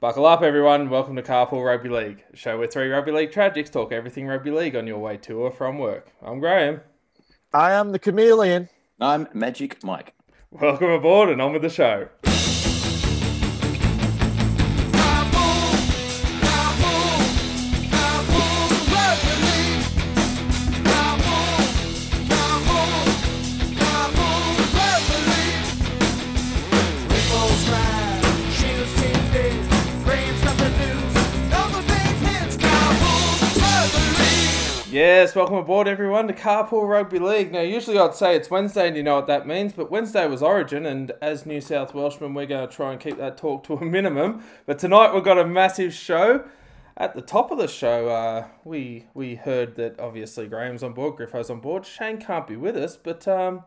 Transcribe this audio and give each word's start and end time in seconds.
Buckle 0.00 0.26
up, 0.26 0.42
everyone. 0.42 0.90
Welcome 0.90 1.16
to 1.16 1.22
Carpool 1.22 1.66
Rugby 1.66 1.88
League, 1.88 2.22
a 2.32 2.36
show 2.36 2.56
where 2.56 2.68
three 2.68 2.88
rugby 2.88 3.10
league 3.10 3.32
tragics 3.32 3.68
talk 3.68 3.90
everything 3.90 4.28
rugby 4.28 4.52
league 4.52 4.76
on 4.76 4.86
your 4.86 4.98
way 4.98 5.16
to 5.16 5.40
or 5.40 5.50
from 5.50 5.80
work. 5.80 6.12
I'm 6.22 6.38
Graham. 6.38 6.82
I 7.52 7.72
am 7.72 7.90
the 7.90 7.98
chameleon. 7.98 8.68
I'm 9.00 9.26
Magic 9.34 9.82
Mike. 9.82 10.14
Welcome 10.52 10.90
aboard 10.90 11.30
and 11.30 11.42
on 11.42 11.52
with 11.52 11.62
the 11.62 11.68
show. 11.68 12.10
Yes, 35.18 35.34
welcome 35.34 35.56
aboard 35.56 35.88
everyone 35.88 36.28
to 36.28 36.32
Carpool 36.32 36.88
Rugby 36.88 37.18
League. 37.18 37.50
Now, 37.50 37.62
usually 37.62 37.98
I'd 37.98 38.14
say 38.14 38.36
it's 38.36 38.52
Wednesday 38.52 38.86
and 38.86 38.96
you 38.96 39.02
know 39.02 39.16
what 39.16 39.26
that 39.26 39.48
means, 39.48 39.72
but 39.72 39.90
Wednesday 39.90 40.28
was 40.28 40.44
Origin, 40.44 40.86
and 40.86 41.10
as 41.20 41.44
New 41.44 41.60
South 41.60 41.92
Welshmen, 41.92 42.34
we're 42.34 42.46
going 42.46 42.68
to 42.68 42.72
try 42.72 42.92
and 42.92 43.00
keep 43.00 43.18
that 43.18 43.36
talk 43.36 43.64
to 43.64 43.74
a 43.74 43.84
minimum. 43.84 44.44
But 44.64 44.78
tonight 44.78 45.12
we've 45.12 45.24
got 45.24 45.36
a 45.36 45.44
massive 45.44 45.92
show. 45.92 46.44
At 46.96 47.16
the 47.16 47.20
top 47.20 47.50
of 47.50 47.58
the 47.58 47.66
show, 47.66 48.08
uh, 48.08 48.46
we 48.62 49.06
we 49.12 49.34
heard 49.34 49.74
that 49.74 49.98
obviously 49.98 50.46
Graham's 50.46 50.84
on 50.84 50.92
board, 50.92 51.16
Griffo's 51.16 51.50
on 51.50 51.58
board. 51.58 51.84
Shane 51.84 52.18
can't 52.18 52.46
be 52.46 52.54
with 52.54 52.76
us, 52.76 52.96
but 52.96 53.26
um, 53.26 53.64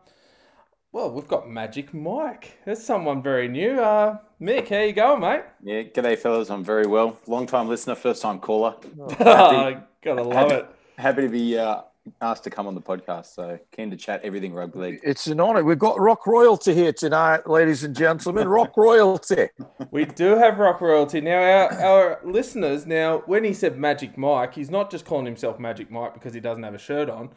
well, 0.90 1.10
we've 1.10 1.28
got 1.28 1.50
Magic 1.50 1.92
Mike. 1.92 2.60
There's 2.64 2.82
someone 2.82 3.22
very 3.22 3.48
new. 3.48 3.78
Uh, 3.78 4.16
Mick, 4.40 4.70
how 4.70 4.78
you 4.78 4.94
going, 4.94 5.20
mate? 5.20 5.42
Yeah, 5.62 5.82
g'day 5.82 6.16
fellas. 6.16 6.48
I'm 6.48 6.64
very 6.64 6.86
well. 6.86 7.18
Long 7.26 7.44
time 7.44 7.68
listener, 7.68 7.94
first 7.94 8.22
time 8.22 8.38
caller. 8.38 8.74
Oh, 9.20 9.82
gotta 10.02 10.22
love 10.22 10.50
it. 10.50 10.66
Happy 11.02 11.22
to 11.22 11.28
be 11.28 11.58
uh, 11.58 11.80
asked 12.20 12.44
to 12.44 12.50
come 12.50 12.68
on 12.68 12.76
the 12.76 12.80
podcast. 12.80 13.34
So 13.34 13.58
keen 13.72 13.90
to 13.90 13.96
chat 13.96 14.20
everything 14.22 14.54
rugby 14.54 14.78
league. 14.78 15.00
It's 15.02 15.26
an 15.26 15.40
honour. 15.40 15.64
We've 15.64 15.76
got 15.76 15.98
rock 15.98 16.28
royalty 16.28 16.74
here 16.74 16.92
tonight, 16.92 17.48
ladies 17.48 17.82
and 17.82 17.92
gentlemen. 17.92 18.46
Rock 18.46 18.74
royalty. 18.76 19.48
We 19.90 20.04
do 20.04 20.36
have 20.36 20.60
rock 20.60 20.80
royalty 20.80 21.20
now. 21.20 21.42
Our 21.42 21.72
our 21.72 22.20
listeners 22.22 22.86
now, 22.86 23.24
when 23.26 23.42
he 23.42 23.52
said 23.52 23.76
Magic 23.80 24.16
Mike, 24.16 24.54
he's 24.54 24.70
not 24.70 24.92
just 24.92 25.04
calling 25.04 25.26
himself 25.26 25.58
Magic 25.58 25.90
Mike 25.90 26.14
because 26.14 26.34
he 26.34 26.40
doesn't 26.40 26.62
have 26.62 26.74
a 26.74 26.78
shirt 26.78 27.10
on. 27.10 27.30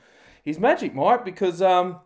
He's 0.44 0.60
Magic 0.60 0.94
Mike 0.94 1.26
because 1.26 1.60
um, 1.60 2.02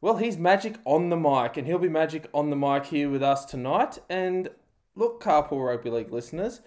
well, 0.00 0.16
he's 0.16 0.38
magic 0.38 0.76
on 0.86 1.10
the 1.10 1.18
mic, 1.18 1.58
and 1.58 1.66
he'll 1.66 1.78
be 1.78 1.90
magic 1.90 2.30
on 2.32 2.48
the 2.48 2.56
mic 2.56 2.86
here 2.86 3.10
with 3.10 3.22
us 3.22 3.44
tonight. 3.44 3.98
And 4.08 4.48
look, 4.96 5.22
Carpool 5.22 5.66
Rugby 5.66 5.90
League 5.90 6.12
listeners, 6.12 6.62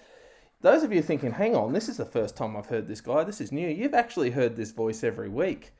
those 0.61 0.83
of 0.83 0.91
you 0.91 1.01
thinking, 1.01 1.31
hang 1.31 1.55
on, 1.55 1.73
this 1.73 1.87
is 1.87 1.97
the 1.97 2.05
first 2.05 2.35
time 2.35 2.57
I've 2.57 2.65
heard 2.65 2.87
this 2.87 3.01
guy. 3.01 3.23
This 3.23 3.41
is 3.41 3.51
new. 3.51 3.67
You've 3.67 3.93
actually 3.93 4.31
heard 4.31 4.55
this 4.55 4.71
voice 4.71 5.03
every 5.03 5.29
week. 5.29 5.73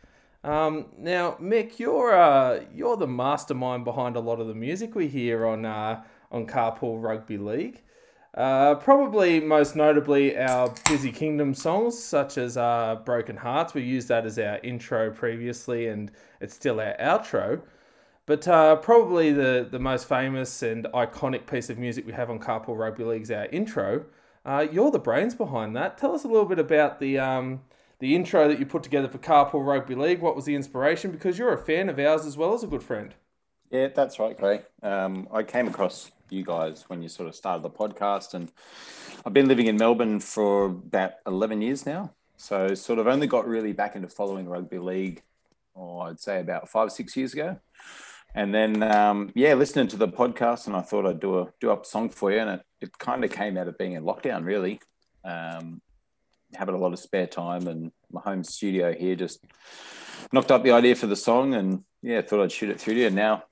Um, 0.43 0.85
now, 0.97 1.37
Mick, 1.41 1.79
you're 1.79 2.15
uh, 2.15 2.61
you're 2.73 2.95
the 2.95 3.07
mastermind 3.07 3.83
behind 3.83 4.15
a 4.15 4.19
lot 4.19 4.39
of 4.39 4.47
the 4.47 4.53
music 4.53 4.95
we 4.95 5.07
hear 5.07 5.45
on 5.47 5.65
uh, 5.65 6.03
on 6.31 6.45
Carpool 6.45 7.01
Rugby 7.01 7.37
League. 7.37 7.81
Uh, 8.35 8.75
probably 8.75 9.39
most 9.39 9.75
notably 9.75 10.37
our 10.37 10.71
Busy 10.87 11.11
Kingdom 11.11 11.55
songs, 11.55 12.01
such 12.01 12.37
as 12.37 12.55
uh, 12.55 12.97
Broken 13.03 13.35
Hearts. 13.35 13.73
We 13.73 13.81
used 13.81 14.09
that 14.09 14.27
as 14.27 14.37
our 14.37 14.59
intro 14.59 15.09
previously, 15.09 15.87
and 15.87 16.11
it's 16.39 16.53
still 16.53 16.79
our 16.79 16.95
outro. 16.99 17.61
But 18.27 18.47
uh, 18.47 18.75
probably 18.75 19.31
the, 19.31 19.67
the 19.71 19.79
most 19.79 20.07
famous 20.07 20.61
and 20.61 20.85
iconic 20.93 21.47
piece 21.47 21.71
of 21.71 21.79
music 21.79 22.05
we 22.05 22.13
have 22.13 22.29
on 22.29 22.39
Carpool 22.39 22.77
Rugby 22.77 23.05
League 23.05 23.23
is 23.23 23.31
our 23.31 23.45
intro. 23.47 24.05
Uh, 24.47 24.65
you're 24.71 24.91
the 24.91 24.97
brains 24.97 25.35
behind 25.35 25.75
that. 25.75 25.97
Tell 25.97 26.15
us 26.15 26.23
a 26.23 26.27
little 26.27 26.45
bit 26.45 26.57
about 26.57 27.01
the 27.01 27.19
um, 27.19 27.61
the 27.99 28.15
intro 28.15 28.47
that 28.47 28.59
you 28.59 28.65
put 28.65 28.81
together 28.81 29.09
for 29.09 29.17
Carpool 29.17 29.67
Rugby 29.67 29.93
League. 29.93 30.21
What 30.21 30.37
was 30.37 30.45
the 30.45 30.55
inspiration? 30.55 31.11
Because 31.11 31.37
you're 31.37 31.53
a 31.53 31.57
fan 31.57 31.89
of 31.89 31.99
ours 31.99 32.25
as 32.25 32.37
well 32.37 32.53
as 32.53 32.63
a 32.63 32.67
good 32.67 32.81
friend. 32.81 33.13
Yeah, 33.69 33.89
that's 33.93 34.19
right, 34.19 34.37
Gray. 34.37 34.61
Um, 34.81 35.27
I 35.33 35.43
came 35.43 35.67
across 35.67 36.11
you 36.29 36.45
guys 36.45 36.85
when 36.87 37.01
you 37.01 37.09
sort 37.09 37.27
of 37.27 37.35
started 37.35 37.61
the 37.61 37.69
podcast, 37.69 38.33
and 38.33 38.49
I've 39.25 39.33
been 39.33 39.49
living 39.49 39.67
in 39.67 39.75
Melbourne 39.75 40.21
for 40.21 40.67
about 40.67 41.15
11 41.25 41.61
years 41.61 41.85
now. 41.85 42.13
So, 42.37 42.73
sort 42.73 42.99
of 42.99 43.07
only 43.07 43.27
got 43.27 43.45
really 43.45 43.73
back 43.73 43.97
into 43.97 44.07
following 44.07 44.47
rugby 44.47 44.79
league, 44.79 45.23
or 45.73 46.07
I'd 46.07 46.21
say 46.21 46.39
about 46.39 46.69
five 46.69 46.87
or 46.87 46.91
six 46.91 47.17
years 47.17 47.33
ago. 47.33 47.59
And 48.37 48.53
then, 48.53 48.83
um, 48.83 49.31
yeah, 49.33 49.55
listening 49.55 49.87
to 49.87 49.97
the 49.97 50.07
podcast, 50.07 50.67
and 50.67 50.75
I 50.75 50.81
thought 50.81 51.07
I'd 51.07 51.19
do 51.19 51.39
a 51.39 51.47
do 51.59 51.71
up 51.71 51.87
song 51.87 52.09
for 52.09 52.31
you, 52.31 52.37
and 52.37 52.51
it, 52.51 52.61
it 52.81 52.97
kind 52.99 53.23
of 53.25 53.31
came 53.31 53.57
out 53.57 53.67
of 53.67 53.79
being 53.79 53.93
in 53.93 54.03
lockdown, 54.03 54.45
really. 54.45 54.79
Um, 55.25 55.81
having 56.53 56.75
a 56.75 56.77
lot 56.77 56.93
of 56.93 56.99
spare 56.99 57.25
time, 57.25 57.67
and 57.67 57.91
my 58.11 58.21
home 58.21 58.43
studio 58.43 58.93
here 58.93 59.15
just 59.15 59.43
knocked 60.31 60.51
up 60.51 60.63
the 60.63 60.69
idea 60.69 60.93
for 60.93 61.07
the 61.07 61.15
song, 61.15 61.55
and 61.55 61.83
yeah, 62.03 62.21
thought 62.21 62.43
I'd 62.43 62.51
shoot 62.51 62.69
it 62.69 62.79
through 62.79 62.93
to 62.93 62.99
you. 62.99 63.07
And 63.07 63.15
now, 63.15 63.43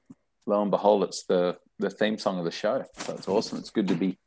lo 0.46 0.62
and 0.62 0.70
behold, 0.70 1.04
it's 1.04 1.24
the 1.24 1.58
the 1.80 1.90
theme 1.90 2.20
song 2.20 2.38
of 2.38 2.46
the 2.46 2.52
show. 2.52 2.86
So 2.98 3.16
it's 3.16 3.28
awesome. 3.28 3.58
It's 3.58 3.72
good 3.72 3.88
to 3.88 3.96
be. 3.96 4.20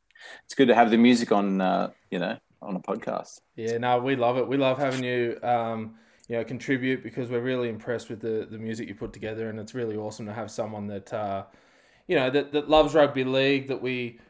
It's 0.44 0.56
good 0.56 0.68
to 0.68 0.74
have 0.74 0.90
the 0.90 0.98
music 0.98 1.30
on. 1.30 1.60
Uh, 1.60 1.90
you 2.10 2.18
know, 2.18 2.36
on 2.60 2.74
a 2.74 2.80
podcast. 2.80 3.38
Yeah, 3.54 3.78
no, 3.78 4.00
we 4.00 4.16
love 4.16 4.38
it. 4.38 4.48
We 4.48 4.56
love 4.56 4.78
having 4.78 5.04
you. 5.04 5.38
Um, 5.40 5.94
you 6.28 6.36
know, 6.36 6.44
contribute 6.44 7.02
because 7.02 7.30
we're 7.30 7.40
really 7.40 7.68
impressed 7.68 8.10
with 8.10 8.20
the, 8.20 8.46
the 8.50 8.58
music 8.58 8.88
you 8.88 8.94
put 8.94 9.12
together, 9.12 9.48
and 9.48 9.58
it's 9.58 9.74
really 9.74 9.96
awesome 9.96 10.26
to 10.26 10.32
have 10.32 10.50
someone 10.50 10.86
that, 10.88 11.12
uh, 11.12 11.44
you 12.06 12.16
know, 12.16 12.30
that, 12.30 12.52
that 12.52 12.68
loves 12.68 12.94
rugby 12.94 13.24
league 13.24 13.68
that 13.68 13.82
we 13.82 14.20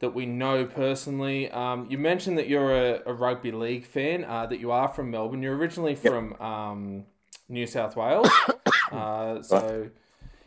that 0.00 0.14
we 0.14 0.26
know 0.26 0.64
personally. 0.64 1.50
Um, 1.50 1.88
you 1.90 1.98
mentioned 1.98 2.38
that 2.38 2.48
you're 2.48 2.72
a, 2.72 3.02
a 3.06 3.12
rugby 3.12 3.50
league 3.50 3.84
fan, 3.84 4.24
uh, 4.24 4.46
that 4.46 4.60
you 4.60 4.70
are 4.70 4.86
from 4.86 5.10
Melbourne. 5.10 5.42
You're 5.42 5.56
originally 5.56 5.96
from 5.96 6.40
um, 6.40 7.04
New 7.48 7.66
South 7.66 7.96
Wales, 7.96 8.30
uh, 8.92 9.42
so. 9.42 9.90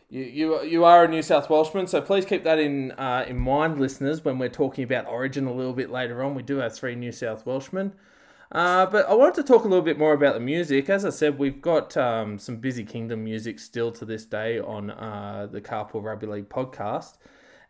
You, 0.10 0.24
you, 0.24 0.64
you 0.64 0.84
are 0.84 1.06
a 1.06 1.08
New 1.08 1.22
South 1.22 1.50
Welshman, 1.50 1.88
so 1.88 2.02
please 2.02 2.26
keep 2.26 2.44
that 2.44 2.60
in 2.60 2.92
uh, 2.92 3.24
in 3.30 3.40
mind, 3.40 3.80
listeners, 3.80 4.26
when 4.26 4.40
we're 4.40 4.50
talking 4.50 4.84
about 4.84 5.08
Origin 5.08 5.48
a 5.48 5.54
little 5.54 5.72
bit 5.72 5.90
later 5.90 6.22
on. 6.22 6.36
We 6.36 6.44
do 6.44 6.58
have 6.58 6.76
three 6.76 6.96
New 6.96 7.14
South 7.14 7.46
Welshmen. 7.46 7.94
Uh, 8.52 8.86
but 8.86 9.08
I 9.08 9.14
wanted 9.14 9.36
to 9.36 9.44
talk 9.44 9.64
a 9.64 9.68
little 9.68 9.84
bit 9.84 9.98
more 9.98 10.12
about 10.12 10.34
the 10.34 10.42
music. 10.42 10.90
As 10.90 11.06
I 11.06 11.10
said, 11.10 11.40
we've 11.40 11.62
got 11.62 11.96
um, 11.96 12.38
some 12.38 12.58
Busy 12.58 12.84
Kingdom 12.84 13.24
music 13.24 13.60
still 13.60 13.94
to 13.94 14.04
this 14.04 14.26
day 14.26 14.60
on 14.60 14.92
uh, 14.92 15.48
the 15.50 15.62
Carpool 15.62 16.04
Rugby 16.04 16.28
League 16.28 16.50
podcast. 16.50 17.16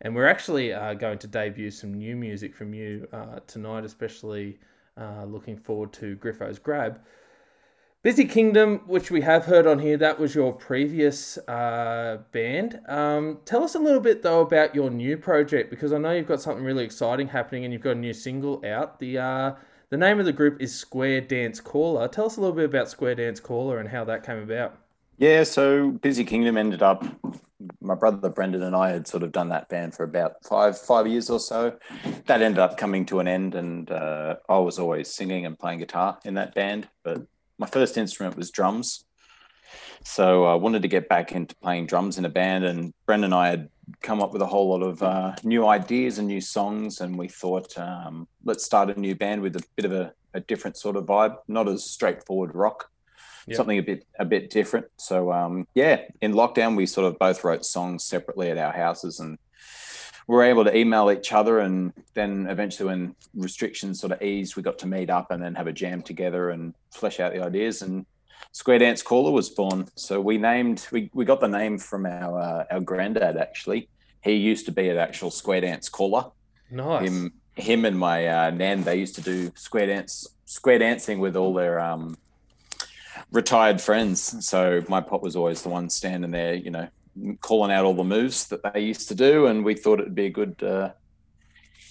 And 0.00 0.16
we're 0.16 0.26
actually 0.26 0.72
uh, 0.72 0.94
going 0.94 1.18
to 1.18 1.28
debut 1.28 1.70
some 1.70 1.94
new 1.94 2.16
music 2.16 2.56
from 2.56 2.74
you 2.74 3.06
uh, 3.12 3.38
tonight, 3.46 3.84
especially 3.84 4.58
uh, 5.00 5.24
looking 5.24 5.56
forward 5.56 5.92
to 5.94 6.16
Griffo's 6.16 6.58
Grab. 6.58 7.00
Busy 8.02 8.24
Kingdom, 8.24 8.80
which 8.88 9.12
we 9.12 9.20
have 9.20 9.44
heard 9.44 9.68
on 9.68 9.78
here, 9.78 9.96
that 9.96 10.18
was 10.18 10.34
your 10.34 10.52
previous 10.52 11.38
band. 11.46 12.80
Um, 12.88 13.38
tell 13.44 13.62
us 13.62 13.76
a 13.76 13.78
little 13.78 14.00
bit 14.00 14.22
though 14.22 14.40
about 14.40 14.74
your 14.74 14.90
new 14.90 15.16
project 15.16 15.70
because 15.70 15.92
I 15.92 15.98
know 15.98 16.10
you've 16.10 16.26
got 16.26 16.40
something 16.40 16.64
really 16.64 16.82
exciting 16.82 17.28
happening 17.28 17.62
and 17.62 17.72
you've 17.72 17.82
got 17.82 17.92
a 17.92 18.00
new 18.00 18.12
single 18.12 18.60
out. 18.66 18.98
The 18.98 19.54
the 19.92 19.98
name 19.98 20.18
of 20.18 20.24
the 20.24 20.32
group 20.32 20.62
is 20.62 20.74
Square 20.74 21.20
Dance 21.22 21.60
Caller. 21.60 22.08
Tell 22.08 22.24
us 22.24 22.38
a 22.38 22.40
little 22.40 22.56
bit 22.56 22.64
about 22.64 22.88
Square 22.88 23.16
Dance 23.16 23.40
Caller 23.40 23.78
and 23.78 23.90
how 23.90 24.04
that 24.04 24.24
came 24.24 24.38
about. 24.38 24.78
Yeah, 25.18 25.44
so 25.44 25.90
Busy 25.90 26.24
Kingdom 26.24 26.56
ended 26.56 26.82
up. 26.82 27.04
My 27.78 27.94
brother 27.94 28.30
Brendan 28.30 28.62
and 28.62 28.74
I 28.74 28.88
had 28.88 29.06
sort 29.06 29.22
of 29.22 29.32
done 29.32 29.50
that 29.50 29.68
band 29.68 29.94
for 29.94 30.04
about 30.04 30.42
five 30.44 30.78
five 30.78 31.06
years 31.06 31.28
or 31.28 31.38
so. 31.38 31.76
That 32.24 32.40
ended 32.40 32.58
up 32.58 32.78
coming 32.78 33.04
to 33.06 33.20
an 33.20 33.28
end, 33.28 33.54
and 33.54 33.90
uh, 33.90 34.36
I 34.48 34.56
was 34.60 34.78
always 34.78 35.12
singing 35.12 35.44
and 35.44 35.58
playing 35.58 35.80
guitar 35.80 36.18
in 36.24 36.34
that 36.34 36.54
band. 36.54 36.88
But 37.04 37.26
my 37.58 37.66
first 37.66 37.98
instrument 37.98 38.34
was 38.34 38.50
drums, 38.50 39.04
so 40.04 40.46
I 40.46 40.54
wanted 40.54 40.80
to 40.82 40.88
get 40.88 41.10
back 41.10 41.32
into 41.32 41.54
playing 41.56 41.84
drums 41.84 42.16
in 42.16 42.24
a 42.24 42.30
band. 42.30 42.64
And 42.64 42.94
Brendan 43.04 43.32
and 43.32 43.34
I 43.34 43.50
had 43.50 43.68
come 44.00 44.22
up 44.22 44.32
with 44.32 44.42
a 44.42 44.46
whole 44.46 44.70
lot 44.70 44.82
of 44.82 45.02
uh, 45.02 45.34
new 45.42 45.66
ideas 45.66 46.18
and 46.18 46.28
new 46.28 46.40
songs, 46.40 47.00
and 47.00 47.18
we 47.18 47.28
thought 47.28 47.76
um, 47.78 48.28
let's 48.44 48.64
start 48.64 48.96
a 48.96 49.00
new 49.00 49.14
band 49.14 49.42
with 49.42 49.56
a 49.56 49.64
bit 49.76 49.84
of 49.84 49.92
a, 49.92 50.12
a 50.34 50.40
different 50.40 50.76
sort 50.76 50.96
of 50.96 51.04
vibe, 51.04 51.36
not 51.48 51.68
as 51.68 51.84
straightforward 51.84 52.54
rock 52.54 52.88
Yep. 53.46 53.56
something 53.56 53.78
a 53.78 53.82
bit 53.82 54.06
a 54.18 54.24
bit 54.24 54.50
different. 54.50 54.86
So 54.98 55.32
um, 55.32 55.66
yeah, 55.74 56.02
in 56.20 56.32
lockdown 56.32 56.76
we 56.76 56.86
sort 56.86 57.08
of 57.08 57.18
both 57.18 57.42
wrote 57.42 57.64
songs 57.64 58.04
separately 58.04 58.50
at 58.50 58.58
our 58.58 58.72
houses 58.72 59.18
and 59.18 59.38
we 60.28 60.36
were 60.36 60.44
able 60.44 60.64
to 60.64 60.76
email 60.76 61.10
each 61.10 61.32
other 61.32 61.58
and 61.58 61.92
then 62.14 62.46
eventually 62.48 62.88
when 62.88 63.16
restrictions 63.34 64.00
sort 64.00 64.12
of 64.12 64.22
eased, 64.22 64.54
we 64.54 64.62
got 64.62 64.78
to 64.78 64.86
meet 64.86 65.10
up 65.10 65.32
and 65.32 65.42
then 65.42 65.56
have 65.56 65.66
a 65.66 65.72
jam 65.72 66.02
together 66.02 66.50
and 66.50 66.74
flesh 66.92 67.18
out 67.18 67.32
the 67.32 67.42
ideas 67.42 67.82
and 67.82 68.06
Square 68.50 68.80
Dance 68.80 69.02
Caller 69.02 69.30
was 69.30 69.48
born. 69.48 69.88
So 69.96 70.20
we 70.20 70.38
named 70.38 70.86
we, 70.90 71.10
we 71.14 71.24
got 71.24 71.40
the 71.40 71.48
name 71.48 71.78
from 71.78 72.06
our 72.06 72.38
uh, 72.38 72.64
our 72.70 72.80
granddad 72.80 73.36
actually. 73.36 73.88
He 74.22 74.34
used 74.34 74.66
to 74.66 74.72
be 74.72 74.88
an 74.88 74.98
actual 74.98 75.30
Square 75.30 75.62
Dance 75.62 75.88
Caller 75.88 76.26
Nice. 76.70 77.08
him 77.08 77.32
him 77.54 77.84
and 77.84 77.98
my 77.98 78.26
uh, 78.26 78.50
nan 78.50 78.82
they 78.82 78.96
used 78.96 79.14
to 79.14 79.20
do 79.20 79.52
square 79.54 79.86
dance 79.86 80.26
square 80.46 80.78
dancing 80.78 81.18
with 81.18 81.36
all 81.36 81.52
their 81.52 81.78
um, 81.78 82.16
retired 83.30 83.78
friends 83.78 84.46
so 84.46 84.82
my 84.88 85.02
pop 85.02 85.22
was 85.22 85.36
always 85.36 85.60
the 85.60 85.68
one 85.68 85.90
standing 85.90 86.30
there 86.30 86.54
you 86.54 86.70
know 86.70 86.88
calling 87.42 87.70
out 87.70 87.84
all 87.84 87.92
the 87.92 88.02
moves 88.02 88.46
that 88.46 88.62
they 88.72 88.80
used 88.80 89.06
to 89.06 89.14
do 89.14 89.48
and 89.48 89.66
we 89.66 89.74
thought 89.74 90.00
it'd 90.00 90.14
be 90.14 90.24
a 90.24 90.30
good 90.30 90.62
uh, 90.62 90.90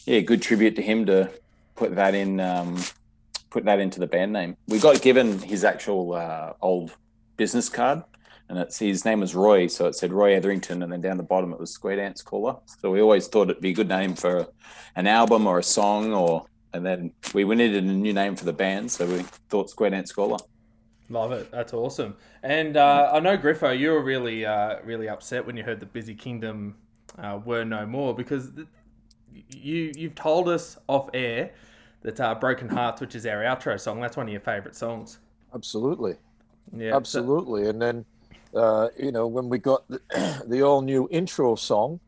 yeah, 0.06 0.20
good 0.22 0.42
tribute 0.42 0.76
to 0.76 0.82
him 0.82 1.06
to 1.06 1.30
put 1.76 1.96
that 1.96 2.16
in, 2.16 2.40
um, 2.40 2.78
put 3.52 3.66
that 3.66 3.80
into 3.80 4.00
the 4.00 4.08
band 4.08 4.34
name. 4.34 4.58
We 4.68 4.80
got 4.80 5.02
given 5.02 5.40
his 5.40 5.64
actual 5.64 6.14
uh, 6.14 6.54
old 6.62 6.96
business 7.38 7.70
card, 7.70 8.04
and 8.50 8.58
it's 8.58 8.80
his 8.80 9.06
name 9.06 9.20
was 9.20 9.36
Roy, 9.36 9.68
so 9.68 9.86
it 9.86 9.96
said 9.96 10.12
Roy 10.12 10.34
Etherington, 10.34 10.82
and 10.82 10.92
then 10.92 11.02
down 11.02 11.18
the 11.18 11.24
bottom 11.24 11.54
it 11.54 11.60
was 11.60 11.72
Square 11.72 11.98
Dance 11.98 12.24
Caller. 12.24 12.56
So 12.80 12.90
we 12.90 13.02
always 13.02 13.28
thought 13.28 13.50
it'd 13.50 13.62
be 13.62 13.70
a 13.70 13.74
good 13.74 13.90
name 13.90 14.16
for 14.16 14.48
an 14.96 15.06
album 15.06 15.46
or 15.46 15.60
a 15.60 15.64
song, 15.64 16.14
or 16.14 16.46
and 16.74 16.86
then 16.86 17.14
we 17.34 17.44
needed 17.44 17.84
a 17.84 17.88
new 17.88 18.14
name 18.14 18.36
for 18.36 18.46
the 18.46 18.54
band, 18.54 18.90
so 18.90 19.06
we 19.06 19.24
thought 19.50 19.70
Square 19.70 19.92
Dance 19.92 20.12
Caller. 20.12 20.38
Love 21.10 21.34
it. 21.34 21.52
That's 21.52 21.74
awesome. 21.74 22.16
And 22.42 22.78
uh, 22.78 23.12
I 23.14 23.20
know 23.20 23.38
Griffo, 23.38 23.78
you 23.78 23.92
were 23.92 24.02
really, 24.02 24.46
uh, 24.46 24.78
really 24.86 25.10
upset 25.10 25.46
when 25.46 25.58
you 25.58 25.64
heard 25.64 25.82
the 25.82 25.86
Busy 25.86 26.16
Kingdom 26.16 26.78
uh, 27.22 27.38
were 27.44 27.66
no 27.66 27.86
more 27.86 28.16
because 28.16 28.52
you 29.50 29.92
you've 29.96 30.16
told 30.16 30.48
us 30.48 30.78
off 30.88 31.10
air 31.14 31.52
that 32.02 32.20
uh, 32.20 32.36
Broken 32.36 32.68
Hearts, 32.68 33.02
which 33.02 33.16
is 33.16 33.26
our 33.26 33.44
outro 33.44 33.80
song, 33.80 34.02
that's 34.02 34.18
one 34.18 34.28
of 34.28 34.32
your 34.32 34.42
favourite 34.42 34.76
songs. 34.76 35.20
Absolutely. 35.54 36.16
Yeah, 36.76 36.96
Absolutely. 36.96 37.64
So, 37.64 37.70
and 37.70 37.82
then, 37.82 38.06
uh, 38.56 38.88
you 38.98 39.12
know, 39.12 39.28
when 39.28 39.50
we 39.50 39.58
got 39.58 39.88
the, 39.88 40.02
the 40.48 40.62
all 40.64 40.82
new 40.82 41.08
intro 41.12 41.56
song, 41.56 42.00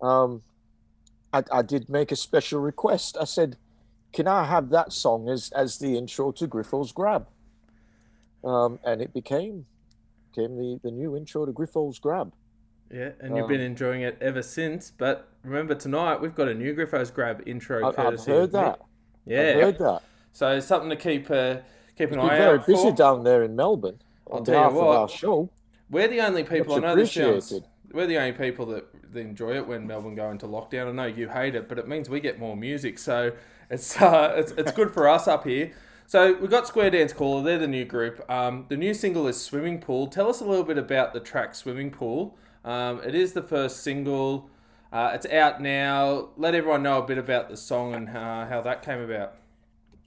um, 0.00 0.42
I, 1.32 1.42
I 1.52 1.62
did 1.62 1.88
make 1.88 2.12
a 2.12 2.16
special 2.16 2.60
request. 2.60 3.16
I 3.20 3.24
said, 3.24 3.56
can 4.12 4.26
I 4.26 4.44
have 4.44 4.70
that 4.70 4.92
song 4.92 5.28
as, 5.28 5.50
as 5.52 5.78
the 5.78 5.96
intro 5.96 6.32
to 6.32 6.46
Griffo's 6.46 6.92
Grab? 6.92 7.26
Um, 8.44 8.78
and 8.84 9.00
it 9.00 9.14
became 9.14 9.66
became 10.34 10.56
the, 10.56 10.80
the 10.82 10.90
new 10.90 11.16
intro 11.16 11.44
to 11.46 11.52
Griffo's 11.52 11.98
Grab. 11.98 12.32
Yeah, 12.90 13.10
and 13.20 13.36
you've 13.36 13.44
um, 13.44 13.48
been 13.48 13.60
enjoying 13.60 14.02
it 14.02 14.18
ever 14.20 14.42
since. 14.42 14.90
But 14.90 15.28
remember 15.44 15.74
tonight 15.74 16.20
we've 16.20 16.34
got 16.34 16.48
a 16.48 16.54
new 16.54 16.74
Griffo's 16.74 17.10
Grab 17.10 17.42
intro. 17.46 17.92
I, 17.96 18.02
have 18.02 18.24
heard 18.24 18.52
that. 18.52 18.80
Yeah, 19.26 19.40
I've 19.40 19.62
heard 19.62 19.78
that. 19.78 20.02
So 20.32 20.56
it's 20.56 20.66
something 20.66 20.90
to 20.90 20.96
keep 20.96 21.30
uh, 21.30 21.56
keep 21.96 22.10
an 22.10 22.18
it's 22.18 22.30
eye 22.30 22.36
very 22.36 22.58
out 22.58 22.66
busy 22.66 22.90
for. 22.90 22.96
down 22.96 23.24
there 23.24 23.42
in 23.42 23.54
Melbourne 23.54 24.00
I'll 24.30 24.42
tell 24.42 24.54
behalf 24.54 24.72
you 24.72 24.78
of 24.78 24.86
what, 24.86 24.96
our 24.96 25.08
show. 25.08 25.50
We're 25.90 26.08
the 26.08 26.20
only 26.20 26.44
people. 26.44 26.76
Much 26.76 26.84
I 26.84 26.86
know 26.88 26.96
this 26.96 27.12
sounds. 27.12 27.52
We're 27.92 28.06
the 28.06 28.16
only 28.16 28.32
people 28.32 28.64
that, 28.66 29.12
that 29.12 29.20
enjoy 29.20 29.56
it 29.56 29.66
when 29.66 29.86
Melbourne 29.86 30.14
go 30.14 30.30
into 30.30 30.46
lockdown. 30.46 30.88
I 30.88 30.92
know 30.92 31.04
you 31.04 31.28
hate 31.28 31.54
it, 31.54 31.68
but 31.68 31.78
it 31.78 31.86
means 31.86 32.08
we 32.08 32.20
get 32.20 32.38
more 32.38 32.56
music, 32.56 32.98
so 32.98 33.32
it's 33.68 34.00
uh, 34.00 34.34
it's, 34.36 34.52
it's 34.52 34.72
good 34.72 34.92
for 34.92 35.08
us 35.08 35.28
up 35.28 35.44
here. 35.44 35.72
So 36.06 36.34
we've 36.34 36.50
got 36.50 36.66
Square 36.66 36.90
Dance 36.90 37.12
Caller. 37.12 37.42
They're 37.42 37.58
the 37.58 37.66
new 37.66 37.84
group. 37.84 38.28
Um, 38.30 38.66
the 38.68 38.76
new 38.76 38.92
single 38.92 39.26
is 39.28 39.40
Swimming 39.40 39.80
Pool. 39.80 40.08
Tell 40.08 40.28
us 40.28 40.40
a 40.40 40.44
little 40.44 40.64
bit 40.64 40.76
about 40.76 41.12
the 41.12 41.20
track 41.20 41.54
Swimming 41.54 41.90
Pool. 41.90 42.36
Um, 42.64 43.00
it 43.04 43.14
is 43.14 43.32
the 43.32 43.42
first 43.42 43.82
single. 43.82 44.50
Uh, 44.92 45.12
it's 45.14 45.24
out 45.26 45.62
now. 45.62 46.28
Let 46.36 46.54
everyone 46.54 46.82
know 46.82 46.98
a 46.98 47.06
bit 47.06 47.16
about 47.16 47.48
the 47.48 47.56
song 47.56 47.94
and 47.94 48.10
uh, 48.10 48.46
how 48.46 48.60
that 48.60 48.82
came 48.82 49.00
about. 49.00 49.34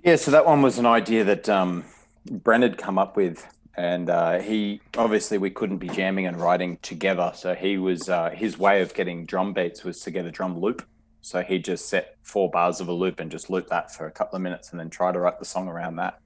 Yeah, 0.04 0.16
so 0.16 0.30
that 0.30 0.46
one 0.46 0.62
was 0.62 0.78
an 0.78 0.86
idea 0.86 1.24
that 1.24 1.50
um, 1.50 1.84
Bren 2.30 2.62
had 2.62 2.78
come 2.78 3.00
up 3.00 3.18
with, 3.18 3.48
and 3.76 4.12
uh, 4.12 4.40
he 4.40 4.82
obviously 4.96 5.40
we 5.40 5.50
couldn't 5.50 5.80
be 5.80 5.90
jamming 5.90 6.28
and 6.28 6.40
writing 6.40 6.78
together. 6.84 7.32
So 7.34 7.56
he 7.56 7.80
was 7.80 8.08
uh, 8.10 8.30
his 8.30 8.60
way 8.60 8.84
of 8.84 8.94
getting 8.94 9.26
drum 9.26 9.54
beats 9.54 9.84
was 9.84 10.00
to 10.02 10.12
get 10.12 10.26
a 10.26 10.32
drum 10.32 10.60
loop. 10.60 10.86
So 11.22 11.42
he 11.42 11.58
just 11.58 11.90
set 11.90 12.18
four 12.22 12.52
bars 12.52 12.80
of 12.80 12.88
a 12.88 12.94
loop 12.94 13.20
and 13.20 13.31
just 13.31 13.50
loop 13.50 13.68
that 13.70 13.92
for 13.92 14.06
a 14.06 14.12
couple 14.12 14.36
of 14.36 14.44
minutes, 14.44 14.70
and 14.70 14.80
then 14.80 14.92
try 14.92 15.12
to 15.12 15.18
write 15.18 15.40
the 15.40 15.46
song 15.46 15.68
around 15.68 15.96
that. 15.96 16.20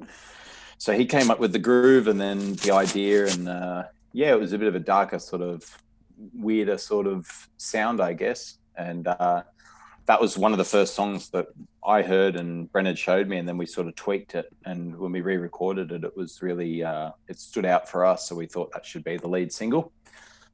So 0.78 0.98
he 0.98 1.06
came 1.06 1.32
up 1.32 1.40
with 1.40 1.54
the 1.54 1.60
groove 1.60 2.10
and 2.10 2.20
then 2.20 2.56
the 2.56 2.72
idea, 2.72 3.28
and 3.28 3.48
uh, 3.48 3.84
yeah, 4.12 4.32
it 4.32 4.40
was 4.40 4.52
a 4.52 4.58
bit 4.58 4.68
of 4.68 4.76
a 4.76 4.80
darker 4.80 5.20
sort 5.20 5.44
of 5.44 5.78
weirder 6.34 6.78
sort 6.78 7.08
of 7.08 7.50
sound, 7.58 8.02
I 8.02 8.14
guess. 8.14 8.58
And 8.76 9.08
uh, 9.08 9.44
that 10.06 10.20
was 10.20 10.38
one 10.38 10.52
of 10.52 10.58
the 10.58 10.66
first 10.66 10.96
songs 10.96 11.30
that 11.30 11.48
I 11.86 12.02
heard 12.02 12.36
and 12.36 12.72
Brennan 12.72 12.96
showed 12.96 13.28
me, 13.28 13.38
and 13.38 13.48
then 13.48 13.58
we 13.58 13.66
sort 13.66 13.88
of 13.88 13.96
tweaked 13.96 14.36
it. 14.36 14.48
And 14.66 14.98
when 14.98 15.12
we 15.12 15.22
re-recorded 15.22 15.92
it, 15.92 16.04
it 16.04 16.16
was 16.16 16.42
really 16.42 16.84
uh, 16.84 17.12
it 17.28 17.40
stood 17.40 17.66
out 17.66 17.90
for 17.90 18.06
us, 18.06 18.28
so 18.28 18.36
we 18.36 18.46
thought 18.46 18.72
that 18.74 18.86
should 18.86 19.04
be 19.04 19.18
the 19.18 19.28
lead 19.28 19.52
single. 19.54 19.92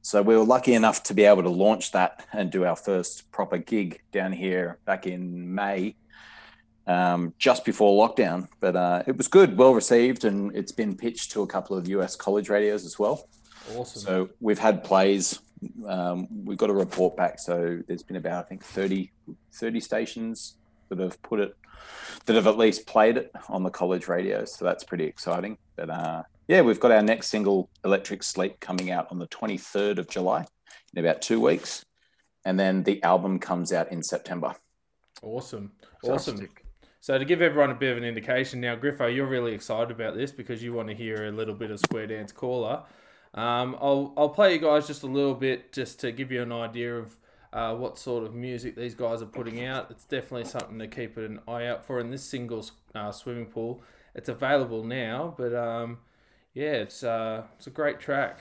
So 0.02 0.22
we 0.22 0.36
were 0.36 0.44
lucky 0.44 0.74
enough 0.74 1.02
to 1.04 1.14
be 1.14 1.24
able 1.24 1.42
to 1.42 1.48
launch 1.48 1.90
that 1.92 2.26
and 2.32 2.50
do 2.50 2.64
our 2.64 2.76
first 2.76 3.32
proper 3.32 3.58
gig 3.58 4.02
down 4.12 4.32
here 4.32 4.78
back 4.84 5.06
in 5.06 5.52
May, 5.52 5.96
um, 6.86 7.34
just 7.38 7.64
before 7.64 8.08
lockdown. 8.08 8.48
But 8.60 8.76
uh, 8.76 9.02
it 9.06 9.16
was 9.16 9.26
good, 9.26 9.56
well 9.56 9.74
received, 9.74 10.24
and 10.24 10.54
it's 10.54 10.70
been 10.70 10.96
pitched 10.96 11.32
to 11.32 11.42
a 11.42 11.46
couple 11.46 11.76
of 11.76 11.88
US 11.88 12.14
college 12.14 12.48
radios 12.48 12.84
as 12.84 12.98
well. 12.98 13.28
Awesome. 13.74 14.02
So 14.02 14.28
we've 14.40 14.58
had 14.58 14.84
plays 14.84 15.40
um, 15.86 16.28
we've 16.44 16.58
got 16.58 16.70
a 16.70 16.74
report 16.74 17.16
back. 17.16 17.38
So 17.38 17.80
there's 17.86 18.02
been 18.02 18.16
about, 18.16 18.44
I 18.44 18.48
think, 18.48 18.64
30, 18.64 19.10
30 19.52 19.80
stations 19.80 20.56
that 20.88 20.98
have 20.98 21.20
put 21.22 21.40
it, 21.40 21.56
that 22.26 22.36
have 22.36 22.46
at 22.46 22.58
least 22.58 22.86
played 22.86 23.16
it 23.16 23.32
on 23.48 23.62
the 23.62 23.70
college 23.70 24.08
radio. 24.08 24.44
So 24.44 24.64
that's 24.64 24.84
pretty 24.84 25.04
exciting. 25.04 25.58
But 25.76 25.90
uh, 25.90 26.22
yeah, 26.48 26.62
we've 26.62 26.80
got 26.80 26.92
our 26.92 27.02
next 27.02 27.28
single, 27.28 27.68
Electric 27.84 28.22
Sleep, 28.22 28.60
coming 28.60 28.90
out 28.90 29.08
on 29.10 29.18
the 29.18 29.28
23rd 29.28 29.98
of 29.98 30.08
July 30.08 30.46
in 30.94 31.04
about 31.04 31.22
two 31.22 31.40
weeks. 31.40 31.84
And 32.44 32.58
then 32.58 32.84
the 32.84 33.02
album 33.02 33.38
comes 33.38 33.72
out 33.72 33.90
in 33.90 34.02
September. 34.02 34.54
Awesome. 35.22 35.72
Awesome. 36.04 36.48
So 37.00 37.18
to 37.18 37.24
give 37.24 37.40
everyone 37.42 37.70
a 37.70 37.74
bit 37.74 37.92
of 37.92 37.98
an 37.98 38.04
indication 38.04 38.60
now, 38.60 38.76
Griffo, 38.76 39.14
you're 39.14 39.26
really 39.26 39.52
excited 39.52 39.90
about 39.90 40.16
this 40.16 40.32
because 40.32 40.62
you 40.62 40.72
want 40.72 40.88
to 40.88 40.94
hear 40.94 41.26
a 41.26 41.32
little 41.32 41.54
bit 41.54 41.70
of 41.70 41.78
Square 41.78 42.08
Dance 42.08 42.32
Caller. 42.32 42.82
Um, 43.36 43.76
I'll 43.80 44.14
I'll 44.16 44.30
play 44.30 44.54
you 44.54 44.58
guys 44.58 44.86
just 44.86 45.02
a 45.02 45.06
little 45.06 45.34
bit 45.34 45.72
just 45.72 46.00
to 46.00 46.10
give 46.10 46.32
you 46.32 46.42
an 46.42 46.52
idea 46.52 46.96
of 46.96 47.16
uh, 47.52 47.74
what 47.74 47.98
sort 47.98 48.24
of 48.24 48.34
music 48.34 48.76
these 48.76 48.94
guys 48.94 49.22
are 49.22 49.26
putting 49.26 49.64
out. 49.64 49.90
It's 49.90 50.04
definitely 50.04 50.44
something 50.46 50.78
to 50.78 50.88
keep 50.88 51.16
an 51.16 51.40
eye 51.46 51.66
out 51.66 51.84
for 51.84 52.00
in 52.00 52.10
this 52.10 52.22
singles 52.22 52.72
uh, 52.94 53.12
swimming 53.12 53.46
pool. 53.46 53.82
It's 54.14 54.30
available 54.30 54.82
now, 54.84 55.34
but 55.36 55.54
um, 55.54 55.98
yeah, 56.54 56.72
it's 56.72 57.04
uh, 57.04 57.42
it's 57.58 57.66
a 57.66 57.70
great 57.70 58.00
track. 58.00 58.40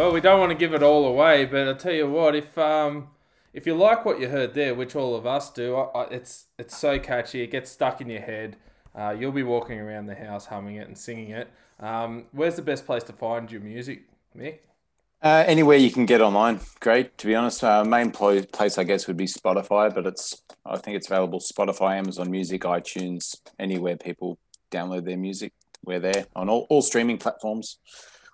Well, 0.00 0.12
we 0.12 0.22
don't 0.22 0.40
want 0.40 0.48
to 0.48 0.56
give 0.56 0.72
it 0.72 0.82
all 0.82 1.04
away, 1.04 1.44
but 1.44 1.68
I'll 1.68 1.76
tell 1.76 1.92
you 1.92 2.08
what, 2.10 2.34
if 2.34 2.56
um, 2.56 3.08
if 3.52 3.66
you 3.66 3.74
like 3.74 4.06
what 4.06 4.18
you 4.18 4.30
heard 4.30 4.54
there, 4.54 4.74
which 4.74 4.96
all 4.96 5.14
of 5.14 5.26
us 5.26 5.50
do, 5.50 5.76
I, 5.76 5.82
I, 5.94 6.04
it's 6.04 6.46
it's 6.58 6.74
so 6.74 6.98
catchy. 6.98 7.42
It 7.42 7.50
gets 7.50 7.70
stuck 7.70 8.00
in 8.00 8.08
your 8.08 8.22
head. 8.22 8.56
Uh, 8.94 9.10
you'll 9.10 9.30
be 9.30 9.42
walking 9.42 9.78
around 9.78 10.06
the 10.06 10.14
house 10.14 10.46
humming 10.46 10.76
it 10.76 10.88
and 10.88 10.96
singing 10.96 11.32
it. 11.32 11.50
Um, 11.80 12.24
where's 12.32 12.56
the 12.56 12.62
best 12.62 12.86
place 12.86 13.02
to 13.04 13.12
find 13.12 13.52
your 13.52 13.60
music, 13.60 14.04
Mick? 14.34 14.60
Uh, 15.22 15.44
anywhere 15.46 15.76
you 15.76 15.90
can 15.90 16.06
get 16.06 16.22
online, 16.22 16.60
great. 16.80 17.18
To 17.18 17.26
be 17.26 17.34
honest, 17.34 17.62
uh, 17.62 17.84
main 17.84 18.10
place 18.10 18.78
I 18.78 18.84
guess 18.84 19.06
would 19.06 19.18
be 19.18 19.26
Spotify, 19.26 19.94
but 19.94 20.06
it's 20.06 20.40
I 20.64 20.78
think 20.78 20.96
it's 20.96 21.08
available 21.08 21.40
Spotify, 21.40 21.98
Amazon 21.98 22.30
Music, 22.30 22.62
iTunes, 22.62 23.36
anywhere 23.58 23.98
people 23.98 24.38
download 24.72 25.04
their 25.04 25.18
music. 25.18 25.52
We're 25.84 26.00
there 26.00 26.24
on 26.34 26.48
all, 26.48 26.66
all 26.70 26.80
streaming 26.80 27.18
platforms. 27.18 27.76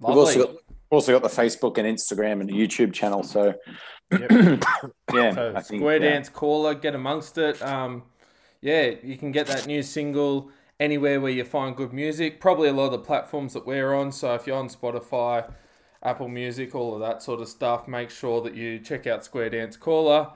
Lovely. 0.00 0.14
We've 0.14 0.26
also 0.26 0.46
got 0.46 0.65
also 0.90 1.18
got 1.18 1.22
the 1.22 1.42
Facebook 1.42 1.78
and 1.78 1.86
Instagram 1.86 2.40
and 2.40 2.48
the 2.48 2.54
YouTube 2.54 2.92
channel. 2.92 3.22
So, 3.22 3.54
yep. 4.12 4.30
yeah, 5.12 5.34
so 5.34 5.52
I 5.54 5.62
think, 5.62 5.80
Square 5.80 6.02
yeah. 6.02 6.10
Dance 6.10 6.28
Caller, 6.28 6.74
get 6.74 6.94
amongst 6.94 7.38
it. 7.38 7.60
Um, 7.62 8.04
yeah, 8.60 8.92
you 9.02 9.16
can 9.16 9.32
get 9.32 9.46
that 9.48 9.66
new 9.66 9.82
single 9.82 10.50
anywhere 10.78 11.20
where 11.20 11.32
you 11.32 11.44
find 11.44 11.76
good 11.76 11.92
music. 11.92 12.40
Probably 12.40 12.68
a 12.68 12.72
lot 12.72 12.86
of 12.86 12.92
the 12.92 12.98
platforms 12.98 13.52
that 13.54 13.66
we're 13.66 13.94
on. 13.94 14.12
So 14.12 14.34
if 14.34 14.46
you're 14.46 14.56
on 14.56 14.68
Spotify, 14.68 15.50
Apple 16.02 16.28
Music, 16.28 16.74
all 16.74 16.94
of 16.94 17.00
that 17.00 17.22
sort 17.22 17.40
of 17.40 17.48
stuff, 17.48 17.88
make 17.88 18.10
sure 18.10 18.40
that 18.42 18.54
you 18.54 18.78
check 18.78 19.06
out 19.06 19.24
Square 19.24 19.50
Dance 19.50 19.76
Caller. 19.76 20.30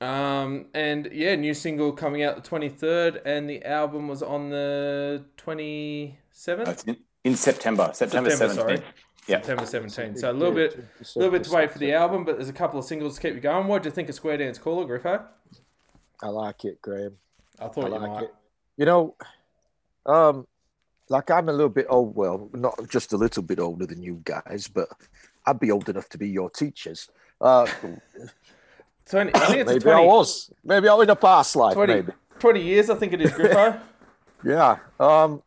Um, 0.00 0.66
and 0.74 1.08
yeah, 1.12 1.34
new 1.36 1.54
single 1.54 1.92
coming 1.92 2.22
out 2.22 2.42
the 2.42 2.48
23rd, 2.48 3.22
and 3.24 3.48
the 3.48 3.64
album 3.64 4.08
was 4.08 4.22
on 4.22 4.50
the 4.50 5.24
27th? 5.38 6.96
In 7.24 7.36
September, 7.36 7.90
September, 7.94 8.30
September 8.30 8.54
17th. 8.54 8.54
Sorry. 8.54 8.82
Yeah. 9.26 9.36
September 9.40 9.62
17th. 9.64 10.18
So 10.18 10.30
a 10.30 10.32
little 10.32 10.54
bit, 10.54 10.74
a 10.74 11.18
little 11.18 11.32
bit 11.32 11.44
to 11.44 11.52
wait 11.52 11.72
for 11.72 11.78
the 11.78 11.92
album, 11.94 12.24
but 12.24 12.36
there's 12.36 12.50
a 12.50 12.54
couple 12.54 12.78
of 12.78 12.84
singles 12.84 13.14
to 13.16 13.22
keep 13.22 13.34
you 13.34 13.40
going. 13.40 13.66
What 13.66 13.82
do 13.82 13.88
you 13.88 13.94
think 13.94 14.08
of 14.08 14.14
Square 14.14 14.38
Dance 14.38 14.58
Caller, 14.58 14.86
Griffo? 14.86 15.22
I 16.22 16.28
like 16.28 16.64
it, 16.64 16.80
Graham. 16.82 17.16
I 17.58 17.68
thought 17.68 17.84
I 17.84 17.88
you 17.88 17.92
like 17.94 18.10
might. 18.10 18.22
It. 18.24 18.34
You 18.76 18.84
know, 18.86 19.14
um, 20.06 20.46
like 21.08 21.30
I'm 21.30 21.48
a 21.48 21.52
little 21.52 21.68
bit 21.70 21.86
old. 21.88 22.14
Well, 22.14 22.50
not 22.52 22.88
just 22.88 23.12
a 23.12 23.16
little 23.16 23.42
bit 23.42 23.58
older 23.58 23.86
than 23.86 24.02
you 24.02 24.20
guys, 24.24 24.68
but 24.68 24.88
I'd 25.46 25.60
be 25.60 25.70
old 25.70 25.88
enough 25.88 26.08
to 26.10 26.18
be 26.18 26.28
your 26.28 26.50
teachers. 26.50 27.08
Uh, 27.40 27.66
20, 29.06 29.34
I 29.34 29.38
think 29.46 29.58
it's 29.58 29.68
maybe 29.68 29.80
20, 29.80 30.02
I 30.02 30.04
was. 30.04 30.50
Maybe 30.64 30.88
I 30.88 30.94
was 30.94 31.04
in 31.04 31.10
a 31.10 31.16
past 31.16 31.56
life. 31.56 31.74
20, 31.74 31.94
Maybe. 31.94 32.12
20 32.38 32.62
years, 32.62 32.90
I 32.90 32.94
think 32.94 33.12
it 33.12 33.20
is, 33.20 33.30
Griffo. 33.30 33.80
Yeah. 34.46 34.76
Um, 35.00 35.42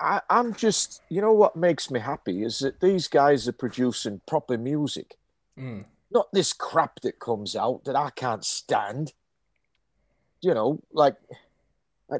I, 0.00 0.20
I'm 0.30 0.54
just, 0.54 1.02
you 1.08 1.20
know, 1.20 1.32
what 1.32 1.56
makes 1.56 1.90
me 1.90 1.98
happy 1.98 2.44
is 2.44 2.60
that 2.60 2.80
these 2.80 3.08
guys 3.08 3.48
are 3.48 3.52
producing 3.52 4.20
proper 4.26 4.56
music, 4.56 5.16
Mm. 5.58 5.84
not 6.10 6.32
this 6.32 6.52
crap 6.52 7.00
that 7.00 7.18
comes 7.18 7.54
out 7.54 7.84
that 7.84 7.96
I 7.96 8.10
can't 8.10 8.44
stand. 8.44 9.12
You 10.40 10.54
know, 10.54 10.80
like, 10.92 11.16
I, 12.10 12.16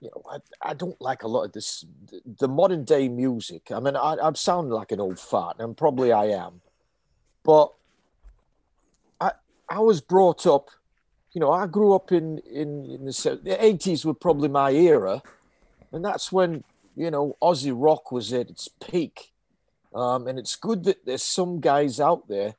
you 0.00 0.10
know, 0.14 0.22
I, 0.30 0.38
I 0.70 0.74
don't 0.74 1.00
like 1.00 1.22
a 1.22 1.28
lot 1.28 1.44
of 1.44 1.52
this, 1.52 1.84
the 2.38 2.48
modern 2.48 2.84
day 2.84 3.08
music. 3.08 3.70
I 3.72 3.80
mean, 3.80 3.96
I, 3.96 4.16
I'm 4.20 4.34
sounding 4.34 4.72
like 4.72 4.92
an 4.92 5.00
old 5.00 5.18
fart, 5.18 5.56
and 5.58 5.76
probably 5.76 6.12
I 6.12 6.26
am, 6.26 6.60
but 7.44 7.72
I, 9.20 9.32
I 9.68 9.78
was 9.78 10.00
brought 10.00 10.46
up 10.46 10.70
you 11.32 11.40
know, 11.40 11.52
I 11.52 11.66
grew 11.68 11.94
up 11.94 12.10
in 12.10 12.38
in, 12.38 12.84
in 12.86 13.04
the 13.04 13.40
the 13.42 13.64
eighties 13.64 14.04
were 14.04 14.14
probably 14.14 14.48
my 14.48 14.72
era, 14.72 15.22
and 15.92 16.04
that's 16.04 16.32
when 16.32 16.64
you 16.96 17.10
know 17.10 17.36
Aussie 17.42 17.72
rock 17.74 18.12
was 18.12 18.32
at 18.32 18.50
its 18.50 18.68
peak. 18.68 19.32
Um, 19.92 20.28
and 20.28 20.38
it's 20.38 20.54
good 20.54 20.84
that 20.84 21.04
there's 21.04 21.22
some 21.24 21.60
guys 21.60 21.98
out 21.98 22.28
there 22.28 22.54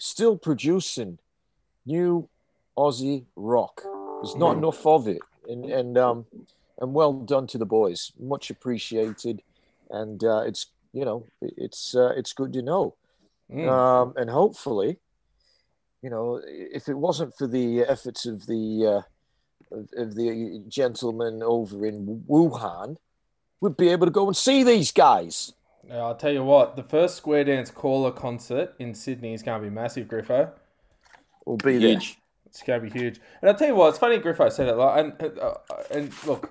still 0.00 0.36
producing 0.36 1.18
new 1.84 2.28
Aussie 2.76 3.24
rock. 3.36 3.82
There's 4.20 4.34
not 4.34 4.56
enough 4.56 4.84
of 4.84 5.06
it, 5.06 5.22
and 5.48 5.64
and 5.66 5.96
um, 5.96 6.26
and 6.80 6.92
well 6.92 7.12
done 7.12 7.46
to 7.48 7.58
the 7.58 7.66
boys, 7.66 8.12
much 8.18 8.50
appreciated, 8.50 9.42
and 9.90 10.24
uh, 10.24 10.40
it's 10.40 10.66
you 10.92 11.04
know 11.04 11.26
it's 11.40 11.94
uh, 11.94 12.12
it's 12.16 12.32
good 12.32 12.52
to 12.54 12.62
know, 12.62 12.94
Mm. 13.48 13.68
um, 13.70 14.12
and 14.16 14.28
hopefully 14.28 14.98
you 16.02 16.10
know, 16.10 16.40
if 16.46 16.88
it 16.88 16.94
wasn't 16.94 17.36
for 17.36 17.46
the 17.46 17.80
efforts 17.80 18.26
of 18.26 18.46
the 18.46 18.86
uh, 18.86 19.74
of, 19.76 19.88
of 19.96 20.14
the 20.14 20.62
gentleman 20.68 21.42
over 21.42 21.84
in 21.86 22.24
Wuhan, 22.28 22.96
we'd 23.60 23.76
be 23.76 23.88
able 23.88 24.06
to 24.06 24.12
go 24.12 24.26
and 24.26 24.36
see 24.36 24.62
these 24.62 24.92
guys. 24.92 25.52
Yeah, 25.88 25.98
I'll 25.98 26.16
tell 26.16 26.32
you 26.32 26.42
what, 26.42 26.76
the 26.76 26.82
first 26.82 27.16
Square 27.16 27.44
Dance 27.44 27.70
Caller 27.70 28.10
concert 28.10 28.74
in 28.78 28.94
Sydney 28.94 29.34
is 29.34 29.42
going 29.42 29.62
to 29.62 29.68
be 29.68 29.72
massive, 29.72 30.08
Griffo. 30.08 30.50
We'll 31.44 31.56
be 31.58 31.78
there. 31.78 31.90
Huge. 31.90 32.18
It's 32.46 32.62
going 32.62 32.82
to 32.82 32.90
be 32.90 32.98
huge. 32.98 33.20
And 33.40 33.50
I'll 33.50 33.56
tell 33.56 33.68
you 33.68 33.74
what, 33.74 33.90
it's 33.90 33.98
funny 33.98 34.18
Griffo 34.18 34.50
said 34.50 34.68
it. 34.68 34.76
Like, 34.76 35.14
and, 35.20 35.38
uh, 35.38 35.54
and 35.90 36.12
look, 36.26 36.50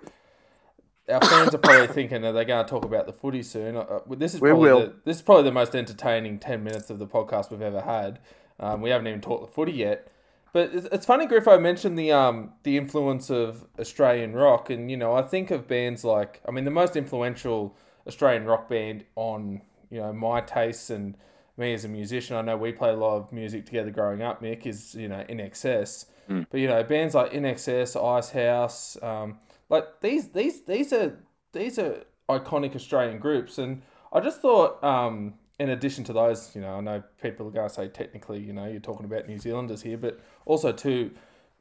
our 1.10 1.22
fans 1.22 1.54
are 1.54 1.58
probably 1.58 1.88
thinking 1.88 2.22
that 2.22 2.32
they're 2.32 2.46
going 2.46 2.66
to 2.66 2.70
talk 2.70 2.86
about 2.86 3.08
the 3.08 3.14
footy 3.14 3.44
soon. 3.44 3.76
Uh, 3.76 3.82
uh, 3.82 4.00
this 4.16 4.34
is 4.36 4.42
We 4.42 4.50
probably 4.50 4.70
will. 4.72 4.80
The, 4.82 4.94
this 5.04 5.18
is 5.18 5.22
probably 5.22 5.44
the 5.44 5.52
most 5.52 5.76
entertaining 5.76 6.40
ten 6.40 6.64
minutes 6.64 6.90
of 6.90 7.00
the 7.00 7.08
podcast 7.08 7.52
we've 7.52 7.62
ever 7.62 7.82
had. 7.82 8.20
Um, 8.60 8.82
we 8.82 8.90
haven't 8.90 9.08
even 9.08 9.22
talked 9.22 9.48
the 9.48 9.52
footy 9.52 9.74
yet. 9.74 10.08
But 10.56 10.72
it's, 10.74 11.06
funny 11.06 11.28
Griffo 11.28 11.62
mentioned 11.62 12.00
the 12.00 12.14
um 12.14 12.54
the 12.64 12.78
influence 12.78 13.30
of 13.30 13.66
Australian 13.78 14.32
rock, 14.32 14.70
and 14.70 14.90
you 14.90 14.96
know 14.96 15.14
I 15.14 15.22
think 15.22 15.52
of 15.52 15.68
bands 15.68 16.06
like 16.06 16.42
I 16.48 16.52
mean 16.52 16.64
the 16.64 16.72
most 16.72 16.96
influential 16.96 17.76
Australian 18.08 18.46
rock 18.46 18.70
band 18.70 19.04
on 19.18 19.62
you 19.90 20.00
know 20.00 20.14
my 20.14 20.40
tastes 20.40 20.90
and 20.90 21.18
me 21.58 21.74
as 21.74 21.84
a 21.84 21.90
musician. 21.90 22.38
I 22.38 22.42
know 22.42 22.56
we 22.56 22.72
play 22.72 22.92
a 22.92 22.96
lot 22.96 23.18
of 23.18 23.34
music 23.34 23.66
together 23.66 23.92
growing 23.92 24.22
up. 24.22 24.42
Mick 24.42 24.66
is 24.66 24.96
you 24.96 25.10
know 25.10 25.26
INXS, 25.28 26.06
but 26.50 26.58
you 26.58 26.70
know 26.70 26.82
bands 26.84 27.16
like 27.16 27.34
INXS, 27.34 28.02
Ice 28.02 28.30
House, 28.30 28.98
um, 29.04 29.38
like 29.68 30.00
these 30.00 30.30
these 30.30 30.62
these 30.62 30.94
are 30.94 31.20
these 31.52 31.78
are 31.78 32.06
iconic 32.30 32.78
Australian 32.78 33.20
groups, 33.20 33.58
and 33.58 33.82
I 34.14 34.22
just 34.22 34.40
thought 34.40 34.82
um, 34.82 35.34
in 35.60 35.70
addition 35.70 36.04
to 36.06 36.14
those, 36.14 36.54
you 36.56 36.62
know, 36.62 36.76
I 36.76 36.82
know 36.82 37.04
people 37.22 37.48
are 37.48 37.52
going 37.52 37.68
to 37.68 37.74
say 37.74 37.88
technically, 37.88 38.40
you 38.40 38.54
know, 38.54 38.66
you're 38.66 38.80
talking 38.80 39.06
about 39.06 39.28
New 39.28 39.38
Zealanders 39.38 39.82
here, 39.82 39.98
but 39.98 40.20
also 40.46 40.72
to 40.72 41.12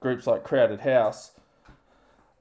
groups 0.01 0.27
like 0.27 0.45
Crowded 0.45 0.81
House. 0.81 1.33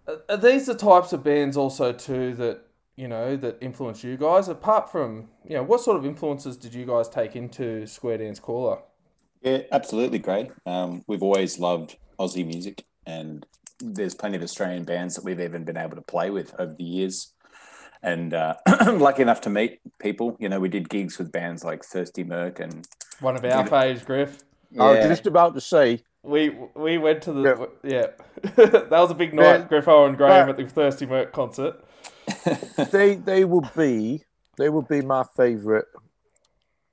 Are- 0.07 0.37
these 0.37 0.65
the 0.65 0.75
types 0.75 1.13
of 1.13 1.23
bands 1.23 1.55
also 1.55 1.93
too 1.93 2.33
that 2.35 2.61
you 2.95 3.07
know 3.07 3.35
that 3.37 3.57
influence 3.61 4.03
you 4.03 4.17
guys? 4.17 4.47
Apart 4.47 4.91
from 4.91 5.29
you 5.47 5.55
know, 5.55 5.63
what 5.63 5.81
sort 5.81 5.97
of 5.97 6.05
influences 6.05 6.57
did 6.57 6.73
you 6.73 6.85
guys 6.85 7.07
take 7.09 7.35
into 7.35 7.87
Square 7.87 8.19
Dance 8.19 8.39
Caller? 8.39 8.79
Yeah, 9.41 9.59
absolutely 9.71 10.19
great. 10.19 10.51
Um, 10.65 11.03
we've 11.07 11.23
always 11.23 11.59
loved 11.59 11.97
Aussie 12.19 12.45
music, 12.45 12.85
and 13.05 13.45
there's 13.79 14.15
plenty 14.15 14.37
of 14.37 14.43
Australian 14.43 14.85
bands 14.85 15.15
that 15.15 15.25
we've 15.25 15.39
even 15.39 15.65
been 15.65 15.77
able 15.77 15.95
to 15.95 16.01
play 16.01 16.29
with 16.29 16.53
over 16.59 16.73
the 16.73 16.83
years. 16.83 17.32
And 18.03 18.33
uh, 18.33 18.55
lucky 18.91 19.21
enough 19.21 19.41
to 19.41 19.49
meet 19.49 19.79
people. 19.97 20.35
You 20.39 20.49
know, 20.49 20.59
we 20.59 20.67
did 20.69 20.89
gigs 20.89 21.17
with 21.17 21.31
bands 21.31 21.63
like 21.63 21.83
Thirsty 21.85 22.23
Merc 22.25 22.59
and 22.59 22.85
One 23.21 23.35
of 23.37 23.45
our 23.45 23.65
faves, 23.65 24.05
Griff. 24.05 24.43
I 24.77 24.91
was 24.91 25.07
just 25.07 25.25
about 25.25 25.53
to 25.55 25.61
say, 25.61 26.01
We 26.21 26.49
we 26.75 26.97
went 26.97 27.21
to 27.23 27.31
the 27.31 27.69
yeah. 27.83 28.07
that 28.55 28.89
was 28.91 29.11
a 29.11 29.15
big 29.15 29.33
night. 29.33 29.43
Yeah. 29.43 29.67
Griffo 29.67 30.05
and 30.07 30.17
Graham 30.17 30.47
But- 30.47 30.59
at 30.59 30.67
the 30.67 30.73
Thirsty 30.73 31.05
Merc 31.05 31.31
concert. 31.31 31.83
they 32.91 33.15
they 33.15 33.45
will 33.45 33.69
be 33.75 34.23
they 34.57 34.69
will 34.69 34.81
be 34.81 35.01
my 35.01 35.23
favourite 35.35 35.85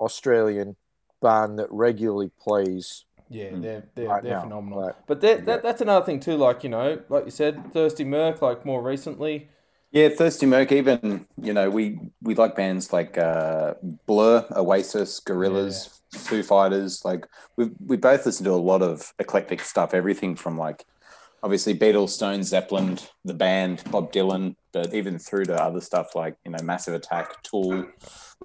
Australian 0.01 0.77
band 1.21 1.59
that 1.59 1.69
regularly 1.71 2.31
plays. 2.41 3.05
Yeah, 3.29 3.51
they're 3.53 3.85
they're, 3.95 4.09
Right 4.09 4.23
they're 4.25 4.41
phenomenal. 4.41 4.83
right. 4.87 4.95
But 5.07 5.21
that, 5.21 5.45
that 5.47 5.63
that's 5.63 5.81
another 5.81 6.05
thing 6.05 6.19
too. 6.21 6.37
Like 6.37 6.65
you 6.65 6.71
know, 6.71 7.01
like 7.09 7.25
you 7.25 7.31
said, 7.31 7.73
Thirsty 7.73 8.05
Merc. 8.05 8.43
Like 8.43 8.65
more 8.67 8.83
recently, 8.83 9.49
Yeah, 9.93 10.09
Thirsty 10.09 10.47
Merc. 10.47 10.71
Even 10.71 11.27
you 11.41 11.53
know, 11.53 11.69
we 11.69 11.99
we 12.23 12.35
like 12.35 12.55
bands 12.55 12.93
like 12.93 13.19
uh, 13.19 13.75
Blur, 14.07 14.47
Oasis, 14.57 15.21
Gorillaz, 15.21 16.01
Foo 16.15 16.43
Fighters. 16.43 17.05
Like 17.05 17.27
we 17.57 17.71
we 17.85 17.97
both 17.97 18.25
listen 18.25 18.45
to 18.45 18.53
a 18.53 18.55
lot 18.55 18.83
of 18.83 19.13
eclectic 19.19 19.61
stuff. 19.61 19.93
Everything 19.93 20.37
from 20.37 20.57
like 20.57 20.85
obviously 21.43 21.77
Beatles, 21.77 22.11
Stones, 22.11 22.49
Zeppelin, 22.49 22.99
the 23.25 23.35
band, 23.35 23.83
Bob 23.91 24.13
Dylan, 24.13 24.55
but 24.73 24.95
even 24.95 25.19
through 25.19 25.47
to 25.47 25.61
other 25.61 25.81
stuff 25.81 26.15
like 26.15 26.37
you 26.45 26.53
know 26.53 26.63
Massive 26.63 26.95
Attack, 26.95 27.43
Tool, 27.43 27.87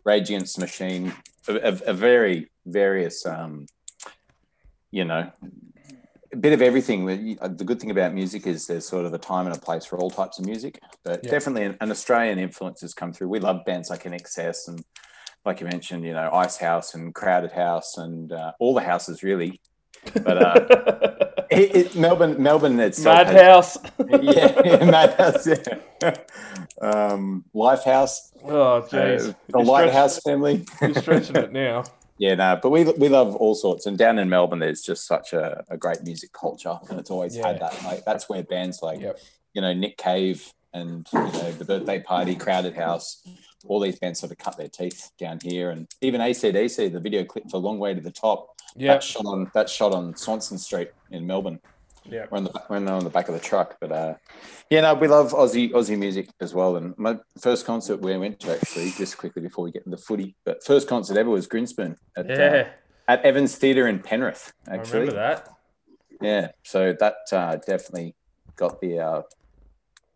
Rage 0.04 0.30
Against 0.30 0.56
the 0.56 0.62
Machine. 0.62 1.14
A, 1.48 1.54
a, 1.56 1.80
a 1.92 1.94
very 1.94 2.50
various, 2.66 3.24
um, 3.26 3.68
you 4.90 5.06
know, 5.06 5.32
a 6.36 6.40
bit 6.40 6.54
of 6.54 6.62
everything. 6.62 7.06
The 7.06 7.64
good 7.66 7.80
thing 7.80 7.92
about 7.92 8.14
music 8.14 8.46
is 8.46 8.68
there's 8.68 8.88
sort 8.88 9.06
of 9.06 9.14
a 9.14 9.18
time 9.18 9.48
and 9.48 9.56
a 9.56 9.60
place 9.60 9.86
for 9.86 9.98
all 9.98 10.10
types 10.10 10.38
of 10.40 10.46
music, 10.46 10.80
but 11.04 11.22
Yeah. 11.24 11.32
definitely 11.32 11.64
an, 11.64 11.78
an 11.82 11.92
Australian 11.92 12.40
influence 12.40 12.82
has 12.82 12.94
come 12.94 13.14
through. 13.14 13.30
We 13.30 13.40
love 13.40 13.66
bands 13.66 13.90
like 13.90 14.04
INXS 14.04 14.68
and, 14.68 14.84
like 15.46 15.60
you 15.62 15.68
mentioned, 15.68 16.04
you 16.04 16.14
know, 16.14 16.30
Ice 16.34 16.58
House 16.58 16.94
and 16.96 17.14
Crowded 17.14 17.52
House 17.52 17.98
and 17.98 18.32
uh, 18.32 18.52
all 18.60 18.74
the 18.74 18.82
houses 18.82 19.24
really. 19.24 19.62
But 20.14 20.38
uh, 20.38 20.56
it, 21.52 21.76
it, 21.76 21.96
Melbourne, 21.96 22.42
Melbourne 22.42 22.78
has- 22.80 23.04
Madhouse. 23.04 23.78
yeah, 24.22 24.86
Madhouse, 24.86 25.48
yeah. 25.48 26.16
um, 26.82 27.46
Lifehouse, 27.56 28.32
oh 28.44 28.78
uh, 28.78 28.88
jeez, 28.88 29.36
the 29.50 29.60
Lighthouse 29.60 30.20
family. 30.20 30.66
You're 30.82 30.94
stretching 30.96 31.36
it 31.38 31.52
now. 31.52 31.86
Yeah, 32.18 32.36
no, 32.36 32.60
but 32.62 32.70
we 32.70 32.84
we 32.86 33.10
love 33.10 33.36
all 33.36 33.56
sorts. 33.56 33.86
And 33.86 33.98
down 33.98 34.20
in 34.20 34.30
Melbourne, 34.30 34.60
there's 34.60 34.82
just 34.82 35.06
such 35.06 35.34
a, 35.34 35.64
a 35.70 35.78
great 35.78 36.02
music 36.04 36.32
culture, 36.32 36.78
and 36.90 37.00
it's 37.00 37.12
always 37.12 37.36
Yeah. 37.36 37.48
had 37.48 37.60
that. 37.60 37.84
Like 37.84 38.06
that's 38.06 38.30
where 38.30 38.44
bands 38.44 38.82
like 38.82 39.02
Yep. 39.02 39.20
you 39.54 39.62
know 39.62 39.74
Nick 39.74 39.98
Cave 39.98 40.52
and 40.74 41.06
you 41.12 41.20
know 41.20 41.52
the 41.52 41.66
Birthday 41.66 42.00
Party, 42.02 42.36
Crowded 42.36 42.76
House, 42.76 43.22
all 43.68 43.80
these 43.80 44.00
bands 44.00 44.20
sort 44.20 44.32
of 44.32 44.38
cut 44.38 44.58
their 44.58 44.70
teeth 44.70 45.12
down 45.20 45.40
here, 45.44 45.72
and 45.72 45.88
even 46.02 46.22
ACDC, 46.22 46.92
the 46.92 47.00
video 47.00 47.26
clip 47.26 47.50
for 47.50 47.58
Long 47.58 47.80
Way 47.80 47.94
to 47.94 48.02
the 48.02 48.12
Top, 48.12 48.56
Yeah, 48.78 48.94
that's 48.94 49.06
shot 49.06 49.26
on 49.26 49.52
that 49.54 49.70
shot 49.70 49.94
on 49.94 50.16
Swanston 50.16 50.58
Street 50.58 50.92
in 51.12 51.28
Melbourne. 51.28 51.60
Yeah. 52.10 52.26
We're 52.30 52.38
on 52.38 52.44
the 52.46 52.50
back- 52.52 52.70
we're 52.70 52.80
now 52.80 52.98
on 52.98 53.04
the 53.04 53.10
back 53.10 53.28
of 53.28 53.34
the 53.34 53.40
truck, 53.40 53.78
but 53.80 53.92
uh, 53.92 54.16
yeah, 54.70 54.82
no, 54.82 54.94
we 54.96 55.08
love 55.08 55.32
Aussie 55.32 55.72
Aussie 55.72 55.98
music 55.98 56.30
as 56.40 56.54
well. 56.54 56.76
And 56.78 56.94
my 56.98 57.18
first 57.40 57.66
concert 57.66 57.98
we 58.02 58.16
went 58.18 58.40
to 58.42 58.52
actually, 58.54 58.92
just 58.92 59.18
quickly 59.18 59.42
before 59.42 59.64
we 59.66 59.72
get 59.72 59.86
into 59.86 59.98
footy, 59.98 60.36
but 60.46 60.64
first 60.64 60.88
concert 60.88 61.18
ever 61.18 61.30
was 61.30 61.48
Grinspoon 61.48 61.96
at 62.18 62.30
uh, 62.32 62.66
at 63.08 63.24
Evans 63.24 63.56
Theatre 63.56 63.88
in 63.88 64.00
Penrith, 64.00 64.54
I 64.70 64.76
actually. 64.76 65.00
remember 65.02 65.20
that. 65.20 65.50
Yeah, 66.22 66.52
so 66.64 66.94
that 67.00 67.16
uh, 67.32 67.58
definitely 67.58 68.16
got 68.56 68.80
the, 68.82 69.00
uh, 69.00 69.22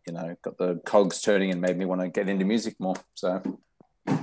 you 0.08 0.14
know, 0.14 0.36
got 0.42 0.58
the 0.58 0.80
cogs 0.86 1.22
turning 1.22 1.52
and 1.52 1.60
made 1.62 1.78
me 1.78 1.86
want 1.86 2.02
to 2.02 2.08
get 2.10 2.30
into 2.30 2.46
music 2.46 2.76
more. 2.80 2.96
So 3.16 3.42
Yeah, 4.08 4.18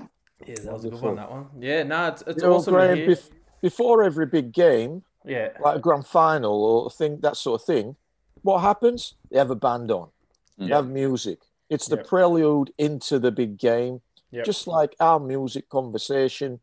that 0.64 0.72
was 0.72 0.84
a 0.84 0.90
good 0.90 1.00
one. 1.00 1.16
That 1.16 1.30
one. 1.30 1.46
Yeah, 1.60 1.82
no, 1.82 2.08
it's 2.08 2.22
it's 2.26 2.42
You 2.42 2.48
know, 2.48 2.54
awesome 2.56 2.74
to 2.74 2.78
Graham, 2.80 2.96
hear. 2.96 3.08
bef- 3.08 3.30
before 3.62 4.02
every 4.02 4.26
big 4.26 4.52
game, 4.52 5.02
Yeah, 5.26 5.48
like 5.60 5.76
a 5.76 5.80
grand 5.80 6.06
final 6.06 6.64
or 6.64 6.90
thing 6.90 7.18
that 7.20 7.36
sort 7.36 7.60
of 7.60 7.66
thing, 7.66 7.96
what 8.42 8.60
happens? 8.60 9.14
They 9.30 9.38
have 9.38 9.50
a 9.50 9.56
band 9.56 9.90
on. 9.90 10.08
They 10.56 10.66
Yeah. 10.66 10.76
have 10.76 10.88
music. 10.88 11.40
It's 11.68 11.88
the 11.88 11.96
Yep. 11.96 12.06
prelude 12.06 12.72
into 12.78 13.18
the 13.18 13.32
big 13.32 13.58
game. 13.58 14.02
Yep. 14.30 14.44
Just 14.44 14.66
like 14.66 14.94
our 15.00 15.18
music 15.18 15.68
conversation 15.68 16.60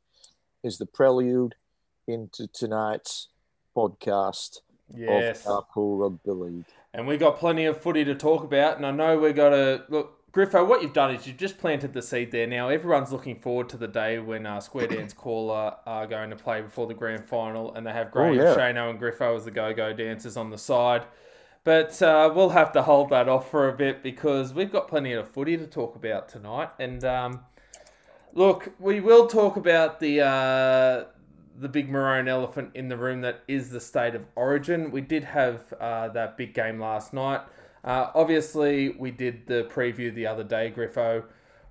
is 0.63 0.77
the 0.77 0.85
prelude 0.85 1.55
into 2.07 2.47
tonight's 2.47 3.27
podcast 3.75 4.61
yes. 4.95 5.45
of 5.45 5.67
Carpool 5.67 5.99
Rugby 5.99 6.31
League. 6.31 6.65
and 6.93 7.07
we 7.07 7.17
got 7.17 7.37
plenty 7.39 7.65
of 7.65 7.81
footy 7.81 8.05
to 8.05 8.15
talk 8.15 8.43
about. 8.43 8.77
And 8.77 8.85
I 8.85 8.91
know 8.91 9.17
we're 9.19 9.33
going 9.33 9.51
to 9.53 9.83
look. 9.89 10.22
Griffo, 10.33 10.67
what 10.67 10.81
you've 10.81 10.93
done 10.93 11.13
is 11.13 11.27
you've 11.27 11.37
just 11.37 11.59
planted 11.59 11.93
the 11.93 12.01
seed 12.01 12.31
there. 12.31 12.47
Now 12.47 12.69
everyone's 12.69 13.11
looking 13.11 13.39
forward 13.39 13.69
to 13.69 13.77
the 13.77 13.87
day 13.87 14.17
when 14.17 14.47
uh, 14.47 14.59
Square 14.59 14.87
Dance 14.87 15.13
Caller 15.17 15.75
are 15.85 16.07
going 16.07 16.31
to 16.31 16.35
play 16.35 16.61
before 16.61 16.87
the 16.87 16.95
grand 16.95 17.23
final, 17.23 17.75
and 17.75 17.85
they 17.85 17.91
have 17.91 18.09
Graham, 18.09 18.33
yeah. 18.33 18.55
Shano, 18.55 18.89
and 18.89 18.99
Griffo 18.99 19.35
as 19.35 19.45
the 19.45 19.51
go-go 19.51 19.93
dancers 19.93 20.35
on 20.35 20.49
the 20.49 20.57
side. 20.57 21.03
But 21.63 22.01
uh, 22.01 22.31
we'll 22.35 22.49
have 22.49 22.71
to 22.73 22.81
hold 22.81 23.11
that 23.11 23.29
off 23.29 23.51
for 23.51 23.69
a 23.69 23.73
bit 23.73 24.01
because 24.01 24.55
we've 24.55 24.71
got 24.71 24.87
plenty 24.87 25.13
of 25.13 25.29
footy 25.29 25.55
to 25.55 25.67
talk 25.67 25.95
about 25.95 26.27
tonight. 26.29 26.69
And 26.79 27.05
um, 27.05 27.41
look, 28.33 28.73
we 28.79 29.01
will 29.01 29.27
talk 29.27 29.55
about 29.55 29.99
the 29.99 30.21
uh, 30.21 31.05
the 31.59 31.69
big 31.69 31.89
maroon 31.89 32.27
elephant 32.27 32.71
in 32.73 32.89
the 32.89 32.97
room 32.97 33.21
that 33.21 33.43
is 33.47 33.69
the 33.69 33.79
state 33.79 34.15
of 34.15 34.25
origin. 34.35 34.89
We 34.89 35.01
did 35.01 35.23
have 35.23 35.71
uh, 35.79 36.07
that 36.09 36.37
big 36.37 36.55
game 36.55 36.79
last 36.79 37.13
night. 37.13 37.41
Uh, 37.83 38.09
obviously, 38.15 38.89
we 38.89 39.11
did 39.11 39.45
the 39.47 39.65
preview 39.65 40.13
the 40.13 40.25
other 40.25 40.43
day, 40.43 40.73
Griffo. 40.75 41.23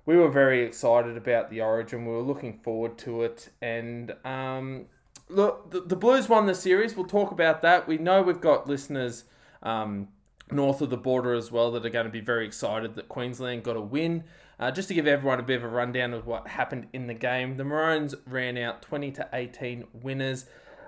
We 0.05 0.17
were 0.17 0.29
very 0.29 0.63
excited 0.63 1.17
about 1.17 1.49
the 1.49 1.61
origin. 1.61 2.05
We 2.05 2.11
were 2.11 2.21
looking 2.21 2.59
forward 2.59 2.97
to 2.99 3.23
it. 3.23 3.49
And 3.61 4.13
um, 4.25 4.85
look, 5.29 5.71
the, 5.71 5.81
the 5.81 5.95
Blues 5.95 6.29
won 6.29 6.45
the 6.45 6.55
series. 6.55 6.95
We'll 6.95 7.05
talk 7.05 7.31
about 7.31 7.61
that. 7.61 7.87
We 7.87 7.97
know 7.97 8.21
we've 8.21 8.41
got 8.41 8.67
listeners 8.67 9.23
um, 9.63 10.09
north 10.51 10.81
of 10.81 10.89
the 10.89 10.97
border 10.97 11.33
as 11.33 11.51
well 11.51 11.71
that 11.71 11.85
are 11.85 11.89
going 11.89 12.05
to 12.05 12.11
be 12.11 12.19
very 12.19 12.45
excited 12.45 12.95
that 12.95 13.09
Queensland 13.09 13.63
got 13.63 13.77
a 13.77 13.81
win. 13.81 14.23
Uh, 14.59 14.71
just 14.71 14.87
to 14.89 14.93
give 14.93 15.07
everyone 15.07 15.39
a 15.39 15.43
bit 15.43 15.57
of 15.57 15.63
a 15.63 15.67
rundown 15.67 16.13
of 16.13 16.27
what 16.27 16.47
happened 16.47 16.87
in 16.93 17.07
the 17.07 17.13
game, 17.13 17.57
the 17.57 17.63
Maroons 17.63 18.13
ran 18.27 18.57
out 18.57 18.81
20 18.81 19.11
to 19.13 19.27
18 19.33 19.85
winners 19.93 20.45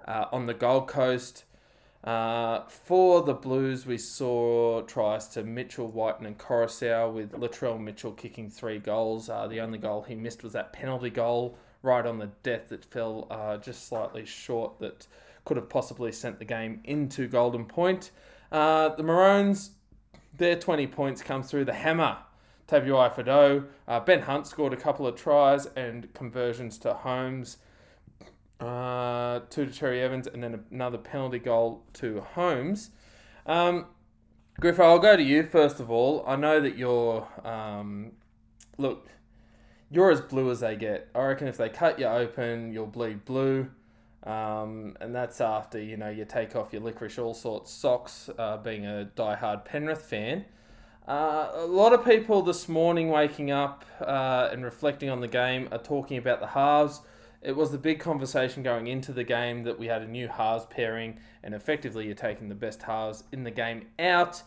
uh, 0.07 0.25
on 0.31 0.45
the 0.45 0.53
Gold 0.53 0.87
Coast. 0.87 1.45
Uh, 2.05 2.61
for 2.67 3.23
the 3.23 3.33
Blues, 3.33 3.87
we 3.87 3.97
saw 3.97 4.81
tries 4.83 5.27
to 5.29 5.43
Mitchell, 5.43 5.87
Wighton, 5.87 6.27
and 6.27 6.37
Koroisau, 6.37 7.11
with 7.11 7.31
Latrell 7.31 7.79
Mitchell 7.79 8.11
kicking 8.11 8.47
three 8.51 8.77
goals. 8.77 9.27
Uh, 9.27 9.47
the 9.47 9.59
only 9.59 9.79
goal 9.79 10.03
he 10.03 10.13
missed 10.13 10.43
was 10.43 10.53
that 10.53 10.71
penalty 10.71 11.09
goal 11.09 11.57
right 11.81 12.05
on 12.05 12.19
the 12.19 12.29
death 12.43 12.69
that 12.69 12.85
fell 12.85 13.27
uh, 13.31 13.57
just 13.57 13.87
slightly 13.87 14.23
short 14.23 14.77
that 14.79 15.07
could 15.45 15.57
have 15.57 15.67
possibly 15.67 16.11
sent 16.11 16.37
the 16.37 16.45
game 16.45 16.79
into 16.83 17.27
Golden 17.27 17.65
Point. 17.65 18.11
Uh, 18.51 18.89
the 18.89 19.03
Maroons, 19.03 19.71
their 20.37 20.55
20 20.55 20.85
points 20.87 21.23
come 21.23 21.41
through 21.41 21.65
the 21.65 21.73
hammer. 21.73 22.17
Tabuai 22.67 23.13
Fidow. 23.13 23.65
Uh, 23.87 23.99
ben 23.99 24.21
Hunt 24.21 24.47
scored 24.47 24.73
a 24.73 24.77
couple 24.77 25.05
of 25.07 25.15
tries 25.15 25.67
and 25.67 26.11
conversions 26.13 26.77
to 26.79 26.93
Holmes, 26.93 27.57
uh, 28.59 29.41
two 29.49 29.65
to 29.65 29.71
Cherry 29.71 30.01
Evans, 30.01 30.27
and 30.27 30.43
then 30.43 30.63
another 30.71 30.97
penalty 30.97 31.39
goal 31.39 31.83
to 31.93 32.21
Holmes. 32.21 32.91
Um, 33.45 33.87
Griffo, 34.61 34.81
I'll 34.81 34.99
go 34.99 35.17
to 35.17 35.23
you 35.23 35.43
first 35.43 35.79
of 35.79 35.91
all. 35.91 36.23
I 36.25 36.35
know 36.35 36.61
that 36.61 36.77
you're, 36.77 37.27
um, 37.43 38.13
look, 38.77 39.07
you're 39.91 40.11
as 40.11 40.21
blue 40.21 40.49
as 40.51 40.61
they 40.61 40.75
get. 40.75 41.09
I 41.13 41.25
reckon 41.25 41.47
if 41.47 41.57
they 41.57 41.69
cut 41.69 41.99
you 41.99 42.05
open, 42.05 42.71
you'll 42.71 42.87
bleed 42.87 43.25
blue. 43.25 43.69
Um, 44.23 44.97
and 45.01 45.13
that's 45.13 45.39
after 45.39 45.79
you 45.79 45.97
know 45.97 46.09
you 46.09 46.25
take 46.25 46.55
off 46.55 46.73
your 46.73 46.81
licorice 46.81 47.19
all 47.19 47.35
sorts 47.35 47.71
socks, 47.71 48.29
uh, 48.39 48.57
being 48.57 48.85
a 48.85 49.05
die-hard 49.05 49.65
Penrith 49.65 50.01
fan. 50.01 50.45
Uh, 51.07 51.51
a 51.53 51.65
lot 51.67 51.93
of 51.93 52.03
people 52.03 52.41
this 52.41 52.67
morning 52.67 53.09
waking 53.09 53.51
up 53.51 53.85
uh, 54.01 54.49
and 54.51 54.63
reflecting 54.63 55.09
on 55.11 55.19
the 55.19 55.27
game 55.27 55.67
are 55.71 55.77
talking 55.77 56.17
about 56.17 56.39
the 56.39 56.47
halves. 56.47 57.01
It 57.41 57.55
was 57.55 57.71
the 57.71 57.77
big 57.77 57.99
conversation 57.99 58.63
going 58.63 58.87
into 58.87 59.11
the 59.11 59.23
game 59.23 59.63
that 59.63 59.77
we 59.77 59.87
had 59.87 60.01
a 60.01 60.07
new 60.07 60.27
halves 60.27 60.65
pairing, 60.69 61.19
and 61.43 61.53
effectively 61.53 62.05
you're 62.05 62.15
taking 62.15 62.49
the 62.49 62.55
best 62.55 62.81
halves 62.83 63.23
in 63.31 63.43
the 63.43 63.51
game 63.51 63.87
out. 63.99 64.41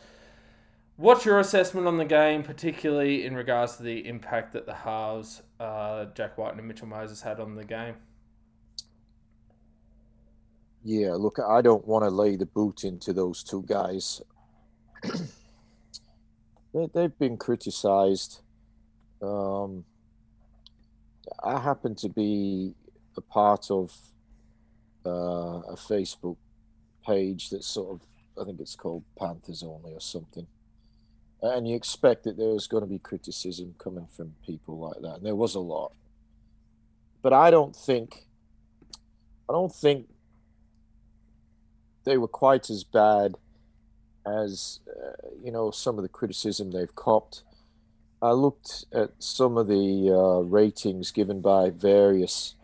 What's 0.96 1.24
your 1.24 1.38
assessment 1.38 1.86
on 1.86 1.96
the 1.96 2.04
game, 2.04 2.42
particularly 2.42 3.24
in 3.24 3.36
regards 3.36 3.76
to 3.76 3.84
the 3.84 4.04
impact 4.06 4.52
that 4.54 4.66
the 4.66 4.74
halves, 4.74 5.42
uh, 5.60 6.06
Jack 6.14 6.36
White 6.36 6.56
and 6.56 6.66
Mitchell 6.66 6.88
Moses, 6.88 7.22
had 7.22 7.38
on 7.38 7.54
the 7.54 7.64
game? 7.64 7.94
Yeah, 10.82 11.12
look, 11.12 11.38
I 11.38 11.62
don't 11.62 11.86
want 11.86 12.04
to 12.04 12.10
lay 12.10 12.36
the 12.36 12.46
boot 12.46 12.82
into 12.82 13.12
those 13.12 13.44
two 13.44 13.64
guys. 13.68 14.22
they, 16.74 16.88
they've 16.94 17.18
been 17.18 17.36
criticised. 17.36 18.40
Um, 19.22 19.84
I 21.44 21.60
happen 21.60 21.94
to 21.96 22.08
be 22.08 22.74
a 23.18 23.20
part 23.20 23.70
of 23.70 23.94
uh, 25.04 25.60
a 25.68 25.76
Facebook 25.76 26.36
page 27.06 27.50
that's 27.50 27.66
sort 27.66 27.90
of, 27.94 28.02
I 28.40 28.44
think 28.44 28.60
it's 28.60 28.76
called 28.76 29.04
Panthers 29.18 29.62
Only 29.62 29.92
or 29.92 30.00
something. 30.00 30.46
And 31.42 31.68
you 31.68 31.76
expect 31.76 32.24
that 32.24 32.36
there 32.36 32.48
was 32.48 32.66
going 32.66 32.82
to 32.82 32.88
be 32.88 32.98
criticism 32.98 33.74
coming 33.78 34.08
from 34.16 34.34
people 34.44 34.78
like 34.78 35.00
that, 35.02 35.18
and 35.18 35.26
there 35.26 35.36
was 35.36 35.54
a 35.54 35.60
lot. 35.60 35.92
But 37.22 37.32
I 37.32 37.50
don't 37.50 37.76
think, 37.76 38.26
I 39.48 39.52
don't 39.52 39.72
think 39.72 40.08
they 42.04 42.18
were 42.18 42.28
quite 42.28 42.70
as 42.70 42.82
bad 42.84 43.34
as 44.26 44.80
uh, 44.88 45.28
you 45.42 45.52
know 45.52 45.70
some 45.70 45.96
of 45.98 46.02
the 46.02 46.08
criticism 46.08 46.70
they've 46.70 46.94
copped. 46.94 47.42
I 48.20 48.32
looked 48.32 48.86
at 48.92 49.10
some 49.20 49.56
of 49.56 49.68
the 49.68 50.10
uh, 50.10 50.40
ratings 50.40 51.12
given 51.12 51.40
by 51.40 51.70
various 51.70 52.56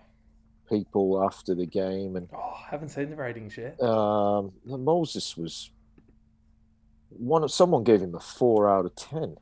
people 0.68 1.22
after 1.24 1.54
the 1.54 1.66
game, 1.66 2.16
and 2.16 2.28
oh, 2.34 2.54
I 2.66 2.70
haven't 2.70 2.88
seen 2.90 3.10
the 3.10 3.16
ratings 3.16 3.56
yet. 3.56 3.80
Um, 3.82 4.52
Moses 4.64 5.36
was 5.36 5.70
one. 7.10 7.48
Someone 7.48 7.84
gave 7.84 8.00
him 8.00 8.14
a 8.14 8.20
four 8.20 8.68
out 8.68 8.86
of 8.86 8.94
ten. 8.96 9.36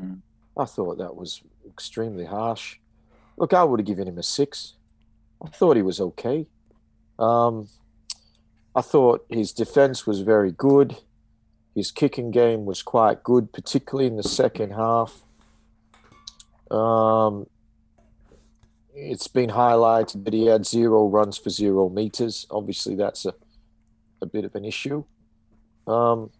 Mm. 0.00 0.20
I 0.56 0.64
thought 0.64 0.98
that 0.98 1.14
was 1.14 1.42
extremely 1.68 2.24
harsh. 2.24 2.78
Look, 3.36 3.52
I 3.52 3.62
would 3.64 3.80
have 3.80 3.86
given 3.86 4.08
him 4.08 4.18
a 4.18 4.22
six. 4.22 4.74
I 5.44 5.48
thought 5.48 5.76
he 5.76 5.82
was 5.82 6.00
okay. 6.00 6.46
Um, 7.18 7.68
I 8.74 8.80
thought 8.80 9.26
his 9.28 9.52
defense 9.52 10.06
was 10.06 10.20
very 10.20 10.52
good. 10.52 10.96
His 11.74 11.92
kicking 11.92 12.30
game 12.32 12.64
was 12.64 12.82
quite 12.82 13.22
good, 13.22 13.52
particularly 13.52 14.08
in 14.08 14.16
the 14.16 14.22
second 14.22 14.72
half. 14.72 15.22
Um, 16.70 17.46
it's 19.00 19.28
been 19.28 19.50
highlighted 19.50 20.24
that 20.24 20.34
he 20.34 20.46
had 20.46 20.66
zero 20.66 21.08
runs 21.08 21.38
for 21.38 21.50
zero 21.50 21.88
meters. 21.88 22.46
Obviously, 22.50 22.94
that's 22.94 23.24
a, 23.24 23.34
a 24.20 24.26
bit 24.26 24.44
of 24.44 24.54
an 24.54 24.64
issue. 24.64 25.04
Um, 25.86 26.30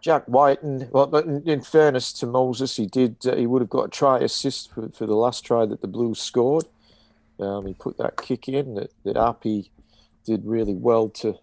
Jack 0.00 0.24
Wighton, 0.28 0.88
well, 0.90 1.06
but 1.06 1.24
in, 1.24 1.48
in, 1.48 1.60
fairness 1.60 2.12
to 2.14 2.26
Moses, 2.26 2.76
he 2.76 2.86
did. 2.86 3.16
Uh, 3.26 3.36
he 3.36 3.46
would 3.46 3.62
have 3.62 3.70
got 3.70 3.86
a 3.86 3.90
try 3.90 4.18
assist 4.18 4.72
for, 4.72 4.88
for 4.90 5.06
the 5.06 5.14
last 5.14 5.44
try 5.44 5.66
that 5.66 5.80
the 5.80 5.88
Blues 5.88 6.20
scored. 6.20 6.64
Um, 7.40 7.66
he 7.66 7.74
put 7.74 7.98
that 7.98 8.16
kick 8.16 8.48
in 8.48 8.74
that 8.74 8.92
that 9.04 9.16
Api 9.16 9.70
did 10.24 10.44
really 10.44 10.74
well 10.74 11.08
to 11.10 11.38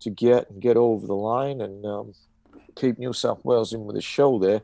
to 0.00 0.10
get 0.10 0.50
and 0.50 0.62
get 0.62 0.76
over 0.76 1.06
the 1.06 1.14
line 1.14 1.60
and 1.60 1.84
um, 1.84 2.14
keep 2.76 2.98
New 2.98 3.12
South 3.12 3.44
Wales 3.44 3.72
in 3.72 3.84
with 3.84 3.96
a 3.96 4.02
show 4.02 4.38
there. 4.38 4.62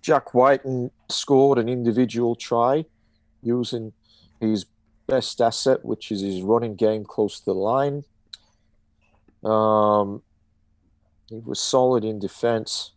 Jack 0.00 0.34
Wighton 0.34 0.90
scored 1.08 1.58
an 1.58 1.68
individual 1.68 2.34
try 2.34 2.84
using 3.42 3.92
his 4.40 4.66
best 5.06 5.40
asset, 5.40 5.84
which 5.84 6.10
is 6.10 6.20
his 6.20 6.42
running 6.42 6.74
game 6.74 7.04
close 7.04 7.38
to 7.40 7.44
the 7.46 7.54
line. 7.54 8.04
Um, 9.44 10.22
he 11.28 11.40
was 11.40 11.60
solid 11.60 12.04
in 12.04 12.18
defense, 12.18 12.92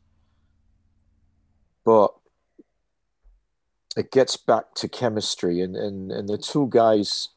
but 1.85 2.13
it 3.97 4.11
gets 4.11 4.37
back 4.37 4.73
to 4.75 4.87
chemistry, 4.87 5.61
and, 5.61 5.75
and, 5.75 6.11
and 6.11 6.29
the 6.29 6.37
two 6.37 6.67
guys, 6.69 7.29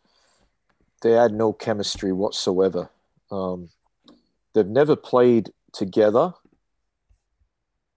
they 1.03 1.12
had 1.12 1.33
no 1.33 1.53
chemistry 1.53 2.12
whatsoever. 2.12 2.90
Um, 3.31 3.71
they've 4.55 4.66
never 4.66 4.97
played 4.97 5.53
together, 5.73 6.35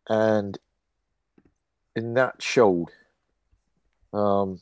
and 0.10 0.58
and 1.96 2.16
that 2.18 2.42
showed. 2.42 2.88
Um, 4.14 4.62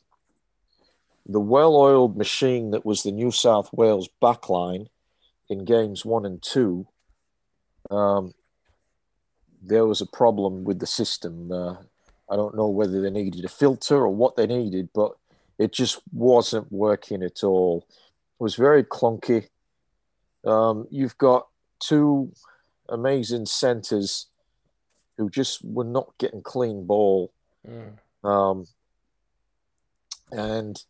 the 1.25 1.39
well-oiled 1.39 2.17
machine 2.17 2.71
that 2.71 2.85
was 2.85 3.03
the 3.03 3.11
New 3.11 3.31
South 3.31 3.71
Wales 3.71 4.09
backline 4.21 4.87
in 5.49 5.65
games 5.65 6.03
one 6.05 6.25
and 6.25 6.41
two, 6.41 6.87
um, 7.89 8.33
there 9.61 9.85
was 9.85 10.01
a 10.01 10.05
problem 10.05 10.63
with 10.63 10.79
the 10.79 10.87
system. 10.87 11.51
Uh, 11.51 11.75
I 12.29 12.35
don't 12.35 12.55
know 12.55 12.67
whether 12.67 13.01
they 13.01 13.09
needed 13.09 13.45
a 13.45 13.49
filter 13.49 13.95
or 13.95 14.09
what 14.09 14.35
they 14.35 14.47
needed, 14.47 14.89
but 14.93 15.13
it 15.57 15.71
just 15.71 16.01
wasn't 16.11 16.71
working 16.71 17.23
at 17.23 17.43
all. 17.43 17.85
It 17.89 18.43
was 18.43 18.55
very 18.55 18.83
clunky. 18.83 19.47
Um, 20.45 20.87
you've 20.89 21.17
got 21.17 21.47
two 21.79 22.33
amazing 22.89 23.45
centers 23.45 24.27
who 25.17 25.29
just 25.29 25.63
were 25.63 25.83
not 25.83 26.13
getting 26.17 26.41
clean 26.41 26.85
ball. 26.85 27.31
Mm. 27.67 27.97
Um, 28.27 28.67
and 30.31 30.81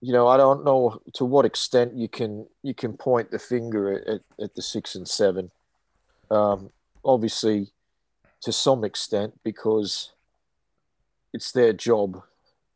you 0.00 0.12
know, 0.12 0.28
I 0.28 0.36
don't 0.36 0.64
know 0.64 1.00
to 1.14 1.24
what 1.24 1.44
extent 1.44 1.94
you 1.94 2.08
can 2.08 2.46
you 2.62 2.74
can 2.74 2.94
point 2.94 3.30
the 3.30 3.38
finger 3.38 3.92
at, 3.92 4.06
at, 4.06 4.20
at 4.40 4.54
the 4.54 4.62
six 4.62 4.94
and 4.94 5.06
seven. 5.06 5.50
Um, 6.30 6.70
obviously, 7.04 7.68
to 8.42 8.52
some 8.52 8.84
extent, 8.84 9.38
because 9.44 10.12
it's 11.32 11.52
their 11.52 11.72
job 11.72 12.22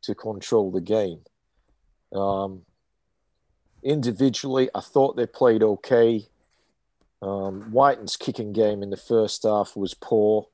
to 0.03 0.15
control 0.15 0.71
the 0.71 0.81
game. 0.81 1.21
Um, 2.13 2.63
individually, 3.83 4.69
I 4.75 4.81
thought 4.81 5.17
they 5.17 5.27
played 5.27 5.63
okay. 5.63 6.27
Um, 7.23 7.71
Wighton's 7.73 8.17
kicking 8.17 8.53
game 8.53 8.83
in 8.83 8.91
the 8.91 8.97
first 8.97 9.45
half 9.45 9.77
was 9.77 9.95
poor, 9.95 10.49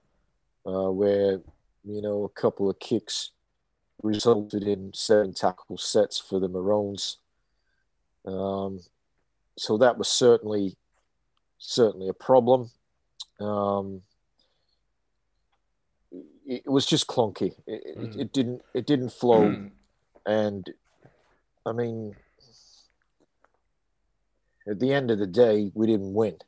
uh, 0.66 0.90
where 0.90 1.40
you 1.84 2.00
know 2.02 2.24
a 2.24 2.28
couple 2.40 2.70
of 2.70 2.78
kicks 2.78 3.30
resulted 4.02 4.62
in 4.62 4.92
seven 4.94 5.34
tackle 5.34 5.76
sets 5.78 6.18
for 6.18 6.38
the 6.38 6.48
Maroons. 6.48 7.16
Um, 8.24 8.80
so 9.56 9.76
that 9.78 9.98
was 9.98 10.08
certainly 10.08 10.76
certainly 11.58 12.08
a 12.08 12.14
problem. 12.14 12.70
Um, 13.40 14.02
it, 16.12 16.62
it 16.64 16.70
was 16.70 16.86
just 16.86 17.06
clunky. 17.08 17.54
It, 17.66 17.96
Mm. 17.98 18.14
it, 18.14 18.20
it 18.20 18.32
didn't 18.32 18.62
it 18.74 18.86
didn't 18.86 19.10
flow, 19.12 19.42
Mm. 19.50 19.70
and 20.26 20.70
I 21.66 21.72
mean, 21.72 22.14
at 24.68 24.78
the 24.78 24.92
end 24.92 25.10
of 25.10 25.18
the 25.18 25.26
day, 25.26 25.72
we 25.74 25.86
didn't 25.86 26.14
win. 26.14 26.38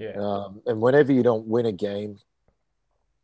Yeah. 0.00 0.16
Um, 0.18 0.62
and 0.64 0.80
whenever 0.80 1.12
you 1.12 1.22
don't 1.22 1.46
win 1.46 1.66
a 1.66 1.72
game, 1.72 2.18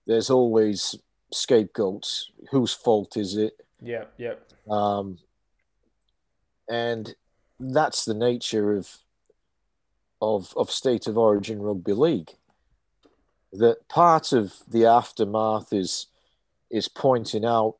there's 0.07 0.29
always 0.29 0.95
scapegoats. 1.33 2.31
Whose 2.51 2.75
fault 2.75 3.17
is 3.17 3.37
it? 3.37 3.65
Yep. 3.83 4.13
Yep. 4.19 4.53
Um, 4.71 5.19
and 6.69 7.15
that's 7.59 8.05
the 8.05 8.15
nature 8.15 8.77
of 8.77 8.99
of 10.21 10.53
of 10.57 10.71
state 10.71 11.07
of 11.07 11.17
origin 11.17 11.63
rugby 11.63 11.95
league. 11.95 12.33
That 13.53 13.89
part 13.89 14.33
of 14.33 14.55
the 14.69 14.85
aftermath 14.85 15.73
is 15.73 16.09
is 16.71 16.89
pointing 16.89 17.45
out, 17.45 17.77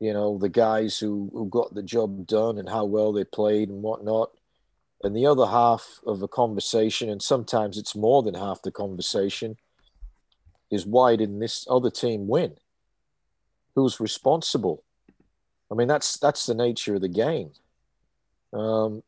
you 0.00 0.12
know, 0.12 0.36
the 0.36 0.48
guys 0.48 0.98
who, 0.98 1.30
who 1.32 1.48
got 1.48 1.72
the 1.74 1.82
job 1.82 2.26
done 2.26 2.58
and 2.58 2.68
how 2.68 2.84
well 2.84 3.12
they 3.12 3.24
played 3.24 3.68
and 3.68 3.82
whatnot. 3.82 4.32
And 5.02 5.16
the 5.16 5.26
other 5.26 5.46
half 5.46 6.00
of 6.06 6.22
a 6.22 6.28
conversation, 6.28 7.08
and 7.08 7.22
sometimes 7.22 7.78
it's 7.78 7.96
more 7.96 8.22
than 8.22 8.34
half 8.34 8.62
the 8.62 8.70
conversation, 8.70 9.56
is 10.70 10.86
why 10.86 11.16
didn't 11.16 11.38
this 11.38 11.66
other 11.70 11.90
team 11.90 12.28
win? 12.28 12.56
Who's 13.74 13.98
responsible? 13.98 14.84
I 15.70 15.74
mean, 15.74 15.88
that's 15.88 16.18
that's 16.18 16.46
the 16.46 16.54
nature 16.54 16.96
of 16.96 17.00
the 17.00 17.08
game. 17.08 17.52
Um, 18.52 19.02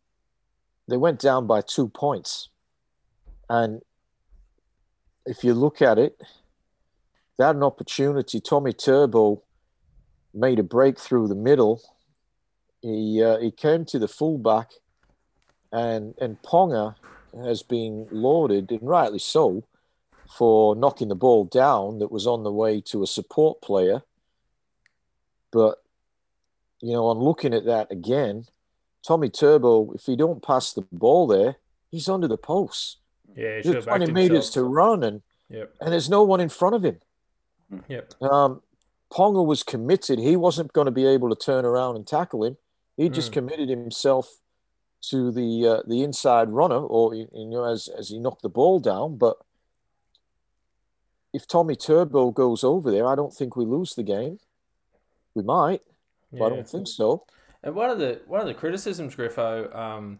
they 0.88 0.96
went 0.96 1.20
down 1.20 1.46
by 1.46 1.60
two 1.60 1.88
points, 1.88 2.48
and 3.48 3.82
if 5.26 5.44
you 5.44 5.54
look 5.54 5.82
at 5.82 5.98
it, 5.98 6.20
they 7.36 7.44
had 7.44 7.56
an 7.56 7.62
opportunity. 7.62 8.40
Tommy 8.40 8.72
Turbo 8.72 9.42
made 10.32 10.58
a 10.58 10.64
break 10.64 10.98
through 10.98 11.28
the 11.28 11.34
middle. 11.34 11.82
He 12.80 13.22
uh, 13.22 13.38
he 13.38 13.50
came 13.50 13.84
to 13.86 13.98
the 13.98 14.08
fullback, 14.08 14.70
and 15.72 16.14
and 16.20 16.40
Ponga 16.42 16.94
has 17.34 17.62
been 17.62 18.06
lauded, 18.10 18.70
and 18.70 18.82
rightly 18.82 19.18
so, 19.18 19.64
for 20.36 20.76
knocking 20.76 21.08
the 21.08 21.14
ball 21.14 21.44
down 21.44 21.98
that 21.98 22.12
was 22.12 22.26
on 22.26 22.42
the 22.42 22.52
way 22.52 22.80
to 22.82 23.02
a 23.02 23.06
support 23.06 23.60
player. 23.62 24.02
But 25.50 25.82
you 26.80 26.92
know, 26.92 27.06
on 27.06 27.18
looking 27.18 27.54
at 27.54 27.64
that 27.66 27.90
again, 27.90 28.46
Tommy 29.06 29.28
Turbo, 29.30 29.92
if 29.92 30.04
he 30.04 30.16
don't 30.16 30.42
pass 30.42 30.72
the 30.72 30.82
ball 30.92 31.26
there, 31.26 31.56
he's 31.90 32.08
under 32.08 32.28
the 32.28 32.36
post. 32.38 32.98
Yeah. 33.36 33.56
He 33.56 33.62
should 33.62 33.72
There's 33.74 33.84
have 33.84 34.00
backed 34.00 34.06
20 34.06 34.12
meters 34.12 34.50
to 34.50 34.64
run, 34.64 35.02
and 35.02 35.22
Yep. 35.48 35.74
and 35.80 35.92
there's 35.92 36.08
no 36.10 36.22
one 36.22 36.40
in 36.40 36.48
front 36.48 36.74
of 36.74 36.82
him. 36.84 37.00
Yep. 37.88 38.22
Um, 38.22 38.62
Ponga 39.10 39.44
was 39.44 39.62
committed. 39.62 40.18
He 40.18 40.36
wasn't 40.36 40.72
going 40.72 40.86
to 40.86 40.90
be 40.90 41.04
able 41.06 41.28
to 41.28 41.36
turn 41.36 41.64
around 41.64 41.96
and 41.96 42.06
tackle 42.06 42.44
him. 42.44 42.56
He 42.96 43.08
just 43.10 43.30
Mm. 43.30 43.34
committed 43.34 43.68
himself 43.68 44.40
to 45.02 45.30
the 45.30 45.66
uh, 45.66 45.82
the 45.86 46.02
inside 46.02 46.50
runner, 46.50 46.78
or 46.78 47.14
you 47.14 47.28
know, 47.34 47.64
as 47.64 47.88
as 47.88 48.08
he 48.08 48.18
knocked 48.18 48.42
the 48.42 48.48
ball 48.48 48.80
down. 48.80 49.16
But 49.16 49.36
if 51.32 51.46
Tommy 51.46 51.76
Turbo 51.76 52.30
goes 52.30 52.62
over 52.62 52.90
there, 52.90 53.06
I 53.06 53.14
don't 53.14 53.34
think 53.34 53.56
we 53.56 53.64
lose 53.64 53.94
the 53.94 54.02
game. 54.02 54.38
We 55.34 55.42
might, 55.42 55.82
but 56.32 56.46
I 56.46 56.48
don't 56.50 56.68
think 56.68 56.88
so. 56.88 57.24
And 57.62 57.74
one 57.74 57.90
of 57.90 57.98
the 57.98 58.20
one 58.26 58.40
of 58.40 58.46
the 58.46 58.54
criticisms, 58.54 59.14
Griffo, 59.14 59.74
um, 59.74 60.18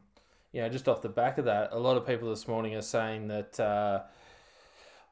you 0.53 0.63
know, 0.63 0.69
just 0.69 0.89
off 0.89 1.03
the 1.03 1.09
back 1.09 1.39
of 1.39 1.45
that, 1.47 1.71
a 1.73 1.79
lot 1.79 1.97
of 1.97 2.07
people 2.07 2.31
this 2.31 2.49
morning 2.49 2.75
are 2.75 2.83
saying 2.83 3.29
that 3.29 3.61
uh, 3.61 4.03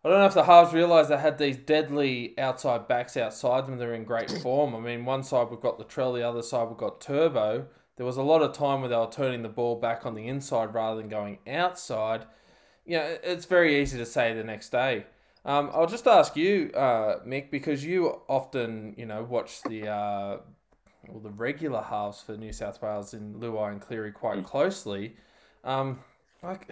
I 0.04 0.08
don't 0.08 0.18
know 0.18 0.26
if 0.26 0.34
the 0.34 0.44
halves 0.44 0.72
realise 0.72 1.08
they 1.08 1.18
had 1.18 1.38
these 1.38 1.58
deadly 1.58 2.34
outside 2.38 2.88
backs 2.88 3.16
outside 3.16 3.66
them. 3.66 3.78
They're 3.78 3.94
in 3.94 4.04
great 4.04 4.30
form. 4.30 4.74
I 4.74 4.80
mean, 4.80 5.04
one 5.04 5.22
side 5.22 5.48
we've 5.50 5.60
got 5.60 5.78
Latrell, 5.78 6.14
the 6.14 6.26
other 6.26 6.42
side 6.42 6.68
we've 6.68 6.78
got 6.78 7.00
Turbo. 7.00 7.66
There 8.00 8.06
was 8.06 8.16
a 8.16 8.22
lot 8.22 8.40
of 8.40 8.54
time 8.54 8.80
where 8.80 8.88
they 8.88 8.96
were 8.96 9.10
turning 9.12 9.42
the 9.42 9.50
ball 9.50 9.76
back 9.76 10.06
on 10.06 10.14
the 10.14 10.26
inside 10.26 10.72
rather 10.72 10.98
than 10.98 11.10
going 11.10 11.36
outside. 11.46 12.24
You 12.86 12.96
know, 12.96 13.18
it's 13.22 13.44
very 13.44 13.78
easy 13.78 13.98
to 13.98 14.06
say 14.06 14.32
the 14.32 14.42
next 14.42 14.70
day. 14.70 15.04
Um, 15.44 15.70
I'll 15.74 15.86
just 15.86 16.06
ask 16.06 16.34
you, 16.34 16.70
uh, 16.74 17.18
Mick, 17.26 17.50
because 17.50 17.84
you 17.84 18.22
often, 18.26 18.94
you 18.96 19.04
know, 19.04 19.22
watch 19.24 19.62
the 19.64 19.88
uh, 19.88 20.38
well, 21.08 21.20
the 21.22 21.28
regular 21.28 21.82
halves 21.82 22.22
for 22.22 22.38
New 22.38 22.54
South 22.54 22.80
Wales 22.80 23.12
in 23.12 23.34
Luai 23.34 23.72
and 23.72 23.82
Cleary 23.82 24.12
quite 24.12 24.46
closely. 24.46 25.14
Um, 25.62 25.98
like, 26.42 26.70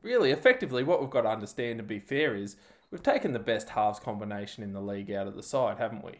really, 0.00 0.30
effectively, 0.30 0.82
what 0.82 1.02
we've 1.02 1.10
got 1.10 1.22
to 1.22 1.28
understand, 1.28 1.76
to 1.76 1.82
be 1.82 1.98
fair, 1.98 2.34
is 2.34 2.56
we've 2.90 3.02
taken 3.02 3.34
the 3.34 3.38
best 3.38 3.68
halves 3.68 4.00
combination 4.00 4.64
in 4.64 4.72
the 4.72 4.80
league 4.80 5.10
out 5.10 5.26
of 5.26 5.36
the 5.36 5.42
side, 5.42 5.76
haven't 5.76 6.02
we? 6.02 6.12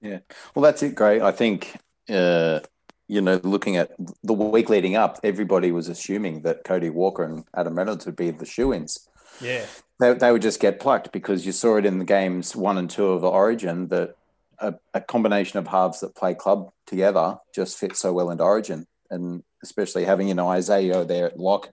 Yeah. 0.00 0.20
Well, 0.54 0.62
that's 0.62 0.84
it, 0.84 0.94
Gray. 0.94 1.20
I 1.20 1.32
think, 1.32 1.74
uh, 2.08 2.60
you 3.08 3.20
know, 3.20 3.40
looking 3.42 3.76
at 3.76 3.92
the 4.22 4.32
week 4.32 4.68
leading 4.68 4.96
up, 4.96 5.20
everybody 5.22 5.70
was 5.70 5.88
assuming 5.88 6.42
that 6.42 6.64
Cody 6.64 6.90
Walker 6.90 7.22
and 7.22 7.44
Adam 7.54 7.76
Reynolds 7.76 8.06
would 8.06 8.16
be 8.16 8.30
the 8.30 8.46
shoe 8.46 8.72
ins. 8.72 9.08
Yeah, 9.40 9.66
They, 10.00 10.14
they 10.14 10.32
would 10.32 10.42
just 10.42 10.60
get 10.60 10.80
plucked 10.80 11.12
because 11.12 11.44
you 11.44 11.52
saw 11.52 11.76
it 11.76 11.86
in 11.86 11.98
the 11.98 12.04
games 12.04 12.54
one 12.54 12.78
and 12.78 12.88
two 12.88 13.06
of 13.08 13.20
the 13.20 13.28
Origin 13.28 13.88
that 13.88 14.16
a, 14.58 14.74
a 14.94 15.00
combination 15.00 15.58
of 15.58 15.66
halves 15.66 16.00
that 16.00 16.14
play 16.14 16.34
club 16.34 16.70
together 16.86 17.38
just 17.54 17.78
fits 17.78 17.98
so 17.98 18.12
well 18.12 18.30
into 18.30 18.44
Origin. 18.44 18.86
And 19.10 19.42
especially 19.62 20.04
having, 20.04 20.28
you 20.28 20.34
know, 20.34 20.48
Isaiah 20.48 21.04
there 21.04 21.26
at 21.26 21.38
lock, 21.38 21.70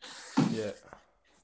yeah, 0.51 0.71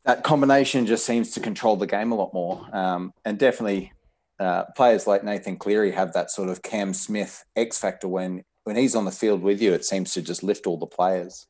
that 0.05 0.23
combination 0.23 0.85
just 0.85 1.05
seems 1.05 1.31
to 1.31 1.39
control 1.39 1.75
the 1.75 1.87
game 1.87 2.11
a 2.11 2.15
lot 2.15 2.33
more. 2.33 2.67
Um, 2.71 3.13
and 3.25 3.37
definitely 3.37 3.91
uh, 4.39 4.65
players 4.75 5.07
like 5.07 5.23
Nathan 5.23 5.57
Cleary 5.57 5.91
have 5.91 6.13
that 6.13 6.31
sort 6.31 6.49
of 6.49 6.61
Cam 6.61 6.93
Smith 6.93 7.43
X 7.55 7.77
factor 7.77 8.07
when 8.07 8.43
when 8.67 8.75
he's 8.75 8.95
on 8.95 9.05
the 9.05 9.11
field 9.11 9.41
with 9.41 9.61
you, 9.61 9.71
it 9.71 9.85
seems 9.85 10.11
to 10.11 10.21
just 10.21 10.43
lift 10.43 10.67
all 10.67 10.75
the 10.75 10.85
players. 10.85 11.47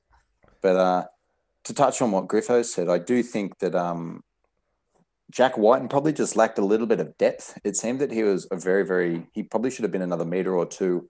But 0.62 0.75
uh, 0.75 1.06
to 1.63 1.73
touch 1.73 1.99
on 1.99 2.12
what 2.12 2.27
Griffo 2.27 2.63
said, 2.63 2.89
I 2.89 2.99
do 2.99 3.23
think 3.23 3.58
that 3.58 3.73
um, 3.73 4.23
Jack 5.32 5.58
Wighton 5.58 5.88
probably 5.89 6.13
just 6.13 6.36
lacked 6.36 6.60
a 6.60 6.63
little 6.63 6.86
bit 6.86 6.99
of 6.99 7.17
depth. 7.17 7.58
It 7.63 7.75
seemed 7.75 8.01
that 8.01 8.12
he 8.12 8.21
was 8.21 8.47
a 8.51 8.56
very, 8.56 8.86
very, 8.86 9.25
he 9.34 9.41
probably 9.41 9.71
should 9.71 9.82
have 9.82 9.91
been 9.91 10.03
another 10.03 10.25
meter 10.25 10.56
or 10.56 10.67
two 10.67 11.10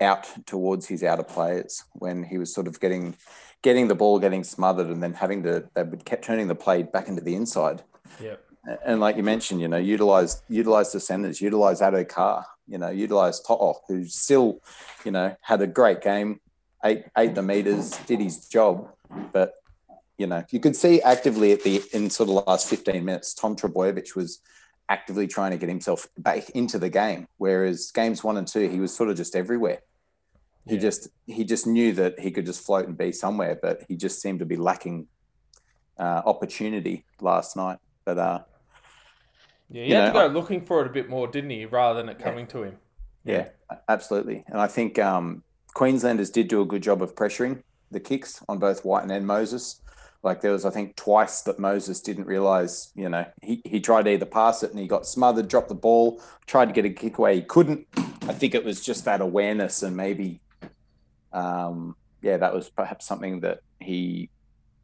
out 0.00 0.26
towards 0.44 0.88
his 0.88 1.04
outer 1.04 1.22
players 1.22 1.84
when 1.92 2.24
he 2.24 2.36
was 2.36 2.52
sort 2.52 2.66
of 2.66 2.80
getting 2.80 3.14
getting 3.62 3.86
the 3.86 3.94
ball, 3.94 4.18
getting 4.18 4.42
smothered, 4.42 4.88
and 4.88 5.00
then 5.00 5.14
having 5.14 5.44
to 5.44 5.68
they 5.74 5.84
would 5.84 6.04
kept 6.04 6.24
turning 6.24 6.48
the 6.48 6.56
play 6.56 6.82
back 6.82 7.06
into 7.06 7.22
the 7.22 7.36
inside. 7.36 7.80
yeah, 8.20 8.34
And 8.84 9.00
like 9.00 9.16
you 9.16 9.22
mentioned, 9.22 9.60
you 9.60 9.68
know, 9.68 9.76
utilize 9.76 10.42
utilize 10.48 10.92
the 10.92 11.00
centers, 11.00 11.40
utilize 11.40 11.80
Addo 11.80 12.08
Carr, 12.08 12.46
you 12.66 12.78
know, 12.78 12.90
utilize 12.90 13.40
To'o, 13.40 13.80
who 13.88 14.06
still, 14.06 14.60
you 15.04 15.10
know, 15.10 15.36
had 15.42 15.60
a 15.60 15.66
great 15.66 16.00
game, 16.00 16.40
ate 16.84 17.04
ate 17.16 17.34
the 17.34 17.42
meters, 17.42 17.90
did 18.06 18.20
his 18.20 18.48
job, 18.48 18.88
but 19.32 19.54
you 20.16 20.26
know, 20.26 20.44
you 20.50 20.60
could 20.60 20.76
see 20.76 21.02
actively 21.02 21.52
at 21.52 21.62
the 21.62 21.82
in 21.92 22.08
sort 22.08 22.28
of 22.28 22.36
the 22.36 22.42
last 22.50 22.68
15 22.68 23.04
minutes, 23.04 23.34
Tom 23.34 23.56
Trbojevic 23.56 24.14
was 24.14 24.40
actively 24.88 25.26
trying 25.26 25.50
to 25.50 25.56
get 25.56 25.68
himself 25.68 26.06
back 26.18 26.50
into 26.50 26.78
the 26.78 26.90
game. 26.90 27.26
Whereas 27.38 27.90
games 27.90 28.22
one 28.22 28.36
and 28.36 28.46
two, 28.46 28.68
he 28.68 28.80
was 28.80 28.94
sort 28.94 29.10
of 29.10 29.16
just 29.16 29.34
everywhere. 29.34 29.80
He 30.66 30.74
Yeah. 30.76 30.80
just 30.80 31.08
he 31.26 31.44
just 31.44 31.66
knew 31.66 31.92
that 31.94 32.20
he 32.20 32.30
could 32.30 32.46
just 32.46 32.64
float 32.64 32.86
and 32.86 32.96
be 32.96 33.12
somewhere, 33.12 33.58
but 33.60 33.82
he 33.88 33.96
just 33.96 34.22
seemed 34.22 34.38
to 34.38 34.46
be 34.46 34.56
lacking 34.56 35.08
uh, 35.98 36.22
opportunity 36.24 37.04
last 37.20 37.56
night. 37.56 37.78
But 38.04 38.18
uh, 38.18 38.40
yeah. 39.74 39.82
He 39.84 39.90
You 39.90 39.96
had 39.96 40.06
to 40.06 40.12
know, 40.12 40.28
go 40.28 40.34
looking 40.34 40.64
for 40.64 40.80
it 40.82 40.86
a 40.86 40.90
bit 40.90 41.08
more, 41.08 41.26
didn't 41.26 41.50
he, 41.50 41.66
rather 41.66 42.00
than 42.00 42.08
it 42.08 42.18
coming 42.18 42.46
to 42.48 42.62
him? 42.62 42.78
yeah, 43.24 43.48
absolutely. 43.88 44.44
And 44.46 44.60
I 44.60 44.66
think 44.66 44.98
um, 44.98 45.42
Queenslanders 45.74 46.30
did 46.30 46.48
do 46.48 46.62
a 46.62 46.66
good 46.66 46.82
job 46.82 47.02
of 47.02 47.14
pressuring 47.14 47.62
the 47.90 48.00
kicks 48.00 48.42
on 48.48 48.58
both 48.58 48.84
White 48.84 49.10
and 49.10 49.26
Moses. 49.26 49.80
Like 50.22 50.40
there 50.40 50.52
was, 50.52 50.64
I 50.64 50.70
think, 50.70 50.96
twice 50.96 51.42
that 51.42 51.58
Moses 51.58 52.00
didn't 52.00 52.26
realize, 52.26 52.92
you 52.94 53.08
know, 53.08 53.26
he, 53.42 53.60
he 53.64 53.80
tried 53.80 54.04
to 54.04 54.12
either 54.12 54.24
pass 54.26 54.62
it 54.62 54.70
and 54.70 54.78
he 54.78 54.86
got 54.86 55.06
smothered, 55.06 55.48
dropped 55.48 55.68
the 55.68 55.74
ball, 55.74 56.22
tried 56.46 56.66
to 56.66 56.72
get 56.72 56.86
a 56.86 56.90
kick 56.90 57.18
away. 57.18 57.36
He 57.36 57.42
couldn't. 57.42 57.86
I 58.22 58.32
think 58.32 58.54
it 58.54 58.64
was 58.64 58.82
just 58.82 59.04
that 59.04 59.20
awareness 59.20 59.82
and 59.82 59.96
maybe, 59.96 60.40
um, 61.32 61.94
yeah, 62.22 62.38
that 62.38 62.54
was 62.54 62.70
perhaps 62.70 63.06
something 63.06 63.40
that 63.40 63.60
he 63.80 64.30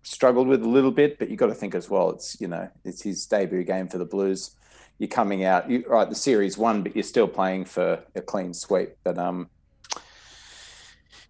struggled 0.03 0.46
with 0.46 0.62
a 0.62 0.68
little 0.68 0.90
bit. 0.90 1.18
But 1.18 1.31
you've 1.31 1.38
got 1.38 1.46
to 1.46 1.55
think 1.55 1.74
as 1.74 1.88
well. 1.88 2.11
It's 2.11 2.38
you 2.40 2.48
know 2.48 2.68
it's 2.85 3.03
his 3.03 3.24
debut 3.26 3.64
game 3.64 3.88
for 3.88 3.96
the 3.98 4.05
Blues. 4.05 4.57
You're 5.00 5.08
coming 5.08 5.44
out, 5.44 5.68
you, 5.70 5.82
right? 5.88 6.06
The 6.08 6.14
series 6.14 6.58
won, 6.58 6.82
but 6.82 6.94
you're 6.94 7.02
still 7.02 7.26
playing 7.26 7.64
for 7.64 8.04
a 8.14 8.20
clean 8.20 8.52
sweep. 8.52 8.90
But 9.02 9.16
um, 9.16 9.48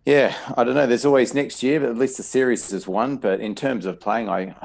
yeah, 0.04 0.34
I 0.56 0.64
don't 0.64 0.74
know. 0.74 0.86
There's 0.88 1.04
always 1.04 1.34
next 1.34 1.62
year, 1.62 1.78
but 1.80 1.90
at 1.90 1.96
least 1.96 2.16
the 2.16 2.22
series 2.24 2.72
is 2.72 2.88
won. 2.88 3.16
But 3.18 3.40
in 3.40 3.54
terms 3.54 3.86
of 3.86 4.00
playing, 4.00 4.28
I, 4.28 4.56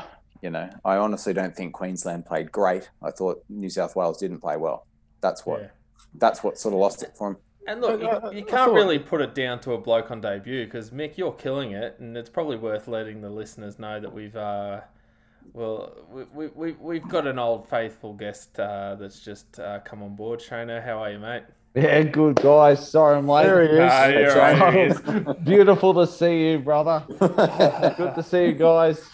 you 0.41 0.49
know, 0.49 0.69
I 0.83 0.97
honestly 0.97 1.33
don't 1.33 1.55
think 1.55 1.73
Queensland 1.73 2.25
played 2.25 2.51
great. 2.51 2.89
I 3.03 3.11
thought 3.11 3.43
New 3.47 3.69
South 3.69 3.95
Wales 3.95 4.17
didn't 4.17 4.39
play 4.39 4.57
well. 4.57 4.87
That's 5.21 5.45
what. 5.45 5.61
Yeah. 5.61 5.67
That's 6.17 6.43
what 6.43 6.57
sort 6.57 6.73
of 6.73 6.79
lost 6.79 7.03
it 7.03 7.11
for 7.17 7.27
him. 7.27 7.37
And 7.67 7.81
look, 7.81 8.01
you, 8.01 8.07
I- 8.07 8.27
I- 8.29 8.31
you 8.31 8.43
can't 8.45 8.71
really 8.71 8.97
put 8.97 9.21
it 9.21 9.35
down 9.35 9.59
to 9.61 9.73
a 9.73 9.77
bloke 9.77 10.09
on 10.11 10.21
debut 10.21 10.65
because 10.65 10.91
Mick, 10.91 11.17
you're 11.17 11.33
killing 11.33 11.71
it, 11.73 11.97
and 11.99 12.15
it's 12.17 12.29
probably 12.29 12.55
worth 12.57 12.87
letting 12.87 13.21
the 13.21 13.29
listeners 13.29 13.77
know 13.77 13.99
that 13.99 14.11
we've, 14.11 14.35
uh, 14.35 14.81
well, 15.53 15.93
we, 16.10 16.23
we, 16.34 16.47
we, 16.47 16.71
we've 16.73 17.08
got 17.08 17.27
an 17.27 17.39
old 17.39 17.67
faithful 17.69 18.13
guest 18.13 18.60
uh, 18.60 18.95
that's 18.95 19.19
just 19.19 19.60
uh, 19.60 19.79
come 19.79 20.03
on 20.03 20.15
board. 20.15 20.39
Shano, 20.39 20.84
how 20.84 20.99
are 21.03 21.12
you, 21.12 21.19
mate? 21.19 21.43
Yeah, 21.75 22.03
good 22.03 22.36
guys. 22.38 22.89
Sorry 22.89 23.17
I'm 23.17 23.27
late. 23.27 23.43
There 23.45 23.62
he 23.67 23.73
is. 23.84 23.91
Ah, 23.91 24.05
you're 24.08 24.36
right, 24.36 24.73
he 24.73 24.79
is. 24.81 25.36
Beautiful 25.43 25.93
to 25.95 26.08
see 26.08 26.51
you, 26.51 26.60
brother. 26.60 27.03
Good 27.19 28.15
to 28.15 28.23
see 28.23 28.45
you 28.45 28.53
guys. 28.53 29.05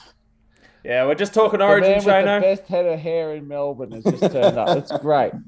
Yeah, 0.84 1.06
we're 1.08 1.15
just 1.15 1.34
talking 1.34 1.58
The 1.60 1.65
Origin, 1.65 2.06
man 2.06 2.41
with 2.41 2.41
the 2.44 2.56
best 2.62 2.67
head 2.70 2.86
of 2.86 3.00
hair 3.00 3.34
in 3.36 3.48
Melbourne 3.48 3.91
has 3.94 4.04
just 4.04 4.32
turned 4.32 4.58
up. 4.58 4.78
It's 4.78 4.91
great. 5.00 5.32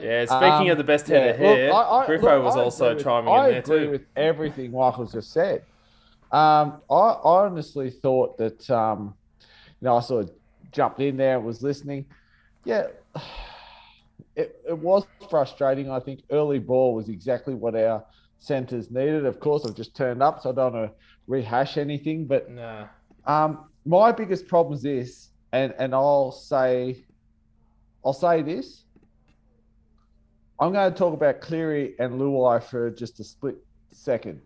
Yeah, 0.00 0.24
speaking 0.24 0.42
Um, 0.66 0.70
of 0.70 0.76
the 0.78 0.82
best 0.84 1.06
head 1.06 1.24
yeah, 1.24 1.30
of 1.30 1.36
hair, 1.38 1.66
look, 1.68 1.76
I- 1.86 1.90
I- 2.00 2.06
Griffo 2.08 2.22
look, 2.22 2.44
was 2.46 2.56
I 2.56 2.60
also 2.62 2.94
with- 2.96 3.04
chiming 3.04 3.32
I 3.32 3.46
in 3.46 3.52
there 3.52 3.62
too. 3.62 3.72
I 3.72 3.76
agree 3.76 3.86
too. 3.86 3.90
with 3.92 4.04
everything 4.16 4.72
Michael's 4.72 5.12
just 5.12 5.32
said. 5.32 5.62
Um, 6.32 6.80
I, 6.90 6.94
I 6.96 7.44
honestly 7.46 7.88
thought 7.90 8.36
that 8.38 8.68
um, 8.70 9.14
know 9.80 9.96
I 9.96 10.00
sort 10.00 10.24
of 10.24 10.32
jumped 10.72 11.00
in 11.00 11.16
there 11.16 11.36
and 11.36 11.46
was 11.46 11.62
listening. 11.62 12.06
Yeah, 12.64 12.88
it, 14.36 14.60
it 14.68 14.78
was 14.78 15.04
frustrating. 15.30 15.90
I 15.90 16.00
think 16.00 16.20
early 16.30 16.58
ball 16.58 16.94
was 16.94 17.08
exactly 17.08 17.54
what 17.54 17.74
our 17.74 18.04
centres 18.38 18.90
needed. 18.90 19.26
Of 19.26 19.40
course, 19.40 19.64
I've 19.64 19.74
just 19.74 19.94
turned 19.94 20.22
up, 20.22 20.40
so 20.42 20.50
I 20.50 20.54
don't 20.54 20.72
want 20.74 20.90
to 20.90 20.96
rehash 21.26 21.76
anything. 21.76 22.26
But 22.26 22.48
um, 23.26 23.66
my 23.84 24.12
biggest 24.12 24.48
problem 24.48 24.74
is 24.74 24.82
this, 24.82 25.28
and 25.52 25.74
and 25.78 25.94
I'll 25.94 26.32
say, 26.32 27.04
I'll 28.04 28.12
say 28.12 28.42
this. 28.42 28.84
I'm 30.60 30.72
going 30.72 30.92
to 30.92 30.98
talk 30.98 31.14
about 31.14 31.40
Cleary 31.40 31.94
and 32.00 32.20
Luai 32.20 32.60
for 32.60 32.90
just 32.90 33.20
a 33.20 33.24
split 33.24 33.56
second. 33.92 34.40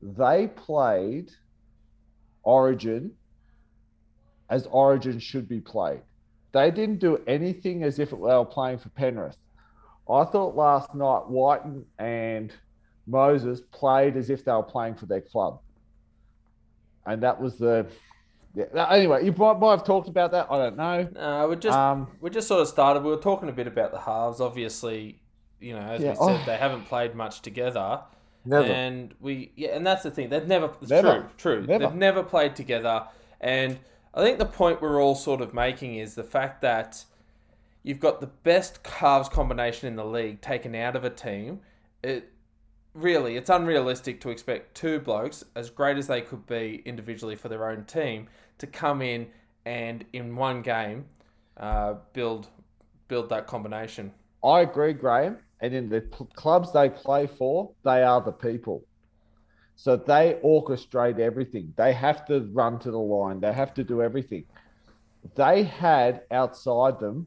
They 0.00 0.46
played 0.46 1.32
Origin 2.44 3.10
as 4.54 4.68
Origin 4.70 5.18
should 5.18 5.48
be 5.48 5.60
played. 5.60 6.00
They 6.52 6.70
didn't 6.70 7.00
do 7.00 7.20
anything 7.26 7.82
as 7.82 7.98
if 7.98 8.10
they 8.10 8.16
were 8.16 8.44
playing 8.44 8.78
for 8.78 8.88
Penrith. 8.90 9.36
I 10.08 10.24
thought 10.24 10.54
last 10.54 10.94
night 10.94 11.22
Wighton 11.28 11.84
and 11.98 12.52
Moses 13.08 13.60
played 13.72 14.16
as 14.16 14.30
if 14.30 14.44
they 14.44 14.52
were 14.52 14.62
playing 14.62 14.94
for 14.94 15.06
their 15.06 15.22
club. 15.22 15.60
And 17.04 17.20
that 17.24 17.40
was 17.40 17.58
the. 17.58 17.86
Yeah. 18.54 18.66
Anyway, 18.88 19.24
you 19.24 19.32
might, 19.32 19.58
might 19.58 19.72
have 19.72 19.84
talked 19.84 20.08
about 20.08 20.30
that. 20.30 20.46
I 20.48 20.56
don't 20.58 20.76
know. 20.76 21.08
No, 21.12 21.48
we 21.48 21.56
just 21.56 21.76
Um, 21.76 22.06
we 22.20 22.30
just 22.30 22.46
sort 22.46 22.62
of 22.62 22.68
started. 22.68 23.02
We 23.02 23.10
were 23.10 23.16
talking 23.16 23.48
a 23.48 23.52
bit 23.52 23.66
about 23.66 23.90
the 23.90 23.98
halves. 23.98 24.40
Obviously, 24.40 25.20
you 25.58 25.72
know, 25.74 25.80
as 25.80 26.00
Yeah, 26.00 26.10
we 26.10 26.16
said, 26.16 26.40
oh. 26.40 26.42
they 26.46 26.56
haven't 26.56 26.84
played 26.84 27.16
much 27.16 27.42
together. 27.42 28.02
Never. 28.44 28.66
And 28.66 29.12
we, 29.20 29.50
yeah, 29.56 29.70
and 29.70 29.84
that's 29.84 30.04
the 30.04 30.12
thing. 30.12 30.28
They've 30.28 30.46
never, 30.46 30.70
Never. 30.88 31.12
true, 31.12 31.28
true. 31.38 31.66
Never. 31.66 31.86
They've 31.86 31.96
never 31.96 32.22
played 32.22 32.54
together. 32.54 33.06
And 33.40 33.78
I 34.16 34.22
think 34.22 34.38
the 34.38 34.46
point 34.46 34.80
we're 34.80 35.02
all 35.02 35.16
sort 35.16 35.40
of 35.40 35.52
making 35.52 35.96
is 35.96 36.14
the 36.14 36.22
fact 36.22 36.62
that 36.62 37.04
you've 37.82 37.98
got 37.98 38.20
the 38.20 38.28
best 38.28 38.86
halves 38.86 39.28
combination 39.28 39.88
in 39.88 39.96
the 39.96 40.04
league 40.04 40.40
taken 40.40 40.74
out 40.76 40.94
of 40.94 41.04
a 41.04 41.10
team. 41.10 41.60
It 42.04 42.30
really, 42.94 43.36
it's 43.36 43.50
unrealistic 43.50 44.20
to 44.20 44.30
expect 44.30 44.76
two 44.76 45.00
blokes, 45.00 45.42
as 45.56 45.68
great 45.68 45.98
as 45.98 46.06
they 46.06 46.20
could 46.20 46.46
be 46.46 46.80
individually 46.84 47.34
for 47.34 47.48
their 47.48 47.68
own 47.68 47.84
team, 47.84 48.28
to 48.58 48.68
come 48.68 49.02
in 49.02 49.26
and 49.66 50.04
in 50.12 50.36
one 50.36 50.62
game 50.62 51.04
uh, 51.56 51.94
build 52.12 52.48
build 53.08 53.28
that 53.28 53.46
combination. 53.46 54.12
I 54.42 54.60
agree, 54.60 54.92
Graham. 54.92 55.38
And 55.60 55.74
in 55.74 55.88
the 55.88 56.02
clubs 56.34 56.72
they 56.72 56.88
play 56.88 57.26
for, 57.26 57.70
they 57.84 58.02
are 58.02 58.20
the 58.20 58.32
people. 58.32 58.84
So 59.76 59.96
they 59.96 60.38
orchestrate 60.44 61.18
everything. 61.18 61.72
They 61.76 61.92
have 61.92 62.24
to 62.26 62.48
run 62.52 62.78
to 62.80 62.90
the 62.90 62.98
line. 62.98 63.40
They 63.40 63.52
have 63.52 63.74
to 63.74 63.84
do 63.84 64.02
everything. 64.02 64.44
They 65.34 65.64
had 65.64 66.22
outside 66.30 67.00
them 67.00 67.26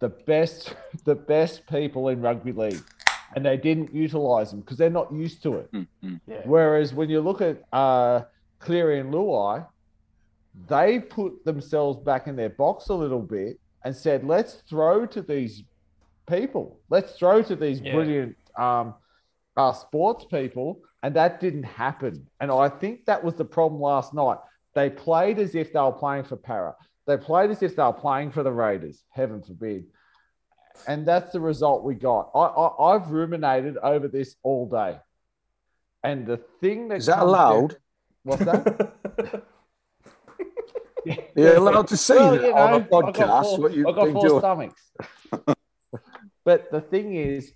the 0.00 0.08
best, 0.08 0.74
the 1.04 1.14
best 1.14 1.66
people 1.66 2.08
in 2.08 2.20
rugby 2.20 2.52
league, 2.52 2.82
and 3.34 3.44
they 3.44 3.56
didn't 3.56 3.94
utilize 3.94 4.50
them 4.50 4.60
because 4.60 4.76
they're 4.76 4.90
not 4.90 5.12
used 5.12 5.42
to 5.44 5.56
it. 5.56 5.72
Mm-hmm. 5.72 6.16
Whereas 6.44 6.92
when 6.94 7.08
you 7.10 7.20
look 7.20 7.40
at 7.40 7.62
uh, 7.72 8.22
Cleary 8.58 9.00
and 9.00 9.12
Luai, 9.12 9.66
they 10.68 11.00
put 11.00 11.44
themselves 11.44 11.98
back 12.04 12.26
in 12.26 12.36
their 12.36 12.50
box 12.50 12.88
a 12.88 12.94
little 12.94 13.22
bit 13.22 13.58
and 13.84 13.94
said, 13.94 14.24
let's 14.24 14.62
throw 14.68 15.04
to 15.06 15.20
these 15.20 15.62
people. 16.28 16.78
Let's 16.90 17.16
throw 17.18 17.42
to 17.42 17.56
these 17.56 17.80
Yeah. 17.80 17.94
brilliant 17.94 18.36
um, 18.56 18.94
uh, 19.56 19.72
sports 19.72 20.24
people. 20.24 20.80
And 21.04 21.14
that 21.16 21.38
didn't 21.38 21.64
happen. 21.64 22.26
And 22.40 22.50
I 22.50 22.70
think 22.70 23.04
that 23.04 23.22
was 23.22 23.34
the 23.34 23.44
problem 23.44 23.78
last 23.80 24.14
night. 24.14 24.38
They 24.74 24.88
played 24.88 25.38
as 25.38 25.54
if 25.54 25.70
they 25.74 25.78
were 25.80 25.92
playing 25.92 26.24
for 26.24 26.36
Parra. 26.36 26.74
They 27.06 27.18
played 27.18 27.50
as 27.50 27.62
if 27.62 27.76
they 27.76 27.82
were 27.82 27.92
playing 27.92 28.30
for 28.30 28.42
the 28.42 28.50
Raiders, 28.50 29.04
heaven 29.10 29.42
forbid. 29.42 29.84
And 30.88 31.04
that's 31.06 31.30
the 31.32 31.40
result 31.40 31.84
we 31.84 31.94
got. 31.94 32.30
I, 32.34 32.38
I, 32.40 32.94
I've 32.94 33.10
ruminated 33.10 33.76
over 33.76 34.08
this 34.08 34.36
all 34.42 34.66
day. 34.66 34.96
And 36.02 36.26
the 36.26 36.38
thing 36.62 36.88
that 36.88 36.96
Is 36.96 37.06
that 37.06 37.16
down- 37.16 37.28
allowed? 37.28 37.76
What's 38.22 38.44
that? 38.46 39.44
You're 41.36 41.56
allowed 41.56 41.88
to 41.88 41.96
say 41.98 42.16
Well, 42.16 42.30
that 42.32 42.42
you 42.42 42.54
on 42.54 42.68
a 42.68 42.78
know, 42.78 42.84
I've 42.84 42.90
got 42.90 43.14
podcast. 43.14 43.42
four- 43.44 43.58
what 43.60 43.74
you've 43.74 43.86
I've 43.88 43.94
got 43.94 44.04
been 44.06 44.14
four 44.14 44.26
doing. 44.28 44.40
stomachs. 44.40 44.90
but 46.46 46.70
the 46.72 46.80
thing 46.80 47.14
is, 47.14 47.52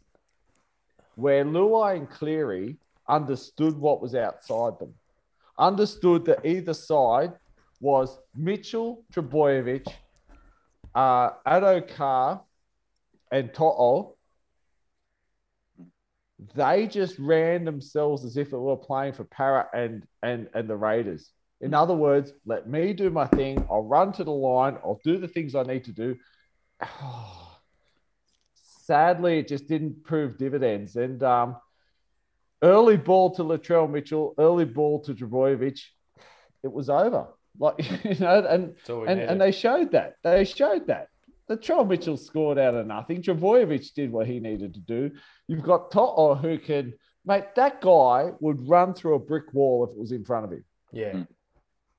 where 1.15 1.45
Luai 1.47 1.97
and 1.97 2.11
Cleary 2.11 2.77
understood 3.09 3.77
what 3.77 4.01
was 4.01 4.15
outside 4.15 4.79
them, 4.79 4.95
understood 5.59 6.25
that 6.27 6.45
either 6.45 6.75
side 6.75 7.33
was 7.81 8.19
Mitchell, 8.35 9.05
Trbojevic, 9.13 9.87
uh, 10.95 11.31
Addo-Carr, 11.47 12.43
and 13.31 13.53
To'o. 13.53 14.15
They 16.55 16.87
just 16.87 17.19
ran 17.19 17.65
themselves 17.65 18.25
as 18.25 18.37
if 18.37 18.53
it 18.53 18.59
were 18.59 18.77
playing 18.77 19.13
for 19.15 19.25
Parra 19.25 19.69
and, 19.73 20.07
and, 20.23 20.49
and 20.55 20.69
the 20.69 20.77
Raiders. 20.77 21.31
In 21.61 21.75
other 21.75 21.95
words, 21.95 22.33
let 22.47 22.69
me 22.69 22.93
do 22.93 23.11
my 23.11 23.27
thing. 23.27 23.67
I'll 23.71 23.83
run 23.83 24.13
to 24.13 24.25
the 24.25 24.31
line. 24.31 24.79
I'll 24.85 25.01
do 25.03 25.19
the 25.19 25.27
things 25.27 25.55
I 25.55 25.65
need 25.65 25.85
to 25.85 25.93
do. 25.93 26.17
Sadly, 28.55 29.41
it 29.41 29.49
just 29.49 29.67
didn't 29.67 30.05
prove 30.05 30.39
dividends. 30.39 30.97
And 30.97 31.23
um, 31.23 31.57
early 32.63 32.97
ball 32.97 33.35
to 33.37 33.43
Latrell 33.43 33.91
Mitchell, 33.91 34.35
early 34.39 34.65
ball 34.65 35.01
to 35.05 35.15
Trbojevic, 35.15 35.81
it 36.63 36.73
was 36.73 36.89
over. 36.91 37.29
Like 37.59 37.79
you 38.05 38.17
know, 38.21 38.45
and 38.49 38.75
That's 38.77 38.91
all 38.91 39.01
we 39.01 39.09
and, 39.09 39.21
and 39.21 39.41
they 39.41 39.53
showed 39.53 39.93
that. 39.93 40.15
They 40.23 40.45
showed 40.45 40.87
that. 40.89 41.09
Latrell 41.51 41.89
Mitchell 41.89 42.17
scored 42.17 42.59
out 42.59 42.75
of 42.75 42.87
nothing. 42.87 43.23
Trbojevic 43.23 43.95
did 43.95 44.13
what 44.13 44.27
he 44.27 44.39
needed 44.39 44.75
to 44.75 44.81
do. 44.81 45.11
You've 45.47 45.63
got 45.63 45.91
To'o 45.91 46.35
who 46.35 46.59
can, 46.59 46.93
mate. 47.25 47.55
That 47.57 47.81
guy 47.81 48.33
would 48.41 48.69
run 48.69 48.93
through 48.95 49.15
a 49.15 49.19
brick 49.19 49.53
wall 49.55 49.85
if 49.85 49.93
it 49.93 49.99
was 49.99 50.13
in 50.13 50.25
front 50.25 50.45
of 50.45 50.53
him. 50.53 50.65
yeah. 50.93 51.13
Mm. 51.13 51.27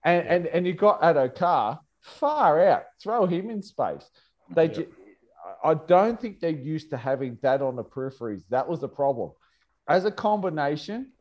And 0.06 0.28
and 0.28 0.48
and 0.48 0.68
you 0.68 0.74
got 0.74 1.02
Addo-Carr 1.02 1.80
far 2.02 2.62
out. 2.66 2.84
Throw 3.04 3.26
him 3.26 3.50
in 3.50 3.62
space. 3.62 4.08
They, 4.56 4.68
Yeah. 4.68 4.74
ju- 4.74 4.94
I 5.64 5.74
don't 5.74 6.22
think 6.22 6.40
they're 6.40 6.52
used 6.52 6.92
to 6.92 6.98
having 6.98 7.38
that 7.42 7.62
on 7.62 7.76
the 7.76 7.84
peripheries. 7.84 8.44
That 8.50 8.70
was 8.70 8.80
the 8.80 8.88
problem. 8.88 9.32
As 9.90 10.06
a 10.06 10.12
combination, 10.12 11.12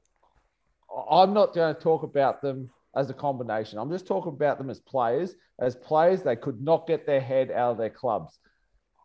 I'm 1.11 1.33
not 1.33 1.55
going 1.55 1.75
to 1.75 1.81
talk 1.81 2.03
about 2.03 2.43
them 2.43 2.71
as 2.95 3.11
a 3.11 3.15
combination. 3.15 3.79
I'm 3.79 3.91
just 3.91 4.07
talking 4.07 4.33
about 4.33 4.59
them 4.59 4.71
as 4.71 4.79
players. 4.79 5.35
As 5.59 5.75
players, 5.75 6.23
they 6.23 6.37
could 6.37 6.63
not 6.63 6.87
get 6.87 7.07
their 7.07 7.21
head 7.21 7.51
out 7.51 7.73
of 7.73 7.79
their 7.79 7.91
clubs. 7.91 8.39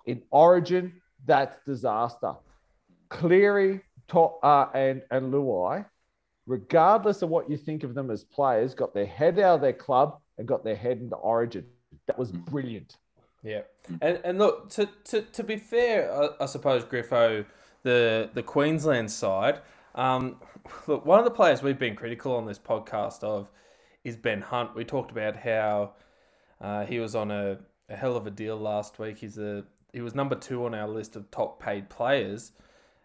In 0.06 0.22
Origin, 0.32 1.02
that's 1.26 1.58
disaster. 1.66 2.34
Cleary, 3.10 3.82
to, 4.10 4.20
uh, 4.20 4.70
and 4.74 5.02
and 5.12 5.34
Luai, 5.34 5.86
regardless 6.46 7.22
of 7.22 7.30
what 7.30 7.50
you 7.50 7.58
think 7.58 7.84
of 7.84 7.94
them 7.94 8.12
as 8.12 8.24
players, 8.24 8.74
got 8.74 8.94
their 8.94 9.06
head 9.06 9.40
out 9.40 9.56
of 9.56 9.62
their 9.62 9.74
club 9.74 10.18
and 10.38 10.48
got 10.48 10.64
their 10.64 10.76
head 10.76 11.00
into 11.00 11.16
Origin. 11.16 11.66
That 12.08 12.20
was 12.20 12.32
brilliant. 12.32 12.98
Yeah, 13.44 13.62
and 14.02 14.20
and 14.24 14.38
look 14.40 14.70
to 14.72 14.90
to, 15.06 15.22
to 15.22 15.44
be 15.44 15.58
fair, 15.58 16.12
I, 16.12 16.30
I 16.42 16.46
suppose 16.48 16.84
Griffo, 16.84 17.46
the 17.84 18.30
the 18.34 18.44
Queensland 18.44 19.12
side, 19.12 19.62
Um, 19.96 20.40
look, 20.88 21.06
one 21.06 21.20
of 21.20 21.26
the 21.26 21.32
players 21.32 21.62
we've 21.62 21.78
been 21.78 21.96
critical 21.96 22.36
on 22.36 22.46
this 22.46 22.60
podcast 22.60 23.24
of 23.24 23.52
is 24.04 24.16
Ben 24.18 24.42
Hunt. 24.42 24.76
We 24.76 24.84
talked 24.84 25.12
about 25.12 25.36
how 25.36 25.94
uh, 26.62 26.86
he 26.86 27.00
was 27.00 27.16
on 27.16 27.32
a, 27.32 27.60
a 27.90 27.96
hell 27.96 28.16
of 28.16 28.26
a 28.28 28.32
deal 28.32 28.58
last 28.58 29.00
week. 29.00 29.18
He's 29.18 29.38
a 29.38 29.64
he 29.94 30.02
was 30.02 30.16
number 30.16 30.36
two 30.36 30.66
on 30.66 30.74
our 30.74 30.88
list 30.88 31.16
of 31.16 31.30
top 31.30 31.62
paid 31.62 31.90
players. 31.90 32.54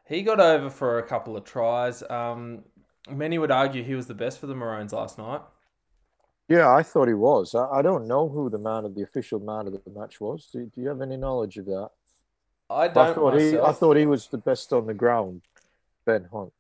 He 0.06 0.22
got 0.22 0.40
over 0.40 0.70
for 0.70 0.98
a 0.98 1.06
couple 1.06 1.36
of 1.36 1.44
tries. 1.44 2.02
Um, 2.08 2.64
many 3.10 3.38
would 3.38 3.50
argue 3.50 3.82
he 3.82 3.94
was 3.94 4.06
the 4.06 4.14
best 4.14 4.38
for 4.38 4.46
the 4.46 4.54
Maroons 4.54 4.94
last 4.94 5.18
night. 5.18 5.42
Yeah, 6.48 6.72
I 6.74 6.82
thought 6.82 7.08
he 7.08 7.14
was. 7.14 7.54
I, 7.54 7.82
don't 7.82 8.06
know 8.06 8.26
who 8.26 8.48
the 8.48 8.58
man 8.58 8.86
of 8.86 8.94
the 8.94 9.02
official 9.02 9.38
man 9.38 9.66
of 9.66 9.74
the 9.74 9.90
match 9.90 10.18
was. 10.18 10.48
Do, 10.50 10.64
do 10.74 10.80
you 10.80 10.88
have 10.88 11.02
any 11.02 11.18
knowledge 11.18 11.58
of 11.58 11.66
that? 11.66 11.90
I 12.70 12.88
don't. 12.88 12.98
I 13.11 13.14
thought 13.14 13.35
myself. 13.35 13.52
he. 13.52 13.59
I 13.59 13.72
thought 13.72 13.96
he 13.96 14.07
was 14.07 14.26
the 14.28 14.38
best 14.38 14.72
on 14.72 14.87
the 14.87 14.94
ground. 14.94 15.42
Ben 16.04 16.28
Hunt. 16.33 16.52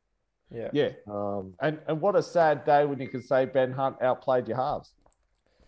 Yeah. 0.50 0.70
Yeah. 0.72 0.90
Um, 1.06 1.54
And 1.60 1.78
and 1.86 2.00
what 2.00 2.16
a 2.16 2.22
sad 2.22 2.64
day 2.64 2.84
when 2.86 2.98
you 3.00 3.08
can 3.08 3.22
say 3.22 3.44
Ben 3.44 3.72
Hunt 3.72 3.96
outplayed 4.00 4.48
your 4.48 4.56
halves. 4.56 4.92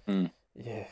Yeah. 0.07 0.87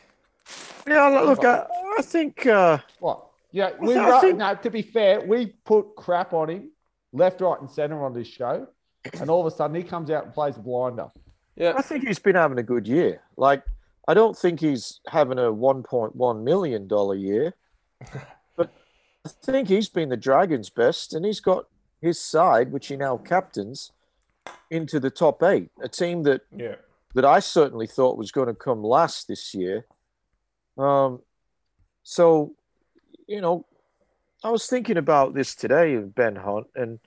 yeah, 0.86 1.08
look, 1.08 1.44
I, 1.44 1.66
I 1.98 2.02
think. 2.02 2.46
Uh, 2.46 2.78
What? 3.00 3.24
Yeah, 3.50 3.70
we 3.80 3.96
I 3.96 4.08
ru- 4.08 4.20
think- 4.20 4.38
no, 4.38 4.54
to 4.54 4.70
be 4.70 4.82
fair, 4.82 5.20
we 5.20 5.46
put 5.64 5.96
crap 5.96 6.32
on 6.34 6.50
him 6.50 6.70
left, 7.12 7.40
right, 7.40 7.58
and 7.60 7.68
center 7.70 8.04
on 8.04 8.12
this 8.12 8.28
show. 8.28 8.66
And 9.18 9.30
all 9.30 9.40
of 9.44 9.50
a 9.52 9.56
sudden 9.56 9.74
he 9.74 9.82
comes 9.82 10.10
out 10.10 10.24
and 10.26 10.34
plays 10.34 10.56
a 10.58 10.60
blinder. 10.60 11.08
Yeah. 11.56 11.72
I 11.76 11.82
think 11.82 12.06
he's 12.06 12.18
been 12.18 12.34
having 12.36 12.58
a 12.58 12.62
good 12.62 12.86
year. 12.86 13.22
Like, 13.36 13.62
I 14.06 14.12
don't 14.14 14.36
think 14.36 14.60
he's 14.60 15.00
having 15.08 15.38
a 15.38 15.50
1.1 15.50 16.42
million 16.44 16.86
dollar 16.86 17.14
year, 17.14 17.54
but 18.12 18.28
I 19.24 19.28
think 19.42 19.68
he's 19.68 19.88
been 19.88 20.08
the 20.08 20.16
Dragons' 20.16 20.70
best, 20.70 21.12
and 21.14 21.24
he's 21.24 21.40
got 21.40 21.66
his 22.00 22.20
side, 22.20 22.72
which 22.72 22.86
he 22.88 22.96
now 22.96 23.16
captains, 23.16 23.92
into 24.70 25.00
the 25.00 25.10
top 25.10 25.42
eight. 25.42 25.70
A 25.82 25.88
team 25.88 26.22
that 26.22 26.42
Yeah. 26.50 26.76
that 27.14 27.24
I 27.24 27.40
certainly 27.40 27.86
thought 27.86 28.16
was 28.16 28.30
going 28.30 28.48
to 28.48 28.54
come 28.54 28.82
last 28.82 29.28
this 29.28 29.54
year. 29.54 29.86
Um, 30.76 31.22
so, 32.02 32.54
you 33.26 33.40
know, 33.40 33.66
I 34.44 34.50
was 34.50 34.66
thinking 34.66 34.96
about 34.96 35.34
this 35.34 35.54
today 35.54 35.94
of 35.94 36.14
Ben 36.14 36.36
Hunt, 36.36 36.68
and 36.76 37.00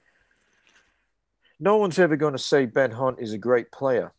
no 1.59 1.77
one's 1.77 1.97
ever 1.99 2.17
going 2.17 2.33
to 2.33 2.39
say 2.39 2.65
Ben 2.65 2.91
Hunt 2.91 3.19
is 3.19 3.33
a 3.33 3.37
great 3.37 3.71
player. 3.71 4.11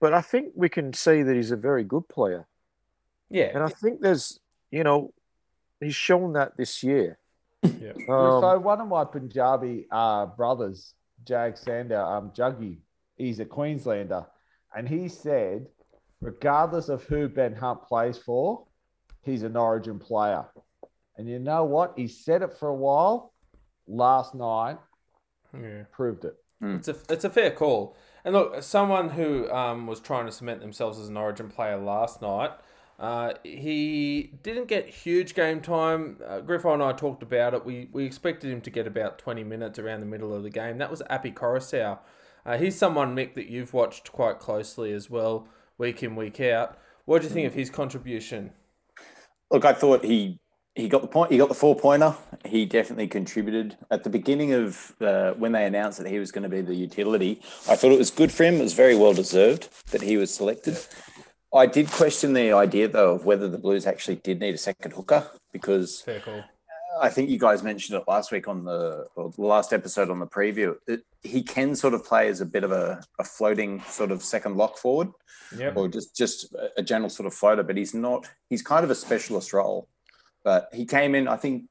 But 0.00 0.12
I 0.12 0.20
think 0.20 0.52
we 0.54 0.68
can 0.68 0.92
say 0.92 1.22
that 1.22 1.34
he's 1.34 1.52
a 1.52 1.56
very 1.56 1.84
good 1.84 2.08
player. 2.08 2.46
Yeah. 3.30 3.50
And 3.54 3.62
I 3.62 3.68
think 3.68 4.00
there's, 4.00 4.38
you 4.70 4.84
know, 4.84 5.14
he's 5.84 5.94
shown 5.94 6.32
that 6.34 6.56
this 6.56 6.82
year. 6.82 7.18
yeah. 7.62 7.92
Um, 8.08 8.42
so 8.42 8.58
one 8.58 8.80
of 8.80 8.88
my 8.88 9.04
Punjabi 9.04 9.86
uh, 9.90 10.26
brothers, 10.26 10.94
Jag 11.24 11.56
Sander, 11.56 12.00
um, 12.00 12.32
Juggy, 12.36 12.78
he's 13.16 13.40
a 13.40 13.44
Queenslander, 13.44 14.26
and 14.76 14.88
he 14.88 15.08
said, 15.08 15.66
regardless 16.20 16.88
of 16.88 17.04
who 17.04 17.28
Ben 17.28 17.54
Hunt 17.54 17.82
plays 17.82 18.18
for, 18.18 18.66
he's 19.22 19.42
an 19.42 19.56
Origin 19.56 19.98
player. 19.98 20.44
And 21.16 21.28
you 21.28 21.38
know 21.38 21.64
what? 21.64 21.94
He 21.96 22.08
said 22.08 22.42
it 22.42 22.58
for 22.58 22.68
a 22.68 22.74
while. 22.74 23.32
Last 23.86 24.34
night 24.34 24.78
yeah. 25.52 25.82
proved 25.92 26.24
it. 26.24 26.34
It's 26.62 26.88
a 26.88 26.96
it's 27.10 27.24
a 27.24 27.30
fair 27.30 27.50
call. 27.50 27.96
And 28.24 28.34
look, 28.34 28.62
someone 28.62 29.10
who 29.10 29.50
um, 29.50 29.86
was 29.86 30.00
trying 30.00 30.26
to 30.26 30.32
cement 30.32 30.60
themselves 30.60 30.98
as 30.98 31.08
an 31.08 31.16
Origin 31.16 31.50
player 31.50 31.76
last 31.76 32.22
night, 32.22 32.52
uh, 32.98 33.34
he 33.42 34.32
didn't 34.42 34.68
get 34.68 34.88
huge 34.88 35.34
game 35.34 35.60
time. 35.60 36.18
Uh, 36.24 36.40
Griffo 36.40 36.72
and 36.72 36.82
I 36.82 36.92
talked 36.92 37.22
about 37.22 37.54
it. 37.54 37.64
We 37.64 37.88
we 37.92 38.04
expected 38.04 38.50
him 38.50 38.60
to 38.62 38.70
get 38.70 38.86
about 38.86 39.18
twenty 39.18 39.44
minutes 39.44 39.78
around 39.78 40.00
the 40.00 40.06
middle 40.06 40.32
of 40.34 40.42
the 40.42 40.50
game. 40.50 40.78
That 40.78 40.90
was 40.90 41.02
Api 41.10 41.32
Koroisau. 41.32 41.98
Uh, 42.46 42.58
he's 42.58 42.76
someone, 42.76 43.16
Mick, 43.16 43.34
that 43.34 43.48
you've 43.48 43.72
watched 43.72 44.12
quite 44.12 44.38
closely 44.38 44.92
as 44.92 45.08
well, 45.08 45.48
week 45.78 46.02
in 46.02 46.14
week 46.14 46.40
out. 46.40 46.78
What 47.06 47.22
do 47.22 47.28
you 47.28 47.32
think 47.32 47.46
of 47.46 47.54
his 47.54 47.70
contribution? 47.70 48.52
Look, 49.50 49.64
I 49.64 49.72
thought 49.72 50.04
he 50.04 50.38
he 50.74 50.88
got 50.88 51.02
the 51.02 51.08
point. 51.08 51.30
He 51.30 51.38
got 51.38 51.48
the 51.48 51.54
four 51.54 51.76
pointer. 51.76 52.14
He 52.44 52.66
definitely 52.66 53.06
contributed 53.06 53.76
at 53.90 54.04
the 54.04 54.10
beginning 54.10 54.52
of 54.52 54.94
uh, 55.00 55.32
when 55.32 55.52
they 55.52 55.64
announced 55.64 55.98
that 55.98 56.08
he 56.08 56.18
was 56.18 56.32
going 56.32 56.42
to 56.42 56.48
be 56.48 56.60
the 56.60 56.74
utility. 56.74 57.40
I 57.68 57.76
thought 57.76 57.92
it 57.92 57.98
was 57.98 58.10
good 58.10 58.32
for 58.32 58.44
him. 58.44 58.56
It 58.56 58.62
was 58.62 58.74
very 58.74 58.96
well 58.96 59.12
deserved 59.12 59.68
that 59.90 60.02
he 60.02 60.16
was 60.16 60.34
selected. 60.34 60.78
I 61.54 61.66
did 61.66 61.90
question 61.90 62.32
the 62.32 62.52
idea 62.52 62.88
though 62.88 63.14
of 63.14 63.24
whether 63.24 63.48
the 63.48 63.58
Blues 63.58 63.86
actually 63.86 64.16
did 64.16 64.40
need 64.40 64.54
a 64.54 64.58
second 64.58 64.92
hooker 64.92 65.26
because. 65.52 66.02
I 67.00 67.08
think 67.08 67.28
you 67.28 67.40
guys 67.40 67.64
mentioned 67.64 67.98
it 67.98 68.04
last 68.06 68.30
week 68.30 68.46
on 68.46 68.64
the, 68.64 69.08
or 69.16 69.30
the 69.30 69.42
last 69.42 69.72
episode 69.72 70.10
on 70.10 70.20
the 70.20 70.28
preview. 70.28 70.76
It, 70.86 71.02
he 71.22 71.42
can 71.42 71.74
sort 71.74 71.92
of 71.92 72.04
play 72.04 72.28
as 72.28 72.40
a 72.40 72.46
bit 72.46 72.62
of 72.62 72.70
a, 72.70 73.02
a 73.18 73.24
floating 73.24 73.80
sort 73.88 74.12
of 74.12 74.22
second 74.22 74.56
lock 74.56 74.78
forward 74.78 75.08
Yep. 75.56 75.76
or 75.76 75.88
just 75.88 76.16
just 76.16 76.54
a 76.76 76.82
general 76.82 77.10
sort 77.10 77.26
of 77.26 77.34
floater, 77.34 77.62
but 77.62 77.76
he's 77.76 77.94
not. 77.94 78.28
He's 78.48 78.62
kind 78.62 78.84
of 78.84 78.90
a 78.90 78.94
specialist 78.94 79.52
role. 79.52 79.88
But 80.42 80.68
he 80.72 80.84
came 80.84 81.14
in, 81.14 81.26
I 81.26 81.36
think, 81.36 81.64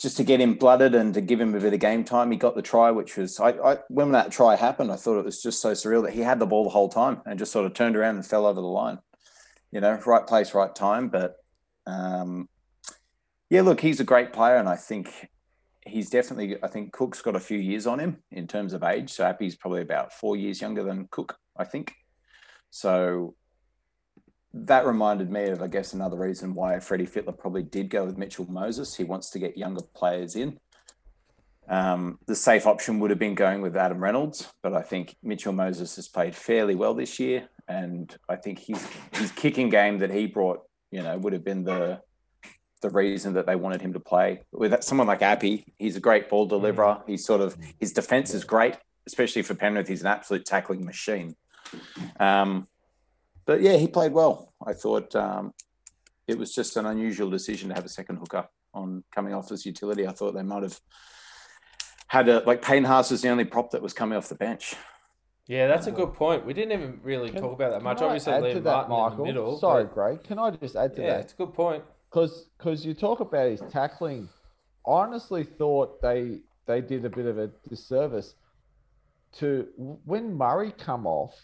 just 0.00 0.16
to 0.16 0.24
get 0.24 0.40
him 0.40 0.54
blooded 0.54 0.94
and 0.94 1.14
to 1.14 1.20
give 1.20 1.40
him 1.40 1.54
a 1.54 1.60
bit 1.60 1.72
of 1.72 1.80
game 1.80 2.04
time. 2.04 2.30
He 2.30 2.36
got 2.36 2.54
the 2.54 2.62
try, 2.62 2.90
which 2.90 3.16
was 3.16 3.38
I, 3.38 3.50
I 3.50 3.78
when 3.88 4.12
that 4.12 4.32
try 4.32 4.56
happened, 4.56 4.90
I 4.90 4.96
thought 4.96 5.18
it 5.18 5.24
was 5.24 5.42
just 5.42 5.60
so 5.60 5.72
surreal 5.72 6.04
that 6.04 6.12
he 6.12 6.20
had 6.20 6.38
the 6.38 6.46
ball 6.46 6.64
the 6.64 6.70
whole 6.70 6.88
time 6.88 7.22
and 7.26 7.38
just 7.38 7.52
sort 7.52 7.66
of 7.66 7.74
turned 7.74 7.96
around 7.96 8.16
and 8.16 8.26
fell 8.26 8.46
over 8.46 8.60
the 8.60 8.66
line. 8.66 8.98
You 9.70 9.80
know, 9.80 9.98
right 10.06 10.26
place, 10.26 10.54
right 10.54 10.74
time. 10.74 11.08
But 11.08 11.36
um, 11.86 12.48
yeah, 13.50 13.62
look, 13.62 13.80
he's 13.80 14.00
a 14.00 14.04
great 14.04 14.32
player, 14.32 14.56
and 14.56 14.68
I 14.68 14.76
think 14.76 15.28
he's 15.86 16.10
definitely. 16.10 16.56
I 16.62 16.68
think 16.68 16.92
Cook's 16.92 17.22
got 17.22 17.36
a 17.36 17.40
few 17.40 17.58
years 17.58 17.86
on 17.86 18.00
him 18.00 18.22
in 18.30 18.46
terms 18.46 18.72
of 18.72 18.82
age. 18.82 19.10
So 19.10 19.24
Api's 19.24 19.56
probably 19.56 19.82
about 19.82 20.12
four 20.12 20.36
years 20.36 20.60
younger 20.60 20.82
than 20.82 21.08
Cook, 21.10 21.38
I 21.56 21.64
think. 21.64 21.94
So 22.70 23.36
that 24.54 24.86
reminded 24.86 25.30
me 25.30 25.48
of, 25.48 25.60
I 25.62 25.66
guess, 25.66 25.92
another 25.94 26.16
reason 26.16 26.54
why 26.54 26.78
Freddie 26.78 27.06
Fittler 27.06 27.36
probably 27.36 27.64
did 27.64 27.90
go 27.90 28.04
with 28.04 28.16
Mitchell 28.16 28.46
Moses. 28.48 28.94
He 28.94 29.02
wants 29.02 29.30
to 29.30 29.40
get 29.40 29.58
younger 29.58 29.82
players 29.94 30.36
in. 30.36 30.58
Um, 31.68 32.18
the 32.26 32.36
safe 32.36 32.66
option 32.66 33.00
would 33.00 33.10
have 33.10 33.18
been 33.18 33.34
going 33.34 33.62
with 33.62 33.76
Adam 33.76 33.98
Reynolds, 33.98 34.52
but 34.62 34.74
I 34.74 34.82
think 34.82 35.16
Mitchell 35.22 35.52
Moses 35.52 35.96
has 35.96 36.08
played 36.08 36.36
fairly 36.36 36.74
well 36.74 36.94
this 36.94 37.18
year, 37.18 37.48
and 37.66 38.14
I 38.28 38.36
think 38.36 38.58
his 38.58 38.86
his 39.12 39.32
kicking 39.32 39.70
game 39.70 39.98
that 39.98 40.10
he 40.10 40.26
brought, 40.26 40.60
you 40.90 41.02
know, 41.02 41.16
would 41.18 41.32
have 41.32 41.44
been 41.44 41.64
the 41.64 42.00
the 42.82 42.90
reason 42.90 43.32
that 43.32 43.46
they 43.46 43.56
wanted 43.56 43.80
him 43.80 43.94
to 43.94 44.00
play. 44.00 44.42
With 44.52 44.82
someone 44.84 45.06
like 45.06 45.22
Api, 45.22 45.64
he's 45.78 45.96
a 45.96 46.00
great 46.00 46.28
ball 46.28 46.44
deliverer. 46.44 47.02
He's 47.06 47.24
sort 47.24 47.40
of 47.40 47.56
his 47.80 47.92
defense 47.92 48.34
is 48.34 48.44
great, 48.44 48.76
especially 49.06 49.40
for 49.40 49.54
Penrith. 49.54 49.88
He's 49.88 50.02
an 50.02 50.08
absolute 50.08 50.44
tackling 50.44 50.84
machine. 50.84 51.34
Um, 52.20 52.68
but 53.46 53.60
yeah, 53.60 53.76
he 53.76 53.86
played 53.86 54.12
well. 54.12 54.52
I 54.66 54.72
thought 54.72 55.14
um, 55.14 55.52
it 56.26 56.38
was 56.38 56.54
just 56.54 56.76
an 56.76 56.86
unusual 56.86 57.30
decision 57.30 57.68
to 57.68 57.74
have 57.74 57.84
a 57.84 57.88
second 57.88 58.16
hooker 58.16 58.48
on 58.72 59.04
coming 59.14 59.34
off 59.34 59.52
as 59.52 59.64
utility. 59.66 60.06
I 60.06 60.12
thought 60.12 60.34
they 60.34 60.42
might 60.42 60.62
have 60.62 60.80
had 62.08 62.28
a 62.28 62.40
like 62.40 62.62
Payne 62.62 62.84
Haas 62.84 63.10
was 63.10 63.22
the 63.22 63.28
only 63.28 63.44
prop 63.44 63.70
that 63.72 63.82
was 63.82 63.92
coming 63.92 64.16
off 64.16 64.28
the 64.28 64.34
bench. 64.34 64.74
Yeah, 65.46 65.66
that's 65.66 65.86
a 65.86 65.92
good 65.92 66.14
point. 66.14 66.46
We 66.46 66.54
didn't 66.54 66.72
even 66.72 67.00
really 67.02 67.30
Can- 67.30 67.42
talk 67.42 67.52
about 67.52 67.70
that 67.72 67.82
much. 67.82 68.00
Obviously, 68.00 68.32
add 68.32 68.42
Liam 68.44 68.52
to 68.54 68.60
that, 68.62 68.88
Martin 68.88 68.92
in 68.92 68.98
Michael. 69.10 69.16
the 69.16 69.24
middle. 69.24 69.58
Sorry, 69.58 69.84
but- 69.84 69.94
Greg. 69.94 70.24
Can 70.24 70.38
I 70.38 70.50
just 70.50 70.74
add 70.74 70.96
to 70.96 71.02
yeah, 71.02 71.10
that? 71.10 71.20
it's 71.20 71.32
a 71.34 71.36
good 71.36 71.52
point. 71.54 71.84
because 72.10 72.48
because 72.56 72.84
you 72.86 72.94
talk 72.94 73.20
about 73.20 73.50
his 73.50 73.60
tackling, 73.70 74.28
I 74.86 74.90
honestly 74.90 75.44
thought 75.44 76.00
they 76.00 76.40
they 76.66 76.80
did 76.80 77.04
a 77.04 77.10
bit 77.10 77.26
of 77.26 77.38
a 77.38 77.50
disservice 77.68 78.34
to 79.38 79.68
when 80.04 80.34
Murray 80.34 80.72
come 80.72 81.06
off. 81.06 81.34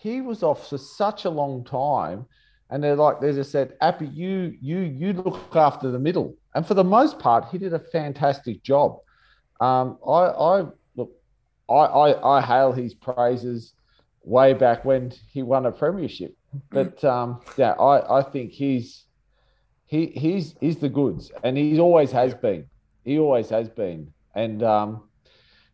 He 0.00 0.20
was 0.20 0.44
off 0.44 0.68
for 0.68 0.78
such 0.78 1.24
a 1.24 1.30
long 1.30 1.64
time, 1.64 2.24
and 2.70 2.82
they're 2.82 2.94
like 2.94 3.20
they 3.20 3.32
just 3.32 3.50
said, 3.50 3.74
"Api, 3.80 4.06
you 4.06 4.56
you 4.60 4.78
you 4.78 5.12
look 5.12 5.56
after 5.56 5.90
the 5.90 5.98
middle." 5.98 6.36
And 6.54 6.64
for 6.64 6.74
the 6.74 6.84
most 6.84 7.18
part, 7.18 7.46
he 7.50 7.58
did 7.58 7.74
a 7.74 7.80
fantastic 7.80 8.62
job. 8.62 9.00
Um, 9.60 9.98
I 10.06 10.20
I 10.50 10.66
look, 10.94 11.10
I, 11.68 11.74
I 11.74 12.38
I 12.38 12.40
hail 12.40 12.70
his 12.70 12.94
praises 12.94 13.74
way 14.22 14.52
back 14.52 14.84
when 14.84 15.12
he 15.32 15.42
won 15.42 15.66
a 15.66 15.72
premiership. 15.72 16.36
But 16.70 17.02
um, 17.02 17.40
yeah, 17.56 17.72
I, 17.72 18.20
I 18.20 18.22
think 18.22 18.52
he's 18.52 19.04
he 19.86 20.06
he's 20.06 20.54
he's 20.60 20.76
the 20.76 20.88
goods, 20.88 21.32
and 21.42 21.56
he 21.56 21.80
always 21.80 22.12
has 22.12 22.34
been. 22.34 22.66
He 23.04 23.18
always 23.18 23.48
has 23.50 23.68
been, 23.68 24.12
and 24.36 24.62
um, 24.62 25.08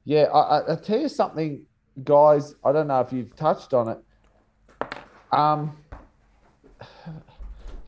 yeah, 0.05 0.25
I, 0.33 0.41
I, 0.41 0.59
I'll 0.70 0.81
tell 0.81 1.01
you 1.01 1.11
something, 1.11 1.66
guys. 2.03 2.55
I 2.64 2.72
don't 2.72 2.87
know 2.89 3.01
if 3.01 3.12
you've 3.12 3.37
touched 3.37 3.75
on 3.75 3.89
it. 3.91 3.99
Um, 5.35 5.76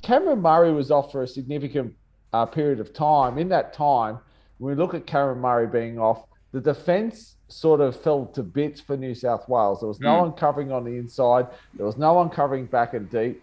Cameron 0.02 0.40
Murray 0.42 0.72
was 0.72 0.90
off 0.90 1.10
for 1.12 1.22
a 1.22 1.28
significant 1.28 1.94
uh, 2.32 2.46
period 2.46 2.80
of 2.80 2.92
time. 2.92 3.38
In 3.38 3.48
that 3.48 3.72
time, 3.72 4.18
when 4.58 4.76
we 4.76 4.80
look 4.82 4.94
at 4.94 5.06
Cameron 5.06 5.40
Murray 5.40 5.66
being 5.66 5.98
off, 5.98 6.24
the 6.52 6.60
defence 6.60 7.36
sort 7.48 7.80
of 7.80 8.00
fell 8.00 8.26
to 8.26 8.42
bits 8.42 8.80
for 8.80 8.96
New 8.96 9.14
South 9.14 9.48
Wales. 9.48 9.80
There 9.80 9.88
was 9.88 10.00
no 10.00 10.14
Mm. 10.14 10.20
one 10.22 10.32
covering 10.32 10.72
on 10.72 10.84
the 10.84 10.96
inside. 10.96 11.46
There 11.74 11.86
was 11.86 11.96
no 11.96 12.14
one 12.14 12.28
covering 12.30 12.66
back 12.66 12.94
and 12.94 13.08
deep. 13.10 13.42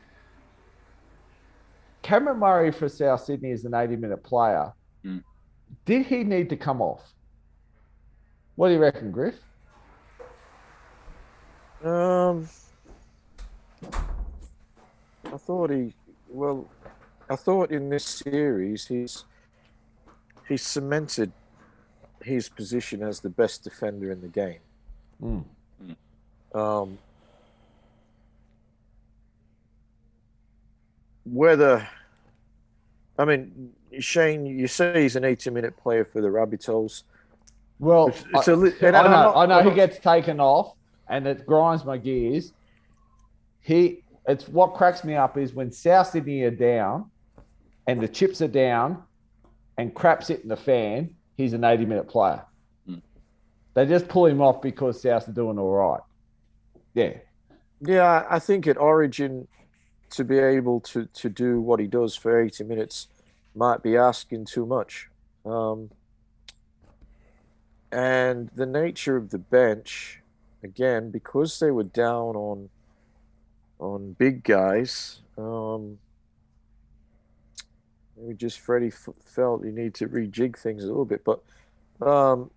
Cameron 2.02 2.40
Murray 2.40 2.72
for 2.72 2.90
South 2.90 3.22
Sydney 3.22 3.52
is 3.52 3.64
an 3.66 3.74
80 3.74 3.96
minute 3.96 4.24
player. 4.24 4.74
Mm. 5.06 5.24
Did 5.86 6.06
he 6.06 6.24
need 6.24 6.50
to 6.50 6.58
come 6.58 6.82
off? 6.82 7.02
What 8.56 8.68
do 8.68 8.74
you 8.74 8.80
reckon, 8.80 9.12
Griff? 9.12 9.36
Um, 11.84 12.48
I 15.34 15.38
thought 15.38 15.72
he, 15.72 15.94
well, 16.30 16.68
I 17.30 17.36
thought 17.36 17.72
in 17.72 17.90
this 17.90 18.06
series 18.06 18.86
he's 18.88 19.26
he's 20.48 20.62
cemented 20.62 21.32
his 22.22 22.50
position 22.50 23.02
as 23.02 23.20
the 23.20 23.30
best 23.30 23.64
defender 23.64 24.12
in 24.12 24.22
the 24.22 24.28
game. 24.28 24.60
Mm. 25.22 25.44
Um, 26.54 26.98
whether, 31.24 31.88
I 33.18 33.26
mean, 33.26 33.72
Shane, 34.00 34.46
you 34.46 34.68
say 34.68 35.02
he's 35.02 35.16
an 35.16 35.24
80 35.24 35.50
minute 35.50 35.78
player 35.78 36.06
for 36.06 36.22
the 36.22 36.28
Rabbitohs. 36.28 37.04
Well, 37.80 38.10
It's- 38.10 38.24
it's 38.36 38.48
I, 38.48 38.54
li- 38.54 38.74
I 38.82 38.92
know, 38.92 39.02
not- 39.10 39.36
I 39.38 39.46
know 39.46 39.68
he 39.70 39.76
gets 39.76 39.98
taken 39.98 40.40
off, 40.40 40.76
and 41.10 41.26
it 41.28 41.46
grinds 41.46 41.84
my 41.86 41.98
gears. 41.98 42.54
He, 43.62 44.03
it's 44.28 44.48
what 44.48 44.74
cracks 44.74 45.04
me 45.04 45.16
up 45.16 45.38
is 45.38 45.54
when 45.54 45.72
South 45.72 46.08
Sydney 46.08 46.42
are 46.44 46.52
down, 46.52 47.10
and 47.88 48.02
the 48.02 48.08
chips 48.08 48.42
are 48.42 48.48
down, 48.48 49.04
and 49.78 49.94
crap's 49.94 50.28
hitting 50.28 50.50
the 50.50 50.58
fan. 50.58 51.16
He's 51.36 51.54
an 51.54 51.64
eighty-minute 51.64 52.08
player. 52.08 52.44
Hmm. 52.86 53.00
They 53.74 53.86
just 53.86 54.08
pull 54.08 54.26
him 54.26 54.42
off 54.42 54.62
because 54.62 55.02
South 55.02 55.28
are 55.28 55.34
doing 55.34 55.60
all 55.60 55.72
right. 55.72 56.02
Yeah, 56.94 57.14
Yeah, 57.82 58.26
I 58.30 58.40
think 58.40 58.68
at 58.68 58.78
Origin, 58.78 59.48
to 60.14 60.24
be 60.24 60.38
able 60.38 60.80
to, 60.80 61.06
to 61.06 61.28
do 61.28 61.60
what 61.60 61.80
he 61.80 61.88
does 61.88 62.16
for 62.16 62.40
80 62.40 62.64
minutes 62.66 63.08
might 63.56 63.82
be 63.82 63.98
asking 63.98 64.46
too 64.46 64.66
much. 64.66 65.10
Um, 65.44 65.90
and 67.92 68.50
the 68.56 68.68
nature 68.68 69.18
of 69.18 69.32
the 69.32 69.40
bench, 69.40 70.22
again, 70.64 71.10
because 71.10 71.60
they 71.60 71.72
were 71.72 71.84
down 71.84 72.36
on 72.36 72.70
on 73.80 74.14
big 74.14 74.44
guys, 74.44 75.22
um, 75.38 75.98
maybe 78.18 78.36
just 78.36 78.60
Freddie 78.60 78.88
f- 78.88 79.10
felt 79.26 79.66
you 79.66 79.72
need 79.72 79.94
to 79.96 80.08
rejig 80.08 80.58
things 80.58 80.84
a 80.84 80.88
little 80.88 81.06
bit. 81.06 81.24
But 81.24 81.42
um, 82.06 82.52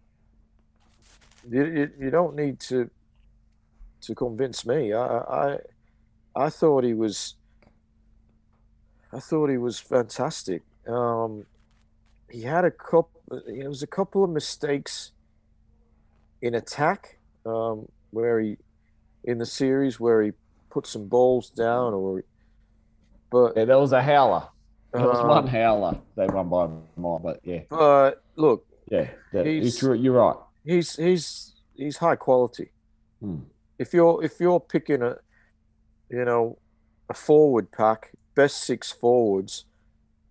you, 1.48 1.64
you, 1.64 1.90
you 1.98 2.10
don't 2.10 2.34
need 2.36 2.60
to 2.60 2.90
to 4.02 4.14
convince 4.14 4.64
me. 4.66 4.92
I, 4.92 5.06
I 5.06 5.58
I 6.34 6.50
thought 6.50 6.84
he 6.84 6.94
was 6.94 7.34
I 9.12 9.20
thought 9.20 9.48
he 9.48 9.56
was 9.56 9.78
fantastic. 9.78 10.62
Um, 10.86 11.46
he 12.30 12.42
had 12.42 12.64
a 12.64 12.70
couple. 12.70 13.20
It 13.46 13.66
was 13.66 13.82
a 13.82 13.86
couple 13.86 14.22
of 14.22 14.30
mistakes 14.30 15.12
in 16.42 16.54
attack 16.54 17.18
um, 17.44 17.88
where 18.10 18.40
he 18.40 18.56
in 19.24 19.38
the 19.38 19.46
series 19.46 19.98
where 19.98 20.22
he 20.22 20.32
put 20.76 20.86
some 20.86 21.06
balls 21.08 21.48
down 21.50 21.94
or 21.94 22.22
but 23.30 23.54
yeah, 23.56 23.64
there 23.64 23.78
was 23.78 23.92
a 23.92 24.02
howler. 24.02 24.44
There 24.92 25.06
was 25.06 25.18
uh, 25.24 25.26
one 25.26 25.46
howler. 25.46 25.94
They 26.16 26.26
won 26.26 26.48
by 26.48 26.68
more, 26.96 27.18
but 27.18 27.40
yeah, 27.42 27.62
but 27.70 28.22
look 28.36 28.60
yeah, 28.90 29.08
that, 29.32 29.46
He's- 29.46 29.66
it's, 29.66 29.82
you're 29.82 30.12
right. 30.24 30.36
he's 30.64 30.96
he's 30.96 31.54
he's 31.74 31.96
high 31.96 32.16
quality 32.16 32.68
Hmm. 33.20 33.40
if 33.78 33.88
you're 33.94 34.22
if 34.28 34.34
you're 34.42 34.60
picking 34.74 35.02
a 35.02 35.12
you 36.10 36.24
know 36.28 36.58
a 37.08 37.14
forward 37.14 37.66
pack 37.72 38.00
best 38.34 38.56
six 38.70 38.92
forwards 38.92 39.64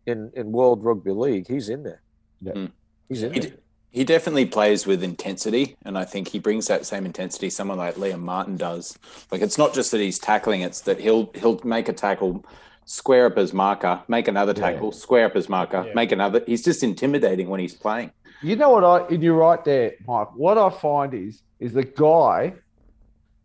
in 0.05 0.31
in 0.39 0.51
world 0.51 0.83
rugby 0.83 1.11
league 1.11 1.47
he's 1.53 1.67
in 1.75 1.81
there 1.83 2.01
Yeah. 2.41 2.53
Mm. 2.53 2.71
he's 3.09 3.23
in 3.23 3.33
He, 3.33 3.39
there 3.39 3.49
d- 3.49 3.57
he 3.95 4.03
definitely 4.03 4.45
plays 4.45 4.85
with 4.85 5.01
intensity, 5.01 5.77
and 5.85 5.97
I 5.97 6.03
think 6.03 6.27
he 6.27 6.37
brings 6.37 6.67
that 6.67 6.85
same 6.85 7.05
intensity 7.05 7.49
someone 7.49 7.77
like 7.77 7.95
Liam 7.95 8.19
Martin 8.19 8.57
does. 8.57 8.99
Like 9.31 9.41
it's 9.41 9.57
not 9.57 9.73
just 9.73 9.89
that 9.91 10.01
he's 10.01 10.19
tackling; 10.19 10.59
it's 10.59 10.81
that 10.81 10.99
he'll 10.99 11.31
he'll 11.33 11.61
make 11.63 11.87
a 11.87 11.93
tackle, 11.93 12.43
square 12.83 13.27
up 13.27 13.37
his 13.37 13.53
marker, 13.53 14.01
make 14.09 14.27
another 14.27 14.51
Yeah. 14.53 14.71
tackle, 14.71 14.91
square 14.91 15.27
up 15.27 15.33
his 15.33 15.47
marker, 15.47 15.85
Yeah. 15.87 15.93
make 15.93 16.11
another. 16.11 16.43
He's 16.45 16.61
just 16.61 16.83
intimidating 16.83 17.47
when 17.47 17.61
he's 17.61 17.73
playing. 17.73 18.11
You 18.41 18.57
know 18.57 18.69
what 18.71 18.83
I 18.83 19.07
and 19.07 19.23
you're 19.23 19.33
right 19.33 19.63
there, 19.63 19.93
Mike. 20.05 20.27
What 20.35 20.57
I 20.57 20.69
find 20.69 21.13
is 21.13 21.41
is 21.61 21.71
the 21.71 21.85
guy 21.85 22.53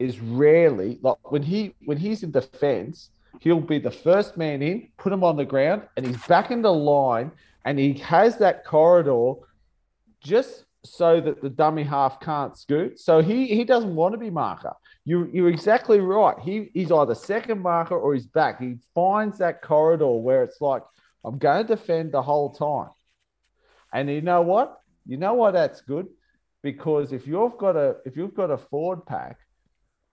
is 0.01 0.19
rarely 0.19 0.99
like 1.01 1.31
when 1.31 1.45
he 1.45 1.77
when 1.85 1.97
he's 1.97 2.25
in 2.25 2.33
defense, 2.33 3.11
he'll 3.39 3.61
be 3.61 3.79
the 3.79 3.93
first 3.93 4.37
man 4.37 4.63
in, 4.63 4.89
put 4.99 5.13
him 5.13 5.23
on 5.23 5.37
the 5.37 5.45
ground, 5.45 5.83
and 5.97 6.05
he's 6.05 6.21
back 6.27 6.51
in 6.51 6.61
the 6.61 6.73
line, 6.73 7.31
and 7.65 7.79
he 7.79 7.93
has 7.95 8.37
that 8.39 8.65
corridor 8.65 9.35
just 10.23 10.65
so 10.85 11.21
that 11.21 11.43
the 11.43 11.51
dummy 11.51 11.83
half 11.83 12.21
can't 12.21 12.57
scoot. 12.57 12.99
So 12.99 13.21
he 13.21 13.47
he 13.47 13.65
doesn't 13.65 13.95
want 13.95 14.13
to 14.13 14.19
be 14.19 14.31
marker. 14.31 14.73
You 15.05 15.29
you're 15.33 15.49
exactly 15.49 16.01
right. 16.01 16.39
He 16.39 16.71
he's 16.73 16.91
either 16.91 17.15
second 17.15 17.61
marker 17.61 17.99
or 17.99 18.15
he's 18.15 18.27
back. 18.27 18.61
He 18.61 18.77
finds 18.95 19.39
that 19.39 19.63
corridor 19.63 20.13
where 20.13 20.43
it's 20.43 20.61
like 20.61 20.83
I'm 21.25 21.39
going 21.39 21.67
to 21.67 21.77
defend 21.77 22.13
the 22.13 22.23
whole 22.23 22.51
time. 22.51 22.91
And 23.93 24.09
you 24.09 24.23
know 24.23 24.43
what? 24.43 24.81
You 25.07 25.17
know 25.17 25.35
why 25.35 25.51
that's 25.51 25.81
good? 25.83 26.07
Because 26.63 27.13
if 27.13 27.27
you've 27.27 27.59
got 27.59 27.77
a 27.77 27.97
if 28.05 28.17
you've 28.17 28.35
got 28.35 28.51
a 28.51 28.59
forward 28.59 29.05
pack, 29.05 29.39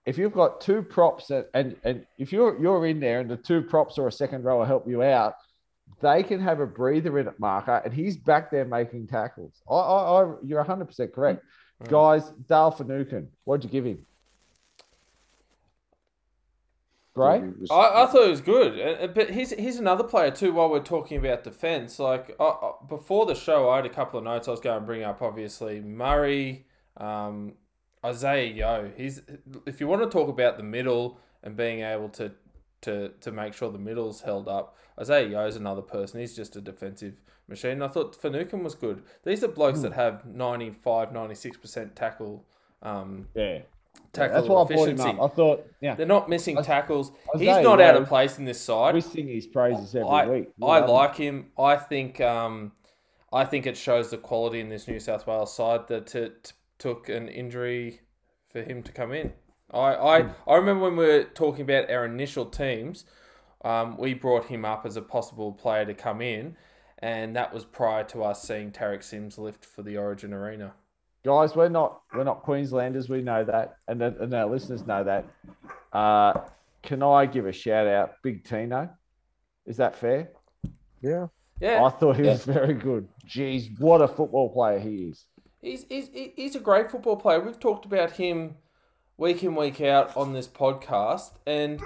if 0.04 0.18
you've 0.18 0.32
got 0.32 0.60
two 0.60 0.82
props 0.82 1.30
and 1.30 1.46
and, 1.54 1.76
and 1.84 2.06
if 2.18 2.32
you're 2.32 2.60
you're 2.60 2.86
in 2.86 3.00
there 3.00 3.20
and 3.20 3.30
the 3.30 3.36
two 3.36 3.62
props 3.62 3.98
or 3.98 4.08
a 4.08 4.12
second 4.12 4.44
rower 4.44 4.66
help 4.66 4.86
you 4.86 5.02
out, 5.02 5.34
they 6.00 6.22
can 6.22 6.40
have 6.40 6.60
a 6.60 6.66
breather 6.66 7.18
in 7.18 7.28
at 7.28 7.38
marker 7.40 7.82
and 7.84 7.92
he's 7.92 8.16
back 8.16 8.50
there 8.50 8.64
making 8.64 9.06
tackles. 9.06 9.62
I, 9.68 9.74
I, 9.74 10.22
I 10.22 10.34
you're 10.44 10.58
100 10.58 10.84
percent 10.84 11.12
correct. 11.12 11.42
Guys, 11.88 12.32
Dale 12.48 12.72
Finucane, 12.72 13.28
what'd 13.44 13.64
you 13.64 13.70
give 13.70 13.84
him? 13.84 14.04
Great. 17.14 17.42
I, 17.70 18.04
I 18.04 18.06
thought 18.06 18.26
it 18.26 18.30
was 18.30 18.40
good, 18.40 19.12
but 19.12 19.30
he's 19.30 19.50
he's 19.50 19.78
another 19.78 20.04
player 20.04 20.30
too. 20.30 20.52
While 20.52 20.70
we're 20.70 20.80
talking 20.80 21.18
about 21.18 21.42
defense, 21.42 21.98
like 21.98 22.36
before 22.88 23.26
the 23.26 23.34
show, 23.34 23.68
I 23.70 23.76
had 23.76 23.86
a 23.86 23.90
couple 23.90 24.18
of 24.18 24.24
notes 24.24 24.46
I 24.46 24.52
was 24.52 24.60
going 24.60 24.80
to 24.80 24.86
bring 24.86 25.02
up. 25.02 25.20
Obviously, 25.20 25.80
Murray, 25.80 26.66
um, 26.96 27.54
Isaah 28.04 28.44
Yeo. 28.44 28.92
He's 28.96 29.20
if 29.66 29.80
you 29.80 29.88
want 29.88 30.02
to 30.02 30.08
talk 30.08 30.28
about 30.28 30.58
the 30.58 30.62
middle 30.62 31.18
and 31.42 31.56
being 31.56 31.80
able 31.80 32.08
to 32.10 32.32
to 32.82 33.10
to 33.20 33.32
make 33.32 33.54
sure 33.54 33.70
the 33.70 33.78
middle's 33.78 34.20
held 34.22 34.48
up. 34.48 34.76
Isaah 34.98 35.46
is 35.46 35.56
another 35.56 35.82
person. 35.82 36.20
He's 36.20 36.34
just 36.36 36.56
a 36.56 36.60
defensive 36.60 37.20
machine. 37.48 37.82
I 37.82 37.88
thought 37.88 38.14
Finucane 38.20 38.62
was 38.64 38.74
good. 38.74 39.02
These 39.24 39.42
are 39.44 39.48
blokes 39.48 39.80
that 39.80 39.92
have 39.92 40.24
95, 40.26 41.12
96 41.12 41.56
percent 41.56 41.96
tackle. 41.96 42.44
Um, 42.82 43.28
Yeah. 43.34 43.60
tackle 44.12 44.34
That's 44.36 44.48
why 44.48 44.62
I 44.62 44.64
brought 44.66 44.88
him 44.88 44.94
efficiency. 44.96 45.18
up. 45.20 45.30
I 45.32 45.34
thought, 45.34 45.66
yeah, 45.80 45.94
They're 45.94 46.06
not 46.06 46.28
missing 46.28 46.58
I- 46.58 46.62
tackles. 46.62 47.10
I 47.34 47.38
He's 47.38 47.46
not 47.64 47.80
out 47.80 47.96
of 47.96 48.06
place 48.08 48.38
in 48.38 48.44
this 48.44 48.60
side. 48.60 48.94
we 48.94 49.00
sing 49.00 49.26
his 49.28 49.46
praises 49.46 49.94
every 49.94 50.08
I, 50.08 50.26
week. 50.26 50.48
We 50.58 50.66
I 50.68 50.78
love 50.80 50.88
him. 50.88 50.94
like 50.94 51.16
him. 51.16 51.46
I 51.58 51.76
think 51.76 52.20
um, 52.20 52.72
I 53.32 53.44
think 53.44 53.66
it 53.66 53.76
shows 53.76 54.10
the 54.10 54.18
quality 54.18 54.60
in 54.60 54.68
this 54.68 54.86
New 54.88 55.00
South 55.00 55.26
Wales 55.26 55.54
side 55.54 55.88
that 55.88 56.14
it 56.14 56.52
took 56.78 57.08
an 57.08 57.28
injury 57.28 58.00
for 58.50 58.62
him 58.62 58.82
to 58.84 58.92
come 58.92 59.12
in. 59.12 59.32
I, 59.72 59.78
I, 59.94 60.22
Hmm. 60.22 60.30
I 60.50 60.56
remember 60.56 60.84
when 60.84 60.96
we 60.96 61.06
were 61.06 61.24
talking 61.24 61.62
about 61.62 61.90
our 61.90 62.04
initial 62.04 62.46
teams, 62.46 63.04
um, 63.64 63.96
we 63.98 64.14
brought 64.14 64.46
him 64.46 64.64
up 64.64 64.86
as 64.86 64.96
a 64.96 65.02
possible 65.02 65.52
player 65.52 65.84
to 65.84 65.94
come 65.94 66.20
in, 66.22 66.56
and 67.00 67.36
that 67.36 67.52
was 67.52 67.64
prior 67.64 68.04
to 68.04 68.22
us 68.24 68.42
seeing 68.42 68.70
Tariq 68.72 69.02
Sims 69.02 69.36
lift 69.38 69.64
for 69.64 69.82
the 69.82 69.96
Origin 69.96 70.32
Arena. 70.32 70.74
guys, 71.24 71.54
we're 71.54 71.68
not 71.68 72.00
we're 72.14 72.24
not 72.24 72.42
Queenslanders. 72.42 73.08
We 73.08 73.20
know 73.22 73.44
that, 73.44 73.76
and, 73.88 74.00
then- 74.00 74.16
and 74.20 74.32
our 74.34 74.46
listeners 74.46 74.86
know 74.86 75.04
that. 75.04 75.26
Uh, 75.92 76.40
can 76.82 77.02
I 77.02 77.26
give 77.26 77.44
a 77.46 77.52
shout 77.52 77.86
out, 77.86 78.12
Big 78.22 78.44
Tino? 78.44 78.88
Is 79.66 79.76
that 79.76 79.94
fair? 79.96 80.30
yeah 81.02 81.26
Yeah, 81.60 81.84
I 81.84 81.90
thought 81.90 82.16
he 82.16 82.22
was 82.22 82.44
very 82.44 82.72
good. 82.74 83.08
Jeez, 83.26 83.78
what 83.80 84.00
a 84.00 84.08
football 84.08 84.48
player 84.50 84.78
he 84.78 85.08
is. 85.10 85.26
He's, 85.60 85.84
he's, 85.88 86.08
he's 86.36 86.54
a 86.54 86.60
great 86.60 86.90
football 86.90 87.16
player. 87.16 87.40
We've 87.40 87.58
talked 87.58 87.84
about 87.84 88.12
him 88.12 88.54
week 89.18 89.42
in, 89.42 89.54
week 89.54 89.82
out 89.82 90.16
on 90.16 90.32
this 90.32 90.48
podcast. 90.48 91.32
And 91.46 91.82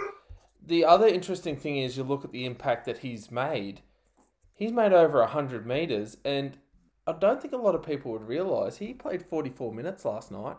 the 0.64 0.84
other 0.84 1.08
interesting 1.08 1.56
thing 1.56 1.78
is 1.78 1.96
you 1.96 2.04
look 2.04 2.24
at 2.24 2.30
the 2.30 2.44
impact 2.46 2.86
that 2.86 2.98
he's 2.98 3.32
made. 3.32 3.80
He's 4.54 4.70
made 4.72 4.92
over 4.92 5.18
100 5.20 5.66
metres, 5.66 6.18
and 6.24 6.56
I 7.06 7.12
don't 7.12 7.42
think 7.42 7.52
a 7.52 7.56
lot 7.56 7.74
of 7.74 7.82
people 7.82 8.12
would 8.12 8.28
realise 8.28 8.76
he 8.76 8.94
played 8.94 9.24
44 9.24 9.72
minutes 9.74 10.04
last 10.04 10.30
night. 10.30 10.56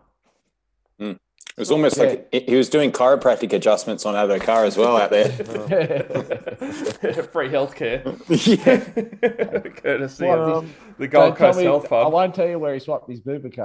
It 1.56 1.60
was 1.60 1.70
almost 1.70 1.98
like 2.00 2.28
he 2.32 2.40
he 2.40 2.56
was 2.56 2.68
doing 2.68 2.92
chiropractic 2.92 3.54
adjustments 3.54 4.08
on 4.08 4.16
Addo-Carr 4.16 4.66
as 4.66 4.76
well 4.76 4.98
out 4.98 5.12
there. 5.12 5.30
Free 7.32 7.50
healthcare. 7.50 8.04
yeah. 8.64 9.60
Courtesy 9.60 10.26
Well, 10.26 10.50
of 10.50 10.58
um, 10.64 10.74
the 10.98 11.08
Gold 11.08 11.36
Coast 11.36 11.60
me- 11.60 11.66
Health 11.66 11.92
I 11.92 12.08
won't 12.08 12.34
tell 12.34 12.48
you 12.48 12.58
where 12.58 12.74
he 12.74 12.80
swapped 12.80 13.08
his 13.08 13.22
boober 13.22 13.56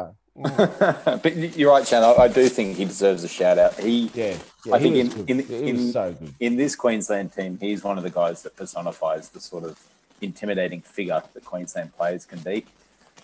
card. 0.42 1.02
but 1.22 1.36
you're 1.36 1.70
right, 1.70 1.86
Shan. 1.86 2.02
I, 2.04 2.12
I 2.14 2.28
do 2.28 2.48
think 2.48 2.76
he 2.76 2.84
deserves 2.84 3.24
a 3.24 3.28
shout 3.28 3.58
out. 3.58 3.74
He, 3.78 4.10
Yeah, 4.14 4.36
yeah 4.64 4.74
I 4.74 4.78
he 4.78 4.90
think 5.02 5.28
in- 5.28 5.40
in- 5.40 5.46
he 5.46 5.68
in- 5.68 5.92
so 5.92 6.14
in 6.40 6.56
this 6.56 6.74
Queensland 6.76 7.32
team, 7.32 7.58
he's 7.60 7.82
one 7.84 7.98
of 7.98 8.04
the 8.04 8.10
guys 8.10 8.42
that 8.42 8.56
personifies 8.56 9.30
the 9.30 9.40
sort 9.40 9.64
of 9.64 9.78
intimidating 10.20 10.80
figure 10.80 11.22
that 11.34 11.44
Queensland 11.44 11.96
players 11.96 12.24
can 12.24 12.40
be. 12.40 12.64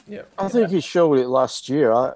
Yeah. 0.07 0.23
I 0.39 0.49
think 0.49 0.71
he 0.71 0.81
showed 0.81 1.19
it 1.19 1.29
last 1.29 1.69
year. 1.69 1.93
I 1.93 2.13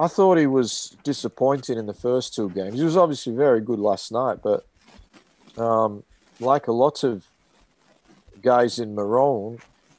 I 0.00 0.06
thought 0.06 0.38
he 0.38 0.46
was 0.46 0.96
disappointing 1.02 1.76
in 1.76 1.86
the 1.86 1.94
first 1.94 2.34
two 2.34 2.50
games. 2.50 2.74
He 2.78 2.84
was 2.84 2.96
obviously 2.96 3.34
very 3.34 3.60
good 3.60 3.80
last 3.80 4.12
night, 4.12 4.38
but 4.42 4.64
um, 5.60 6.04
like 6.38 6.68
a 6.68 6.72
lot 6.72 7.02
of 7.02 7.26
guys 8.40 8.78
in 8.78 8.94
Maroon, 8.94 9.58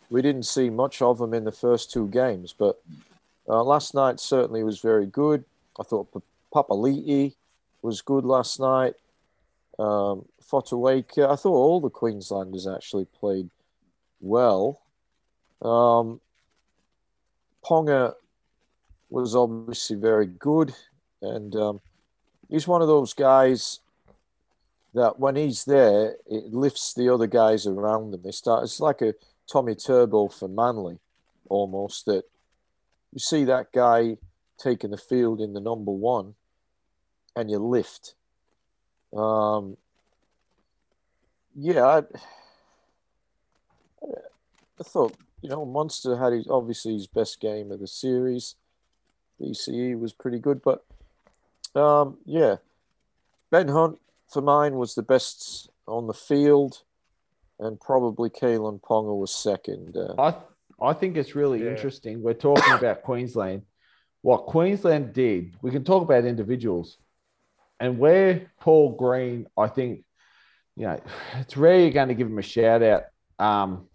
we 0.09 0.21
didn't 0.21 0.43
see 0.43 0.69
much 0.69 1.01
of 1.01 1.19
him 1.19 1.33
in 1.33 1.43
the 1.43 1.51
first 1.51 1.91
two 1.91 2.07
games. 2.07 2.53
But 2.57 2.81
uh, 3.49 3.63
last 3.63 3.95
night 3.95 4.19
certainly 4.19 4.63
was 4.63 4.79
very 4.79 5.05
good. 5.05 5.43
I 5.79 5.83
thought 5.83 6.13
P- 6.13 6.19
Papali'i 6.53 7.35
was 7.81 8.01
good 8.01 8.25
last 8.25 8.59
night. 8.59 8.93
Um, 9.77 10.27
I 10.51 11.35
thought 11.35 11.45
all 11.45 11.79
the 11.79 11.89
Queenslanders 11.89 12.67
actually 12.67 13.05
played 13.05 13.49
well. 14.19 14.81
Um, 15.61 16.19
Ponga 17.63 18.13
was 19.09 19.35
obviously 19.35 19.95
very 19.95 20.27
good, 20.27 20.73
and 21.21 21.55
um, 21.55 21.81
he's 22.49 22.67
one 22.67 22.81
of 22.81 22.87
those 22.87 23.13
guys 23.13 23.79
that 24.93 25.19
when 25.19 25.35
he's 25.35 25.65
there, 25.65 26.15
it 26.25 26.53
lifts 26.53 26.93
the 26.93 27.13
other 27.13 27.27
guys 27.27 27.67
around 27.67 28.11
them. 28.11 28.21
They 28.23 28.31
start. 28.31 28.63
It's 28.63 28.79
like 28.79 29.01
a 29.01 29.13
Tommy 29.47 29.75
Turbo 29.75 30.29
for 30.29 30.47
Manly, 30.47 30.99
almost. 31.47 32.05
That 32.05 32.23
you 33.13 33.19
see 33.19 33.45
that 33.45 33.71
guy 33.71 34.17
taking 34.57 34.91
the 34.91 34.97
field 34.97 35.41
in 35.41 35.53
the 35.53 35.59
number 35.59 35.91
one, 35.91 36.35
and 37.35 37.49
you 37.49 37.57
lift. 37.57 38.15
Um, 39.15 39.77
yeah, 41.55 41.85
I, 41.85 41.97
I 44.79 44.83
thought 44.83 45.15
you 45.41 45.49
know 45.49 45.65
Monster 45.65 46.17
had 46.17 46.33
his, 46.33 46.47
obviously 46.49 46.93
his 46.93 47.07
best 47.07 47.39
game 47.39 47.71
of 47.71 47.79
the 47.79 47.87
series. 47.87 48.55
DCE 49.41 49.97
was 49.97 50.13
pretty 50.13 50.39
good, 50.39 50.61
but 50.61 50.83
um, 51.75 52.17
yeah, 52.25 52.57
Ben 53.49 53.69
Hunt 53.69 53.99
for 54.27 54.41
mine 54.41 54.75
was 54.75 54.95
the 54.95 55.01
best 55.03 55.69
on 55.87 56.07
the 56.07 56.13
field, 56.13 56.83
and 57.59 57.79
probably 57.79 58.29
Kalyn 58.29 58.79
Ponga 58.81 59.17
was 59.17 59.33
second. 59.33 59.95
Uh, 59.97 60.21
I 60.21 60.35
I 60.81 60.93
think 60.93 61.17
it's 61.17 61.35
really 61.35 61.63
Yeah. 61.63 61.71
interesting. 61.71 62.21
We're 62.21 62.33
talking 62.33 62.73
about 62.73 63.03
Queensland. 63.09 63.63
What 64.21 64.45
Queensland 64.47 65.13
did, 65.13 65.55
we 65.61 65.71
can 65.71 65.83
talk 65.83 66.03
about 66.03 66.25
individuals, 66.25 66.97
and 67.79 67.97
where 67.99 68.51
Paul 68.59 68.95
Green, 68.95 69.47
I 69.57 69.67
think, 69.67 70.03
you 70.75 70.85
know, 70.87 70.99
it's 71.39 71.55
rare 71.57 71.79
you're 71.79 71.91
going 71.91 72.09
to 72.09 72.13
give 72.15 72.27
him 72.27 72.37
a 72.39 72.43
shout 72.43 72.81
out 72.83 73.03
um, 73.39 73.87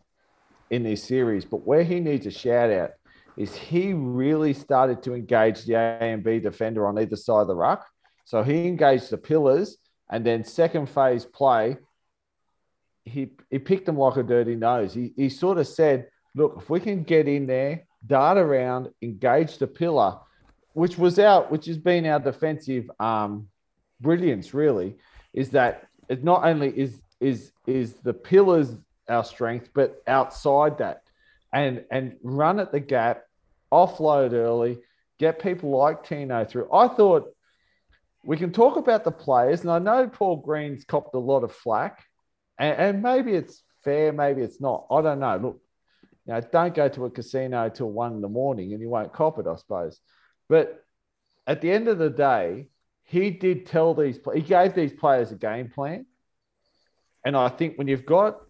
in 0.70 0.82
this 0.82 1.04
series, 1.04 1.44
but 1.44 1.66
where 1.66 1.84
he 1.84 2.00
needs 2.00 2.26
a 2.26 2.30
shout 2.30 2.70
out 2.70 2.90
is 3.36 3.54
he 3.54 3.92
really 3.92 4.52
started 4.52 5.02
to 5.02 5.12
engage 5.14 5.64
the 5.64 5.74
A 5.74 5.98
and 6.00 6.22
B 6.22 6.38
defender 6.38 6.86
on 6.86 6.98
either 6.98 7.16
side 7.16 7.40
of 7.40 7.48
the 7.48 7.54
ruck. 7.56 7.84
So 8.24 8.42
he 8.42 8.66
engaged 8.68 9.10
the 9.10 9.18
pillars, 9.18 9.76
and 10.10 10.24
then 10.24 10.44
second 10.44 10.88
phase 10.88 11.24
play, 11.26 11.76
he 13.04 13.32
he 13.50 13.58
picked 13.58 13.84
them 13.86 13.98
like 13.98 14.16
a 14.16 14.22
dirty 14.22 14.54
nose. 14.54 14.94
He 14.94 15.12
he 15.16 15.28
sort 15.28 15.58
of 15.58 15.66
said, 15.66 16.08
"Look, 16.34 16.56
if 16.58 16.70
we 16.70 16.80
can 16.80 17.02
get 17.04 17.28
in 17.28 17.46
there, 17.46 17.84
dart 18.06 18.38
around, 18.38 18.90
engage 19.02 19.58
the 19.58 19.66
pillar, 19.66 20.18
which 20.72 20.98
was 20.98 21.18
out, 21.18 21.50
which 21.50 21.66
has 21.66 21.78
been 21.78 22.06
our 22.06 22.20
defensive 22.20 22.90
um, 22.98 23.48
brilliance. 24.00 24.52
Really, 24.54 24.96
is 25.32 25.50
that 25.50 25.88
it 26.08 26.24
not 26.24 26.44
only 26.44 26.70
is 26.78 27.00
is 27.20 27.52
is 27.66 27.94
the 27.94 28.14
pillars 28.14 28.76
our 29.08 29.24
strength, 29.24 29.70
but 29.74 30.02
outside 30.06 30.78
that, 30.78 31.02
and 31.52 31.84
and 31.90 32.16
run 32.22 32.58
at 32.58 32.72
the 32.72 32.80
gap, 32.80 33.24
offload 33.72 34.32
early, 34.32 34.78
get 35.18 35.38
people 35.38 35.70
like 35.70 36.04
Tino 36.04 36.44
through. 36.44 36.68
I 36.72 36.88
thought." 36.88 37.30
We 38.26 38.38
can 38.38 38.52
talk 38.52 38.78
about 38.78 39.04
the 39.04 39.10
players, 39.10 39.60
and 39.60 39.70
I 39.70 39.78
know 39.78 40.08
Paul 40.08 40.36
Green's 40.36 40.86
copped 40.86 41.14
a 41.14 41.18
lot 41.18 41.44
of 41.44 41.52
flack, 41.52 42.02
and, 42.58 42.74
and 42.78 43.02
maybe 43.02 43.34
it's 43.34 43.62
fair, 43.82 44.14
maybe 44.14 44.40
it's 44.40 44.62
not. 44.62 44.86
I 44.90 45.02
don't 45.02 45.20
know. 45.20 45.36
Look, 45.36 45.60
you 46.26 46.40
don't 46.52 46.74
go 46.74 46.88
to 46.88 47.04
a 47.04 47.10
casino 47.10 47.68
till 47.68 47.90
one 47.90 48.14
in 48.14 48.20
the 48.20 48.28
morning 48.28 48.72
and 48.72 48.80
you 48.80 48.88
won't 48.88 49.12
cop 49.12 49.38
it, 49.38 49.46
I 49.46 49.56
suppose. 49.56 50.00
But 50.48 50.84
at 51.46 51.60
the 51.60 51.70
end 51.70 51.88
of 51.88 51.98
the 51.98 52.10
day, 52.10 52.68
he 53.02 53.30
did 53.30 53.66
tell 53.66 53.94
these, 53.94 54.18
he 54.34 54.40
gave 54.40 54.74
these 54.74 54.92
players 54.92 55.30
a 55.32 55.36
game 55.36 55.68
plan. 55.68 56.06
And 57.24 57.36
I 57.36 57.48
think 57.48 57.76
when 57.76 57.88
you've 57.88 58.06
got, 58.06 58.40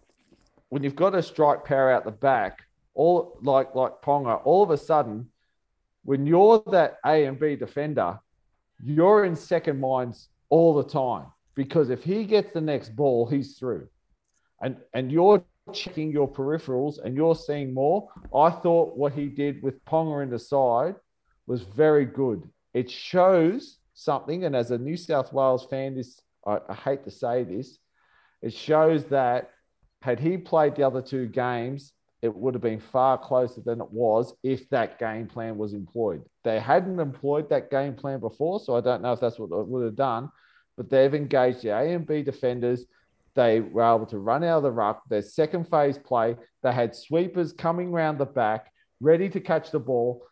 when 0.69 0.83
you've 0.83 0.95
got 0.95 1.15
a 1.15 1.21
strike 1.21 1.65
power 1.65 1.91
out 1.91 2.05
the 2.05 2.11
back, 2.11 2.63
all 2.93 3.37
like 3.41 3.75
like 3.75 4.01
Ponga, 4.01 4.41
all 4.45 4.63
of 4.63 4.71
a 4.71 4.77
sudden, 4.77 5.29
when 6.03 6.25
you're 6.25 6.63
that 6.71 6.97
A 7.05 7.25
and 7.25 7.39
B 7.39 7.55
defender, 7.55 8.19
you're 8.83 9.25
in 9.25 9.35
second 9.35 9.79
minds 9.79 10.29
all 10.49 10.73
the 10.73 10.83
time 10.83 11.25
because 11.55 11.89
if 11.89 12.03
he 12.03 12.25
gets 12.25 12.51
the 12.51 12.61
next 12.61 12.95
ball, 12.95 13.27
he's 13.27 13.57
through. 13.57 13.87
And 14.61 14.77
and 14.93 15.11
you're 15.11 15.43
checking 15.73 16.11
your 16.11 16.31
peripherals 16.31 16.99
and 17.03 17.15
you're 17.15 17.35
seeing 17.35 17.73
more. 17.73 18.09
I 18.33 18.49
thought 18.49 18.97
what 18.97 19.13
he 19.13 19.27
did 19.27 19.63
with 19.63 19.83
Ponga 19.85 20.23
in 20.23 20.29
the 20.29 20.39
side 20.39 20.95
was 21.47 21.63
very 21.63 22.05
good. 22.05 22.47
It 22.73 22.89
shows 22.89 23.77
something, 23.93 24.43
and 24.43 24.55
as 24.55 24.71
a 24.71 24.77
New 24.77 24.97
South 24.97 25.31
Wales 25.33 25.65
fan, 25.69 25.95
this 25.95 26.21
I, 26.45 26.59
I 26.69 26.73
hate 26.73 27.03
to 27.05 27.11
say 27.11 27.43
this, 27.43 27.79
it 28.41 28.53
shows 28.53 29.05
that 29.05 29.51
had 30.01 30.19
he 30.19 30.37
played 30.37 30.75
the 30.75 30.83
other 30.83 31.01
two 31.01 31.27
games, 31.27 31.93
it 32.21 32.33
would 32.35 32.53
have 32.53 32.61
been 32.61 32.79
far 32.79 33.17
closer 33.17 33.61
than 33.61 33.81
it 33.81 33.91
was 33.91 34.33
if 34.43 34.69
that 34.69 34.99
game 34.99 35.27
plan 35.27 35.57
was 35.57 35.73
employed. 35.73 36.23
They 36.43 36.59
hadn't 36.59 36.99
employed 36.99 37.49
that 37.49 37.71
game 37.71 37.95
plan 37.95 38.19
before, 38.19 38.59
so 38.59 38.75
I 38.75 38.81
don't 38.81 39.01
know 39.01 39.13
if 39.13 39.19
that's 39.19 39.39
what 39.39 39.57
it 39.57 39.67
would 39.67 39.83
have 39.83 39.95
done, 39.95 40.29
but 40.77 40.89
they've 40.89 41.13
engaged 41.13 41.63
the 41.63 41.69
A 41.69 41.93
and 41.93 42.05
B 42.05 42.21
defenders. 42.21 42.85
They 43.35 43.59
were 43.59 43.83
able 43.83 44.05
to 44.07 44.19
run 44.19 44.43
out 44.43 44.57
of 44.57 44.63
the 44.63 44.71
ruck. 44.71 45.03
Their 45.09 45.21
second 45.21 45.69
phase 45.69 45.97
play, 45.97 46.37
they 46.63 46.71
had 46.71 46.95
sweepers 46.95 47.51
coming 47.51 47.91
round 47.91 48.17
the 48.17 48.25
back, 48.25 48.71
ready 49.01 49.29
to 49.29 49.39
catch 49.39 49.71
the 49.71 49.79
ball. 49.79 50.23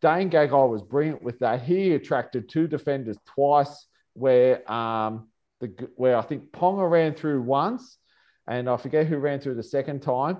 Dane 0.00 0.30
Gagai 0.30 0.68
was 0.68 0.82
brilliant 0.82 1.22
with 1.22 1.38
that. 1.40 1.62
He 1.62 1.92
attracted 1.92 2.48
two 2.48 2.66
defenders 2.66 3.18
twice, 3.26 3.86
where 4.14 4.70
um, 4.70 5.28
the 5.60 5.88
where 5.96 6.16
I 6.16 6.22
think 6.22 6.50
Ponga 6.52 6.90
ran 6.90 7.14
through 7.14 7.42
once, 7.42 7.98
and 8.46 8.68
I 8.68 8.76
forget 8.76 9.06
who 9.06 9.18
ran 9.18 9.40
through 9.40 9.54
the 9.54 9.62
second 9.62 10.00
time. 10.02 10.38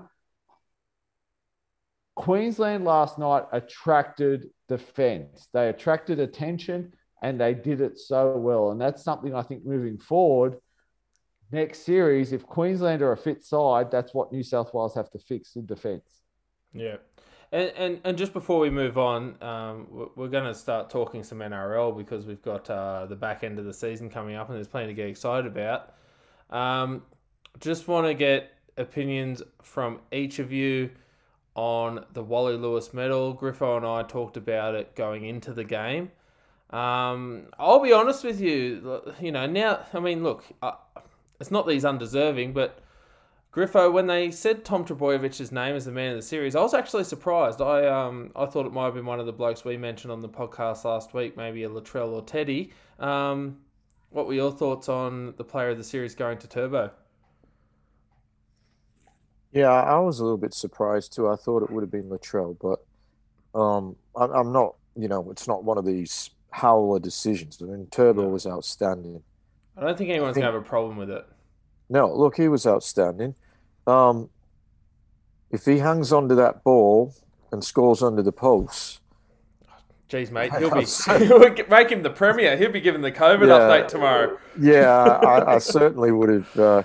Queensland 2.15 2.83
last 2.83 3.19
night 3.19 3.43
attracted 3.51 4.49
defense. 4.67 5.47
They 5.53 5.69
attracted 5.69 6.19
attention 6.19 6.93
and 7.21 7.39
they 7.39 7.53
did 7.53 7.79
it 7.79 7.99
so 7.99 8.37
well. 8.37 8.71
And 8.71 8.81
that's 8.81 9.03
something 9.03 9.35
I 9.35 9.43
think 9.43 9.65
moving 9.65 9.97
forward, 9.97 10.57
next 11.51 11.83
series, 11.83 12.33
if 12.33 12.45
Queensland 12.45 13.01
are 13.01 13.11
a 13.11 13.17
fit 13.17 13.43
side, 13.43 13.91
that's 13.91 14.13
what 14.13 14.31
New 14.31 14.43
South 14.43 14.73
Wales 14.73 14.95
have 14.95 15.09
to 15.11 15.19
fix 15.19 15.55
in 15.55 15.65
defense. 15.65 16.21
Yeah. 16.73 16.97
And, 17.51 17.71
and, 17.77 18.01
and 18.03 18.17
just 18.17 18.33
before 18.33 18.59
we 18.59 18.69
move 18.69 18.97
on, 18.97 19.41
um, 19.41 19.87
we're- 20.15 20.29
going 20.29 20.43
to 20.43 20.53
start 20.53 20.89
talking 20.89 21.23
some 21.23 21.39
NRL 21.39 21.97
because 21.97 22.25
we've 22.25 22.41
got 22.41 22.69
uh, 22.69 23.05
the 23.05 23.15
back 23.15 23.43
end 23.43 23.57
of 23.57 23.65
the 23.65 23.73
season 23.73 24.09
coming 24.09 24.35
up 24.35 24.49
and 24.49 24.57
there's 24.57 24.67
plenty 24.67 24.87
to 24.87 24.93
get 24.93 25.07
excited 25.07 25.45
about. 25.45 25.93
Um, 26.49 27.03
just 27.59 27.87
want 27.87 28.05
to 28.07 28.13
get 28.13 28.51
opinions 28.75 29.41
from 29.61 29.99
each 30.11 30.39
of 30.39 30.51
you 30.51 30.89
on 31.55 32.05
the 32.13 32.21
Wally 32.21 32.57
Lewis 32.57 32.93
medal. 32.93 33.33
Griffo 33.35 33.77
and 33.77 33.85
I 33.85 34.03
talked 34.03 34.37
about 34.37 34.75
it 34.75 34.95
going 34.95 35.25
into 35.25 35.53
the 35.53 35.63
game. 35.63 36.11
Um, 36.69 37.47
I'll 37.57 37.79
be 37.81 37.93
honest 37.93 38.25
with 38.25 38.41
you, 38.41 39.01
you 39.21 39.31
know, 39.31 39.45
now, 39.45 39.85
I 39.93 40.01
mean, 40.01 40.21
look, 40.21 40.43
it's 41.39 41.51
not 41.51 41.65
that 41.65 41.73
he's 41.73 41.85
undeserving, 41.85 42.53
but 42.53 42.79
Griffo, 43.53 43.91
when 43.91 44.07
they 44.07 44.29
said 44.31 44.63
Tom 44.65 44.85
Trbojevic's 44.85 45.51
name 45.51 45.75
as 45.75 45.85
the 45.85 45.91
man 45.91 46.11
of 46.11 46.17
the 46.17 46.21
series, 46.21 46.55
I 46.55 46.61
was 46.61 46.73
actually 46.73 47.03
surprised. 47.05 47.61
I 47.61 47.87
um 47.87 48.31
I 48.35 48.45
thought 48.45 48.65
it 48.65 48.73
might 48.73 48.85
have 48.85 48.93
been 48.95 49.05
one 49.05 49.19
of 49.19 49.25
the 49.25 49.33
blokes 49.33 49.65
we 49.65 49.77
mentioned 49.77 50.11
on 50.11 50.21
the 50.21 50.29
podcast 50.29 50.83
last 50.83 51.13
week, 51.13 51.35
maybe 51.37 51.63
a 51.63 51.69
Latrell 51.69 52.09
or 52.13 52.21
Teddy. 52.23 52.71
Um, 52.99 53.57
what 54.09 54.27
were 54.27 54.33
your 54.33 54.51
thoughts 54.51 54.89
on 54.89 55.33
the 55.37 55.43
player 55.43 55.69
of 55.69 55.77
the 55.77 55.83
series 55.83 56.15
going 56.15 56.37
to 56.39 56.47
Turbo? 56.47 56.91
Yeah, 59.51 59.69
I 59.71 59.99
was 59.99 60.19
a 60.19 60.23
little 60.23 60.37
bit 60.37 60.53
surprised 60.53 61.13
too. 61.13 61.27
I 61.29 61.35
thought 61.35 61.63
it 61.63 61.69
would 61.71 61.81
have 61.81 61.91
been 61.91 62.09
Latrell, 62.09 62.57
but 62.59 62.85
um, 63.59 63.95
I'm, 64.15 64.31
I'm 64.31 64.51
not. 64.51 64.75
You 64.95 65.07
know, 65.07 65.29
it's 65.31 65.47
not 65.47 65.63
one 65.63 65.77
of 65.77 65.85
these 65.85 66.31
howler 66.51 66.99
decisions. 66.99 67.61
I 67.61 67.65
mean, 67.65 67.87
Turbo 67.91 68.27
No. 68.27 68.29
was 68.29 68.47
outstanding. 68.47 69.23
I 69.77 69.81
don't 69.81 69.97
think 69.97 70.09
anyone's 70.09 70.33
think- 70.33 70.43
gonna 70.43 70.53
have 70.57 70.61
a 70.61 70.65
problem 70.67 70.97
with 70.97 71.09
it. 71.09 71.25
No, 71.89 72.13
look, 72.13 72.35
he 72.35 72.47
was 72.49 72.65
outstanding. 72.67 73.35
Um, 73.85 74.29
if 75.51 75.63
he 75.65 75.77
hangs 75.77 76.11
onto 76.11 76.35
that 76.35 76.63
ball 76.63 77.13
and 77.51 77.63
scores 77.63 78.03
under 78.03 78.21
the 78.21 78.31
post, 78.33 78.99
Jeez, 80.09 80.31
mate, 80.31 80.53
he'll 80.55 80.69
be 80.71 80.85
make 81.69 81.89
him 81.89 82.01
the 82.01 82.09
premier. 82.09 82.55
He'll 82.57 82.71
be 82.71 82.79
giving 82.81 83.01
the 83.01 83.11
COVID 83.11 83.47
Yeah. 83.47 83.59
update 83.59 83.87
tomorrow. 83.89 84.37
yeah, 84.59 84.89
I, 85.21 85.55
I 85.55 85.57
certainly 85.59 86.11
would 86.11 86.29
have. 86.29 86.57
Uh, 86.59 86.83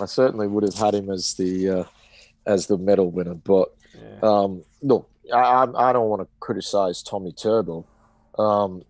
I 0.00 0.04
certainly 0.06 0.46
would 0.46 0.62
have 0.62 0.74
had 0.74 0.94
him 0.94 1.10
as 1.10 1.32
the 1.34 1.68
uh, 1.70 1.84
as 2.46 2.66
the 2.66 2.76
medal 2.78 3.10
winner. 3.10 3.34
But 3.34 3.74
Yeah. 3.94 4.18
um, 4.22 4.64
look, 4.82 5.08
I, 5.32 5.38
I 5.38 5.90
I 5.90 5.92
don't 5.94 6.08
want 6.10 6.20
to 6.22 6.28
criticize 6.40 7.02
Tommy 7.02 7.32
Turbo. 7.32 7.86
Um, 8.38 8.82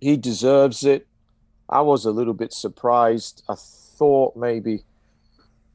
he 0.00 0.16
deserves 0.18 0.84
it. 0.84 1.06
I 1.68 1.80
was 1.80 2.04
a 2.04 2.10
little 2.10 2.34
bit 2.34 2.52
surprised. 2.52 3.42
I 3.48 3.54
thought 3.56 4.36
maybe 4.36 4.84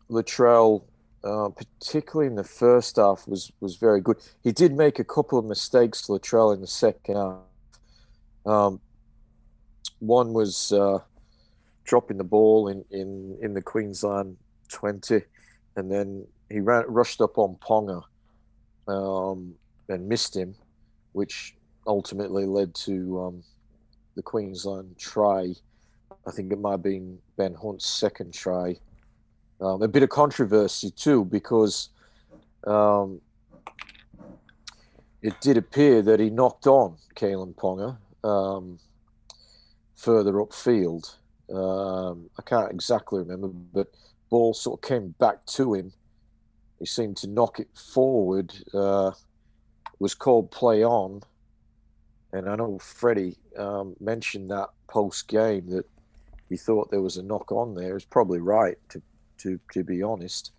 Latrell, 0.09 0.83
uh, 1.23 1.49
particularly 1.49 2.27
in 2.27 2.35
the 2.35 2.43
first 2.43 2.95
half, 2.95 3.27
was 3.27 3.51
was 3.59 3.75
very 3.77 4.01
good. 4.01 4.17
He 4.43 4.51
did 4.51 4.73
make 4.73 4.99
a 4.99 5.03
couple 5.03 5.37
of 5.37 5.45
mistakes, 5.45 6.07
Latrell, 6.07 6.53
in 6.53 6.61
the 6.61 6.67
second 6.67 7.15
half. 7.15 7.37
Um, 8.45 8.81
one 9.99 10.33
was 10.33 10.71
uh, 10.71 10.99
dropping 11.85 12.17
the 12.17 12.23
ball 12.23 12.67
in, 12.67 12.83
in, 12.91 13.37
in 13.41 13.53
the 13.53 13.61
Queensland 13.61 14.37
20, 14.69 15.21
and 15.75 15.91
then 15.91 16.25
he 16.49 16.59
ran 16.59 16.85
rushed 16.87 17.21
up 17.21 17.37
on 17.37 17.55
Ponga 17.55 18.03
um, 18.87 19.55
and 19.89 20.07
missed 20.07 20.35
him, 20.35 20.55
which 21.13 21.55
ultimately 21.87 22.45
led 22.45 22.73
to 22.75 23.21
um, 23.21 23.43
the 24.15 24.21
Queensland 24.21 24.97
try. 24.97 25.53
I 26.25 26.31
think 26.31 26.51
it 26.51 26.59
might 26.59 26.71
have 26.71 26.83
been 26.83 27.19
Ben 27.37 27.53
Hunt's 27.53 27.87
second 27.87 28.33
try. 28.33 28.77
Um, 29.59 29.81
a 29.81 29.87
bit 29.87 30.03
of 30.03 30.09
controversy 30.09 30.91
too, 30.91 31.25
because 31.25 31.89
um, 32.65 33.21
it 35.21 35.39
did 35.41 35.57
appear 35.57 36.01
that 36.01 36.19
he 36.19 36.29
knocked 36.29 36.67
on 36.67 36.97
Kalyn 37.15 37.55
Ponga 37.55 37.97
um, 38.27 38.79
further 39.95 40.33
upfield. 40.33 41.15
Um, 41.53 42.29
I 42.37 42.41
can't 42.43 42.71
exactly 42.71 43.19
remember, 43.19 43.47
but 43.47 43.87
ball 44.29 44.53
sort 44.53 44.79
of 44.79 44.87
came 44.87 45.15
back 45.19 45.45
to 45.45 45.73
him. 45.73 45.93
He 46.79 46.85
seemed 46.85 47.17
to 47.17 47.27
knock 47.27 47.59
it 47.59 47.69
forward. 47.73 48.53
Uh, 48.73 49.11
was 49.99 50.13
called 50.13 50.51
play 50.51 50.83
on, 50.83 51.21
and 52.33 52.49
I 52.49 52.55
know 52.55 52.77
Freddie 52.79 53.37
um, 53.57 53.95
mentioned 54.01 54.51
that 54.51 54.69
post 54.87 55.27
game 55.27 55.69
that 55.69 55.85
he 56.53 56.57
thought 56.57 56.91
there 56.91 57.01
was 57.01 57.17
a 57.17 57.23
knock 57.23 57.51
on 57.51 57.73
there. 57.73 57.95
It's 57.95 58.05
probably 58.05 58.39
right 58.39 58.77
to 58.89 59.01
to 59.39 59.59
to 59.71 59.83
be 59.83 60.03
honest, 60.03 60.51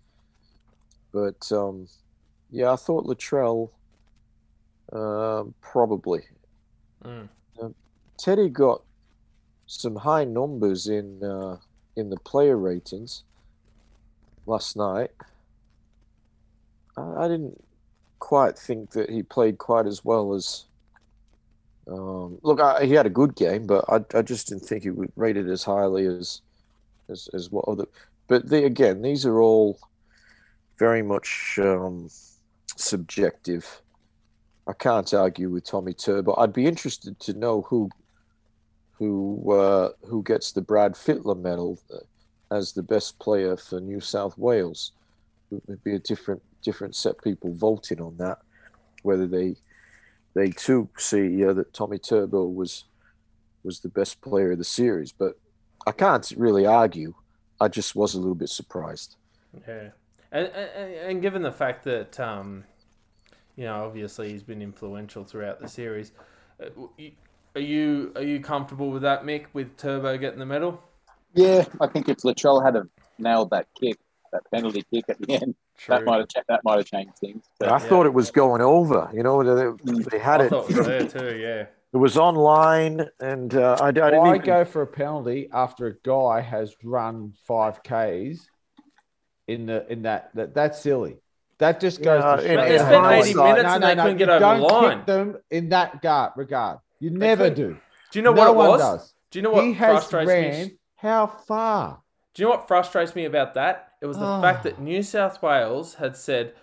but 1.13 1.49
um, 1.53 1.87
yeah, 2.51 2.73
I 2.73 2.75
thought 2.75 3.05
Latrell 3.05 3.69
um, 4.91 5.53
probably. 5.61 6.23
Mm. 7.03 7.29
Teddy 8.17 8.49
got 8.49 8.81
some 9.67 9.95
high 9.95 10.25
numbers 10.25 10.87
in 10.87 11.23
uh, 11.23 11.59
in 11.95 12.09
the 12.09 12.17
player 12.17 12.57
ratings 12.57 13.23
last 14.45 14.75
night. 14.75 15.11
I, 16.97 17.23
I 17.23 17.27
didn't 17.29 17.63
quite 18.19 18.59
think 18.59 18.91
that 18.91 19.09
he 19.09 19.23
played 19.23 19.59
quite 19.59 19.85
as 19.85 20.03
well 20.03 20.33
as. 20.33 20.65
Um, 21.87 22.39
look, 22.41 22.59
I, 22.59 22.85
he 22.85 22.93
had 22.93 23.05
a 23.05 23.11
good 23.11 23.35
game, 23.35 23.67
but 23.67 23.85
I, 23.87 24.17
I 24.17 24.21
just 24.21 24.47
didn't 24.47 24.65
think 24.65 24.83
he 24.83 24.89
would 24.89 25.11
rate 25.15 25.37
it 25.37 25.47
as 25.47 25.63
highly 25.63 26.07
as 26.07 26.41
as, 27.09 27.29
as 27.33 27.51
what 27.51 27.65
other. 27.67 27.85
But 28.27 28.49
the, 28.49 28.65
again, 28.65 29.01
these 29.01 29.25
are 29.25 29.39
all 29.39 29.79
very 30.79 31.03
much 31.03 31.59
um, 31.61 32.09
subjective. 32.75 33.81
I 34.67 34.73
can't 34.73 35.13
argue 35.13 35.51
with 35.51 35.65
Tommy 35.65 35.93
Turbo. 35.93 36.35
I'd 36.37 36.53
be 36.53 36.65
interested 36.65 37.19
to 37.21 37.33
know 37.33 37.61
who 37.61 37.89
who 38.93 39.51
uh, 39.51 39.89
who 40.05 40.23
gets 40.23 40.51
the 40.51 40.61
Brad 40.61 40.93
Fittler 40.93 41.39
medal 41.39 41.79
uh, 41.93 42.55
as 42.55 42.73
the 42.73 42.83
best 42.83 43.19
player 43.19 43.57
for 43.57 43.79
New 43.79 43.99
South 43.99 44.37
Wales. 44.37 44.91
It 45.51 45.61
would 45.67 45.83
be 45.83 45.95
a 45.95 45.99
different 45.99 46.41
different 46.63 46.95
set 46.95 47.15
of 47.15 47.21
people 47.21 47.53
voting 47.53 48.01
on 48.01 48.17
that, 48.17 48.39
whether 49.03 49.27
they 49.27 49.55
they 50.35 50.49
too 50.49 50.89
see 50.97 51.43
uh, 51.43 51.53
that 51.53 51.73
Tommy 51.73 51.97
Turbo 51.97 52.45
was 52.45 52.85
was 53.63 53.79
the 53.79 53.89
best 53.89 54.21
player 54.21 54.51
of 54.51 54.59
the 54.59 54.63
series. 54.63 55.11
But 55.11 55.39
I 55.87 55.91
can't 55.91 56.31
really 56.37 56.65
argue. 56.65 57.15
I 57.59 57.67
just 57.67 57.95
was 57.95 58.13
a 58.13 58.19
little 58.19 58.35
bit 58.35 58.49
surprised. 58.49 59.15
Yeah, 59.67 59.89
and 60.31 60.47
and, 60.47 60.93
and 60.93 61.21
given 61.21 61.41
the 61.41 61.51
fact 61.51 61.83
that 61.85 62.19
um, 62.19 62.65
you 63.55 63.65
know, 63.65 63.85
obviously 63.85 64.31
he's 64.31 64.43
been 64.43 64.61
influential 64.61 65.23
throughout 65.23 65.59
the 65.59 65.67
series. 65.67 66.11
uh, 66.61 66.65
Are 67.55 67.61
you 67.61 68.11
are 68.15 68.23
you 68.23 68.39
comfortable 68.41 68.91
with 68.91 69.03
that, 69.03 69.23
Mick? 69.23 69.45
With 69.53 69.77
Turbo 69.77 70.17
getting 70.17 70.39
the 70.39 70.45
medal? 70.45 70.81
Yeah, 71.33 71.65
I 71.81 71.87
think 71.87 72.09
if 72.09 72.17
Latrell 72.17 72.63
had 72.63 72.75
have 72.75 72.87
nailed 73.17 73.49
that 73.51 73.67
kick, 73.79 73.97
that 74.31 74.43
penalty 74.51 74.83
kick 74.93 75.05
at 75.09 75.19
the 75.19 75.33
end, 75.33 75.55
that 75.87 76.03
might 76.05 76.17
have 76.17 76.45
that 76.47 76.61
might 76.63 76.77
have 76.77 76.85
changed 76.85 77.17
things. 77.19 77.43
But 77.59 77.69
I 77.69 77.79
thought 77.79 78.05
it 78.05 78.13
was 78.13 78.31
going 78.31 78.61
over. 78.61 79.09
You 79.13 79.23
know, 79.23 79.43
they, 79.43 79.93
they 80.09 80.19
had 80.19 80.41
I 80.41 80.45
it. 80.45 80.49
thought 80.49 80.69
it 80.69 80.77
was 80.77 80.85
there 80.87 81.07
too. 81.07 81.37
Yeah. 81.37 81.65
It 81.93 81.97
was 81.97 82.17
online, 82.17 83.07
and 83.21 83.55
uh, 83.55 83.77
I, 83.79 83.87
I 83.87 83.91
didn't 83.91 84.17
Why 84.17 84.35
even, 84.35 84.45
go 84.45 84.65
for 84.65 84.81
a 84.81 84.87
penalty 84.87 85.47
after 85.53 85.87
a 85.87 85.93
guy 86.03 86.41
has 86.41 86.75
run 86.83 87.33
five 87.47 87.81
Ks 87.83 88.49
in 89.47 89.65
the 89.65 89.85
in 89.89 90.01
that, 90.01 90.31
that 90.35 90.53
that's 90.53 90.81
silly. 90.81 91.17
That 91.59 91.79
just 91.79 92.01
goes 92.03 92.21
Yeah, 92.21 92.35
to 92.35 92.41
in- 92.41 92.47
show 92.49 92.55
But 92.57 92.67
they 92.67 92.75
in 92.75 92.79
spent 92.81 93.05
eighty 93.13 93.33
minutes 93.35 93.69
and 93.69 93.83
they 93.83 93.95
couldn't 93.95 94.17
get 94.17 94.29
over 94.29 94.39
the 94.39 94.45
don't 94.45 94.61
line. 94.61 94.97
kick 94.97 95.05
them 95.05 95.37
in 95.49 95.69
that 95.69 96.01
guard, 96.01 96.33
regard. 96.35 96.79
You 96.99 97.11
never 97.11 97.49
couldn't. 97.49 97.69
do. 97.75 97.77
Do 98.11 98.19
you 98.19 98.23
know 98.23 98.33
no 98.33 98.41
what 98.41 98.49
it 98.49 98.55
one 98.55 98.67
was? 98.71 98.79
does. 98.81 99.13
Do 99.31 99.39
you 99.39 99.43
know 99.43 99.51
what 99.51 99.63
he 99.63 99.73
has 99.73 99.99
frustrates 99.99 100.27
ran 100.27 100.67
me? 100.67 100.77
how 100.97 101.27
far? 101.27 102.01
Do 102.33 102.41
you 102.43 102.49
know 102.49 102.55
what 102.57 102.67
frustrates 102.67 103.15
me 103.15 103.23
about 103.23 103.53
that? 103.53 103.93
It 104.05 104.07
was 104.07 104.17
the 104.19 104.23
Oh. 104.37 104.39
fact 104.39 104.61
that 104.65 104.79
New 104.79 105.01
South 105.01 105.41
Wales 105.41 105.95
had 105.95 106.15
said 106.15 106.53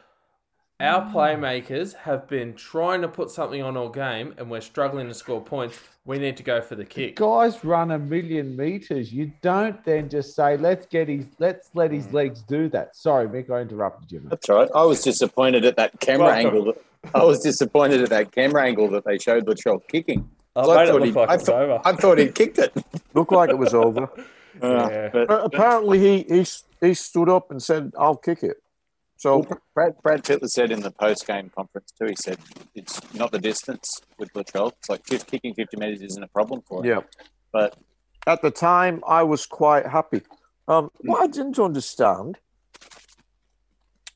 our 0.79 1.03
Mm. 1.03 1.13
playmakers 1.13 1.93
have 1.93 2.29
been 2.29 2.55
trying 2.55 3.03
to 3.03 3.09
put 3.09 3.31
something 3.33 3.61
on 3.61 3.77
all 3.77 3.89
game 3.89 4.33
and 4.39 4.49
we're 4.49 4.61
struggling 4.61 5.09
to 5.09 5.15
score 5.15 5.41
points. 5.41 5.77
We 6.07 6.19
need 6.21 6.37
to 6.37 6.45
go 6.45 6.61
for 6.61 6.77
the 6.77 6.85
kick. 6.85 7.17
Guys 7.17 7.65
run 7.65 7.91
a 7.91 7.99
million 7.99 8.57
meters. 8.57 9.13
You 9.13 9.33
don't 9.43 9.85
then 9.85 10.09
just 10.09 10.37
say, 10.37 10.57
"Let's 10.57 10.87
get 10.87 11.09
his, 11.09 11.27
let's 11.41 11.69
let 11.75 11.91
his 11.91 12.13
legs 12.13 12.43
do 12.43 12.69
that." 12.69 12.95
Sorry, 12.95 13.27
Mick, 13.27 13.51
I 13.51 13.61
interrupted 13.63 14.13
you. 14.13 14.21
That's 14.27 14.49
right. 14.49 14.69
I 14.73 14.85
was 14.85 15.03
disappointed 15.03 15.65
at 15.65 15.75
that 15.79 15.99
camera 15.99 16.27
Welcome. 16.27 16.47
angle. 16.47 16.65
That, 16.67 17.11
I 17.13 17.25
was 17.25 17.41
disappointed 17.41 18.03
at 18.03 18.11
that 18.11 18.31
camera 18.31 18.63
angle 18.63 18.87
that 18.91 19.05
they 19.05 19.19
showed 19.19 19.47
Latrell 19.47 19.81
kicking. 19.89 20.31
I 20.55 20.61
I 20.61 20.65
thought 20.87 21.03
he- 21.03 21.11
like 21.11 21.29
I 21.29 21.35
it 21.35 21.49
over. 21.49 21.81
I 21.85 21.93
thought 21.93 22.19
he'd 22.19 22.37
kicked 22.37 22.59
it. 22.61 22.73
looked 23.15 23.33
like 23.33 23.51
it 23.51 23.59
was 23.59 23.75
over. 23.75 24.09
Uh, 24.61 24.67
Yeah. 24.91 25.11
but, 25.13 25.29
But 25.29 25.45
apparently, 25.45 25.99
he, 25.99 26.23
he 26.29 26.47
he 26.81 26.95
stood 26.95 27.29
up 27.29 27.51
and 27.51 27.63
said, 27.63 27.93
"I'll 27.99 28.17
kick 28.17 28.43
it." 28.43 28.57
So 29.17 29.39
well, 29.39 29.61
Brad, 29.75 29.95
Brad 30.03 30.25
Fittler 30.25 30.49
said 30.49 30.73
in 30.73 30.81
the 30.81 30.91
post 30.91 31.27
game 31.27 31.51
conference 31.55 31.93
too. 31.93 32.07
He 32.07 32.17
said 32.17 32.39
it's 32.75 33.01
not 33.15 33.31
the 33.31 33.39
distance 33.39 34.01
with 34.19 34.33
Latrell. 34.33 34.73
It's 34.79 34.89
like 34.91 35.07
fif- 35.07 35.27
kicking 35.27 35.55
fifty 35.55 35.77
meters 35.77 36.03
isn't 36.03 36.23
a 36.23 36.29
problem 36.29 36.63
for 36.67 36.81
him. 36.81 36.91
yeah, 36.91 37.01
But 37.53 37.77
at 38.27 38.43
the 38.43 38.51
time, 38.51 39.03
I 39.07 39.23
was 39.23 39.47
quite 39.47 39.87
happy. 39.87 40.23
Um, 40.67 40.91
what 41.03 41.23
I 41.23 41.27
didn't 41.29 41.59
understand 41.59 42.39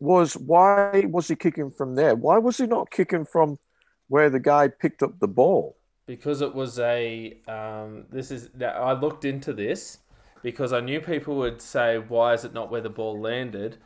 was 0.00 0.34
why 0.36 1.04
was 1.08 1.28
he 1.28 1.36
kicking 1.36 1.70
from 1.70 1.94
there? 1.94 2.14
Why 2.14 2.38
was 2.38 2.58
he 2.58 2.66
not 2.66 2.90
kicking 2.90 3.24
from 3.24 3.58
where 4.08 4.28
the 4.30 4.40
guy 4.40 4.68
picked 4.68 5.02
up 5.02 5.18
the 5.20 5.28
ball? 5.28 5.76
because 6.06 6.40
it 6.40 6.54
was 6.54 6.78
a 6.78 7.36
um, 7.48 8.04
this 8.10 8.30
is 8.30 8.50
I 8.62 8.92
looked 8.92 9.24
into 9.24 9.52
this 9.52 9.98
because 10.42 10.72
I 10.72 10.80
knew 10.80 11.00
people 11.00 11.36
would 11.38 11.60
say 11.60 11.98
why 11.98 12.34
is 12.34 12.44
it 12.44 12.52
not 12.52 12.70
where 12.70 12.80
the 12.80 12.90
ball 12.90 13.20
landed. 13.20 13.78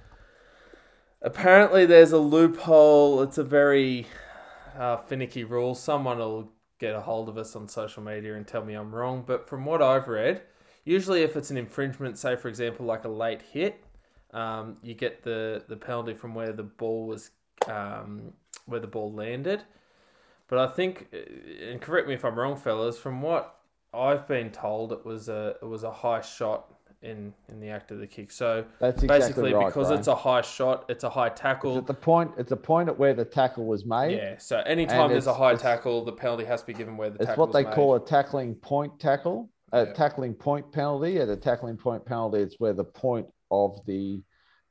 Apparently, 1.22 1.84
there's 1.86 2.12
a 2.12 2.18
loophole. 2.18 3.22
It's 3.22 3.38
a 3.38 3.44
very 3.44 4.07
uh, 4.76 4.96
finicky 4.96 5.44
rule. 5.44 5.74
Someone 5.74 6.18
will 6.18 6.53
get 6.78 6.94
a 6.94 7.01
hold 7.01 7.28
of 7.28 7.36
us 7.36 7.55
on 7.55 7.68
social 7.68 8.03
media 8.03 8.36
and 8.36 8.46
tell 8.46 8.64
me 8.64 8.74
I'm 8.74 8.94
wrong. 8.94 9.22
But 9.26 9.48
from 9.48 9.64
what 9.64 9.82
I've 9.82 10.09
read, 10.09 10.42
usually 10.84 11.22
if 11.22 11.36
it's 11.36 11.51
an 11.51 11.59
infringement, 11.59 12.18
say 12.18 12.36
for 12.36 12.48
example 12.48 12.86
like 12.86 13.05
a 13.05 13.09
late 13.09 13.42
hit, 13.42 13.84
um, 14.32 14.76
you 14.82 14.94
get 14.94 15.22
the 15.22 15.64
the 15.68 15.76
penalty 15.76 16.14
from 16.14 16.34
where 16.34 16.53
the 16.53 16.62
ball 16.62 17.07
was 17.07 17.30
um, 17.68 18.32
where 18.66 18.80
the 18.80 18.86
ball 18.86 19.12
landed. 19.12 19.62
But 20.48 20.59
I 20.59 20.72
think, 20.72 21.09
uh, 21.12 21.70
and 21.70 21.80
correct 21.80 22.09
me 22.09 22.14
if 22.14 22.24
I'm 22.24 22.38
wrong, 22.38 22.57
fellas. 22.57 22.98
From 22.98 23.22
what 23.22 23.59
I've 23.93 24.26
been 24.28 24.51
told, 24.51 24.93
it 24.93 25.05
was 25.05 25.28
a 25.28 25.57
it 25.62 25.66
was 25.66 25.82
a 25.84 25.91
high 25.91 26.20
shot 26.20 26.74
in 27.03 27.32
in 27.49 27.61
the 27.61 27.68
act 27.70 27.91
of 27.91 27.99
the 27.99 28.07
kick. 28.07 28.30
So 28.30 28.64
That's 28.78 29.03
exactly 29.03 29.18
basically, 29.28 29.55
right, 29.55 29.66
because 29.66 29.86
Brian. 29.88 29.99
it's 29.99 30.09
a 30.09 30.14
high 30.14 30.43
shot, 30.43 30.84
it's 30.88 31.03
a 31.05 31.11
high 31.11 31.28
It's 31.28 31.41
tackle. 31.41 31.78
at 31.78 31.86
the 31.86 31.95
point. 31.95 32.30
It's 32.38 32.53
a 32.53 32.57
point 32.57 32.88
at 32.88 32.99
where 32.99 33.14
the 33.14 33.24
tackle 33.24 33.64
was 33.66 33.84
made. 33.84 34.16
Yeah. 34.16 34.36
So 34.38 34.59
anytime 34.61 35.11
there's 35.11 35.26
a 35.26 35.34
high 35.34 35.55
tackle, 35.57 36.05
the 36.05 36.12
penalty 36.12 36.45
has 36.45 36.61
to 36.61 36.66
be 36.66 36.74
given 36.74 36.97
where 36.97 37.11
the 37.11 37.22
It's 37.22 37.36
what 37.36 37.53
they 37.53 37.64
made. 37.64 37.74
call 37.74 37.95
a 37.97 38.01
tackling 38.05 38.55
point 38.55 39.01
tackle, 39.01 39.49
a 39.72 39.86
Yeah. 39.86 39.93
tackling 39.95 40.34
point 40.34 40.70
penalty. 40.72 41.18
At 41.20 41.28
a 41.28 41.36
tackling 41.36 41.76
point 41.78 42.05
penalty, 42.05 42.38
it's 42.41 42.61
where 42.61 42.74
the 42.74 42.84
point 42.84 43.26
of 43.51 43.80
the 43.86 44.22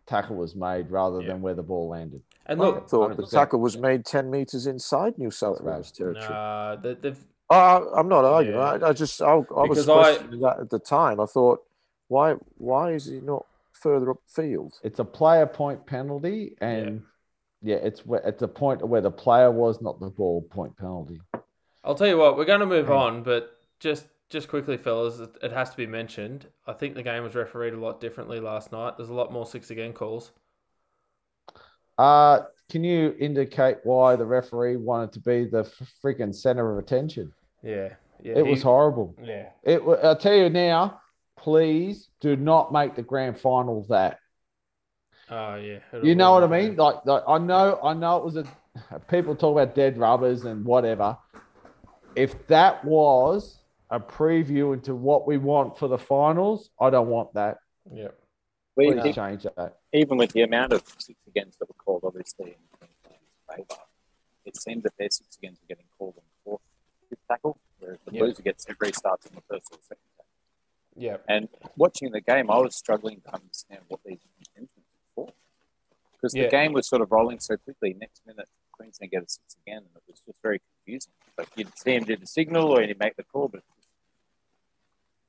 tackle 0.05 0.35
was 0.37 0.55
made 0.55 0.89
rather 0.91 1.21
Yeah. 1.21 1.27
than 1.29 1.41
where 1.41 1.55
the 1.55 1.63
ball 1.63 1.89
landed. 1.89 2.21
And 2.45 2.59
I 2.61 2.65
look, 2.65 2.89
thought 2.89 3.09
the 3.17 3.23
100%. 3.23 3.31
tackle 3.31 3.59
was 3.59 3.77
made 3.77 4.05
ten 4.05 4.29
meters 4.31 4.65
inside 4.67 5.17
New 5.17 5.29
South 5.31 5.61
Wales 5.61 5.91
territory. 5.91 6.29
nah, 6.29 6.75
they, 6.77 6.93
they've 6.95 7.25
Uh, 7.49 7.81
I'm 7.95 8.07
not 8.07 8.25
arguing. 8.25 8.57
Yeah. 8.59 8.63
I, 8.85 8.89
I 8.89 8.93
just 8.93 9.21
I, 9.21 9.31
I 9.31 9.35
was 9.37 9.69
Because 9.69 9.89
I- 9.89 9.93
questioning 9.93 10.39
that 10.41 10.59
at 10.59 10.69
the 10.69 10.79
time. 10.79 11.19
I 11.19 11.25
thought, 11.25 11.63
why 12.07 12.33
why 12.57 12.91
is 12.91 13.05
he 13.05 13.19
not 13.21 13.45
further 13.71 14.13
upfield? 14.13 14.73
It's 14.83 14.99
a 14.99 15.05
player 15.05 15.45
point 15.45 15.85
penalty, 15.85 16.55
and 16.61 17.01
yeah, 17.61 17.77
it's 17.77 18.05
where 18.05 18.21
it's 18.21 18.41
a 18.41 18.47
point 18.47 18.87
where 18.87 19.01
the 19.01 19.11
player 19.11 19.51
was, 19.51 19.81
not 19.81 19.99
the 19.99 20.09
ball 20.09 20.41
point 20.43 20.77
penalty. 20.77 21.21
I 21.33 21.39
I'll 21.83 21.95
tell 21.95 22.07
you 22.07 22.17
what, 22.17 22.37
we're 22.37 22.45
going 22.45 22.59
to 22.59 22.65
move 22.65 22.91
on, 22.91 23.23
but 23.23 23.51
just 23.79 24.05
just 24.29 24.47
quickly, 24.47 24.77
fellas, 24.77 25.19
it, 25.19 25.31
it 25.41 25.51
has 25.51 25.71
to 25.71 25.77
be 25.77 25.87
mentioned. 25.87 26.45
I 26.67 26.73
think 26.73 26.93
the 26.93 27.01
game 27.01 27.23
was 27.23 27.33
refereed 27.33 27.73
a 27.73 27.79
lot 27.79 27.99
differently 27.99 28.39
last 28.39 28.71
night. 28.71 28.95
There's 28.97 29.09
a 29.09 29.13
lot 29.13 29.31
more 29.33 29.45
six 29.47 29.71
again 29.71 29.93
calls. 29.93 30.31
Uh, 31.97 32.41
can 32.69 32.83
you 32.83 33.15
indicate 33.19 33.77
why 33.83 34.15
the 34.15 34.25
referee 34.25 34.77
wanted 34.77 35.11
to 35.13 35.19
be 35.19 35.45
the 35.45 35.63
freaking 36.03 36.33
center 36.33 36.71
of 36.71 36.77
attention? 36.77 37.33
Yeah, 37.63 37.93
yeah. 38.21 38.37
It 38.37 38.45
he- 38.45 38.51
was 38.51 38.61
horrible. 38.63 39.15
Yeah, 39.21 39.49
It. 39.63 39.81
I'll 40.03 40.15
tell 40.15 40.35
you 40.35 40.49
now. 40.49 41.01
Please 41.37 42.09
do 42.19 42.35
not 42.35 42.73
make 42.73 42.95
the 42.95 43.01
grand 43.01 43.39
final 43.39 43.85
that. 43.89 44.19
oh 45.29 45.55
yeah. 45.55 45.79
You 46.03 46.15
know 46.15 46.33
what 46.33 46.43
I 46.43 46.47
mean? 46.47 46.75
Like, 46.75 47.05
like 47.05 47.23
I 47.27 47.37
know, 47.37 47.79
I 47.81 47.93
know 47.93 48.17
it 48.17 48.25
was 48.25 48.35
a. 48.35 48.45
People 49.09 49.35
talk 49.35 49.53
about 49.57 49.73
dead 49.73 49.97
rubbers 49.97 50.43
and 50.43 50.65
whatever. 50.65 51.17
If 52.15 52.45
that 52.47 52.83
was 52.83 53.59
a 53.89 53.99
preview 53.99 54.73
into 54.73 54.95
what 54.95 55.25
we 55.27 55.37
want 55.37 55.77
for 55.77 55.87
the 55.87 55.97
finals, 55.97 56.69
I 56.79 56.89
don't 56.89 57.07
want 57.07 57.33
that. 57.33 57.57
Yeah, 57.91 58.09
We, 58.75 58.93
Please 58.93 59.15
change 59.15 59.43
that. 59.43 59.77
even 59.93 60.17
with 60.17 60.31
the 60.31 60.41
amount 60.41 60.73
of 60.73 60.83
six 60.97 61.19
against 61.27 61.59
that 61.59 61.67
were 61.69 61.75
called, 61.75 62.03
obviously 62.03 62.51
in 62.51 62.55
Queensland's 62.71 63.29
favour, 63.49 63.81
it 64.45 64.57
seems 64.57 64.83
that 64.83 64.93
their 64.99 65.09
six 65.09 65.37
against 65.37 65.61
were 65.61 65.67
getting 65.67 65.85
called 65.97 66.15
in 66.17 66.23
the 66.23 66.28
fourth 66.28 66.28
fifth 66.28 66.28
tackle, 67.27 67.57
whereas 67.79 67.99
the 68.05 68.11
Yeah. 68.13 68.19
Blues 68.21 68.39
gets 68.39 68.65
every 68.69 68.91
starts 68.93 69.25
in 69.25 69.35
the 69.35 69.41
first 69.41 69.67
or 69.71 69.77
second 69.81 70.03
tackle. 70.17 70.25
yeah, 70.95 71.17
And 71.27 71.49
watching 71.77 72.11
the 72.11 72.21
game, 72.21 72.49
I 72.51 72.57
was 72.59 72.75
struggling 72.75 73.21
to 73.21 73.33
understand 73.33 73.81
what 73.87 74.01
these 74.05 74.19
intentions 74.37 74.85
were 75.15 75.25
for. 75.27 75.33
Because 76.13 76.35
Yeah. 76.35 76.43
the 76.45 76.49
game 76.49 76.73
was 76.73 76.87
sort 76.87 77.01
of 77.01 77.11
rolling 77.11 77.39
so 77.39 77.55
quickly. 77.57 77.93
Next 77.93 78.25
minute, 78.25 78.47
Queensland 78.71 79.11
get 79.11 79.23
a 79.23 79.29
six 79.29 79.55
again, 79.65 79.77
and 79.79 79.95
it 79.95 80.03
was 80.07 80.19
just 80.21 80.41
very 80.41 80.59
confusing. 80.59 81.11
Like 81.37 81.49
you'd 81.55 81.77
see 81.77 81.95
him 81.95 82.03
do 82.03 82.15
the 82.17 82.27
signal 82.27 82.71
or 82.71 82.81
he'd 82.81 82.99
make 82.99 83.15
the 83.15 83.23
call, 83.23 83.47
but 83.47 83.63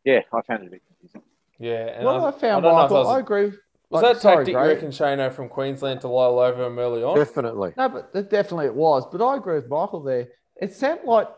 yeah, 0.05 0.21
I 0.33 0.43
found 0.43 0.63
it 0.63 0.67
a 0.69 0.71
bit 0.71 0.83
confusing. 0.87 1.23
yeah. 1.59 1.87
And 1.97 2.05
What 2.07 2.17
I, 2.21 2.29
I 2.29 2.31
found, 2.33 2.67
I 2.67 2.69
don't 2.71 2.77
know 2.77 2.85
if 2.85 2.91
Michael, 2.91 2.97
that 2.97 3.09
was, 3.09 3.17
I 3.17 3.21
agree. 3.21 3.47
was 3.47 3.55
like, 3.91 4.03
that 4.03 4.21
sorry, 4.23 4.37
tactic, 4.39 4.53
you 4.55 4.59
Gray. 4.59 4.69
reckon, 4.75 4.89
Shano, 4.91 5.33
from 5.33 5.49
Queensland 5.49 6.01
to 6.03 6.09
lull 6.09 6.39
over 6.39 6.65
him 6.65 6.79
early 6.79 7.03
on? 7.03 7.17
Definitely. 7.17 7.75
No, 7.77 7.89
but 7.89 8.13
definitely 8.31 8.67
it 8.67 8.75
was. 8.75 9.05
But 9.11 9.23
I 9.25 9.37
agree 9.37 9.57
with 9.57 9.69
Michael 9.69 10.01
there. 10.03 10.29
It 10.57 10.73
sounded 10.73 11.05
like 11.07 11.29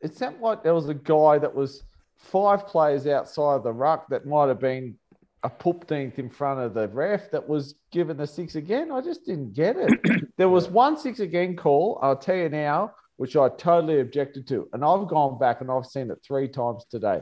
it 0.00 0.16
sounded 0.16 0.40
like 0.40 0.62
there 0.62 0.74
was 0.74 0.88
a 0.88 0.94
guy 0.94 1.38
that 1.38 1.54
was 1.54 1.82
five 2.16 2.66
players 2.66 3.06
outside 3.06 3.54
of 3.54 3.62
the 3.62 3.72
ruck 3.72 4.08
that 4.08 4.26
might 4.26 4.48
have 4.48 4.60
been 4.60 4.96
a 5.44 5.50
poopteenth 5.50 6.18
in 6.18 6.28
front 6.28 6.60
of 6.60 6.74
the 6.74 6.88
ref 6.88 7.30
that 7.30 7.48
was 7.48 7.76
given 7.92 8.16
the 8.16 8.26
six 8.26 8.56
again. 8.56 8.90
I 8.90 9.00
just 9.00 9.24
didn't 9.24 9.54
get 9.54 9.76
it. 9.76 10.26
there 10.36 10.48
was 10.48 10.68
one 10.68 10.96
six 10.96 11.20
again 11.20 11.56
call. 11.56 11.98
I'll 12.02 12.16
tell 12.16 12.36
you 12.36 12.48
now, 12.48 12.94
which 13.16 13.36
I 13.36 13.48
totally 13.48 14.00
objected 14.00 14.46
to, 14.48 14.68
and 14.72 14.84
I've 14.84 15.08
gone 15.08 15.38
back 15.38 15.60
and 15.60 15.70
I've 15.70 15.86
seen 15.86 16.10
it 16.10 16.18
three 16.26 16.48
times 16.48 16.84
today. 16.90 17.20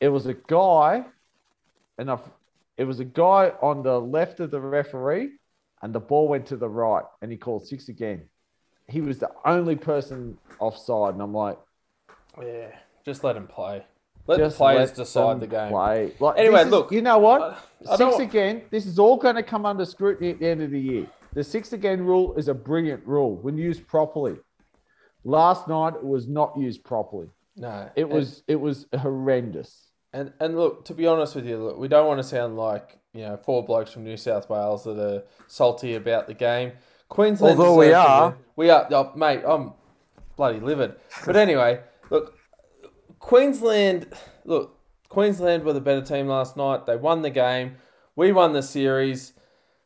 It 0.00 0.08
was 0.08 0.26
a 0.26 0.34
guy, 0.34 1.04
and 1.98 2.10
I've, 2.10 2.22
it 2.76 2.84
was 2.84 3.00
a 3.00 3.04
guy 3.04 3.52
on 3.60 3.82
the 3.82 4.00
left 4.00 4.40
of 4.40 4.50
the 4.50 4.60
referee 4.60 5.30
and 5.82 5.94
the 5.94 6.00
ball 6.00 6.28
went 6.28 6.46
to 6.46 6.56
the 6.56 6.68
right 6.68 7.04
and 7.20 7.30
he 7.30 7.36
called 7.36 7.66
six 7.66 7.88
again. 7.88 8.28
He 8.88 9.00
was 9.00 9.18
the 9.18 9.30
only 9.44 9.76
person 9.76 10.38
offside, 10.58 11.14
and 11.14 11.22
I'm 11.22 11.34
like, 11.34 11.58
Yeah, 12.42 12.68
just 13.04 13.22
let 13.24 13.36
him 13.36 13.46
play. 13.46 13.84
Let 14.26 14.38
just 14.38 14.56
the 14.56 14.64
players 14.64 14.90
let 14.90 14.96
decide 14.96 15.40
the 15.40 15.46
game. 15.46 15.70
Play. 15.70 16.12
Like, 16.20 16.38
Anyway, 16.38 16.62
is- 16.62 16.68
look, 16.68 16.92
you 16.92 17.02
know 17.02 17.18
what? 17.18 17.40
I- 17.42 17.56
I 17.92 17.96
six 17.96 18.18
again. 18.18 18.62
This 18.70 18.86
is 18.86 18.98
all 18.98 19.16
going 19.16 19.36
to 19.36 19.42
come 19.42 19.64
under 19.64 19.84
scrutiny 19.84 20.30
at 20.30 20.38
the 20.38 20.48
end 20.48 20.62
of 20.62 20.70
the 20.70 20.80
year. 20.80 21.06
The 21.32 21.44
six 21.44 21.72
again 21.72 22.04
rule 22.04 22.34
is 22.34 22.48
a 22.48 22.54
brilliant 22.54 23.06
rule 23.06 23.36
when 23.36 23.56
used 23.56 23.86
properly. 23.86 24.36
Last 25.24 25.68
night 25.68 25.94
it 25.94 26.04
was 26.04 26.26
not 26.28 26.56
used 26.58 26.84
properly. 26.84 27.28
No, 27.56 27.90
It 27.96 28.02
and- 28.04 28.12
was 28.12 28.42
it 28.46 28.56
was 28.56 28.86
horrendous. 28.98 29.86
And 30.12 30.32
and 30.40 30.56
look, 30.56 30.84
to 30.86 30.94
be 30.94 31.06
honest 31.06 31.34
with 31.34 31.46
you, 31.46 31.58
look, 31.58 31.78
we 31.78 31.88
don't 31.88 32.06
want 32.06 32.18
to 32.18 32.24
sound 32.24 32.56
like 32.56 32.98
you 33.12 33.22
know 33.22 33.36
four 33.36 33.62
blokes 33.64 33.92
from 33.92 34.04
New 34.04 34.16
South 34.16 34.48
Wales 34.48 34.84
that 34.84 34.98
are 34.98 35.22
salty 35.48 35.94
about 35.94 36.26
the 36.28 36.34
game. 36.34 36.72
Queensland, 37.08 37.58
Although 37.58 37.76
we 37.76 37.92
are. 37.92 38.36
we 38.56 38.70
are, 38.70 38.86
oh, 38.90 39.12
mate. 39.16 39.42
I'm 39.46 39.72
bloody 40.36 40.60
livid. 40.60 40.94
But 41.24 41.36
anyway, 41.36 41.80
look, 42.10 42.34
Queensland, 43.18 44.12
look, 44.44 44.78
Queensland 45.08 45.64
were 45.64 45.72
the 45.72 45.80
better 45.80 46.02
team 46.02 46.28
last 46.28 46.56
night. 46.56 46.86
They 46.86 46.96
won 46.96 47.22
the 47.22 47.30
game. 47.30 47.76
We 48.14 48.32
won 48.32 48.52
the 48.52 48.62
series. 48.62 49.32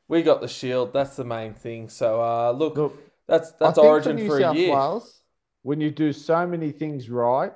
We 0.09 0.23
got 0.23 0.41
the 0.41 0.49
shield. 0.49 0.93
That's 0.93 1.16
the 1.16 1.25
main 1.25 1.55
thing. 1.55 1.89
So 1.89 2.20
uh, 2.20 2.53
look, 2.53 2.77
Look, 2.77 2.99
that's 3.27 3.51
I 3.53 3.66
that's 3.66 3.77
think 3.77 3.87
origin 3.87 4.16
New 4.16 4.29
for, 4.29 4.41
South 4.41 4.57
a 4.57 4.59
year. 4.59 4.75
Wales, 4.75 5.23
when 5.62 5.81
you 5.81 5.91
do 5.91 6.12
so 6.12 6.47
many 6.47 6.70
things 6.73 7.09
right, 7.09 7.53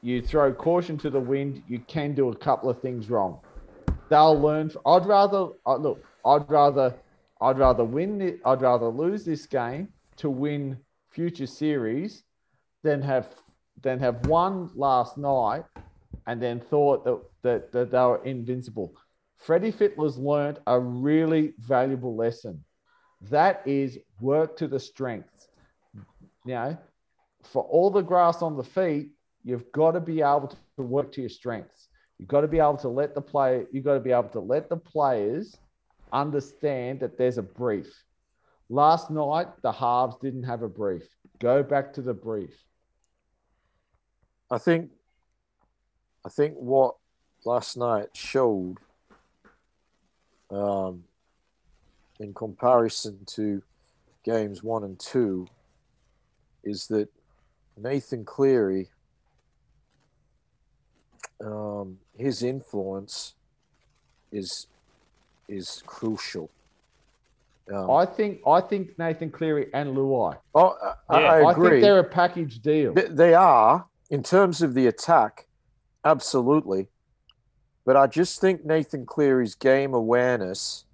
you 0.00 0.22
throw 0.22 0.52
caution 0.52 0.96
to 0.98 1.10
the 1.10 1.20
wind. 1.20 1.62
You 1.68 1.80
can 1.80 2.14
do 2.14 2.28
a 2.30 2.36
couple 2.36 2.70
of 2.70 2.80
things 2.80 3.10
wrong. 3.10 3.40
They'll 4.08 4.40
learn. 4.40 4.70
I'd 4.86 5.04
rather 5.06 5.48
uh, 5.66 5.76
look. 5.76 6.04
I'd 6.24 6.48
rather. 6.48 6.94
I'd 7.40 7.58
rather 7.58 7.84
win. 7.84 8.40
I'd 8.44 8.62
rather 8.62 8.88
lose 8.88 9.24
this 9.24 9.46
game 9.46 9.88
to 10.16 10.30
win 10.30 10.78
future 11.10 11.46
series 11.46 12.24
than 12.82 13.02
have 13.02 13.28
than 13.82 13.98
have 13.98 14.26
won 14.26 14.70
last 14.74 15.18
night 15.18 15.64
and 16.26 16.40
then 16.40 16.60
thought 16.60 17.04
that 17.04 17.20
that, 17.42 17.72
that 17.72 17.90
they 17.90 17.98
were 17.98 18.24
invincible. 18.24 18.94
Freddie 19.38 19.70
Fittler's 19.70 20.16
learned 20.16 20.60
a 20.66 20.80
really 20.80 21.52
valuable 21.58 22.16
lesson 22.16 22.64
that 23.22 23.62
is 23.66 23.98
work 24.20 24.56
to 24.58 24.68
the 24.68 24.80
strengths. 24.80 25.48
You 26.44 26.54
know, 26.54 26.78
for 27.42 27.62
all 27.64 27.90
the 27.90 28.02
grass 28.02 28.42
on 28.42 28.56
the 28.56 28.64
feet, 28.64 29.10
you've 29.44 29.70
got 29.72 29.92
to 29.92 30.00
be 30.00 30.20
able 30.20 30.54
to 30.76 30.82
work 30.82 31.12
to 31.12 31.20
your 31.20 31.30
strengths. 31.30 31.88
You've 32.18 32.28
got 32.28 32.42
to 32.42 32.48
be 32.48 32.58
able 32.58 32.76
to 32.78 32.88
let 32.88 33.14
the 33.14 33.20
play. 33.20 33.66
You've 33.72 33.84
got 33.84 33.94
to 33.94 34.00
be 34.00 34.12
able 34.12 34.28
to 34.30 34.40
let 34.40 34.68
the 34.68 34.76
players 34.76 35.56
understand 36.20 37.00
that 37.00 37.18
there's 37.18 37.38
a 37.38 37.42
brief. 37.42 37.86
Last 38.68 39.10
night, 39.10 39.48
the 39.62 39.72
halves 39.72 40.16
didn't 40.20 40.42
have 40.44 40.62
a 40.62 40.68
brief. 40.68 41.04
Go 41.38 41.62
back 41.62 41.92
to 41.94 42.02
the 42.02 42.14
brief. 42.14 42.54
I 44.50 44.58
think 44.58 44.90
I 46.24 46.28
think 46.28 46.54
what 46.56 46.96
last 47.44 47.76
night 47.76 48.08
showed 48.14 48.78
um, 50.50 51.04
in 52.18 52.32
comparison 52.34 53.18
to 53.26 53.62
games 54.24 54.62
one 54.62 54.84
and 54.84 54.98
two 54.98 55.46
is 56.64 56.86
that 56.88 57.08
Nathan 57.76 58.24
Cleary 58.24 58.90
um, 61.44 61.98
his 62.16 62.42
influence 62.42 63.34
is 64.32 64.66
is 65.48 65.82
crucial. 65.86 66.50
Um, 67.72 67.90
I 67.90 68.06
think. 68.06 68.40
I 68.46 68.60
think 68.60 68.96
Nathan 68.98 69.30
Cleary 69.30 69.68
and 69.74 69.96
Luai. 69.96 70.36
oh, 70.54 70.76
I, 71.10 71.20
Yeah, 71.20 71.26
I 71.32 71.40
I 71.40 71.52
agree. 71.52 71.70
think 71.70 71.82
they're 71.82 71.98
a 71.98 72.04
package 72.04 72.60
deal. 72.60 72.94
Th- 72.94 73.10
They 73.10 73.34
are 73.34 73.86
in 74.10 74.22
terms 74.22 74.62
of 74.62 74.74
the 74.74 74.86
attack, 74.86 75.46
absolutely. 76.04 76.88
But 77.84 77.96
I 77.96 78.06
just 78.06 78.40
think 78.40 78.64
Nathan 78.64 79.04
Cleary's 79.06 79.54
game 79.56 79.94
awareness 79.94 80.84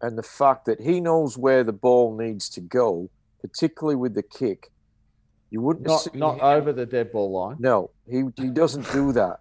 and 0.00 0.16
the 0.18 0.22
fact 0.22 0.64
that 0.66 0.80
he 0.80 1.00
knows 1.00 1.36
where 1.38 1.62
the 1.64 1.72
ball 1.72 2.16
needs 2.16 2.48
to 2.50 2.60
go, 2.60 3.08
particularly 3.40 3.96
with 3.96 4.14
the 4.14 4.22
kick, 4.22 4.70
you 5.50 5.60
wouldn't 5.60 5.86
Not 5.86 5.98
see- 5.98 6.10
not 6.18 6.40
over 6.40 6.72
the 6.72 6.86
dead 6.86 7.10
ball 7.12 7.30
line. 7.32 7.56
no, 7.58 7.90
he 8.08 8.24
he 8.36 8.48
doesn't 8.48 8.90
do 8.92 9.12
that. 9.12 9.40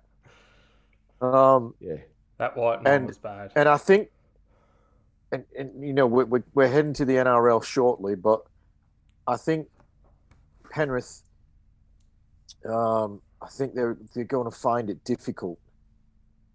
Um, 1.22 1.76
Yeah. 1.80 1.98
That 2.40 2.58
white 2.58 2.76
And- 2.78 2.84
man 2.84 3.06
was 3.08 3.20
bad. 3.20 3.52
and 3.56 3.70
I 3.70 3.78
think, 3.78 4.10
and, 5.32 5.44
and 5.58 5.86
you 5.86 5.94
know, 5.94 6.08
we're, 6.08 6.26
we're, 6.26 6.44
we're 6.54 6.68
heading 6.68 6.94
to 6.94 7.06
the 7.06 7.14
NRL 7.16 7.64
shortly, 7.64 8.16
but 8.16 8.42
I 9.28 9.38
think 9.38 9.68
Penrith, 10.70 11.24
um, 12.68 13.22
I 13.42 13.48
think 13.48 13.74
they're 13.74 13.98
they're 14.14 14.24
going 14.24 14.50
to 14.50 14.56
find 14.56 14.90
it 14.90 15.04
difficult 15.04 15.58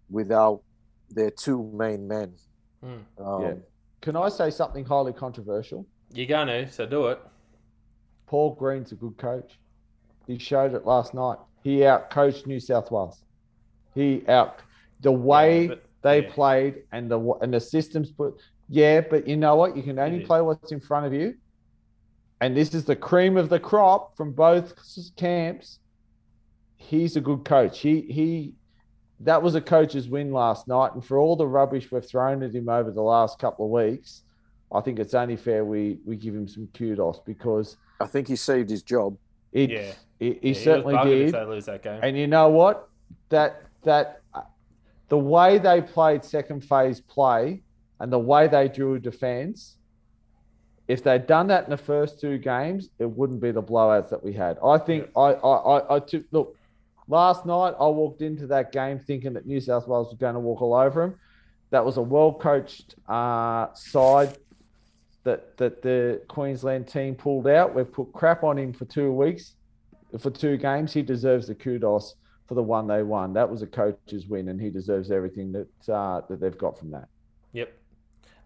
without 0.09 0.61
their 1.09 1.31
two 1.31 1.69
main 1.73 2.07
men. 2.07 2.33
Hmm. 2.83 3.23
Um, 3.23 3.41
Yeah. 3.41 3.53
Can 4.01 4.15
I 4.15 4.29
say 4.29 4.51
something 4.51 4.85
highly 4.85 5.11
controversial? 5.11 5.85
You're 6.13 6.27
going 6.27 6.47
to, 6.47 6.71
so 6.71 6.85
do 6.85 7.07
it. 7.07 7.19
Paul 8.27 8.53
Green's 8.55 8.91
a 8.91 8.95
good 8.95 9.17
coach. 9.17 9.57
He 10.27 10.37
showed 10.37 10.73
it 10.75 10.85
last 10.85 11.13
night. 11.13 11.37
He 11.63 11.83
out 11.85 12.09
coached 12.09 12.45
New 12.45 12.59
South 12.59 12.91
Wales. 12.91 13.23
He 13.95 14.23
out 14.27 14.59
the 15.01 15.11
way 15.11 15.63
Yeah, 15.63 15.67
but- 15.69 15.83
they 16.03 16.21
yeah. 16.23 16.31
played 16.31 16.75
and 16.91 17.09
the 17.11 17.19
and 17.41 17.53
the 17.53 17.59
systems 17.59 18.11
put. 18.11 18.35
Yeah, 18.69 19.01
but 19.01 19.27
you 19.27 19.37
know 19.37 19.55
what? 19.55 19.77
You 19.77 19.83
can 19.83 19.97
only 19.99 20.21
play 20.25 20.41
what's 20.41 20.71
in 20.71 20.79
front 20.79 21.05
of 21.05 21.13
you. 21.13 21.35
And 22.41 22.55
this 22.55 22.73
is 22.73 22.85
the 22.85 22.95
cream 22.95 23.37
of 23.37 23.49
the 23.49 23.59
crop 23.59 24.15
from 24.15 24.31
both 24.31 24.73
camps. 25.15 25.79
He's 26.75 27.15
a 27.15 27.21
good 27.21 27.43
coach. 27.45 27.79
He 27.79 28.01
he 28.01 28.53
that 29.21 29.41
was 29.41 29.55
a 29.55 29.61
coach's 29.61 30.07
win 30.07 30.31
last 30.31 30.67
night. 30.67 30.93
And 30.93 31.03
for 31.03 31.17
all 31.17 31.35
the 31.35 31.47
rubbish 31.47 31.91
we've 31.91 32.05
thrown 32.05 32.43
at 32.43 32.53
him 32.53 32.69
over 32.69 32.91
the 32.91 33.01
last 33.01 33.39
couple 33.39 33.65
of 33.65 33.71
weeks, 33.71 34.21
I 34.71 34.81
think 34.81 34.99
it's 34.99 35.15
only 35.15 35.35
fair 35.37 35.65
we 35.65 35.97
we 36.05 36.15
give 36.15 36.35
him 36.35 36.47
some 36.47 36.67
kudos 36.73 37.19
because 37.25 37.77
I 37.99 38.05
think 38.05 38.27
he 38.27 38.35
saved 38.35 38.69
his 38.69 38.83
job. 38.83 39.17
It, 39.51 39.71
Yeah. 39.71 39.91
he, 40.19 40.37
he 40.41 40.49
Yeah, 40.49 40.63
certainly 40.63 40.93
buggered 40.93 41.25
did. 41.25 41.33
They 41.33 41.45
lose 41.45 41.65
that 41.65 41.81
game. 41.81 41.99
And 42.03 42.15
you 42.17 42.27
know 42.27 42.49
what? 42.49 42.87
That 43.29 43.63
that 43.83 44.21
uh, 44.35 44.41
the 45.09 45.17
way 45.17 45.57
they 45.57 45.81
played 45.81 46.23
second 46.23 46.63
phase 46.63 47.01
play 47.01 47.63
and 47.99 48.11
the 48.11 48.19
way 48.19 48.47
they 48.47 48.67
drew 48.67 48.99
defense, 48.99 49.77
if 50.87 51.03
they'd 51.03 51.27
done 51.27 51.47
that 51.47 51.65
in 51.65 51.69
the 51.69 51.77
first 51.77 52.19
two 52.19 52.37
games, 52.37 52.89
it 52.99 53.09
wouldn't 53.09 53.41
be 53.41 53.51
the 53.51 53.63
blowouts 53.63 54.09
that 54.09 54.23
we 54.23 54.33
had. 54.33 54.57
I 54.63 54.77
think 54.77 55.09
I 55.15 55.33
I, 55.33 55.77
I, 55.77 55.95
I 55.95 55.99
took 55.99 56.23
look 56.31 56.55
last 57.07 57.45
night. 57.45 57.73
I 57.79 57.87
walked 57.87 58.21
into 58.21 58.47
that 58.47 58.71
game 58.71 58.99
thinking 58.99 59.33
that 59.33 59.45
New 59.45 59.59
South 59.59 59.87
Wales 59.87 60.07
was 60.07 60.17
going 60.17 60.35
to 60.35 60.39
walk 60.39 60.61
all 60.61 60.73
over 60.73 61.01
them. 61.01 61.19
That 61.71 61.83
was 61.83 61.97
a 61.97 62.01
well 62.01 62.33
coached 62.33 62.95
uh, 63.09 63.73
side 63.73 64.37
that 65.23 65.57
that 65.57 65.81
the 65.81 66.21
Queensland 66.29 66.87
team 66.87 67.15
pulled 67.15 67.47
out. 67.47 67.75
We've 67.75 67.91
put 67.91 68.13
crap 68.13 68.43
on 68.43 68.57
him 68.57 68.71
for 68.71 68.85
two 68.85 69.11
weeks, 69.11 69.55
for 70.19 70.29
two 70.29 70.55
games. 70.55 70.93
He 70.93 71.01
deserves 71.01 71.47
the 71.47 71.55
kudos 71.55 72.15
for 72.47 72.55
the 72.55 72.63
one 72.63 72.87
they 72.87 73.03
won. 73.03 73.33
That 73.33 73.49
was 73.49 73.61
a 73.61 73.67
coach's 73.67 74.25
win, 74.27 74.47
and 74.47 74.61
he 74.61 74.69
deserves 74.69 75.11
everything 75.11 75.51
that 75.51 75.93
uh, 75.93 76.21
that 76.29 76.39
they've 76.39 76.57
got 76.57 76.79
from 76.79 76.91
that. 76.91 77.09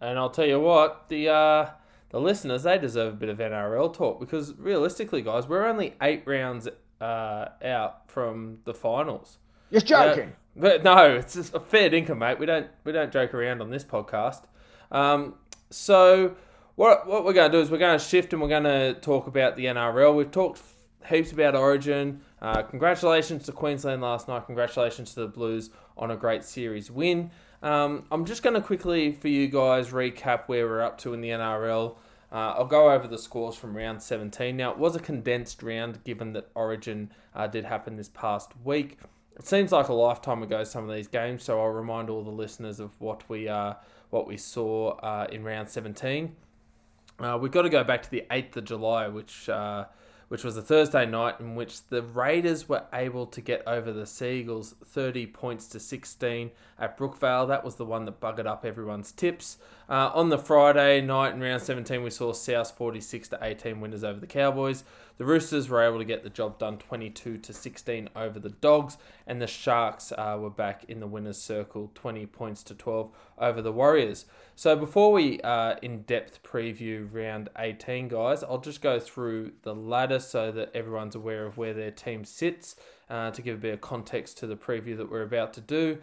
And 0.02 0.18
I'll 0.18 0.32
tell 0.32 0.48
you 0.48 0.60
what, 0.60 1.08
the 1.10 1.30
uh, 1.30 1.70
the 2.10 2.20
listeners 2.20 2.64
they 2.64 2.78
deserve 2.78 3.14
a 3.14 3.16
bit 3.16 3.30
of 3.30 3.38
NRL 3.38 3.94
talk 3.94 4.20
because 4.20 4.54
realistically, 4.58 5.22
guys, 5.22 5.48
we're 5.48 5.66
only 5.66 5.94
eight 6.02 6.24
rounds 6.26 6.68
uh, 7.00 7.46
out 7.64 8.10
from 8.10 8.60
the 8.66 8.74
finals. 8.74 9.38
You're 9.70 9.82
joking. 9.82 10.34
But 10.56 10.84
no, 10.84 11.16
it's 11.16 11.36
just 11.36 11.54
a 11.54 11.60
fair 11.60 11.90
dinkum, 11.90 12.18
mate. 12.18 12.40
We 12.40 12.46
don't 12.46 12.68
we 12.84 12.92
don't 12.92 13.12
joke 13.12 13.34
around 13.34 13.62
on 13.62 13.70
this 13.70 13.84
podcast. 13.84 14.44
Um, 14.92 15.36
so 15.70 16.36
what 16.76 17.08
what 17.08 17.24
we're 17.24 17.34
going 17.34 17.52
to 17.52 17.58
do 17.58 17.62
is 17.62 17.72
we're 17.72 17.78
going 17.78 17.98
to 17.98 18.04
shift 18.04 18.34
and 18.34 18.42
we're 18.42 18.50
going 18.50 18.64
to 18.64 18.96
talk 18.96 19.28
about 19.28 19.56
the 19.56 19.66
NRL. 19.66 20.16
We've 20.16 20.32
talked 20.32 20.62
heaps 21.08 21.32
about 21.32 21.56
Origin. 21.56 22.22
Uh, 22.42 22.64
congratulations 22.64 23.46
to 23.46 23.52
Queensland 23.52 24.02
last 24.02 24.28
night. 24.28 24.46
Congratulations 24.46 25.14
to 25.14 25.22
the 25.22 25.28
Blues 25.28 25.70
on 25.98 26.12
a 26.12 26.18
great 26.18 26.44
series 26.44 26.92
win. 26.92 27.32
Um, 27.64 28.06
I'm 28.12 28.26
just 28.26 28.42
going 28.42 28.56
to 28.56 28.62
quickly 28.62 29.12
for 29.12 29.28
you 29.28 29.48
guys 29.48 29.90
recap 29.90 30.48
where 30.48 30.68
we're 30.68 30.82
up 30.82 30.98
to 31.00 31.14
in 31.14 31.22
the 31.22 31.30
NRL. 31.30 31.96
Uh, 32.32 32.56
I'll 32.58 32.66
go 32.66 32.92
over 32.92 33.08
the 33.08 33.18
scores 33.18 33.56
from 33.56 33.76
round 33.76 34.02
17. 34.02 34.56
Now, 34.56 34.72
it 34.72 34.78
was 34.78 34.96
a 34.96 35.00
condensed 35.00 35.62
round 35.62 36.04
given 36.04 36.34
that 36.34 36.50
Origin 36.56 37.12
uh, 37.36 37.48
did 37.48 37.66
happen 37.66 37.98
this 37.98 38.10
past 38.10 38.54
week. 38.64 38.98
It 39.38 39.46
seems 39.46 39.72
like 39.72 39.90
a 39.90 39.94
lifetime 39.94 40.42
ago 40.42 40.64
some 40.64 40.90
of 40.90 40.96
these 40.96 41.08
games, 41.08 41.44
so 41.44 41.60
I'll 41.60 41.68
remind 41.68 42.10
all 42.10 42.24
the 42.24 42.32
listeners 42.32 42.80
of 42.80 42.92
what 43.00 43.28
we 43.30 43.48
uh, 43.48 43.74
what 44.10 44.28
we 44.28 44.38
saw 44.38 44.92
uh, 44.98 45.28
in 45.32 45.44
round 45.44 45.70
17. 45.70 46.36
Uh, 47.20 47.38
we've 47.40 47.52
got 47.52 47.62
to 47.62 47.70
go 47.70 47.84
back 47.84 48.04
to 48.04 48.12
the 48.12 48.24
8th 48.30 48.58
of 48.58 48.66
July, 48.66 49.08
which 49.08 49.48
uh, 49.48 49.86
which 50.32 50.46
was 50.46 50.56
a 50.56 50.62
Thursday 50.62 51.06
night 51.06 51.42
in 51.42 51.56
which 51.56 51.86
the 51.88 52.02
Raiders 52.02 52.70
were 52.70 52.86
able 52.94 53.26
to 53.26 53.42
get 53.42 53.62
over 53.68 53.92
the 53.92 54.06
Seagulls 54.06 54.74
30 54.86 55.28
points 55.28 55.68
to 55.68 55.78
16 55.78 56.52
at 56.80 56.98
Brookvale. 56.98 57.50
That 57.50 57.66
was 57.66 57.76
the 57.76 57.84
one 57.84 58.06
that 58.06 58.22
buggered 58.22 58.46
up 58.46 58.64
everyone's 58.64 59.12
tips. 59.12 59.58
Uh, 59.90 60.10
on 60.14 60.30
the 60.30 60.38
Friday 60.38 61.02
night 61.02 61.34
in 61.34 61.42
round 61.42 61.62
17, 61.62 62.02
we 62.02 62.10
saw 62.10 62.32
South 62.32 62.72
46 62.78 63.28
to 63.28 63.40
18 63.42 63.82
winners 63.82 64.06
over 64.06 64.22
the 64.22 64.26
Cowboys. 64.26 64.86
The 65.22 65.28
Roosters 65.28 65.70
were 65.70 65.84
able 65.84 66.00
to 66.00 66.04
get 66.04 66.24
the 66.24 66.32
job 66.32 66.58
done 66.58 66.80
22 66.80 67.38
to 67.38 67.54
16 67.54 68.10
over 68.16 68.40
the 68.40 68.50
Dogs, 68.50 68.98
and 69.28 69.40
the 69.40 69.46
Sharks 69.46 70.12
uh, 70.12 70.36
were 70.42 70.50
back 70.50 70.84
in 70.86 71.00
the 71.00 71.06
winners' 71.06 71.40
circle 71.40 71.92
20 71.94 72.26
points 72.26 72.64
to 72.64 72.74
12 72.74 73.12
over 73.38 73.62
the 73.62 73.72
Warriors. 73.72 74.26
So 74.56 74.76
before 74.76 75.12
we 75.12 75.40
uh, 75.42 75.76
in-depth 75.84 76.42
preview 76.42 77.08
round 77.14 77.50
18, 77.60 78.08
guys, 78.08 78.44
I'll 78.44 78.58
just 78.58 78.82
go 78.82 79.00
through 79.00 79.52
the 79.62 79.76
ladder 79.76 80.18
so 80.18 80.52
that 80.54 80.72
everyone's 80.74 81.14
aware 81.14 81.46
of 81.46 81.56
where 81.56 81.76
their 81.76 81.92
team 81.92 82.26
sits 82.26 82.76
uh, 83.08 83.30
to 83.30 83.44
give 83.44 83.58
a 83.58 83.62
bit 83.62 83.74
of 83.76 83.82
context 83.82 84.40
to 84.40 84.48
the 84.48 84.58
preview 84.58 84.98
that 84.98 85.12
we're 85.12 85.22
about 85.22 85.54
to 85.54 85.62
do. 85.62 86.00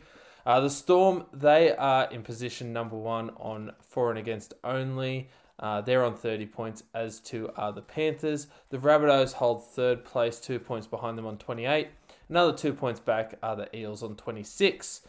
Uh, 0.47 0.61
the 0.61 0.71
Storm, 0.71 1.25
they 1.33 1.75
are 1.75 2.09
in 2.12 2.23
position 2.23 2.73
number 2.73 2.97
one 2.97 3.31
on 3.31 3.73
for 3.81 4.11
and 4.11 4.19
against 4.21 4.55
only. 4.62 5.29
Uh, 5.59 5.81
they're 5.81 6.05
on 6.05 6.15
30 6.15 6.47
points, 6.47 6.85
as 6.95 7.21
to 7.21 7.51
are 7.57 7.73
the 7.73 7.83
Panthers. 7.83 8.47
The 8.71 8.79
Rabbitohs 8.79 9.33
hold 9.33 9.67
third 9.67 10.05
place, 10.05 10.39
two 10.39 10.59
points 10.59 10.87
behind 10.87 11.19
them 11.19 11.27
on 11.27 11.37
28. 11.39 11.89
Another 12.29 12.53
two 12.53 12.73
points 12.73 13.01
back 13.01 13.35
are 13.43 13.57
the 13.57 13.77
Eels 13.77 14.03
on 14.03 14.15
26. 14.15 15.03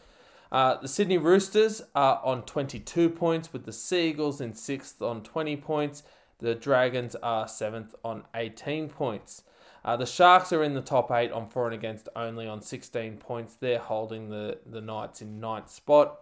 Uh, 0.51 0.77
the 0.81 0.87
Sydney 0.87 1.17
Roosters 1.17 1.81
are 1.93 2.19
on 2.23 2.43
22 2.43 3.09
points, 3.09 3.53
with 3.53 3.65
the 3.65 3.73
Seagulls 3.73 4.41
in 4.41 4.53
sixth 4.53 5.01
on 5.01 5.21
20 5.21 5.57
points. 5.57 6.03
The 6.39 6.55
Dragons 6.55 7.15
are 7.15 7.47
seventh 7.47 7.93
on 8.03 8.23
18 8.33 8.89
points. 8.89 9.43
Uh, 9.85 9.97
the 9.97 10.05
Sharks 10.05 10.51
are 10.51 10.63
in 10.63 10.73
the 10.73 10.81
top 10.81 11.11
eight 11.11 11.31
on 11.31 11.47
for 11.47 11.65
and 11.65 11.75
against 11.75 12.09
only 12.15 12.47
on 12.47 12.61
16 12.61 13.17
points. 13.17 13.55
They're 13.55 13.79
holding 13.79 14.29
the, 14.29 14.57
the 14.65 14.81
Knights 14.81 15.21
in 15.21 15.39
ninth 15.39 15.69
spot. 15.69 16.19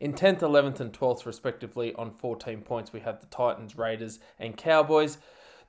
In 0.00 0.12
10th, 0.12 0.40
11th, 0.40 0.80
and 0.80 0.92
12th, 0.92 1.26
respectively, 1.26 1.94
on 1.94 2.12
14 2.12 2.62
points, 2.62 2.92
we 2.92 3.00
have 3.00 3.20
the 3.20 3.26
Titans, 3.26 3.76
Raiders, 3.76 4.18
and 4.38 4.56
Cowboys. 4.56 5.18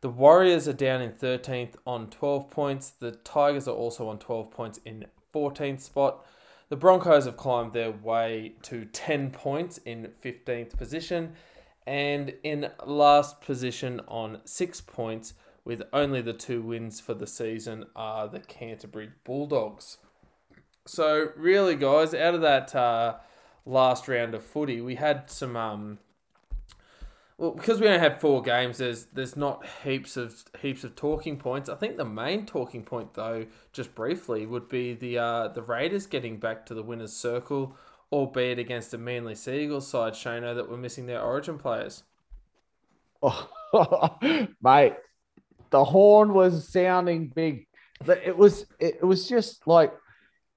The 0.02 0.10
Warriors 0.10 0.68
are 0.68 0.74
down 0.74 1.02
in 1.02 1.12
13th 1.12 1.76
on 1.86 2.10
12 2.10 2.50
points. 2.50 2.90
The 2.90 3.12
Tigers 3.12 3.68
are 3.68 3.76
also 3.76 4.08
on 4.08 4.18
12 4.18 4.50
points 4.50 4.80
in 4.84 5.06
14th 5.34 5.82
spot. 5.82 6.26
The 6.70 6.76
Broncos 6.76 7.26
have 7.26 7.38
climbed 7.38 7.74
their 7.74 7.92
way 7.92 8.54
to 8.64 8.86
10 8.86 9.32
points 9.32 9.78
in 9.80 10.10
15th 10.24 10.76
position. 10.76 11.34
And 11.86 12.34
in 12.44 12.72
last 12.86 13.42
position 13.42 14.02
on 14.08 14.40
6 14.46 14.82
points, 14.82 15.34
with 15.64 15.84
only 15.94 16.22
the 16.22 16.34
two 16.34 16.62
wins 16.62 17.00
for 17.00 17.14
the 17.14 17.28
season, 17.28 17.86
are 17.96 18.28
the 18.28 18.40
Canterbury 18.40 19.12
Bulldogs. 19.24 19.98
So, 20.86 21.30
really, 21.36 21.76
guys, 21.76 22.16
out 22.16 22.34
of 22.34 22.42
that. 22.42 22.74
Uh, 22.74 23.18
last 23.66 24.08
round 24.08 24.34
of 24.36 24.44
footy, 24.44 24.82
we 24.82 24.96
had 24.96 25.30
some 25.30 25.56
um 25.56 26.00
well 27.38 27.52
because 27.52 27.80
we 27.80 27.88
only 27.88 28.00
had 28.00 28.20
four 28.20 28.42
games 28.42 28.78
there's 28.78 29.06
there's 29.06 29.36
not 29.36 29.66
heaps 29.84 30.18
of 30.18 30.44
heaps 30.62 30.84
of 30.84 30.96
talking 30.96 31.38
points. 31.38 31.70
I 31.70 31.76
think 31.76 31.98
the 31.98 32.06
main 32.06 32.46
talking 32.46 32.84
point 32.84 33.14
though, 33.14 33.46
just 33.74 33.94
briefly, 33.96 34.46
would 34.46 34.70
be 34.70 34.94
the 34.94 35.18
uh 35.18 35.48
the 35.50 35.62
Raiders 35.64 36.06
getting 36.06 36.38
back 36.38 36.66
to 36.68 36.74
the 36.74 36.84
winners 36.84 37.14
circle, 37.14 37.76
albeit 38.12 38.60
against 38.60 38.94
a 38.94 38.98
Manly 38.98 39.36
Seagulls 39.36 39.88
side, 39.88 40.14
Shano, 40.14 40.56
that 40.56 40.70
were 40.70 40.78
missing 40.78 41.06
their 41.06 41.22
origin 41.22 41.58
players. 41.58 42.04
Oh, 43.24 43.50
mate, 44.62 44.96
the 45.70 45.84
horn 45.84 46.34
was 46.34 46.68
sounding 46.68 47.28
big. 47.28 47.68
It 48.08 48.36
was 48.36 48.66
it 48.80 49.04
was 49.04 49.28
just 49.28 49.68
like 49.68 49.94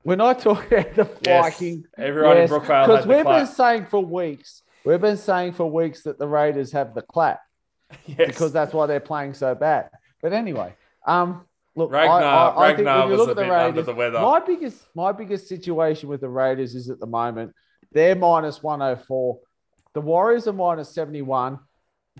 when 0.04 0.20
I 0.20 0.34
talk 0.34 0.70
about 0.70 0.94
the 0.94 1.08
Yes, 1.24 1.44
Viking, 1.44 1.84
everyone 1.98 2.36
in 2.36 2.48
Brookvale 2.48 2.86
because 2.86 3.06
we've 3.06 3.24
been 3.24 3.46
saying 3.46 3.86
for 3.86 4.04
weeks, 4.04 4.62
we've 4.84 5.00
been 5.00 5.16
saying 5.16 5.54
for 5.54 5.68
weeks 5.70 6.02
that 6.02 6.18
the 6.18 6.28
Raiders 6.28 6.72
have 6.72 6.94
the 6.94 7.02
clap 7.02 7.40
Yes. 8.06 8.28
because 8.28 8.52
that's 8.52 8.72
why 8.72 8.86
they're 8.86 9.00
playing 9.00 9.34
so 9.34 9.54
bad. 9.54 9.90
But 10.22 10.32
anyway, 10.32 10.74
um, 11.06 11.44
look, 11.74 11.90
I, 11.92 12.06
Ragnar, 12.06 12.24
I, 12.24 12.48
I 12.48 12.74
think 12.76 12.86
Ragnar 12.86 13.00
when 13.00 13.10
you 13.10 13.16
look 13.16 13.30
at 13.30 13.36
the 13.36 13.50
Raiders, 13.50 13.86
the 13.86 13.94
weather. 13.94 14.20
my 14.20 14.40
biggest 14.40 14.86
my 14.94 15.12
biggest 15.12 15.48
situation 15.48 16.08
with 16.08 16.20
the 16.20 16.28
Raiders 16.28 16.74
is 16.74 16.90
at 16.90 17.00
the 17.00 17.06
moment 17.06 17.52
they're 17.92 18.14
minus 18.14 18.62
one 18.62 18.80
hundred 18.80 19.04
four, 19.06 19.40
the 19.94 20.00
Warriors 20.00 20.46
are 20.46 20.52
minus 20.52 20.90
seventy 20.90 21.22
one, 21.22 21.58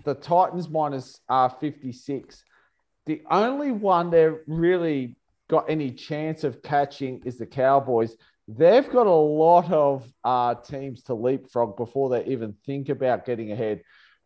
the 0.03 0.15
Titans 0.15 0.69
minus 0.69 1.19
uh, 1.29 1.49
fifty 1.49 1.91
six. 1.91 2.43
The 3.05 3.21
only 3.29 3.71
one 3.71 4.09
they're 4.09 4.41
really 4.47 5.15
got 5.49 5.69
any 5.69 5.91
chance 5.91 6.43
of 6.43 6.61
catching 6.63 7.21
is 7.25 7.37
the 7.37 7.45
Cowboys. 7.45 8.15
They've 8.47 8.89
got 8.89 9.07
a 9.07 9.11
lot 9.11 9.71
of 9.71 10.07
uh, 10.23 10.55
teams 10.55 11.03
to 11.03 11.13
leapfrog 11.15 11.77
before 11.77 12.09
they 12.09 12.25
even 12.25 12.55
think 12.65 12.89
about 12.89 13.25
getting 13.25 13.51
ahead. 13.51 13.81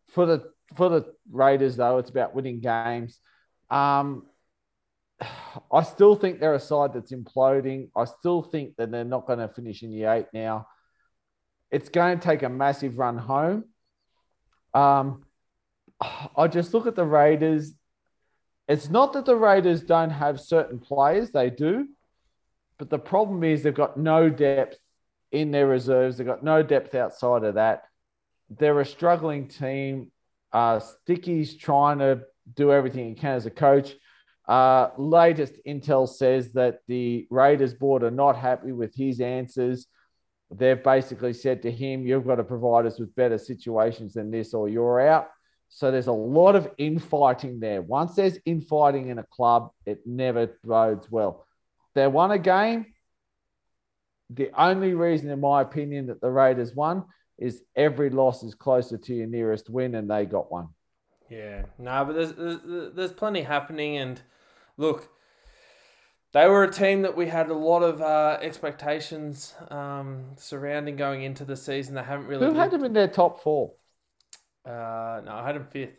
For 0.08 0.26
the 0.26 0.52
for 0.76 0.88
the 0.88 1.14
Raiders, 1.30 1.76
though, 1.76 1.98
it's 1.98 2.10
about 2.10 2.34
winning 2.34 2.60
games. 2.60 3.18
Um, 3.70 4.26
I 5.72 5.82
still 5.82 6.14
think 6.14 6.40
they're 6.40 6.54
a 6.54 6.60
side 6.60 6.92
that's 6.92 7.12
imploding. 7.12 7.90
I 7.96 8.04
still 8.04 8.42
think 8.42 8.76
that 8.76 8.90
they're 8.90 9.04
not 9.04 9.26
going 9.26 9.38
to 9.38 9.48
finish 9.48 9.82
in 9.82 9.90
the 9.90 10.04
eight 10.04 10.26
now. 10.32 10.66
It's 11.70 11.88
going 11.88 12.18
to 12.18 12.24
take 12.24 12.42
a 12.42 12.48
massive 12.48 12.98
run 12.98 13.16
home. 13.16 13.64
Um, 14.74 15.24
I 16.36 16.48
just 16.48 16.74
look 16.74 16.86
at 16.86 16.96
the 16.96 17.04
Raiders. 17.04 17.72
It's 18.70 18.88
not 18.88 19.14
that 19.14 19.24
the 19.24 19.34
Raiders 19.34 19.82
don't 19.82 20.10
have 20.10 20.40
certain 20.40 20.78
players, 20.78 21.32
they 21.32 21.50
do. 21.50 21.88
But 22.78 22.88
the 22.88 23.00
problem 23.00 23.42
is 23.42 23.64
they've 23.64 23.74
got 23.74 23.96
no 23.96 24.28
depth 24.30 24.78
in 25.32 25.50
their 25.50 25.66
reserves. 25.66 26.16
They've 26.16 26.26
got 26.26 26.44
no 26.44 26.62
depth 26.62 26.94
outside 26.94 27.42
of 27.42 27.56
that. 27.56 27.82
They're 28.48 28.78
a 28.78 28.86
struggling 28.86 29.48
team. 29.48 30.12
Uh, 30.52 30.78
Sticky's 30.78 31.56
trying 31.56 31.98
to 31.98 32.20
do 32.54 32.72
everything 32.72 33.08
he 33.08 33.14
can 33.16 33.34
as 33.34 33.44
a 33.44 33.50
coach. 33.50 33.96
Uh, 34.46 34.90
latest 34.96 35.54
intel 35.66 36.08
says 36.08 36.52
that 36.52 36.78
the 36.86 37.26
Raiders 37.28 37.74
board 37.74 38.04
are 38.04 38.10
not 38.12 38.36
happy 38.36 38.70
with 38.70 38.94
his 38.94 39.20
answers. 39.20 39.88
They've 40.48 40.82
basically 40.82 41.32
said 41.32 41.62
to 41.62 41.72
him, 41.72 42.06
You've 42.06 42.26
got 42.26 42.36
to 42.36 42.44
provide 42.44 42.86
us 42.86 43.00
with 43.00 43.16
better 43.16 43.38
situations 43.38 44.14
than 44.14 44.30
this, 44.30 44.54
or 44.54 44.68
you're 44.68 45.00
out. 45.00 45.28
So 45.70 45.90
there's 45.90 46.08
a 46.08 46.12
lot 46.12 46.56
of 46.56 46.68
infighting 46.78 47.60
there. 47.60 47.80
Once 47.80 48.16
there's 48.16 48.38
infighting 48.44 49.08
in 49.08 49.18
a 49.18 49.22
club, 49.22 49.70
it 49.86 50.00
never 50.04 50.58
bodes 50.64 51.10
well. 51.10 51.46
They 51.94 52.06
won 52.08 52.32
a 52.32 52.38
game. 52.38 52.86
The 54.30 54.50
only 54.56 54.94
reason, 54.94 55.30
in 55.30 55.40
my 55.40 55.62
opinion, 55.62 56.08
that 56.08 56.20
the 56.20 56.30
Raiders 56.30 56.74
won 56.74 57.04
is 57.38 57.62
every 57.76 58.10
loss 58.10 58.42
is 58.42 58.54
closer 58.54 58.98
to 58.98 59.14
your 59.14 59.28
nearest 59.28 59.70
win, 59.70 59.94
and 59.94 60.10
they 60.10 60.26
got 60.26 60.50
one. 60.50 60.68
Yeah, 61.28 61.66
no, 61.78 62.04
but 62.04 62.14
there's, 62.14 62.32
there's 62.32 62.92
there's 62.94 63.12
plenty 63.12 63.42
happening, 63.42 63.96
and 63.96 64.20
look, 64.76 65.08
they 66.32 66.48
were 66.48 66.64
a 66.64 66.72
team 66.72 67.02
that 67.02 67.16
we 67.16 67.26
had 67.26 67.48
a 67.48 67.54
lot 67.54 67.82
of 67.82 68.02
uh, 68.02 68.38
expectations 68.40 69.54
um, 69.70 70.24
surrounding 70.36 70.96
going 70.96 71.22
into 71.22 71.44
the 71.44 71.56
season. 71.56 71.94
They 71.94 72.02
haven't 72.02 72.26
really. 72.26 72.46
Who 72.46 72.54
had 72.54 72.72
them 72.72 72.84
in 72.84 72.92
their 72.92 73.08
top 73.08 73.42
four? 73.42 73.72
Uh, 74.64 75.20
no, 75.24 75.32
I 75.32 75.46
had 75.46 75.56
them 75.56 75.66
fifth. 75.70 75.96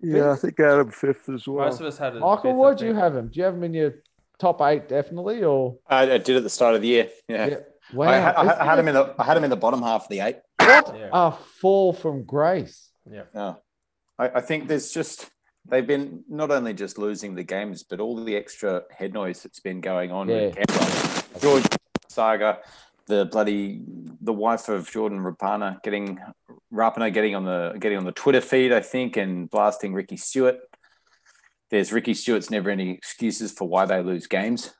Yeah, 0.00 0.32
I 0.32 0.36
think 0.36 0.58
Adam 0.58 0.90
fifth 0.90 1.28
as 1.28 1.46
well. 1.46 1.66
Most 1.66 1.80
of 1.80 1.86
us 1.86 1.98
had 1.98 2.16
it. 2.16 2.20
Michael, 2.20 2.52
fifth, 2.52 2.56
where 2.56 2.74
do 2.74 2.86
you 2.86 2.94
have 2.94 3.14
them? 3.14 3.28
Do 3.28 3.38
you 3.38 3.44
have 3.44 3.54
them 3.54 3.64
in 3.64 3.74
your 3.74 3.94
top 4.38 4.60
eight, 4.62 4.88
definitely, 4.88 5.44
or 5.44 5.78
I, 5.88 6.02
I 6.12 6.18
did 6.18 6.36
at 6.36 6.42
the 6.42 6.50
start 6.50 6.74
of 6.74 6.82
the 6.82 6.88
year. 6.88 7.08
Yeah. 7.28 7.46
Yeah. 7.46 7.56
wow? 7.92 8.08
I, 8.08 8.18
I, 8.30 8.60
I 8.60 8.64
had 8.64 8.74
isn't 8.74 8.78
him 8.80 8.88
in 8.88 8.94
the 8.94 9.14
I 9.18 9.24
had 9.24 9.36
him 9.36 9.44
in 9.44 9.50
the 9.50 9.56
bottom 9.56 9.82
half 9.82 10.02
of 10.04 10.08
the 10.08 10.20
eight. 10.20 10.36
it- 10.60 10.86
what 10.86 10.98
Yeah. 10.98 11.08
a 11.12 11.32
fall 11.32 11.92
from 11.92 12.24
grace. 12.24 12.90
Yeah. 13.10 13.22
Yeah. 13.34 13.54
I, 14.18 14.28
I 14.36 14.40
think 14.40 14.66
there's 14.68 14.92
just 14.92 15.28
they've 15.68 15.86
been 15.86 16.24
not 16.28 16.50
only 16.50 16.74
just 16.74 16.98
losing 16.98 17.34
the 17.36 17.44
games, 17.44 17.84
but 17.84 18.00
all 18.00 18.16
the 18.24 18.34
extra 18.36 18.82
head 18.90 19.12
noise 19.12 19.42
that's 19.42 19.60
been 19.60 19.80
going 19.80 20.10
on 20.10 20.26
with 20.26 20.56
Yeah. 20.56 20.64
Canberra. 20.64 21.40
George 21.40 21.64
Saga, 22.08 22.58
the 23.06 23.26
bloody 23.26 23.82
the 24.20 24.32
wife 24.32 24.68
of 24.68 24.90
Jordan 24.90 25.18
Rapana 25.20 25.82
getting 25.82 26.18
Rapana 26.72 27.12
getting 27.12 27.34
on 27.34 27.44
the 27.44 27.76
getting 27.78 27.98
on 27.98 28.04
the 28.04 28.12
Twitter 28.12 28.40
feed, 28.40 28.72
I 28.72 28.80
think, 28.80 29.16
and 29.16 29.50
blasting 29.50 29.92
Ricky 29.94 30.16
Stuart. 30.16 30.58
There's 31.70 31.92
Ricky 31.92 32.14
Stuart's 32.14 32.50
never 32.50 32.70
any 32.70 32.90
excuses 32.90 33.52
for 33.52 33.66
why 33.66 33.86
they 33.86 34.02
lose 34.02 34.26
games. 34.26 34.74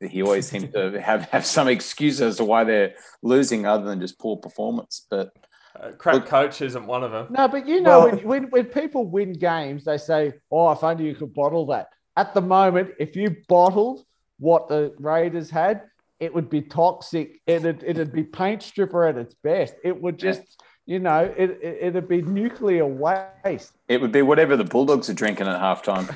He 0.00 0.22
always 0.22 0.46
seems 0.46 0.72
to 0.74 1.00
have, 1.02 1.22
have 1.30 1.44
some 1.46 1.68
excuse 1.68 2.20
as 2.20 2.36
to 2.36 2.44
why 2.44 2.64
they're 2.64 2.94
losing 3.22 3.66
other 3.66 3.84
than 3.84 4.00
just 4.00 4.18
poor 4.18 4.36
performance. 4.36 5.06
But 5.10 5.30
Uh, 5.78 5.90
crap 5.98 6.26
coach 6.26 6.62
isn't 6.62 6.86
one 6.86 7.02
of 7.02 7.10
them. 7.12 7.26
No, 7.30 7.48
but 7.48 7.66
you 7.66 7.80
know, 7.80 7.98
Well- 8.00 8.10
when, 8.10 8.28
when, 8.28 8.42
when 8.50 8.64
people 8.66 9.06
win 9.06 9.32
games, 9.32 9.84
they 9.84 9.98
say, 9.98 10.34
oh, 10.50 10.70
if 10.72 10.84
only 10.84 11.06
you 11.06 11.14
could 11.14 11.34
bottle 11.34 11.66
that. 11.66 11.88
At 12.16 12.32
the 12.32 12.40
moment, 12.40 12.90
if 12.98 13.16
you 13.16 13.36
bottled 13.48 14.04
what 14.38 14.68
the 14.68 14.94
Raiders 14.98 15.50
had, 15.50 15.82
it 16.20 16.34
would 16.34 16.48
be 16.48 16.62
toxic. 16.62 17.40
It'd, 17.46 17.82
it'd 17.84 18.12
be 18.12 18.24
paint 18.24 18.62
stripper 18.62 19.04
at 19.06 19.16
its 19.16 19.34
best. 19.42 19.74
It 19.84 20.00
would 20.00 20.18
just, 20.18 20.42
you 20.86 20.98
know, 20.98 21.32
it, 21.36 21.50
it, 21.62 21.78
it'd 21.82 22.08
be 22.08 22.22
nuclear 22.22 22.86
waste. 22.86 23.72
it 23.88 24.00
would 24.00 24.12
be 24.12 24.22
whatever 24.22 24.56
the 24.56 24.64
Bulldogs 24.64 25.10
are 25.10 25.14
drinking 25.14 25.46
at 25.48 25.60
halftime. 25.60 26.08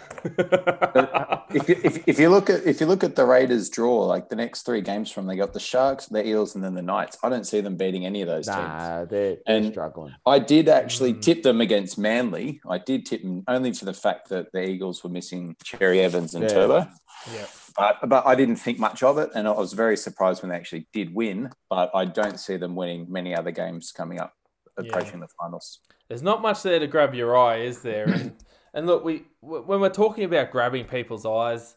if 1.55 1.69
you, 1.69 1.77
if, 1.85 2.09
if 2.09 2.19
you 2.19 2.29
look 2.29 2.49
at 2.49 2.65
if 2.65 2.81
you 2.81 2.87
look 2.87 3.03
at 3.05 3.17
the 3.17 3.25
Raiders 3.25 3.69
draw, 3.69 4.07
like 4.07 4.29
the 4.29 4.37
next 4.37 4.63
three 4.63 4.81
games 4.81 5.11
from, 5.11 5.27
they 5.27 5.37
got 5.37 5.53
the 5.53 5.61
Sharks, 5.61 6.07
the 6.07 6.27
Eels, 6.27 6.55
and 6.55 6.63
then 6.65 6.75
the 6.75 6.83
Knights. 6.83 7.19
I 7.23 7.29
don't 7.29 7.45
see 7.47 7.61
them 7.61 7.77
beating 7.77 8.07
any 8.07 8.23
of 8.23 8.29
those 8.29 8.47
teams. 8.47 8.59
Nah, 8.59 9.05
they're, 9.05 9.37
they're 9.47 9.57
And- 9.57 9.71
struggling. 9.73 10.15
I 10.27 10.39
did 10.39 10.69
actually 10.69 11.15
Mm. 11.15 11.23
tip 11.23 11.43
them 11.43 11.61
against 11.61 11.99
Manly. 11.99 12.61
I 12.69 12.79
did 12.79 13.05
tip 13.07 13.23
them 13.23 13.43
only 13.49 13.73
for 13.73 13.85
the 13.85 13.93
fact 13.95 14.29
that 14.31 14.53
the 14.53 14.63
Eagles 14.63 15.03
were 15.05 15.11
missing 15.11 15.57
Cherry 15.65 16.01
Evans 16.01 16.35
and 16.35 16.45
Yeah. 16.45 16.49
Turbo. 16.49 16.87
yeah. 17.35 17.47
But 17.81 18.09
but 18.11 18.27
I 18.27 18.35
didn't 18.35 18.57
think 18.57 18.79
much 18.79 19.03
of 19.03 19.17
it, 19.17 19.31
and 19.35 19.49
I 19.49 19.53
was 19.53 19.73
very 19.73 19.97
surprised 19.97 20.43
when 20.43 20.51
they 20.51 20.57
actually 20.57 20.87
did 20.93 21.15
win. 21.15 21.51
But 21.71 21.91
I 21.95 22.05
don't 22.05 22.39
see 22.39 22.57
them 22.59 22.77
winning 22.77 23.07
many 23.09 23.35
other 23.35 23.51
games 23.51 23.91
coming 23.91 24.21
up, 24.21 24.35
approaching 24.77 25.21
the 25.21 25.29
finals. 25.41 25.79
There's 26.09 26.23
not 26.23 26.43
much 26.43 26.63
there 26.63 26.79
to 26.79 26.87
grab 26.87 27.15
your 27.15 27.39
eye, 27.39 27.59
is 27.61 27.81
there? 27.81 28.05
And, 28.05 28.35
and 28.75 28.87
look, 28.87 29.03
we 29.03 29.25
when 29.41 29.81
we're 29.81 29.89
talking 29.89 30.25
about 30.25 30.51
grabbing 30.51 30.85
people's 30.85 31.25
eyes, 31.25 31.77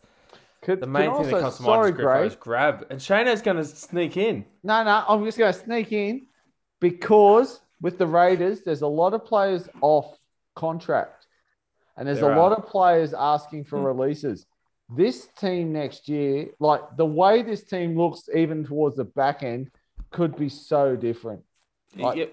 Could, 0.61 0.81
the 0.81 0.87
main 0.87 1.09
can 1.09 1.23
thing 1.23 1.35
that 1.35 1.41
comes 1.41 1.57
to 1.57 1.63
mind 1.63 1.73
sorry, 1.73 1.91
is 1.91 1.97
Griffo's 1.97 2.21
Grace. 2.21 2.35
grab, 2.35 2.85
and 2.89 2.99
Shano's 2.99 3.41
going 3.41 3.57
to 3.57 3.65
sneak 3.65 4.17
in. 4.17 4.43
No, 4.61 4.83
no, 4.83 5.05
I'm 5.07 5.23
just 5.23 5.37
going 5.37 5.53
to 5.53 5.59
sneak 5.59 5.93
in 5.93 6.27
because 6.81 7.61
with 7.79 7.97
the 7.97 8.07
Raiders, 8.07 8.61
there's 8.63 8.81
a 8.81 8.87
lot 8.87 9.13
of 9.13 9.23
players 9.23 9.69
off 9.79 10.17
contract, 10.53 11.27
and 11.95 12.05
there's 12.05 12.19
There 12.19 12.33
a 12.33 12.37
lot 12.37 12.51
of 12.51 12.67
players 12.67 13.13
asking 13.13 13.63
for 13.63 13.79
hmm. 13.79 13.85
releases. 13.85 14.47
This 14.95 15.27
team 15.39 15.73
next 15.73 16.07
year, 16.09 16.47
like 16.59 16.81
the 16.97 17.05
way 17.05 17.41
this 17.41 17.63
team 17.63 17.97
looks, 17.97 18.29
even 18.33 18.65
towards 18.65 18.97
the 18.97 19.05
back 19.05 19.43
end, 19.43 19.71
could 20.11 20.35
be 20.35 20.49
so 20.49 20.95
different. 20.95 21.41
Like, 21.95 22.17
Yeah, 22.17 22.25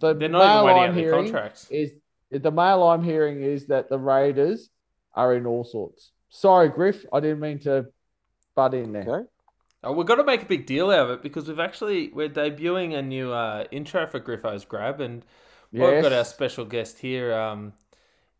The 0.00 0.14
they're 0.14 0.28
not 0.28 0.42
even 0.42 0.54
mail 0.54 0.64
waiting 0.64 0.82
I'm 0.82 0.94
hearing 0.94 1.24
contracts. 1.24 1.68
is 1.70 1.92
the 2.30 2.50
mail 2.50 2.82
I'm 2.82 3.02
hearing 3.02 3.42
is 3.42 3.66
that 3.66 3.88
the 3.88 3.98
Raiders 3.98 4.70
are 5.14 5.34
in 5.34 5.46
all 5.46 5.64
sorts. 5.64 6.10
Sorry, 6.30 6.68
Griff, 6.68 7.04
I 7.12 7.20
didn't 7.20 7.40
mean 7.40 7.60
to 7.60 7.86
butt 8.56 8.74
in 8.74 8.92
there. 8.92 9.08
Okay. 9.08 9.28
Oh, 9.84 9.92
we've 9.92 10.06
got 10.06 10.16
to 10.16 10.24
make 10.24 10.42
a 10.42 10.46
big 10.46 10.66
deal 10.66 10.90
out 10.90 11.00
of 11.00 11.10
it 11.10 11.22
because 11.22 11.46
we've 11.46 11.60
actually 11.60 12.08
we're 12.08 12.28
debuting 12.30 12.94
a 12.94 13.02
new 13.02 13.32
uh, 13.32 13.64
intro 13.70 14.06
for 14.06 14.18
Griffo's 14.18 14.64
Grab, 14.64 15.00
and 15.00 15.24
we've 15.72 16.02
got 16.02 16.12
our 16.12 16.24
special 16.24 16.64
guest 16.64 16.98
here. 16.98 17.34
Um, 17.34 17.74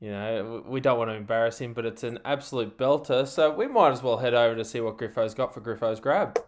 you 0.04 0.10
know, 0.10 0.62
we 0.68 0.80
don't 0.80 0.98
want 0.98 1.08
to 1.08 1.14
embarrass 1.14 1.58
him, 1.58 1.72
but 1.72 1.86
it's 1.86 2.02
an 2.02 2.18
absolute 2.26 2.76
belter. 2.76 3.26
So 3.26 3.50
we 3.50 3.66
might 3.66 3.90
as 3.92 4.02
well 4.02 4.18
head 4.18 4.34
over 4.34 4.54
to 4.54 4.62
see 4.62 4.80
what 4.82 4.98
Griffo's 4.98 5.32
got 5.32 5.54
for 5.54 5.62
Griffo's 5.62 5.98
Grab. 5.98 6.38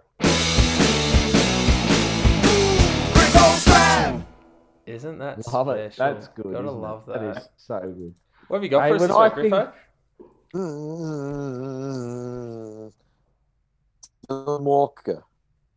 Isn't 4.87 5.19
that 5.19 5.53
Love 5.53 5.69
it. 5.71 5.95
special? 5.95 6.15
That's 6.15 6.29
good. 6.29 6.45
Gotta 6.53 6.59
isn't 6.59 6.69
it? 6.69 6.71
love 6.71 7.07
that. 7.07 7.21
That 7.21 7.37
is 7.39 7.49
so 7.57 7.81
good. 7.81 8.15
What 8.49 8.59
have 8.59 8.63
you 8.65 8.69
got 8.69 8.83
Hey, 8.85 8.89
for 8.91 8.95
us 8.97 9.01
this 9.03 9.11
I 9.11 9.25
week, 9.25 9.35
think- 9.35 9.55
Griffo? 9.55 9.73
Dylan 14.29 14.63
Walker. 14.63 15.25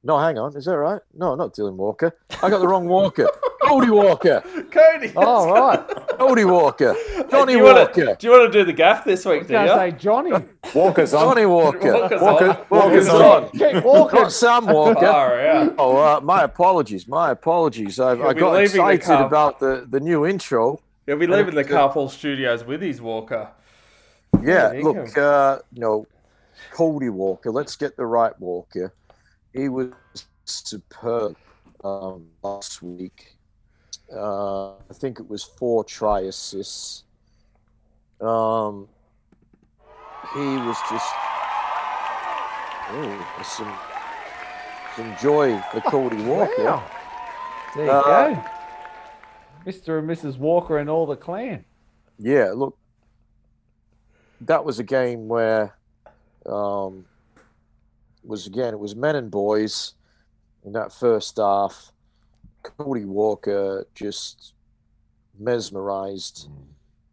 No, 0.03 0.17
hang 0.19 0.37
on. 0.37 0.55
Is 0.55 0.65
that 0.65 0.77
right? 0.77 1.01
No, 1.13 1.35
not 1.35 1.53
Dylan 1.55 1.75
Walker. 1.75 2.15
I 2.43 2.49
got 2.49 2.59
the 2.59 2.67
wrong 2.67 2.87
Walker. 2.87 3.27
Cody 3.69 3.89
Walker. 3.91 4.41
Cody. 4.71 5.13
Oh, 5.15 5.51
right. 5.51 5.87
Cody 6.17 6.43
Walker. 6.45 6.95
Johnny 7.29 7.53
do 7.53 7.59
you 7.59 7.63
wanna- 7.63 7.79
Walker. 7.81 8.15
do 8.15 8.27
you 8.27 8.33
want 8.33 8.51
to 8.51 8.59
do 8.59 8.65
the 8.65 8.73
gaff 8.73 9.05
this 9.05 9.25
week, 9.25 9.47
do 9.47 9.53
you? 9.53 9.59
going 9.65 9.91
say 9.91 9.97
Johnny. 9.97 10.31
Walker's 10.73 11.13
on. 11.13 11.21
Johnny 11.35 11.45
Walker. 11.45 11.93
Walker's 11.93 12.21
Walker- 12.21 12.49
on. 12.49 12.57
Walker's 12.69 13.07
Walker's 13.07 13.09
on. 13.09 13.43
on. 13.43 13.49
Keep. 13.51 14.13
Not 14.13 14.31
Sam 14.31 14.65
Walker. 14.65 14.99
Far 15.05 15.39
out. 15.45 15.75
Oh, 15.77 15.97
uh, 15.97 16.19
my 16.21 16.43
apologies. 16.43 17.07
My 17.07 17.31
apologies. 17.31 17.99
I, 17.99 18.11
I 18.13 18.33
got 18.33 18.53
leaving 18.53 18.81
the 18.81 18.87
excited 18.89 19.25
about 19.25 19.59
the, 19.59 19.85
the 19.89 19.99
new 19.99 20.25
intro. 20.25 20.81
He'll 21.05 21.17
be 21.17 21.27
leaving 21.27 21.55
the 21.55 21.63
Carpool 21.63 22.09
Studios 22.09 22.63
with 22.63 22.81
his 22.81 23.01
Walker. 23.01 23.49
Yeah, 24.41 24.71
Good 24.73 24.83
look, 24.83 24.97
income. 24.97 25.23
uh, 25.23 25.57
you 25.73 25.81
know, 25.81 26.07
Cody 26.71 27.09
Walker. 27.09 27.51
Let's 27.51 27.75
get 27.75 27.97
the 27.97 28.05
right 28.05 28.37
Walker. 28.39 28.93
He 29.53 29.69
was 29.69 29.89
superb 30.45 31.35
um, 31.83 32.27
last 32.43 32.81
week. 32.83 33.35
Uh, 34.13 34.71
I 34.71 34.93
think 34.93 35.19
it 35.19 35.29
was 35.29 35.43
four 35.43 35.83
try 35.83 36.21
assists. 36.21 37.03
Um, 38.21 38.87
he 40.33 40.39
was 40.39 40.77
just 40.89 41.13
oh, 42.91 43.27
there's 43.35 43.47
some 43.47 43.73
some 44.95 45.15
joy 45.21 45.59
for 45.71 45.81
Cody 45.81 46.21
Walker. 46.23 46.63
Wow. 46.63 46.83
There 47.75 47.85
you 47.85 47.91
Uh, 47.91 48.33
go. 48.33 48.43
Mr. 49.65 49.99
and 49.99 50.09
Mrs. 50.09 50.37
Walker 50.37 50.77
and 50.79 50.89
all 50.89 51.05
the 51.05 51.15
clan. 51.15 51.63
Yeah, 52.17 52.51
look, 52.55 52.77
that 54.41 54.65
was 54.65 54.79
a 54.79 54.83
game 54.83 55.27
where 55.27 55.75
um, 56.45 57.05
was 58.23 58.47
again 58.47 58.73
it 58.73 58.79
was 58.79 58.95
men 58.95 59.15
and 59.15 59.29
boys 59.29 59.93
in 60.65 60.73
that 60.73 60.91
first 60.91 61.37
half. 61.37 61.91
Cody 62.63 63.05
Walker 63.05 63.85
just 63.95 64.53
mesmerized 65.37 66.49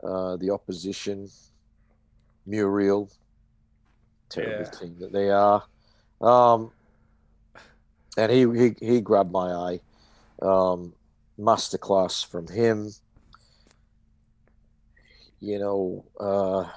uh, 0.03 0.37
the 0.37 0.51
opposition. 0.51 1.29
Muriel, 2.49 3.11
terrible 4.29 4.65
Yeah. 4.65 4.79
team 4.79 4.97
that 5.01 5.13
they 5.13 5.31
are, 5.31 5.65
um, 6.21 6.71
and 8.17 8.31
he, 8.31 8.47
he 8.57 8.77
he 8.81 9.01
grabbed 9.01 9.33
my 9.33 9.51
eye. 9.51 9.81
Um, 10.41 10.95
masterclass 11.39 12.25
from 12.25 12.47
him 12.47 12.93
you 15.41 15.59
know, 15.59 16.05
uh, 16.19 16.69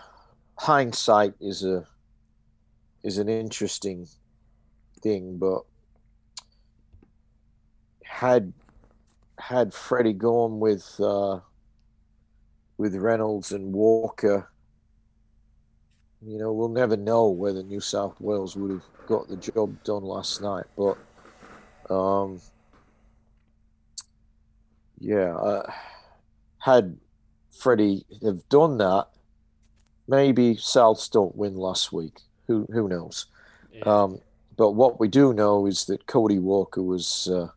hindsight 0.58 1.34
is 1.40 1.64
a 1.64 1.86
is 3.04 3.18
an 3.18 3.30
interesting 3.30 4.08
thing, 5.02 5.38
but 5.38 5.62
had 8.04 8.52
had 9.40 9.74
Freddie 9.74 10.14
gone 10.14 10.60
with 10.60 11.00
uh, 11.00 11.40
with 12.78 12.96
Reynolds 12.96 13.52
and 13.52 13.74
Walker, 13.74 14.50
you 16.22 16.38
know, 16.38 16.52
we'll 16.52 16.70
never 16.70 16.98
know 16.98 17.30
whether 17.30 17.64
New 17.64 17.80
South 17.80 18.20
Wales 18.20 18.56
would 18.56 18.72
have 18.72 18.84
got 19.08 19.28
the 19.28 19.38
job 19.38 19.84
done 19.84 20.04
last 20.04 20.42
night. 20.42 20.66
But 20.78 20.98
um, 21.94 22.42
yeah, 25.00 25.36
uh, 25.36 25.72
had 26.60 26.98
Freddie 27.58 28.06
have 28.24 28.48
done 28.50 28.78
that, 28.78 29.08
maybe 30.08 30.56
Souths 30.56 31.10
don't 31.10 31.36
win 31.36 31.56
last 31.56 31.92
week. 31.92 32.22
Who 32.48 32.68
who 32.72 32.88
knows? 32.88 33.28
Yeah. 33.74 33.84
Um, 33.86 34.20
but 34.58 34.72
what 34.72 35.00
we 35.00 35.08
do 35.08 35.34
know 35.34 35.66
is 35.66 35.86
that 35.86 36.06
Cody 36.06 36.40
Walker 36.40 36.82
was 36.84 37.30
uh, 37.32 37.48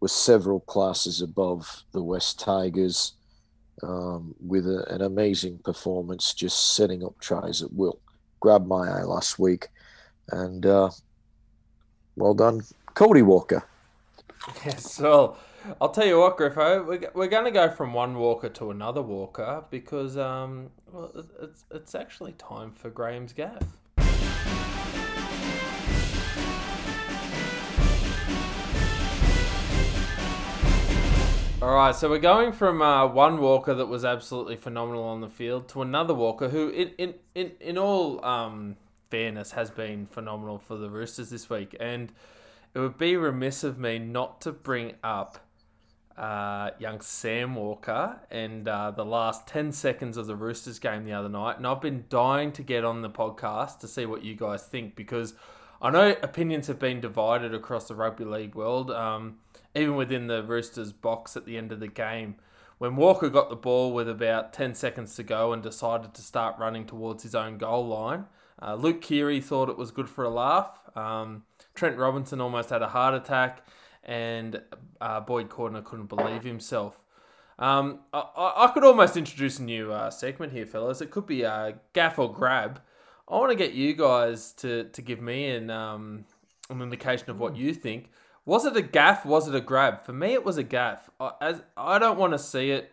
was 0.00 0.12
several 0.12 0.60
classes 0.60 1.20
above 1.20 1.84
the 1.92 2.02
West 2.02 2.38
Tigers 2.38 3.12
um, 3.82 4.34
with 4.44 4.66
a, 4.66 4.84
an 4.92 5.02
amazing 5.02 5.58
performance, 5.58 6.34
just 6.34 6.74
setting 6.74 7.04
up 7.04 7.18
tries 7.20 7.62
at 7.62 7.72
will. 7.72 7.98
Grabbed 8.40 8.66
my 8.66 8.88
eye 8.88 9.02
last 9.02 9.38
week, 9.38 9.68
and 10.30 10.64
uh, 10.66 10.90
well 12.16 12.34
done, 12.34 12.62
Cody 12.94 13.22
Walker. 13.22 13.64
Yes, 14.64 15.00
well, 15.00 15.38
I'll 15.80 15.90
tell 15.90 16.06
you 16.06 16.20
what, 16.20 16.38
Griffo, 16.38 16.86
we're, 16.86 17.10
we're 17.14 17.26
going 17.26 17.46
to 17.46 17.50
go 17.50 17.68
from 17.68 17.92
one 17.92 18.16
Walker 18.16 18.48
to 18.50 18.70
another 18.70 19.02
Walker 19.02 19.64
because 19.70 20.16
um, 20.16 20.70
well, 20.92 21.10
it's, 21.42 21.64
it's 21.72 21.94
actually 21.96 22.32
time 22.32 22.70
for 22.70 22.90
Graham's 22.90 23.32
gaff. 23.32 23.62
All 31.62 31.74
right, 31.74 31.94
so 31.94 32.10
we're 32.10 32.18
going 32.18 32.52
from 32.52 32.82
uh, 32.82 33.06
one 33.06 33.40
Walker 33.40 33.72
that 33.72 33.86
was 33.86 34.04
absolutely 34.04 34.56
phenomenal 34.56 35.04
on 35.04 35.22
the 35.22 35.28
field 35.30 35.68
to 35.70 35.80
another 35.80 36.12
Walker 36.12 36.50
who, 36.50 36.68
in 36.68 36.90
in 36.98 37.14
in, 37.34 37.52
in 37.60 37.78
all 37.78 38.22
um, 38.22 38.76
fairness, 39.10 39.52
has 39.52 39.70
been 39.70 40.04
phenomenal 40.04 40.58
for 40.58 40.76
the 40.76 40.90
Roosters 40.90 41.30
this 41.30 41.48
week. 41.48 41.74
And 41.80 42.12
it 42.74 42.78
would 42.78 42.98
be 42.98 43.16
remiss 43.16 43.64
of 43.64 43.78
me 43.78 43.98
not 43.98 44.42
to 44.42 44.52
bring 44.52 44.96
up 45.02 45.38
uh, 46.18 46.72
young 46.78 47.00
Sam 47.00 47.54
Walker 47.54 48.20
and 48.30 48.68
uh, 48.68 48.90
the 48.90 49.06
last 49.06 49.46
10 49.48 49.72
seconds 49.72 50.18
of 50.18 50.26
the 50.26 50.36
Roosters 50.36 50.78
game 50.78 51.04
the 51.06 51.14
other 51.14 51.30
night. 51.30 51.56
And 51.56 51.66
I've 51.66 51.80
been 51.80 52.04
dying 52.10 52.52
to 52.52 52.62
get 52.62 52.84
on 52.84 53.00
the 53.00 53.08
podcast 53.08 53.78
to 53.78 53.88
see 53.88 54.04
what 54.04 54.22
you 54.22 54.34
guys 54.34 54.62
think 54.64 54.94
because 54.94 55.32
I 55.80 55.90
know 55.90 56.14
opinions 56.22 56.66
have 56.66 56.78
been 56.78 57.00
divided 57.00 57.54
across 57.54 57.88
the 57.88 57.94
rugby 57.94 58.24
league 58.24 58.54
world, 58.54 58.90
um, 58.90 59.36
even 59.76 59.96
within 59.96 60.26
the 60.26 60.42
Roosters 60.42 60.92
box 60.92 61.36
at 61.36 61.44
the 61.44 61.56
end 61.56 61.70
of 61.70 61.80
the 61.80 61.88
game. 61.88 62.36
When 62.78 62.96
Walker 62.96 63.28
got 63.28 63.48
the 63.48 63.56
ball 63.56 63.92
with 63.92 64.08
about 64.08 64.52
10 64.52 64.74
seconds 64.74 65.14
to 65.16 65.22
go 65.22 65.52
and 65.52 65.62
decided 65.62 66.14
to 66.14 66.22
start 66.22 66.58
running 66.58 66.84
towards 66.86 67.22
his 67.22 67.34
own 67.34 67.58
goal 67.58 67.86
line, 67.86 68.26
uh, 68.60 68.74
Luke 68.74 69.00
Keary 69.00 69.40
thought 69.40 69.68
it 69.68 69.78
was 69.78 69.90
good 69.90 70.08
for 70.08 70.24
a 70.24 70.30
laugh. 70.30 70.78
Um, 70.94 71.44
Trent 71.74 71.96
Robinson 71.96 72.40
almost 72.40 72.70
had 72.70 72.82
a 72.82 72.88
heart 72.88 73.14
attack, 73.14 73.66
and 74.04 74.60
uh, 75.00 75.20
Boyd 75.20 75.48
Cordner 75.48 75.84
couldn't 75.84 76.06
believe 76.06 76.42
himself. 76.42 77.00
Um, 77.58 78.00
I, 78.12 78.24
I 78.36 78.70
could 78.72 78.84
almost 78.84 79.16
introduce 79.16 79.58
a 79.58 79.62
new 79.62 79.92
uh, 79.92 80.10
segment 80.10 80.52
here, 80.52 80.66
fellas. 80.66 81.00
It 81.00 81.10
could 81.10 81.26
be 81.26 81.44
uh, 81.44 81.72
gaff 81.92 82.18
or 82.18 82.32
grab. 82.32 82.80
I 83.28 83.36
want 83.36 83.50
to 83.50 83.56
get 83.56 83.72
you 83.72 83.94
guys 83.94 84.52
to, 84.54 84.84
to 84.84 85.02
give 85.02 85.20
me 85.20 85.48
an 85.48 85.70
um, 85.70 86.24
an 86.68 86.82
indication 86.82 87.30
of 87.30 87.40
what 87.40 87.56
you 87.56 87.72
think. 87.72 88.10
Was 88.46 88.64
it 88.64 88.76
a 88.76 88.82
gaff? 88.82 89.26
Was 89.26 89.48
it 89.48 89.54
a 89.54 89.60
grab? 89.60 90.04
For 90.06 90.12
me, 90.12 90.32
it 90.32 90.44
was 90.44 90.56
a 90.56 90.62
gaff. 90.62 91.10
I, 91.20 91.32
as 91.40 91.62
I 91.76 91.98
don't 91.98 92.16
want 92.16 92.32
to 92.32 92.38
see 92.38 92.70
it. 92.70 92.92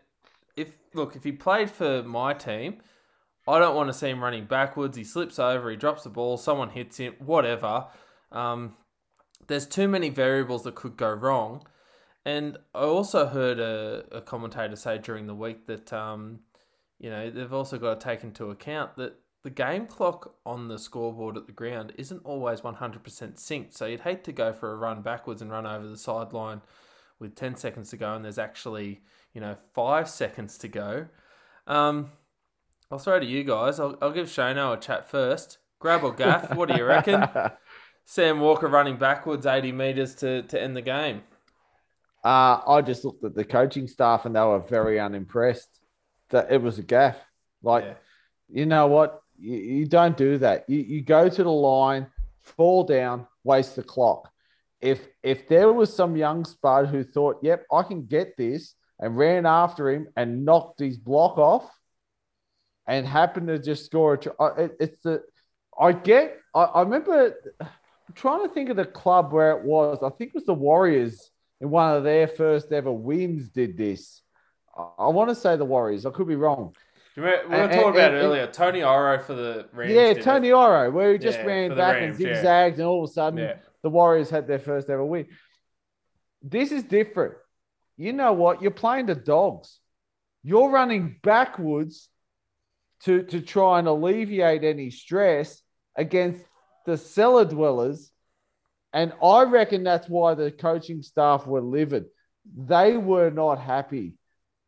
If 0.57 0.75
look, 0.93 1.15
if 1.15 1.23
he 1.23 1.31
played 1.31 1.69
for 1.69 2.03
my 2.03 2.33
team, 2.33 2.81
I 3.47 3.59
don't 3.59 3.75
want 3.75 3.89
to 3.89 3.93
see 3.93 4.09
him 4.09 4.23
running 4.23 4.45
backwards. 4.45 4.97
He 4.97 5.03
slips 5.03 5.39
over, 5.39 5.69
he 5.69 5.77
drops 5.77 6.03
the 6.03 6.09
ball, 6.09 6.37
someone 6.37 6.69
hits 6.69 6.97
him, 6.97 7.15
whatever. 7.19 7.87
Um, 8.31 8.75
there's 9.47 9.67
too 9.67 9.87
many 9.87 10.09
variables 10.09 10.63
that 10.63 10.75
could 10.75 10.97
go 10.97 11.11
wrong. 11.11 11.65
And 12.25 12.57
I 12.73 12.83
also 12.83 13.27
heard 13.27 13.59
a, 13.59 14.05
a 14.11 14.21
commentator 14.21 14.75
say 14.75 14.97
during 14.97 15.27
the 15.27 15.35
week 15.35 15.67
that, 15.67 15.91
um, 15.91 16.39
you 16.99 17.09
know, 17.09 17.29
they've 17.29 17.51
also 17.51 17.77
got 17.77 17.99
to 17.99 18.03
take 18.03 18.23
into 18.23 18.49
account 18.49 18.95
that 18.95 19.15
the 19.43 19.49
game 19.49 19.85
clock 19.85 20.35
on 20.45 20.67
the 20.67 20.79
scoreboard 20.79 21.35
at 21.37 21.45
the 21.45 21.51
ground 21.51 21.91
isn't 21.97 22.21
always 22.23 22.61
100% 22.61 23.01
synced. 23.03 23.73
So 23.73 23.85
you'd 23.85 23.99
hate 23.99 24.23
to 24.23 24.31
go 24.31 24.53
for 24.53 24.71
a 24.71 24.77
run 24.77 25.01
backwards 25.01 25.41
and 25.41 25.51
run 25.51 25.65
over 25.65 25.85
the 25.87 25.97
sideline 25.97 26.61
with 27.19 27.35
10 27.35 27.55
seconds 27.55 27.89
to 27.89 27.97
go 27.97 28.15
and 28.15 28.23
there's 28.23 28.37
actually, 28.39 29.01
you 29.33 29.41
know, 29.41 29.55
five 29.73 30.09
seconds 30.09 30.57
to 30.59 30.67
go. 30.69 31.05
Um, 31.67 32.11
I'll 32.89 32.99
throw 32.99 33.19
to 33.19 33.25
you 33.25 33.43
guys. 33.43 33.79
I'll, 33.79 33.97
I'll 34.01 34.11
give 34.11 34.27
Shano 34.27 34.77
a 34.77 34.79
chat 34.79 35.09
first. 35.09 35.57
Grab 35.79 36.03
or 36.03 36.13
gaff, 36.13 36.55
what 36.55 36.69
do 36.69 36.75
you 36.77 36.85
reckon? 36.85 37.25
Sam 38.05 38.39
Walker 38.39 38.67
running 38.67 38.97
backwards 38.97 39.45
80 39.45 39.71
metres 39.73 40.15
to, 40.15 40.43
to 40.43 40.61
end 40.61 40.75
the 40.75 40.81
game. 40.81 41.21
Uh, 42.23 42.59
I 42.65 42.81
just 42.81 43.03
looked 43.03 43.25
at 43.25 43.35
the 43.35 43.43
coaching 43.43 43.87
staff 43.87 44.25
and 44.25 44.35
they 44.35 44.39
were 44.39 44.59
very 44.59 44.99
unimpressed 45.01 45.79
that 46.29 46.49
it 46.51 46.61
was 46.61 46.79
a 46.79 46.83
gaff. 46.83 47.17
Like, 47.61 47.83
Yeah. 47.83 47.93
you 48.49 48.65
know 48.65 48.87
what? 48.87 49.22
You, 49.43 49.57
you 49.57 49.85
don't 49.85 50.15
do 50.15 50.37
that. 50.37 50.63
You, 50.69 50.79
you 50.79 51.01
go 51.01 51.27
to 51.27 51.43
the 51.43 51.51
line, 51.51 52.07
fall 52.41 52.85
down, 52.85 53.27
waste 53.43 53.75
the 53.75 53.83
clock. 53.83 54.29
If 54.79 55.07
if 55.21 55.47
there 55.47 55.71
was 55.71 55.93
some 55.93 56.15
young 56.15 56.45
spud 56.45 56.87
who 56.87 57.03
thought, 57.03 57.39
"Yep, 57.41 57.65
I 57.71 57.83
can 57.83 58.05
get 58.05 58.37
this," 58.37 58.75
and 58.99 59.17
ran 59.17 59.45
after 59.45 59.89
him 59.89 60.07
and 60.15 60.45
knocked 60.45 60.79
his 60.79 60.97
block 60.97 61.37
off, 61.37 61.69
and 62.87 63.05
happened 63.05 63.47
to 63.47 63.59
just 63.59 63.85
score 63.85 64.13
a, 64.13 64.17
tr- 64.17 64.29
it, 64.57 64.71
it's 64.79 64.99
the 65.01 65.23
I 65.77 65.91
get. 65.91 66.37
I, 66.55 66.63
I 66.63 66.81
remember 66.81 67.33
I'm 67.59 67.67
trying 68.15 68.47
to 68.47 68.53
think 68.53 68.69
of 68.69 68.77
the 68.77 68.85
club 68.85 69.33
where 69.33 69.51
it 69.51 69.63
was. 69.63 69.99
I 70.03 70.09
think 70.09 70.29
it 70.29 70.35
was 70.35 70.45
the 70.45 70.53
Warriors 70.53 71.29
in 71.61 71.69
one 71.69 71.95
of 71.95 72.03
their 72.03 72.27
first 72.27 72.71
ever 72.71 72.91
wins. 72.91 73.49
Did 73.49 73.77
this? 73.77 74.21
I, 74.77 74.87
I 74.99 75.07
want 75.07 75.29
to 75.29 75.35
say 75.35 75.55
the 75.55 75.65
Warriors. 75.65 76.05
I 76.05 76.11
could 76.11 76.27
be 76.27 76.35
wrong. 76.35 76.75
You 77.15 77.23
remember, 77.23 77.47
we 77.49 77.55
were 77.61 77.67
talking 77.67 77.79
and- 77.87 77.95
about 77.95 78.13
and- 78.13 78.15
earlier. 78.23 78.47
Tony 78.47 78.79
Iro 78.81 79.19
for 79.19 79.33
the 79.35 79.69
Rams. 79.71 79.93
yeah, 79.93 80.01
it. 80.07 80.23
Tony 80.23 80.47
Iro, 80.49 80.89
where 80.91 81.11
he 81.13 81.17
just 81.19 81.39
Yeah, 81.39 81.45
ran 81.45 81.69
back 81.75 81.95
Rams, 81.95 82.17
and 82.17 82.27
yeah. 82.27 82.33
zigzagged, 82.35 82.79
and 82.79 82.87
all 82.87 83.03
of 83.03 83.09
a 83.09 83.13
sudden 83.13 83.39
Yeah. 83.39 83.57
the 83.83 83.89
Warriors 83.89 84.29
had 84.29 84.47
their 84.47 84.59
first 84.59 84.89
ever 84.89 85.05
win. 85.05 85.27
This 86.41 86.71
is 86.71 86.83
different. 86.83 87.35
You 87.97 88.13
know 88.13 88.33
what? 88.33 88.61
You're 88.61 88.71
playing 88.71 89.05
the 89.05 89.15
dogs. 89.15 89.79
You're 90.43 90.69
running 90.69 91.19
backwards 91.21 92.09
to, 93.01 93.23
to 93.23 93.41
try 93.41 93.79
and 93.79 93.87
alleviate 93.87 94.63
any 94.63 94.89
stress 94.89 95.61
against 95.95 96.43
the 96.85 96.97
cellar 96.97 97.45
dwellers. 97.45 98.11
And 98.91 99.13
I 99.23 99.43
reckon 99.43 99.83
that's 99.83 100.09
why 100.09 100.33
the 100.33 100.51
coaching 100.51 101.01
staff 101.01 101.45
were 101.45 101.61
livid. 101.61 102.05
They 102.57 102.97
were 102.97 103.29
not 103.29 103.59
happy. 103.59 104.17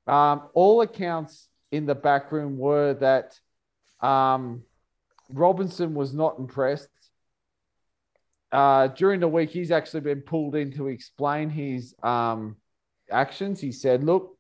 Um, 0.08 0.50
all 0.54 0.82
accounts 0.82 1.48
in 1.76 1.86
the 1.86 1.96
back 1.96 2.32
room 2.32 2.58
were 2.58 2.94
that 2.96 3.38
um, 4.06 4.64
Robinson 5.30 5.94
was 5.94 6.14
not 6.14 6.40
impressed. 6.40 6.90
Uh, 8.52 8.88
during 8.88 9.20
the 9.20 9.28
week, 9.28 9.50
he's 9.50 9.72
actually 9.72 10.02
been 10.02 10.22
pulled 10.22 10.56
in 10.56 10.72
to 10.74 10.88
explain 10.88 11.50
his 11.50 11.94
um, 12.02 12.56
actions. 13.12 13.60
He 13.60 13.72
said, 13.72 14.04
Look, 14.04 14.38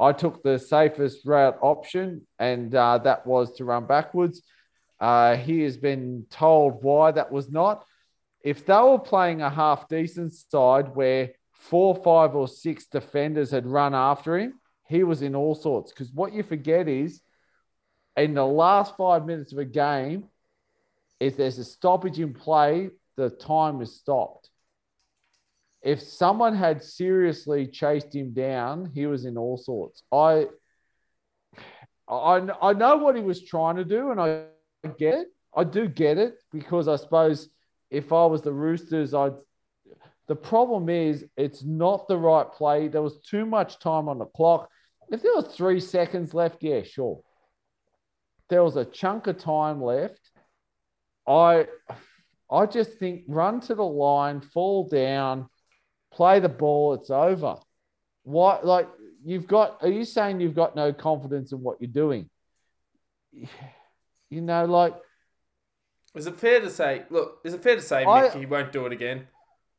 I 0.00 0.12
took 0.12 0.42
the 0.42 0.58
safest 0.58 1.26
route 1.26 1.58
option, 1.60 2.26
and 2.38 2.74
uh, 2.74 2.98
that 2.98 3.26
was 3.26 3.56
to 3.56 3.64
run 3.64 3.86
backwards. 3.86 4.42
Uh, 5.00 5.36
he 5.36 5.62
has 5.62 5.76
been 5.76 6.26
told 6.30 6.82
why 6.82 7.10
that 7.10 7.30
was 7.30 7.50
not. 7.50 7.84
If 8.42 8.64
they 8.64 8.74
were 8.74 8.98
playing 8.98 9.42
a 9.42 9.50
half 9.50 9.88
decent 9.88 10.32
side 10.32 10.94
where 10.94 11.32
four, 11.52 11.96
five, 11.96 12.34
or 12.34 12.48
six 12.48 12.86
defenders 12.86 13.50
had 13.50 13.66
run 13.66 13.94
after 13.94 14.38
him, 14.38 14.54
he 14.88 15.04
was 15.04 15.22
in 15.22 15.34
all 15.34 15.54
sorts. 15.54 15.92
Because 15.92 16.10
what 16.12 16.32
you 16.32 16.42
forget 16.42 16.88
is, 16.88 17.20
in 18.16 18.34
the 18.34 18.46
last 18.46 18.96
five 18.96 19.26
minutes 19.26 19.52
of 19.52 19.58
a 19.58 19.64
game, 19.64 20.24
if 21.20 21.36
there's 21.36 21.58
a 21.58 21.64
stoppage 21.64 22.18
in 22.18 22.34
play, 22.34 22.90
the 23.16 23.30
time 23.30 23.80
is 23.80 23.96
stopped. 23.96 24.50
If 25.82 26.02
someone 26.02 26.56
had 26.56 26.82
seriously 26.82 27.66
chased 27.66 28.14
him 28.14 28.32
down, 28.32 28.90
he 28.94 29.06
was 29.06 29.24
in 29.24 29.36
all 29.36 29.56
sorts. 29.56 30.02
I, 30.12 30.46
I, 32.08 32.48
I 32.60 32.72
know 32.72 32.96
what 32.96 33.14
he 33.14 33.22
was 33.22 33.44
trying 33.44 33.76
to 33.76 33.84
do, 33.84 34.10
and 34.10 34.20
I 34.20 34.44
get 34.98 35.14
it. 35.14 35.28
I 35.56 35.64
do 35.64 35.88
get 35.88 36.18
it 36.18 36.34
because 36.52 36.88
I 36.88 36.96
suppose 36.96 37.48
if 37.90 38.12
I 38.12 38.26
was 38.26 38.42
the 38.42 38.52
Roosters, 38.52 39.14
I'd. 39.14 39.34
The 40.26 40.36
problem 40.36 40.90
is 40.90 41.24
it's 41.38 41.64
not 41.64 42.06
the 42.06 42.18
right 42.18 42.50
play. 42.52 42.88
There 42.88 43.00
was 43.00 43.18
too 43.20 43.46
much 43.46 43.78
time 43.78 44.08
on 44.08 44.18
the 44.18 44.26
clock. 44.26 44.68
If 45.10 45.22
there 45.22 45.34
was 45.34 45.54
three 45.54 45.80
seconds 45.80 46.34
left, 46.34 46.62
yeah, 46.62 46.82
sure. 46.82 47.20
There 48.50 48.62
was 48.62 48.76
a 48.76 48.84
chunk 48.84 49.26
of 49.26 49.38
time 49.38 49.82
left. 49.82 50.20
I 51.26 51.66
I 52.50 52.66
just 52.66 52.92
think 52.92 53.24
run 53.28 53.60
to 53.62 53.74
the 53.74 53.84
line, 53.84 54.40
fall 54.40 54.88
down, 54.88 55.48
play 56.12 56.40
the 56.40 56.48
ball, 56.48 56.94
it's 56.94 57.10
over. 57.10 57.56
What 58.22 58.64
like 58.64 58.88
you've 59.24 59.46
got 59.46 59.78
are 59.82 59.90
you 59.90 60.04
saying 60.04 60.40
you've 60.40 60.54
got 60.54 60.76
no 60.76 60.92
confidence 60.92 61.52
in 61.52 61.58
what 61.62 61.78
you're 61.80 61.90
doing? 61.90 62.28
You 64.30 64.40
know, 64.42 64.64
like 64.64 64.94
Is 66.14 66.26
it 66.26 66.38
fair 66.38 66.60
to 66.60 66.70
say? 66.70 67.04
Look, 67.10 67.38
is 67.44 67.54
it 67.54 67.62
fair 67.62 67.76
to 67.76 67.82
say 67.82 68.04
I- 68.04 68.30
he 68.30 68.46
won't 68.46 68.72
do 68.72 68.86
it 68.86 68.92
again? 68.92 69.26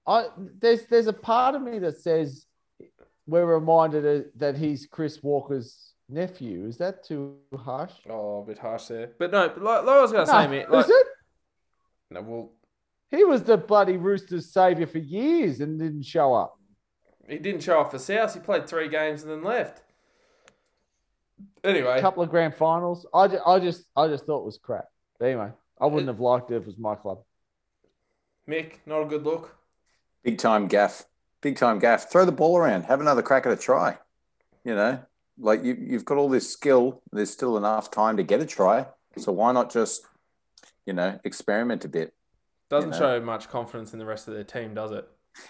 I 0.07 0.27
there's 0.37 0.85
there's 0.87 1.07
a 1.07 1.13
part 1.13 1.55
of 1.55 1.61
me 1.61 1.79
that 1.79 1.97
says 1.97 2.45
we're 3.29 3.45
reminded 3.45 4.03
that- 4.03 4.39
that 4.39 4.57
he's 4.57 4.85
Chris 4.85 5.21
Walker's 5.23 5.93
nephew. 6.09 6.65
Is 6.65 6.77
that 6.77 7.03
too 7.03 7.37
harsh? 7.55 7.93
Oh, 8.09 8.41
a 8.41 8.45
bit 8.45 8.57
harsh 8.57 8.85
there. 8.85 9.11
But 9.19 9.31
no, 9.31 9.49
but 9.49 9.61
like, 9.61 9.83
like 9.85 9.95
I 9.97 10.01
was 10.01 10.11
going 10.11 10.25
to 10.25 10.31
say, 10.31 10.43
No, 10.45 10.49
mate. 10.49 10.69
Like, 10.69 10.85
is 10.85 10.91
it? 10.91 11.07
no, 12.11 12.21
well, 12.21 12.51
He 13.11 13.23
was 13.23 13.43
the 13.43 13.57
bloody 13.57 13.97
Roosters' 13.97 14.51
saviour 14.51 14.87
for 14.87 14.97
years 14.99 15.59
and 15.61 15.79
didn't 15.79 16.03
show 16.03 16.33
up. 16.33 16.57
he 17.27 17.37
didn't 17.37 17.61
show 17.61 17.81
up 17.81 17.91
for 17.91 17.99
South. 17.99 18.33
He 18.33 18.39
played 18.39 18.67
three 18.67 18.87
games 18.89 19.21
and 19.23 19.31
then 19.31 19.43
left. 19.43 19.83
Anyway, 21.63 21.97
A 21.97 22.01
couple 22.01 22.23
of 22.23 22.29
grand 22.29 22.55
finals. 22.55 23.05
I 23.13 23.27
just, 23.27 23.43
I 23.45 23.59
just, 23.59 23.83
I 23.95 24.07
just 24.07 24.25
thought 24.25 24.39
it 24.39 24.45
was 24.45 24.57
crap. 24.57 24.85
But 25.19 25.25
anyway, 25.27 25.51
I 25.79 25.85
wouldn't 25.85 26.07
have 26.07 26.19
liked 26.19 26.51
it 26.51 26.55
if 26.55 26.63
it 26.63 26.67
was 26.67 26.77
my 26.77 26.95
club. 26.95 27.19
Mick, 28.47 28.75
not 28.85 29.01
a 29.01 29.05
good 29.05 29.23
look. 29.25 29.55
Big 30.23 30.37
time 30.37 30.67
gaff. 30.67 31.05
Big 31.41 31.57
time 31.57 31.79
gaff. 31.79 32.11
Throw 32.11 32.25
the 32.25 32.31
ball 32.31 32.57
around. 32.57 32.83
Have 32.83 33.01
another 33.01 33.21
crack 33.21 33.45
at 33.45 33.51
a 33.51 33.57
try. 33.57 33.97
You 34.63 34.75
know, 34.75 34.99
like 35.37 35.63
you, 35.63 35.77
you've 35.79 36.05
got 36.05 36.17
all 36.17 36.29
this 36.29 36.51
skill. 36.51 37.01
There's 37.11 37.31
still 37.31 37.57
enough 37.57 37.91
time 37.91 38.17
to 38.17 38.23
get 38.23 38.41
a 38.41 38.45
try. 38.45 38.87
So 39.17 39.31
why 39.31 39.51
not 39.51 39.71
just, 39.71 40.01
you 40.85 40.93
know, 40.93 41.19
experiment 41.23 41.85
a 41.85 41.87
bit? 41.87 42.13
Doesn't 42.69 42.91
know. 42.91 42.97
show 42.97 43.21
much 43.21 43.49
confidence 43.49 43.93
in 43.93 43.99
the 43.99 44.05
rest 44.05 44.27
of 44.27 44.33
their 44.33 44.43
team, 44.43 44.73
does 44.73 44.91
it? 44.91 45.07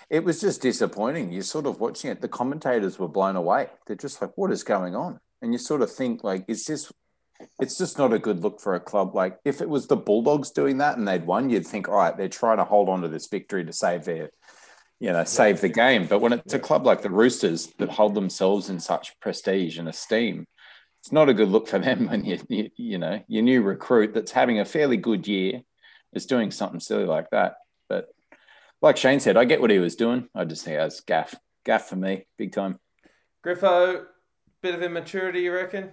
It 0.10 0.24
was 0.24 0.40
just 0.40 0.61
disappointing. 0.61 1.32
You're 1.32 1.44
sort 1.44 1.66
of 1.66 1.80
watching 1.80 2.11
it. 2.11 2.22
The 2.22 2.28
commentators 2.28 2.99
were 2.99 3.07
blown 3.07 3.36
away. 3.36 3.68
They're 3.86 3.95
just 3.95 4.22
like, 4.22 4.32
what 4.36 4.52
is 4.52 4.64
going 4.64 4.95
on? 4.95 5.20
And 5.41 5.52
you 5.52 5.57
sort 5.57 5.82
of 5.82 5.91
think, 5.91 6.24
like, 6.24 6.45
is 6.48 6.66
this, 6.66 6.91
it's 7.60 7.78
just 7.78 7.98
not 7.98 8.14
a 8.14 8.20
good 8.20 8.41
look 8.41 8.60
for 8.61 8.76
a 8.76 8.80
club. 8.80 9.16
Like, 9.16 9.38
if 9.45 9.61
it 9.61 9.70
was 9.70 9.88
the 9.88 9.95
Bulldogs 9.95 10.52
doing 10.52 10.78
that 10.78 10.98
and 10.98 11.07
they'd 11.07 11.26
won, 11.26 11.49
you'd 11.49 11.66
think, 11.66 11.88
all 11.88 11.95
right, 11.95 12.16
they're 12.16 12.30
trying 12.30 12.57
to 12.57 12.66
hold 12.66 12.90
on 12.90 13.02
to 13.02 13.07
this 13.07 13.28
victory 13.28 13.66
to 13.66 13.74
save 13.74 14.06
their, 14.06 14.30
you 15.00 15.12
know, 15.12 15.24
save 15.24 15.62
the 15.62 15.70
game. 15.70 16.08
But 16.08 16.20
when 16.20 16.34
it's 16.34 16.54
a 16.54 16.60
club 16.60 16.86
like 16.86 17.02
the 17.02 17.10
Roosters 17.10 17.68
that 17.78 17.90
hold 17.90 18.16
themselves 18.16 18.70
in 18.70 18.80
such 18.80 19.20
prestige 19.20 19.78
and 19.78 19.88
esteem, 19.88 20.46
it's 21.02 21.12
not 21.12 21.30
a 21.30 21.34
good 21.34 21.50
look 21.50 21.68
for 21.68 21.80
them 21.80 22.08
when 22.10 22.26
you, 22.26 22.40
you, 22.50 22.70
you 22.76 22.98
know, 22.98 23.22
your 23.28 23.44
new 23.44 23.62
recruit 23.62 24.14
that's 24.14 24.32
having 24.32 24.60
a 24.60 24.66
fairly 24.66 24.98
good 24.98 25.28
year 25.28 25.62
is 26.14 26.26
doing 26.26 26.52
something 26.52 26.80
silly 26.80 27.06
like 27.06 27.30
that. 27.32 27.56
But 27.88 28.10
like 28.82 28.98
Shane 28.98 29.20
said, 29.20 29.38
I 29.38 29.46
get 29.46 29.62
what 29.62 29.72
he 29.72 29.80
was 29.80 29.96
doing. 29.96 30.28
I 30.36 30.46
just 30.46 30.66
think 30.66 30.78
that's 30.78 31.02
gaff. 31.02 31.34
Gaff 31.66 31.88
for 31.88 31.96
me, 31.96 32.26
big 32.38 32.52
time. 32.52 32.80
Griffo, 33.46 34.06
bit 34.62 34.76
of 34.76 34.82
immaturity, 34.82 35.42
you 35.42 35.54
reckon? 35.54 35.92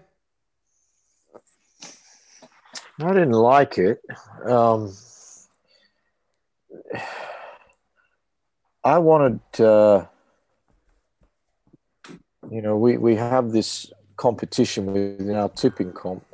I 2.98 3.12
didn't 3.12 3.32
like 3.32 3.78
it. 3.78 4.00
Um, 4.44 4.92
I 8.86 8.98
wanted, 8.98 9.40
uh, 9.60 10.06
you 12.48 12.62
know, 12.62 12.76
we, 12.76 12.96
we 12.98 13.16
have 13.16 13.50
this 13.50 13.92
competition 14.16 14.86
within 14.86 15.34
our 15.34 15.48
tipping 15.48 15.92
comp 15.92 16.24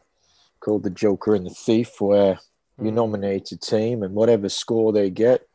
called 0.60 0.82
the 0.82 0.90
Joker 0.90 1.34
and 1.34 1.46
the 1.46 1.50
Thief, 1.54 1.98
where 1.98 2.38
you 2.78 2.90
Hmm. 2.90 2.94
nominate 2.96 3.52
a 3.52 3.56
team 3.56 4.02
and 4.02 4.14
whatever 4.14 4.50
score 4.50 4.92
they 4.92 5.08
get, 5.08 5.48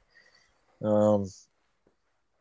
um, 0.84 1.28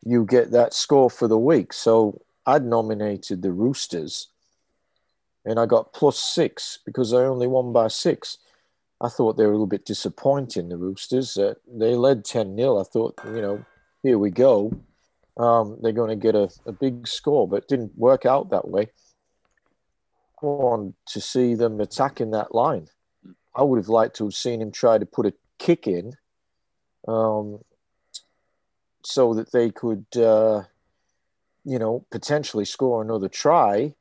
you 0.02 0.24
get 0.24 0.52
that 0.52 0.72
score 0.72 1.10
for 1.10 1.28
the 1.28 1.38
week. 1.38 1.74
So 1.74 2.22
I'd 2.46 2.64
nominated 2.64 3.42
the 3.42 3.52
Roosters 3.52 4.28
and 5.44 5.60
I 5.60 5.66
got 5.66 5.92
plus 5.92 6.18
six 6.18 6.78
because 6.86 7.12
I 7.12 7.24
only 7.24 7.46
won 7.46 7.74
by 7.74 7.88
six. 7.88 8.38
I 9.02 9.10
thought 9.10 9.36
they 9.36 9.44
were 9.44 9.50
a 9.50 9.56
little 9.56 9.66
bit 9.66 9.84
disappointing, 9.84 10.70
the 10.70 10.78
Roosters. 10.78 11.36
Uh, 11.36 11.56
they 11.70 11.94
led 11.94 12.24
10 12.24 12.56
0. 12.56 12.80
I 12.80 12.84
thought, 12.84 13.20
you 13.26 13.42
know, 13.42 13.62
here 14.06 14.18
we 14.18 14.30
go. 14.30 14.72
Um, 15.36 15.78
they're 15.82 15.90
going 15.90 16.10
to 16.10 16.16
get 16.16 16.36
a, 16.36 16.48
a 16.64 16.70
big 16.70 17.08
score, 17.08 17.48
but 17.48 17.66
didn't 17.66 17.98
work 17.98 18.24
out 18.24 18.50
that 18.50 18.68
way. 18.68 18.88
I 20.40 20.46
wanted 20.46 20.94
to 21.08 21.20
see 21.20 21.56
them 21.56 21.80
attacking 21.80 22.30
that 22.30 22.54
line. 22.54 22.86
I 23.54 23.62
would 23.62 23.78
have 23.78 23.88
liked 23.88 24.14
to 24.16 24.24
have 24.26 24.34
seen 24.34 24.62
him 24.62 24.70
try 24.70 24.96
to 24.96 25.06
put 25.06 25.26
a 25.26 25.34
kick 25.58 25.88
in 25.88 26.12
um, 27.08 27.58
so 29.02 29.34
that 29.34 29.50
they 29.50 29.70
could, 29.70 30.06
uh, 30.16 30.62
you 31.64 31.80
know, 31.80 32.06
potentially 32.12 32.64
score 32.64 33.02
another 33.02 33.28
try 33.28 33.92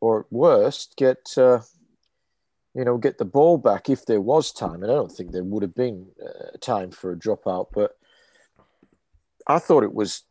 or 0.00 0.20
at 0.20 0.26
worst, 0.32 0.94
get 0.96 1.34
uh, 1.36 1.60
you 2.74 2.84
know 2.84 2.96
get 2.96 3.18
the 3.18 3.24
ball 3.24 3.58
back 3.58 3.90
if 3.90 4.06
there 4.06 4.20
was 4.22 4.52
time. 4.52 4.82
And 4.82 4.90
I 4.90 4.94
don't 4.94 5.12
think 5.12 5.32
there 5.32 5.44
would 5.44 5.62
have 5.62 5.74
been 5.74 6.06
uh, 6.24 6.56
time 6.60 6.90
for 6.90 7.12
a 7.12 7.16
dropout, 7.16 7.66
but 7.74 7.96
I 9.46 9.58
thought 9.58 9.84
it 9.84 9.94
was. 9.94 10.22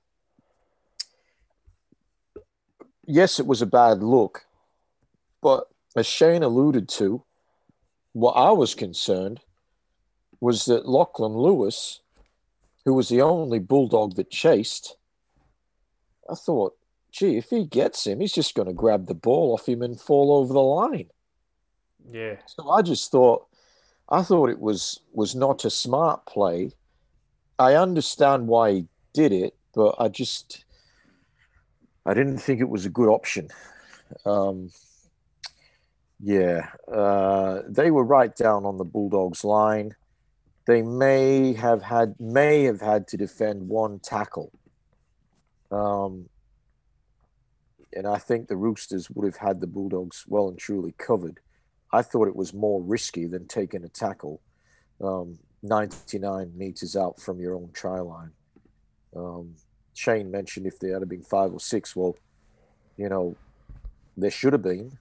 Yes, 3.06 3.40
it 3.40 3.46
was 3.46 3.62
a 3.62 3.68
bad 3.68 4.02
look, 4.02 4.46
but 5.42 5.68
as 5.96 6.08
Shane 6.08 6.42
alluded 6.42 6.88
to, 6.90 7.24
what 8.14 8.32
I 8.32 8.52
was 8.52 8.76
concerned 8.76 9.42
was 10.40 10.66
that 10.66 10.88
Lachlan 10.88 11.34
Lewis, 11.34 12.00
who 12.86 12.94
was 12.94 13.10
the 13.10 13.22
only 13.22 13.60
bulldog 13.60 14.16
that 14.16 14.30
chased, 14.30 14.96
I 16.30 16.36
thought, 16.36 16.78
gee, 17.12 17.38
if 17.38 17.50
he 17.50 17.66
gets 17.66 18.08
him, 18.08 18.20
he's 18.20 18.34
just 18.34 18.56
going 18.56 18.68
to 18.68 18.74
grab 18.74 19.08
the 19.08 19.14
ball 19.14 19.54
off 19.54 19.68
him 19.68 19.82
and 19.82 20.00
fall 20.00 20.38
over 20.38 20.54
the 20.54 20.60
line. 20.60 21.10
Yeah. 22.10 22.38
So 22.46 22.70
I 22.70 22.82
just 22.82 23.12
thought, 23.12 23.46
I 24.10 24.22
thought 24.22 24.50
it 24.50 24.60
was 24.60 25.00
was 25.14 25.36
not 25.36 25.66
a 25.66 25.70
smart 25.70 26.26
play. 26.26 26.72
I 27.58 27.76
understand 27.76 28.48
why 28.48 28.72
he 28.72 28.88
did 29.14 29.32
it, 29.32 29.56
but 29.74 29.96
I 30.00 30.08
just, 30.08 30.66
I 32.06 32.14
didn't 32.14 32.40
think 32.40 32.60
it 32.60 32.70
was 32.70 32.86
a 32.86 32.90
good 32.90 33.10
option. 33.10 33.50
Um, 34.26 34.72
yeah, 36.20 36.70
uh, 36.92 37.62
they 37.68 37.92
were 37.92 38.04
right 38.04 38.36
down 38.36 38.66
on 38.66 38.78
the 38.78 38.86
Bulldogs 38.86 39.44
line. 39.44 39.96
They 40.66 40.82
may 40.82 41.54
have 41.54 41.82
had 41.82 42.16
may 42.20 42.64
have 42.64 42.80
had 42.80 43.08
to 43.10 43.18
defend 43.18 43.68
one 43.68 44.00
tackle. 44.00 44.52
Um, 45.70 46.30
and 47.92 48.08
I 48.08 48.18
think 48.18 48.48
the 48.48 48.56
Roosters 48.56 49.10
would 49.10 49.26
have 49.26 49.36
had 49.36 49.60
the 49.60 49.68
Bulldogs 49.68 50.24
well 50.28 50.48
and 50.48 50.58
truly 50.58 50.94
covered. 50.98 51.40
I 51.92 52.02
thought 52.02 52.28
it 52.28 52.36
was 52.36 52.54
more 52.54 52.82
risky 52.82 53.26
than 53.26 53.48
taking 53.48 53.84
a 53.84 53.90
tackle 53.90 54.42
um, 55.02 55.38
99 55.62 56.52
meters 56.56 56.96
out 56.96 57.20
from 57.20 57.40
your 57.40 57.56
own 57.56 57.70
try 57.74 58.00
line. 58.00 58.32
Um, 59.16 59.56
Shane 59.94 60.32
mentioned 60.32 60.66
if 60.66 60.80
there 60.80 61.00
had 61.00 61.08
been 61.08 61.22
five 61.22 61.54
or 61.54 61.60
six, 61.60 61.96
well, 61.96 62.16
you 62.98 63.10
know, 63.10 63.36
there 64.18 64.32
should 64.32 64.54
have 64.54 64.64
been. 64.64 64.98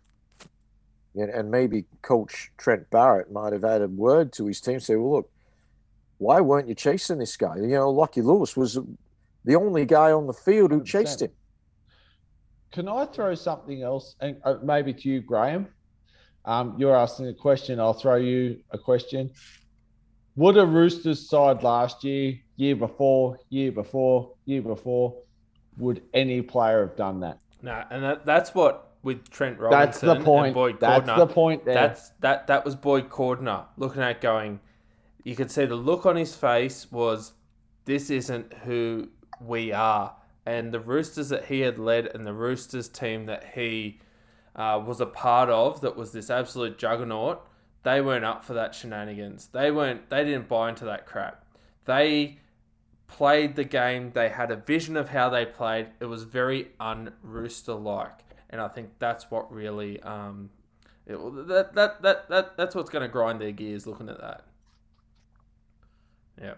And, 1.14 1.30
and 1.30 1.50
maybe 1.50 1.84
Coach 2.00 2.50
Trent 2.56 2.88
Barrett 2.90 3.30
might 3.30 3.52
have 3.52 3.64
added 3.64 3.96
word 3.96 4.32
to 4.34 4.46
his 4.46 4.60
team, 4.60 4.80
say, 4.80 4.96
well, 4.96 5.12
look, 5.12 5.30
why 6.18 6.40
weren't 6.40 6.68
you 6.68 6.74
chasing 6.74 7.18
this 7.18 7.36
guy? 7.36 7.56
You 7.56 7.66
know, 7.68 7.90
Lucky 7.90 8.22
Lewis 8.22 8.56
was 8.56 8.78
the 9.44 9.56
only 9.56 9.84
guy 9.84 10.12
on 10.12 10.26
the 10.26 10.32
field 10.32 10.70
who 10.70 10.84
chased 10.84 11.18
100%. 11.18 11.22
him. 11.22 11.30
Can 12.70 12.88
I 12.88 13.04
throw 13.04 13.34
something 13.34 13.82
else, 13.82 14.14
and 14.20 14.36
uh, 14.44 14.54
maybe 14.62 14.94
to 14.94 15.08
you, 15.08 15.20
Graham? 15.20 15.68
Um, 16.44 16.74
you're 16.78 16.96
asking 16.96 17.28
a 17.28 17.34
question. 17.34 17.78
I'll 17.78 17.92
throw 17.92 18.16
you 18.16 18.60
a 18.70 18.78
question. 18.78 19.30
Would 20.36 20.56
a 20.56 20.64
Roosters 20.64 21.28
side 21.28 21.62
last 21.62 22.02
year, 22.02 22.38
year 22.62 22.76
before, 22.76 23.38
year 23.50 23.72
before, 23.72 24.30
year 24.44 24.62
before, 24.62 25.16
would 25.78 26.02
any 26.14 26.40
player 26.40 26.86
have 26.86 26.96
done 26.96 27.20
that? 27.20 27.38
No, 27.60 27.82
and 27.90 28.02
that, 28.04 28.24
that's 28.24 28.54
what 28.54 28.92
with 29.02 29.28
Trent 29.30 29.58
Robinson. 29.58 29.80
That's 29.80 30.00
the 30.00 30.24
point. 30.24 30.46
and 30.46 30.54
Boyd 30.54 30.80
That's 30.80 31.08
Cordner. 31.08 31.16
the 31.16 31.26
point 31.26 31.64
there. 31.64 31.74
That's 31.74 32.10
that 32.20 32.46
that 32.46 32.64
was 32.64 32.76
Boyd 32.76 33.08
Cordner 33.08 33.64
looking 33.76 34.02
at 34.02 34.20
going. 34.20 34.60
You 35.24 35.34
could 35.34 35.50
see 35.50 35.64
the 35.64 35.74
look 35.76 36.06
on 36.06 36.16
his 36.16 36.34
face 36.34 36.90
was, 36.90 37.32
this 37.84 38.10
isn't 38.10 38.52
who 38.64 39.08
we 39.40 39.72
are. 39.72 40.14
And 40.46 40.72
the 40.72 40.80
Roosters 40.80 41.28
that 41.28 41.44
he 41.44 41.60
had 41.60 41.78
led, 41.78 42.06
and 42.06 42.26
the 42.26 42.32
Roosters 42.32 42.88
team 42.88 43.26
that 43.26 43.44
he 43.54 44.00
uh, 44.56 44.82
was 44.84 45.00
a 45.00 45.06
part 45.06 45.48
of, 45.48 45.80
that 45.82 45.96
was 45.96 46.10
this 46.10 46.28
absolute 46.28 46.76
juggernaut. 46.76 47.46
They 47.84 48.00
weren't 48.00 48.24
up 48.24 48.44
for 48.44 48.54
that 48.54 48.74
shenanigans. 48.74 49.48
They 49.52 49.70
weren't. 49.70 50.10
They 50.10 50.24
didn't 50.24 50.48
buy 50.48 50.68
into 50.70 50.84
that 50.86 51.06
crap. 51.06 51.44
They 51.84 52.38
played 53.16 53.56
the 53.56 53.64
game. 53.64 54.12
They 54.12 54.28
had 54.28 54.50
a 54.50 54.56
vision 54.56 54.96
of 54.96 55.10
how 55.10 55.28
they 55.28 55.44
played. 55.44 55.88
It 56.00 56.06
was 56.06 56.24
very 56.24 56.68
un-rooster 56.80 57.74
like, 57.74 58.20
and 58.50 58.60
I 58.60 58.68
think 58.68 58.90
that's 58.98 59.30
what 59.30 59.52
really 59.52 60.00
um, 60.02 60.50
it, 61.06 61.16
that, 61.48 61.74
that 61.74 62.02
that 62.02 62.28
that 62.28 62.56
that's 62.56 62.74
what's 62.74 62.90
going 62.90 63.02
to 63.02 63.08
grind 63.08 63.40
their 63.40 63.52
gears. 63.52 63.86
Looking 63.86 64.08
at 64.08 64.20
that, 64.20 64.44
yeah. 66.40 66.54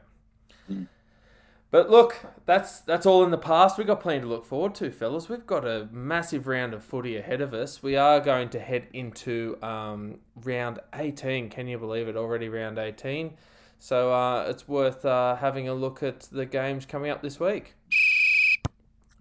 But 1.75 1.91
look, 1.91 2.17
that's 2.47 2.83
that's 2.83 3.05
all 3.05 3.25
in 3.25 3.33
the 3.33 3.37
past. 3.37 3.79
We've 3.79 3.87
got 3.87 4.01
plenty 4.01 4.21
to 4.21 4.27
look 4.29 4.47
forward 4.47 4.77
to, 4.77 4.93
fellas. 4.93 5.29
We've 5.29 5.45
got 5.45 5.67
a 5.67 5.89
massive 5.91 6.47
round 6.47 6.73
of 6.73 6.85
footy 6.85 7.17
ahead 7.17 7.41
of 7.41 7.53
us. 7.53 7.83
We 7.83 7.97
are 7.97 8.21
going 8.21 8.51
to 8.51 8.61
head 8.61 8.87
into 8.93 9.59
um, 9.61 10.21
round 10.37 10.79
18. 10.95 11.51
Can 11.51 11.67
you 11.67 11.79
believe 11.79 12.07
it? 12.07 12.17
Already 12.17 12.49
round 12.49 12.79
18. 12.79 13.33
So 13.79 14.13
uh, 14.13 14.47
it's 14.49 14.67
worth 14.67 15.05
uh, 15.05 15.37
having 15.37 15.69
a 15.69 15.75
look 15.75 16.03
at 16.03 16.21
the 16.21 16.47
games 16.47 16.87
coming 16.87 17.11
up 17.11 17.23
this 17.23 17.39
week. 17.39 17.75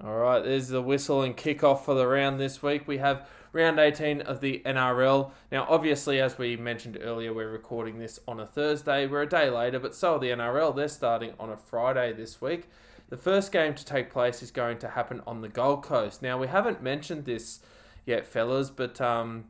All 0.03 0.17
right, 0.17 0.43
there's 0.43 0.67
the 0.67 0.81
whistle 0.81 1.21
and 1.21 1.35
kickoff 1.37 1.85
for 1.85 1.93
the 1.93 2.07
round 2.07 2.39
this 2.39 2.61
week. 2.61 2.87
We 2.87 2.97
have 2.97 3.27
round 3.53 3.79
18 3.79 4.21
of 4.21 4.41
the 4.41 4.61
NRL. 4.65 5.31
Now, 5.51 5.65
obviously, 5.69 6.19
as 6.19 6.37
we 6.37 6.57
mentioned 6.57 6.97
earlier, 7.01 7.33
we're 7.33 7.51
recording 7.51 7.99
this 7.99 8.19
on 8.27 8.39
a 8.39 8.45
Thursday. 8.45 9.05
We're 9.05 9.21
a 9.21 9.29
day 9.29 9.49
later, 9.49 9.79
but 9.79 9.95
so 9.95 10.15
are 10.15 10.19
the 10.19 10.31
NRL. 10.31 10.75
They're 10.75 10.87
starting 10.87 11.33
on 11.39 11.49
a 11.49 11.57
Friday 11.57 12.11
this 12.11 12.41
week. 12.41 12.69
The 13.09 13.17
first 13.17 13.51
game 13.51 13.75
to 13.75 13.85
take 13.85 14.09
place 14.09 14.41
is 14.41 14.49
going 14.49 14.79
to 14.79 14.89
happen 14.89 15.21
on 15.27 15.41
the 15.41 15.49
Gold 15.49 15.83
Coast. 15.83 16.21
Now, 16.21 16.39
we 16.39 16.47
haven't 16.47 16.81
mentioned 16.81 17.25
this 17.25 17.59
yet, 18.05 18.25
fellas, 18.25 18.71
but 18.71 18.99
um, 18.99 19.45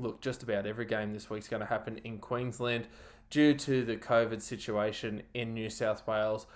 look, 0.00 0.20
just 0.20 0.42
about 0.42 0.66
every 0.66 0.84
game 0.84 1.12
this 1.12 1.30
week 1.30 1.42
is 1.42 1.48
going 1.48 1.60
to 1.60 1.66
happen 1.66 2.00
in 2.04 2.18
Queensland 2.18 2.88
due 3.30 3.54
to 3.54 3.84
the 3.84 3.96
COVID 3.96 4.42
situation 4.42 5.22
in 5.34 5.54
New 5.54 5.70
South 5.70 6.06
Wales. 6.06 6.46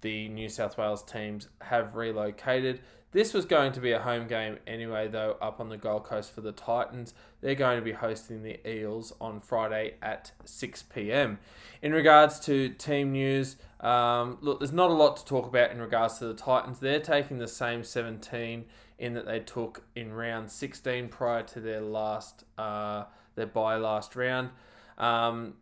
The 0.00 0.28
New 0.28 0.48
South 0.48 0.76
Wales 0.76 1.02
teams 1.02 1.48
have 1.62 1.94
relocated. 1.94 2.80
This 3.12 3.32
was 3.32 3.44
going 3.44 3.70
to 3.72 3.80
be 3.80 3.92
a 3.92 4.00
home 4.00 4.26
game 4.26 4.58
anyway, 4.66 5.06
though, 5.06 5.36
up 5.40 5.60
on 5.60 5.68
the 5.68 5.76
Gold 5.76 6.02
Coast 6.02 6.32
for 6.32 6.40
the 6.40 6.50
Titans. 6.50 7.14
They're 7.40 7.54
going 7.54 7.78
to 7.78 7.84
be 7.84 7.92
hosting 7.92 8.42
the 8.42 8.58
Eels 8.68 9.12
on 9.20 9.40
Friday 9.40 9.94
at 10.02 10.32
6 10.44 10.82
pm. 10.82 11.38
In 11.80 11.92
regards 11.92 12.40
to 12.40 12.70
team 12.70 13.12
news, 13.12 13.54
um, 13.78 14.38
look, 14.40 14.58
there's 14.58 14.72
not 14.72 14.90
a 14.90 14.94
lot 14.94 15.16
to 15.18 15.24
talk 15.24 15.46
about 15.46 15.70
in 15.70 15.80
regards 15.80 16.18
to 16.18 16.26
the 16.26 16.34
Titans. 16.34 16.80
They're 16.80 16.98
taking 16.98 17.38
the 17.38 17.46
same 17.46 17.84
17 17.84 18.64
in 18.98 19.14
that 19.14 19.26
they 19.26 19.40
took 19.40 19.84
in 19.94 20.12
round 20.12 20.50
16 20.50 21.08
prior 21.08 21.42
to 21.44 21.60
their 21.60 21.80
last 21.80 22.44
uh, 22.58 23.04
their 23.36 23.46
bye 23.46 23.76
last 23.76 24.16
round. 24.16 24.50
Um, 24.98 25.54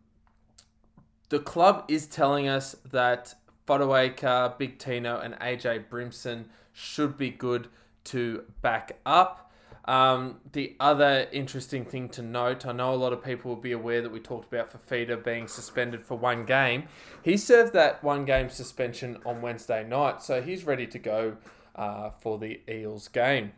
the 1.33 1.39
club 1.39 1.83
is 1.87 2.05
telling 2.05 2.47
us 2.47 2.75
that 2.91 3.33
Fotuaika, 3.67 4.55
Big 4.59 4.77
Tino, 4.77 5.17
and 5.17 5.33
AJ 5.39 5.85
Brimson 5.89 6.45
should 6.73 7.17
be 7.17 7.31
good 7.31 7.69
to 8.03 8.43
back 8.61 8.99
up. 9.03 9.51
Um, 9.85 10.41
the 10.51 10.75
other 10.79 11.27
interesting 11.31 11.85
thing 11.85 12.09
to 12.09 12.21
note, 12.21 12.67
I 12.67 12.71
know 12.71 12.93
a 12.93 12.95
lot 12.95 13.13
of 13.13 13.23
people 13.23 13.49
will 13.49 13.59
be 13.59 13.71
aware 13.71 14.03
that 14.03 14.11
we 14.11 14.19
talked 14.19 14.53
about 14.53 14.71
Fifita 14.71 15.23
being 15.23 15.47
suspended 15.47 16.05
for 16.05 16.19
one 16.19 16.45
game. 16.45 16.83
He 17.23 17.35
served 17.37 17.73
that 17.73 18.03
one 18.03 18.25
game 18.25 18.51
suspension 18.51 19.17
on 19.25 19.41
Wednesday 19.41 19.83
night, 19.83 20.21
so 20.21 20.39
he's 20.39 20.65
ready 20.65 20.85
to 20.85 20.99
go 20.99 21.37
uh, 21.75 22.11
for 22.11 22.37
the 22.37 22.61
Eels 22.69 23.07
game. 23.07 23.53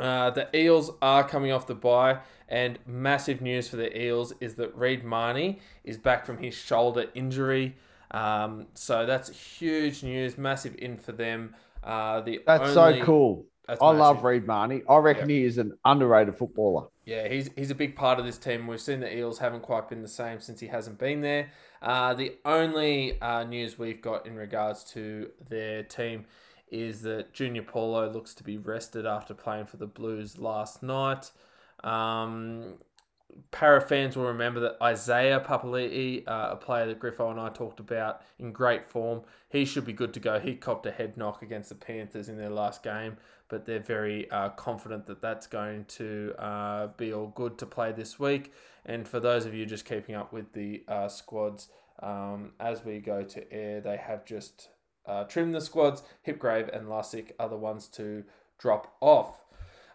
Uh, 0.00 0.30
the 0.30 0.48
Eels 0.56 0.90
are 1.02 1.26
coming 1.26 1.50
off 1.52 1.66
the 1.66 1.74
bye, 1.74 2.18
and 2.48 2.78
massive 2.86 3.40
news 3.40 3.68
for 3.68 3.76
the 3.76 4.00
Eels 4.00 4.32
is 4.40 4.54
that 4.56 4.74
Reed 4.76 5.04
Mahoney 5.04 5.60
is 5.84 5.98
back 5.98 6.24
from 6.24 6.38
his 6.38 6.54
shoulder 6.54 7.06
injury. 7.14 7.76
Um, 8.10 8.66
so 8.74 9.04
that's 9.06 9.28
huge 9.28 10.02
news, 10.02 10.38
massive 10.38 10.74
in 10.78 10.96
for 10.96 11.12
them. 11.12 11.54
Uh, 11.84 12.20
the 12.20 12.40
That's 12.46 12.76
only- 12.76 13.00
so 13.00 13.04
cool. 13.04 13.46
That's 13.66 13.82
I 13.82 13.90
love 13.90 14.16
massive. 14.16 14.24
Reed 14.24 14.46
Mahoney. 14.46 14.82
I 14.88 14.96
reckon 14.96 15.28
he 15.28 15.44
is 15.44 15.58
an 15.58 15.76
underrated 15.84 16.34
footballer. 16.34 16.86
Yeah, 17.04 17.28
he's 17.28 17.50
he's 17.54 17.70
a 17.70 17.74
big 17.74 17.96
part 17.96 18.18
of 18.18 18.24
this 18.24 18.38
team. 18.38 18.66
We've 18.66 18.80
seen 18.80 19.00
the 19.00 19.14
Eels 19.14 19.38
haven't 19.38 19.60
quite 19.60 19.90
been 19.90 20.00
the 20.00 20.08
same 20.08 20.40
since 20.40 20.58
he 20.58 20.68
hasn't 20.68 20.98
been 20.98 21.20
there. 21.20 21.50
Uh, 21.82 22.14
the 22.14 22.38
only 22.46 23.20
uh, 23.20 23.44
news 23.44 23.78
we've 23.78 24.00
got 24.00 24.26
in 24.26 24.36
regards 24.36 24.84
to 24.92 25.30
their 25.50 25.82
team 25.82 26.24
is 26.70 27.02
that 27.02 27.32
Junior 27.32 27.62
Paulo 27.62 28.10
looks 28.10 28.34
to 28.34 28.44
be 28.44 28.58
rested 28.58 29.06
after 29.06 29.34
playing 29.34 29.66
for 29.66 29.76
the 29.76 29.86
Blues 29.86 30.38
last 30.38 30.82
night. 30.82 31.30
Um, 31.84 32.74
Parra 33.50 33.80
fans 33.80 34.16
will 34.16 34.26
remember 34.26 34.60
that 34.60 34.76
Isaiah 34.82 35.40
Papali'i, 35.40 36.26
uh, 36.26 36.48
a 36.52 36.56
player 36.56 36.86
that 36.86 36.98
Griffo 36.98 37.30
and 37.30 37.38
I 37.38 37.50
talked 37.50 37.78
about 37.78 38.22
in 38.38 38.52
great 38.52 38.88
form, 38.88 39.22
he 39.48 39.64
should 39.64 39.84
be 39.84 39.92
good 39.92 40.14
to 40.14 40.20
go. 40.20 40.38
He 40.40 40.54
copped 40.54 40.86
a 40.86 40.90
head 40.90 41.16
knock 41.16 41.42
against 41.42 41.68
the 41.68 41.74
Panthers 41.74 42.28
in 42.28 42.36
their 42.36 42.50
last 42.50 42.82
game, 42.82 43.16
but 43.48 43.64
they're 43.64 43.80
very 43.80 44.30
uh, 44.30 44.50
confident 44.50 45.06
that 45.06 45.20
that's 45.20 45.46
going 45.46 45.84
to 45.86 46.34
uh, 46.38 46.88
be 46.96 47.12
all 47.12 47.28
good 47.28 47.58
to 47.58 47.66
play 47.66 47.92
this 47.92 48.18
week. 48.18 48.52
And 48.86 49.06
for 49.06 49.20
those 49.20 49.46
of 49.46 49.54
you 49.54 49.66
just 49.66 49.84
keeping 49.84 50.14
up 50.14 50.32
with 50.32 50.52
the 50.52 50.82
uh, 50.88 51.08
squads, 51.08 51.68
um, 52.02 52.52
as 52.60 52.84
we 52.84 52.98
go 52.98 53.22
to 53.22 53.52
air, 53.52 53.80
they 53.80 53.96
have 53.96 54.24
just 54.24 54.68
uh, 55.08 55.24
trimmed 55.24 55.54
the 55.54 55.60
squads. 55.60 56.02
Hipgrave 56.26 56.68
and 56.76 56.86
Lussick 56.86 57.32
are 57.40 57.48
the 57.48 57.56
ones 57.56 57.88
to 57.88 58.24
drop 58.58 58.94
off. 59.00 59.44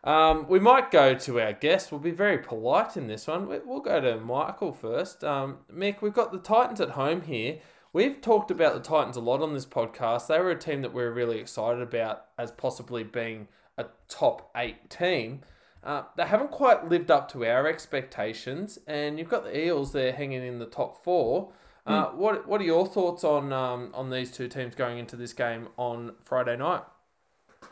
Um, 0.04 0.48
we 0.50 0.60
might 0.60 0.92
go 0.92 1.14
to 1.14 1.40
our 1.40 1.54
guest. 1.54 1.92
We'll 1.92 2.02
be 2.02 2.12
very 2.12 2.38
polite 2.38 2.98
in 2.98 3.08
this 3.08 3.28
one. 3.28 3.48
We- 3.48 3.60
We'll 3.60 3.80
go 3.80 4.02
to 4.02 4.20
Michael 4.20 4.74
first. 4.74 5.24
Um, 5.24 5.60
Mick, 5.74 6.02
we've 6.02 6.14
got 6.14 6.32
the 6.34 6.40
Titans 6.40 6.82
at 6.82 6.90
home 6.92 7.22
here. 7.22 7.60
We've 7.94 8.20
talked 8.20 8.52
about 8.52 8.74
the 8.74 8.80
Titans 8.82 9.16
a 9.18 9.22
lot 9.22 9.42
on 9.42 9.54
this 9.54 9.66
podcast. 9.68 10.28
They 10.28 10.40
were 10.40 10.52
a 10.52 10.58
team 10.60 10.82
that 10.82 10.94
we 10.94 11.04
are 11.04 11.12
really 11.12 11.40
excited 11.40 11.82
about 11.82 12.26
as 12.38 12.52
possibly 12.52 13.04
being 13.04 13.48
a 13.78 13.86
top 14.10 14.50
eight 14.58 14.90
team. 14.90 15.42
Uh, 15.84 16.04
they 16.18 16.26
haven't 16.26 16.50
quite 16.52 16.90
lived 16.90 17.12
up 17.12 17.30
to 17.32 17.46
our 17.46 17.68
expectations, 17.68 18.80
and 18.88 19.20
you've 19.20 19.30
got 19.30 19.44
the 19.44 19.58
Eels 19.58 19.92
there 19.92 20.12
hanging 20.14 20.44
in 20.44 20.58
the 20.60 20.66
top 20.66 21.04
four. 21.04 21.52
Uh, 21.86 22.06
What 22.08 22.48
What 22.48 22.62
are 22.62 22.66
your 22.66 22.88
thoughts 22.88 23.24
on 23.24 23.52
um, 23.52 23.92
on 23.94 24.10
these 24.10 24.32
two 24.32 24.48
teams 24.48 24.76
going 24.76 24.98
into 24.98 25.16
this 25.16 25.34
game 25.34 25.68
on 25.78 26.14
Friday 26.24 26.56
night? 26.58 26.84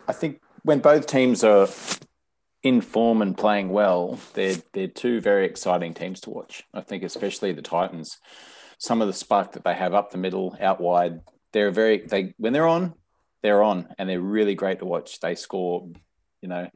I 0.07 0.13
think 0.13 0.41
when 0.63 0.79
both 0.79 1.07
teams 1.07 1.43
are 1.43 1.67
in 2.63 2.81
form 2.81 3.21
and 3.21 3.37
playing 3.37 3.69
well, 3.69 4.19
they're 4.33 4.57
they're 4.73 4.87
two 4.87 5.21
very 5.21 5.45
exciting 5.45 5.93
teams 5.93 6.19
to 6.21 6.29
watch. 6.29 6.63
I 6.73 6.81
think 6.81 7.03
especially 7.03 7.53
the 7.53 7.61
Titans. 7.61 8.17
Some 8.77 9.01
of 9.01 9.07
the 9.07 9.13
spark 9.13 9.51
that 9.51 9.63
they 9.63 9.75
have 9.75 9.93
up 9.93 10.09
the 10.09 10.17
middle, 10.17 10.57
out 10.59 10.81
wide, 10.81 11.21
they're 11.53 11.71
very 11.71 11.99
they 11.99 12.33
when 12.37 12.51
they're 12.51 12.67
on, 12.67 12.95
they're 13.43 13.63
on, 13.63 13.87
and 13.97 14.09
they're 14.09 14.19
really 14.19 14.55
great 14.55 14.79
to 14.79 14.85
watch. 14.85 15.19
They 15.19 15.35
score, 15.35 15.87
you 16.41 16.49
know. 16.49 16.67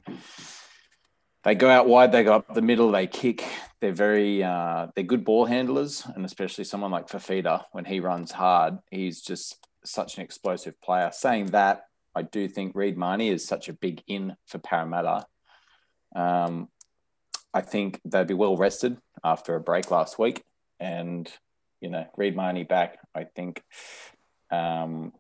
They 1.46 1.54
go 1.54 1.70
out 1.70 1.88
wide, 1.88 2.12
they 2.12 2.24
go 2.24 2.34
up 2.34 2.56
the 2.56 2.62
middle, 2.64 2.92
they 2.92 3.06
kick. 3.06 3.46
They're 3.80 3.94
very 3.94 4.44
uh, 4.44 4.88
they're 4.96 5.04
good 5.04 5.24
ball 5.24 5.46
handlers, 5.46 6.04
and 6.16 6.26
especially 6.26 6.64
someone 6.64 6.90
like 6.90 7.08
Fifita 7.08 7.66
when 7.72 7.86
he 7.86 8.00
runs 8.00 8.32
hard, 8.32 8.80
he's 8.90 9.22
just 9.22 9.64
such 9.84 10.18
an 10.18 10.24
explosive 10.24 10.82
player. 10.82 11.12
Saying 11.14 11.48
that, 11.48 11.86
I 12.16 12.24
do 12.24 12.48
think 12.48 12.76
Reed 12.76 12.98
Mahoney 12.98 13.30
is 13.30 13.46
such 13.46 13.70
a 13.70 13.74
big 13.74 14.02
in 14.08 14.36
for 14.48 14.58
Parramatta. 14.58 15.28
Um, 16.16 16.70
I 17.54 17.62
think 17.62 18.02
they'd 18.04 18.26
be 18.26 18.34
well 18.34 18.58
rested 18.58 18.98
after 19.24 19.56
a 19.56 19.62
break 19.62 19.92
last 19.92 20.18
week, 20.18 20.42
and 20.80 21.32
you 21.80 21.90
know, 21.92 22.08
Reed 22.18 22.36
Mahoney 22.36 22.64
back. 22.64 22.98
I 23.14 23.26
think, 23.26 23.62
um, 24.50 25.14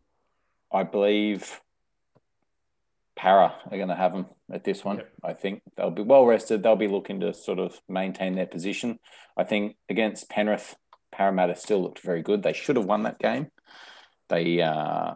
I 0.74 0.82
believe, 0.82 1.62
Parra 3.16 3.56
are 3.72 3.78
going 3.78 3.90
to 3.90 3.96
have 3.96 4.14
them 4.14 4.26
at 4.52 4.64
this 4.64 4.84
one. 4.84 4.98
Yep. 4.98 5.12
I 5.24 5.34
think 5.34 5.62
they'll 5.76 5.92
be 5.92 6.02
well 6.02 6.26
rested. 6.26 6.62
They'll 6.62 6.76
be 6.76 6.88
looking 6.88 7.22
to 7.22 7.34
sort 7.34 7.60
of 7.60 7.80
maintain 7.88 8.36
their 8.36 8.46
position. 8.46 9.00
I 9.38 9.44
think 9.44 9.78
against 9.90 10.30
Penrith, 10.30 10.76
Parramatta 11.12 11.56
still 11.56 11.82
looked 11.82 12.00
very 12.00 12.22
good. 12.22 12.44
They 12.44 12.54
should 12.54 12.76
have 12.76 12.86
won 12.86 13.04
that 13.04 13.20
game. 13.20 13.48
They 14.28 14.62
uh, 14.62 15.14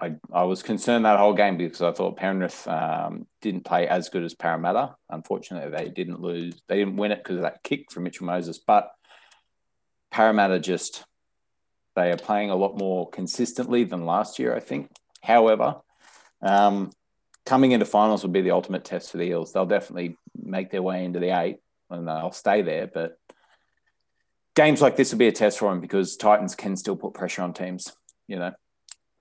I, 0.00 0.14
I 0.32 0.44
was 0.44 0.62
concerned 0.62 1.04
that 1.04 1.18
whole 1.18 1.34
game 1.34 1.56
because 1.56 1.82
I 1.82 1.92
thought 1.92 2.16
Penrith 2.16 2.66
um, 2.66 3.26
didn't 3.42 3.64
play 3.64 3.86
as 3.86 4.08
good 4.08 4.24
as 4.24 4.34
Parramatta. 4.34 4.94
Unfortunately, 5.10 5.70
they 5.70 5.90
didn't 5.90 6.20
lose. 6.20 6.60
They 6.68 6.78
didn't 6.78 6.96
win 6.96 7.12
it 7.12 7.18
because 7.18 7.36
of 7.36 7.42
that 7.42 7.62
kick 7.62 7.90
from 7.90 8.04
Mitchell 8.04 8.26
Moses. 8.26 8.58
But 8.58 8.90
Parramatta 10.10 10.58
just 10.58 11.04
they 11.96 12.10
are 12.12 12.16
playing 12.16 12.50
a 12.50 12.56
lot 12.56 12.78
more 12.78 13.10
consistently 13.10 13.84
than 13.84 14.06
last 14.06 14.38
year. 14.38 14.54
I 14.54 14.60
think. 14.60 14.90
However, 15.22 15.76
um, 16.40 16.92
coming 17.50 17.72
into 17.72 17.84
finals 17.84 18.22
would 18.22 18.32
be 18.32 18.42
the 18.42 18.52
ultimate 18.52 18.84
test 18.84 19.10
for 19.10 19.16
the 19.16 19.24
Eels. 19.24 19.52
They'll 19.52 19.66
definitely 19.66 20.16
make 20.40 20.70
their 20.70 20.82
way 20.82 21.04
into 21.04 21.18
the 21.18 21.36
eight 21.36 21.56
and 21.90 22.06
they'll 22.06 22.30
stay 22.30 22.62
there. 22.62 22.86
But 22.86 23.18
games 24.54 24.80
like 24.80 24.94
this 24.94 25.10
will 25.10 25.18
be 25.18 25.26
a 25.26 25.32
test 25.32 25.58
for 25.58 25.68
them 25.68 25.80
because 25.80 26.16
Titans 26.16 26.54
can 26.54 26.76
still 26.76 26.94
put 26.94 27.12
pressure 27.12 27.42
on 27.42 27.52
teams. 27.52 27.92
You 28.28 28.38
know. 28.38 28.52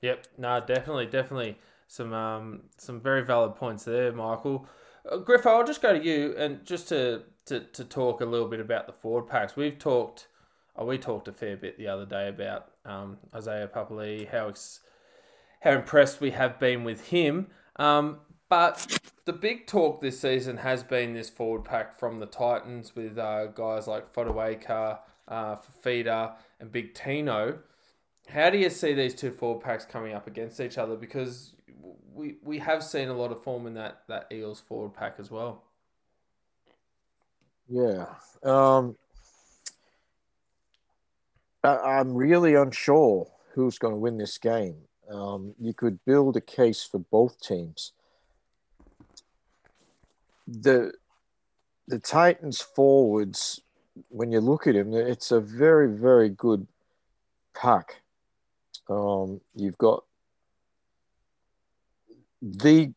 Yep, 0.04 0.28
no, 0.38 0.60
definitely, 0.60 1.08
definitely 1.08 1.58
some 1.88 2.14
um, 2.14 2.62
some 2.78 3.02
very 3.02 3.26
valid 3.26 3.56
points 3.56 3.84
there, 3.84 4.12
Michael. 4.12 4.68
Uh, 5.12 5.18
Griffo, 5.18 5.48
I'll 5.48 5.66
just 5.66 5.82
go 5.82 5.98
to 5.98 6.06
you 6.06 6.36
and 6.38 6.64
just 6.64 6.88
to, 6.90 7.24
to 7.48 7.62
to 7.62 7.84
talk 7.84 8.22
a 8.22 8.26
little 8.26 8.48
bit 8.48 8.60
about 8.60 8.86
the 8.86 8.94
forward 8.94 9.28
packs. 9.28 9.56
We've 9.56 9.80
talked, 9.80 10.28
oh, 10.76 10.86
we 10.86 11.00
talked 11.00 11.28
a 11.28 11.34
fair 11.34 11.58
bit 11.58 11.80
the 11.80 11.88
other 11.88 12.06
day 12.06 12.28
about 12.28 12.74
um, 12.86 13.18
Isaiah 13.34 13.68
Papali, 13.68 14.30
how 14.30 14.50
ex- 14.50 14.82
how 15.62 15.72
impressed 15.72 16.22
we 16.22 16.30
have 16.30 16.60
been 16.60 16.84
with 16.84 17.08
him. 17.08 17.48
Um, 17.80 18.20
but 18.50 19.00
the 19.26 19.34
big 19.34 19.66
talk 19.66 20.02
this 20.02 20.20
season 20.20 20.58
has 20.58 20.84
been 20.84 21.14
this 21.14 21.30
forward 21.30 21.64
pack 21.64 21.98
from 21.98 22.20
the 22.20 22.26
Titans 22.26 22.96
with 22.96 23.18
uh, 23.18 23.48
guys 23.48 23.88
like 23.88 24.14
Fotuaika, 24.14 25.00
uh, 25.28 25.56
Fifita, 25.56 26.34
and 26.60 26.72
Big 26.72 26.94
Tino. 26.94 27.60
How 28.28 28.50
do 28.50 28.58
you 28.58 28.70
see 28.70 28.94
these 28.94 29.16
two 29.16 29.32
forward 29.32 29.64
packs 29.64 29.86
coming 29.86 30.14
up 30.14 30.28
against 30.28 30.60
each 30.60 30.78
other? 30.78 30.96
Because 30.96 31.54
we 32.14 32.36
we 32.44 32.60
have 32.60 32.84
seen 32.84 33.08
a 33.08 33.14
lot 33.14 33.32
of 33.32 33.42
form 33.42 33.66
in 33.66 33.74
that 33.76 34.02
that 34.08 34.28
Eels 34.32 34.60
forward 34.60 34.94
pack 34.94 35.16
as 35.18 35.32
well. 35.32 35.64
Yeah. 37.68 38.08
Um, 38.44 38.98
I, 41.64 41.78
I'm 41.78 42.14
really 42.14 42.56
unsure 42.56 43.32
who's 43.54 43.78
going 43.78 43.94
to 43.94 44.00
win 44.00 44.18
this 44.18 44.38
game. 44.38 44.89
Um, 45.12 45.56
you 45.60 45.74
could 45.74 46.04
build 46.06 46.38
a 46.38 46.42
case 46.42 46.84
for 46.84 47.00
both 47.00 47.40
teams. 47.42 47.94
The 50.48 50.94
the 51.88 52.00
Titans 52.00 52.62
forwards, 52.62 53.62
when 54.10 54.32
you 54.32 54.42
look 54.42 54.68
at 54.68 54.76
him, 54.76 54.94
it's 54.94 55.32
a 55.32 55.40
very, 55.40 55.88
very 55.88 56.30
good 56.30 56.68
pack. 57.56 58.02
Um, 58.88 59.42
you've 59.56 59.78
got 59.78 60.04
the 62.42 62.94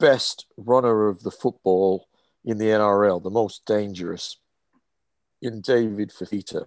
best 0.00 0.46
runner 0.56 1.08
of 1.08 1.22
the 1.22 1.30
football 1.30 2.08
in 2.44 2.56
the 2.56 2.66
NRL, 2.66 3.22
the 3.22 3.30
most 3.30 3.66
dangerous, 3.66 4.38
in 5.42 5.60
David 5.60 6.10
Fifita. 6.10 6.66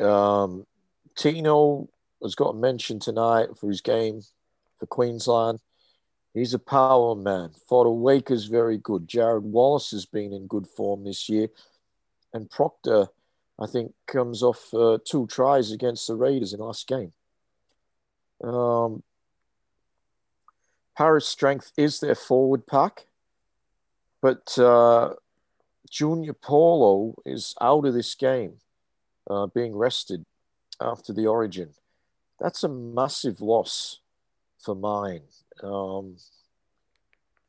Um, 0.00 0.66
Tino 1.14 1.88
has 2.22 2.34
got 2.34 2.54
a 2.54 2.58
mention 2.58 2.98
tonight 2.98 3.48
for 3.58 3.68
his 3.68 3.80
game 3.80 4.22
for 4.78 4.86
Queensland. 4.86 5.60
He's 6.34 6.54
a 6.54 6.58
power 6.58 7.14
man. 7.14 7.50
Fotuaika's 7.70 8.46
very 8.46 8.78
good. 8.78 9.08
Jarrod 9.08 9.42
Wallace 9.42 9.90
has 9.90 10.06
been 10.06 10.32
in 10.32 10.46
good 10.46 10.66
form 10.66 11.04
this 11.04 11.28
year. 11.28 11.48
And 12.32 12.50
Proctor, 12.50 13.08
I 13.58 13.66
think, 13.66 13.94
comes 14.06 14.42
off 14.42 14.72
uh, 14.74 14.98
two 15.04 15.26
tries 15.26 15.72
against 15.72 16.06
the 16.06 16.14
Raiders 16.14 16.52
in 16.52 16.60
last 16.60 16.86
game. 16.86 17.12
Um, 18.42 19.02
Parra's 20.96 21.26
strength 21.26 21.72
is 21.76 22.00
their 22.00 22.14
forward 22.14 22.66
pack, 22.66 23.06
but 24.20 24.58
uh, 24.58 25.14
Junior 25.90 26.34
Paulo 26.34 27.14
is 27.24 27.54
out 27.60 27.86
of 27.86 27.94
this 27.94 28.14
game, 28.14 28.54
uh, 29.28 29.46
being 29.46 29.74
rested 29.74 30.24
after 30.80 31.12
the 31.12 31.26
origin. 31.26 31.70
That's 32.38 32.62
a 32.62 32.68
massive 32.68 33.40
loss 33.40 34.00
for 34.58 34.74
mine. 34.74 35.22
Um, 35.62 36.16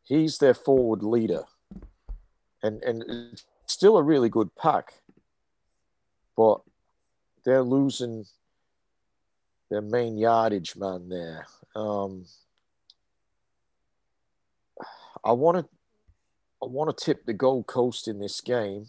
he's 0.04 0.38
their 0.40 0.54
forward 0.54 1.04
leader, 1.04 1.44
and 2.64 2.82
and 2.84 3.42
still 3.66 3.98
a 3.98 4.04
really 4.04 4.30
good 4.30 4.56
pack, 4.56 4.94
but 6.36 6.62
they're 7.46 7.64
losing 7.64 8.26
their 9.70 9.82
main 9.82 10.18
yardage 10.18 10.76
man 10.76 11.10
there. 11.10 11.46
Um, 11.76 12.26
I 15.24 15.32
want 15.34 15.58
to 15.60 15.70
I 16.62 16.66
want 16.66 16.96
to 16.96 17.06
tip 17.06 17.26
the 17.26 17.34
Gold 17.34 17.68
Coast 17.68 18.08
in 18.08 18.20
this 18.20 18.42
game, 18.42 18.88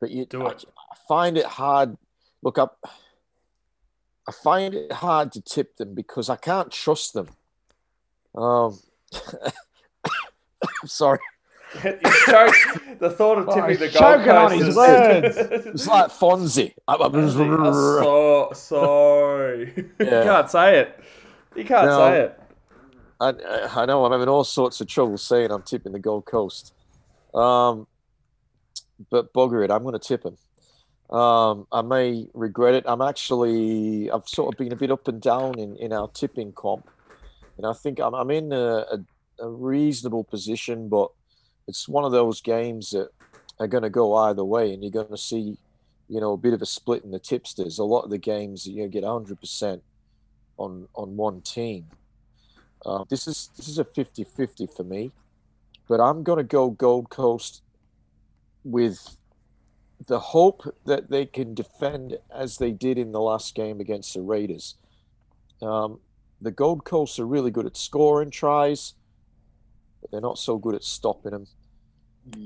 but 0.00 0.10
you 0.10 0.26
Do 0.26 0.46
it. 0.46 0.64
I, 0.66 0.92
I 0.92 0.96
find 1.08 1.38
it 1.38 1.46
hard. 1.46 1.96
Look 2.42 2.58
up. 2.58 2.78
I 2.84 2.88
find 4.32 4.74
it 4.74 4.92
hard 4.92 5.32
to 5.32 5.40
tip 5.40 5.76
them 5.76 5.94
because 5.94 6.28
I 6.28 6.36
can't 6.36 6.70
trust 6.72 7.14
them. 7.14 7.28
Um, 8.34 8.78
I'm 9.12 9.52
sorry, 10.88 11.18
the 11.82 13.14
thought 13.16 13.38
of 13.38 13.48
Oh, 13.48 13.54
tipping 13.54 13.70
he's 13.70 13.78
the 13.78 13.88
Gold 13.88 14.24
choking 14.24 14.26
Coast 14.26 14.54
is- 14.68 14.76
words. 14.76 15.36
it's 15.66 15.86
like 15.86 16.10
Fonzie. 16.10 16.74
I- 16.88 16.94
I- 16.94 17.06
I'm 17.06 17.30
so 17.30 18.50
sorry. 18.54 19.74
you 19.98 20.06
can't 20.06 20.50
say 20.50 20.80
it. 20.80 21.00
You 21.54 21.64
can't 21.64 21.86
No. 21.86 21.98
say 21.98 22.20
it. 22.22 22.40
I, 23.18 23.32
I 23.82 23.86
know 23.86 24.04
I'm 24.04 24.12
having 24.12 24.28
all 24.28 24.44
sorts 24.44 24.80
of 24.82 24.88
trouble 24.88 25.16
saying 25.16 25.50
I'm 25.50 25.62
tipping 25.62 25.92
the 25.92 25.98
Gold 25.98 26.26
Coast. 26.26 26.74
Um, 27.34 27.86
but 29.10 29.32
bugger 29.32 29.64
it, 29.64 29.70
I'm 29.70 29.82
going 29.82 29.94
to 29.94 29.98
tip 29.98 30.22
him. 30.24 30.36
Um, 31.10 31.66
I 31.70 31.82
may 31.82 32.26
regret 32.34 32.74
it. 32.74 32.84
I'm 32.86 33.00
actually, 33.00 34.10
I've 34.10 34.28
sort 34.28 34.52
of 34.52 34.58
been 34.58 34.72
a 34.72 34.76
bit 34.76 34.90
up 34.90 35.06
and 35.08 35.20
down 35.20 35.58
in, 35.58 35.76
in 35.76 35.92
our 35.92 36.08
tipping 36.08 36.52
comp. 36.52 36.88
And 37.56 37.66
I 37.66 37.72
think 37.72 38.00
I'm, 38.00 38.14
I'm 38.14 38.30
in 38.30 38.52
a, 38.52 38.84
a, 38.92 38.98
a 39.40 39.48
reasonable 39.48 40.24
position, 40.24 40.88
but 40.88 41.10
it's 41.68 41.88
one 41.88 42.04
of 42.04 42.12
those 42.12 42.40
games 42.40 42.90
that 42.90 43.10
are 43.60 43.68
going 43.68 43.84
to 43.84 43.90
go 43.90 44.14
either 44.14 44.44
way. 44.44 44.72
And 44.74 44.82
you're 44.82 44.90
going 44.90 45.08
to 45.08 45.16
see, 45.16 45.56
you 46.08 46.20
know, 46.20 46.32
a 46.32 46.36
bit 46.36 46.52
of 46.52 46.60
a 46.60 46.66
split 46.66 47.04
in 47.04 47.12
the 47.12 47.20
tipsters. 47.20 47.78
A 47.78 47.84
lot 47.84 48.02
of 48.02 48.10
the 48.10 48.18
games, 48.18 48.66
you 48.66 48.86
get 48.88 49.04
100% 49.04 49.80
on, 50.58 50.88
on 50.94 51.16
one 51.16 51.40
team. 51.40 51.86
Uh, 52.84 53.04
this 53.08 53.26
is 53.26 53.50
this 53.56 53.68
is 53.68 53.78
a 53.78 53.84
50-50 53.84 54.72
for 54.74 54.84
me, 54.84 55.10
but 55.88 55.98
I'm 55.98 56.22
going 56.22 56.36
to 56.38 56.44
go 56.44 56.70
Gold 56.70 57.10
Coast 57.10 57.62
with 58.62 59.16
the 60.06 60.18
hope 60.18 60.62
that 60.84 61.10
they 61.10 61.26
can 61.26 61.54
defend 61.54 62.18
as 62.34 62.58
they 62.58 62.72
did 62.72 62.98
in 62.98 63.12
the 63.12 63.20
last 63.20 63.54
game 63.54 63.80
against 63.80 64.14
the 64.14 64.20
Raiders. 64.20 64.74
Um, 65.62 66.00
the 66.40 66.50
Gold 66.50 66.84
Coast 66.84 67.18
are 67.18 67.26
really 67.26 67.50
good 67.50 67.66
at 67.66 67.76
scoring 67.76 68.30
tries, 68.30 68.94
but 70.00 70.10
they're 70.10 70.20
not 70.20 70.38
so 70.38 70.58
good 70.58 70.74
at 70.74 70.84
stopping 70.84 71.32
them. 71.32 71.46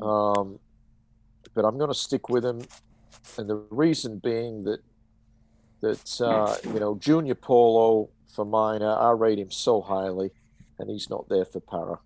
Um, 0.03 0.59
but 1.55 1.65
I'm 1.65 1.77
going 1.77 1.91
to 1.91 1.99
stick 1.99 2.29
with 2.29 2.43
them, 2.43 2.63
and 3.37 3.49
the 3.49 3.57
reason 3.71 4.19
being 4.19 4.65
that 4.65 4.81
that 5.81 6.21
uh, 6.21 6.57
you 6.73 6.79
know 6.79 6.97
Junior 6.97 7.35
Paulo 7.35 8.11
for 8.29 8.45
mine, 8.45 8.83
I, 8.83 8.95
I 8.95 9.11
rate 9.13 9.39
him 9.39 9.51
so 9.51 9.81
highly, 9.81 10.31
and 10.79 10.89
he's 10.89 11.11
not 11.11 11.29
there 11.29 11.45
for 11.45 11.61
Parra. 11.61 11.99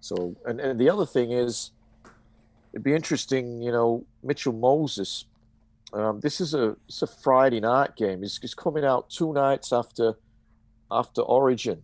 So, 0.00 0.36
and, 0.46 0.60
and 0.60 0.80
the 0.80 0.90
other 0.90 1.06
thing 1.06 1.32
is, 1.32 1.70
it'd 2.72 2.84
be 2.84 2.94
interesting, 2.94 3.62
you 3.62 3.70
know, 3.72 4.04
Mitchell 4.22 4.52
Moses. 4.52 5.26
Um, 5.92 6.20
this 6.20 6.40
is 6.40 6.54
a 6.54 6.76
it's 6.88 7.02
a 7.02 7.06
Friday 7.06 7.60
night 7.60 7.96
game. 7.96 8.22
He's, 8.22 8.38
coming 8.54 8.84
out 8.84 9.10
two 9.10 9.32
nights 9.32 9.72
after 9.72 10.14
after 10.90 11.20
Origin. 11.20 11.82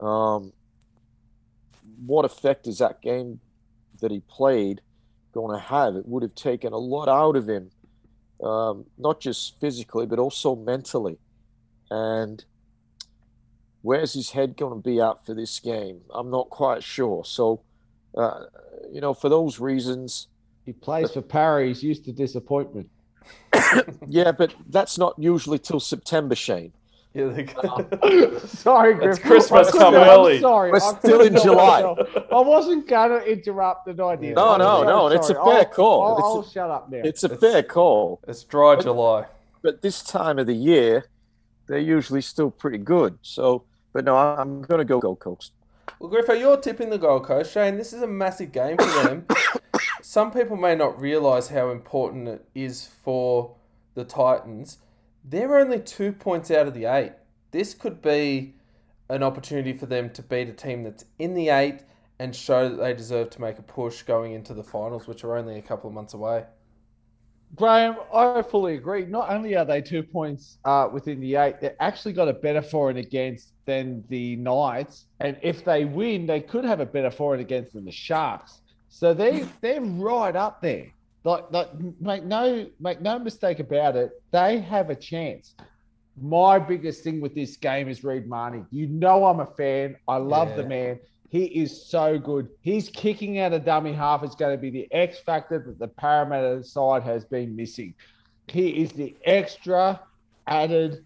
Um, 0.00 0.52
what 2.04 2.24
effect 2.24 2.66
is 2.66 2.78
that 2.78 3.02
game 3.02 3.40
that 4.00 4.10
he 4.10 4.20
played 4.20 4.80
going 5.32 5.56
to 5.56 5.62
have? 5.62 5.96
It 5.96 6.06
would 6.06 6.22
have 6.22 6.34
taken 6.34 6.72
a 6.72 6.78
lot 6.78 7.08
out 7.08 7.36
of 7.36 7.48
him, 7.48 7.70
um, 8.42 8.84
not 8.98 9.20
just 9.20 9.58
physically 9.60 10.06
but 10.06 10.18
also 10.18 10.54
mentally. 10.54 11.18
And 11.90 12.44
where's 13.82 14.12
his 14.12 14.30
head 14.30 14.56
going 14.56 14.80
to 14.80 14.88
be 14.88 15.00
at 15.00 15.24
for 15.24 15.34
this 15.34 15.58
game? 15.60 16.02
I'm 16.14 16.30
not 16.30 16.50
quite 16.50 16.82
sure. 16.82 17.24
So, 17.24 17.62
uh, 18.16 18.44
you 18.92 19.00
know, 19.00 19.14
for 19.14 19.28
those 19.28 19.60
reasons, 19.60 20.28
He 20.66 20.72
plays 20.72 21.10
for 21.12 21.22
Parry. 21.22 21.68
He's 21.68 21.82
used 21.82 22.04
to 22.04 22.12
disappointment. 22.12 22.88
yeah, 24.06 24.32
but 24.32 24.54
that's 24.68 24.98
not 24.98 25.14
usually 25.18 25.58
till 25.58 25.80
September, 25.80 26.34
Shane. 26.34 26.72
Yeah, 27.12 27.24
the- 27.24 28.40
sorry, 28.46 28.94
It's 29.04 29.18
Christmas 29.18 29.70
come 29.72 29.94
early. 29.94 30.36
I'm 30.36 30.40
sorry. 30.42 30.70
We're 30.70 30.76
I 30.76 30.94
still 30.98 31.20
in 31.22 31.34
July. 31.36 31.82
I 32.32 32.40
wasn't 32.40 32.86
going 32.86 33.10
to 33.20 33.26
interrupt 33.26 33.86
the 33.86 34.04
idea. 34.04 34.34
No, 34.34 34.56
no, 34.56 34.84
no, 34.84 35.06
and 35.06 35.16
it's 35.16 35.28
a 35.28 35.34
fair 35.34 35.42
I'll- 35.42 35.64
call. 35.64 36.02
I'll, 36.06 36.14
It's 36.16 36.22
a- 36.22 36.24
I'll 36.60 36.66
shut 36.66 36.70
up 36.70 36.90
now. 36.90 37.00
It's 37.02 37.24
a 37.24 37.26
It's- 37.32 37.40
fair 37.40 37.62
call, 37.64 38.20
it's 38.28 38.44
dry 38.44 38.76
July. 38.76 39.26
but 39.62 39.82
this 39.82 40.02
time 40.04 40.38
of 40.38 40.46
the 40.46 40.54
year, 40.54 41.06
they're 41.66 41.78
usually 41.78 42.22
still 42.22 42.50
pretty 42.50 42.78
good. 42.78 43.18
So, 43.22 43.64
but 43.92 44.04
no, 44.04 44.16
I'm 44.16 44.62
going 44.62 44.78
to 44.78 44.84
go 44.84 45.00
Gold 45.00 45.18
Coast. 45.18 45.52
Well, 45.98 46.10
Griffo, 46.10 46.38
you're 46.38 46.56
tipping 46.56 46.90
the 46.90 46.98
Gold 46.98 47.24
Coast. 47.24 47.52
Shane, 47.52 47.76
this 47.76 47.92
is 47.92 48.02
a 48.02 48.06
massive 48.06 48.52
game 48.52 48.76
for 48.76 49.02
them. 49.02 49.26
Some 50.02 50.30
people 50.30 50.56
may 50.56 50.74
not 50.74 51.00
realise 51.00 51.48
how 51.48 51.70
important 51.70 52.28
it 52.28 52.44
is 52.54 52.86
for 52.86 53.54
the 53.94 54.04
Titans. 54.04 54.78
They're 55.24 55.58
only 55.58 55.80
two 55.80 56.12
points 56.12 56.50
out 56.50 56.66
of 56.66 56.74
the 56.74 56.86
eight. 56.86 57.12
This 57.50 57.74
could 57.74 58.00
be 58.00 58.54
an 59.08 59.22
opportunity 59.22 59.72
for 59.72 59.86
them 59.86 60.10
to 60.10 60.22
beat 60.22 60.48
a 60.48 60.52
team 60.52 60.84
that's 60.84 61.04
in 61.18 61.34
the 61.34 61.50
eight 61.50 61.80
and 62.18 62.34
show 62.34 62.68
that 62.68 62.76
they 62.76 62.94
deserve 62.94 63.30
to 63.30 63.40
make 63.40 63.58
a 63.58 63.62
push 63.62 64.02
going 64.02 64.32
into 64.32 64.54
the 64.54 64.62
finals, 64.62 65.06
which 65.06 65.24
are 65.24 65.36
only 65.36 65.58
a 65.58 65.62
couple 65.62 65.88
of 65.88 65.94
months 65.94 66.14
away. 66.14 66.44
Graham, 67.56 67.96
I 68.14 68.42
fully 68.42 68.74
agree. 68.76 69.06
Not 69.06 69.30
only 69.30 69.56
are 69.56 69.64
they 69.64 69.82
two 69.82 70.02
points 70.02 70.58
uh, 70.64 70.88
within 70.92 71.20
the 71.20 71.34
eight, 71.34 71.60
they've 71.60 71.72
actually 71.80 72.12
got 72.12 72.28
a 72.28 72.32
better 72.32 72.62
for 72.62 72.90
and 72.90 72.98
against 72.98 73.52
than 73.66 74.04
the 74.08 74.36
Knights. 74.36 75.06
And 75.18 75.36
if 75.42 75.64
they 75.64 75.84
win, 75.84 76.26
they 76.26 76.40
could 76.40 76.64
have 76.64 76.80
a 76.80 76.86
better 76.86 77.10
for 77.10 77.34
and 77.34 77.40
against 77.40 77.72
than 77.72 77.84
the 77.84 77.90
Sharks. 77.90 78.60
So 78.88 79.14
they 79.14 79.46
they're 79.60 79.80
right 79.80 80.34
up 80.34 80.60
there. 80.62 80.86
Like, 81.24 81.50
like 81.50 81.68
make 82.00 82.24
no 82.24 82.66
make 82.78 83.00
no 83.00 83.18
mistake 83.18 83.60
about 83.60 83.96
it. 83.96 84.10
They 84.30 84.58
have 84.60 84.90
a 84.90 84.94
chance. 84.94 85.54
My 86.20 86.58
biggest 86.58 87.04
thing 87.04 87.20
with 87.20 87.34
this 87.34 87.56
game 87.56 87.88
is 87.88 88.04
Reed 88.04 88.28
Mahoney. 88.28 88.64
You 88.70 88.86
know 88.88 89.26
I'm 89.26 89.40
a 89.40 89.46
fan. 89.46 89.96
I 90.08 90.16
love 90.16 90.56
the 90.56 90.64
man. 90.64 90.98
He 91.30 91.44
is 91.44 91.86
so 91.86 92.18
good. 92.18 92.48
He's 92.60 92.88
kicking 92.88 93.38
out 93.38 93.52
a 93.52 93.60
dummy 93.60 93.92
half 93.92 94.24
is 94.24 94.34
going 94.34 94.52
to 94.52 94.60
be 94.60 94.70
the 94.70 94.88
X 94.92 95.20
factor 95.20 95.60
that 95.60 95.78
the 95.78 95.86
Parramatta 95.86 96.64
side 96.64 97.04
has 97.04 97.24
been 97.24 97.54
missing. 97.54 97.94
He 98.48 98.82
is 98.82 98.90
the 98.90 99.16
extra 99.24 100.00
added. 100.48 101.04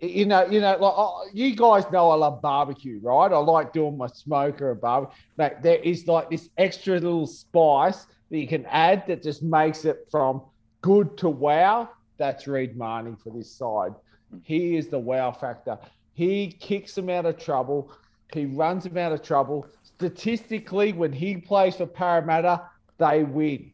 You 0.00 0.26
know, 0.26 0.46
you 0.46 0.60
know, 0.60 0.70
like 0.72 0.80
oh, 0.80 1.26
you 1.32 1.56
guys 1.56 1.84
know, 1.90 2.10
I 2.10 2.14
love 2.14 2.42
barbecue, 2.42 3.00
right? 3.02 3.32
I 3.32 3.38
like 3.38 3.72
doing 3.72 3.98
my 3.98 4.06
smoker 4.06 4.70
and 4.70 4.80
barbecue. 4.80 5.16
But 5.36 5.62
there 5.62 5.78
is 5.78 6.06
like 6.06 6.30
this 6.30 6.48
extra 6.56 6.94
little 6.94 7.26
spice 7.26 8.06
that 8.30 8.38
you 8.38 8.46
can 8.46 8.64
add 8.66 9.04
that 9.08 9.20
just 9.20 9.42
makes 9.42 9.84
it 9.84 10.06
from 10.12 10.42
good 10.80 11.16
to 11.18 11.28
wow. 11.28 11.90
That's 12.18 12.46
Reed 12.46 12.76
Mahoney 12.76 13.16
for 13.22 13.30
this 13.30 13.50
side. 13.50 13.94
He 14.42 14.76
is 14.76 14.86
the 14.86 14.98
wow 14.98 15.32
factor. 15.32 15.76
He 16.12 16.52
kicks 16.52 16.94
them 16.94 17.10
out 17.10 17.26
of 17.26 17.36
trouble. 17.36 17.90
He 18.34 18.46
runs 18.46 18.84
him 18.84 18.98
out 18.98 19.12
of 19.12 19.22
trouble. 19.22 19.66
Statistically, 19.82 20.92
when 20.92 21.12
he 21.12 21.36
plays 21.36 21.76
for 21.76 21.86
Parramatta, 21.86 22.62
they 22.98 23.22
win 23.22 23.72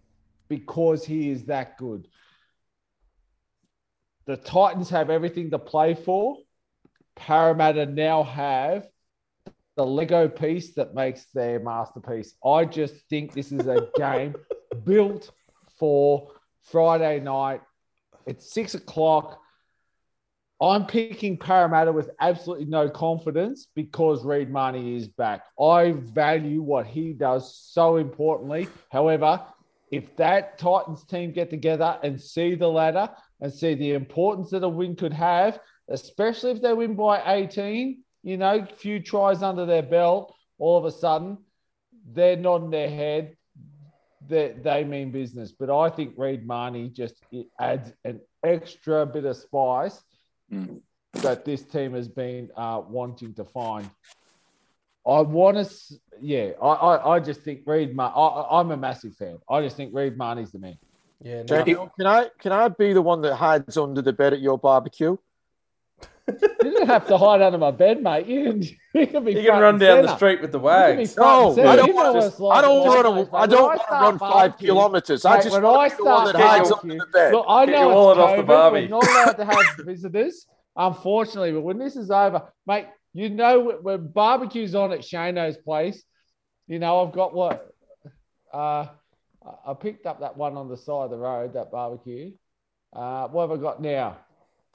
because 0.48 1.04
he 1.04 1.30
is 1.30 1.44
that 1.46 1.78
good. 1.78 2.06
The 4.26 4.36
Titans 4.36 4.90
have 4.90 5.10
everything 5.10 5.50
to 5.50 5.58
play 5.58 5.94
for. 5.94 6.36
Parramatta 7.16 7.86
now 7.86 8.22
have 8.22 8.86
the 9.76 9.86
Lego 9.86 10.28
piece 10.28 10.74
that 10.74 10.94
makes 10.94 11.26
their 11.32 11.58
masterpiece. 11.58 12.34
I 12.44 12.66
just 12.66 12.94
think 13.08 13.32
this 13.32 13.50
is 13.50 13.66
a 13.66 13.88
game 13.96 14.34
built 14.84 15.30
for 15.78 16.32
Friday 16.62 17.20
night. 17.20 17.62
It's 18.26 18.52
six 18.52 18.74
o'clock. 18.74 19.40
I'm 20.62 20.84
picking 20.84 21.38
Parramatta 21.38 21.90
with 21.90 22.10
absolutely 22.20 22.66
no 22.66 22.90
confidence 22.90 23.68
because 23.74 24.24
Reed 24.24 24.50
Mahoney 24.50 24.94
is 24.96 25.08
back. 25.08 25.44
I 25.58 25.92
value 25.92 26.60
what 26.60 26.86
he 26.86 27.14
does 27.14 27.56
so 27.56 27.96
importantly. 27.96 28.68
However, 28.92 29.40
if 29.90 30.14
that 30.16 30.58
Titans 30.58 31.04
team 31.04 31.32
get 31.32 31.48
together 31.48 31.98
and 32.02 32.20
see 32.20 32.54
the 32.54 32.68
ladder 32.68 33.08
and 33.40 33.50
see 33.50 33.74
the 33.74 33.94
importance 33.94 34.50
that 34.50 34.62
a 34.62 34.68
win 34.68 34.96
could 34.96 35.14
have, 35.14 35.58
especially 35.88 36.50
if 36.50 36.60
they 36.60 36.74
win 36.74 36.94
by 36.94 37.22
18, 37.24 38.02
you 38.22 38.36
know, 38.36 38.66
few 38.76 39.00
tries 39.00 39.42
under 39.42 39.64
their 39.64 39.82
belt, 39.82 40.34
all 40.58 40.76
of 40.76 40.84
a 40.84 40.92
sudden 40.92 41.38
they're 42.12 42.36
nodding 42.36 42.70
their 42.70 42.90
head. 42.90 43.34
They, 44.28 44.54
they 44.62 44.84
mean 44.84 45.10
business. 45.10 45.52
But 45.52 45.70
I 45.70 45.88
think 45.88 46.14
Reed 46.18 46.46
Mahoney 46.46 46.90
just 46.90 47.14
adds 47.58 47.92
an 48.04 48.20
extra 48.44 49.06
bit 49.06 49.24
of 49.24 49.36
spice 49.38 50.02
Mm. 50.52 50.80
that 51.14 51.44
this 51.44 51.62
team 51.62 51.94
has 51.94 52.08
been 52.08 52.50
uh, 52.56 52.82
wanting 52.88 53.34
to 53.34 53.44
find. 53.44 53.88
I 55.06 55.20
want 55.20 55.56
to, 55.56 55.74
yeah, 56.20 56.50
I, 56.60 56.66
I, 56.66 57.14
I 57.16 57.20
just 57.20 57.42
think 57.42 57.62
Reed, 57.66 57.94
Mar- 57.96 58.12
I, 58.14 58.60
I'm 58.60 58.70
a 58.70 58.76
massive 58.76 59.16
fan. 59.16 59.38
I 59.48 59.62
just 59.62 59.76
think 59.76 59.94
Reed 59.94 60.16
Mahoney's 60.16 60.52
the 60.52 60.58
man. 60.58 60.78
Yeah, 61.22 61.42
no, 61.42 61.90
can 61.98 62.06
I 62.06 62.28
can 62.38 62.52
I 62.52 62.68
be 62.68 62.92
the 62.92 63.02
one 63.02 63.20
that 63.22 63.34
hides 63.36 63.76
under 63.76 64.00
the 64.00 64.12
bed 64.12 64.32
at 64.32 64.40
your 64.40 64.58
barbecue? 64.58 65.16
You 66.28 66.38
didn't 66.62 66.86
have 66.86 67.08
to 67.08 67.18
hide 67.18 67.42
under 67.42 67.58
my 67.58 67.72
bed, 67.72 68.02
mate. 68.02 68.26
You 68.26 68.44
can, 68.44 68.62
you 68.94 69.06
can 69.08 69.24
be 69.24 69.32
you 69.32 69.42
can 69.42 69.60
run 69.60 69.74
and 69.74 69.80
down 69.80 70.02
the 70.02 70.14
street 70.16 70.40
with 70.40 70.52
the 70.52 70.58
You 70.58 70.64
wags. 70.64 71.14
front 71.14 71.56
No. 71.56 71.68
I 71.68 71.74
don't 71.76 71.88
You 71.88 71.94
want 71.94 72.14
what 72.16 72.32
to. 72.36 72.42
like 72.44 72.58
I 72.58 72.60
don't 72.60 72.86
want 72.86 73.06
to. 73.06 73.24
days, 73.24 73.28
I 73.34 73.46
don't 73.46 73.62
want 73.64 73.80
to 73.80 73.92
run 73.94 74.18
five 74.18 74.30
barbecue- 74.30 74.68
kilometers. 74.68 75.24
I 75.24 75.36
just 75.40 75.50
when 75.52 75.62
want 75.62 75.76
I 75.80 75.88
to 75.88 75.96
be 75.96 76.02
the 76.02 76.04
one 76.08 76.26
start 76.28 76.32
that 76.36 76.42
hides 76.48 76.70
barbecue- 76.70 76.92
under 76.92 77.04
the 77.04 77.10
bed. 77.10 77.32
Look, 77.32 77.46
I 77.48 77.64
know 77.64 77.72
your 77.80 77.90
it's 77.90 77.94
wallet 77.96 78.18
off 78.18 78.36
the 78.36 78.42
barbie. 78.44 78.80
We're 78.82 78.88
not 78.88 79.06
allowed 79.08 79.32
to 79.38 79.44
have 79.44 79.64
visitors, 79.84 80.46
unfortunately. 80.76 81.52
But 81.52 81.62
when 81.62 81.78
this 81.78 81.96
is 81.96 82.10
over, 82.12 82.42
mate, 82.66 82.86
you 83.12 83.28
know 83.28 83.58
when- 83.60 83.82
when 83.82 84.06
barbecue's 84.08 84.76
on 84.76 84.92
at 84.92 85.00
Shano's 85.00 85.56
place, 85.56 86.00
you 86.68 86.78
know 86.78 87.04
I've 87.04 87.12
got 87.12 87.34
what? 87.34 87.68
Uh, 88.54 88.86
I- 89.44 89.70
I 89.70 89.74
picked 89.74 90.06
up 90.06 90.20
that 90.20 90.36
one 90.36 90.56
on 90.56 90.68
the 90.68 90.76
side 90.76 91.04
of 91.06 91.10
the 91.10 91.18
road, 91.18 91.54
that 91.54 91.72
barbecue. 91.72 92.32
Uh, 92.92 93.26
what 93.28 93.48
have 93.48 93.58
I 93.58 93.60
got 93.60 93.82
now? 93.82 94.18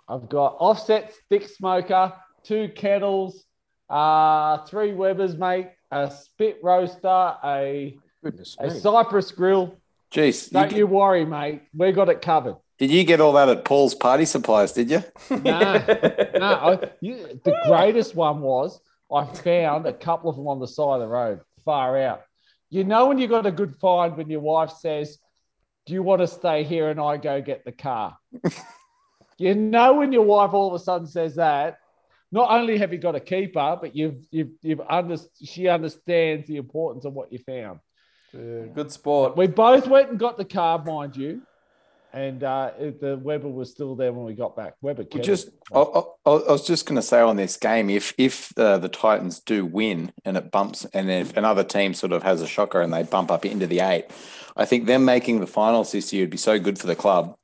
I've 0.07 0.29
got 0.29 0.57
offset 0.59 1.13
stick 1.25 1.47
smoker, 1.49 2.13
two 2.43 2.69
kettles, 2.75 3.43
uh, 3.89 4.59
three 4.65 4.93
Webers, 4.93 5.35
mate, 5.35 5.69
a 5.91 6.11
spit 6.11 6.59
roaster, 6.61 7.35
a, 7.43 7.97
Goodness 8.23 8.55
a 8.59 8.67
me. 8.67 8.79
Cyprus 8.79 9.31
grill. 9.31 9.75
Jeez, 10.13 10.51
Don't 10.51 10.69
get- 10.69 10.77
you 10.77 10.87
worry, 10.87 11.25
mate. 11.25 11.63
We 11.75 11.91
got 11.91 12.09
it 12.09 12.21
covered. 12.21 12.55
did 12.77 12.91
you 12.91 13.03
get 13.03 13.19
all 13.21 13.33
that 13.33 13.49
at 13.49 13.65
Paul's 13.65 13.95
party 13.95 14.25
supplies? 14.25 14.71
Did 14.73 14.89
you? 14.91 15.03
No, 15.29 15.39
no. 16.37 16.45
I, 16.45 16.89
you, 17.01 17.39
the 17.43 17.57
greatest 17.67 18.15
one 18.15 18.41
was 18.41 18.79
I 19.13 19.25
found 19.25 19.85
a 19.87 19.93
couple 19.93 20.29
of 20.29 20.35
them 20.35 20.47
on 20.47 20.59
the 20.59 20.67
side 20.67 20.95
of 20.95 20.99
the 21.01 21.07
road, 21.07 21.41
far 21.63 21.97
out. 21.97 22.21
You 22.69 22.83
know 22.83 23.07
when 23.07 23.17
you 23.17 23.27
got 23.27 23.45
a 23.45 23.51
good 23.51 23.75
find 23.77 24.17
when 24.17 24.29
your 24.29 24.39
wife 24.41 24.71
says, 24.71 25.17
"Do 25.85 25.93
you 25.93 26.03
want 26.03 26.21
to 26.21 26.27
stay 26.27 26.63
here?" 26.63 26.89
and 26.89 26.99
I 26.99 27.17
go 27.17 27.41
get 27.41 27.63
the 27.65 27.71
car. 27.71 28.17
you 29.37 29.55
know 29.55 29.93
when 29.95 30.11
your 30.11 30.23
wife 30.23 30.53
all 30.53 30.67
of 30.73 30.79
a 30.79 30.83
sudden 30.83 31.07
says 31.07 31.35
that. 31.35 31.77
Not 32.31 32.49
only 32.49 32.77
have 32.79 32.91
you 32.91 32.99
got 32.99 33.15
a 33.15 33.19
keeper, 33.19 33.77
but 33.79 33.95
you've 33.95 34.25
you've 34.31 34.49
you've 34.61 34.81
under, 34.89 35.15
she 35.43 35.67
understands 35.69 36.47
the 36.47 36.57
importance 36.57 37.05
of 37.05 37.13
what 37.13 37.31
you 37.31 37.39
found. 37.39 37.79
Yeah, 38.33 38.65
good 38.73 38.91
sport. 38.91 39.37
We 39.37 39.47
both 39.47 39.87
went 39.87 40.09
and 40.09 40.19
got 40.19 40.37
the 40.37 40.43
car, 40.43 40.83
mind 40.83 41.15
you, 41.15 41.43
and 42.11 42.43
uh, 42.43 42.71
it- 42.77 42.99
the 42.99 43.15
Weber 43.17 43.47
was 43.47 43.71
still 43.71 43.95
there 43.95 44.11
when 44.11 44.25
we 44.25 44.33
got 44.33 44.55
back. 44.55 44.73
Weber, 44.81 45.05
Well, 45.13 45.23
just 45.23 45.49
I, 45.73 45.79
I, 45.79 46.01
I 46.25 46.51
was 46.51 46.65
just 46.67 46.85
going 46.85 46.97
to 46.97 47.01
say 47.01 47.21
on 47.21 47.37
this 47.37 47.55
game, 47.55 47.89
if 47.89 48.13
if 48.17 48.51
uh, 48.57 48.79
the 48.79 48.89
Titans 48.89 49.39
do 49.39 49.65
win 49.65 50.11
and 50.25 50.35
it 50.35 50.51
bumps, 50.51 50.83
and 50.93 51.09
if 51.09 51.37
another 51.37 51.63
team 51.63 51.93
sort 51.93 52.11
of 52.11 52.23
has 52.23 52.41
a 52.41 52.47
shocker 52.47 52.81
and 52.81 52.91
they 52.91 53.03
bump 53.03 53.31
up 53.31 53.45
into 53.45 53.67
the 53.67 53.79
eight, 53.79 54.05
I 54.57 54.65
think 54.65 54.87
them 54.87 55.05
making 55.05 55.39
the 55.39 55.47
finals 55.47 55.91
this 55.93 56.11
year 56.11 56.23
would 56.23 56.31
be 56.31 56.37
so 56.37 56.59
good 56.59 56.79
for 56.79 56.87
the 56.87 56.95
club. 56.97 57.35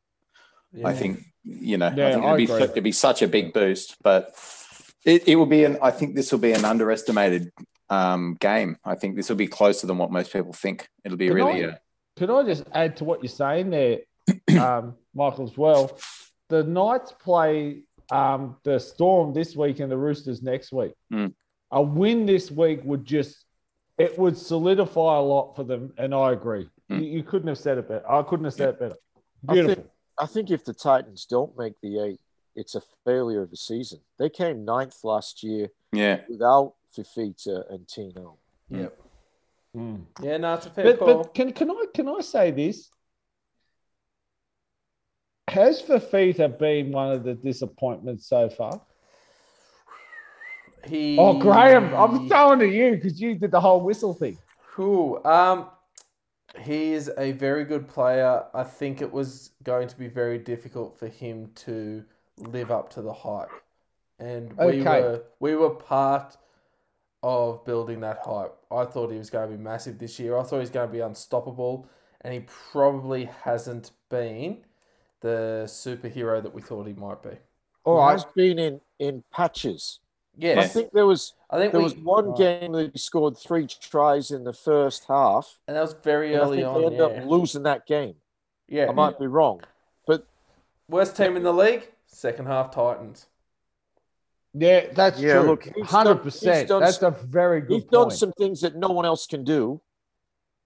I 0.85 0.93
think 0.93 1.23
you 1.43 1.77
know, 1.77 1.91
Yeah, 1.95 2.10
I 2.10 2.11
think 2.14 2.26
it'd 2.26 2.38
be, 2.38 2.43
agree. 2.45 2.64
it'd 2.64 2.84
be 2.84 2.91
such 2.91 3.22
a 3.22 3.27
big 3.27 3.53
boost, 3.53 3.98
but 4.03 4.34
it, 5.06 5.27
it 5.27 5.35
will 5.35 5.45
be 5.45 5.64
an. 5.64 5.77
I 5.81 5.91
think 5.91 6.15
this 6.15 6.31
will 6.31 6.39
be 6.39 6.53
an 6.53 6.65
underestimated 6.65 7.52
um, 7.89 8.38
game. 8.39 8.77
I 8.85 8.95
think 8.95 9.15
this 9.15 9.30
will 9.30 9.35
be 9.35 9.48
closer 9.48 9.88
than 9.88 9.98
what 9.98 10.11
most 10.11 10.31
people 10.31 10.53
think. 10.53 10.88
It'll 11.03 11.18
be 11.18 11.27
Can 11.27 11.35
really. 11.35 11.65
I- 11.65 11.69
uh, 11.69 11.76
Could 12.18 12.30
I 12.30 12.43
just 12.43 12.64
add 12.73 12.98
to 12.98 13.03
what 13.03 13.22
you're 13.23 13.30
saying 13.30 13.69
there, 13.72 13.99
um, 14.60 14.95
Michael, 15.14 15.45
as 15.45 15.57
well? 15.57 15.98
The 16.49 16.64
Knights 16.64 17.14
play 17.14 17.84
um, 18.11 18.57
the 18.64 18.80
Storm 18.80 19.34
this 19.34 19.56
week 19.56 19.80
and 19.80 19.91
the 19.91 19.98
Roosters 19.98 20.41
next 20.43 20.72
week. 20.72 20.93
Mm. 21.11 21.34
A 21.72 21.81
win 21.81 22.26
this 22.26 22.52
week 22.52 22.81
would 22.84 23.06
just 23.06 23.45
it 23.98 24.18
would 24.18 24.38
solidify 24.38 25.18
a 25.18 25.22
lot 25.22 25.56
for 25.56 25.64
them, 25.64 25.93
and 25.98 26.14
I 26.14 26.31
agree. 26.31 26.69
Mm. 26.91 27.03
You, 27.03 27.10
you 27.10 27.23
couldn't 27.23 27.48
have 27.48 27.57
said 27.57 27.77
it 27.77 27.88
better. 27.88 28.10
I 28.10 28.22
couldn't 28.23 28.45
have 28.45 28.53
said 28.53 28.69
it 28.69 28.80
better. 28.80 28.95
I 29.48 29.53
Beautiful. 29.53 29.90
Think, 30.19 30.29
I 30.29 30.33
think 30.33 30.51
if 30.51 30.65
the 30.65 30.73
Titans 30.73 31.25
don't 31.25 31.57
make 31.57 31.73
the 31.81 31.99
eight, 31.99 32.19
it's 32.55 32.75
a 32.75 32.81
failure 33.05 33.41
of 33.41 33.51
the 33.51 33.57
season. 33.57 33.99
They 34.19 34.29
came 34.29 34.65
ninth 34.65 35.03
last 35.03 35.43
year 35.43 35.69
yeah, 35.93 36.21
without 36.29 36.73
Fifita 36.95 37.71
and 37.73 37.88
Tino. 37.88 38.38
Yep. 38.69 39.01
Mm. 39.75 40.03
Yeah, 40.21 40.38
no, 40.38 40.53
it's 40.55 40.65
a 40.65 40.69
fair 40.69 40.83
But, 40.83 40.99
call. 40.99 41.23
but 41.23 41.33
can 41.33 41.53
can 41.53 41.71
I 41.71 41.85
can 41.93 42.09
I 42.09 42.19
say 42.21 42.51
this? 42.51 42.89
Has 45.47 45.81
Fifita 45.81 46.57
been 46.57 46.91
one 46.91 47.11
of 47.11 47.23
the 47.23 47.33
disappointments 47.33 48.27
so 48.27 48.49
far? 48.49 48.81
he. 50.88 51.17
Oh, 51.19 51.38
Graham, 51.38 51.93
I'm 51.93 52.27
throwing 52.27 52.59
to 52.59 52.67
you 52.67 52.95
because 52.95 53.19
you 53.19 53.35
did 53.35 53.51
the 53.51 53.59
whole 53.59 53.81
whistle 53.81 54.13
thing. 54.13 54.38
Cool. 54.73 55.25
Um, 55.25 55.67
he 56.60 56.94
is 56.94 57.11
a 57.18 57.32
very 57.34 57.64
good 57.65 57.88
player. 57.88 58.45
I 58.53 58.64
think 58.64 59.02
it 59.02 59.11
was 59.11 59.52
going 59.64 59.88
to 59.88 59.98
be 59.98 60.07
very 60.07 60.38
difficult 60.38 60.98
for 60.98 61.07
him 61.07 61.52
to 61.56 62.03
live 62.38 62.72
up 62.72 62.90
to 62.91 63.02
the 63.02 63.14
hype, 63.14 63.56
and 64.19 64.53
we 64.60 64.82
Okay. 64.82 64.84
were 64.84 65.23
we 65.40 65.56
were 65.56 65.72
part 65.72 66.38
of 67.23 67.65
building 67.65 68.02
that 68.02 68.19
hype. 68.19 68.56
I 68.72 68.86
thought 68.86 69.11
he 69.11 69.18
was 69.18 69.30
going 69.30 69.52
to 69.52 69.57
be 69.57 69.64
massive 69.64 69.99
this 69.99 70.19
year. 70.19 70.38
I 70.38 70.44
thought 70.44 70.57
he 70.57 70.61
was 70.61 70.69
going 70.72 70.90
to 70.90 70.94
be 70.94 71.02
unstoppable, 71.02 71.88
and 72.22 72.34
he 72.34 72.41
probably 72.41 73.26
hasn't 73.26 73.91
been 74.10 74.65
the 75.22 75.64
superhero 75.68 76.41
that 76.44 76.53
we 76.53 76.61
thought 76.61 76.88
he 76.88 76.94
might 76.94 77.23
be. 77.23 77.38
All 77.84 77.95
He 77.95 77.99
right. 77.99 78.19
has 78.19 78.26
been 78.26 78.57
in 78.57 78.82
in 78.98 79.23
patches. 79.30 79.99
I 80.41 80.67
think 80.67 80.91
there 80.91 81.05
was 81.05 81.33
I 81.49 81.57
think 81.57 81.71
there 81.73 81.79
we, 81.81 81.85
was 81.85 81.95
one 81.95 82.29
Right. 82.29 82.37
game 82.37 82.71
that 82.73 82.91
he 82.93 82.97
scored 82.97 83.37
three 83.37 83.67
tries 83.67 84.31
in 84.31 84.43
the 84.43 84.53
first 84.53 85.05
half, 85.07 85.59
and 85.67 85.75
that 85.75 85.81
was 85.81 85.93
very 86.03 86.33
and 86.33 86.41
I 86.41 86.45
early 86.45 86.57
think 86.57 86.67
on. 86.69 86.73
they 86.81 86.85
ended 86.87 86.99
Yeah, 86.99 87.05
up 87.23 87.29
losing 87.29 87.63
that 87.63 87.85
game. 87.85 88.15
yeah. 88.67 88.87
I 88.89 88.91
might 88.93 89.19
be 89.19 89.27
wrong. 89.27 89.61
But 90.07 90.25
worst 90.87 91.15
team 91.17 91.35
in 91.37 91.43
the 91.43 91.53
league, 91.53 91.91
second 92.07 92.45
half 92.47 92.71
Titans. 92.71 93.27
Yeah, 94.53 94.87
that's 94.93 95.19
Yeah, 95.19 95.39
true. 95.39 95.49
look, 95.51 95.63
he's 95.63 95.85
hundred 95.85 96.15
he's 96.23 96.23
percent. 96.23 96.67
done 96.69 96.81
That's 96.81 96.97
s- 96.97 97.03
a 97.03 97.11
very 97.11 97.61
good 97.61 97.71
He's 97.81 97.83
done 97.85 98.11
some 98.11 98.31
things 98.33 98.61
that 98.61 98.75
no 98.75 98.89
one 98.89 99.05
else 99.05 99.25
can 99.27 99.43
do, 99.43 99.81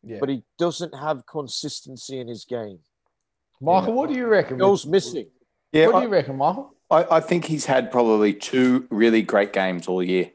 Yeah, 0.03 0.17
but 0.19 0.29
he 0.29 0.43
doesn't 0.57 0.93
have 0.95 1.25
consistency 1.25 2.19
in 2.19 2.27
his 2.27 2.45
game. 2.45 2.79
Michael, 3.61 3.93
what 3.93 4.09
do 4.09 4.15
you 4.15 4.27
reckon? 4.27 4.57
He 4.57 4.59
goes 4.59 4.85
missing. 4.85 5.27
yeah. 5.71 5.87
what 5.87 5.95
I- 5.95 5.99
do 6.01 6.05
you 6.07 6.11
reckon, 6.11 6.37
Michael? 6.37 6.74
I, 6.89 7.17
I 7.17 7.19
think 7.19 7.45
he's 7.45 7.65
had 7.65 7.91
probably 7.91 8.33
two 8.33 8.87
really 8.89 9.21
great 9.21 9.53
games 9.53 9.87
all 9.87 10.03
year. 10.03 10.31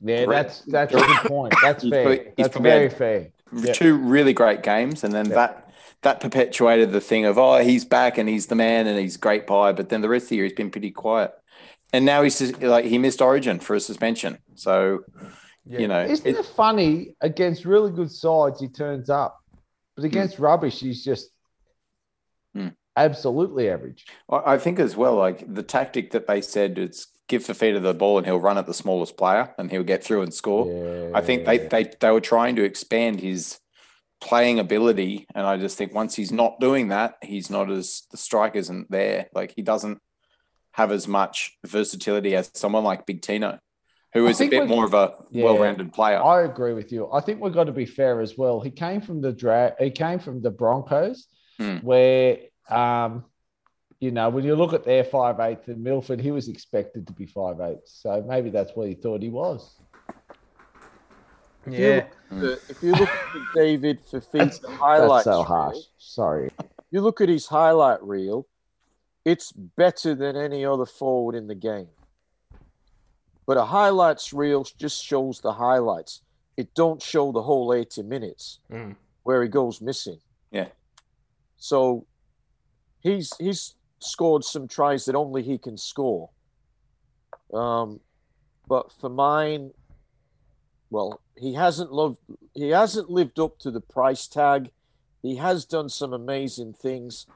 Yeah, 0.00 0.24
Right. 0.24 0.28
that's 0.28 0.60
that's 0.62 0.94
a 0.94 0.98
good 0.98 1.16
point. 1.26 1.54
That's 1.62 1.88
fair. 1.88 2.12
he's 2.14 2.30
That's 2.36 2.56
very 2.56 2.88
fair. 2.88 3.28
Yeah. 3.52 3.72
Two 3.72 3.96
really 3.96 4.32
great 4.32 4.62
games, 4.62 5.02
and 5.04 5.12
then 5.12 5.26
Yeah. 5.30 5.34
that 5.34 5.70
that 6.02 6.20
perpetuated 6.20 6.92
the 6.92 7.00
thing 7.00 7.24
of 7.24 7.38
oh 7.38 7.58
he's 7.58 7.84
back 7.84 8.18
and 8.18 8.28
he's 8.28 8.46
the 8.46 8.54
man 8.54 8.86
and 8.86 8.98
he's 8.98 9.16
great 9.16 9.46
pie, 9.46 9.72
but 9.72 9.88
then 9.88 10.00
the 10.00 10.08
rest 10.08 10.24
of 10.26 10.28
the 10.30 10.36
year 10.36 10.44
he's 10.44 10.52
been 10.52 10.70
pretty 10.70 10.90
quiet, 10.92 11.32
and 11.92 12.04
now 12.04 12.22
he's 12.22 12.38
just, 12.38 12.62
like 12.62 12.84
he 12.84 12.98
missed 12.98 13.20
Origin 13.20 13.58
for 13.58 13.74
a 13.74 13.80
suspension, 13.80 14.38
so 14.54 15.00
yeah. 15.66 15.78
you 15.80 15.88
know 15.88 16.04
Isn't 16.04 16.26
it- 16.26 16.36
it 16.36 16.46
funny? 16.46 17.16
Against 17.20 17.64
really 17.64 17.90
good 17.90 18.12
sides, 18.12 18.60
he 18.60 18.68
turns 18.68 19.10
up, 19.10 19.42
but 19.96 20.04
against 20.04 20.36
hmm. 20.36 20.44
rubbish, 20.44 20.78
he's 20.78 21.02
just. 21.02 21.30
Absolutely 22.98 23.70
average. 23.70 24.06
I 24.30 24.58
think 24.58 24.78
as 24.78 24.96
well, 24.96 25.14
like 25.16 25.44
the 25.52 25.62
tactic 25.62 26.10
that 26.12 26.26
they 26.26 26.40
said 26.40 26.78
it's 26.78 27.06
give 27.28 27.44
Fifita 27.44 27.80
the 27.82 27.94
ball 27.94 28.18
and 28.18 28.26
he'll 28.26 28.40
run 28.40 28.56
at 28.58 28.66
the 28.66 28.74
smallest 28.74 29.16
player 29.16 29.54
and 29.58 29.70
he'll 29.70 29.82
get 29.84 30.02
through 30.02 30.22
and 30.22 30.32
score. 30.32 30.66
Yeah. 30.66 31.10
I 31.18 31.20
think 31.20 31.44
they, 31.44 31.58
they 31.58 31.90
they 32.00 32.10
were 32.10 32.20
trying 32.20 32.56
to 32.56 32.64
expand 32.64 33.20
his 33.20 33.58
playing 34.20 34.58
ability, 34.58 35.26
and 35.34 35.46
I 35.46 35.58
just 35.58 35.78
think 35.78 35.94
once 35.94 36.16
he's 36.16 36.32
not 36.32 36.58
doing 36.58 36.88
that, 36.88 37.14
he's 37.22 37.50
not 37.50 37.70
as 37.70 38.02
the 38.10 38.16
strike 38.16 38.56
isn't 38.56 38.90
there. 38.90 39.28
Like 39.32 39.52
he 39.54 39.62
doesn't 39.62 40.00
have 40.72 40.90
as 40.90 41.06
much 41.06 41.56
versatility 41.66 42.34
as 42.34 42.50
someone 42.54 42.84
like 42.84 43.06
Big 43.06 43.20
Tino, 43.22 43.58
Who 44.14 44.26
is 44.26 44.40
a 44.40 44.48
bit 44.48 44.66
more 44.68 44.84
of 44.84 44.94
a 44.94 45.12
Yeah. 45.30 45.44
well-rounded 45.44 45.92
player. 45.92 46.22
I 46.22 46.42
agree 46.42 46.72
with 46.72 46.90
you. 46.92 47.08
I 47.12 47.20
think 47.20 47.40
we've 47.40 47.52
got 47.54 47.64
to 47.64 47.72
be 47.72 47.86
fair 47.86 48.20
as 48.20 48.36
well. 48.38 48.60
He 48.60 48.70
came 48.70 49.00
from 49.00 49.20
the 49.20 49.32
dra- 49.32 49.74
he 49.78 49.90
came 49.90 50.18
from 50.18 50.40
the 50.42 50.50
Broncos, 50.50 51.26
Hmm. 51.58 51.76
where 51.78 52.38
um, 52.70 53.24
you 54.00 54.10
know, 54.10 54.28
when 54.30 54.44
you 54.44 54.54
look 54.54 54.72
at 54.72 54.84
their 54.84 55.04
five 55.04 55.40
eighth 55.40 55.68
in 55.68 55.82
Milford, 55.82 56.20
he 56.20 56.30
was 56.30 56.48
expected 56.48 57.06
to 57.06 57.12
be 57.12 57.26
five 57.26 57.60
eight. 57.60 57.80
So 57.84 58.22
maybe 58.26 58.50
that's 58.50 58.72
what 58.74 58.88
he 58.88 58.94
thought 58.94 59.22
he 59.22 59.28
was. 59.30 59.74
Yeah. 61.68 62.06
The- 62.30 62.60
if 62.68 62.82
you 62.82 62.92
look 62.92 63.08
at 63.08 63.34
David 63.54 64.00
Fifita 64.04 64.64
highlights, 64.76 65.24
That's 65.24 65.36
so 65.36 65.38
reel, 65.38 65.44
harsh. 65.44 65.76
Sorry. 65.98 66.50
you 66.90 67.00
look 67.00 67.20
at 67.20 67.28
his 67.28 67.46
highlight 67.46 68.02
reel, 68.02 68.46
it's 69.24 69.52
better 69.52 70.14
than 70.14 70.36
any 70.36 70.64
other 70.64 70.86
forward 70.86 71.34
in 71.34 71.46
the 71.48 71.54
game. 71.54 71.88
But 73.46 73.56
a 73.56 73.64
highlights 73.64 74.32
reel 74.32 74.64
just 74.78 75.02
shows 75.04 75.40
the 75.40 75.54
highlights. 75.54 76.22
It 76.56 76.74
don't 76.74 77.00
show 77.02 77.32
the 77.32 77.42
whole 77.42 77.72
80 77.72 78.02
minutes 78.02 78.60
Mm. 78.70 78.96
where 79.22 79.42
he 79.42 79.48
goes 79.48 79.80
missing. 79.80 80.18
Yeah. 80.50 80.68
So 81.56 82.06
he's 83.00 83.32
he's 83.38 83.74
scored 84.00 84.44
some 84.44 84.68
tries 84.68 85.04
that 85.06 85.14
only 85.14 85.42
he 85.42 85.58
can 85.58 85.76
score. 85.76 86.30
Um, 87.52 88.00
but 88.68 88.92
for 88.92 89.08
mine, 89.08 89.70
well, 90.90 91.20
he 91.36 91.54
hasn't 91.54 91.92
loved 91.92 92.18
he 92.54 92.68
hasn't 92.70 93.10
lived 93.10 93.38
up 93.38 93.58
to 93.60 93.70
the 93.70 93.80
price 93.80 94.26
tag. 94.26 94.70
He 95.22 95.36
has 95.36 95.64
done 95.64 95.88
some 95.88 96.12
amazing 96.12 96.74
things. 96.74 97.26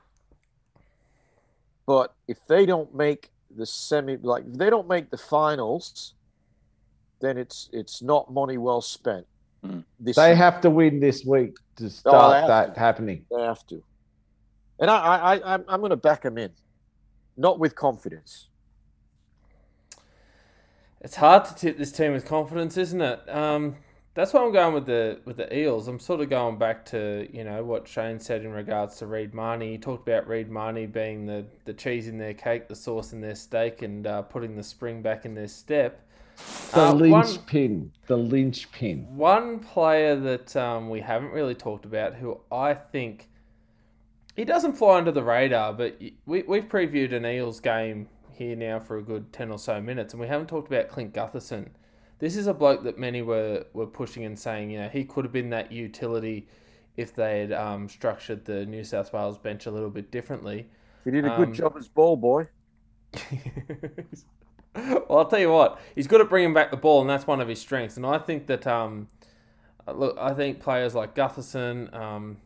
But 1.86 2.14
if 2.28 2.38
they 2.46 2.64
don't 2.66 2.94
make 2.94 3.30
the 3.54 3.66
semi 3.66 4.16
like 4.16 4.44
if 4.46 4.54
they 4.54 4.70
don't 4.70 4.88
make 4.88 5.10
the 5.10 5.18
finals, 5.18 6.14
then 7.20 7.36
it's 7.38 7.68
it's 7.72 8.02
not 8.02 8.32
money 8.32 8.56
well 8.58 8.80
spent. 8.80 9.26
Mm. 9.64 9.84
This 9.98 10.16
They 10.16 10.28
year. 10.28 10.36
have 10.36 10.60
to 10.62 10.70
win 10.70 11.00
this 11.00 11.24
week 11.24 11.56
to 11.76 11.84
Oh, 11.86 11.88
start 11.88 12.32
they 12.32 12.38
have 12.40 12.48
that 12.48 12.74
to. 12.74 12.80
happening. 12.80 13.24
They 13.30 13.42
have 13.42 13.66
to. 13.68 13.82
And 14.82 14.90
I, 14.90 14.96
I, 14.96 15.34
I 15.36 15.54
I'm, 15.54 15.64
I'm 15.68 15.80
going 15.80 15.90
to 15.90 15.96
back 15.96 16.24
him 16.24 16.36
in, 16.36 16.50
not 17.36 17.60
with 17.60 17.76
confidence. 17.76 18.48
It's 21.00 21.14
hard 21.14 21.44
to 21.44 21.54
tip 21.54 21.78
this 21.78 21.92
team 21.92 22.12
with 22.12 22.24
confidence, 22.26 22.76
isn't 22.76 23.00
it? 23.00 23.28
Um, 23.28 23.76
that's 24.14 24.32
why 24.32 24.42
I'm 24.44 24.52
going 24.52 24.74
with 24.74 24.86
the 24.86 25.20
with 25.24 25.36
the 25.36 25.56
Eels. 25.56 25.86
I'm 25.86 26.00
sort 26.00 26.20
of 26.20 26.28
going 26.28 26.58
back 26.58 26.84
to 26.86 27.28
you 27.32 27.44
know 27.44 27.62
what 27.64 27.86
Shane 27.86 28.18
said 28.18 28.42
in 28.44 28.50
regards 28.50 28.96
to 28.98 29.06
Reed 29.06 29.34
Mahoney. 29.34 29.70
He 29.70 29.78
talked 29.78 30.06
about 30.06 30.26
Reed 30.26 30.50
Mahoney 30.50 30.86
being 30.86 31.26
the, 31.26 31.44
the 31.64 31.72
cheese 31.72 32.08
in 32.08 32.18
their 32.18 32.34
cake, 32.34 32.66
the 32.68 32.74
sauce 32.74 33.12
in 33.12 33.20
their 33.20 33.36
steak, 33.36 33.82
and 33.82 34.04
uh, 34.06 34.22
putting 34.22 34.56
the 34.56 34.64
spring 34.64 35.00
back 35.00 35.24
in 35.24 35.34
their 35.34 35.48
step. 35.48 36.04
The 36.72 36.80
Uh, 36.80 36.94
one- 36.94 36.98
linchpin. 36.98 37.92
The 38.08 38.18
linchpin. 38.18 39.16
One 39.16 39.60
player 39.60 40.16
that 40.16 40.56
um, 40.56 40.90
we 40.90 41.00
haven't 41.00 41.30
really 41.32 41.54
talked 41.54 41.84
about, 41.84 42.14
who 42.14 42.40
I 42.50 42.74
think 42.74 43.28
he 44.36 44.44
doesn't 44.44 44.74
fly 44.74 44.98
under 44.98 45.12
the 45.12 45.22
radar, 45.22 45.72
but 45.72 46.00
we 46.26 46.42
we've 46.42 46.68
previewed 46.68 47.12
an 47.12 47.26
Eels 47.26 47.60
game 47.60 48.08
here 48.30 48.56
now 48.56 48.78
for 48.80 48.96
a 48.98 49.02
good 49.02 49.32
ten 49.32 49.50
or 49.50 49.58
so 49.58 49.80
minutes, 49.80 50.14
and 50.14 50.20
we 50.20 50.26
haven't 50.28 50.48
talked 50.48 50.68
about 50.68 50.88
Clint 50.88 51.12
Gutherson. 51.14 51.70
This 52.18 52.36
is 52.36 52.46
a 52.46 52.54
bloke 52.54 52.84
that 52.84 52.98
many 52.98 53.20
were, 53.20 53.66
were 53.72 53.86
pushing 53.86 54.24
and 54.24 54.38
saying, 54.38 54.70
you 54.70 54.78
know, 54.78 54.88
he 54.88 55.04
could 55.04 55.24
have 55.24 55.32
been 55.32 55.50
that 55.50 55.72
utility 55.72 56.46
if 56.96 57.14
they 57.14 57.40
had 57.40 57.52
um, 57.52 57.88
structured 57.88 58.44
the 58.44 58.64
New 58.66 58.84
South 58.84 59.12
Wales 59.12 59.38
bench 59.38 59.66
a 59.66 59.70
little 59.72 59.90
bit 59.90 60.10
differently. 60.12 60.68
He 61.04 61.10
did 61.10 61.24
a 61.26 61.30
good 61.30 61.48
Um, 61.48 61.52
job 61.52 61.76
as 61.76 61.88
ball 61.88 62.16
boy. 62.16 62.48
well, 64.74 65.06
I'll 65.10 65.26
tell 65.26 65.38
you 65.38 65.50
what, 65.52 65.80
he's 65.94 66.06
good 66.06 66.20
at 66.20 66.28
bringing 66.28 66.54
back 66.54 66.70
the 66.70 66.76
ball, 66.76 67.00
and 67.00 67.10
that's 67.10 67.26
one 67.26 67.40
of 67.40 67.48
his 67.48 67.60
strengths. 67.60 67.96
And 67.96 68.06
I 68.06 68.18
think 68.18 68.46
that, 68.46 68.66
um, 68.66 69.08
look, 69.86 70.16
I 70.18 70.34
think 70.34 70.60
players 70.60 70.94
like 70.94 71.14
Gutherson, 71.14 71.92
um, 71.94 72.38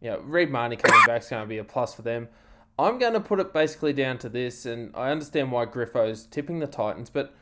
you 0.00 0.10
know, 0.10 0.18
Reed 0.20 0.50
Mahoney 0.50 0.76
coming 0.76 1.00
back 1.06 1.22
is 1.22 1.28
going 1.28 1.42
to 1.42 1.48
be 1.48 1.58
a 1.58 1.64
plus 1.64 1.94
for 1.94 2.02
them. 2.02 2.28
I'm 2.78 2.98
going 2.98 3.14
to 3.14 3.20
put 3.20 3.40
it 3.40 3.52
basically 3.52 3.92
down 3.92 4.18
to 4.18 4.28
this, 4.28 4.66
and 4.66 4.90
I 4.94 5.10
understand 5.10 5.50
why 5.50 5.64
Griffo's 5.66 6.26
tipping 6.26 6.58
the 6.58 6.66
Titans, 6.66 7.08
but 7.08 7.34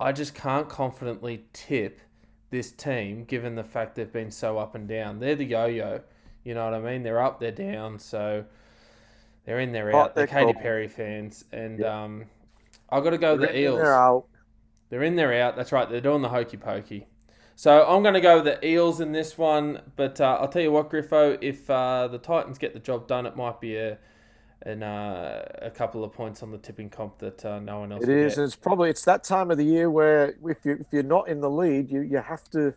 I 0.00 0.10
just 0.12 0.34
can't 0.34 0.68
confidently 0.68 1.44
tip 1.52 2.00
this 2.50 2.72
team 2.72 3.24
given 3.24 3.54
the 3.54 3.64
fact 3.64 3.94
they've 3.94 4.12
been 4.12 4.30
so 4.32 4.58
up 4.58 4.74
and 4.74 4.88
down. 4.88 5.20
They're 5.20 5.36
the 5.36 5.44
yo-yo, 5.44 6.00
you 6.44 6.54
know 6.54 6.64
what 6.64 6.74
I 6.74 6.80
mean? 6.80 7.04
They're 7.04 7.22
up, 7.22 7.38
they're 7.38 7.52
down, 7.52 7.98
so 8.00 8.44
they're 9.44 9.60
in, 9.60 9.70
they're 9.72 9.90
Hot, 9.92 10.10
out. 10.10 10.14
They're 10.16 10.26
they're 10.26 10.46
Katy. 10.46 10.52
Perry 10.54 10.88
fans, 10.88 11.44
and 11.52 11.78
Yeah. 11.78 12.04
um, 12.04 12.24
I've 12.90 13.04
got 13.04 13.10
to 13.10 13.18
go 13.18 13.36
They're 13.36 13.48
the 13.48 13.58
Eels. 13.58 13.78
They're 13.78 13.94
out. 13.94 14.26
They're 14.90 15.02
in, 15.02 15.16
they're 15.16 15.40
out. 15.42 15.56
That's 15.56 15.72
right. 15.72 15.88
They're 15.88 16.00
doing 16.00 16.22
the 16.22 16.28
hokey 16.28 16.56
pokey. 16.58 17.06
So 17.54 17.86
I'm 17.86 18.02
going 18.02 18.14
to 18.14 18.20
go 18.20 18.42
with 18.42 18.44
the 18.44 18.66
Eels 18.66 19.00
in 19.00 19.12
this 19.12 19.36
one. 19.36 19.80
But 19.96 20.20
uh, 20.20 20.38
I'll 20.40 20.48
tell 20.48 20.62
you 20.62 20.72
what, 20.72 20.90
Griffo, 20.90 21.38
if 21.40 21.68
uh, 21.68 22.08
the 22.08 22.18
Titans 22.18 22.58
get 22.58 22.72
the 22.72 22.80
job 22.80 23.06
done, 23.06 23.26
it 23.26 23.36
might 23.36 23.60
be 23.60 23.76
a 23.76 23.98
an, 24.64 24.82
uh, 24.82 25.44
a 25.60 25.70
couple 25.70 26.04
of 26.04 26.12
points 26.12 26.42
on 26.42 26.50
the 26.50 26.58
tipping 26.58 26.88
comp 26.88 27.18
that 27.18 27.44
uh, 27.44 27.58
no 27.58 27.80
one 27.80 27.92
else 27.92 28.04
It 28.04 28.10
is. 28.10 28.38
It's 28.38 28.56
probably 28.56 28.90
it's 28.90 29.04
that 29.04 29.24
time 29.24 29.50
of 29.50 29.58
the 29.58 29.64
year 29.64 29.90
where 29.90 30.36
if 30.44 30.64
you 30.64 30.76
if 30.80 30.86
you're 30.92 31.02
not 31.02 31.28
in 31.28 31.40
the 31.40 31.50
lead, 31.50 31.90
you 31.90 32.00
you 32.00 32.18
have 32.18 32.48
to 32.50 32.74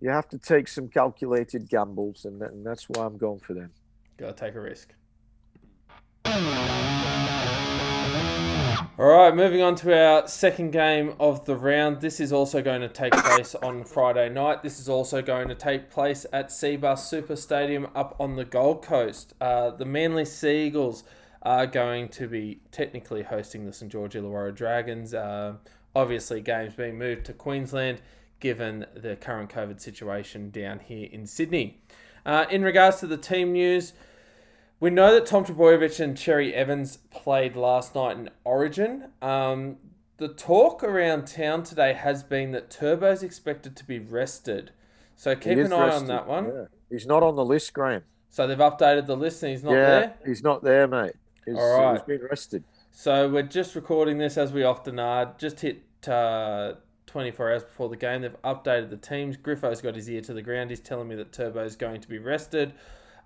you 0.00 0.10
have 0.10 0.28
to 0.28 0.38
take 0.38 0.68
some 0.68 0.88
calculated 0.88 1.68
gambles, 1.68 2.24
and, 2.24 2.40
that, 2.40 2.52
and 2.52 2.64
that's 2.64 2.88
why 2.88 3.04
I'm 3.04 3.18
going 3.18 3.40
for 3.40 3.54
them. 3.54 3.70
Got 4.16 4.36
to 4.36 4.44
take 4.44 4.54
a 4.54 4.60
risk. 4.60 4.94
All 9.00 9.06
right, 9.06 9.34
moving 9.34 9.62
on 9.62 9.76
to 9.76 9.98
our 9.98 10.28
second 10.28 10.72
game 10.72 11.14
of 11.18 11.46
the 11.46 11.56
round. 11.56 12.02
This 12.02 12.20
is 12.20 12.34
also 12.34 12.60
going 12.60 12.82
to 12.82 12.88
take 12.90 13.14
place 13.14 13.54
on 13.54 13.82
Friday 13.82 14.28
night. 14.28 14.62
This 14.62 14.78
is 14.78 14.90
also 14.90 15.22
going 15.22 15.48
to 15.48 15.54
take 15.54 15.88
place 15.88 16.26
at 16.34 16.50
Cbus 16.50 16.98
Super 16.98 17.34
Stadium 17.34 17.88
up 17.94 18.14
on 18.20 18.36
the 18.36 18.44
Gold 18.44 18.82
Coast. 18.82 19.32
Uh, 19.40 19.70
the 19.70 19.86
Manly 19.86 20.26
Seagulls 20.26 21.04
are 21.40 21.66
going 21.66 22.08
to 22.08 22.28
be 22.28 22.60
technically 22.72 23.22
hosting 23.22 23.64
the 23.64 23.72
St 23.72 23.90
George 23.90 24.12
Illawarra 24.12 24.54
Dragons. 24.54 25.14
Uh, 25.14 25.54
obviously, 25.96 26.42
games 26.42 26.74
being 26.74 26.98
moved 26.98 27.24
to 27.24 27.32
Queensland 27.32 28.02
given 28.38 28.84
the 28.94 29.16
current 29.16 29.48
COVID 29.48 29.80
situation 29.80 30.50
down 30.50 30.78
here 30.78 31.08
in 31.10 31.26
Sydney. 31.26 31.80
Uh, 32.26 32.44
in 32.50 32.62
regards 32.62 33.00
to 33.00 33.06
the 33.06 33.16
team 33.16 33.52
news, 33.52 33.94
we 34.80 34.88
know 34.90 35.14
that 35.14 35.26
Tom 35.26 35.44
Trbojevic 35.44 36.00
and 36.00 36.16
Cherry 36.16 36.54
Evans 36.54 36.96
played 37.10 37.54
last 37.54 37.94
night 37.94 38.16
in 38.16 38.30
Origin. 38.44 39.10
Um, 39.20 39.76
the 40.16 40.28
talk 40.28 40.82
around 40.82 41.26
town 41.26 41.62
today 41.62 41.92
has 41.92 42.22
been 42.22 42.52
that 42.52 42.70
Turbo's 42.70 43.22
expected 43.22 43.76
to 43.76 43.84
be 43.84 43.98
rested. 43.98 44.72
So 45.16 45.36
keep 45.36 45.58
an 45.58 45.72
eye 45.72 45.90
on 45.90 46.06
that 46.06 46.26
one. 46.26 46.46
yeah. 46.46 46.64
He's 46.90 47.06
not 47.06 47.22
on 47.22 47.36
the 47.36 47.44
list, 47.44 47.74
Graham. 47.74 48.02
So 48.30 48.46
they've 48.46 48.56
updated 48.56 49.06
the 49.06 49.16
list 49.16 49.42
and 49.42 49.52
he's 49.52 49.62
not 49.62 49.72
yeah, 49.72 49.76
there. 49.86 50.14
he's 50.24 50.42
not 50.42 50.62
there, 50.62 50.88
mate. 50.88 51.12
He's, 51.44 51.56
All 51.56 51.80
right. 51.80 51.92
he's 51.92 52.02
been 52.18 52.26
rested. 52.28 52.64
So 52.90 53.28
we're 53.28 53.42
just 53.42 53.74
recording 53.74 54.18
this 54.18 54.38
as 54.38 54.52
we 54.52 54.62
often 54.62 54.98
are. 54.98 55.34
Just 55.36 55.60
hit 55.60 55.82
uh, 56.08 56.74
24 57.06 57.52
hours 57.52 57.64
before 57.64 57.88
the 57.88 57.96
game. 57.96 58.22
They've 58.22 58.42
updated 58.42 58.90
the 58.90 58.96
teams. 58.96 59.36
Griffo's 59.36 59.80
got 59.80 59.94
his 59.94 60.08
ear 60.08 60.20
to 60.22 60.32
the 60.32 60.42
ground. 60.42 60.70
He's 60.70 60.80
telling 60.80 61.08
me 61.08 61.16
that 61.16 61.32
Turbo's 61.32 61.76
going 61.76 62.00
to 62.00 62.08
be 62.08 62.18
rested. 62.18 62.72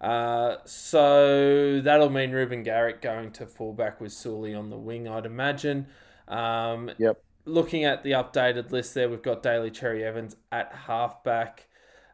Uh, 0.00 0.56
so 0.64 1.80
that'll 1.80 2.10
mean 2.10 2.30
Ruben 2.32 2.62
Garrick 2.62 3.00
going 3.00 3.30
to 3.32 3.46
fullback 3.46 4.00
with 4.00 4.12
Suli 4.12 4.54
on 4.54 4.70
the 4.70 4.78
wing, 4.78 5.08
I'd 5.08 5.26
imagine. 5.26 5.86
Um, 6.28 6.90
Yep. 6.98 7.22
Looking 7.46 7.84
at 7.84 8.02
the 8.02 8.12
updated 8.12 8.70
list 8.70 8.94
there, 8.94 9.10
we've 9.10 9.20
got 9.22 9.42
Daly 9.42 9.70
Cherry 9.70 10.02
Evans 10.02 10.34
at 10.50 10.72
halfback. 10.72 11.66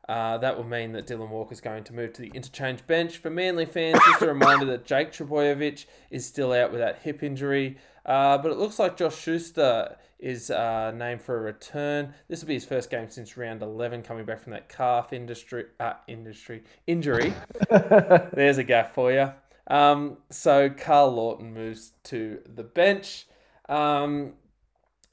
Uh, 0.09 0.39
that 0.39 0.57
will 0.57 0.65
mean 0.65 0.91
that 0.91 1.07
Dylan 1.07 1.29
Walker 1.29 1.53
is 1.53 1.61
going 1.61 1.85
to 1.85 1.95
move 1.95 2.13
to 2.15 2.23
the 2.23 2.33
interchange 2.35 2.85
bench. 2.89 3.19
For 3.19 3.31
Manly 3.31 3.65
fans, 3.65 4.01
just 4.05 4.23
a 4.23 4.27
reminder 4.27 4.65
that 4.67 4.85
Jake 4.85 5.13
Trbojevic 5.13 5.87
is 6.11 6.27
still 6.27 6.53
out 6.53 6.73
with 6.73 6.81
that 6.81 6.99
hip 7.03 7.23
injury. 7.23 7.79
Uh, 8.05 8.39
but 8.39 8.51
it 8.51 8.59
looks 8.59 8.81
like 8.81 8.97
Josh 8.97 9.17
Schuster 9.17 9.97
is 10.23 10.51
uh, 10.51 10.93
named 10.93 11.23
for 11.23 11.37
a 11.37 11.41
return. 11.41 12.15
This 12.29 12.41
will 12.41 12.49
be 12.49 12.55
his 12.55 12.65
first 12.65 12.91
game 12.91 13.09
since 13.09 13.37
round 13.37 13.63
11, 13.63 14.03
coming 14.03 14.25
back 14.25 14.41
from 14.41 14.53
that 14.53 14.69
calf 14.69 15.13
industry, 15.13 15.65
uh, 15.79 15.95
industry 16.07 16.63
injury. 16.87 17.33
There's 17.71 18.59
a 18.59 18.65
gaff 18.65 18.95
for 18.95 19.13
you. 19.13 19.33
Um, 19.67 20.19
so 20.31 20.69
Karl 20.69 21.13
Lawton 21.13 21.55
moves 21.55 21.93
to 22.05 22.41
the 22.55 22.65
bench. 22.65 23.27
Um, 23.69 24.35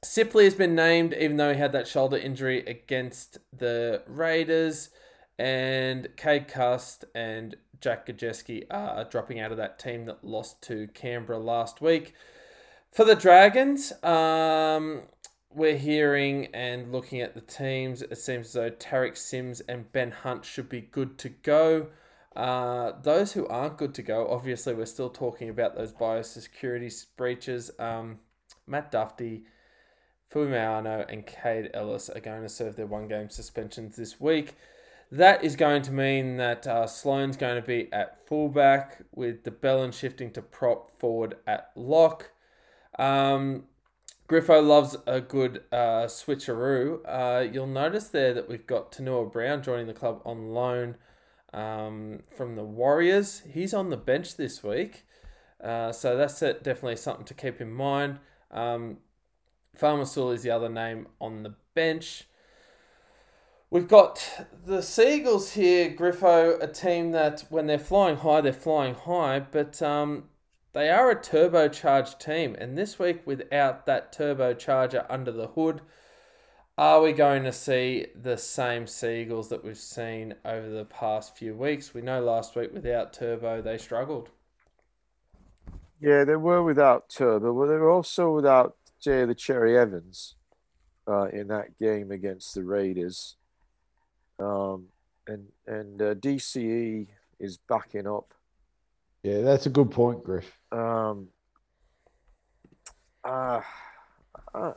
Sipley 0.04 0.44
has 0.44 0.54
been 0.54 0.74
named, 0.74 1.14
even 1.14 1.36
though 1.36 1.52
he 1.52 1.58
had 1.58 1.72
that 1.72 1.88
shoulder 1.88 2.16
injury 2.16 2.64
against 2.66 3.38
the 3.56 4.02
Raiders. 4.06 4.90
And 5.38 6.08
Cade 6.16 6.48
Cust 6.48 7.04
and 7.14 7.56
Jack 7.80 8.06
Gosiewski 8.06 8.64
are 8.70 9.04
dropping 9.04 9.40
out 9.40 9.52
of 9.52 9.58
that 9.58 9.78
team 9.78 10.06
that 10.06 10.24
lost 10.24 10.62
to 10.62 10.88
Canberra 10.88 11.38
last 11.38 11.80
week. 11.80 12.14
For 12.92 13.04
the 13.04 13.14
Dragons, 13.14 13.92
um, 14.02 15.02
we're 15.54 15.76
hearing 15.76 16.46
and 16.54 16.90
looking 16.90 17.20
at 17.20 17.34
the 17.34 17.40
teams. 17.40 18.02
It 18.02 18.16
seems 18.18 18.46
as 18.46 18.52
though 18.54 18.70
Tariq 18.70 19.16
Sims 19.16 19.60
and 19.60 19.90
Ben 19.92 20.10
Hunt 20.10 20.44
should 20.44 20.68
be 20.68 20.80
good 20.80 21.18
to 21.18 21.28
go. 21.28 21.88
Uh, 22.34 22.92
those 23.02 23.32
who 23.32 23.46
aren't 23.48 23.78
good 23.78 23.94
to 23.94 24.02
go, 24.02 24.28
obviously, 24.28 24.74
we're 24.74 24.86
still 24.86 25.10
talking 25.10 25.48
about 25.48 25.76
those 25.76 25.92
biosecurity 25.92 27.06
breaches. 27.16 27.70
Um, 27.78 28.18
Matt 28.66 28.92
Dufty, 28.92 29.42
Fuimaono, 30.32 31.10
and 31.10 31.26
Kaide 31.26 31.70
Ellis 31.74 32.08
are 32.08 32.20
going 32.20 32.42
to 32.42 32.48
serve 32.48 32.76
their 32.76 32.86
one 32.86 33.08
game 33.08 33.30
suspensions 33.30 33.96
this 33.96 34.20
week. 34.20 34.56
That 35.10 35.42
is 35.42 35.56
going 35.56 35.82
to 35.82 35.92
mean 35.92 36.36
that 36.36 36.66
uh, 36.66 36.86
Sloan's 36.86 37.36
going 37.36 37.60
to 37.60 37.66
be 37.66 37.92
at 37.92 38.26
fullback 38.26 39.02
with 39.14 39.42
de 39.42 39.50
Belin 39.50 39.92
shifting 39.92 40.30
to 40.32 40.42
prop 40.42 40.98
forward 41.00 41.36
at 41.46 41.70
lock. 41.74 42.30
Um, 42.98 43.64
Griffo 44.28 44.64
loves 44.64 44.96
a 45.06 45.20
good 45.20 45.62
uh, 45.72 46.04
switcheroo. 46.06 47.00
Uh, 47.06 47.48
you'll 47.50 47.66
notice 47.66 48.08
there 48.08 48.34
that 48.34 48.48
we've 48.48 48.66
got 48.66 48.92
Tanua 48.92 49.32
Brown 49.32 49.62
joining 49.62 49.86
the 49.86 49.94
club 49.94 50.20
on 50.24 50.50
loan 50.50 50.96
um, 51.54 52.20
from 52.36 52.54
the 52.56 52.64
Warriors. 52.64 53.42
He's 53.50 53.72
on 53.72 53.88
the 53.88 53.96
bench 53.96 54.36
this 54.36 54.62
week, 54.62 55.06
uh, 55.64 55.92
so 55.92 56.16
that's 56.16 56.40
definitely 56.40 56.96
something 56.96 57.24
to 57.24 57.34
keep 57.34 57.60
in 57.60 57.72
mind. 57.72 58.18
Um, 58.50 58.98
Farmasul 59.78 60.34
is 60.34 60.42
the 60.42 60.50
other 60.50 60.68
name 60.68 61.06
on 61.20 61.42
the 61.42 61.54
bench. 61.74 62.24
We've 63.70 63.88
got 63.88 64.46
the 64.64 64.82
Seagulls 64.82 65.52
here, 65.52 65.90
Griffo, 65.90 66.62
a 66.62 66.66
team 66.66 67.12
that 67.12 67.44
when 67.50 67.66
they're 67.66 67.78
flying 67.78 68.16
high, 68.16 68.40
they're 68.40 68.52
flying 68.52 68.94
high, 68.94 69.40
but 69.40 69.80
um, 69.82 70.24
they 70.72 70.90
are 70.90 71.10
a 71.10 71.16
turbocharged 71.16 72.18
team. 72.18 72.54
And 72.58 72.76
this 72.76 72.98
week, 72.98 73.22
without 73.26 73.86
that 73.86 74.12
turbocharger 74.12 75.06
under 75.08 75.32
the 75.32 75.48
hood, 75.48 75.80
are 76.76 77.02
we 77.02 77.12
going 77.12 77.42
to 77.42 77.52
see 77.52 78.06
the 78.14 78.36
same 78.36 78.86
Seagulls 78.86 79.48
that 79.48 79.64
we've 79.64 79.76
seen 79.76 80.34
over 80.44 80.68
the 80.68 80.84
past 80.84 81.36
few 81.36 81.54
weeks? 81.54 81.92
We 81.92 82.02
know 82.02 82.22
last 82.22 82.54
week 82.54 82.72
without 82.72 83.12
Turbo, 83.12 83.60
they 83.60 83.78
struggled. 83.78 84.30
Yeah, 86.00 86.24
they 86.24 86.36
were 86.36 86.62
without 86.62 87.08
Turbo, 87.08 87.52
but 87.52 87.66
they 87.66 87.78
were 87.78 87.90
also 87.90 88.32
without 88.32 88.76
Jay 89.00 89.24
the 89.24 89.34
Cherry 89.34 89.76
Evans 89.76 90.36
uh, 91.08 91.24
in 91.30 91.48
that 91.48 91.76
game 91.78 92.12
against 92.12 92.54
the 92.54 92.62
Raiders. 92.62 93.36
Um, 94.38 94.86
and 95.26 95.48
and 95.66 96.00
uh, 96.00 96.14
DCE 96.14 97.08
is 97.40 97.58
backing 97.68 98.06
up. 98.06 98.34
Yeah, 99.22 99.40
that's 99.42 99.66
a 99.66 99.70
good 99.70 99.90
point, 99.90 100.22
Griff. 100.22 100.50
Um, 100.70 101.28
uh, 103.24 103.60
uh, 104.54 104.72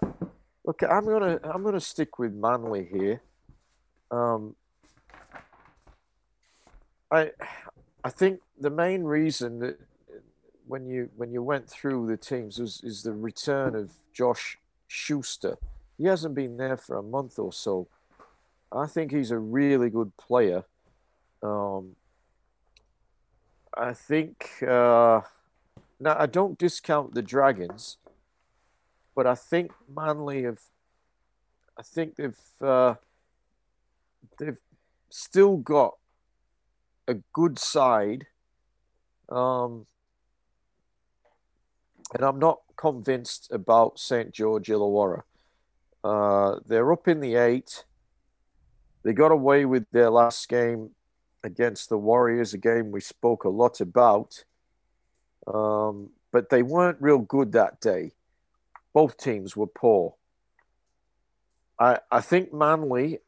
look, 0.65 0.81
I'm 0.83 1.05
gonna 1.05 1.39
I'm 1.43 1.63
gonna 1.63 1.79
stick 1.79 2.17
with 2.19 2.33
Manly 2.33 2.87
here. 2.91 3.21
Um, 4.09 4.55
I 7.11 7.31
I 8.03 8.09
think 8.09 8.41
the 8.59 8.69
main 8.69 9.03
reason 9.03 9.59
that 9.59 9.79
when 10.67 10.87
you 10.87 11.09
when 11.15 11.31
you 11.31 11.43
went 11.43 11.69
through 11.69 12.07
the 12.07 12.17
teams 12.17 12.59
was 12.59 12.81
is 12.83 13.03
the 13.03 13.13
return 13.13 13.75
of 13.75 13.91
Josh 14.13 14.57
Schuster. 14.87 15.57
He 15.97 16.05
hasn't 16.05 16.33
been 16.33 16.57
there 16.57 16.77
for 16.77 16.97
a 16.97 17.03
month 17.03 17.37
or 17.37 17.53
so. 17.53 17.87
I 18.71 18.87
think 18.87 19.11
he's 19.11 19.31
a 19.31 19.37
really 19.37 19.89
good 19.89 20.15
player. 20.17 20.63
Um, 21.43 21.95
I 23.77 23.93
think 23.93 24.63
uh, 24.63 25.21
now 25.99 26.15
I 26.19 26.25
don't 26.25 26.57
discount 26.57 27.13
the 27.13 27.21
Dragons, 27.21 27.97
but 29.15 29.25
I 29.25 29.35
think 29.35 29.71
Manly 29.93 30.43
have. 30.43 30.59
I 31.77 31.83
think 31.83 32.15
they've 32.15 32.37
uh, 32.61 32.95
they've 34.37 34.57
still 35.09 35.57
got 35.57 35.93
a 37.07 37.15
good 37.33 37.57
side, 37.57 38.27
um, 39.29 39.85
and 42.13 42.23
I'm 42.23 42.39
not 42.39 42.59
convinced 42.75 43.49
about 43.51 43.99
St 43.99 44.33
George 44.33 44.67
Illawarra. 44.67 45.23
Uh, 46.03 46.59
they're 46.65 46.91
up 46.91 47.07
in 47.07 47.21
the 47.21 47.35
eight. 47.35 47.85
They 49.03 49.13
got 49.13 49.31
away 49.31 49.65
with 49.65 49.85
their 49.91 50.09
last 50.09 50.47
game 50.49 50.91
against 51.43 51.89
the 51.89 51.97
Warriors, 51.97 52.53
a 52.53 52.57
game 52.57 52.91
we 52.91 53.01
spoke 53.01 53.43
a 53.43 53.49
lot 53.49 53.81
about. 53.81 54.43
Um, 55.47 56.11
but 56.31 56.49
they 56.49 56.63
weren't 56.63 57.01
real 57.01 57.19
good 57.19 57.51
that 57.53 57.79
day. 57.81 58.11
Both 58.93 59.17
teams 59.17 59.55
were 59.55 59.67
poor. 59.67 60.15
I, 61.79 61.99
I 62.11 62.21
think 62.21 62.53
Manly, 62.53 63.19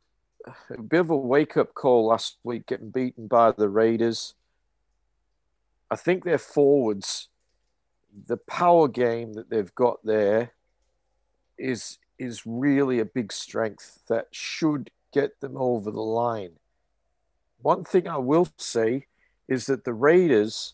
a 0.69 0.81
bit 0.81 0.99
of 0.99 1.10
a 1.10 1.18
wake 1.18 1.57
up 1.57 1.73
call 1.73 2.07
last 2.07 2.38
week, 2.44 2.68
getting 2.68 2.91
beaten 2.91 3.27
by 3.27 3.52
the 3.52 3.69
Raiders. 3.69 4.35
I 5.90 5.95
think 5.95 6.23
their 6.23 6.38
forwards, 6.38 7.30
the 8.27 8.38
power 8.38 8.88
game 8.88 9.34
that 9.34 9.49
they've 9.49 9.73
got 9.73 10.03
there, 10.03 10.52
is 11.57 11.98
is 12.19 12.45
really 12.45 12.99
a 12.99 13.06
big 13.06 13.31
strength 13.34 14.02
that 14.07 14.27
should 14.31 14.91
get 15.11 15.40
them 15.40 15.57
over 15.57 15.91
the 15.91 16.02
line. 16.02 16.52
One 17.64 17.85
thing 17.85 18.07
I 18.10 18.18
will 18.18 18.49
say 18.57 19.07
is 19.48 19.65
that 19.68 19.85
the 19.85 19.94
Raiders 19.94 20.73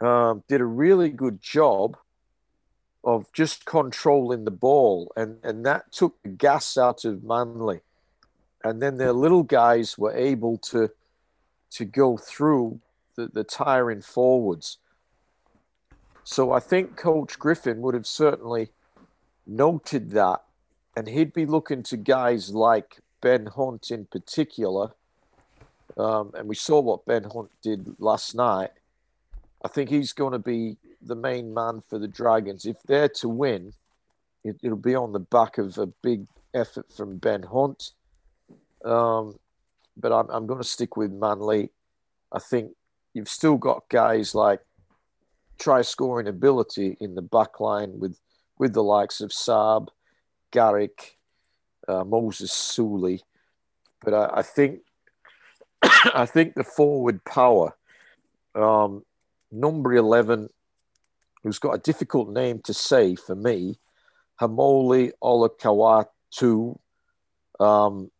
um, 0.00 0.42
did 0.48 0.62
a 0.62 0.64
really 0.64 1.10
good 1.10 1.40
job 1.40 1.98
of 3.04 3.30
just 3.32 3.66
controlling 3.66 4.44
the 4.44 4.50
ball, 4.50 5.12
and, 5.16 5.36
and 5.44 5.64
that 5.66 5.92
took 5.92 6.20
the 6.22 6.30
gas 6.30 6.76
out 6.76 7.04
of 7.04 7.22
Manly. 7.22 7.80
And 8.64 8.82
then 8.82 8.96
their 8.96 9.12
little 9.12 9.44
guys 9.44 9.96
were 9.96 10.16
able 10.16 10.58
to 10.72 10.90
to 11.70 11.84
go 11.84 12.16
through 12.16 12.80
the, 13.14 13.26
the 13.26 13.44
tiring 13.44 14.00
forwards. 14.00 14.78
So 16.24 16.52
I 16.52 16.60
think 16.60 16.96
Coach 16.96 17.38
Griffin 17.38 17.82
would 17.82 17.94
have 17.94 18.06
certainly 18.06 18.70
noted 19.46 20.12
that, 20.12 20.42
and 20.96 21.06
he'd 21.06 21.34
be 21.34 21.44
looking 21.44 21.82
to 21.84 21.98
guys 21.98 22.54
like 22.54 23.00
Ben 23.20 23.46
Hunt 23.46 23.90
in 23.90 24.06
particular. 24.06 24.92
Um, 25.98 26.30
and 26.34 26.48
we 26.48 26.54
saw 26.54 26.80
what 26.80 27.04
Ben 27.06 27.24
Hunt 27.24 27.50
did 27.62 27.94
last 27.98 28.34
night. 28.34 28.70
I 29.64 29.68
think 29.68 29.90
he's 29.90 30.12
going 30.12 30.32
to 30.32 30.38
be 30.38 30.76
the 31.02 31.16
main 31.16 31.52
man 31.52 31.82
for 31.88 31.98
the 31.98 32.06
Dragons. 32.06 32.64
If 32.64 32.76
they're 32.84 33.08
to 33.08 33.28
win, 33.28 33.72
it, 34.44 34.56
will 34.62 34.76
be 34.76 34.94
on 34.94 35.12
the 35.12 35.18
back 35.18 35.58
of 35.58 35.76
a 35.78 35.86
big 35.86 36.26
effort 36.54 36.92
from 36.92 37.18
Ben 37.18 37.42
Hunt. 37.42 37.90
Um, 38.84 39.38
but 39.96 40.12
I'm, 40.12 40.30
I'm 40.30 40.46
going 40.46 40.62
to 40.62 40.68
stick 40.68 40.96
with 40.96 41.12
Manly. 41.12 41.70
I 42.30 42.38
think 42.38 42.72
you've 43.14 43.28
still 43.28 43.56
got 43.56 43.88
guys 43.88 44.34
like 44.34 44.60
try 45.58 45.82
scoring 45.82 46.28
ability 46.28 46.96
in 47.00 47.16
the 47.16 47.22
back 47.22 47.58
line 47.58 47.98
with, 47.98 48.20
with 48.58 48.72
the 48.74 48.84
likes 48.84 49.20
of 49.20 49.30
Saab, 49.30 49.88
Garrick, 50.52 51.18
uh, 51.88 52.04
Moses 52.04 52.52
Suli. 52.52 53.22
But 54.04 54.14
I, 54.14 54.38
I 54.38 54.42
think 54.42 54.82
I 56.14 56.26
think 56.26 56.54
the 56.54 56.64
forward 56.64 57.24
power, 57.24 57.76
um, 58.54 59.04
number 59.50 59.94
11, 59.94 60.48
who's 61.42 61.58
got 61.58 61.72
a 61.72 61.78
difficult 61.78 62.28
name 62.30 62.60
to 62.64 62.74
say 62.74 63.14
for 63.14 63.34
me, 63.34 63.78
Haumole 64.40 65.12
Olakau'atu. 65.22 66.78
Um, 67.60 68.10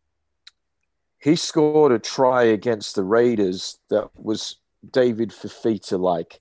he 1.21 1.37
scored 1.37 1.93
a 1.93 1.99
try 1.99 2.45
against 2.45 2.95
the 2.95 3.03
Raiders 3.03 3.79
that 3.91 4.09
was 4.17 4.57
David 4.89 5.31
Fifita 5.31 5.99
like. 5.99 6.41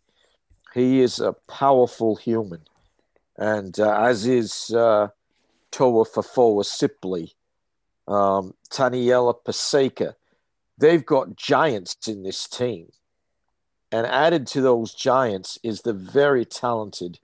He 0.73 1.02
is 1.02 1.19
a 1.19 1.34
powerful 1.34 2.15
human. 2.15 2.61
And 3.38 3.80
uh, 3.80 4.02
as 4.02 4.26
is 4.26 4.72
uh, 4.76 5.10
Toafofoa 5.72 6.64
Sipley, 6.64 7.34
um, 8.07 8.53
Taniela 8.69 9.35
Paseka, 9.45 10.15
they've 10.77 11.05
got 11.05 11.35
giants 11.35 12.07
in 12.07 12.23
this 12.23 12.47
team. 12.47 12.91
And 13.91 14.05
added 14.05 14.47
to 14.47 14.61
those 14.61 14.93
giants 14.93 15.57
is 15.63 15.81
the 15.81 15.93
very 15.93 16.43
talented 16.43 17.19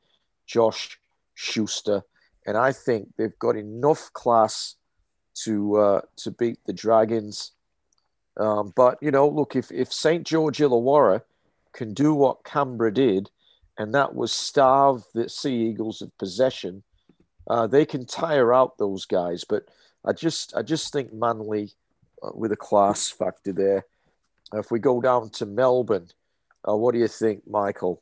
Josh 0.45 0.97
Schuster. 1.33 2.03
And 2.45 2.57
I 2.57 2.71
think 2.71 3.09
they've 3.17 3.37
got 3.37 3.57
enough 3.57 4.11
class 4.13 4.75
to 5.43 5.75
uh, 5.77 6.01
to 6.17 6.31
beat 6.31 6.59
the 6.65 6.73
Dragons. 6.73 7.51
Um, 8.37 8.73
but 8.75 8.97
you 9.01 9.11
know, 9.11 9.27
look, 9.27 9.55
if 9.55 9.71
if 9.71 9.91
St 9.91 10.25
George 10.25 10.59
Illawarra 10.59 11.21
can 11.73 11.93
do 11.93 12.13
what 12.13 12.43
Canberra 12.43 12.93
did, 12.93 13.29
and 13.77 13.93
that 13.93 14.15
was 14.15 14.31
starve 14.31 15.03
the 15.13 15.27
Sea 15.29 15.69
Eagles 15.69 16.01
of 16.01 16.17
possession, 16.17 16.83
uh, 17.47 17.67
they 17.67 17.85
can 17.85 18.05
tire 18.05 18.53
out 18.53 18.77
those 18.77 19.05
guys. 19.05 19.43
But 19.43 19.65
I 20.05 20.13
just 20.13 20.55
I 20.55 20.61
just 20.61 20.93
think 20.93 21.13
Manly 21.13 21.73
with 22.33 22.51
a 22.51 22.57
class 22.57 23.09
factor 23.09 23.51
there. 23.51 23.85
If 24.53 24.71
we 24.71 24.79
go 24.79 25.01
down 25.01 25.29
to 25.31 25.45
Melbourne, 25.45 26.09
uh, 26.67 26.75
what 26.75 26.93
do 26.93 26.99
you 26.99 27.07
think, 27.07 27.47
Michael? 27.47 28.01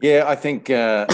Yeah, 0.00 0.24
I 0.26 0.34
think 0.34 0.70
uh, 0.70 1.06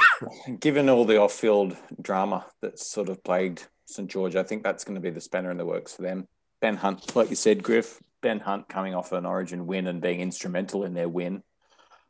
given 0.60 0.88
all 0.88 1.04
the 1.04 1.20
off-field 1.20 1.76
drama 2.00 2.46
that's 2.60 2.86
sort 2.86 3.08
of 3.08 3.22
plagued 3.24 3.66
St 3.86 4.10
George, 4.10 4.36
I 4.36 4.42
think 4.42 4.62
that's 4.62 4.84
going 4.84 4.96
to 4.96 5.00
be 5.00 5.10
the 5.10 5.20
spanner 5.20 5.50
in 5.50 5.56
the 5.56 5.64
works 5.64 5.94
for 5.94 6.02
them. 6.02 6.26
Ben 6.60 6.76
Hunt, 6.76 7.14
like 7.14 7.30
you 7.30 7.36
said, 7.36 7.62
Griff, 7.62 8.02
Ben 8.22 8.40
Hunt 8.40 8.68
coming 8.68 8.94
off 8.94 9.12
an 9.12 9.26
Origin 9.26 9.66
win 9.66 9.86
and 9.86 10.00
being 10.00 10.20
instrumental 10.20 10.84
in 10.84 10.94
their 10.94 11.08
win. 11.08 11.42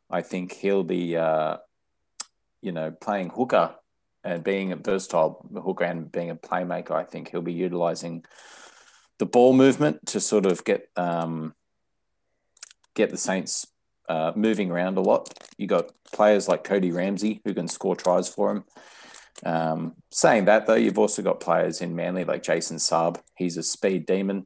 I 0.09 0.21
think 0.21 0.53
he'll 0.53 0.83
be, 0.83 1.15
uh, 1.15 1.57
you 2.61 2.71
know, 2.71 2.91
playing 2.91 3.29
hooker 3.29 3.75
and 4.23 4.43
being 4.43 4.71
a 4.71 4.77
versatile 4.77 5.45
hooker 5.63 5.83
and 5.83 6.11
being 6.11 6.29
a 6.29 6.35
playmaker. 6.35 6.91
I 6.91 7.03
think 7.03 7.29
he'll 7.29 7.41
be 7.41 7.53
utilizing 7.53 8.25
the 9.19 9.25
ball 9.25 9.53
movement 9.53 10.05
to 10.07 10.19
sort 10.19 10.45
of 10.45 10.63
get 10.63 10.89
um, 10.95 11.53
get 12.95 13.09
the 13.09 13.17
Saints 13.17 13.67
uh, 14.09 14.31
moving 14.35 14.71
around 14.71 14.97
a 14.97 15.01
lot. 15.01 15.33
You 15.57 15.67
got 15.67 15.91
players 16.11 16.47
like 16.47 16.63
Cody 16.63 16.91
Ramsey 16.91 17.41
who 17.45 17.53
can 17.53 17.67
score 17.67 17.95
tries 17.95 18.29
for 18.29 18.51
him. 18.51 18.63
Um, 19.45 19.95
saying 20.11 20.45
that 20.45 20.65
though, 20.65 20.75
you've 20.75 20.97
also 20.97 21.21
got 21.21 21.39
players 21.39 21.81
in 21.81 21.95
Manly 21.95 22.23
like 22.23 22.43
Jason 22.43 22.77
Saab. 22.77 23.19
He's 23.35 23.57
a 23.57 23.63
speed 23.63 24.05
demon. 24.05 24.45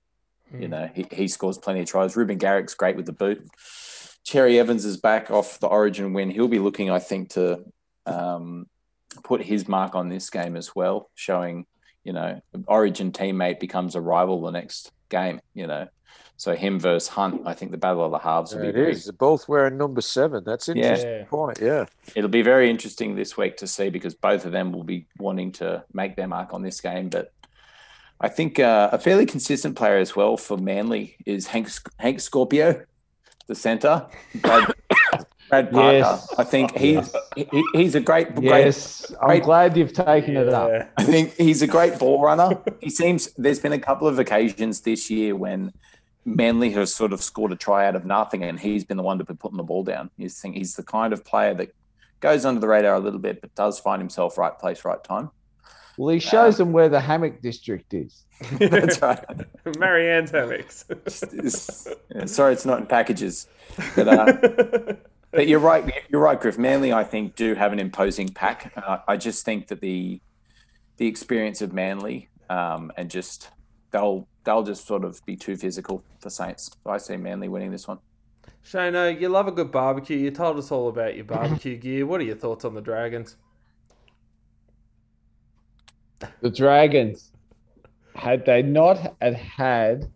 You 0.59 0.67
know, 0.67 0.89
he, 0.93 1.05
he 1.11 1.27
scores 1.29 1.57
plenty 1.57 1.81
of 1.81 1.85
tries. 1.85 2.17
Ruben 2.17 2.37
Garrick's 2.37 2.73
great 2.73 2.97
with 2.97 3.05
the 3.05 3.13
boot. 3.13 3.47
Cherry 4.25 4.59
Evans 4.59 4.83
is 4.83 4.97
back 4.97 5.31
off 5.31 5.59
the 5.59 5.67
Origin 5.67 6.11
win. 6.11 6.29
He'll 6.29 6.49
be 6.49 6.59
looking, 6.59 6.89
I 6.91 6.99
think, 6.99 7.29
to 7.31 7.63
um, 8.05 8.67
put 9.23 9.41
his 9.41 9.67
mark 9.67 9.95
on 9.95 10.09
this 10.09 10.29
game 10.29 10.57
as 10.57 10.75
well, 10.75 11.09
showing 11.15 11.65
you 12.03 12.13
know, 12.13 12.41
Origin 12.67 13.11
teammate 13.11 13.59
becomes 13.59 13.95
a 13.95 14.01
rival 14.01 14.41
the 14.41 14.51
next 14.51 14.91
game. 15.09 15.39
You 15.53 15.67
know, 15.67 15.87
so 16.37 16.55
him 16.55 16.79
versus 16.79 17.07
Hunt, 17.09 17.41
I 17.45 17.53
think 17.53 17.71
the 17.71 17.77
battle 17.77 18.03
of 18.03 18.11
the 18.11 18.17
halves 18.17 18.53
will 18.53 18.61
There 18.61 18.71
be 18.71 18.79
it 18.79 18.81
very 18.81 18.91
is. 18.93 19.05
They're 19.05 19.13
both 19.13 19.47
wearing 19.47 19.77
number 19.77 20.01
seven. 20.01 20.43
That's 20.43 20.67
an 20.67 20.77
Yeah. 20.77 20.83
interesting 20.85 21.11
Yeah. 21.11 21.25
point. 21.25 21.59
Yeah. 21.61 21.85
it'll 22.15 22.29
be 22.29 22.41
very 22.41 22.69
interesting 22.69 23.15
this 23.15 23.37
week 23.37 23.57
to 23.57 23.67
see 23.67 23.89
because 23.89 24.15
both 24.15 24.45
of 24.45 24.51
them 24.51 24.71
will 24.71 24.83
be 24.83 25.05
wanting 25.19 25.51
to 25.53 25.83
make 25.93 26.15
their 26.15 26.27
mark 26.27 26.53
on 26.53 26.61
this 26.63 26.81
game. 26.81 27.09
But 27.09 27.31
I 28.19 28.27
think 28.29 28.59
uh, 28.59 28.89
a 28.91 28.99
fairly 28.99 29.25
consistent 29.25 29.75
player 29.75 29.97
as 29.97 30.15
well 30.15 30.37
for 30.37 30.57
Manly 30.57 31.17
is 31.25 31.47
Hank 31.47 31.69
Hank 31.97 32.19
Scorpio, 32.19 32.83
the 33.47 33.55
centre. 33.55 34.07
Brad, 35.51 35.71
Brad 35.71 36.03
Parker. 36.03 36.21
Yes. 36.21 36.33
I 36.39 36.43
think 36.43 36.77
he's 36.77 37.13
he, 37.35 37.63
he's 37.73 37.93
a 37.95 37.99
great, 37.99 38.33
great 38.33 38.45
Yes, 38.65 39.11
I'm 39.21 39.27
great- 39.27 39.43
glad 39.43 39.77
you've 39.77 39.93
taken 39.93 40.37
it 40.37 40.49
up. 40.49 40.89
I 40.97 41.03
think 41.03 41.33
he's 41.35 41.61
a 41.61 41.67
great 41.67 41.99
ball 41.99 42.21
runner. 42.23 42.57
He 42.79 42.89
seems 42.89 43.31
there's 43.33 43.59
been 43.59 43.73
a 43.73 43.79
couple 43.79 44.07
of 44.07 44.17
occasions 44.17 44.81
this 44.81 45.09
year 45.09 45.35
when 45.35 45.73
Manly 46.25 46.71
has 46.71 46.93
sort 46.93 47.13
of 47.13 47.21
scored 47.21 47.51
a 47.51 47.55
try 47.55 47.85
out 47.85 47.95
of 47.95 48.05
nothing, 48.05 48.43
and 48.43 48.59
he's 48.59 48.83
been 48.83 48.97
the 48.97 49.03
one 49.03 49.17
to 49.17 49.25
be 49.25 49.33
putting 49.33 49.57
the 49.57 49.63
ball 49.63 49.83
down. 49.83 50.09
He's 50.17 50.39
think 50.39 50.55
he's 50.55 50.75
the 50.75 50.83
kind 50.83 51.13
of 51.13 51.25
player 51.25 51.53
that 51.55 51.75
goes 52.21 52.45
under 52.45 52.61
the 52.61 52.67
radar 52.67 52.95
a 52.95 52.99
little 52.99 53.19
bit, 53.19 53.41
but 53.41 53.53
does 53.55 53.79
find 53.79 54.01
himself 54.01 54.37
right 54.37 54.57
place, 54.57 54.85
right 54.85 55.03
time. 55.03 55.31
Well, 55.97 56.13
he 56.13 56.19
shows 56.19 56.57
them 56.57 56.71
where 56.71 56.87
the 56.87 57.01
hammock 57.01 57.41
district 57.41 57.93
is. 57.93 58.23
That's 58.59 59.01
right. 59.01 59.23
Marianne's 59.77 60.31
hammocks. 60.31 60.85
Sorry, 62.25 62.53
it's 62.53 62.65
not 62.65 62.79
in 62.79 62.85
packages, 62.87 63.47
but 63.95 64.07
uh, 64.07 64.93
but 65.31 65.47
you're 65.47 65.59
right. 65.59 65.91
You're 66.09 66.21
right, 66.21 66.39
Griff. 66.39 66.57
Manly, 66.57 66.93
I 66.93 67.03
think, 67.03 67.35
do 67.35 67.55
have 67.55 67.73
an 67.73 67.79
imposing 67.79 68.29
pack. 68.29 68.73
Uh, 68.75 68.99
I 69.07 69.17
just 69.17 69.45
think 69.45 69.67
that 69.67 69.81
the 69.81 70.21
the 70.97 71.07
experience 71.07 71.61
of 71.61 71.73
Manly 71.73 72.29
um, 72.49 72.91
and 72.97 73.09
just 73.09 73.49
they'll 73.91 74.27
they'll 74.43 74.63
just 74.63 74.85
sort 74.85 75.03
of 75.03 75.19
be 75.25 75.35
too 75.35 75.55
physical 75.55 76.03
for 76.19 76.29
Saints. 76.29 76.69
So 76.83 76.91
I 76.91 76.97
see 76.97 77.17
Manly 77.17 77.47
winning 77.47 77.71
this 77.71 77.87
one. 77.87 77.99
Shano, 78.65 79.19
you 79.19 79.29
love 79.29 79.47
a 79.47 79.51
good 79.51 79.71
barbecue. 79.71 80.17
You 80.17 80.31
told 80.31 80.57
us 80.57 80.71
all 80.71 80.89
about 80.89 81.15
your 81.15 81.25
barbecue 81.25 81.77
gear. 81.85 82.05
What 82.05 82.21
are 82.21 82.25
your 82.25 82.35
thoughts 82.35 82.65
on 82.65 82.75
the 82.75 82.81
Dragons? 82.81 83.37
The 86.41 86.51
Dragons, 86.51 87.31
had 88.15 88.45
they 88.45 88.61
not 88.61 89.15
had 89.21 89.35
had 89.35 90.11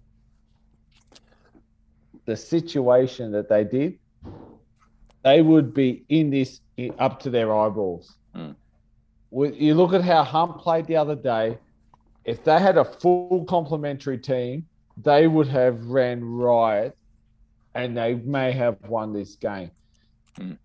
the 2.26 2.36
situation 2.36 3.32
that 3.32 3.50
they 3.50 3.64
did, 3.64 3.98
they 5.26 5.42
would 5.42 5.74
be 5.74 6.06
in 6.08 6.30
this 6.30 6.62
up 7.00 7.20
to 7.22 7.32
their 7.32 7.54
eyeballs. 7.54 8.16
Mm. 8.36 8.56
You 9.32 9.74
look 9.74 9.92
at 9.94 10.04
how 10.04 10.24
Hunt 10.24 10.60
played 10.60 10.86
the 10.86 10.96
other 10.96 11.16
day. 11.16 11.58
If 12.24 12.44
they 12.44 12.60
had 12.60 12.78
a 12.78 12.86
full 12.86 13.44
complementary 13.46 14.20
team, 14.20 14.68
they 14.98 15.28
would 15.28 15.48
have 15.48 15.84
ran 15.88 16.24
riot, 16.24 16.96
and 17.74 17.98
they 17.98 18.14
may 18.14 18.52
have 18.52 18.78
won 18.88 19.14
this 19.14 19.36
game. 19.36 19.72
Mm. 20.40 20.58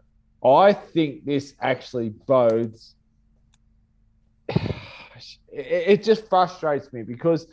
I 0.45 0.75
think 0.75 1.25
this 1.25 1.55
actually 1.61 2.11
bodes 2.11 2.95
it, 5.53 6.03
just 6.03 6.29
frustrates 6.29 6.93
me 6.93 7.03
because 7.03 7.47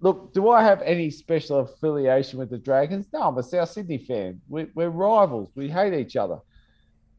look, 0.00 0.32
do 0.32 0.50
I 0.50 0.62
have 0.62 0.82
any 0.82 1.10
special 1.10 1.60
affiliation 1.60 2.38
with 2.38 2.50
the 2.50 2.58
Dragons? 2.58 3.06
No, 3.12 3.22
I'm 3.22 3.38
a 3.38 3.42
South 3.42 3.70
Sydney 3.70 3.98
fan. 3.98 4.40
We, 4.48 4.66
we're 4.74 4.88
rivals. 4.88 5.50
We 5.54 5.68
hate 5.68 5.94
each 5.94 6.16
other. 6.16 6.38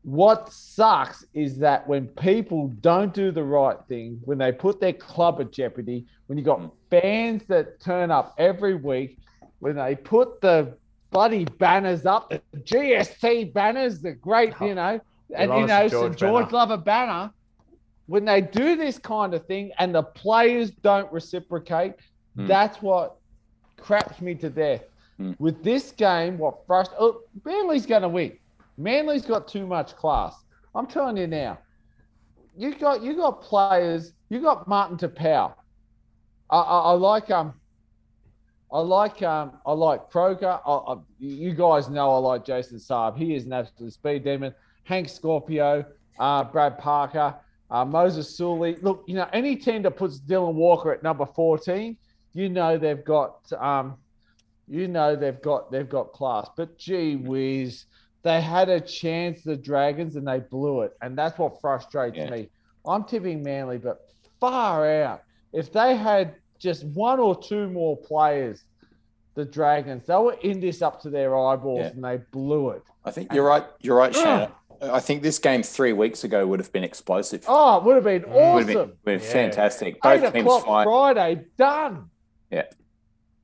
What 0.03 0.51
sucks 0.51 1.25
is 1.33 1.57
that 1.59 1.87
when 1.87 2.07
people 2.07 2.69
don't 2.81 3.13
do 3.13 3.31
the 3.31 3.43
right 3.43 3.77
thing, 3.87 4.19
when 4.25 4.37
they 4.37 4.51
put 4.51 4.79
their 4.79 4.93
club 4.93 5.39
at 5.39 5.51
jeopardy, 5.51 6.05
when 6.27 6.37
you've 6.37 6.45
got 6.45 6.71
fans 6.89 7.43
that 7.47 7.79
turn 7.79 8.09
up 8.09 8.33
every 8.37 8.75
week, 8.75 9.19
when 9.59 9.75
they 9.75 9.95
put 9.95 10.41
the 10.41 10.75
bloody 11.11 11.45
banners 11.59 12.05
up, 12.05 12.29
the 12.29 12.41
GST 12.57 13.53
banners, 13.53 14.01
the 14.01 14.13
great, 14.13 14.53
you 14.59 14.73
know, 14.73 14.99
and 15.35 15.51
you 15.53 15.67
know. 15.67 15.87
George 15.87 16.11
St. 16.13 16.17
George 16.17 16.45
banner. 16.45 16.57
love 16.57 16.71
a 16.71 16.77
banner 16.77 17.31
when 18.07 18.25
they 18.25 18.41
do 18.41 18.75
this 18.75 18.97
kind 18.97 19.33
of 19.33 19.45
thing 19.45 19.71
and 19.79 19.95
the 19.95 20.03
players 20.03 20.71
don't 20.71 21.09
reciprocate, 21.13 21.93
Hmm. 22.35 22.47
that's 22.47 22.81
what 22.81 23.15
craps 23.77 24.19
me 24.21 24.35
to 24.35 24.49
death. 24.49 24.83
Hmm. 25.17 25.31
With 25.39 25.63
this 25.63 25.91
game, 25.91 26.37
what 26.37 26.65
frustrates? 26.67 26.97
Oh, 26.99 27.21
Manly's 27.45 27.85
going 27.85 28.01
to 28.01 28.09
win. 28.09 28.37
Manly's 28.77 29.25
got 29.25 29.47
too 29.47 29.67
much 29.67 29.95
class. 29.95 30.35
I'm 30.73 30.87
telling 30.87 31.17
you 31.17 31.27
now. 31.27 31.59
You 32.57 32.75
got 32.75 33.01
you 33.01 33.15
got 33.15 33.41
players. 33.41 34.13
You 34.29 34.41
got 34.41 34.67
Martin 34.67 34.97
Taupau. 34.97 35.53
I, 36.49 36.57
I, 36.57 36.79
I 36.79 36.91
like 36.93 37.29
um. 37.29 37.53
I 38.71 38.79
like 38.79 39.21
um. 39.21 39.59
I 39.65 39.71
like 39.73 40.09
Croker. 40.09 40.59
I, 40.65 40.71
I, 40.71 40.95
you 41.19 41.53
guys 41.53 41.89
know 41.89 42.11
I 42.11 42.17
like 42.17 42.45
Jason 42.45 42.77
Saab. 42.77 43.17
He 43.17 43.35
is 43.35 43.45
an 43.45 43.53
absolute 43.53 43.93
speed 43.93 44.23
demon. 44.23 44.53
Hank 44.83 45.09
Scorpio, 45.09 45.85
uh, 46.19 46.43
Brad 46.43 46.77
Parker, 46.77 47.35
uh, 47.69 47.85
Moses 47.85 48.35
Suli. 48.35 48.75
Look, 48.81 49.03
you 49.07 49.15
know 49.15 49.27
any 49.31 49.55
team 49.55 49.81
that 49.83 49.91
puts 49.91 50.19
Dylan 50.19 50.53
Walker 50.53 50.91
at 50.91 51.03
number 51.03 51.25
fourteen, 51.25 51.97
you 52.33 52.49
know 52.49 52.77
they've 52.77 53.03
got 53.03 53.51
um, 53.53 53.95
you 54.67 54.87
know 54.87 55.15
they've 55.15 55.41
got 55.41 55.71
they've 55.71 55.89
got 55.89 56.11
class. 56.11 56.49
But 56.57 56.77
gee 56.77 57.15
whiz, 57.15 57.85
they 58.23 58.41
had 58.41 58.69
a 58.69 58.79
chance, 58.79 59.41
the 59.43 59.55
Dragons, 59.57 60.15
and 60.15 60.27
they 60.27 60.39
blew 60.39 60.81
it, 60.81 60.95
and 61.01 61.17
that's 61.17 61.37
what 61.39 61.59
frustrates 61.59 62.17
Yeah. 62.17 62.29
me. 62.29 62.49
I'm 62.85 63.03
tipping 63.03 63.43
Manly, 63.43 63.77
but 63.77 64.07
far 64.39 64.87
out. 65.03 65.23
If 65.53 65.71
they 65.71 65.95
had 65.95 66.35
just 66.59 66.85
one 66.85 67.19
or 67.19 67.35
two 67.35 67.69
more 67.69 67.97
players, 67.97 68.63
the 69.33 69.45
Dragons, 69.45 70.05
they 70.05 70.15
were 70.15 70.33
in 70.41 70.59
this 70.59 70.81
up 70.81 71.01
to 71.01 71.09
their 71.09 71.35
eyeballs, 71.37 71.79
Yeah. 71.79 71.87
and 71.87 72.03
they 72.03 72.17
blew 72.31 72.69
it. 72.71 72.83
I 73.05 73.11
think 73.11 73.33
you're 73.33 73.45
right. 73.47 73.65
You're 73.79 73.97
right, 73.97 74.13
Shannon. 74.13 74.49
I 74.83 74.99
think 74.99 75.21
this 75.21 75.37
game 75.37 75.61
three 75.61 75.93
weeks 75.93 76.23
ago 76.23 76.45
would 76.47 76.59
have 76.59 76.71
been 76.73 76.83
explosive. 76.83 77.45
Oh, 77.47 77.77
it 77.77 77.83
would 77.83 77.95
have 77.95 78.03
been 78.03 78.23
Would 78.23 78.29
have 78.31 78.67
been, 78.67 78.75
awesome. 78.75 78.75
would 78.75 78.79
have 78.89 79.03
been 79.03 79.19
Yeah. 79.19 79.31
fantastic. 79.33 79.95
Eight 79.95 80.01
Both 80.21 80.33
teams 80.33 80.45
o'clock 80.45 80.65
fine. 80.65 80.85
Friday, 80.85 81.45
done. 81.57 82.09
Yeah. 82.49 82.65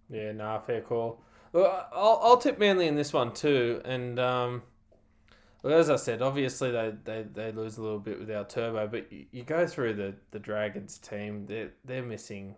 Yeah, 0.10 0.32
nah, 0.32 0.60
fair 0.60 0.82
call. 0.82 1.20
Well, 1.58 1.88
I'll, 1.92 2.20
I'll 2.22 2.38
tip 2.38 2.60
Manly 2.60 2.86
in 2.86 2.94
this 2.94 3.12
one 3.12 3.34
too. 3.34 3.82
And 3.84 4.20
um, 4.20 4.62
well, 5.64 5.76
as 5.76 5.90
I 5.90 5.96
said, 5.96 6.22
obviously 6.22 6.70
they, 6.70 6.94
they, 7.04 7.26
they 7.34 7.52
lose 7.52 7.80
a 7.80 7.82
little 7.82 7.98
bit 7.98 8.20
without 8.20 8.52
Turbo, 8.52 8.86
but 8.88 9.12
you, 9.12 9.26
you 9.32 9.44
go 9.44 9.66
through 9.66 9.96
the, 9.96 10.14
the 10.30 10.38
Dragons 10.38 11.00
team, 11.00 11.48
they're, 11.48 11.72
they're 11.84 12.04
missing, 12.04 12.56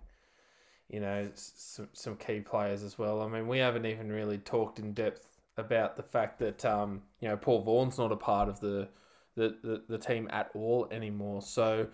you 0.89 0.99
know, 0.99 1.29
some, 1.33 1.87
some 1.93 2.17
key 2.17 2.41
players 2.41 2.83
as 2.83 2.97
well. 2.97 3.21
I 3.21 3.29
mean, 3.29 3.47
we 3.47 3.59
haven't 3.59 3.85
even 3.85 4.11
really 4.11 4.37
talked 4.37 4.79
in 4.79 4.91
depth 4.91 5.25
about 5.55 5.95
the 5.95 6.03
fact 6.03 6.37
that, 6.39 6.65
um, 6.65 7.01
you 7.21 7.29
know, 7.29 7.37
Paul 7.37 7.61
Vaughan's 7.61 7.97
not 7.97 8.11
a 8.11 8.17
part 8.17 8.49
of 8.49 8.59
the, 8.59 8.89
the, 9.37 9.55
the, 9.63 9.83
the 9.87 9.97
team 9.97 10.27
at 10.29 10.51
all 10.53 10.89
anymore. 10.91 11.41
So, 11.41 11.87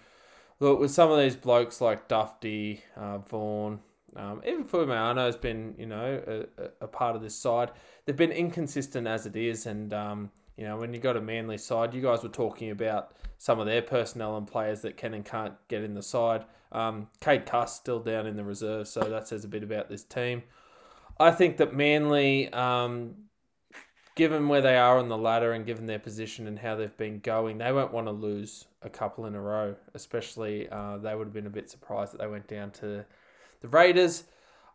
look, 0.60 0.80
with 0.80 0.90
some 0.90 1.12
of 1.12 1.20
these 1.20 1.36
blokes 1.36 1.82
like 1.82 2.10
Dufty, 2.10 2.80
uh, 2.98 3.20
Vaughan, 3.20 3.82
um, 4.16 4.42
even 4.46 4.64
Fuimaono 4.64 5.26
has 5.26 5.36
been, 5.36 5.76
you 5.78 5.86
know, 5.86 6.46
a, 6.58 6.70
a- 6.82 6.88
part 6.88 7.16
of 7.16 7.22
this 7.22 7.36
side. 7.36 7.72
They've 8.06 8.16
been 8.16 8.32
inconsistent 8.32 9.08
as 9.08 9.26
it 9.26 9.36
is, 9.36 9.66
and 9.66 9.94
um, 9.94 10.32
you 10.58 10.64
know, 10.66 10.78
when 10.78 10.94
you 10.94 11.00
got 11.00 11.18
a 11.18 11.22
Manly 11.22 11.58
side, 11.58 11.94
you 11.94 12.02
guys 12.02 12.24
were 12.24 12.30
talking 12.30 12.72
about 12.72 13.16
some 13.38 13.60
of 13.60 13.66
their 13.66 13.82
personnel 13.82 14.38
and 14.38 14.48
players 14.48 14.82
that 14.82 14.98
can 14.98 15.14
and 15.14 15.26
can't 15.26 15.54
get 15.68 15.84
in 15.84 15.94
the 15.94 16.04
side. 16.04 16.46
Um, 16.72 17.08
Cade 17.20 17.46
Cust 17.46 17.76
still 17.78 18.00
down 18.00 18.26
in 18.26 18.36
the 18.36 18.44
reserve, 18.44 18.88
so 18.88 19.02
that 19.02 19.28
says 19.28 19.44
a 19.44 19.50
bit 19.50 19.64
about 19.64 19.90
this 19.90 20.04
team. 20.04 20.44
I 21.20 21.32
think 21.32 21.58
that 21.58 21.74
Manly, 21.74 22.52
um, 22.52 23.16
given 24.16 24.48
where 24.48 24.62
they 24.62 24.78
are 24.78 24.98
on 24.98 25.10
the 25.10 25.18
ladder 25.18 25.52
and 25.54 25.66
given 25.66 25.86
their 25.86 26.00
position 26.00 26.48
and 26.48 26.58
how 26.58 26.76
they've 26.76 26.98
been 26.98 27.20
going, 27.20 27.58
they 27.58 27.72
won't 27.72 27.94
want 27.94 28.08
to 28.08 28.12
lose 28.12 28.66
a 28.82 28.90
couple 28.90 29.26
in 29.26 29.36
a 29.36 29.42
row. 29.42 29.76
Especially, 29.94 30.70
uh, 30.70 30.98
they 30.98 31.16
would 31.16 31.28
have 31.28 31.34
been 31.34 31.48
a 31.48 31.50
bit 31.50 31.70
surprised 31.70 32.14
that 32.14 32.20
they 32.20 32.28
went 32.28 32.48
down 32.48 32.72
to 32.72 33.06
the 33.66 33.78
Raiders. 33.78 34.24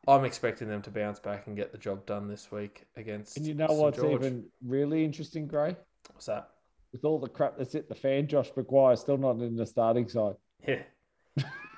I'm 0.08 0.24
expecting 0.24 0.68
them 0.68 0.82
to 0.82 0.90
bounce 0.90 1.20
back 1.20 1.46
and 1.46 1.56
get 1.56 1.72
the 1.72 1.78
job 1.78 2.06
done 2.06 2.26
this 2.26 2.50
week 2.50 2.86
against. 2.96 3.36
And 3.36 3.46
you 3.46 3.54
know 3.54 3.68
St. 3.68 3.78
what's 3.78 3.98
George. 3.98 4.20
even 4.20 4.46
really 4.66 5.04
interesting, 5.04 5.46
Gray? 5.46 5.76
What's 6.12 6.26
that? 6.26 6.50
With 6.92 7.04
all 7.04 7.18
the 7.18 7.28
crap 7.28 7.56
that's 7.56 7.74
hit 7.74 7.88
the 7.88 7.94
fan, 7.94 8.26
Josh 8.26 8.50
McGuire 8.56 8.98
still 8.98 9.18
not 9.18 9.36
in 9.36 9.56
the 9.56 9.66
starting 9.66 10.08
side. 10.08 10.34
Yeah. 10.66 10.82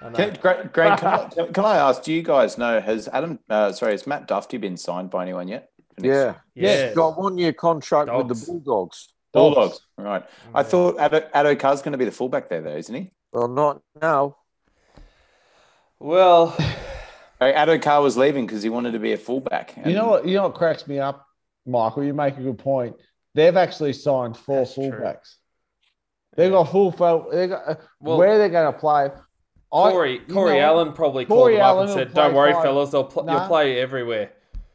I. 0.00 0.10
Can, 0.12 0.38
Greg, 0.40 0.72
Greg, 0.72 0.98
can, 0.98 1.08
I, 1.08 1.28
can 1.52 1.64
I 1.64 1.76
ask? 1.76 2.02
Do 2.02 2.12
you 2.12 2.22
guys 2.22 2.56
know? 2.56 2.80
Has 2.80 3.08
Adam? 3.08 3.38
Uh, 3.48 3.72
sorry, 3.72 3.92
has 3.92 4.06
Matt 4.06 4.26
Dufty 4.26 4.58
been 4.58 4.76
signed 4.76 5.10
by 5.10 5.22
anyone 5.22 5.48
yet? 5.48 5.68
Yeah. 6.00 6.36
Yeah. 6.54 6.86
He's 6.86 6.96
got 6.96 7.18
one 7.18 7.36
year 7.36 7.52
contract 7.52 8.10
with 8.12 8.28
the 8.28 8.46
Bulldogs. 8.46 9.12
Bulldogs. 9.32 9.80
Right. 9.98 10.24
I 10.54 10.62
thought 10.62 10.96
Addo, 10.96 11.30
Addo 11.32 11.58
Carr's 11.58 11.82
going 11.82 11.92
to 11.92 11.98
be 11.98 12.04
the 12.04 12.12
fullback 12.12 12.48
there, 12.48 12.62
though, 12.62 12.76
isn't 12.76 12.94
he? 12.94 13.10
Well, 13.32 13.48
not 13.48 13.82
now. 14.00 14.36
Well, 15.98 16.56
Hey, 17.42 17.52
Addo 17.54 17.82
Carr 17.82 18.02
was 18.02 18.16
leaving 18.16 18.46
because 18.46 18.62
he 18.62 18.68
wanted 18.68 18.92
to 18.92 18.98
be 19.00 19.12
a 19.12 19.16
fullback. 19.16 19.74
You 19.84 19.94
know 19.94 20.06
what? 20.08 20.26
You 20.28 20.36
know 20.36 20.44
what 20.44 20.54
cracks 20.54 20.86
me 20.86 20.98
up, 21.00 21.26
Michael. 21.66 22.04
You 22.04 22.14
make 22.14 22.36
a 22.38 22.40
good 22.42 22.58
point. 22.58 22.94
They've 23.34 23.56
actually 23.56 23.94
signed 23.94 24.36
four 24.36 24.58
That's 24.58 24.74
true. 24.74 24.84
fullbacks. 24.84 25.34
They've 26.36 26.52
got 26.52 26.70
full 26.70 26.92
full. 26.92 27.28
They 27.32 27.48
got 27.48 27.62
uh, 27.68 27.74
Well- 28.00 28.18
where 28.18 28.38
they're 28.38 28.48
going 28.48 28.72
to 28.72 28.78
play. 28.78 29.10
Corey 29.70 30.20
you 30.28 30.34
Corey 30.34 30.58
know, 30.58 30.66
Allan 30.66 30.92
probably 30.92 31.24
Corey 31.24 31.56
called 31.56 31.88
them 31.88 31.96
up 31.96 31.96
and 31.96 32.08
said, 32.08 32.14
"Don't 32.14 32.34
worry, 32.34 32.52
five- 32.52 32.62
fellas, 32.62 32.90
they'll 32.90 33.04
pl- 33.04 33.24
Nah. 33.24 33.38
you'll 33.38 33.48
play 33.48 33.80
everywhere." 33.80 34.30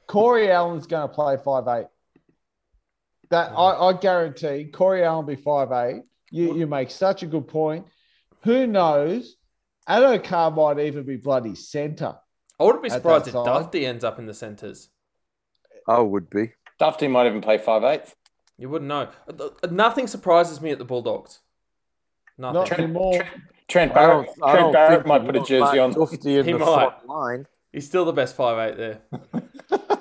Corey 0.07 0.51
Allan's 0.51 0.87
going 0.87 1.07
to 1.07 1.13
play 1.13 1.37
five 1.37 1.67
eight. 1.67 1.85
That 3.29 3.51
I, 3.55 3.89
I 3.89 3.93
guarantee. 3.93 4.65
Corey 4.73 5.03
Allan 5.03 5.25
will 5.25 5.35
be 5.35 5.41
five 5.41 5.71
eight. 5.71 6.01
You 6.31 6.55
you 6.57 6.65
make 6.67 6.89
such 6.89 7.21
a 7.23 7.27
good 7.27 7.47
point. 7.47 7.85
Who 8.43 8.65
knows? 8.67 9.35
Addo 9.87 10.21
Carr 10.23 10.49
might 10.51 10.79
even 10.79 11.05
be 11.05 11.15
bloody 11.17 11.53
centre. 11.55 12.15
I 12.59 12.63
wouldn't 12.63 12.83
be 12.83 12.89
surprised 12.89 13.27
if 13.27 13.33
side. 13.33 13.45
Dufty 13.45 13.85
ends 13.85 14.03
up 14.03 14.19
in 14.19 14.25
the 14.25 14.33
centres. 14.33 14.89
I 15.87 15.99
would 15.99 16.29
be. 16.29 16.51
Dufty 16.79 17.07
might 17.09 17.27
even 17.27 17.41
play 17.41 17.57
five 17.57 17.83
eighth. 17.83 18.15
You 18.57 18.69
wouldn't 18.69 18.89
know. 18.89 19.09
Nothing 19.69 20.07
surprises 20.07 20.59
me 20.61 20.71
at 20.71 20.79
the 20.79 20.85
Bulldogs. 20.85 21.39
Nothing. 22.37 22.53
Not 22.55 22.67
Trent- 22.67 22.83
anymore. 22.83 23.27
Trent 23.67 23.91
I 23.91 23.95
Barrett, 23.95 24.27
don't, 24.37 24.43
I 24.43 24.51
Trent 24.51 24.63
don't 24.65 24.73
Barrett 24.73 25.05
might 25.07 25.25
put 25.25 25.35
a 25.35 25.39
jersey 25.41 25.79
on. 25.79 25.91
Dufty 25.93 26.37
in 26.39 26.45
He 26.45 26.51
the 26.53 26.59
might. 26.59 27.05
line. 27.07 27.45
He's 27.71 27.85
still 27.85 28.05
the 28.05 28.13
best 28.13 28.35
five 28.35 28.71
eight 28.71 28.77
there. 28.77 29.01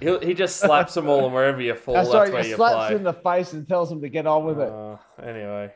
He'll, 0.00 0.20
he 0.20 0.34
just 0.34 0.56
slaps 0.56 0.94
them 0.94 1.08
all, 1.08 1.24
and 1.24 1.32
wherever 1.32 1.60
you 1.62 1.74
fall, 1.74 1.94
That's 1.94 2.08
that's, 2.10 2.14
right. 2.28 2.32
where 2.32 2.42
He 2.42 2.50
you 2.50 2.56
slaps 2.56 2.88
play. 2.88 2.96
in 2.96 3.04
the 3.04 3.12
face 3.12 3.52
and 3.52 3.66
tells 3.66 3.90
him 3.90 4.02
to 4.02 4.08
get 4.08 4.26
on 4.26 4.44
with 4.44 4.58
it. 4.58 4.68
Uh, 4.68 4.96
anyway, 5.22 5.72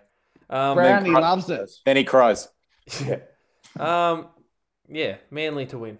um, 0.50 0.74
Brownie 0.74 1.10
cry- 1.10 1.20
loves 1.20 1.48
it. 1.48 1.70
Then 1.86 1.96
he 1.96 2.04
cries. 2.04 2.48
yeah, 3.06 3.18
um, 3.78 4.26
yeah, 4.88 5.16
Manly 5.30 5.66
to 5.66 5.78
win. 5.78 5.98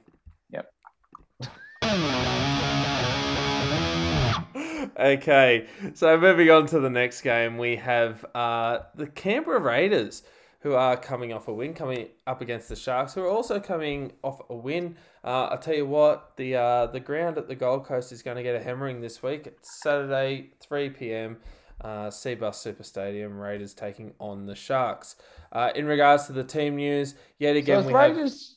Okay, 4.99 5.69
so 5.95 6.19
moving 6.19 6.51
on 6.51 6.67
to 6.67 6.81
the 6.81 6.91
next 6.91 7.21
game, 7.21 7.57
we 7.57 7.77
have 7.77 8.25
uh, 8.35 8.81
the 8.97 9.07
Canberra 9.07 9.61
Raiders, 9.61 10.25
who 10.61 10.75
are 10.75 10.97
coming 10.97 11.33
off 11.33 11.47
a 11.47 11.55
win, 11.55 11.73
coming 11.73 12.09
up 12.27 12.41
against 12.41 12.69
the 12.69 12.75
Sharks, 12.75 13.15
who 13.15 13.23
are 13.23 13.29
also 13.29 13.61
coming 13.61 14.11
off 14.25 14.41
a 14.51 14.55
win. 14.57 14.97
Uh, 15.23 15.51
I 15.53 15.57
tell 15.57 15.75
you 15.75 15.87
what, 15.87 16.37
the 16.37 16.57
uh, 16.57 16.87
the 16.87 16.99
ground 16.99 17.39
at 17.39 17.47
the 17.47 17.55
Gold 17.55 17.87
Coast 17.87 18.11
is 18.11 18.23
going 18.23 18.39
to 18.39 18.43
get 18.43 18.57
a 18.57 18.61
hammering 18.61 19.01
this 19.01 19.23
week. 19.23 19.47
It's 19.47 19.81
Saturday, 19.81 20.51
three 20.61 20.91
pm. 20.91 21.37
Uh, 21.81 22.09
Cbus 22.09 22.57
Super 22.57 22.83
Stadium, 22.83 23.39
Raiders 23.39 23.73
taking 23.73 24.13
on 24.19 24.47
the 24.47 24.57
Sharks. 24.57 25.15
Uh, 25.53 25.71
in 25.77 25.87
regards 25.87 26.27
to 26.27 26.33
the 26.33 26.43
team 26.43 26.75
news, 26.75 27.15
yet 27.39 27.55
again 27.55 27.79
is 27.81 27.87
we 27.87 27.93
have. 27.93 28.17
Raiders, 28.17 28.57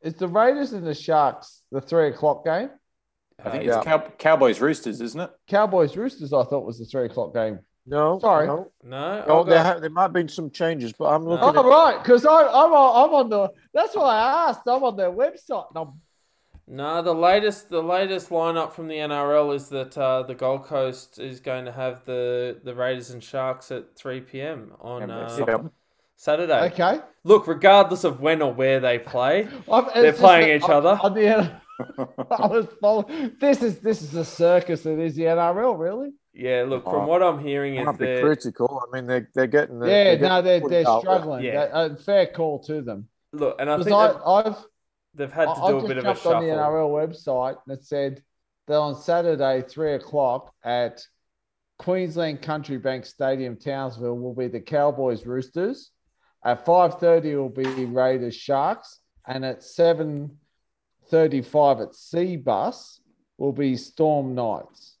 is 0.00 0.14
the 0.14 0.28
Raiders 0.28 0.72
and 0.72 0.86
the 0.86 0.94
Sharks 0.94 1.60
the 1.70 1.82
three 1.82 2.08
o'clock 2.08 2.42
game? 2.42 2.70
I 3.42 3.50
think 3.50 3.64
uh, 3.64 3.66
Yeah. 3.66 3.76
it's 3.78 3.84
Cow- 3.84 4.12
Cowboys 4.18 4.60
Roosters, 4.60 5.00
isn't 5.00 5.20
it? 5.20 5.30
Cowboys 5.48 5.96
Roosters, 5.96 6.32
I 6.32 6.44
thought 6.44 6.64
was 6.64 6.78
the 6.78 6.84
three 6.84 7.06
o'clock 7.06 7.34
game. 7.34 7.58
No, 7.86 8.18
Sorry. 8.18 8.46
No, 8.46 8.70
no, 8.82 9.24
no 9.26 9.40
I've 9.40 9.46
there, 9.46 9.62
ha- 9.62 9.78
there 9.78 9.90
might 9.90 10.02
have 10.04 10.12
been 10.14 10.28
some 10.28 10.50
changes, 10.50 10.92
but 10.98 11.04
I'm 11.06 11.24
looking 11.24 11.44
Oh, 11.44 11.60
at 11.60 11.64
right, 11.66 12.02
because 12.02 12.24
I'm 12.24 12.32
on, 12.32 13.08
I'm 13.08 13.14
on 13.14 13.28
the. 13.28 13.50
That's 13.74 13.94
why 13.94 14.14
I 14.16 14.48
asked. 14.48 14.62
I'm 14.66 14.82
on 14.82 14.96
their 14.96 15.10
website. 15.12 15.66
And 15.74 15.76
I'm, 15.78 16.00
No, 16.66 17.02
the 17.02 17.12
latest 17.14 17.68
the 17.68 17.82
latest 17.82 18.30
lineup 18.30 18.72
from 18.72 18.88
the 18.88 18.94
NRL 18.94 19.54
is 19.54 19.68
that 19.68 19.98
uh, 19.98 20.22
the 20.22 20.34
Gold 20.34 20.64
Coast 20.64 21.18
is 21.18 21.40
going 21.40 21.66
to 21.66 21.72
have 21.72 22.02
the, 22.06 22.58
the 22.64 22.74
Raiders 22.74 23.10
and 23.10 23.22
Sharks 23.22 23.70
at 23.70 23.94
three 23.96 24.22
PM 24.22 24.72
on 24.80 25.10
uh, 25.10 25.36
yeah. 25.46 25.58
Saturday. 26.16 26.60
okay. 26.72 27.00
Look, 27.24 27.46
regardless 27.46 28.04
of 28.04 28.20
when 28.20 28.40
or 28.40 28.54
where 28.54 28.80
they 28.80 28.98
play, 28.98 29.42
They're 29.94 30.12
playing 30.14 30.48
that 30.60 30.64
each 30.64 30.70
I- 30.70 30.72
other. 30.74 30.98
On 31.02 31.12
the, 31.12 31.26
N- 31.26 31.60
I 31.98 32.46
was 32.46 32.66
following. 32.80 33.32
This 33.40 33.62
is 33.62 33.80
this 33.80 34.02
is 34.02 34.14
a 34.14 34.24
circus. 34.24 34.82
that 34.82 34.98
is 34.98 35.14
the 35.16 35.22
NRL, 35.22 35.78
really. 35.78 36.10
yeah. 36.32 36.64
Look, 36.66 36.84
from 36.84 37.02
Oh, 37.02 37.06
what 37.06 37.22
I'm 37.22 37.38
hearing 37.40 37.74
I'm 37.78 37.82
is 37.82 37.86
not 37.86 37.98
be 37.98 38.20
critical. 38.20 38.82
I 38.86 38.96
mean, 38.96 39.06
they're, 39.06 39.28
they're 39.34 39.46
getting 39.46 39.78
the. 39.80 39.88
yeah, 39.88 40.14
they're 40.16 40.28
no, 40.28 40.42
they're 40.42 40.60
they're 40.68 40.88
out 40.88 41.00
struggling. 41.00 41.44
Yeah. 41.44 41.66
That- 41.66 41.74
uh, 41.74 41.96
fair 41.96 42.26
call 42.26 42.62
to 42.64 42.80
them. 42.82 43.08
look, 43.32 43.56
and 43.58 43.68
I 43.70 43.76
Because 43.76 43.86
think 43.86 43.96
I, 43.96 44.08
they've, 44.08 44.22
I've 44.54 44.64
they've 45.14 45.32
had 45.32 45.44
to 45.46 45.50
I- 45.50 45.70
do 45.70 45.78
I've 45.78 45.84
a 45.84 45.88
bit 45.88 45.98
of 45.98 46.04
a 46.04 46.06
jumped 46.08 46.26
on 46.26 46.42
the. 46.42 46.48
NRL 46.50 46.90
website 46.90 47.56
and 47.66 47.76
it 47.78 47.84
said 47.84 48.22
that 48.68 48.76
on 48.78 48.94
Saturday, 48.94 49.62
three 49.68 49.94
o'clock 49.94 50.52
at 50.64 51.02
Queensland 51.78 52.40
Country 52.40 52.78
Bank 52.78 53.04
Stadium, 53.04 53.56
Townsville, 53.56 54.16
will 54.16 54.34
be 54.34 54.46
the 54.48 54.60
Cowboys 54.60 55.26
Roosters. 55.26 55.90
At 56.44 56.64
five 56.64 57.00
thirty, 57.00 57.34
will 57.34 57.48
be 57.48 57.64
Raiders 57.84 58.36
Sharks, 58.36 59.00
and 59.26 59.44
at 59.44 59.62
seven 59.64 60.38
thirty-five 61.10 61.80
at 61.80 61.90
Cbus 61.90 62.98
will 63.38 63.52
be 63.52 63.76
Storm 63.76 64.34
Knights. 64.34 64.96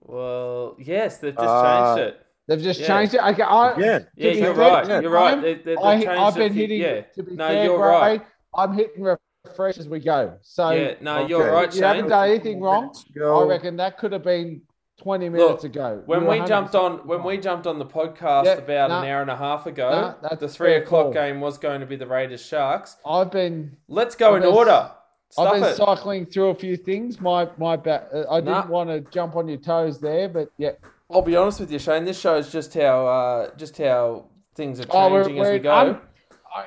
Well, 0.00 0.76
yes, 0.78 1.18
they've 1.18 1.34
just 1.34 1.46
Uh, 1.48 1.96
changed 1.96 2.08
it. 2.08 2.20
They've 2.48 2.60
just 2.60 2.80
Yeah. 2.80 2.86
changed 2.86 3.14
it. 3.14 3.20
Okay, 3.22 3.42
I, 3.42 3.76
Yeah, 3.76 3.84
Yeah, 3.84 3.98
to 3.98 4.04
be 4.16 4.38
you're 4.38 4.54
fair, 4.54 4.70
right. 4.72 4.88
yeah. 4.88 5.00
You're 5.00 5.10
right. 5.10 5.30
I'm- 5.30 5.42
They, 5.42 5.54
they, 5.54 5.76
I, 5.76 5.96
they've 5.96 6.04
changed 6.06 6.20
I've 6.22 6.36
it 6.36 6.38
been 6.38 6.48
for- 6.52 6.54
hitting. 6.54 6.80
Yeah. 6.80 7.00
To 7.00 7.22
be 7.24 7.34
No, 7.34 7.48
fair, 7.48 7.64
you're 7.64 7.76
Gray, 7.78 7.88
right. 7.88 8.26
I'm 8.54 8.72
hitting 8.74 9.02
refresh 9.44 9.78
as 9.78 9.88
we 9.88 9.98
go. 10.00 10.34
So 10.42 10.70
Yeah, 10.70 10.94
no, 11.00 11.26
you're 11.26 11.42
Okay. 11.42 11.50
right, 11.50 11.74
you 11.74 11.82
haven't 11.82 12.08
done 12.08 12.28
anything 12.28 12.60
wrong. 12.60 12.94
I 13.20 13.42
reckon 13.42 13.76
that 13.78 13.98
could 13.98 14.12
have 14.12 14.22
been 14.22 14.62
20 14.98 15.28
minutes 15.28 15.64
ago. 15.64 16.02
When 16.06 16.24
we 16.26 16.38
jumped 16.46 16.74
100% 16.74 16.78
on 17.02 17.06
when 17.06 17.22
we 17.24 17.36
jumped 17.36 17.66
on 17.66 17.78
the 17.80 17.84
podcast 17.84 18.44
Yeah, 18.44 18.52
about 18.54 18.90
nah. 18.90 19.02
an 19.02 19.08
hour 19.08 19.20
and 19.22 19.30
a 19.30 19.36
half 19.36 19.66
ago, 19.66 20.14
Nah, 20.22 20.34
the 20.36 20.48
three 20.48 20.74
o'clock 20.76 21.06
call. 21.06 21.12
game 21.12 21.40
was 21.40 21.58
going 21.58 21.80
to 21.80 21.86
be 21.86 21.96
the 21.96 22.06
Raiders 22.06 22.40
Sharks. 22.42 22.96
I've 23.04 23.30
been 23.32 23.76
Let's 23.88 24.14
go 24.14 24.30
I've 24.30 24.36
in 24.36 24.42
been- 24.42 24.54
order. 24.54 24.90
Stuff 25.30 25.46
I've 25.54 25.60
been 25.60 25.70
it. 25.70 25.76
cycling 25.76 26.26
through 26.26 26.48
a 26.50 26.54
few 26.54 26.76
things. 26.76 27.20
My 27.20 27.48
my 27.58 27.76
ba- 27.76 28.08
uh, 28.12 28.32
I 28.32 28.40
didn't 28.40 28.68
want 28.68 28.88
to 28.90 29.00
jump 29.10 29.36
on 29.36 29.48
your 29.48 29.58
toes 29.58 29.98
there, 30.00 30.28
but 30.28 30.50
yeah. 30.56 30.72
I'll 31.10 31.22
be 31.22 31.36
honest 31.36 31.60
with 31.60 31.70
you, 31.70 31.78
Shane. 31.78 32.04
This 32.04 32.18
shows 32.18 32.50
just 32.50 32.74
how 32.74 33.06
uh, 33.06 33.54
just 33.56 33.76
how 33.78 34.26
things 34.54 34.80
are 34.80 34.86
Oh, 34.90 35.08
changing 35.24 35.40
as 35.40 35.50
we 35.50 35.58
go. 35.58 35.70
I'm- 35.72 36.00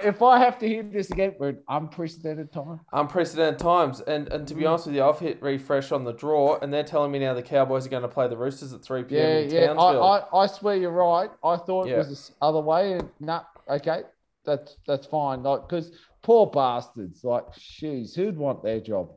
if 0.03 0.21
I 0.21 0.37
have 0.37 0.59
to 0.59 0.67
hear 0.67 0.83
this 0.83 1.09
again, 1.09 1.33
we're 1.39 1.49
in 1.49 1.57
unprecedented 1.67 2.51
times. 2.51 2.79
Unprecedented 2.93 3.57
times, 3.57 4.01
and 4.01 4.31
and 4.31 4.47
to 4.47 4.53
Mm. 4.53 4.57
be 4.59 4.65
honest 4.67 4.85
with 4.85 4.95
you, 4.95 5.03
I've 5.03 5.17
hit 5.17 5.41
refresh 5.41 5.91
on 5.91 6.03
the 6.03 6.13
draw, 6.13 6.59
and 6.61 6.71
they're 6.71 6.83
telling 6.83 7.11
me 7.11 7.17
now 7.17 7.33
the 7.33 7.41
Cowboys 7.41 7.87
are 7.87 7.89
going 7.89 8.03
to 8.03 8.07
play 8.07 8.27
the 8.27 8.37
Roosters 8.37 8.71
at 8.71 8.83
three 8.83 8.99
Yeah, 8.99 9.05
p.m. 9.07 9.43
in 9.45 9.49
yeah. 9.49 9.61
I, 9.61 9.65
Townsville. 9.73 10.03
I, 10.03 10.37
I 10.43 10.45
swear 10.47 10.75
you're 10.75 10.91
right. 10.91 11.31
I 11.43 11.55
thought 11.57 11.87
Yeah. 11.87 11.95
it 11.95 11.97
was 11.99 12.09
this 12.09 12.31
other 12.39 12.59
way, 12.59 12.93
and 12.93 13.09
nah, 13.19 13.41
okay, 13.67 14.03
that's 14.45 14.77
that's 14.85 15.07
fine. 15.07 15.41
Like 15.41 15.67
because 15.67 15.91
poor 16.21 16.47
bastards, 16.47 17.23
like, 17.23 17.45
jeez, 17.53 18.15
who'd 18.15 18.37
want 18.37 18.63
their 18.63 18.79
job? 18.79 19.11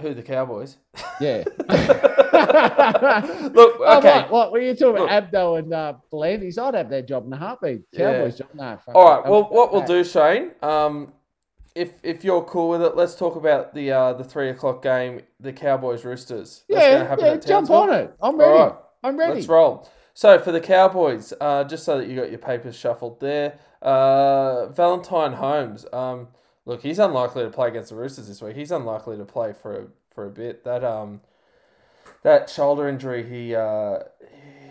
Who 0.00 0.14
the 0.14 0.22
Cowboys? 0.22 0.76
Yeah. 1.20 1.42
Look, 2.38 3.76
Oh, 3.80 3.98
okay. 3.98 4.20
what, 4.20 4.30
what 4.30 4.52
were 4.52 4.60
you 4.60 4.74
talking 4.74 5.02
Look. 5.02 5.10
about? 5.10 5.32
Abdo 5.32 5.58
and 5.58 5.72
uh, 5.72 5.94
V'landys? 6.12 6.58
I'd 6.58 6.74
have 6.74 6.88
their 6.88 7.02
job 7.02 7.26
in 7.26 7.32
a 7.32 7.36
heartbeat. 7.36 7.82
Yeah. 7.92 8.12
Cowboys 8.12 8.38
job, 8.38 8.48
no. 8.54 8.78
fuck 8.84 8.94
All 8.94 9.04
right. 9.16 9.28
Well, 9.28 9.44
what 9.50 9.72
we'll 9.72 9.82
do, 9.82 10.04
Shane, 10.04 10.52
um, 10.62 11.12
if 11.74 11.92
if 12.02 12.24
you're 12.24 12.42
cool 12.44 12.68
with 12.68 12.82
it, 12.82 12.96
let's 12.96 13.14
talk 13.14 13.36
about 13.36 13.74
the 13.74 13.90
uh, 13.92 14.12
the 14.14 14.24
three 14.24 14.50
o'clock 14.50 14.82
game, 14.82 15.20
the 15.40 15.52
Cowboys 15.52 16.04
Roosters. 16.04 16.64
That's 16.68 16.80
Yeah, 16.82 16.92
gonna 16.98 17.08
happen 17.08 17.24
yeah, 17.26 17.36
jump 17.36 17.70
on 17.70 17.92
it. 17.92 18.14
I'm 18.20 18.36
ready. 18.36 18.52
Right. 18.52 18.72
I'm 19.04 19.16
ready. 19.16 19.34
Let's 19.34 19.46
roll. 19.48 19.88
So 20.18 20.40
for 20.40 20.50
the 20.50 20.60
Cowboys, 20.60 21.32
uh, 21.40 21.62
just 21.62 21.84
so 21.84 21.96
that 21.96 22.08
you 22.08 22.16
got 22.16 22.28
your 22.30 22.40
papers 22.40 22.74
shuffled 22.74 23.20
there, 23.20 23.56
uh, 23.80 24.66
Valentine 24.66 25.34
Holmes. 25.34 25.86
Um, 25.92 26.26
look, 26.64 26.82
he's 26.82 26.98
unlikely 26.98 27.44
to 27.44 27.50
play 27.50 27.68
against 27.68 27.90
the 27.90 27.94
Roosters 27.94 28.26
this 28.26 28.42
week. 28.42 28.56
He's 28.56 28.72
unlikely 28.72 29.16
to 29.16 29.24
play 29.24 29.52
for 29.52 29.82
a, 29.82 29.86
for 30.12 30.26
a 30.26 30.30
bit. 30.30 30.64
That 30.64 30.82
um, 30.82 31.20
that 32.24 32.50
shoulder 32.50 32.88
injury 32.88 33.30
he 33.30 33.54
uh, 33.54 33.98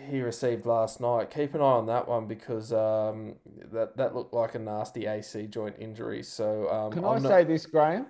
he 0.10 0.20
received 0.20 0.66
last 0.66 1.00
night. 1.00 1.30
Keep 1.30 1.56
an 1.56 1.62
eye 1.62 1.64
on 1.64 1.86
that 1.86 2.10
one 2.10 2.28
because 2.28 2.74
um, 2.74 3.36
that 3.72 3.96
that 3.96 4.14
looked 4.14 4.34
like 4.34 4.56
a 4.56 4.60
nasty 4.60 5.06
AC 5.06 5.48
joint 5.48 5.78
injury. 5.80 6.24
So 6.24 6.70
um, 6.70 6.92
Can 6.92 7.06
I'm 7.06 7.12
I 7.12 7.20
not- 7.20 7.30
say 7.30 7.46
this, 7.46 7.66
Graham? 7.66 8.08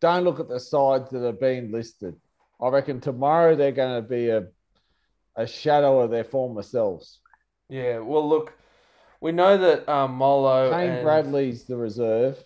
Don't 0.00 0.24
look 0.24 0.40
at 0.40 0.48
the 0.48 0.58
sides 0.58 1.10
that 1.10 1.24
are 1.24 1.30
being 1.30 1.70
listed. 1.70 2.16
I 2.60 2.70
reckon 2.70 3.00
tomorrow 3.00 3.54
they're 3.54 3.70
going 3.70 4.02
to 4.02 4.08
be 4.08 4.30
a 4.30 4.48
a 5.36 5.46
shadow 5.46 6.00
of 6.00 6.10
their 6.10 6.24
former 6.24 6.62
selves. 6.62 7.20
Yeah, 7.68 7.98
well, 7.98 8.28
look, 8.28 8.52
we 9.20 9.32
know 9.32 9.56
that 9.58 9.88
um, 9.88 10.12
Molo 10.14 10.70
Kane 10.70 10.90
and 10.90 11.04
Bradley's 11.04 11.64
the 11.64 11.76
reserve. 11.76 12.42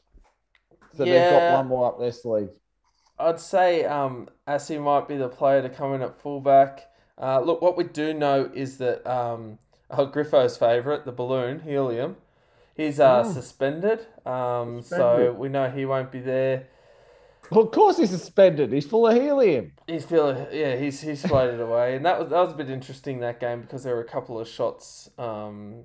So 0.97 1.05
they've 1.05 1.31
got 1.31 1.53
one 1.53 1.67
more 1.69 1.87
up 1.89 1.99
their 1.99 2.13
sleeve. 2.13 2.51
I'd 3.19 3.39
say 3.41 3.85
um, 3.85 4.29
Assi 4.49 4.81
might 4.83 5.07
be 5.07 5.17
the 5.17 5.29
player 5.29 5.63
to 5.63 5.69
come 5.69 5.95
in 5.95 6.03
at 6.03 6.19
fullback. 6.21 6.91
Uh, 7.21 7.41
look, 7.41 7.61
what 7.61 7.77
we 7.77 7.85
do 7.85 8.15
know 8.15 8.51
is 8.55 8.79
that 8.79 9.07
um, 9.07 9.59
oh, 9.91 10.07
Griffo's 10.07 10.57
favourite, 10.57 11.05
the 11.05 11.13
balloon, 11.13 11.61
Helium, 11.61 12.17
he's 12.75 12.99
uh, 12.99 13.25
Oh. 13.27 13.33
suspended. 13.33 14.07
Um, 14.25 14.81
so 14.83 15.33
we 15.33 15.49
know 15.49 15.71
he 15.71 15.85
won't 15.85 16.11
be 16.11 16.21
there. 16.21 16.67
Well, 17.51 17.65
of 17.65 17.73
course 17.73 17.99
he's 17.99 18.11
suspended. 18.11 18.73
He's 18.73 18.87
full 18.87 19.09
of 19.09 19.15
helium. 19.15 19.73
He's 19.87 20.05
feeling, 20.05 20.47
yeah, 20.53 20.77
he's 20.77 21.01
he's 21.01 21.27
floated 21.27 21.61
away, 21.61 21.97
and 21.97 22.07
that 22.07 22.19
was 22.19 22.31
that 22.31 22.39
was 22.39 22.53
a 22.53 22.57
bit 22.57 22.71
interesting 22.71 23.21
that 23.21 23.41
game 23.41 23.61
because 23.63 23.83
there 23.83 23.95
were 23.95 24.03
a 24.03 24.09
couple 24.09 24.39
of 24.39 24.47
shots. 24.49 25.11
Um, 25.19 25.85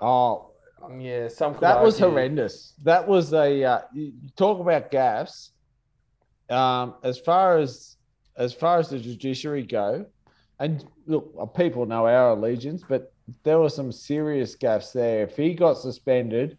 Oh, 0.00 0.50
yeah, 0.98 1.28
some 1.28 1.56
that 1.60 1.82
was 1.82 1.98
horrendous. 1.98 2.74
That 2.84 3.06
was 3.06 3.32
a 3.32 3.64
uh, 3.64 3.80
talk 4.36 4.60
about 4.60 4.90
gaffes. 4.90 5.50
Um, 6.50 6.94
as 7.02 7.18
far 7.18 7.58
as 7.58 7.96
as 8.36 8.52
far 8.52 8.78
as 8.78 8.90
the 8.90 8.98
judiciary 8.98 9.62
go, 9.62 10.06
and 10.58 10.84
look, 11.06 11.32
uh, 11.40 11.46
people 11.46 11.86
know 11.86 12.06
our 12.06 12.30
allegiance, 12.30 12.84
but 12.86 13.12
there 13.42 13.58
were 13.58 13.70
some 13.70 13.90
serious 13.90 14.54
gaffes 14.54 14.92
there. 14.92 15.22
If 15.22 15.36
he 15.36 15.54
got 15.54 15.78
suspended, 15.78 16.58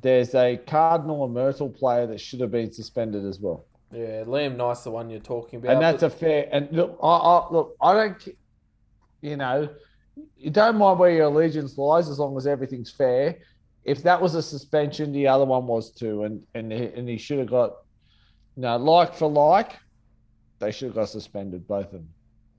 there's 0.00 0.34
a 0.34 0.58
Cardinal 0.66 1.24
and 1.24 1.34
Myrtle 1.34 1.70
player 1.70 2.06
that 2.06 2.20
should 2.20 2.40
have 2.40 2.50
been 2.50 2.72
suspended 2.72 3.24
as 3.24 3.40
well. 3.40 3.64
Yeah, 3.92 4.24
Liam 4.24 4.56
Knight, 4.56 4.78
the 4.84 4.90
one 4.90 5.08
you're 5.08 5.20
talking 5.20 5.58
about. 5.58 5.72
and 5.74 5.82
that's 5.82 6.02
but- 6.02 6.12
a 6.12 6.16
fair. 6.16 6.48
And 6.52 6.68
look, 6.72 6.98
I, 7.02 7.08
I 7.08 7.50
look, 7.52 7.76
I 7.80 7.92
don't, 7.94 8.28
you 9.22 9.36
know, 9.36 9.68
you 10.36 10.50
don't 10.50 10.76
mind 10.76 10.98
where 10.98 11.10
your 11.10 11.24
allegiance 11.26 11.78
lies 11.78 12.08
as 12.08 12.18
long 12.18 12.36
as 12.36 12.46
everything's 12.46 12.90
fair. 12.90 13.38
If 13.84 14.02
that 14.02 14.20
was 14.20 14.34
a 14.34 14.42
suspension, 14.42 15.12
the 15.12 15.26
other 15.28 15.44
one 15.46 15.66
was 15.66 15.90
too, 15.90 16.24
and 16.24 16.42
and 16.54 16.70
he, 16.70 16.84
and 16.84 17.08
he 17.08 17.16
should 17.16 17.38
have 17.38 17.48
got, 17.48 17.76
you 18.56 18.62
know, 18.62 18.76
like 18.76 19.14
for 19.14 19.30
like, 19.30 19.76
they 20.58 20.70
should 20.70 20.88
have 20.88 20.94
got 20.94 21.08
suspended 21.08 21.66
both 21.66 21.86
of 21.86 21.92
them, 21.92 22.08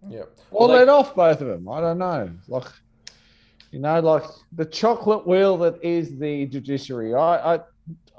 yeah. 0.08 0.22
or 0.52 0.68
Well, 0.68 0.68
they- 0.70 0.74
let 0.80 0.90
off 0.90 1.14
both 1.16 1.42
of 1.42 1.48
them. 1.48 1.70
I 1.70 1.80
don't 1.82 1.98
know, 2.00 2.32
like. 2.48 2.66
You 3.72 3.78
know, 3.78 4.00
like 4.00 4.24
the 4.54 4.66
chocolate 4.66 5.28
wheel 5.28 5.56
that 5.60 5.76
is 5.84 6.18
the 6.18 6.48
judiciary. 6.48 7.14
I, 7.14 7.54
I, 7.54 7.60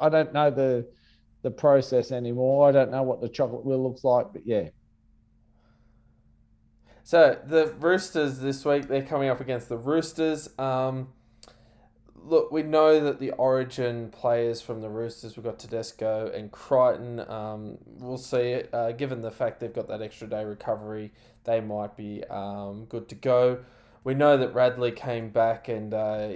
I 0.00 0.08
don't 0.08 0.32
know 0.32 0.48
the, 0.48 0.86
the 1.42 1.50
process 1.50 2.12
anymore. 2.12 2.68
I 2.68 2.72
don't 2.72 2.90
know 2.90 3.02
what 3.02 3.20
the 3.20 3.28
chocolate 3.28 3.64
wheel 3.64 3.82
looks 3.82 4.04
like, 4.04 4.26
but 4.32 4.46
yeah, 4.46 4.68
So 7.02 7.38
the 7.44 7.74
Roosters 7.80 8.38
this 8.38 8.64
week 8.64 8.86
they're 8.86 9.02
coming 9.02 9.28
up 9.30 9.40
against 9.40 9.68
the 9.68 9.76
Roosters. 9.76 10.48
Um, 10.60 11.08
look, 12.14 12.52
we 12.52 12.62
know 12.62 13.00
that 13.00 13.18
the 13.18 13.32
Origin 13.32 14.10
players 14.10 14.60
from 14.60 14.80
the 14.80 14.88
Roosters 14.88 15.36
we've 15.36 15.44
got 15.44 15.58
Tedesco 15.58 16.30
and 16.32 16.52
Crichton. 16.52 17.20
Um, 17.28 17.78
we'll 17.84 18.16
see. 18.16 18.62
Uh, 18.72 18.92
given 18.92 19.22
the 19.22 19.30
fact 19.32 19.58
they've 19.60 19.72
got 19.74 19.88
that 19.88 20.02
extra 20.02 20.28
day 20.28 20.44
recovery, 20.44 21.12
they 21.44 21.60
might 21.60 21.96
be 21.96 22.22
um, 22.30 22.84
good 22.84 23.08
to 23.08 23.16
go. 23.16 23.58
We 24.04 24.14
know 24.14 24.36
that 24.36 24.54
Radley 24.54 24.92
came 24.92 25.30
back 25.30 25.68
and 25.68 25.92
uh, 25.92 26.28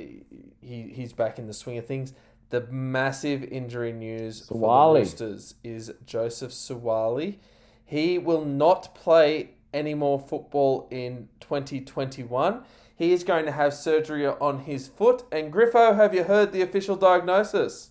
he 0.61 0.93
he's 0.93 1.13
back 1.13 1.39
in 1.39 1.47
the 1.47 1.55
swing 1.55 1.79
of 1.79 1.87
things. 1.87 2.15
The 2.51 2.67
massive 2.69 3.43
injury 3.45 3.93
news 3.93 4.47
for 4.47 4.95
the 4.95 4.99
Roosters 5.01 5.55
is 5.65 5.93
Joseph 6.07 6.53
Suaalii. 6.53 7.39
He 7.85 8.19
will 8.19 8.45
not 8.45 8.95
play 8.95 9.51
any 9.73 9.95
more 9.95 10.19
football 10.21 10.87
in 10.91 11.29
2021. 11.41 12.63
He 12.97 13.13
is 13.13 13.25
going 13.25 13.45
to 13.47 13.51
have 13.53 13.75
surgery 13.75 14.27
on 14.27 14.61
his 14.61 14.87
foot. 14.87 15.25
And 15.33 15.53
Griffo, 15.53 15.97
have 15.97 16.15
you 16.15 16.25
heard 16.25 16.53
the 16.53 16.63
official 16.63 16.95
diagnosis? 16.95 17.91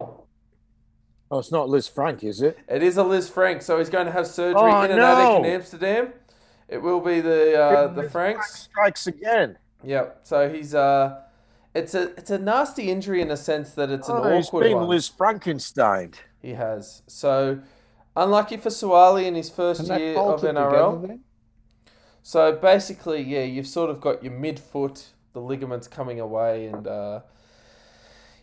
Oh, 0.00 1.38
it's 1.40 1.50
not 1.50 1.68
Liz 1.68 1.88
Frank, 1.88 2.22
is 2.22 2.40
it? 2.40 2.58
It 2.68 2.82
is 2.82 2.96
a 2.96 3.02
Liz 3.02 3.28
Frank, 3.28 3.62
so 3.62 3.78
he's 3.78 3.90
going 3.90 4.06
to 4.06 4.12
have 4.12 4.26
surgery 4.26 4.60
Oh, 4.62 4.82
in 4.82 4.92
an 4.92 4.98
attic 5.00 5.36
in 5.36 5.42
no. 5.42 5.48
Amsterdam. 5.48 6.12
It 6.68 6.78
will 6.78 7.00
be 7.00 7.20
the 7.20 7.60
uh, 7.60 7.86
the 7.88 8.02
Liz 8.02 8.12
Franks. 8.12 8.60
strikes 8.70 9.06
again. 9.08 9.58
Yep. 9.82 10.20
So 10.22 10.48
he's 10.48 10.74
uh, 10.74 11.22
it's 11.74 11.94
a 11.94 12.10
it's 12.16 12.30
a 12.30 12.38
nasty 12.38 12.90
injury 12.90 13.20
in 13.20 13.30
a 13.30 13.36
sense 13.36 13.70
that 13.72 13.90
it's 13.90 14.08
an 14.08 14.16
Oh, 14.18 14.36
he's 14.36 14.48
awkward 14.48 14.64
been 14.64 14.76
one. 14.76 14.88
Liz 14.88 15.08
Frankenstein. 15.08 16.12
He 16.40 16.50
has. 16.52 17.02
So 17.06 17.60
unlucky 18.16 18.56
for 18.58 18.68
Suaalii 18.70 19.24
in 19.26 19.34
his 19.34 19.50
first 19.50 19.80
Can 19.80 19.88
that 19.88 20.00
year 20.00 20.18
of 20.18 20.44
it 20.44 20.54
NRL. 20.54 21.00
together? 21.02 21.18
So 22.22 22.52
basically, 22.52 23.22
yeah, 23.22 23.42
you've 23.42 23.66
sort 23.66 23.90
of 23.90 24.00
got 24.00 24.22
your 24.22 24.32
midfoot, 24.32 25.04
the 25.32 25.40
ligaments 25.40 25.86
coming 25.88 26.20
away, 26.20 26.66
and 26.66 26.86
uh, 26.86 27.20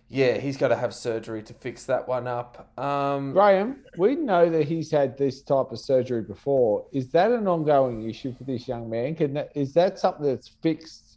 yeah, 0.07 0.37
he's 0.37 0.57
got 0.57 0.67
to 0.67 0.75
have 0.75 0.93
surgery 0.93 1.41
to 1.43 1.53
fix 1.53 1.85
that 1.85 2.07
one 2.07 2.27
up. 2.27 2.77
Um, 2.77 3.31
Graham, 3.31 3.77
we 3.97 4.15
know 4.15 4.49
that 4.49 4.67
he's 4.67 4.91
had 4.91 5.17
this 5.17 5.41
type 5.41 5.71
of 5.71 5.79
surgery 5.79 6.21
before. 6.21 6.85
Is 6.91 7.09
that 7.11 7.31
an 7.31 7.47
ongoing 7.47 8.07
issue 8.07 8.35
for 8.35 8.43
this 8.43 8.67
young 8.67 8.89
man? 8.89 9.15
Can 9.15 9.33
that, 9.33 9.51
is 9.55 9.73
that 9.73 9.97
something 9.97 10.25
that's 10.25 10.49
fixed 10.49 11.10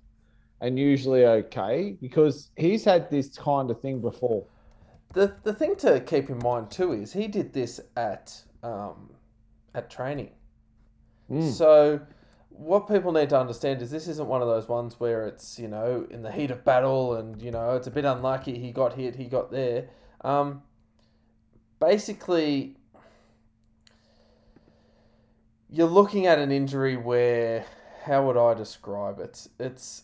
and 0.60 0.78
usually 0.78 1.24
okay? 1.24 1.96
Because 2.00 2.50
he's 2.56 2.84
had 2.84 3.10
this 3.10 3.36
kind 3.36 3.70
of 3.70 3.80
thing 3.80 4.00
before. 4.00 4.44
the 5.12 5.34
the 5.42 5.52
thing 5.52 5.76
to 5.76 6.00
keep 6.00 6.28
in 6.30 6.38
mind 6.38 6.70
too 6.70 6.92
is 6.92 7.12
he 7.12 7.28
did 7.28 7.52
this 7.52 7.80
at 7.96 8.42
um, 8.62 9.10
at 9.74 9.90
training. 9.90 10.30
Mm. 11.30 11.50
So 11.50 12.00
what 12.48 12.86
people 12.88 13.12
need 13.12 13.30
to 13.30 13.38
understand 13.38 13.82
is 13.82 13.90
this 13.90 14.06
isn't 14.08 14.28
one 14.28 14.40
of 14.40 14.48
those 14.48 14.68
ones 14.68 14.98
where 15.00 15.26
it's 15.26 15.58
you 15.58 15.68
know 15.68 16.06
in 16.10 16.22
the 16.22 16.30
heat 16.30 16.50
of 16.50 16.64
battle 16.64 17.16
and 17.16 17.40
you 17.42 17.50
know 17.50 17.76
it's 17.76 17.86
a 17.86 17.90
bit 17.90 18.04
unlucky 18.04 18.58
he 18.58 18.70
got 18.70 18.94
hit 18.94 19.16
he 19.16 19.24
got 19.24 19.50
there. 19.50 19.88
Um, 20.22 20.62
basically, 21.80 22.76
you're 25.68 25.86
looking 25.86 26.26
at 26.26 26.38
an 26.38 26.50
injury 26.50 26.96
where 26.96 27.66
how 28.04 28.26
would 28.26 28.36
I 28.36 28.54
describe 28.54 29.18
it? 29.18 29.46
It's 29.58 30.02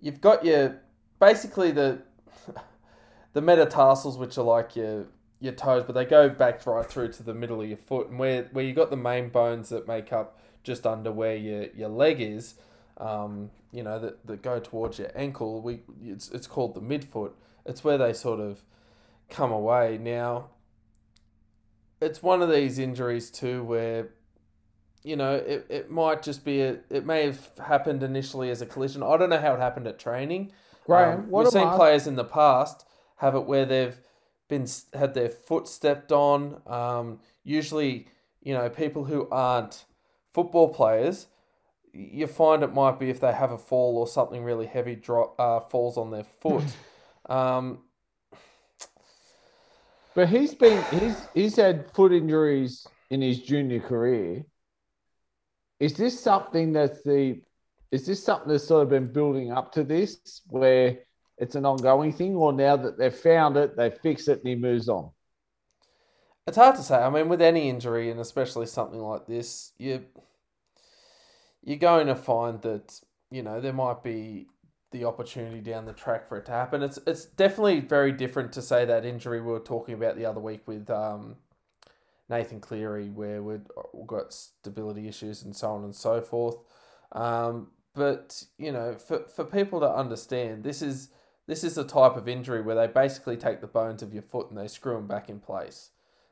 you've 0.00 0.20
got 0.20 0.44
your 0.44 0.80
basically 1.18 1.70
the 1.70 2.02
the 3.32 3.40
metatarsals, 3.40 4.18
which 4.18 4.38
are 4.38 4.44
like 4.44 4.76
your 4.76 5.06
your 5.40 5.52
toes, 5.52 5.84
but 5.84 5.94
they 5.94 6.04
go 6.04 6.28
back 6.28 6.64
right 6.66 6.86
through 6.86 7.12
to 7.12 7.22
the 7.22 7.34
middle 7.34 7.60
of 7.60 7.68
your 7.68 7.78
foot, 7.78 8.08
and 8.08 8.18
where 8.18 8.44
where 8.52 8.64
you 8.64 8.72
got 8.72 8.90
the 8.90 8.96
main 8.96 9.28
bones 9.28 9.68
that 9.70 9.86
make 9.88 10.12
up 10.12 10.38
just 10.62 10.86
under 10.86 11.10
where 11.10 11.36
your 11.36 11.64
your 11.74 11.88
leg 11.88 12.20
is, 12.20 12.54
um, 12.98 13.50
you 13.72 13.82
know, 13.82 13.98
that, 13.98 14.26
that 14.26 14.42
go 14.42 14.58
towards 14.58 14.98
your 14.98 15.10
ankle. 15.14 15.62
We 15.62 15.80
it's 16.04 16.30
it's 16.30 16.46
called 16.46 16.74
the 16.74 16.80
midfoot. 16.80 17.32
It's 17.64 17.84
where 17.84 17.98
they 17.98 18.12
sort 18.12 18.40
of 18.40 18.62
come 19.28 19.52
away. 19.52 19.98
Now, 19.98 20.50
it's 22.00 22.22
one 22.22 22.42
of 22.42 22.50
these 22.50 22.78
injuries 22.78 23.30
too 23.30 23.64
where. 23.64 24.10
You 25.02 25.16
know, 25.16 25.34
it, 25.34 25.66
it 25.70 25.90
might 25.90 26.22
just 26.22 26.44
be 26.44 26.60
a. 26.60 26.78
It 26.90 27.06
may 27.06 27.24
have 27.24 27.50
happened 27.64 28.02
initially 28.02 28.50
as 28.50 28.60
a 28.60 28.66
collision. 28.66 29.02
I 29.02 29.16
don't 29.16 29.30
know 29.30 29.40
how 29.40 29.54
it 29.54 29.60
happened 29.60 29.86
at 29.86 29.98
training. 29.98 30.52
Graham, 30.84 31.20
Um, 31.20 31.30
what 31.30 31.44
we've 31.44 31.52
seen 31.52 31.66
I- 31.68 31.76
players 31.76 32.06
in 32.06 32.16
the 32.16 32.24
past 32.24 32.84
have 33.16 33.34
it 33.34 33.44
where 33.46 33.64
they've 33.64 33.98
been 34.48 34.66
had 34.92 35.14
their 35.14 35.28
foot 35.30 35.68
stepped 35.68 36.12
on. 36.12 36.60
Um, 36.66 37.20
usually, 37.44 38.08
you 38.42 38.52
know, 38.52 38.68
people 38.68 39.04
who 39.04 39.26
aren't 39.30 39.84
football 40.34 40.68
players, 40.68 41.26
you 41.92 42.26
find 42.26 42.62
it 42.62 42.74
might 42.74 42.98
be 42.98 43.08
if 43.10 43.20
they 43.20 43.32
have 43.32 43.52
a 43.52 43.58
fall 43.58 43.96
or 43.96 44.06
something 44.06 44.44
really 44.44 44.66
heavy 44.66 44.96
drop 44.96 45.34
uh, 45.40 45.60
falls 45.60 45.96
on 45.96 46.10
their 46.10 46.24
foot. 46.24 46.64
um, 47.30 47.78
But 50.14 50.28
he's 50.28 50.54
been 50.54 50.82
he's 50.90 51.16
he's 51.34 51.56
had 51.56 51.90
foot 51.92 52.12
injuries 52.12 52.86
in 53.10 53.22
his 53.22 53.40
junior 53.40 53.80
career. 53.80 54.44
Is 55.80 55.94
this 55.94 56.20
something 56.20 56.72
that's 56.72 57.02
the 57.02 57.40
is 57.90 58.06
this 58.06 58.22
something 58.22 58.48
that's 58.52 58.68
sort 58.68 58.82
of 58.84 58.90
been 58.90 59.12
building 59.12 59.50
up 59.50 59.72
to 59.72 59.82
this 59.82 60.42
where 60.46 60.98
it's 61.38 61.56
an 61.56 61.64
ongoing 61.66 62.12
thing, 62.12 62.36
or 62.36 62.52
now 62.52 62.76
that 62.76 62.98
they've 62.98 63.14
found 63.14 63.56
it, 63.56 63.76
they 63.76 63.90
fix 63.90 64.28
it 64.28 64.38
and 64.38 64.48
he 64.48 64.54
moves 64.54 64.88
on? 64.88 65.10
It's 66.46 66.56
hard 66.56 66.76
to 66.76 66.82
say. 66.82 66.96
I 66.96 67.10
mean, 67.10 67.28
with 67.28 67.42
any 67.42 67.68
injury, 67.68 68.10
and 68.10 68.20
especially 68.20 68.66
something 68.66 69.00
like 69.00 69.26
this, 69.26 69.72
you 69.78 70.04
you're 71.62 71.78
going 71.78 72.06
to 72.06 72.14
find 72.14 72.60
that 72.62 73.00
you 73.30 73.42
know 73.42 73.60
there 73.60 73.72
might 73.72 74.02
be 74.02 74.46
the 74.92 75.04
opportunity 75.04 75.60
down 75.60 75.84
the 75.84 75.92
track 75.92 76.28
for 76.28 76.36
it 76.36 76.46
to 76.46 76.52
happen. 76.52 76.82
It's 76.82 76.98
it's 77.06 77.24
definitely 77.24 77.80
very 77.80 78.12
different 78.12 78.52
to 78.52 78.62
say 78.62 78.84
that 78.84 79.04
injury 79.04 79.40
we 79.40 79.52
were 79.52 79.60
talking 79.60 79.94
about 79.94 80.16
the 80.16 80.26
other 80.26 80.40
week 80.40 80.66
with 80.66 80.90
um, 80.90 81.36
Nathan 82.30 82.60
Cleary, 82.60 83.10
where 83.10 83.42
we'd 83.42 83.66
we've 83.92 84.06
got 84.06 84.32
stability 84.32 85.08
issues 85.08 85.42
and 85.42 85.54
so 85.54 85.70
on 85.70 85.84
and 85.84 85.94
so 85.94 86.22
forth. 86.22 86.56
Um, 87.12 87.68
but 87.94 88.44
you 88.56 88.72
know, 88.72 88.94
for 88.94 89.26
for 89.28 89.44
people 89.44 89.80
to 89.80 89.90
understand, 89.90 90.62
this 90.62 90.80
is 90.80 91.08
this 91.46 91.64
is 91.64 91.76
a 91.76 91.84
type 91.84 92.16
of 92.16 92.28
injury 92.28 92.62
where 92.62 92.76
they 92.76 92.86
basically 92.86 93.36
take 93.36 93.60
the 93.60 93.66
bones 93.66 94.02
of 94.02 94.14
your 94.14 94.22
foot 94.22 94.48
and 94.50 94.58
they 94.58 94.68
screw 94.68 94.94
them 94.94 95.08
back 95.08 95.28
in 95.28 95.40
place, 95.40 95.90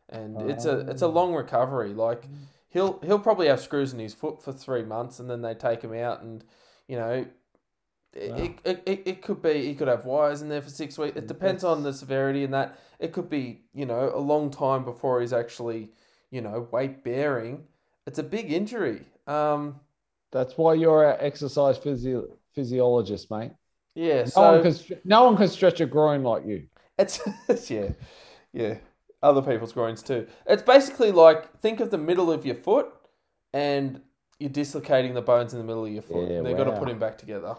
and 0.09 0.41
it's 0.49 0.65
a 0.65 0.81
it's 0.89 1.03
a 1.03 1.09
long 1.09 1.35
recovery. 1.35 1.93
Like 1.93 2.29
he'll 2.69 3.01
he'll 3.01 3.19
probably 3.19 3.49
have 3.49 3.61
screws 3.61 3.93
in 3.93 3.99
his 3.99 4.15
foot 4.15 4.43
for 4.43 4.53
three 4.53 4.85
months, 4.85 5.19
and 5.19 5.29
then 5.29 5.43
they 5.43 5.55
take 5.55 5.83
him 5.83 5.95
out, 5.95 6.23
and 6.23 6.45
you 6.87 6.97
know 6.97 7.27
It, 8.15 8.59
it, 8.65 8.83
it, 8.87 9.03
it 9.07 9.23
could 9.23 9.43
be 9.43 9.67
he 9.67 9.75
could 9.75 9.89
have 9.89 10.05
wires 10.05 10.43
in 10.43 10.49
there 10.49 10.63
for 10.63 10.71
six 10.71 10.99
weeks. 10.99 11.17
It 11.17 11.29
depends 11.29 11.63
on 11.63 11.83
the 11.83 11.93
severity 11.93 12.45
and 12.45 12.55
that. 12.55 12.79
It 12.99 13.13
could 13.13 13.29
be 13.31 13.63
you 13.75 13.87
know 13.87 14.11
a 14.15 14.19
long 14.19 14.51
time 14.51 14.85
before 14.85 15.21
he's 15.21 15.33
actually 15.33 15.91
you 16.31 16.41
know 16.41 16.69
weight 16.73 17.05
bearing. 17.05 17.65
It's 18.07 18.19
a 18.19 18.23
big 18.23 18.51
injury. 18.53 19.05
Um, 19.27 19.81
That's 20.33 20.57
why 20.57 20.75
you're 20.75 21.05
our 21.05 21.17
exercise 21.21 21.77
physio- 21.79 22.39
physiologist, 22.55 23.31
mate. 23.31 23.53
yeah, 23.95 24.23
No, 24.23 24.25
so 24.27 24.53
one 24.53 24.63
can, 24.63 25.01
no 25.05 25.25
one 25.25 25.37
can 25.37 25.49
stretch 25.49 25.81
a 25.81 25.87
groin 25.87 26.23
like 26.23 26.47
you. 26.47 26.69
It's 26.99 27.21
yeah, 27.71 27.91
yeah. 28.53 28.79
Other 29.23 29.43
people's 29.43 29.73
groins 29.73 30.03
too. 30.03 30.27
It's 30.47 30.63
basically 30.63 31.13
like 31.13 31.59
think 31.61 31.81
of 31.81 31.91
the 31.91 31.99
middle 31.99 32.31
of 32.31 32.47
your 32.47 32.55
foot, 32.55 32.93
and 33.53 34.01
you're 34.39 34.51
dislocating 34.51 35.15
the 35.15 35.23
bones 35.23 35.53
in 35.53 35.59
the 35.59 35.65
middle 35.65 35.85
of 35.85 35.93
your 35.93 36.03
foot. 36.03 36.31
Yeah, 36.31 36.43
They've 36.43 36.57
got 36.57 36.65
to 36.65 36.73
put 36.73 36.89
him 36.89 36.99
back 36.99 37.19
together. 37.19 37.57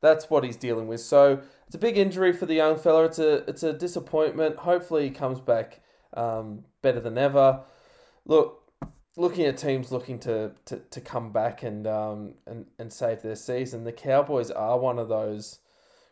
That's 0.00 0.30
what 0.30 0.44
he's 0.44 0.56
dealing 0.56 0.88
with. 0.88 1.00
So 1.00 1.42
it's 1.66 1.74
a 1.74 1.78
big 1.78 1.98
injury 1.98 2.32
for 2.32 2.46
the 2.46 2.54
young 2.54 2.78
fella. 2.78 3.04
It's 3.04 3.18
a 3.18 3.48
it's 3.48 3.62
a 3.62 3.72
disappointment. 3.72 4.56
Hopefully 4.56 5.04
he 5.04 5.10
comes 5.10 5.40
back 5.40 5.80
um, 6.14 6.64
better 6.82 7.00
than 7.00 7.18
ever. 7.18 7.60
Look, 8.24 8.62
looking 9.16 9.44
at 9.44 9.58
teams 9.58 9.92
looking 9.92 10.18
to 10.20 10.52
to, 10.66 10.78
to 10.78 11.00
come 11.00 11.32
back 11.32 11.62
and 11.62 11.86
um 11.86 12.34
and, 12.46 12.66
and 12.78 12.92
save 12.92 13.22
their 13.22 13.36
season, 13.36 13.84
the 13.84 13.92
Cowboys 13.92 14.50
are 14.50 14.78
one 14.78 14.98
of 14.98 15.08
those 15.08 15.58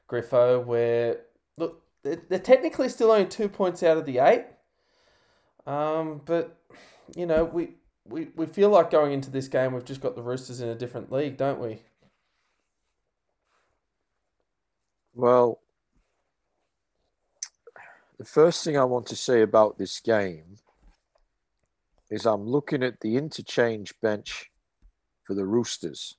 Griffo 0.09 0.65
where 0.65 1.21
look 1.57 1.83
they're, 2.03 2.39
technically 2.39 2.89
still 2.89 3.11
only 3.11 3.27
two 3.27 3.49
points 3.49 3.83
out 3.83 3.97
of 3.97 4.07
the 4.07 4.19
eight. 4.19 4.45
Um, 5.67 6.21
but 6.25 6.59
you 7.17 7.27
know 7.27 7.45
we. 7.45 7.75
We, 8.11 8.29
we 8.37 8.47
feel 8.47 8.71
like 8.71 8.91
going 8.91 9.13
into 9.13 9.29
this 9.29 9.49
game, 9.49 9.75
we've 9.75 9.85
just 9.85 10.01
got 10.01 10.17
the 10.17 10.23
Roosters 10.23 10.63
in 10.63 10.71
a 10.71 10.75
different 10.75 11.13
league, 11.13 11.37
don't 11.37 11.61
we? 11.61 11.83
Well, 15.19 15.59
the 18.19 18.25
first 18.25 18.63
thing 18.63 18.79
I 18.79 18.85
want 18.85 19.07
to 19.07 19.17
say 19.17 19.43
about 19.43 19.77
this 19.77 19.99
game 19.99 20.59
is 22.09 22.25
I'm 22.25 22.47
looking 22.47 22.85
at 22.85 23.01
the 23.01 23.17
interchange 23.17 23.93
bench 24.01 24.49
for 25.27 25.35
the 25.35 25.45
Roosters. 25.45 26.15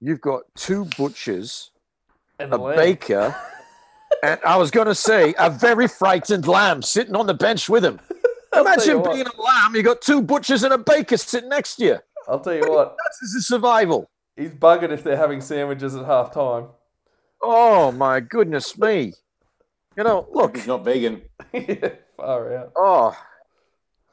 You've 0.00 0.20
got 0.20 0.42
two 0.54 0.84
butchers, 0.96 1.72
And 2.38 2.52
a 2.52 2.56
lamb. 2.56 2.76
baker, 2.76 3.34
and 4.22 4.38
I 4.46 4.56
was 4.56 4.70
going 4.70 4.86
to 4.86 4.94
say 4.94 5.34
a 5.36 5.50
very 5.50 5.88
frightened 5.88 6.46
lamb 6.46 6.80
sitting 6.82 7.16
on 7.16 7.26
the 7.26 7.34
bench 7.34 7.68
with 7.68 7.84
him. 7.84 7.98
I'll 8.52 8.62
tell 8.62 8.76
you 8.86 8.92
Imagine 8.92 9.00
what. 9.00 9.14
being 9.14 9.26
a 9.26 9.42
lamb. 9.42 9.74
You've 9.74 9.84
got 9.84 10.00
two 10.00 10.22
butchers 10.22 10.62
and 10.62 10.72
a 10.72 10.78
baker 10.78 11.16
sitting 11.16 11.48
next 11.48 11.74
to 11.76 11.84
you. 11.84 11.98
I'll 12.28 12.38
tell 12.38 12.54
you 12.54 12.70
what. 12.70 12.94
That's 13.04 13.34
the 13.34 13.40
survival. 13.42 14.08
He's 14.36 14.52
buggered 14.52 14.92
if 14.92 15.02
they're 15.02 15.16
having 15.16 15.40
sandwiches 15.40 15.96
at 15.96 16.04
half 16.06 16.32
time. 16.32 16.68
Oh 17.40 17.92
my 17.92 18.20
goodness 18.20 18.76
me! 18.78 19.14
You 19.96 20.04
know, 20.04 20.28
look. 20.32 20.56
He's 20.56 20.66
not 20.66 20.84
vegan. 20.84 21.22
yeah, 21.52 21.90
far 22.16 22.56
out. 22.56 22.72
Oh, 22.76 23.16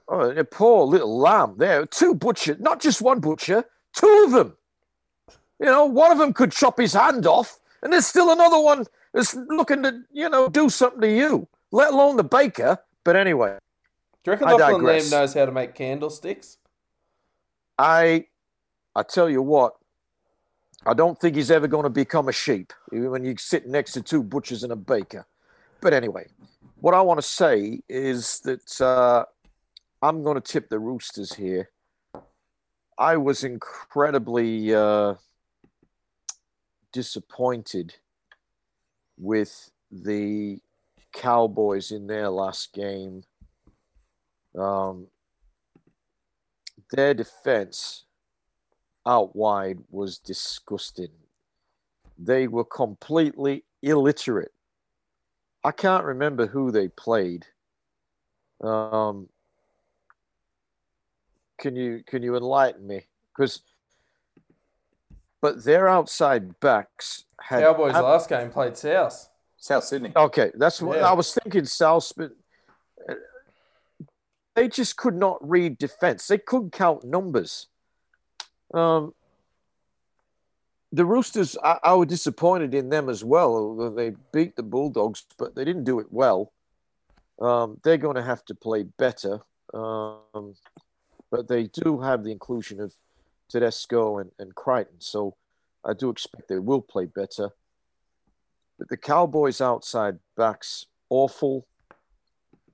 oh, 0.08 0.30
a 0.32 0.44
poor 0.44 0.86
little 0.86 1.18
lamb 1.18 1.56
there. 1.58 1.86
Two 1.86 2.16
butcher, 2.16 2.58
not 2.60 2.82
just 2.82 3.02
one 3.02 3.20
butcher, 3.20 3.66
two 3.94 4.24
of 4.26 4.32
them. 4.32 4.58
You 5.60 5.68
know, 5.68 5.86
one 5.86 6.12
of 6.12 6.18
them 6.18 6.34
could 6.34 6.52
chop 6.52 6.80
his 6.80 6.94
hand 6.94 7.26
off, 7.26 7.60
and 7.82 7.94
there's 7.94 8.06
still 8.06 8.32
another 8.32 8.60
one 8.60 8.86
that's 9.14 9.36
looking 9.36 9.84
to, 9.84 10.02
you 10.12 10.30
know, 10.30 10.50
do 10.50 10.70
something 10.70 11.02
to 11.02 11.10
you, 11.10 11.48
let 11.72 11.94
alone 11.94 12.18
the 12.18 12.24
baker. 12.24 12.78
But 13.04 13.16
anyway, 13.16 13.58
Do 14.24 14.32
you 14.32 14.34
reckon 14.34 14.50
I 14.50 14.54
Lachlan 14.54 14.84
Lamb 14.84 15.10
knows 15.10 15.34
how 15.34 15.46
to 15.46 15.52
make 15.52 15.76
candlesticks? 15.76 16.58
I, 17.78 18.26
I 18.96 19.04
tell 19.04 19.30
you 19.30 19.42
what, 19.42 19.76
I 20.86 20.94
don't 20.94 21.20
think 21.20 21.36
he's 21.36 21.52
ever 21.52 21.68
going 21.68 21.84
to 21.84 21.90
become 21.90 22.30
a 22.30 22.32
sheep 22.32 22.72
even 22.94 23.10
when 23.10 23.26
you 23.26 23.36
sit 23.38 23.68
next 23.68 23.94
to 23.94 24.02
two 24.02 24.22
butchers 24.22 24.64
and 24.64 24.72
a 24.72 24.76
baker. 24.76 25.26
But 25.82 25.94
anyway, 25.94 26.28
what 26.80 26.94
I 26.94 27.02
want 27.02 27.20
to 27.20 27.26
say 27.26 27.82
is 27.90 28.40
that 28.42 28.82
uh, 28.82 29.26
I'm 30.02 30.24
going 30.24 30.36
to 30.36 30.42
tip 30.42 30.70
the 30.70 30.80
Roosters 30.80 31.34
here. 31.34 31.70
I 32.98 33.18
was 33.18 33.44
incredibly 33.44 34.74
uh, 34.74 35.16
disappointed 36.94 37.96
with 39.18 39.72
the 39.92 40.60
Cowboys 41.12 41.92
in 41.92 42.08
their 42.08 42.30
last 42.30 42.74
game. 42.74 43.24
Um, 44.58 45.08
their 46.92 47.14
defense 47.14 48.05
out 49.06 49.36
wide 49.36 49.80
was 49.90 50.18
disgusting. 50.18 51.12
They 52.18 52.48
were 52.48 52.64
completely 52.64 53.64
illiterate. 53.82 54.54
I 55.64 55.72
can't 55.72 56.04
remember 56.04 56.48
who 56.48 56.72
they 56.72 56.88
played. 56.88 57.46
Um, 58.62 59.28
can 61.58 61.76
you 61.76 62.04
can 62.06 62.24
you 62.24 62.36
enlighten 62.36 62.86
me? 62.88 63.08
Because 63.34 63.62
but 65.42 65.64
their 65.64 65.88
outside 65.88 66.60
backs 66.60 67.26
had 67.40 67.62
Cowboys 67.62 67.94
ab- 67.94 68.04
last 68.04 68.30
game 68.30 68.50
played 68.50 68.78
South. 68.78 69.30
South 69.58 69.84
Sydney. 69.84 70.12
Okay, 70.16 70.52
that's 70.56 70.82
what 70.82 70.98
Yeah. 70.98 71.10
I 71.10 71.14
was 71.14 71.34
thinking. 71.34 71.66
South, 71.66 72.12
but 72.16 72.32
uh, 73.10 73.16
they 74.56 74.68
just 74.68 74.96
could 74.96 75.16
not 75.16 75.38
read 75.48 75.78
defense. 75.78 76.28
They 76.28 76.38
couldn't 76.38 76.72
count 76.72 77.04
numbers. 77.04 77.68
Um, 78.76 79.14
the 80.92 81.06
Roosters, 81.06 81.58
I, 81.64 81.80
I 81.84 81.94
was 81.94 82.08
disappointed 82.08 82.74
in 82.74 82.90
them 82.90 83.10
as 83.10 83.24
well. 83.24 83.92
They 83.92 84.14
beat 84.32 84.56
the 84.56 84.64
Bulldogs, 84.64 85.26
but 85.38 85.56
they 85.56 85.66
didn't 85.66 85.84
do 85.84 86.00
it 86.00 86.08
well. 86.10 86.54
Um, 87.42 87.80
they're 87.84 87.98
going 87.98 88.16
to 88.16 88.24
have 88.24 88.46
to 88.46 88.56
play 88.56 88.84
better. 88.84 89.40
Um, 89.74 90.56
but 91.32 91.48
they 91.48 91.64
do 91.64 92.00
have 92.00 92.24
the 92.24 92.32
inclusion 92.32 92.80
of 92.80 92.94
Tedesco 93.50 94.20
and, 94.20 94.32
and 94.40 94.56
Crichton, 94.56 95.00
so 95.00 95.36
I 95.84 95.94
do 95.94 96.10
expect 96.10 96.48
they 96.48 96.60
will 96.60 96.82
play 96.82 97.06
better. 97.06 97.50
But 98.78 98.90
the 98.90 98.98
Cowboys 98.98 99.62
outside 99.62 100.20
backs 100.38 100.86
awful. 101.10 101.68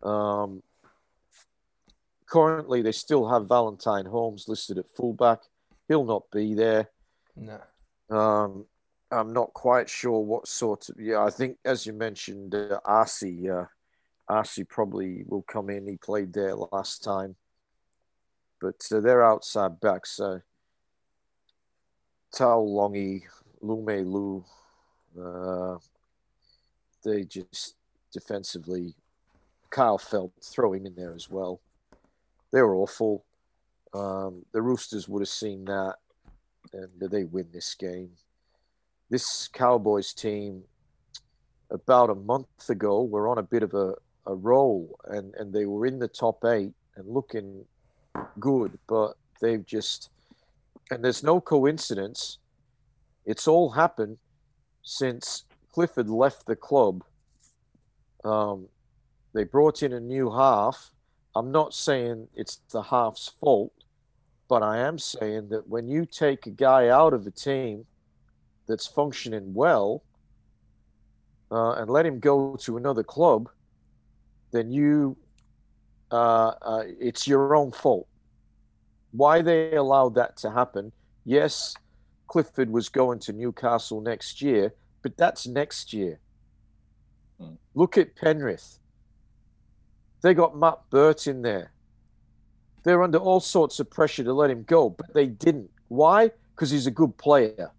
Um, 0.03 0.63
currently, 2.27 2.81
they 2.81 2.91
still 2.91 3.29
have 3.29 3.47
Valentine 3.47 4.05
Holmes 4.05 4.45
listed 4.47 4.77
at 4.77 4.89
fullback. 4.95 5.39
He'll 5.91 6.05
not 6.05 6.31
be 6.31 6.53
there. 6.53 6.89
No. 7.35 7.59
Um, 8.09 8.65
I'm 9.11 9.33
not 9.33 9.53
quite 9.53 9.89
sure 9.89 10.21
what 10.21 10.47
sort 10.47 10.87
of. 10.87 10.97
Yeah, 10.97 11.21
I 11.21 11.29
think 11.29 11.57
as 11.65 11.85
you 11.85 11.91
mentioned, 11.91 12.55
uh, 12.55 12.79
Arcee, 12.85 13.49
uh, 13.49 13.65
Arcee 14.29 14.65
probably 14.69 15.25
will 15.27 15.41
come 15.41 15.69
in. 15.69 15.85
He 15.85 15.97
played 15.97 16.31
there 16.31 16.55
last 16.55 17.03
time, 17.03 17.35
but 18.61 18.87
uh, 18.89 19.01
they're 19.01 19.21
outside 19.21 19.81
backs. 19.81 20.17
Uh, 20.17 20.39
Taulagi, 22.33 23.23
Lume 23.59 24.05
Lu, 24.05 24.45
uh, 25.21 25.77
they 27.03 27.25
just 27.25 27.75
defensively. 28.13 28.95
Kyle 29.69 29.99
Feldt 29.99 30.31
throw 30.41 30.71
him 30.71 30.85
in 30.85 30.95
there 30.95 31.13
as 31.13 31.29
well. 31.29 31.59
They 32.53 32.61
were 32.61 32.75
awful. 32.75 33.25
Um, 33.93 34.45
the 34.53 34.61
Roosters 34.61 35.07
would 35.09 35.21
have 35.21 35.29
seen 35.29 35.65
that, 35.65 35.95
and 36.73 36.89
they 36.99 37.23
win 37.23 37.47
this 37.51 37.73
game. 37.73 38.11
This 39.09 39.47
Cowboys 39.47 40.13
team, 40.13 40.63
about 41.69 42.09
a 42.09 42.15
month 42.15 42.69
ago, 42.69 43.03
were 43.03 43.27
on 43.27 43.37
a 43.37 43.43
bit 43.43 43.63
of 43.63 43.73
a, 43.73 43.95
a 44.25 44.35
roll, 44.35 44.97
and, 45.05 45.33
and 45.35 45.53
they 45.53 45.65
were 45.65 45.85
in 45.85 45.99
the 45.99 46.07
top 46.07 46.45
eight 46.45 46.73
and 46.95 47.07
looking 47.07 47.65
good, 48.39 48.77
but 48.87 49.13
they've 49.41 49.65
just, 49.65 50.09
and 50.89 51.03
there's 51.03 51.23
no 51.23 51.41
coincidence. 51.41 52.37
It's 53.25 53.47
all 53.47 53.71
happened 53.71 54.17
since 54.83 55.43
Clifford 55.73 56.09
left 56.09 56.45
the 56.45 56.55
club. 56.55 57.03
Um, 58.23 58.67
they 59.33 59.43
brought 59.43 59.83
in 59.83 59.93
a 59.93 59.99
new 59.99 60.31
half. 60.31 60.91
I'm 61.35 61.51
not 61.51 61.73
saying 61.73 62.27
it's 62.35 62.59
the 62.71 62.83
half's 62.83 63.29
fault, 63.39 63.71
but 64.51 64.63
I 64.63 64.79
am 64.79 64.99
saying 64.99 65.47
that 65.51 65.69
when 65.69 65.87
you 65.87 66.05
take 66.05 66.45
a 66.45 66.49
guy 66.49 66.89
out 66.89 67.13
of 67.13 67.25
a 67.25 67.31
team 67.31 67.85
that's 68.67 68.85
functioning 68.85 69.53
well 69.53 70.03
uh, 71.49 71.75
and 71.75 71.89
let 71.89 72.05
him 72.05 72.19
go 72.19 72.57
to 72.57 72.75
another 72.75 73.01
club, 73.01 73.47
then 74.51 74.69
you, 74.69 75.15
uh, 76.11 76.51
uh, 76.61 76.83
it's 76.99 77.29
your 77.29 77.55
own 77.55 77.71
fault. 77.71 78.09
Why 79.11 79.41
they 79.41 79.73
allowed 79.77 80.15
that 80.15 80.35
to 80.39 80.51
happen? 80.51 80.91
Yes, 81.23 81.73
Clifford 82.27 82.69
was 82.69 82.89
going 82.89 83.19
to 83.19 83.31
Newcastle 83.31 84.01
next 84.01 84.41
year, 84.41 84.73
but 85.01 85.15
that's 85.15 85.47
next 85.47 85.93
year. 85.93 86.19
Hmm. 87.39 87.53
Look 87.73 87.97
at 87.97 88.17
Penrith. 88.17 88.79
They 90.21 90.33
got 90.33 90.57
Matt 90.57 90.79
Burton 90.89 91.41
there. 91.41 91.71
They're 92.83 93.03
under 93.03 93.17
all 93.17 93.39
sorts 93.39 93.79
of 93.79 93.89
pressure 93.89 94.23
to 94.23 94.33
let 94.33 94.49
him 94.49 94.63
go, 94.63 94.89
but 94.89 95.13
they 95.13 95.27
didn't. 95.27 95.69
Why? 95.89 96.31
Because 96.55 96.71
he's 96.71 96.87
a 96.87 96.91
good 96.91 97.15
player. 97.17 97.71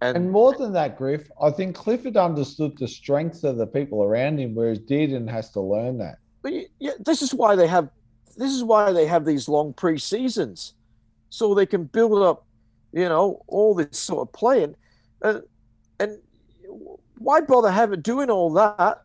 And, 0.00 0.16
And 0.16 0.30
more 0.30 0.54
than 0.54 0.72
that, 0.72 0.96
Griff, 0.96 1.28
I 1.40 1.50
think 1.50 1.76
Clifford 1.76 2.16
understood 2.16 2.76
the 2.78 2.88
strengths 2.88 3.44
of 3.44 3.56
the 3.56 3.66
people 3.66 4.02
around 4.02 4.38
him, 4.38 4.54
whereas 4.54 4.78
Dearden 4.78 5.28
has 5.30 5.50
to 5.50 5.60
learn 5.60 5.98
that. 5.98 6.18
but 6.42 6.52
yeah, 6.78 6.92
this 7.00 7.20
is 7.22 7.34
why 7.34 7.54
they 7.54 7.66
have 7.66 7.90
this 8.36 8.52
is 8.52 8.64
why 8.64 8.92
they 8.92 9.06
have 9.06 9.26
these 9.26 9.48
long 9.48 9.74
pre-seasons, 9.74 10.74
so 11.28 11.52
they 11.54 11.66
can 11.66 11.84
build 11.84 12.22
up, 12.22 12.46
you 12.92 13.08
know, 13.08 13.42
all 13.48 13.74
this 13.74 13.98
sort 13.98 14.26
of 14.26 14.32
playing, 14.32 14.74
and 15.22 15.38
uh, 15.38 15.40
and 15.98 16.18
why 17.18 17.42
bother 17.42 17.70
having 17.70 18.00
doing 18.00 18.30
all 18.30 18.50
that 18.54 19.02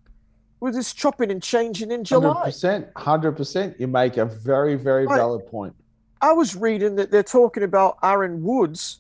with 0.66 0.74
this 0.74 0.94
chopping 0.94 1.30
and 1.32 1.42
changing 1.44 1.92
in 1.92 2.04
July. 2.04 2.50
100%. 2.50 2.90
hundred 2.98 3.34
percent. 3.34 3.80
You 3.80 3.88
make 3.88 4.18
a 4.18 4.26
very, 4.26 4.76
very 4.76 5.06
Right. 5.06 5.16
valid 5.16 5.46
point. 5.46 5.76
I 6.22 6.34
was 6.34 6.56
reading 6.56 6.96
that 6.96 7.12
they're 7.12 7.22
talking 7.22 7.62
about 7.62 7.98
Aaron 8.02 8.44
Woods 8.44 9.00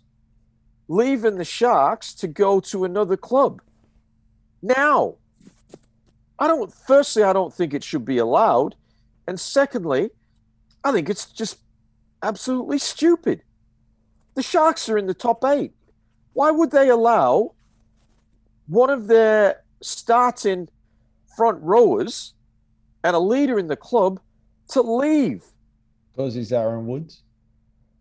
leaving 0.87 1.37
the 1.37 1.43
Sharks 1.43 2.13
to 2.15 2.27
go 2.27 2.59
to 2.59 2.83
another 2.85 3.17
club. 3.17 3.61
Now, 4.61 5.15
I 6.37 6.47
don't. 6.47 6.71
Firstly, 6.71 7.23
I 7.23 7.33
don't 7.33 7.51
think 7.53 7.73
it 7.73 7.83
should 7.83 8.05
be 8.05 8.19
allowed, 8.19 8.75
and 9.27 9.39
secondly, 9.39 10.11
I 10.83 10.91
think 10.91 11.09
it's 11.09 11.25
just 11.25 11.57
absolutely 12.21 12.77
stupid. 12.77 13.41
The 14.35 14.43
Sharks 14.43 14.87
are 14.87 14.97
in 14.99 15.07
the 15.07 15.13
top 15.15 15.43
eight. 15.45 15.73
Why 16.33 16.51
would 16.51 16.69
they 16.69 16.89
allow 16.89 17.53
one 18.67 18.91
of 18.91 19.07
their 19.07 19.63
starting 19.81 20.69
front 21.35 21.61
rowers 21.61 22.33
and 23.03 23.15
a 23.15 23.19
leader 23.19 23.59
in 23.59 23.67
the 23.67 23.75
club 23.75 24.19
to 24.69 24.81
leave? 24.81 25.43
Because 26.15 26.33
he's 26.33 26.51
Aaron 26.51 26.87
Woods. 26.87 27.21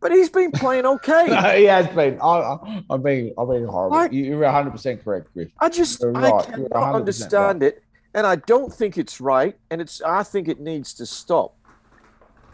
But 0.00 0.12
he's 0.12 0.28
been 0.28 0.52
playing 0.52 0.84
okay. 0.86 1.26
No, 1.30 1.40
he 1.56 1.64
has 1.64 1.86
been. 1.88 2.20
I, 2.20 2.26
I, 2.26 2.82
I'm 2.90 3.02
being, 3.02 3.32
I'm 3.38 3.48
being 3.48 3.66
horrible. 3.66 4.14
You- 4.14 4.24
You're 4.24 4.40
100 4.40 4.70
percent 4.70 5.02
correct, 5.02 5.32
Griff. 5.32 5.48
I 5.60 5.68
just 5.68 6.00
You're 6.00 6.16
I 6.16 6.42
cannot 6.42 6.70
100% 6.70 6.94
understand 6.94 7.62
it, 7.62 7.82
and 8.14 8.26
I 8.26 8.36
don't 8.36 8.72
think 8.72 8.98
it's 8.98 9.20
right, 9.20 9.56
and 9.70 9.80
it's 9.80 10.02
I 10.02 10.22
think 10.22 10.48
it 10.48 10.60
needs 10.60 10.92
to 10.94 11.06
stop. 11.06 11.56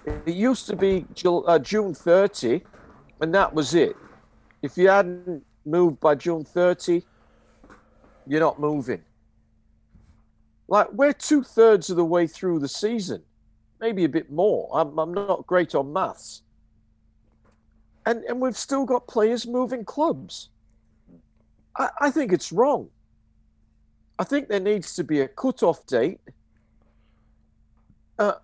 It 0.07 0.35
used 0.35 0.67
to 0.69 0.77
be 0.77 1.05
uh, 1.27 1.59
June 1.59 1.93
30, 1.93 2.63
and 3.21 3.35
that 3.35 3.53
was 3.53 3.75
it. 3.75 3.97
If 4.63 4.79
you 4.79 4.89
hadn't 4.89 5.43
moved 5.67 6.01
by 6.01 6.15
June 6.15 6.45
30, 6.45 7.05
you're 8.27 8.41
not 8.41 8.59
moving. 8.61 9.03
Like 10.71 10.93
we're 10.93 11.13
two 11.13 11.43
thirds 11.43 11.91
of 11.91 11.97
the 11.97 12.05
way 12.05 12.29
through 12.29 12.61
the 12.61 12.69
season, 12.69 13.23
maybe 13.81 14.05
a 14.05 14.09
bit 14.09 14.31
more. 14.31 14.71
I'm, 14.73 14.97
I'm 15.01 15.13
not 15.13 15.45
great 15.49 15.75
on 15.75 15.93
maths, 15.93 16.43
and 18.07 18.23
and 18.25 18.41
we've 18.41 18.57
still 18.57 18.85
got 18.87 19.09
players 19.09 19.49
moving 19.49 19.85
clubs. 19.85 20.49
I, 21.77 21.91
I 22.01 22.11
think 22.13 22.33
it's 22.33 22.53
wrong. 22.53 22.89
I 24.21 24.25
think 24.25 24.49
there 24.49 24.61
needs 24.61 24.95
to 24.95 25.03
be 25.03 25.21
a 25.23 25.29
cut-off 25.29 25.85
date. 25.87 26.21
Uh, 28.17 28.35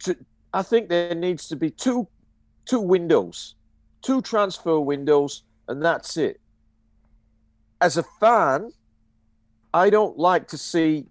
to, 0.00 0.16
I 0.52 0.62
think 0.62 0.88
there 0.88 1.14
needs 1.14 1.46
to 1.48 1.56
be 1.56 1.70
two, 1.70 2.08
two 2.64 2.80
windows, 2.80 3.54
two 4.02 4.20
transfer 4.20 4.80
windows, 4.80 5.44
and 5.68 5.84
that's 5.84 6.16
it. 6.16 6.40
As 7.80 7.98
a 7.98 8.04
fan, 8.18 8.72
I 9.74 9.90
don't 9.90 10.18
like 10.18 10.48
to 10.48 10.58
see 10.58 11.04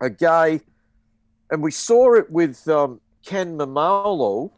a 0.00 0.10
guy, 0.10 0.60
and 1.50 1.62
we 1.62 1.70
saw 1.70 2.14
it 2.14 2.30
with 2.30 2.66
um, 2.68 3.00
Ken 3.24 3.56
Maumalo. 3.56 4.50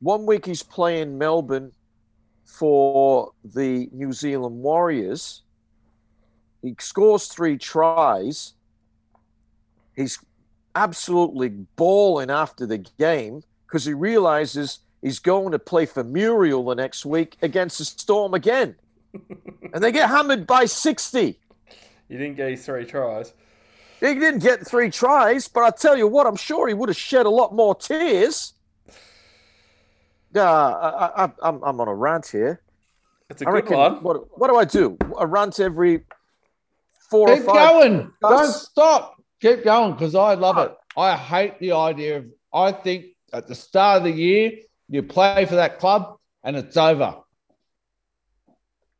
One 0.00 0.26
week 0.26 0.46
he's 0.46 0.62
playing 0.62 1.16
Melbourne 1.18 1.72
for 2.44 3.32
the 3.44 3.88
New 3.92 4.12
Zealand 4.12 4.62
Warriors. 4.62 5.42
He 6.62 6.74
scores 6.78 7.26
three 7.26 7.58
tries. 7.58 8.54
He's 9.96 10.18
absolutely 10.74 11.48
bawling 11.48 12.30
after 12.30 12.66
the 12.66 12.78
game 12.98 13.42
because 13.66 13.84
he 13.84 13.94
realizes 13.94 14.80
he's 15.02 15.18
going 15.18 15.52
to 15.52 15.58
play 15.58 15.86
for 15.86 16.02
Muriel 16.04 16.64
the 16.64 16.74
next 16.74 17.04
week 17.06 17.36
against 17.42 17.78
the 17.78 17.84
Storm 17.84 18.34
again. 18.34 18.74
and 19.72 19.82
they 19.82 19.92
get 19.92 20.08
hammered 20.08 20.46
by 20.46 20.64
60. 20.64 21.38
You 22.08 22.18
didn't 22.18 22.36
get 22.36 22.50
his 22.50 22.64
three 22.64 22.84
tries. 22.84 23.32
He 24.04 24.14
didn't 24.14 24.40
get 24.40 24.66
three 24.66 24.90
tries, 24.90 25.48
but 25.48 25.62
I 25.62 25.70
tell 25.70 25.96
you 25.96 26.06
what, 26.06 26.26
I'm 26.26 26.36
sure 26.36 26.68
he 26.68 26.74
would 26.74 26.90
have 26.90 26.96
shed 26.96 27.24
a 27.24 27.30
lot 27.30 27.54
more 27.54 27.74
tears. 27.74 28.52
Uh, 30.36 30.40
I, 30.42 31.24
I, 31.24 31.32
I'm, 31.42 31.62
I'm 31.62 31.80
on 31.80 31.88
a 31.88 31.94
rant 31.94 32.26
here. 32.26 32.60
It's 33.30 33.40
a 33.40 33.48
I 33.48 33.52
good 33.52 33.54
reckon. 33.54 33.76
one. 33.78 34.02
What, 34.02 34.38
what 34.38 34.48
do 34.48 34.56
I 34.56 34.66
do? 34.66 34.98
A 35.18 35.26
rant 35.26 35.58
every 35.58 36.04
four 37.08 37.28
Keep 37.28 37.44
or 37.44 37.44
five. 37.46 37.70
going. 37.70 38.12
Don't 38.20 38.52
stop. 38.52 39.14
Keep 39.40 39.64
going 39.64 39.92
because 39.92 40.14
I 40.14 40.34
love 40.34 40.58
it. 40.58 40.74
I 40.98 41.16
hate 41.16 41.58
the 41.58 41.72
idea 41.72 42.18
of. 42.18 42.26
I 42.52 42.72
think 42.72 43.06
at 43.32 43.48
the 43.48 43.54
start 43.54 43.98
of 43.98 44.04
the 44.04 44.10
year 44.12 44.52
you 44.90 45.02
play 45.02 45.46
for 45.46 45.54
that 45.54 45.78
club 45.78 46.18
and 46.44 46.56
it's 46.56 46.76
over. 46.76 47.16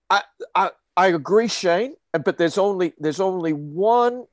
I, 0.09 0.23
I, 0.55 0.71
I 0.97 1.09
agree, 1.09 1.49
Shane, 1.49 1.95
but 2.13 2.39
there's 2.39 2.57
only 2.57 2.95
there's 2.99 3.21
only 3.21 3.53
one 3.53 4.25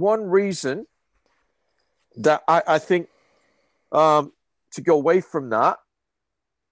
one 0.00 0.24
reason 0.24 0.86
that 2.16 2.42
I, 2.48 2.62
I 2.66 2.78
think 2.78 3.08
um, 3.92 4.32
to 4.72 4.80
go 4.80 4.94
away 4.94 5.20
from 5.20 5.50
that, 5.50 5.78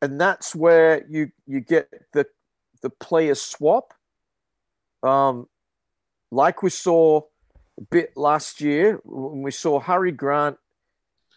and 0.03 0.21
that's 0.21 0.55
where 0.55 1.05
you 1.09 1.31
you 1.47 1.61
get 1.61 1.89
the 2.13 2.27
the 2.83 2.91
player 2.91 3.35
swap, 3.35 3.93
um, 5.03 5.47
like 6.31 6.63
we 6.63 6.71
saw 6.71 7.21
a 7.79 7.83
bit 7.91 8.17
last 8.17 8.61
year 8.61 9.01
when 9.05 9.43
we 9.43 9.51
saw 9.51 9.79
Harry 9.79 10.13
Grant 10.13 10.57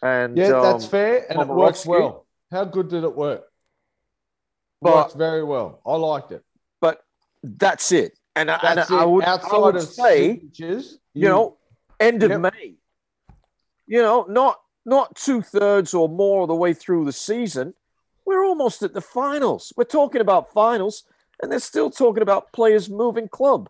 and 0.02 0.36
Yeah, 0.36 0.60
that's 0.62 0.84
um, 0.84 0.90
fair 0.90 1.26
and 1.30 1.40
it 1.40 1.48
works 1.48 1.86
well. 1.86 2.26
How 2.50 2.64
good 2.64 2.88
did 2.88 3.04
it 3.04 3.14
work? 3.14 3.44
But- 4.80 4.94
Worked 4.94 5.14
very 5.16 5.44
well. 5.44 5.80
I 5.86 5.94
liked 5.94 6.32
it. 6.32 6.42
but 6.80 7.04
that's 7.42 7.92
it. 7.92 8.18
And, 8.34 8.50
I, 8.50 8.58
and 8.64 8.78
That's 8.78 8.90
I 8.90 9.04
would, 9.04 9.24
outside 9.24 9.54
I 9.54 9.58
would 9.58 9.76
of 9.76 9.82
say 9.82 10.28
signatures, 10.36 10.98
you 11.12 11.28
know, 11.28 11.58
end 12.02 12.22
of 12.22 12.30
Yep. 12.30 12.40
May. 12.40 12.74
You 13.86 14.02
know, 14.02 14.26
not 14.28 14.60
not 14.84 15.14
two 15.16 15.42
thirds 15.42 15.94
or 15.94 16.08
more 16.08 16.42
of 16.42 16.48
the 16.48 16.54
way 16.54 16.74
through 16.74 17.04
the 17.04 17.12
season. 17.12 17.74
We're 18.24 18.44
almost 18.44 18.82
at 18.82 18.94
the 18.94 19.00
finals. 19.00 19.72
We're 19.76 19.84
talking 19.84 20.20
about 20.20 20.52
finals, 20.52 21.04
and 21.40 21.50
they're 21.50 21.58
still 21.58 21.90
talking 21.90 22.22
about 22.22 22.52
players 22.52 22.88
moving 22.88 23.28
club. 23.28 23.68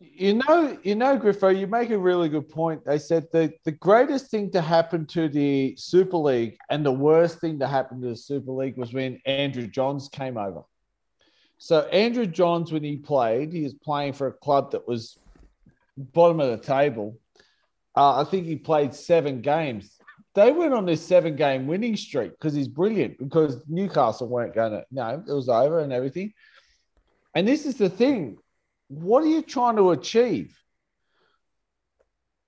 You 0.00 0.34
know, 0.34 0.78
you 0.82 0.94
know, 0.94 1.18
Griffo, 1.18 1.58
you 1.58 1.66
make 1.66 1.90
a 1.90 1.98
really 1.98 2.30
good 2.30 2.48
point. 2.48 2.84
They 2.84 2.98
said 2.98 3.26
the, 3.30 3.52
the 3.64 3.72
greatest 3.72 4.30
thing 4.30 4.50
to 4.52 4.62
happen 4.62 5.04
to 5.08 5.28
the 5.28 5.74
Super 5.76 6.16
League 6.16 6.56
and 6.70 6.84
the 6.84 6.92
worst 6.92 7.40
thing 7.40 7.58
to 7.58 7.66
happen 7.66 8.00
to 8.00 8.08
the 8.08 8.16
Super 8.16 8.52
League 8.52 8.78
was 8.78 8.94
when 8.94 9.20
Andrew 9.26 9.66
Johns 9.66 10.08
came 10.08 10.38
over. 10.38 10.62
So 11.58 11.80
Andrew 11.88 12.26
Johns, 12.26 12.72
when 12.72 12.82
he 12.82 12.96
played, 12.96 13.52
he 13.52 13.62
was 13.62 13.74
playing 13.74 14.14
for 14.14 14.28
a 14.28 14.32
club 14.32 14.72
that 14.72 14.88
was 14.88 15.18
bottom 15.96 16.40
of 16.40 16.50
the 16.50 16.66
table. 16.66 17.18
Uh, 17.96 18.20
I 18.20 18.24
think 18.24 18.46
he 18.46 18.56
played 18.56 18.94
seven 18.94 19.40
games. 19.42 19.98
They 20.34 20.50
went 20.50 20.72
on 20.72 20.86
this 20.86 21.04
seven 21.04 21.36
game 21.36 21.66
winning 21.66 21.96
streak 21.96 22.32
because 22.32 22.54
he's 22.54 22.68
brilliant 22.68 23.18
because 23.18 23.60
Newcastle 23.68 24.28
weren't 24.28 24.54
going 24.54 24.72
to, 24.72 24.84
no, 24.90 25.22
it 25.26 25.32
was 25.32 25.48
over 25.48 25.80
and 25.80 25.92
everything. 25.92 26.32
And 27.34 27.46
this 27.46 27.66
is 27.66 27.76
the 27.76 27.90
thing 27.90 28.38
what 28.88 29.22
are 29.22 29.28
you 29.28 29.40
trying 29.40 29.76
to 29.76 29.92
achieve? 29.92 30.54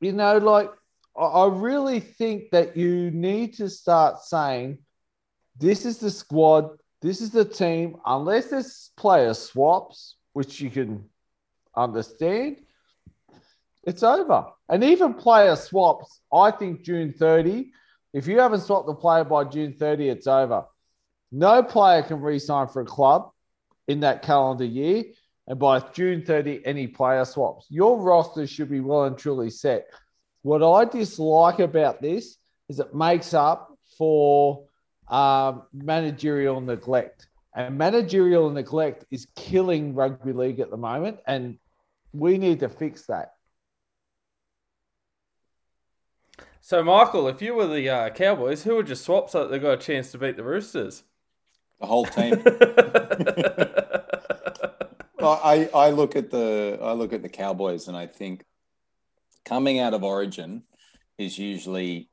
You 0.00 0.12
know, 0.12 0.36
like 0.38 0.70
I 1.16 1.46
really 1.46 2.00
think 2.00 2.50
that 2.50 2.76
you 2.76 3.10
need 3.10 3.54
to 3.54 3.70
start 3.70 4.20
saying, 4.20 4.78
this 5.56 5.86
is 5.86 5.98
the 5.98 6.10
squad, 6.10 6.76
this 7.00 7.20
is 7.20 7.30
the 7.30 7.44
team, 7.44 7.96
unless 8.04 8.46
there's 8.46 8.90
player 8.96 9.32
swaps, 9.32 10.16
which 10.32 10.60
you 10.60 10.68
can 10.68 11.08
understand, 11.76 12.58
it's 13.86 14.02
over. 14.02 14.46
And 14.68 14.82
even 14.82 15.14
player 15.14 15.56
swaps, 15.56 16.20
I 16.32 16.50
think 16.50 16.82
June 16.82 17.12
30, 17.12 17.70
if 18.12 18.26
you 18.26 18.38
haven't 18.38 18.60
swapped 18.60 18.86
the 18.86 18.94
player 18.94 19.24
by 19.24 19.44
June 19.44 19.74
30, 19.74 20.08
it's 20.08 20.26
over. 20.26 20.64
No 21.32 21.62
player 21.62 22.02
can 22.02 22.20
re 22.20 22.38
sign 22.38 22.68
for 22.68 22.82
a 22.82 22.86
club 22.86 23.30
in 23.88 24.00
that 24.00 24.22
calendar 24.22 24.64
year. 24.64 25.04
And 25.46 25.58
by 25.58 25.80
June 25.80 26.24
30, 26.24 26.64
any 26.64 26.86
player 26.86 27.24
swaps. 27.24 27.66
Your 27.68 28.00
roster 28.00 28.46
should 28.46 28.70
be 28.70 28.80
well 28.80 29.04
and 29.04 29.18
truly 29.18 29.50
set. 29.50 29.86
What 30.42 30.62
I 30.62 30.84
dislike 30.84 31.58
about 31.58 32.00
this 32.00 32.38
is 32.68 32.78
it 32.78 32.94
makes 32.94 33.34
up 33.34 33.76
for 33.98 34.64
um, 35.08 35.64
managerial 35.72 36.60
neglect. 36.60 37.28
And 37.54 37.76
managerial 37.76 38.50
neglect 38.50 39.04
is 39.10 39.26
killing 39.36 39.94
rugby 39.94 40.32
league 40.32 40.60
at 40.60 40.70
the 40.70 40.76
moment. 40.76 41.18
And 41.26 41.58
we 42.12 42.38
need 42.38 42.60
to 42.60 42.68
fix 42.68 43.06
that. 43.06 43.32
So, 46.66 46.82
Michael, 46.82 47.28
if 47.28 47.42
you 47.42 47.54
were 47.54 47.66
the 47.66 47.90
uh, 47.90 48.08
Cowboys, 48.08 48.62
who 48.62 48.76
would 48.76 48.88
you 48.88 48.94
swap 48.94 49.28
so 49.28 49.40
that 49.40 49.50
they 49.50 49.58
got 49.58 49.72
a 49.72 49.76
chance 49.76 50.12
to 50.12 50.18
beat 50.18 50.38
the 50.38 50.42
Roosters? 50.42 51.02
The 51.78 51.86
whole 51.86 52.06
team. 52.06 52.42
I, 55.20 55.68
I 55.74 55.90
look 55.90 56.16
at 56.16 56.30
the 56.30 56.78
I 56.80 56.92
look 56.92 57.12
at 57.12 57.20
the 57.20 57.28
Cowboys 57.28 57.86
and 57.86 57.94
I 57.94 58.06
think 58.06 58.46
coming 59.44 59.78
out 59.78 59.92
of 59.92 60.02
Origin 60.02 60.62
is 61.18 61.38
usually 61.38 62.08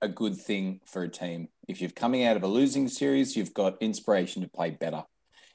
a 0.00 0.08
good 0.08 0.38
thing 0.38 0.80
for 0.86 1.02
a 1.02 1.08
team. 1.10 1.48
If 1.68 1.82
you're 1.82 1.90
coming 1.90 2.24
out 2.24 2.38
of 2.38 2.42
a 2.42 2.48
losing 2.48 2.88
series, 2.88 3.36
you've 3.36 3.52
got 3.52 3.82
inspiration 3.82 4.40
to 4.44 4.48
play 4.48 4.70
better. 4.70 5.04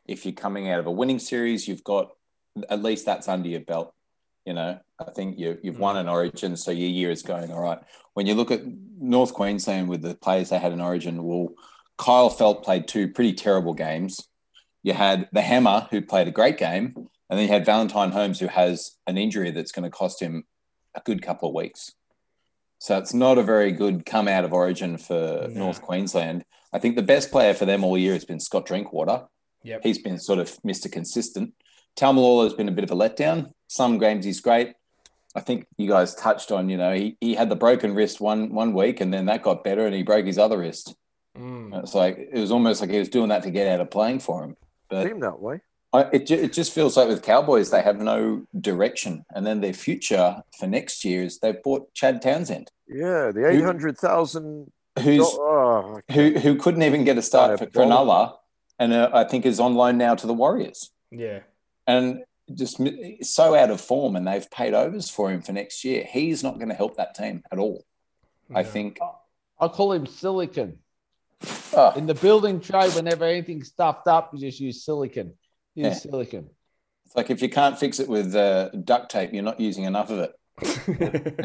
If 0.05 0.23
you're 0.23 0.35
coming 0.35 0.69
out 0.69 0.79
of 0.79 0.85
a 0.85 0.91
winning 0.91 1.17
series, 1.17 1.67
you've 1.67 1.83
got 1.83 2.11
at 2.69 2.83
least 2.83 3.07
that's 3.07 3.27
under 3.27 3.49
your 3.49 3.61
belt. 3.61 3.95
You 4.45 4.53
know, 4.53 4.79
I 4.99 5.11
think 5.11 5.37
you, 5.37 5.57
you've 5.61 5.75
hmm. 5.75 5.81
won 5.81 5.97
an 5.97 6.09
Origin, 6.09 6.57
so 6.57 6.71
your 6.71 6.89
year 6.89 7.11
is 7.11 7.23
going 7.23 7.51
all 7.51 7.61
right. 7.61 7.79
When 8.13 8.25
you 8.25 8.35
look 8.35 8.51
at 8.51 8.61
North 8.99 9.33
Queensland 9.33 9.87
with 9.87 10.01
the 10.01 10.15
players 10.15 10.49
they 10.49 10.59
had 10.59 10.73
in 10.73 10.81
Origin, 10.81 11.23
well, 11.23 11.49
Kyle 11.97 12.29
Feldt 12.29 12.63
played 12.63 12.87
two 12.87 13.07
pretty 13.07 13.33
terrible 13.33 13.73
games. 13.73 14.27
You 14.83 14.93
had 14.93 15.29
the 15.31 15.41
Hammer, 15.41 15.87
who 15.91 16.01
played 16.01 16.27
a 16.27 16.31
great 16.31 16.57
game, 16.57 16.93
and 17.29 17.39
then 17.39 17.47
you 17.47 17.53
had 17.53 17.65
Valentine 17.65 18.11
Holmes, 18.11 18.39
who 18.39 18.47
has 18.47 18.97
an 19.07 19.17
injury 19.17 19.51
that's 19.51 19.71
going 19.71 19.83
to 19.83 19.95
cost 19.95 20.21
him 20.21 20.45
a 20.95 21.01
good 21.01 21.21
couple 21.21 21.49
of 21.49 21.55
weeks. 21.55 21.91
So 22.79 22.97
it's 22.97 23.13
not 23.13 23.37
a 23.37 23.43
very 23.43 23.71
good 23.71 24.05
come 24.05 24.27
out 24.27 24.43
of 24.43 24.53
origin 24.53 24.97
for 24.97 25.47
No. 25.49 25.65
North 25.65 25.81
Queensland. 25.83 26.43
I 26.73 26.79
think 26.79 26.95
the 26.95 27.03
best 27.03 27.31
player 27.31 27.53
for 27.53 27.65
them 27.65 27.83
all 27.83 27.97
year 27.97 28.13
has 28.13 28.25
been 28.25 28.39
Scott 28.39 28.65
Drinkwater. 28.65 29.27
Yep. 29.63 29.81
He's 29.83 29.99
been 29.99 30.17
sort 30.17 30.39
of 30.39 30.49
Mr. 30.63 30.91
Consistent. 30.91 31.53
Taumalolo 31.97 32.43
has 32.43 32.53
been 32.53 32.67
a 32.69 32.71
bit 32.71 32.83
of 32.83 32.91
a 32.91 32.95
letdown. 32.95 33.51
Some 33.67 33.97
games 33.97 34.25
he's 34.25 34.41
great. 34.41 34.73
I 35.35 35.39
think 35.39 35.65
you 35.77 35.87
guys 35.87 36.13
touched 36.15 36.51
on, 36.51 36.67
you 36.69 36.77
know, 36.77 36.93
he, 36.93 37.17
he 37.21 37.35
had 37.35 37.49
the 37.49 37.55
broken 37.55 37.93
wrist 37.95 38.19
one 38.19 38.53
one 38.53 38.73
week 38.73 38.99
and 38.99 39.13
then 39.13 39.25
that 39.27 39.43
got 39.43 39.63
better 39.63 39.85
and 39.85 39.95
he 39.95 40.03
broke 40.03 40.25
his 40.25 40.37
other 40.37 40.57
wrist. 40.59 40.93
Mm. 41.37 41.81
It's 41.81 41.95
like 41.95 42.17
it 42.17 42.39
was 42.39 42.51
almost 42.51 42.81
like 42.81 42.89
he 42.89 42.99
was 42.99 43.07
doing 43.07 43.29
that 43.29 43.43
to 43.43 43.51
get 43.51 43.67
out 43.67 43.79
of 43.79 43.89
playing 43.89 44.19
for 44.19 44.43
him. 44.43 44.57
But 44.89 45.07
Seemed 45.07 45.23
that 45.23 45.39
way. 45.41 45.61
I, 45.93 46.03
it, 46.13 46.29
it 46.31 46.53
just 46.53 46.73
feels 46.73 46.95
like 46.97 47.07
with 47.07 47.21
Cowboys, 47.21 47.69
they 47.69 47.81
have 47.81 47.99
no 48.01 48.45
direction. 48.59 49.25
And 49.33 49.45
then 49.45 49.61
their 49.61 49.73
future 49.73 50.41
for 50.57 50.67
next 50.67 51.03
year 51.05 51.23
is 51.23 51.39
they've 51.39 51.61
bought 51.61 51.93
Chad 51.93 52.21
Townsend, 52.21 52.69
Yeah, 52.87 53.31
the 53.33 53.47
eight 53.49 53.61
hundred 53.63 53.97
thousand. 53.97 54.71
who's 54.99 55.21
Oh, 55.21 55.99
who 56.11 56.39
who 56.39 56.55
couldn't 56.57 56.83
even 56.83 57.03
get 57.05 57.17
a 57.17 57.21
start 57.21 57.57
for 57.59 57.65
Diabolical. 57.65 58.05
Cronulla, 58.05 58.33
and 58.79 58.93
uh, 58.93 59.09
I 59.13 59.23
think 59.25 59.45
is 59.45 59.59
on 59.59 59.75
loan 59.75 59.97
now 59.97 60.15
to 60.15 60.27
the 60.27 60.33
Warriors, 60.33 60.91
Yeah. 61.11 61.39
And 61.91 62.23
just 62.57 62.79
so 63.21 63.55
out 63.55 63.69
of 63.71 63.79
form. 63.81 64.15
And 64.15 64.27
they've 64.27 64.49
paid 64.51 64.73
overs 64.73 65.09
for 65.09 65.31
him 65.31 65.41
for 65.41 65.53
next 65.53 65.83
year. 65.83 66.05
He's 66.09 66.43
not 66.43 66.55
going 66.57 66.69
to 66.69 66.75
help 66.75 66.97
that 66.97 67.15
team 67.15 67.43
at 67.51 67.59
all. 67.59 67.85
I 68.53 68.63
think. 68.63 68.99
I 69.59 69.67
call 69.67 69.93
him 69.93 70.05
silicon. 70.05 70.79
Oh, 71.73 71.93
In 71.95 72.05
the 72.05 72.13
building 72.15 72.59
trade, 72.59 72.93
whenever 72.93 73.25
anything's 73.25 73.69
stuffed 73.69 74.07
up, 74.07 74.31
you 74.33 74.39
just 74.39 74.59
use 74.59 74.83
silicon. 74.83 75.33
Use 75.75 75.85
Yeah. 75.87 75.93
silicon. 75.93 76.49
it's 77.05 77.15
like 77.15 77.29
if 77.29 77.41
you 77.41 77.49
can't 77.49 77.79
fix 77.79 77.99
it 77.99 78.07
with 78.09 78.35
uh, 78.35 78.69
duct 78.69 79.09
tape, 79.11 79.33
you're 79.33 79.43
not 79.43 79.59
using 79.59 79.85
enough 79.85 80.09
of 80.09 80.19
it. 80.19 80.33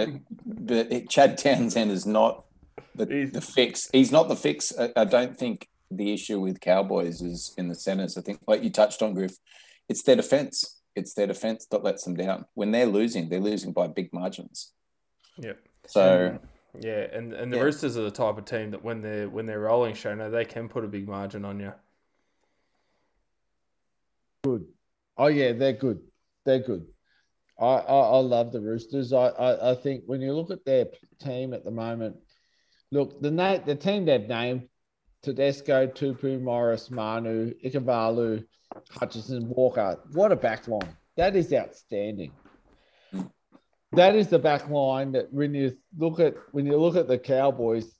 It- 0.02 0.22
but 0.46 0.92
it, 0.92 1.08
Chad 1.08 1.38
Townsend 1.38 1.90
is 1.92 2.06
not 2.06 2.44
the, 2.94 3.06
the 3.32 3.40
fix. 3.40 3.88
He's 3.92 4.10
not 4.10 4.28
the 4.28 4.36
fix. 4.36 4.72
I, 4.78 4.90
I 4.96 5.04
don't 5.04 5.36
think 5.38 5.68
the 5.90 6.12
issue 6.12 6.40
with 6.40 6.60
Cowboys 6.60 7.22
is 7.22 7.54
in 7.56 7.68
the 7.68 7.74
centers. 7.74 8.16
I 8.18 8.22
think, 8.22 8.40
like 8.48 8.62
you 8.64 8.70
touched 8.70 9.00
on, 9.02 9.14
Griff, 9.14 9.36
it's 9.88 10.02
their 10.02 10.16
defense. 10.16 10.80
It's 10.94 11.14
their 11.14 11.26
defense 11.26 11.66
that 11.70 11.84
lets 11.84 12.04
them 12.04 12.14
down. 12.14 12.46
When 12.54 12.70
they're 12.70 12.86
losing, 12.86 13.28
they're 13.28 13.40
losing 13.40 13.72
by 13.72 13.86
big 13.86 14.12
margins. 14.12 14.72
Yep. 15.38 15.58
So 15.86 16.38
Yeah, 16.80 17.06
and, 17.12 17.32
and 17.32 17.52
the 17.52 17.58
Yeah. 17.58 17.64
Roosters 17.64 17.96
are 17.96 18.02
the 18.02 18.10
type 18.10 18.38
of 18.38 18.44
team 18.44 18.70
that 18.70 18.82
when 18.82 19.00
they're 19.02 19.28
when 19.28 19.46
they're 19.46 19.60
rolling, 19.60 19.94
Shano, 19.94 20.30
they 20.30 20.44
can 20.44 20.68
put 20.68 20.84
a 20.84 20.88
big 20.88 21.06
margin 21.08 21.44
on 21.44 21.60
you. 21.60 21.72
Good. 24.44 24.64
Oh 25.16 25.26
yeah, 25.26 25.52
they're 25.52 25.72
good. 25.72 26.00
They're 26.44 26.60
good. 26.60 26.86
I, 27.58 27.64
I, 27.64 27.98
I 27.98 28.18
love 28.18 28.52
the 28.52 28.60
Roosters. 28.60 29.12
I, 29.12 29.28
I, 29.28 29.72
I 29.72 29.74
think 29.74 30.04
when 30.06 30.20
you 30.20 30.32
look 30.34 30.50
at 30.50 30.64
their 30.64 30.86
team 31.18 31.54
at 31.54 31.64
the 31.64 31.70
moment, 31.70 32.16
look 32.90 33.20
the 33.22 33.30
na- 33.30 33.58
the 33.58 33.74
team 33.74 34.04
they've 34.04 34.28
named 34.28 34.68
Tedesco, 35.22 35.86
Tupou, 35.86 36.40
Morris, 36.40 36.90
Manu, 36.90 37.54
Ikavalu, 37.64 38.44
Hutchison, 38.90 39.48
Walker. 39.48 39.98
What 40.12 40.32
a 40.32 40.36
back 40.36 40.68
line. 40.68 40.96
That 41.16 41.36
is 41.36 41.52
outstanding. 41.52 42.32
That 43.92 44.14
is 44.14 44.28
the 44.28 44.38
back 44.38 44.68
line 44.68 45.12
that 45.12 45.32
when 45.32 45.54
you 45.54 45.76
look 45.96 46.20
at 46.20 46.34
when 46.52 46.66
you 46.66 46.76
look 46.76 46.96
at 46.96 47.08
the 47.08 47.18
Cowboys, 47.18 47.94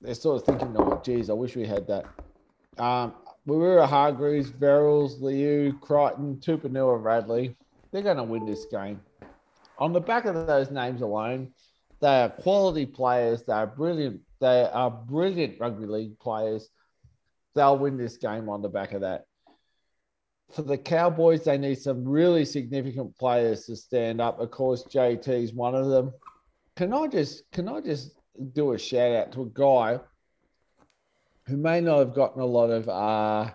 they're 0.00 0.14
sort 0.14 0.40
of 0.40 0.46
thinking, 0.46 0.74
oh 0.78 1.00
geez, 1.04 1.28
I 1.28 1.34
wish 1.34 1.56
we 1.56 1.66
had 1.66 1.86
that. 1.88 2.04
Um, 2.82 3.14
Waerea-Hargreaves, 3.46 4.50
Verrills, 4.50 5.20
Liu, 5.20 5.74
Crichton, 5.80 6.36
Tupouniua, 6.36 7.02
Radley. 7.02 7.56
They're 7.92 8.02
going 8.02 8.16
to 8.16 8.24
win 8.24 8.46
this 8.46 8.64
game. 8.66 9.00
On 9.78 9.92
the 9.92 10.00
back 10.00 10.24
of 10.24 10.46
those 10.46 10.70
names 10.70 11.02
alone, 11.02 11.52
they 12.00 12.22
are 12.22 12.28
quality 12.28 12.86
players. 12.86 13.42
They 13.42 13.52
are 13.52 13.66
brilliant. 13.66 14.20
They 14.40 14.62
are 14.62 14.90
brilliant 14.90 15.60
rugby 15.60 15.86
league 15.86 16.18
players. 16.18 16.70
They'll 17.54 17.78
win 17.78 17.96
this 17.96 18.16
game 18.16 18.48
on 18.48 18.62
the 18.62 18.68
back 18.68 18.92
of 18.92 19.02
that. 19.02 19.26
For 20.54 20.62
the 20.62 20.78
Cowboys, 20.78 21.44
they 21.44 21.58
need 21.58 21.80
some 21.80 22.04
really 22.04 22.44
significant 22.44 23.16
players 23.18 23.66
to 23.66 23.74
stand 23.74 24.20
up. 24.20 24.38
Of 24.38 24.52
course, 24.52 24.84
JT 24.84 25.28
is 25.28 25.52
one 25.52 25.74
of 25.74 25.88
them. 25.88 26.12
Can 26.76 26.92
I 26.92 27.08
just 27.08 27.50
can 27.50 27.68
I 27.68 27.80
just 27.80 28.12
do 28.52 28.72
a 28.72 28.78
shout 28.78 29.12
out 29.12 29.32
to 29.32 29.42
a 29.42 29.46
guy 29.46 29.98
who 31.46 31.56
may 31.56 31.80
not 31.80 31.98
have 31.98 32.14
gotten 32.14 32.40
a 32.40 32.46
lot 32.46 32.70
of 32.70 32.88
uh, 32.88 33.50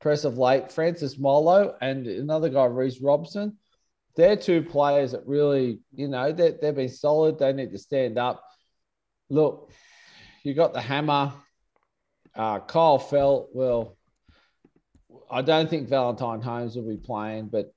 press 0.00 0.24
of 0.24 0.38
late, 0.38 0.72
Francis 0.72 1.18
Molo 1.18 1.76
and 1.80 2.06
another 2.06 2.48
guy, 2.48 2.64
Reece 2.64 3.00
Robson. 3.00 3.58
They're 4.16 4.36
two 4.36 4.62
players 4.62 5.12
that 5.12 5.26
really, 5.26 5.80
you 5.94 6.08
know, 6.08 6.32
they, 6.32 6.52
they've 6.60 6.74
been 6.74 6.88
solid. 6.88 7.38
They 7.38 7.52
need 7.52 7.72
to 7.72 7.78
stand 7.78 8.18
up. 8.18 8.42
Look, 9.28 9.70
you 10.42 10.54
got 10.54 10.72
the 10.72 10.80
hammer. 10.80 11.32
Uh, 12.34 12.60
Kyle 12.60 12.98
Feldt, 12.98 13.48
well, 13.52 13.97
I 15.30 15.42
don't 15.42 15.68
think 15.68 15.88
Valentine 15.88 16.40
Holmes 16.40 16.76
will 16.76 16.88
be 16.88 16.96
playing, 16.96 17.48
but 17.48 17.72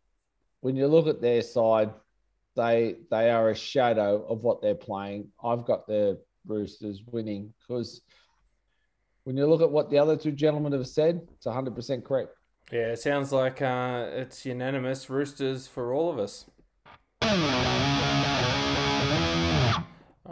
when 0.61 0.75
you 0.75 0.87
look 0.87 1.07
at 1.07 1.21
their 1.21 1.41
side, 1.41 1.91
they 2.55 2.97
they 3.09 3.29
are 3.29 3.49
a 3.49 3.55
shadow 3.55 4.25
of 4.27 4.43
what 4.43 4.61
they're 4.61 4.75
playing. 4.75 5.29
I've 5.43 5.65
got 5.65 5.87
the 5.87 6.19
Roosters 6.45 7.01
winning 7.05 7.53
because 7.59 8.01
when 9.23 9.37
you 9.37 9.45
look 9.45 9.61
at 9.61 9.71
what 9.71 9.89
the 9.89 9.99
other 9.99 10.17
two 10.17 10.31
gentlemen 10.31 10.71
have 10.73 10.87
said, 10.87 11.21
it's 11.35 11.45
100% 11.45 12.03
correct. 12.03 12.35
Yeah, 12.71 12.91
it 12.91 12.99
sounds 12.99 13.31
like 13.31 13.61
uh, 13.61 14.07
it's 14.11 14.45
unanimous 14.45 15.09
Roosters 15.09 15.67
for 15.67 15.93
all 15.93 16.09
of 16.09 16.17
us. 16.17 16.45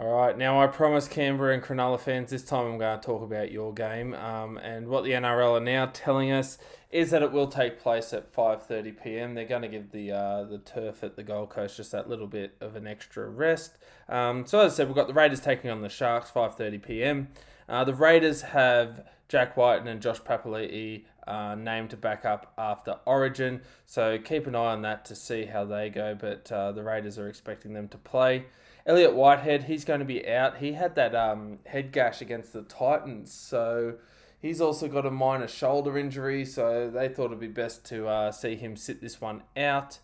All 0.00 0.16
right, 0.16 0.38
now 0.38 0.62
I 0.62 0.66
promise 0.66 1.06
Canberra 1.06 1.52
and 1.52 1.62
Cronulla 1.62 2.00
fans 2.00 2.30
this 2.30 2.42
time 2.42 2.64
I'm 2.64 2.78
going 2.78 2.98
to 2.98 3.04
talk 3.04 3.22
about 3.22 3.52
your 3.52 3.74
game. 3.74 4.14
Um, 4.14 4.56
and 4.56 4.88
what 4.88 5.04
the 5.04 5.10
NRL 5.10 5.58
are 5.58 5.60
now 5.60 5.90
telling 5.92 6.32
us 6.32 6.56
is 6.90 7.10
that 7.10 7.22
it 7.22 7.32
will 7.32 7.48
take 7.48 7.78
place 7.78 8.14
at 8.14 8.32
5:30 8.32 9.02
p.m. 9.04 9.34
They're 9.34 9.44
going 9.44 9.60
to 9.60 9.68
give 9.68 9.92
the 9.92 10.12
uh, 10.12 10.44
the 10.44 10.56
turf 10.56 11.04
at 11.04 11.16
the 11.16 11.22
Gold 11.22 11.50
Coast 11.50 11.76
just 11.76 11.92
that 11.92 12.08
little 12.08 12.26
bit 12.26 12.56
of 12.62 12.76
an 12.76 12.86
extra 12.86 13.28
rest. 13.28 13.76
Um, 14.08 14.46
so 14.46 14.60
as 14.60 14.72
I 14.72 14.76
said, 14.76 14.86
we've 14.86 14.96
got 14.96 15.06
the 15.06 15.12
Raiders 15.12 15.40
taking 15.40 15.70
on 15.70 15.82
the 15.82 15.90
Sharks 15.90 16.30
5:30 16.30 16.82
p.m. 16.82 17.28
Uh, 17.68 17.84
the 17.84 17.94
Raiders 17.94 18.40
have 18.40 19.06
Jack 19.28 19.54
Wighton 19.58 19.86
and 19.86 20.00
Josh 20.00 20.22
Papali'i 20.22 21.04
uh, 21.28 21.54
named 21.56 21.90
to 21.90 21.98
back 21.98 22.24
up 22.24 22.54
after 22.56 22.96
Origin, 23.04 23.60
so 23.84 24.18
keep 24.18 24.46
an 24.46 24.54
eye 24.54 24.72
on 24.72 24.80
that 24.80 25.04
to 25.04 25.14
see 25.14 25.44
how 25.44 25.66
they 25.66 25.90
go. 25.90 26.16
But 26.18 26.50
uh, 26.50 26.72
the 26.72 26.82
Raiders 26.82 27.18
are 27.18 27.28
expecting 27.28 27.74
them 27.74 27.88
to 27.88 27.98
play. 27.98 28.46
Elliot 28.86 29.14
Whitehead, 29.14 29.64
he's 29.64 29.84
going 29.84 30.00
to 30.00 30.06
be 30.06 30.26
out. 30.28 30.58
He 30.58 30.72
had 30.72 30.94
that 30.94 31.14
um, 31.14 31.58
head 31.66 31.92
gash 31.92 32.20
against 32.20 32.52
the 32.52 32.62
Titans, 32.62 33.32
so 33.32 33.94
he's 34.40 34.60
also 34.60 34.88
got 34.88 35.06
a 35.06 35.10
minor 35.10 35.48
shoulder 35.48 35.98
injury. 35.98 36.44
So 36.44 36.90
they 36.90 37.08
thought 37.08 37.26
it'd 37.26 37.40
be 37.40 37.48
best 37.48 37.84
to 37.86 38.08
uh, 38.08 38.32
see 38.32 38.56
him 38.56 38.76
sit 38.76 39.00
this 39.00 39.20
one 39.20 39.42
out. 39.56 39.98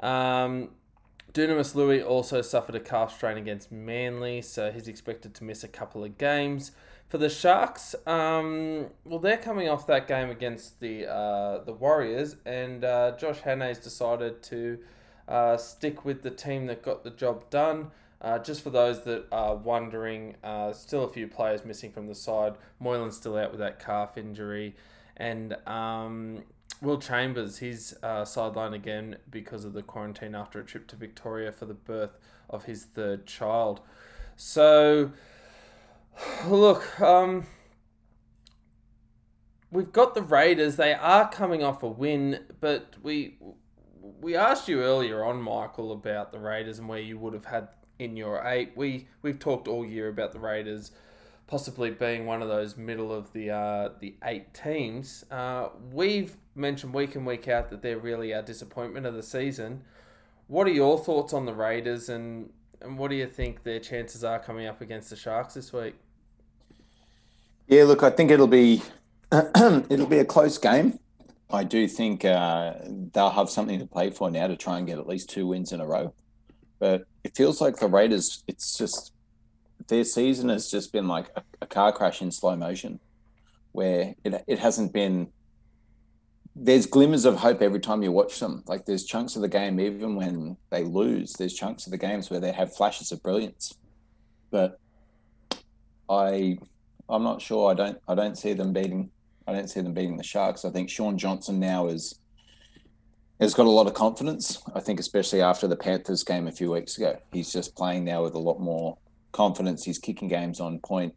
Um, 0.00 0.70
Dunamis 1.32 1.74
Lui 1.74 2.02
also 2.02 2.42
suffered 2.42 2.74
a 2.74 2.80
calf 2.80 3.14
strain 3.14 3.38
against 3.38 3.72
Manly, 3.72 4.42
so 4.42 4.70
he's 4.70 4.86
expected 4.88 5.34
to 5.34 5.44
miss 5.44 5.64
a 5.64 5.68
couple 5.68 6.04
of 6.04 6.18
games. 6.18 6.72
For 7.08 7.18
the 7.18 7.30
Sharks, 7.30 7.94
um, 8.06 8.86
well, 9.04 9.18
they're 9.18 9.38
coming 9.38 9.68
off 9.68 9.86
that 9.86 10.08
game 10.08 10.30
against 10.30 10.80
the 10.80 11.06
uh, 11.10 11.64
the 11.64 11.72
Warriors, 11.72 12.36
and 12.44 12.84
uh, 12.84 13.16
Josh 13.18 13.40
Hannay's 13.40 13.78
decided 13.78 14.42
to 14.44 14.78
uh, 15.28 15.56
stick 15.56 16.04
with 16.04 16.22
the 16.22 16.30
team 16.30 16.66
that 16.66 16.82
got 16.82 17.04
the 17.04 17.10
job 17.10 17.48
done. 17.50 17.90
Uh, 18.22 18.38
just 18.38 18.62
for 18.62 18.70
those 18.70 19.02
that 19.02 19.26
are 19.32 19.56
wondering, 19.56 20.36
uh, 20.44 20.72
still 20.72 21.02
a 21.02 21.08
few 21.08 21.26
players 21.26 21.64
missing 21.64 21.90
from 21.90 22.06
the 22.06 22.14
side. 22.14 22.54
Moylan's 22.80 23.16
still 23.16 23.36
out 23.36 23.50
with 23.50 23.58
that 23.58 23.84
calf 23.84 24.16
injury, 24.16 24.76
and 25.16 25.56
um, 25.66 26.44
Will 26.80 26.98
Chambers, 26.98 27.58
he's 27.58 27.94
uh, 28.02 28.22
sidelined 28.22 28.74
again 28.74 29.16
because 29.28 29.64
of 29.64 29.72
the 29.72 29.82
quarantine 29.82 30.36
after 30.36 30.60
a 30.60 30.64
trip 30.64 30.86
to 30.88 30.96
Victoria 30.96 31.50
for 31.50 31.66
the 31.66 31.74
birth 31.74 32.16
of 32.48 32.64
his 32.64 32.84
third 32.84 33.26
child. 33.26 33.80
So, 34.36 35.10
look, 36.46 37.00
um, 37.00 37.46
we've 39.72 39.92
got 39.92 40.14
the 40.14 40.22
Raiders. 40.22 40.76
They 40.76 40.94
are 40.94 41.28
coming 41.28 41.64
off 41.64 41.82
a 41.82 41.88
win, 41.88 42.44
but 42.60 42.94
we 43.02 43.38
we 44.20 44.36
asked 44.36 44.68
you 44.68 44.82
earlier 44.82 45.24
on, 45.24 45.42
Michael, 45.42 45.90
about 45.90 46.30
the 46.30 46.38
Raiders 46.38 46.78
and 46.78 46.88
where 46.88 47.00
you 47.00 47.18
would 47.18 47.34
have 47.34 47.46
had 47.46 47.68
in 47.98 48.16
your 48.16 48.42
eight. 48.46 48.72
We 48.76 49.08
we've 49.22 49.38
talked 49.38 49.68
all 49.68 49.84
year 49.84 50.08
about 50.08 50.32
the 50.32 50.40
Raiders 50.40 50.92
possibly 51.52 51.90
being 51.90 52.24
one 52.24 52.40
of 52.40 52.48
those 52.48 52.78
middle 52.78 53.12
of 53.12 53.30
the 53.34 53.50
uh, 53.50 53.90
the 54.00 54.14
eight 54.24 54.54
teams. 54.54 55.24
Uh, 55.30 55.68
we've 55.92 56.36
mentioned 56.54 56.94
week 56.94 57.14
in 57.14 57.24
week 57.24 57.46
out 57.46 57.68
that 57.70 57.82
they're 57.82 57.98
really 57.98 58.34
our 58.34 58.40
disappointment 58.40 59.04
of 59.04 59.14
the 59.14 59.22
season. 59.22 59.82
What 60.46 60.66
are 60.66 60.72
your 60.72 60.98
thoughts 60.98 61.32
on 61.32 61.46
the 61.46 61.54
Raiders 61.54 62.08
and 62.08 62.48
and 62.80 62.98
what 62.98 63.10
do 63.10 63.16
you 63.16 63.26
think 63.26 63.62
their 63.62 63.80
chances 63.80 64.24
are 64.24 64.38
coming 64.38 64.66
up 64.66 64.80
against 64.80 65.10
the 65.10 65.16
Sharks 65.16 65.54
this 65.54 65.72
week? 65.72 65.94
Yeah, 67.68 67.84
look, 67.84 68.02
I 68.02 68.10
think 68.10 68.30
it'll 68.30 68.46
be 68.46 68.82
it'll 69.32 70.06
be 70.06 70.18
a 70.18 70.24
close 70.24 70.58
game. 70.58 70.98
I 71.50 71.64
do 71.64 71.86
think 71.86 72.24
uh, 72.24 72.74
they'll 73.12 73.28
have 73.28 73.50
something 73.50 73.78
to 73.78 73.86
play 73.86 74.08
for 74.10 74.30
now 74.30 74.46
to 74.46 74.56
try 74.56 74.78
and 74.78 74.86
get 74.86 74.98
at 74.98 75.06
least 75.06 75.28
two 75.28 75.46
wins 75.46 75.70
in 75.70 75.80
a 75.80 75.86
row. 75.86 76.14
But 76.82 77.04
it 77.22 77.36
feels 77.36 77.60
like 77.60 77.76
the 77.76 77.86
Raiders, 77.86 78.42
it's 78.48 78.76
just 78.76 79.12
their 79.86 80.02
season 80.02 80.48
has 80.48 80.68
just 80.68 80.92
been 80.92 81.06
like 81.06 81.30
a, 81.36 81.44
a 81.60 81.66
car 81.66 81.92
crash 81.92 82.20
in 82.20 82.32
slow 82.32 82.56
motion, 82.56 82.98
where 83.70 84.16
it 84.24 84.42
it 84.48 84.58
hasn't 84.58 84.92
been. 84.92 85.28
There's 86.56 86.86
glimmers 86.86 87.24
of 87.24 87.36
hope 87.36 87.62
every 87.62 87.78
time 87.78 88.02
you 88.02 88.10
watch 88.10 88.40
them. 88.40 88.64
Like 88.66 88.84
there's 88.84 89.04
chunks 89.04 89.36
of 89.36 89.42
the 89.42 89.48
game, 89.48 89.78
even 89.78 90.16
when 90.16 90.56
they 90.70 90.82
lose, 90.82 91.34
there's 91.34 91.54
chunks 91.54 91.86
of 91.86 91.92
the 91.92 91.98
games 91.98 92.30
where 92.30 92.40
they 92.40 92.50
have 92.50 92.74
flashes 92.74 93.12
of 93.12 93.22
brilliance. 93.22 93.78
But 94.50 94.80
I, 96.10 96.58
I'm 97.08 97.22
not 97.22 97.40
sure. 97.40 97.70
I 97.70 97.74
don't. 97.74 97.98
I 98.08 98.16
don't 98.16 98.36
see 98.36 98.54
them 98.54 98.72
beating. 98.72 99.08
I 99.46 99.52
don't 99.52 99.70
see 99.70 99.82
them 99.82 99.94
beating 99.94 100.16
the 100.16 100.24
Sharks. 100.24 100.64
I 100.64 100.70
think 100.70 100.90
Shaun 100.90 101.16
Johnson 101.16 101.60
now 101.60 101.86
is 101.86 102.18
has 103.42 103.54
got 103.54 103.66
a 103.66 103.70
lot 103.70 103.86
of 103.86 103.94
confidence. 103.94 104.62
I 104.74 104.80
think, 104.80 105.00
especially 105.00 105.42
after 105.42 105.66
the 105.66 105.76
Panthers 105.76 106.22
game 106.22 106.46
a 106.46 106.52
few 106.52 106.70
weeks 106.70 106.96
ago, 106.96 107.18
he's 107.32 107.52
just 107.52 107.74
playing 107.74 108.04
now 108.04 108.22
with 108.22 108.34
a 108.34 108.38
lot 108.38 108.60
more 108.60 108.98
confidence. 109.32 109.84
He's 109.84 109.98
kicking 109.98 110.28
games 110.28 110.60
on 110.60 110.78
point, 110.78 111.14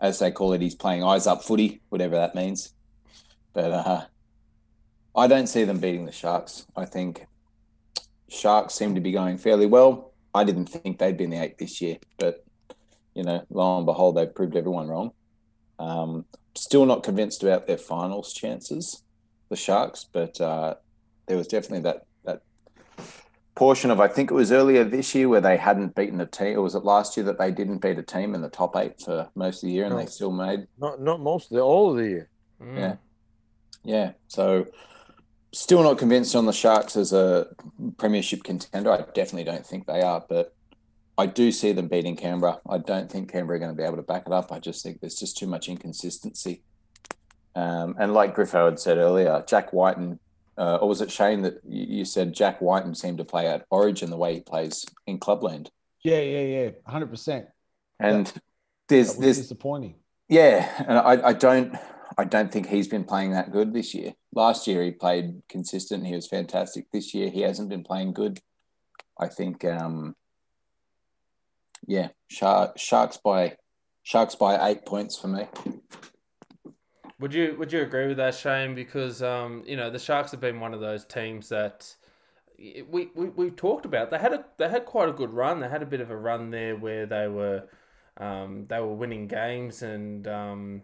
as 0.00 0.20
they 0.20 0.30
call 0.30 0.52
it. 0.52 0.60
He's 0.60 0.76
playing 0.76 1.02
eyes 1.02 1.26
up 1.26 1.42
footy, 1.42 1.80
whatever 1.88 2.14
that 2.14 2.34
means. 2.36 2.72
But 3.52 3.72
uh, 3.72 4.04
I 5.16 5.26
don't 5.26 5.48
see 5.48 5.64
them 5.64 5.78
beating 5.80 6.06
the 6.06 6.12
Sharks. 6.12 6.66
I 6.76 6.84
think 6.84 7.26
Sharks 8.28 8.74
seem 8.74 8.94
to 8.94 9.00
be 9.00 9.12
going 9.12 9.38
fairly 9.38 9.66
well. 9.66 10.12
I 10.32 10.44
didn't 10.44 10.66
think 10.66 10.98
they'd 10.98 11.16
be 11.16 11.24
in 11.24 11.30
the 11.30 11.42
eight 11.42 11.58
this 11.58 11.80
year, 11.80 11.98
but 12.18 12.44
you 13.14 13.24
know, 13.24 13.44
lo 13.50 13.76
and 13.76 13.86
behold, 13.86 14.16
they've 14.16 14.34
proved 14.34 14.56
everyone 14.56 14.88
wrong. 14.88 15.12
Um, 15.78 16.26
still 16.54 16.86
not 16.86 17.02
convinced 17.02 17.42
about 17.42 17.66
their 17.66 17.78
finals 17.78 18.32
chances, 18.32 19.02
the 19.48 19.56
Sharks, 19.56 20.06
but 20.12 20.40
uh, 20.40 20.74
there 21.26 21.36
was 21.36 21.46
definitely 21.48 21.80
that 21.80 22.06
that 22.24 22.42
portion 23.54 23.90
of 23.90 24.00
I 24.00 24.08
think 24.08 24.30
it 24.30 24.34
was 24.34 24.52
earlier 24.52 24.84
this 24.84 25.14
year 25.14 25.28
where 25.28 25.40
they 25.40 25.56
hadn't 25.56 25.94
beaten 25.94 26.20
a 26.20 26.26
team, 26.26 26.58
or 26.58 26.62
was 26.62 26.74
it 26.74 26.84
last 26.84 27.16
year 27.16 27.24
that 27.26 27.38
they 27.38 27.50
didn't 27.50 27.78
beat 27.78 27.98
a 27.98 28.02
team 28.02 28.34
in 28.34 28.42
the 28.42 28.48
top 28.48 28.76
eight 28.76 29.00
for 29.00 29.28
most 29.34 29.62
of 29.62 29.68
the 29.68 29.72
year, 29.72 29.84
and 29.84 29.94
No. 29.94 30.00
they 30.00 30.06
still 30.06 30.32
made 30.32 30.66
Not 30.78 31.00
not 31.00 31.20
most 31.20 31.50
of 31.50 31.56
the 31.56 31.62
all 31.62 31.90
of 31.90 31.96
the 31.96 32.08
year. 32.08 32.28
Mm. 32.60 32.78
yeah, 32.78 32.96
yeah. 33.84 34.12
So 34.28 34.66
still 35.52 35.82
not 35.82 35.98
convinced 35.98 36.34
on 36.34 36.46
the 36.46 36.52
Sharks 36.52 36.96
as 36.96 37.12
a 37.12 37.46
premiership 37.96 38.42
contender. 38.42 38.90
I 38.90 38.98
definitely 39.14 39.44
don't 39.44 39.64
think 39.66 39.86
they 39.86 40.02
are, 40.02 40.24
but 40.28 40.52
I 41.16 41.26
do 41.26 41.52
see 41.52 41.70
them 41.70 41.86
beating 41.86 42.16
Canberra. 42.16 42.58
I 42.68 42.78
don't 42.78 43.08
think 43.10 43.30
Canberra 43.30 43.56
are 43.56 43.60
going 43.60 43.70
to 43.70 43.76
be 43.76 43.84
able 43.84 43.96
to 43.96 44.02
back 44.02 44.24
it 44.26 44.32
up. 44.32 44.50
I 44.50 44.58
just 44.58 44.82
think 44.82 45.00
there's 45.00 45.14
just 45.14 45.36
too 45.36 45.46
much 45.46 45.68
inconsistency. 45.68 46.62
Um, 47.54 47.94
and 48.00 48.12
like 48.12 48.34
Griffo 48.34 48.64
had 48.64 48.80
said 48.80 48.98
earlier, 48.98 49.44
Jack 49.46 49.72
Wighton, 49.72 50.18
uh, 50.56 50.76
or 50.76 50.88
was 50.88 51.00
it 51.00 51.10
Shane 51.10 51.42
that 51.42 51.60
you, 51.66 52.04
said 52.04 52.32
Jack 52.32 52.60
Wighton 52.60 52.94
seemed 52.94 53.18
to 53.18 53.24
play 53.24 53.46
at 53.46 53.64
Origin 53.70 54.10
the 54.10 54.16
way 54.16 54.34
he 54.34 54.40
plays 54.40 54.84
in 55.06 55.18
Clubland? 55.18 55.70
Yeah, 56.02 56.20
yeah, 56.20 56.40
yeah, 56.40 56.70
hundred 56.86 57.10
percent. 57.10 57.46
And 57.98 58.26
That 58.26 58.42
there's 58.88 59.08
was 59.08 59.18
there's 59.18 59.38
disappointing. 59.38 59.96
yeah, 60.28 60.84
and 60.86 60.98
I, 60.98 61.28
I 61.28 61.32
don't 61.32 61.76
I 62.18 62.24
don't 62.24 62.52
think 62.52 62.66
he's 62.68 62.88
been 62.88 63.04
playing 63.04 63.32
that 63.32 63.50
good 63.52 63.72
this 63.72 63.94
year. 63.94 64.14
Last 64.32 64.66
year 64.66 64.82
he 64.82 64.90
played 64.90 65.42
consistent, 65.48 66.06
he 66.06 66.14
was 66.14 66.28
fantastic. 66.28 66.86
This 66.92 67.14
year 67.14 67.30
he 67.30 67.40
hasn't 67.40 67.68
been 67.70 67.82
playing 67.84 68.12
good. 68.12 68.40
I 69.18 69.28
think 69.28 69.64
um 69.64 70.14
yeah, 71.86 72.08
Shark, 72.28 72.78
Sharks 72.78 73.16
by 73.16 73.56
Sharks 74.02 74.34
by 74.34 74.68
eight 74.68 74.84
points 74.86 75.16
for 75.18 75.28
me. 75.28 75.46
Would 77.24 77.32
you 77.32 77.56
would 77.58 77.72
you 77.72 77.80
agree 77.80 78.06
with 78.06 78.18
that, 78.18 78.34
Shane? 78.34 78.74
Because 78.74 79.22
um, 79.22 79.62
you 79.66 79.78
know 79.78 79.88
the 79.88 79.98
Sharks 79.98 80.30
have 80.32 80.42
been 80.42 80.60
one 80.60 80.74
of 80.74 80.80
those 80.80 81.06
teams 81.06 81.48
that 81.48 81.96
we 82.58 83.08
we 83.14 83.30
we 83.30 83.50
talked 83.50 83.86
about. 83.86 84.10
They 84.10 84.18
had 84.18 84.34
a 84.34 84.44
they 84.58 84.68
had 84.68 84.84
quite 84.84 85.08
a 85.08 85.12
good 85.12 85.32
run. 85.32 85.58
They 85.58 85.70
had 85.70 85.82
a 85.82 85.86
bit 85.86 86.02
of 86.02 86.10
a 86.10 86.16
run 86.18 86.50
there 86.50 86.76
where 86.76 87.06
they 87.06 87.26
were 87.28 87.64
um, 88.18 88.66
they 88.68 88.78
were 88.78 88.92
winning 88.92 89.26
games, 89.26 89.80
and 89.80 90.28
um, 90.28 90.82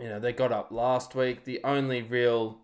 you 0.00 0.08
know 0.08 0.18
they 0.18 0.32
got 0.32 0.50
up 0.50 0.72
last 0.72 1.14
week. 1.14 1.44
The 1.44 1.60
only 1.62 2.02
real 2.02 2.58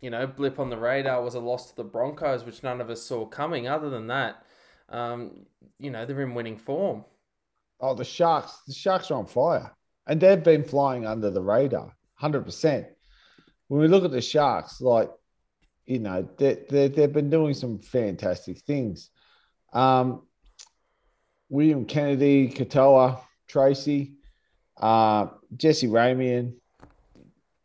you 0.00 0.10
know 0.10 0.26
blip 0.26 0.58
on 0.58 0.68
the 0.68 0.76
radar 0.76 1.22
was 1.22 1.36
a 1.36 1.38
loss 1.38 1.70
to 1.70 1.76
the 1.76 1.84
Broncos, 1.84 2.42
which 2.44 2.64
none 2.64 2.80
of 2.80 2.90
us 2.90 3.02
saw 3.02 3.24
coming. 3.24 3.68
Other 3.68 3.88
than 3.88 4.08
that, 4.08 4.44
um, 4.88 5.46
you 5.78 5.92
know 5.92 6.04
they're 6.04 6.22
in 6.22 6.34
winning 6.34 6.58
form. 6.58 7.04
Oh, 7.78 7.94
the 7.94 8.04
Sharks, 8.04 8.62
the 8.66 8.74
Sharks 8.74 9.12
are 9.12 9.18
on 9.18 9.26
fire. 9.26 9.70
And 10.08 10.20
they've 10.20 10.42
been 10.42 10.64
flying 10.64 11.06
under 11.06 11.30
the 11.30 11.40
radar, 11.40 11.94
100%. 12.22 12.86
When 13.68 13.80
we 13.80 13.88
look 13.88 14.04
at 14.04 14.10
the 14.10 14.20
Sharks, 14.20 14.80
like, 14.80 15.10
you 15.86 15.98
know, 15.98 16.28
they, 16.38 16.58
they, 16.68 16.88
they've 16.88 17.12
been 17.12 17.30
doing 17.30 17.54
some 17.54 17.78
fantastic 17.78 18.58
things. 18.60 19.10
Um, 19.72 20.22
William 21.48 21.84
Kennedy, 21.84 22.48
Katoa, 22.48 23.20
Tracy, 23.48 24.14
uh, 24.80 25.26
Jesse 25.56 25.88
Ramien, 25.88 26.54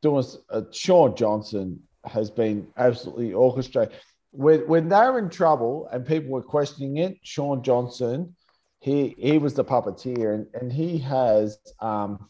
doing 0.02 0.26
uh, 0.50 0.62
Shaun 0.72 1.16
Johnson 1.16 1.82
has 2.06 2.30
been 2.30 2.68
absolutely 2.78 3.34
orchestrated. 3.34 3.96
When, 4.32 4.68
when 4.68 4.90
they 4.90 4.96
were 4.96 5.20
in 5.20 5.30
trouble 5.30 5.88
and 5.92 6.06
people 6.06 6.32
were 6.32 6.42
questioning 6.42 6.98
it, 6.98 7.18
Shaun 7.24 7.64
Johnson, 7.64 8.36
he 8.80 9.16
he 9.18 9.38
was 9.38 9.54
the 9.54 9.66
puppeteer 9.66 10.36
and, 10.36 10.48
and 10.54 10.72
he 10.72 11.00
has 11.00 11.58
um, 11.80 12.30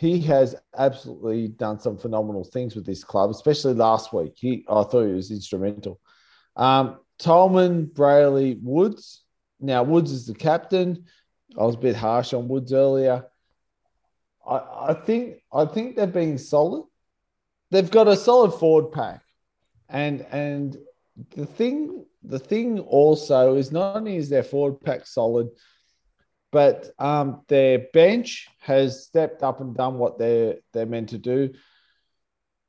he 0.00 0.18
has 0.18 0.56
absolutely 0.78 1.48
done 1.48 1.78
some 1.78 1.98
phenomenal 1.98 2.42
things 2.42 2.74
with 2.74 2.86
this 2.86 3.04
club, 3.04 3.28
especially 3.28 3.74
last 3.74 4.14
week. 4.14 4.32
He 4.34 4.64
I 4.66 4.82
thought 4.82 5.04
he 5.04 5.12
was 5.12 5.30
instrumental. 5.30 6.00
Um, 6.56 7.00
Tolman, 7.18 7.84
Brailey, 7.92 8.58
Woods. 8.62 9.24
Now 9.60 9.82
Woods 9.82 10.10
is 10.10 10.26
the 10.26 10.32
captain. 10.32 11.04
I 11.58 11.64
was 11.64 11.74
a 11.74 11.78
bit 11.78 11.96
harsh 11.96 12.32
on 12.32 12.48
Woods 12.48 12.72
earlier. 12.72 13.26
I, 14.48 14.60
I 14.88 14.94
think 14.94 15.42
I 15.52 15.66
think 15.66 15.96
they're 15.96 16.06
being 16.06 16.38
solid. 16.38 16.84
They've 17.70 17.90
got 17.90 18.08
a 18.08 18.16
solid 18.16 18.52
forward 18.52 18.92
pack, 18.92 19.20
and 19.90 20.24
and 20.32 20.78
the 21.36 21.44
thing 21.44 22.06
the 22.22 22.38
thing 22.38 22.78
also 22.78 23.56
is 23.56 23.70
not 23.70 23.96
only 23.96 24.16
is 24.16 24.30
their 24.30 24.44
forward 24.44 24.80
pack 24.80 25.06
solid, 25.06 25.50
but 26.52 26.90
um, 26.98 27.42
their 27.48 27.86
bench 27.92 28.48
has 28.60 29.04
stepped 29.04 29.42
up 29.42 29.60
and 29.60 29.74
done 29.74 29.98
what 29.98 30.18
they're 30.18 30.56
they're 30.72 30.86
meant 30.86 31.10
to 31.10 31.18
do. 31.18 31.52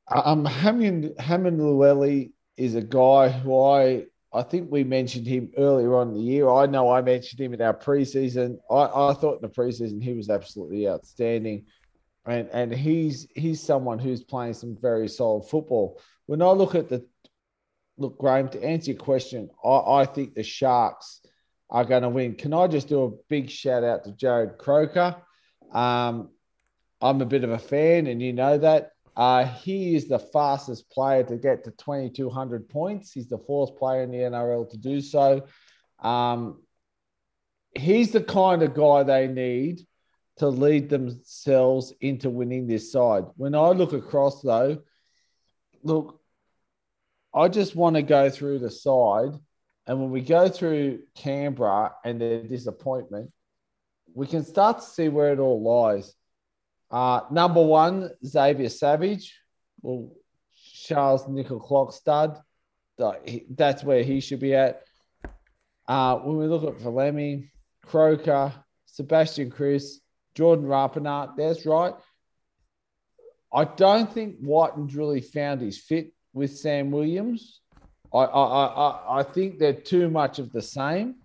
Um, 0.08 0.44
Hamlin 0.44 1.14
Hamlin 1.18 2.32
is 2.56 2.74
a 2.74 2.82
guy 2.82 3.28
who 3.28 3.60
I 3.60 4.06
I 4.32 4.42
think 4.42 4.70
we 4.70 4.84
mentioned 4.84 5.26
him 5.26 5.50
earlier 5.58 5.96
on 5.96 6.08
in 6.08 6.14
the 6.14 6.20
year. 6.20 6.48
I 6.48 6.66
know 6.66 6.90
I 6.90 7.02
mentioned 7.02 7.40
him 7.40 7.54
in 7.54 7.60
our 7.60 7.74
preseason. 7.74 8.58
I, 8.70 9.10
I 9.10 9.14
thought 9.14 9.42
in 9.42 9.42
the 9.42 9.48
preseason 9.48 10.02
he 10.02 10.14
was 10.14 10.30
absolutely 10.30 10.88
outstanding, 10.88 11.66
and 12.26 12.48
and 12.52 12.72
he's 12.72 13.26
he's 13.34 13.60
someone 13.60 13.98
who's 13.98 14.22
playing 14.22 14.54
some 14.54 14.76
very 14.80 15.08
solid 15.08 15.48
football. 15.48 16.00
When 16.26 16.40
I 16.40 16.50
look 16.50 16.74
at 16.74 16.88
the 16.88 17.04
look, 17.98 18.18
Graham, 18.18 18.48
to 18.50 18.62
answer 18.62 18.92
your 18.92 19.00
question, 19.00 19.50
I, 19.64 20.02
I 20.02 20.06
think 20.06 20.34
the 20.34 20.42
Sharks 20.42 21.20
are 21.72 21.86
going 21.86 22.02
to 22.02 22.08
win. 22.10 22.34
Can 22.34 22.52
I 22.52 22.68
just 22.68 22.88
do 22.88 23.04
a 23.04 23.10
big 23.28 23.50
shout 23.50 23.82
out 23.82 24.04
to 24.04 24.10
Jarrod 24.10 24.58
Croker? 24.58 25.16
Um, 25.72 26.28
I'm 27.00 27.20
a 27.20 27.26
bit 27.26 27.42
of 27.42 27.50
a 27.50 27.58
fan, 27.58 28.06
and 28.06 28.22
you 28.22 28.32
know 28.32 28.58
that. 28.58 28.90
Uh, 29.14 29.44
he 29.44 29.94
is 29.94 30.08
the 30.08 30.18
fastest 30.18 30.88
player 30.88 31.22
to 31.22 31.36
get 31.36 31.64
to 31.64 31.70
2,200 31.72 32.66
points. 32.70 33.12
He's 33.12 33.28
the 33.28 33.36
fourth 33.36 33.76
player 33.76 34.02
in 34.04 34.10
the 34.10 34.16
NRL 34.16 34.70
to 34.70 34.78
do 34.78 35.02
so. 35.02 35.44
Um, 35.98 36.62
he's 37.74 38.10
the 38.10 38.22
kind 38.22 38.62
of 38.62 38.72
guy 38.72 39.02
they 39.02 39.28
need 39.28 39.86
to 40.38 40.48
lead 40.48 40.88
themselves 40.88 41.92
into 42.00 42.30
winning 42.30 42.66
this 42.66 42.90
side. 42.90 43.24
When 43.36 43.54
I 43.54 43.68
look 43.68 43.92
across, 43.92 44.40
though, 44.40 44.78
look, 45.82 46.18
I 47.34 47.48
just 47.48 47.76
want 47.76 47.96
to 47.96 48.02
go 48.02 48.30
through 48.30 48.60
the 48.60 48.70
side. 48.70 49.38
And 49.92 50.00
when 50.00 50.10
we 50.10 50.22
go 50.22 50.48
through 50.48 51.00
Canberra 51.14 51.92
and 52.02 52.18
their 52.18 52.42
disappointment, 52.44 53.30
we 54.14 54.26
can 54.26 54.42
start 54.42 54.78
to 54.78 54.86
see 54.86 55.10
where 55.10 55.34
it 55.34 55.38
all 55.38 55.62
lies. 55.62 56.14
Uh, 56.90 57.20
number 57.30 57.62
one, 57.62 58.08
Xavier 58.24 58.70
Savage. 58.70 59.38
Well, 59.82 60.14
Charnze 60.88 61.28
Nicoll-Klokstad. 61.28 62.40
That's 63.50 63.84
where 63.84 64.02
he 64.02 64.20
should 64.20 64.40
be 64.40 64.54
at. 64.54 64.82
Uh, 65.86 66.16
when 66.20 66.38
we 66.38 66.46
look 66.46 66.64
at 66.64 66.82
Valemei, 66.82 67.50
Croker, 67.84 68.50
Sebastian 68.86 69.50
Kris, 69.50 70.00
Jordan 70.34 70.64
Rapana, 70.64 71.36
that's 71.36 71.66
right. 71.66 71.92
I 73.52 73.64
don't 73.64 74.10
think 74.10 74.36
Wighton's 74.40 74.96
really 74.96 75.20
found 75.20 75.60
his 75.60 75.78
fit 75.78 76.14
with 76.32 76.56
Sam 76.56 76.90
Williams. 76.92 77.60
I, 78.14 78.24
I, 78.24 78.66
I, 78.66 79.20
I 79.20 79.22
think 79.22 79.58
they're 79.58 79.72
too 79.72 80.10
much 80.10 80.38
of 80.38 80.52
the 80.52 80.62
same. 80.62 81.16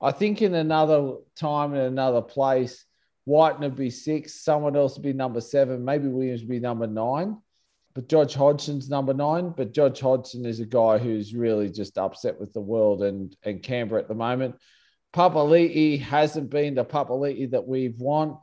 I 0.00 0.12
think 0.12 0.42
in 0.42 0.54
another 0.54 1.14
time 1.36 1.74
in 1.74 1.80
another 1.80 2.22
place, 2.22 2.84
Wighton 3.26 3.62
would 3.62 3.76
be 3.76 3.90
six, 3.90 4.42
someone 4.42 4.76
else 4.76 4.94
would 4.94 5.02
be 5.02 5.12
number 5.12 5.40
seven, 5.40 5.84
maybe 5.84 6.08
Williams 6.08 6.40
would 6.40 6.48
be 6.48 6.60
number 6.60 6.86
nine. 6.86 7.38
But 7.94 8.08
Josh 8.08 8.34
Hodgson's 8.34 8.88
number 8.88 9.12
nine. 9.12 9.52
But 9.56 9.72
Josh 9.72 9.98
Hodgson 9.98 10.46
is 10.46 10.60
a 10.60 10.66
guy 10.66 10.98
who's 10.98 11.34
really 11.34 11.68
just 11.68 11.98
upset 11.98 12.38
with 12.38 12.52
the 12.52 12.60
world 12.60 13.02
and, 13.02 13.34
and 13.42 13.60
Canberra 13.60 14.00
at 14.00 14.06
the 14.06 14.14
moment. 14.14 14.54
Papali'i 15.12 16.00
hasn't 16.00 16.48
been 16.48 16.76
the 16.76 16.84
Papali'i 16.84 17.50
that 17.50 17.66
we've 17.66 17.98
want. 17.98 18.36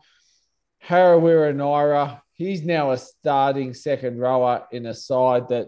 Harawira-Naera, 0.85 2.21
he's 2.33 2.63
now 2.63 2.91
a 2.91 2.97
starting 2.97 3.73
second 3.73 4.19
rower 4.19 4.65
in 4.71 4.85
a 4.87 4.93
side 4.93 5.47
that, 5.49 5.67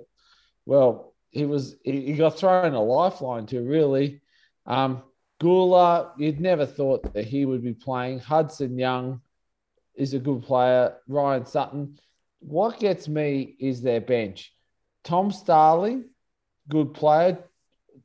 well, 0.66 1.14
he 1.38 1.46
was 1.46 1.76
he, 1.84 2.14
got 2.14 2.38
thrown 2.38 2.74
a 2.74 2.82
lifeline 2.82 3.46
to 3.48 3.62
really. 3.62 4.22
Um, 4.66 5.04
Guler, 5.40 6.10
you'd 6.18 6.42
never 6.42 6.66
thought 6.66 7.14
that 7.14 7.26
he 7.26 7.46
would 7.46 7.64
be 7.64 7.74
playing. 7.74 8.20
Hudson 8.20 8.78
Young 8.78 9.22
is 9.96 10.16
a 10.16 10.20
good 10.20 10.42
player. 10.42 10.96
Ryan 11.08 11.46
Sutton. 11.46 12.00
What 12.40 12.80
gets 12.80 13.08
me 13.08 13.56
is 13.60 13.82
their 13.82 14.02
bench. 14.02 14.52
Tom 15.04 15.32
Starling, 15.32 16.06
good 16.70 16.94
player. 16.94 17.38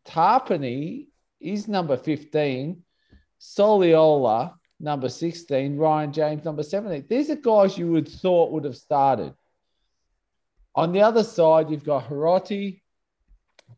Tapine 0.05 1.07
is 1.41 1.69
number 1.69 1.97
15. 1.97 2.83
Soliola, 3.41 4.55
number 4.79 5.09
16. 5.09 5.77
Ryan 5.77 6.13
James, 6.13 6.45
number 6.45 6.63
17. 6.63 7.07
These 7.09 7.31
are 7.31 7.37
guys 7.37 7.79
you 7.79 7.91
would 7.93 8.09
thought 8.09 8.53
would 8.53 8.65
have 8.65 8.77
started. 8.77 9.35
On 10.75 10.93
the 10.93 11.01
other 11.01 11.25
side, 11.25 11.71
you've 11.71 11.85
got 11.85 12.09
Hiroti, 12.09 12.82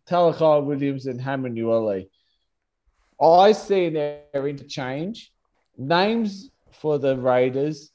Talakai 0.09 0.65
Williams, 0.65 1.07
and 1.07 1.21
Hamlin 1.21 1.55
Uele. 1.55 2.09
I 3.21 3.53
see 3.53 3.89
their 3.91 4.49
interchange 4.49 5.33
names 5.77 6.51
for 6.73 6.99
the 6.99 7.17
Raiders, 7.17 7.91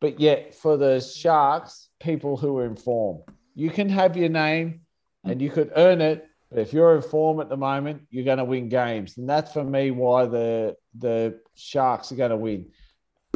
but 0.00 0.20
yet 0.20 0.54
for 0.54 0.76
the 0.76 1.00
Sharks, 1.00 1.88
people 2.00 2.36
who 2.36 2.58
are 2.58 2.66
in 2.66 2.76
form. 2.76 3.22
You 3.54 3.70
can 3.70 3.88
have 3.88 4.16
your 4.16 4.28
name 4.28 4.80
and 5.24 5.40
you 5.40 5.50
could 5.50 5.72
earn 5.76 6.00
it, 6.00 6.26
but 6.50 6.58
if 6.58 6.72
you're 6.72 6.96
in 6.96 7.02
form 7.02 7.40
at 7.40 7.48
the 7.48 7.56
moment, 7.56 8.02
you're 8.10 8.24
going 8.24 8.38
to 8.38 8.44
win 8.44 8.68
games, 8.68 9.16
and 9.18 9.28
that's 9.28 9.52
for 9.52 9.64
me 9.64 9.90
why 9.90 10.26
the 10.26 10.76
the 10.98 11.40
Sharks 11.54 12.12
are 12.12 12.16
going 12.16 12.30
to 12.30 12.36
win. 12.36 12.70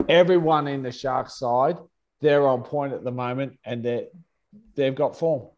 Everyone 0.08 0.68
in 0.68 0.82
the 0.82 0.92
Sharks 0.92 1.38
side, 1.38 1.78
they're 2.20 2.46
on 2.46 2.62
point 2.62 2.92
at 2.92 3.04
the 3.04 3.10
moment, 3.10 3.58
and 3.64 3.82
they 3.82 4.08
they've 4.74 4.94
got 4.94 5.18
form. 5.18 5.48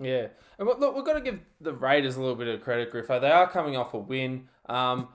Yeah, 0.00 0.28
and 0.58 0.66
look, 0.66 0.94
we've 0.94 1.04
got 1.04 1.14
to 1.14 1.20
give 1.20 1.40
the 1.60 1.74
Raiders 1.74 2.16
a 2.16 2.20
little 2.20 2.36
bit 2.36 2.48
of 2.48 2.62
credit, 2.62 2.92
Griffo. 2.92 3.20
They 3.20 3.30
are 3.30 3.48
coming 3.48 3.76
off 3.76 3.92
a 3.92 3.98
win. 3.98 4.48
Um, 4.66 5.08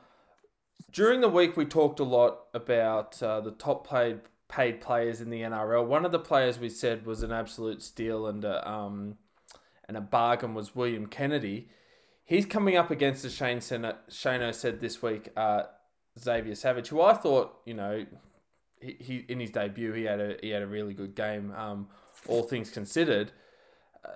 during 0.91 1.21
the 1.21 1.29
week, 1.29 1.57
we 1.57 1.65
talked 1.65 1.99
a 1.99 2.03
lot 2.03 2.39
about 2.53 3.21
uh, 3.21 3.41
the 3.41 3.51
top 3.51 3.87
paid 3.89 4.19
paid 4.47 4.79
players 4.81 5.21
in 5.21 5.29
the 5.29 5.41
NRL. 5.41 5.85
One 5.85 6.05
of 6.05 6.11
the 6.11 6.19
players 6.19 6.59
we 6.59 6.69
said 6.69 7.05
was 7.05 7.23
an 7.23 7.31
absolute 7.31 7.81
steal 7.81 8.27
and 8.27 8.45
a, 8.45 8.69
um, 8.69 9.17
and 9.87 9.97
a 9.97 10.01
bargain 10.01 10.53
was 10.53 10.75
William 10.75 11.07
Kennedy. 11.07 11.69
He's 12.23 12.45
coming 12.45 12.77
up 12.77 12.91
against, 12.91 13.25
as 13.25 13.33
Shane 13.33 13.59
Shano 13.59 14.53
said 14.53 14.81
this 14.81 15.01
week, 15.01 15.29
uh, 15.35 15.63
Xavier 16.19 16.55
Savage, 16.55 16.89
who 16.89 17.01
I 17.01 17.13
thought, 17.13 17.57
you 17.65 17.73
know, 17.73 18.05
he, 18.79 18.97
he 18.99 19.25
in 19.29 19.39
his 19.39 19.51
debut 19.51 19.93
he 19.93 20.03
had 20.03 20.19
a 20.19 20.37
he 20.41 20.49
had 20.49 20.61
a 20.61 20.67
really 20.67 20.93
good 20.93 21.15
game. 21.15 21.51
Um, 21.55 21.87
all 22.27 22.43
things 22.43 22.69
considered. 22.69 23.31
Uh, 24.03 24.09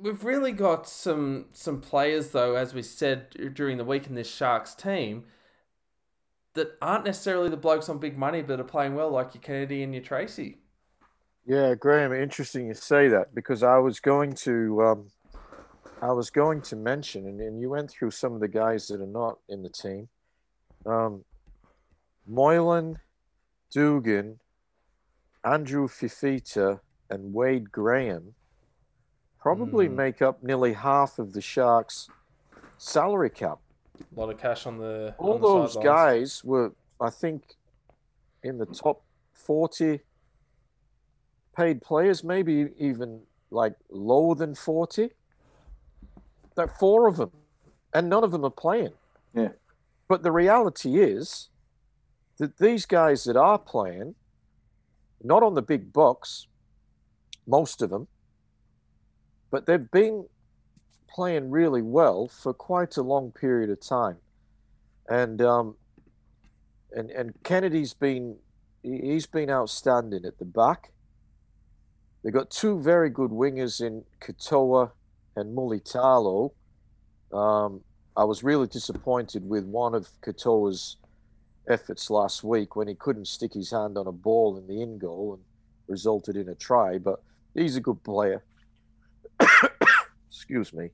we've 0.00 0.24
really 0.24 0.52
got 0.52 0.88
some 0.88 1.46
some 1.52 1.80
players 1.80 2.28
though, 2.30 2.54
as 2.54 2.74
we 2.74 2.82
said 2.82 3.54
during 3.54 3.78
the 3.78 3.84
week 3.84 4.06
in 4.06 4.14
this 4.14 4.30
Sharks 4.30 4.74
team, 4.74 5.24
that 6.54 6.76
aren't 6.80 7.04
necessarily 7.04 7.48
the 7.48 7.56
blokes 7.56 7.88
on 7.88 7.98
big 7.98 8.16
money, 8.16 8.42
but 8.42 8.60
are 8.60 8.64
playing 8.64 8.94
well, 8.94 9.10
like 9.10 9.34
your 9.34 9.42
Kennedy 9.42 9.82
and 9.82 9.94
your 9.94 10.02
Tracy. 10.02 10.58
Yeah, 11.46 11.74
Graham, 11.74 12.12
interesting 12.12 12.66
you 12.66 12.74
say 12.74 13.08
that 13.08 13.34
because 13.34 13.62
I 13.62 13.78
was 13.78 14.00
going 14.00 14.34
to, 14.34 14.82
um, 14.82 15.08
I 16.02 16.12
was 16.12 16.28
going 16.28 16.60
to 16.62 16.76
mention, 16.76 17.26
and, 17.26 17.40
and 17.40 17.58
you 17.58 17.70
went 17.70 17.90
through 17.90 18.10
some 18.10 18.34
of 18.34 18.40
the 18.40 18.48
guys 18.48 18.88
that 18.88 19.00
are 19.00 19.06
not 19.06 19.38
in 19.48 19.62
the 19.62 19.70
team. 19.70 20.08
Um, 20.84 21.24
Moylan, 22.26 22.98
Dugan, 23.70 24.40
Andrew 25.42 25.88
Fifita, 25.88 26.80
and 27.08 27.32
Wade 27.32 27.72
Graham 27.72 28.34
probably 29.40 29.88
mm. 29.88 29.94
make 29.94 30.22
up 30.22 30.42
nearly 30.42 30.72
half 30.72 31.18
of 31.18 31.32
the 31.32 31.40
Sharks' 31.40 32.08
salary 32.76 33.30
cap. 33.30 33.58
A 34.16 34.20
lot 34.20 34.30
of 34.30 34.38
cash 34.38 34.66
on 34.66 34.78
the. 34.78 35.14
All 35.18 35.34
on 35.34 35.40
the 35.40 35.46
those 35.46 35.76
guys 35.76 36.44
were, 36.44 36.72
I 37.00 37.10
think, 37.10 37.42
in 38.42 38.58
the 38.58 38.66
top 38.66 39.02
40 39.34 40.00
paid 41.56 41.82
players, 41.82 42.22
maybe 42.22 42.68
even 42.78 43.20
like 43.50 43.74
lower 43.90 44.34
than 44.34 44.54
40. 44.54 45.10
Like 46.56 46.76
four 46.76 47.06
of 47.06 47.16
them, 47.16 47.30
and 47.94 48.08
none 48.08 48.24
of 48.24 48.32
them 48.32 48.44
are 48.44 48.50
playing. 48.50 48.92
Yeah. 49.32 49.50
But 50.08 50.22
the 50.22 50.32
reality 50.32 51.00
is 51.00 51.50
that 52.38 52.58
these 52.58 52.84
guys 52.84 53.24
that 53.24 53.36
are 53.36 53.58
playing, 53.58 54.16
not 55.22 55.42
on 55.42 55.54
the 55.54 55.62
big 55.62 55.92
bucks, 55.92 56.48
most 57.46 57.80
of 57.80 57.90
them, 57.90 58.08
but 59.50 59.66
they've 59.66 59.90
been 59.90 60.26
playing 61.08 61.50
really 61.50 61.82
well 61.82 62.28
for 62.28 62.52
quite 62.52 62.96
a 62.96 63.02
long 63.02 63.32
period 63.32 63.70
of 63.70 63.80
time, 63.80 64.16
and 65.08 65.40
um, 65.42 65.76
and 66.92 67.10
and 67.10 67.32
Kennedy's 67.44 67.94
been 67.94 68.36
he's 68.82 69.26
been 69.26 69.50
outstanding 69.50 70.24
at 70.24 70.38
the 70.38 70.44
back. 70.44 70.92
They've 72.22 72.32
got 72.32 72.50
two 72.50 72.80
very 72.80 73.10
good 73.10 73.30
wingers 73.30 73.80
in 73.80 74.04
Katoa 74.20 74.90
and 75.36 75.56
Mulitalo. 75.56 76.52
Um, 77.32 77.82
I 78.16 78.24
was 78.24 78.42
really 78.42 78.66
disappointed 78.66 79.48
with 79.48 79.64
one 79.64 79.94
of 79.94 80.08
Katoa's 80.22 80.96
efforts 81.68 82.10
last 82.10 82.42
week 82.42 82.74
when 82.74 82.88
he 82.88 82.94
couldn't 82.94 83.28
stick 83.28 83.54
his 83.54 83.70
hand 83.70 83.96
on 83.96 84.06
a 84.06 84.12
ball 84.12 84.56
in 84.56 84.66
the 84.66 84.82
in 84.82 84.98
goal 84.98 85.34
and 85.34 85.44
resulted 85.86 86.36
in 86.36 86.48
a 86.48 86.54
try. 86.54 86.98
But 86.98 87.22
he's 87.54 87.76
a 87.76 87.80
good 87.80 88.02
player. 88.02 88.42
Excuse 90.28 90.72
me. 90.72 90.90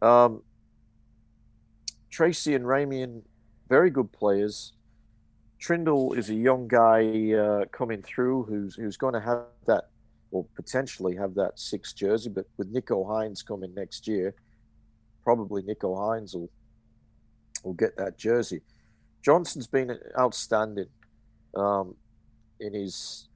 Um, 0.00 0.42
Tracy 2.10 2.54
and 2.54 2.64
Ramien, 2.64 3.22
very 3.68 3.90
good 3.90 4.12
players. 4.12 4.74
Trindall 5.60 6.16
is 6.16 6.28
a 6.28 6.34
young 6.34 6.68
guy 6.68 7.32
uh, 7.32 7.64
coming 7.66 8.02
through 8.02 8.44
who's 8.44 8.74
who's 8.74 8.96
going 8.96 9.14
to 9.14 9.20
have 9.20 9.44
that, 9.66 9.84
or 10.30 10.44
potentially 10.56 11.16
have 11.16 11.34
that 11.34 11.58
six 11.58 11.92
jersey. 11.92 12.30
But 12.30 12.46
with 12.56 12.74
Nicho 12.74 13.06
Hynes 13.06 13.46
coming 13.46 13.72
next 13.74 14.08
year, 14.08 14.34
probably 15.22 15.62
Nicho 15.62 15.96
Hynes 15.96 16.34
will 16.34 16.50
will 17.64 17.74
get 17.74 17.96
that 17.96 18.18
jersey. 18.18 18.60
Johnson's 19.22 19.68
been 19.68 19.96
outstanding 20.18 20.88
um, 21.56 21.94
in 22.58 22.74
his 22.74 23.28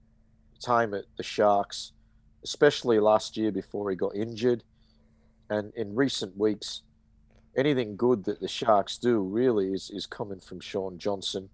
time 0.60 0.94
at 0.94 1.05
the 1.16 1.23
Sharks, 1.23 1.92
especially 2.47 3.00
last 3.00 3.36
year 3.36 3.50
before 3.50 3.91
he 3.91 3.97
got 3.97 4.15
injured. 4.15 4.62
And 5.50 5.73
in 5.75 5.97
recent 5.97 6.36
weeks, 6.36 6.83
anything 7.57 7.97
good 7.97 8.25
that 8.26 8.41
the 8.41 8.47
Sharks 8.47 8.99
do 8.99 9.20
really 9.20 9.73
is, 9.73 9.91
is 9.91 10.07
coming 10.07 10.39
from 10.39 10.60
Shaun 10.60 10.97
Johnson, 10.97 11.49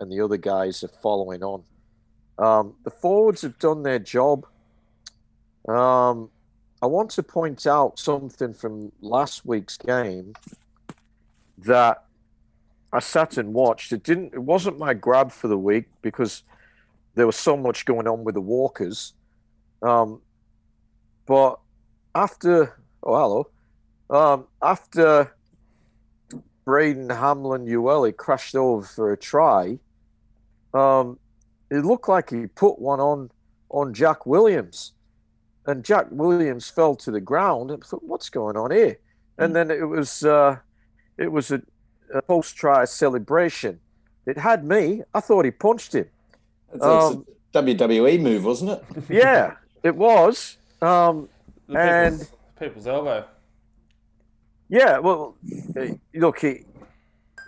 and 0.00 0.10
the 0.10 0.20
other 0.20 0.36
guys 0.36 0.82
are 0.82 0.88
following 0.88 1.44
on. 1.44 1.62
Um, 2.36 2.74
the 2.82 2.90
forwards 2.90 3.42
have 3.42 3.60
done 3.60 3.84
their 3.84 4.00
job. 4.00 4.44
Um, 5.68 6.30
I 6.82 6.86
want 6.86 7.10
to 7.10 7.22
point 7.22 7.64
out 7.64 8.00
something 8.00 8.52
from 8.52 8.90
last 9.00 9.46
week's 9.46 9.76
game 9.76 10.34
that 11.58 12.04
I 12.92 12.98
sat 12.98 13.38
and 13.38 13.54
watched. 13.54 13.92
It 13.92 14.02
didn't. 14.02 14.34
It 14.34 14.42
wasn't 14.42 14.78
my 14.78 14.94
grab 14.94 15.30
for 15.30 15.46
the 15.46 15.56
week 15.56 15.86
because 16.02 16.42
there 17.14 17.26
was 17.26 17.36
so 17.36 17.56
much 17.56 17.84
going 17.84 18.08
on 18.08 18.24
with 18.24 18.34
the 18.34 18.40
Walkers. 18.40 19.14
Um, 19.82 20.20
but 21.26 21.58
after 22.14 22.80
Oh, 23.06 23.16
hello. 23.16 23.48
Um, 24.08 24.46
after 24.62 25.34
Braden 26.64 27.10
Hamlin 27.10 27.66
Uele 27.66 28.16
crashed 28.16 28.54
over 28.56 28.86
for 28.86 29.12
a 29.12 29.16
try, 29.16 29.78
um, 30.72 31.18
it 31.70 31.84
looked 31.84 32.08
like 32.08 32.30
he 32.30 32.46
put 32.46 32.78
one 32.78 33.00
on 33.00 33.30
on 33.70 33.92
Jack 33.92 34.24
Williams, 34.24 34.92
and 35.66 35.84
Jack 35.84 36.06
Williams 36.10 36.70
fell 36.70 36.94
to 36.96 37.10
the 37.10 37.20
ground. 37.20 37.72
I 37.72 37.76
thought, 37.84 38.02
what's 38.04 38.30
going 38.30 38.56
on 38.56 38.70
here? 38.70 38.98
And 39.36 39.54
then 39.54 39.70
it 39.70 39.86
was 39.86 40.24
uh, 40.24 40.56
it 41.18 41.30
was 41.30 41.50
a, 41.50 41.60
a 42.14 42.22
post 42.22 42.56
try 42.56 42.84
celebration. 42.86 43.80
It 44.26 44.38
had 44.38 44.64
me. 44.64 45.02
I 45.12 45.20
thought 45.20 45.44
he 45.44 45.50
punched 45.50 45.94
him. 45.94 46.08
It's 46.72 46.82
Um, 46.82 47.26
a 47.54 47.62
WWE 47.62 48.20
move, 48.20 48.44
wasn't 48.44 48.70
it? 48.70 48.84
Yeah, 49.10 49.56
it 49.84 49.94
was. 49.94 50.56
Um, 50.82 51.28
The 51.68 51.78
And- 51.78 52.18
people's, 52.18 52.32
people's 52.58 52.86
elbow. 52.86 53.24
Yeah, 54.68 54.98
well, 54.98 55.36
uh, 55.76 55.86
look, 56.14 56.40
he 56.40 56.64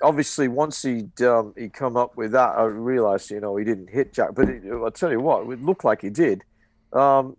obviously 0.02 0.46
once 0.48 0.82
he'd 0.82 1.20
um, 1.22 1.54
he 1.56 1.68
come 1.68 1.96
up 1.96 2.16
with 2.16 2.32
that, 2.32 2.50
I 2.56 2.64
realised 2.64 3.30
you 3.30 3.40
know 3.40 3.56
he 3.56 3.64
didn't 3.64 3.88
hit 3.88 4.12
Jack, 4.12 4.30
but 4.34 4.48
it, 4.48 4.62
I'll 4.70 4.90
tell 4.90 5.10
you 5.10 5.20
what, 5.20 5.50
it 5.50 5.62
looked 5.62 5.84
like 5.84 6.02
he 6.02 6.10
did. 6.10 6.44
Um, 6.92 7.36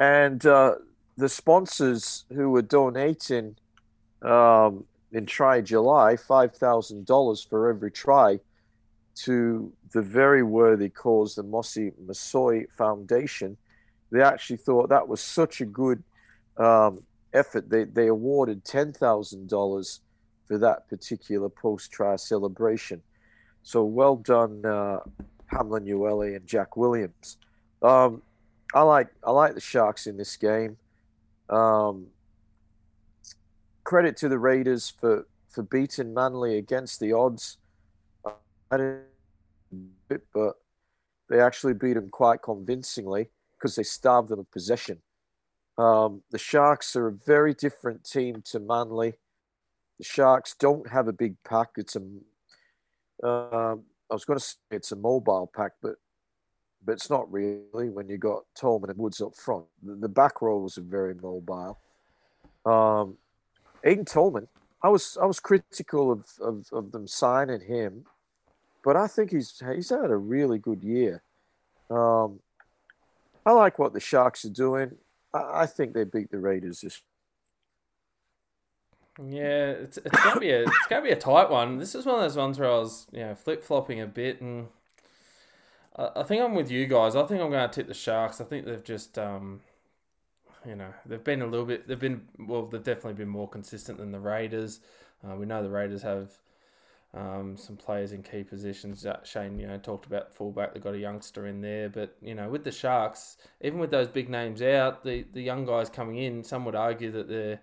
and 0.00 0.44
uh, 0.46 0.76
the 1.16 1.28
sponsors 1.28 2.24
who 2.34 2.50
were 2.50 2.62
donating 2.62 3.56
um, 4.22 4.84
in 5.12 5.26
Try 5.26 5.60
July 5.60 6.16
five 6.16 6.52
thousand 6.56 7.04
dollars 7.06 7.42
for 7.42 7.68
every 7.68 7.90
try 7.90 8.40
to 9.16 9.72
the 9.92 10.02
very 10.02 10.42
worthy 10.42 10.88
cause, 10.88 11.34
the 11.34 11.42
Mossy 11.42 11.92
Masoi 12.06 12.66
Foundation, 12.76 13.56
they 14.10 14.22
actually 14.22 14.56
thought 14.56 14.88
that 14.88 15.06
was 15.06 15.20
such 15.20 15.60
a 15.60 15.66
good 15.66 16.02
um, 16.56 17.02
effort. 17.32 17.68
They 17.68 17.84
they 17.84 18.06
awarded 18.08 18.64
ten 18.64 18.92
thousand 18.92 19.48
dollars 19.48 20.00
for 20.46 20.58
that 20.58 20.88
particular 20.88 21.48
post 21.48 21.90
try 21.90 22.16
celebration. 22.16 23.02
So 23.62 23.84
well 23.84 24.16
done, 24.16 24.64
uh, 24.64 25.00
Hamlin 25.46 25.84
Uele 25.84 26.36
and 26.36 26.46
Jack 26.46 26.76
Williams. 26.76 27.36
Um, 27.82 28.22
I 28.74 28.82
like 28.82 29.08
I 29.24 29.30
like 29.30 29.54
the 29.54 29.60
Sharks 29.60 30.06
in 30.06 30.16
this 30.16 30.36
game. 30.36 30.76
Um, 31.50 32.06
credit 33.84 34.16
to 34.18 34.28
the 34.28 34.38
Raiders 34.38 34.90
for 35.00 35.26
for 35.50 35.62
beating 35.62 36.14
Manly 36.14 36.56
against 36.56 37.00
the 37.00 37.12
odds. 37.12 37.58
I 38.70 38.76
didn't, 38.76 40.22
but 40.32 40.54
they 41.28 41.40
actually 41.40 41.74
beat 41.74 41.94
them 41.94 42.08
quite 42.10 42.42
convincingly 42.42 43.30
because 43.58 43.74
they 43.76 43.82
starved 43.82 44.28
them 44.28 44.38
of 44.38 44.50
possession. 44.50 45.00
Um, 45.76 46.22
the 46.30 46.38
Sharks 46.38 46.96
are 46.96 47.08
a 47.08 47.12
very 47.12 47.54
different 47.54 48.04
team 48.04 48.42
to 48.46 48.60
Manly. 48.60 49.14
The 49.98 50.04
Sharks 50.04 50.54
don't 50.58 50.88
have 50.88 51.08
a 51.08 51.12
big 51.12 51.36
pack. 51.44 51.70
It's 51.76 51.96
a, 51.96 52.00
um, 53.26 53.84
I 54.10 54.14
was 54.14 54.24
going 54.24 54.38
to 54.38 54.44
say 54.44 54.56
it's 54.70 54.92
a 54.92 54.96
mobile 54.96 55.50
pack, 55.54 55.72
but 55.82 55.96
but 56.84 56.92
it's 56.92 57.10
not 57.10 57.30
really 57.32 57.90
when 57.90 58.08
you 58.08 58.18
got 58.18 58.44
Tolman 58.54 58.90
and 58.90 58.98
Woods 58.98 59.20
up 59.20 59.34
front. 59.34 59.64
The, 59.82 59.96
the 59.96 60.08
back 60.08 60.40
rows 60.40 60.78
are 60.78 60.82
very 60.82 61.14
mobile. 61.14 61.78
Um, 62.64 63.16
Aiden 63.84 64.06
Tolman, 64.06 64.48
I 64.82 64.88
was 64.88 65.18
I 65.20 65.26
was 65.26 65.40
critical 65.40 66.12
of, 66.12 66.24
of, 66.40 66.66
of 66.72 66.92
them 66.92 67.06
signing 67.06 67.60
him, 67.60 68.04
but 68.84 68.96
I 68.96 69.06
think 69.06 69.32
he's 69.32 69.60
he's 69.74 69.90
had 69.90 70.10
a 70.10 70.16
really 70.16 70.58
good 70.58 70.82
year. 70.82 71.22
Um, 71.90 72.40
I 73.48 73.52
like 73.52 73.78
what 73.78 73.94
the 73.94 74.00
Sharks 74.00 74.44
are 74.44 74.50
doing. 74.50 74.92
I, 75.32 75.62
I 75.62 75.66
think 75.66 75.94
they 75.94 76.04
beat 76.04 76.30
the 76.30 76.38
Raiders 76.38 76.82
this. 76.82 77.00
Yeah, 79.18 79.70
it's 79.70 79.96
it's 79.96 80.22
gonna 80.22 80.38
be 80.38 80.50
a 80.50 80.64
it's 80.64 80.86
gonna 80.90 81.02
be 81.02 81.10
a 81.10 81.16
tight 81.16 81.48
one. 81.48 81.78
This 81.78 81.94
is 81.94 82.04
one 82.04 82.16
of 82.16 82.20
those 82.20 82.36
ones 82.36 82.58
where 82.58 82.68
I 82.68 82.78
was 82.78 83.06
you 83.10 83.20
know 83.20 83.34
flip 83.34 83.64
flopping 83.64 84.02
a 84.02 84.06
bit, 84.06 84.42
and 84.42 84.68
I, 85.96 86.10
I 86.16 86.22
think 86.24 86.42
I'm 86.42 86.54
with 86.54 86.70
you 86.70 86.86
guys. 86.86 87.16
I 87.16 87.24
think 87.24 87.40
I'm 87.40 87.50
to 87.50 87.68
tip 87.72 87.88
the 87.88 87.94
Sharks. 87.94 88.38
I 88.40 88.44
think 88.44 88.66
they've 88.66 88.84
just 88.84 89.18
um, 89.18 89.60
you 90.66 90.76
know, 90.76 90.92
they've 91.06 91.24
been 91.24 91.40
a 91.40 91.46
little 91.46 91.64
bit. 91.64 91.88
They've 91.88 91.98
been 91.98 92.28
well. 92.38 92.66
They've 92.66 92.84
definitely 92.84 93.14
been 93.14 93.28
more 93.28 93.48
consistent 93.48 93.96
than 93.96 94.12
the 94.12 94.20
Raiders. 94.20 94.80
Uh, 95.26 95.36
we 95.36 95.46
know 95.46 95.62
the 95.62 95.70
Raiders 95.70 96.02
have 96.02 96.32
um, 97.14 97.56
some 97.56 97.76
players 97.76 98.12
in 98.12 98.22
key 98.22 98.44
positions. 98.44 99.06
Uh, 99.06 99.22
Shane, 99.24 99.58
you 99.58 99.66
know, 99.66 99.78
talked 99.78 100.06
about 100.06 100.34
fullback. 100.34 100.74
They've 100.74 100.82
got 100.82 100.94
a 100.94 100.98
youngster 100.98 101.46
in 101.46 101.60
there, 101.60 101.88
but 101.88 102.16
you 102.20 102.34
know, 102.34 102.48
with 102.48 102.64
the 102.64 102.72
Sharks, 102.72 103.36
even 103.60 103.78
with 103.78 103.90
those 103.90 104.08
big 104.08 104.28
names 104.28 104.62
out, 104.62 105.04
the 105.04 105.24
the 105.32 105.42
young 105.42 105.64
guys 105.64 105.88
coming 105.88 106.18
in, 106.18 106.44
some 106.44 106.64
would 106.64 106.74
argue 106.74 107.10
that 107.12 107.28
they're 107.28 107.60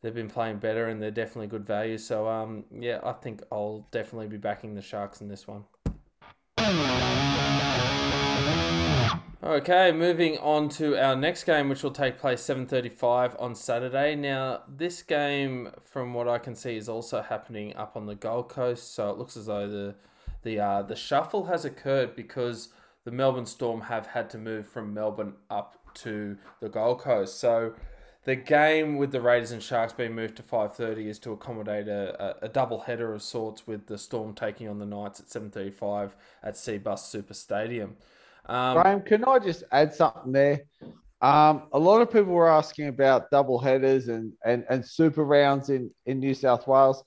they've 0.00 0.14
been 0.14 0.28
playing 0.28 0.58
better 0.58 0.88
and 0.88 1.00
they're 1.02 1.10
definitely 1.10 1.46
good 1.46 1.66
value. 1.66 1.98
So 1.98 2.28
um, 2.28 2.64
yeah, 2.70 3.00
I 3.04 3.12
think 3.12 3.42
I'll 3.52 3.86
definitely 3.90 4.28
be 4.28 4.38
backing 4.38 4.74
the 4.74 4.82
Sharks 4.82 5.20
in 5.20 5.28
this 5.28 5.46
one. 5.46 5.64
Okay, 9.44 9.90
moving 9.90 10.38
on 10.38 10.68
to 10.68 10.96
our 10.96 11.16
next 11.16 11.42
game, 11.42 11.68
which 11.68 11.82
will 11.82 11.90
take 11.90 12.16
place 12.16 12.40
7:35 12.42 13.34
on 13.40 13.56
Saturday. 13.56 14.14
Now, 14.14 14.62
this 14.68 15.02
game, 15.02 15.72
from 15.82 16.14
what 16.14 16.28
I 16.28 16.38
can 16.38 16.54
see, 16.54 16.76
is 16.76 16.88
also 16.88 17.22
happening 17.22 17.74
up 17.74 17.96
on 17.96 18.06
the 18.06 18.14
Gold 18.14 18.48
Coast. 18.48 18.94
So 18.94 19.10
it 19.10 19.18
looks 19.18 19.36
as 19.36 19.46
though 19.46 19.68
the 19.68 19.96
the 20.44 20.60
uh, 20.60 20.82
the 20.82 20.94
shuffle 20.94 21.46
has 21.46 21.64
occurred 21.64 22.14
because 22.14 22.68
the 23.02 23.10
Melbourne 23.10 23.46
Storm 23.46 23.80
have 23.80 24.06
had 24.06 24.30
to 24.30 24.38
move 24.38 24.64
from 24.68 24.94
Melbourne 24.94 25.34
up 25.50 25.76
to 25.94 26.38
the 26.60 26.68
Gold 26.68 27.00
Coast. 27.00 27.40
So 27.40 27.74
the 28.22 28.36
game 28.36 28.96
with 28.96 29.10
the 29.10 29.20
Raiders 29.20 29.50
and 29.50 29.60
Sharks 29.60 29.92
being 29.92 30.14
moved 30.14 30.36
to 30.36 30.44
5:30 30.44 31.08
is 31.08 31.18
to 31.18 31.32
accommodate 31.32 31.88
a, 31.88 32.42
a, 32.42 32.46
a 32.46 32.48
double 32.48 32.82
header 32.82 33.12
of 33.12 33.22
sorts 33.22 33.66
with 33.66 33.88
the 33.88 33.98
Storm 33.98 34.34
taking 34.34 34.68
on 34.68 34.78
the 34.78 34.86
Knights 34.86 35.18
at 35.18 35.26
7:35 35.26 36.12
at 36.44 36.54
Cbus 36.54 37.00
Super 37.00 37.34
Stadium. 37.34 37.96
Um, 38.52 38.74
Graham, 38.74 39.00
can 39.00 39.24
I 39.24 39.38
just 39.38 39.64
add 39.72 39.94
something 39.94 40.30
there? 40.30 40.64
Um, 41.22 41.68
a 41.72 41.78
lot 41.78 42.02
of 42.02 42.12
people 42.12 42.34
were 42.34 42.50
asking 42.50 42.88
about 42.88 43.30
double 43.30 43.58
headers 43.58 44.08
and, 44.08 44.34
and, 44.44 44.66
and 44.68 44.84
super 44.84 45.24
rounds 45.24 45.70
in, 45.70 45.90
in 46.04 46.18
New 46.18 46.34
South 46.34 46.66
Wales. 46.66 47.02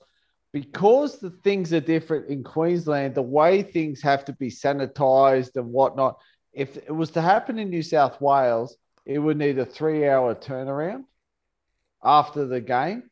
Because 0.52 1.20
the 1.20 1.30
things 1.44 1.72
are 1.72 1.80
different 1.80 2.30
in 2.30 2.42
Queensland, 2.42 3.14
the 3.14 3.22
way 3.22 3.62
things 3.62 4.02
have 4.02 4.24
to 4.24 4.32
be 4.32 4.50
sanitized 4.50 5.54
and 5.54 5.70
whatnot. 5.70 6.18
If 6.52 6.78
it 6.78 6.90
was 6.94 7.10
to 7.12 7.20
happen 7.20 7.60
in 7.60 7.70
New 7.70 7.82
South 7.82 8.20
Wales, 8.20 8.76
it 9.04 9.18
would 9.20 9.36
need 9.36 9.60
a 9.60 9.66
three 9.66 10.08
hour 10.08 10.34
turnaround 10.34 11.04
after 12.02 12.46
the 12.46 12.60
game. 12.60 13.04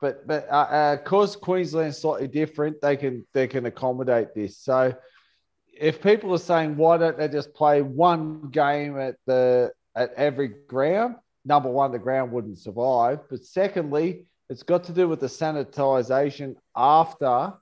But 0.00 0.26
but 0.26 0.48
uh, 0.50 0.54
uh, 0.54 0.96
cause 0.96 1.36
Queensland's 1.36 1.98
slightly 1.98 2.26
different, 2.26 2.80
they 2.80 2.96
can 2.96 3.24
they 3.32 3.46
can 3.46 3.66
accommodate 3.66 4.34
this. 4.34 4.58
So 4.58 4.94
if 5.82 6.00
people 6.00 6.32
are 6.32 6.38
saying 6.38 6.76
why 6.76 6.96
don't 6.96 7.18
they 7.18 7.26
just 7.26 7.52
play 7.54 7.82
one 7.82 8.48
game 8.50 8.96
at 8.98 9.16
the 9.26 9.72
at 9.96 10.14
every 10.14 10.48
ground, 10.68 11.16
number 11.44 11.68
one, 11.68 11.90
the 11.90 11.98
ground 11.98 12.30
wouldn't 12.30 12.58
survive. 12.58 13.18
But 13.28 13.44
secondly, 13.44 14.26
it's 14.48 14.62
got 14.62 14.84
to 14.84 14.92
do 14.92 15.08
with 15.08 15.18
the 15.18 15.26
sanitization 15.26 16.54
after 16.76 17.54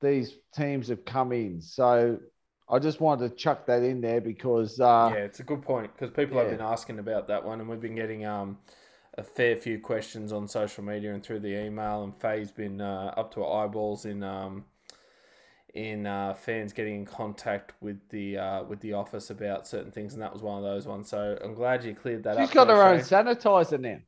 these 0.00 0.38
teams 0.54 0.88
have 0.88 1.04
come 1.04 1.32
in. 1.32 1.60
So 1.60 2.18
I 2.66 2.78
just 2.78 2.98
wanted 2.98 3.28
to 3.28 3.36
chuck 3.36 3.66
that 3.66 3.82
in 3.82 4.00
there 4.00 4.22
because 4.22 4.80
uh, 4.80 5.10
yeah, 5.12 5.20
it's 5.20 5.40
a 5.40 5.44
good 5.44 5.60
point 5.60 5.92
because 5.92 6.10
people 6.10 6.38
have 6.38 6.50
been 6.50 6.62
asking 6.62 6.98
about 6.98 7.28
that 7.28 7.44
one, 7.44 7.60
and 7.60 7.68
we've 7.68 7.78
been 7.78 7.94
getting 7.94 8.24
um, 8.24 8.56
a 9.18 9.22
fair 9.22 9.54
few 9.54 9.78
questions 9.78 10.32
on 10.32 10.48
social 10.48 10.82
media 10.82 11.12
and 11.12 11.22
through 11.22 11.40
the 11.40 11.62
email. 11.62 12.04
And 12.04 12.18
Faye's 12.18 12.50
been 12.50 12.80
uh, 12.80 13.12
up 13.18 13.34
to 13.34 13.40
her 13.40 13.52
eyeballs 13.52 14.06
in 14.06 14.22
um, 14.22 14.64
in 15.74 16.06
uh, 16.06 16.34
fans 16.34 16.72
getting 16.72 16.96
in 16.96 17.04
contact 17.06 17.72
with 17.80 18.08
the 18.10 18.38
uh, 18.38 18.64
with 18.64 18.80
the 18.80 18.92
office 18.94 19.30
about 19.30 19.66
certain 19.66 19.90
things, 19.92 20.14
and 20.14 20.22
that 20.22 20.32
was 20.32 20.42
one 20.42 20.58
of 20.58 20.64
those 20.64 20.86
ones. 20.86 21.08
So 21.08 21.38
I'm 21.42 21.54
glad 21.54 21.84
you 21.84 21.94
cleared 21.94 22.24
that 22.24 22.36
she's 22.36 22.38
up. 22.38 22.48
She's 22.48 22.54
got 22.54 22.68
her 22.68 22.82
own 22.82 22.98
sanitizer 23.00 23.78
now. 23.80 23.98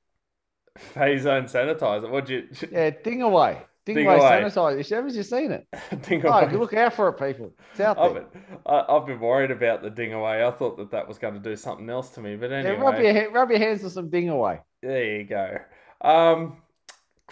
Faye's 0.76 1.26
own 1.26 1.44
sanitizer. 1.44 2.10
What'd 2.10 2.30
you? 2.30 2.48
Yeah, 2.70 2.90
ding 2.90 3.22
away. 3.22 3.62
Ding, 3.84 3.96
Ding 3.96 4.06
away, 4.06 4.16
away. 4.16 4.20
sanitizer. 4.20 4.88
Haven't 4.90 5.14
you 5.14 5.22
seen 5.22 5.52
it? 5.52 5.66
Ding 6.02 6.24
Oh, 6.26 6.44
away. 6.44 6.52
look 6.52 6.74
out 6.74 6.94
for 6.94 7.08
it, 7.08 7.14
people. 7.18 7.52
It's 7.70 7.80
out 7.80 8.00
I've 8.00 8.14
there. 8.14 8.14
been, 8.14 8.28
I- 8.66 8.84
I've 8.88 9.06
been 9.06 9.20
worried 9.20 9.50
about 9.50 9.82
the 9.82 9.90
ding 9.90 10.12
away. 10.12 10.44
I 10.44 10.50
thought 10.50 10.76
that 10.78 10.90
that 10.90 11.08
was 11.08 11.18
going 11.18 11.34
to 11.34 11.40
do 11.40 11.56
something 11.56 11.88
else 11.90 12.10
to 12.10 12.20
me, 12.20 12.36
but 12.36 12.52
anyway. 12.52 12.62
Yeah, 12.62 12.72
rub 12.72 12.98
your 12.98 13.30
rub 13.32 13.50
your 13.50 13.58
hands 13.58 13.82
with 13.82 13.92
some 13.92 14.08
ding 14.10 14.28
away. 14.28 14.60
There 14.82 15.18
you 15.18 15.24
go. 15.24 15.58
Um, 16.00 16.61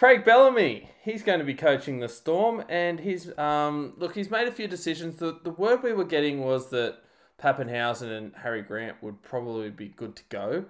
Craig 0.01 0.25
Bellamy, 0.25 0.89
he's 1.03 1.21
going 1.21 1.37
to 1.37 1.45
be 1.45 1.53
coaching 1.53 1.99
the 1.99 2.09
Storm, 2.09 2.63
and 2.69 2.99
he's 2.99 3.37
um, 3.37 3.93
look, 3.97 4.15
he's 4.15 4.31
made 4.31 4.47
a 4.47 4.51
few 4.51 4.67
decisions. 4.67 5.17
The 5.17 5.37
the 5.43 5.51
word 5.51 5.83
we 5.83 5.93
were 5.93 6.05
getting 6.05 6.41
was 6.41 6.71
that 6.71 6.97
Papenhuyzen 7.39 8.09
and 8.09 8.33
Harry 8.37 8.63
Grant 8.63 8.95
would 9.03 9.21
probably 9.21 9.69
be 9.69 9.89
good 9.89 10.15
to 10.15 10.23
go, 10.29 10.65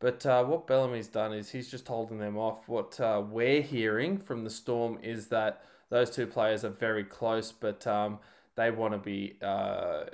but 0.00 0.26
uh, 0.26 0.44
what 0.44 0.66
Bellamy's 0.66 1.08
done 1.08 1.32
is 1.32 1.48
he's 1.48 1.70
just 1.70 1.88
holding 1.88 2.18
them 2.18 2.36
off. 2.36 2.68
What 2.68 3.00
uh, 3.00 3.22
we're 3.26 3.62
hearing 3.62 4.18
from 4.18 4.44
the 4.44 4.50
Storm 4.50 4.98
is 5.02 5.28
that 5.28 5.62
those 5.88 6.10
two 6.10 6.26
players 6.26 6.62
are 6.62 6.68
very 6.68 7.04
close, 7.04 7.52
but 7.52 7.86
um, 7.86 8.18
they 8.54 8.70
want 8.70 8.92
to 8.92 8.98
be 8.98 9.38
uh, 9.40 10.04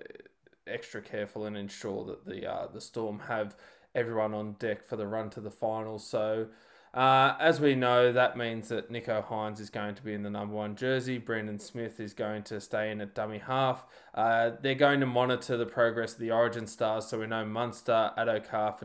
extra 0.69 1.03
careful 1.03 1.47
and 1.47 1.57
ensure 1.57 2.05
that 2.05 2.25
the 2.25 2.49
uh, 2.49 2.69
the 2.73 2.81
Storm 2.81 3.19
have 3.27 3.57
everyone 3.97 4.33
on 4.33 4.53
deck 4.61 4.85
for 4.85 4.95
the 4.95 5.09
run 5.09 5.29
to 5.31 5.41
the 5.41 5.51
finals. 5.51 6.07
So 6.07 6.47
Uh, 6.93 7.37
as 7.39 7.61
we 7.61 7.77
know, 7.77 8.13
that 8.13 8.37
means 8.37 8.69
that 8.69 8.91
Nicho 8.91 9.25
Hynes 9.25 9.61
is 9.61 9.71
going 9.71 9.95
to 9.95 10.03
be 10.03 10.13
in 10.13 10.25
the 10.25 10.31
number 10.31 10.55
one 10.55 10.75
jersey. 10.75 11.19
Brandon 11.19 11.59
Smith 11.59 12.01
is 12.01 12.13
going 12.13 12.43
to 12.45 12.61
stay 12.61 12.91
in 12.91 13.01
at 13.01 13.15
dummy 13.15 13.39
half. 13.39 13.85
Uh, 14.13 14.51
they're 14.61 14.75
going 14.75 14.99
to 14.99 15.07
monitor 15.07 15.57
the 15.57 15.67
progress 15.67 16.15
of 16.15 16.19
the 16.19 16.33
Origin 16.33 16.67
stars, 16.67 17.07
so 17.07 17.21
we 17.21 17.29
know 17.29 17.45
Munster, 17.45 18.11
Addo-Carr, 18.19 18.77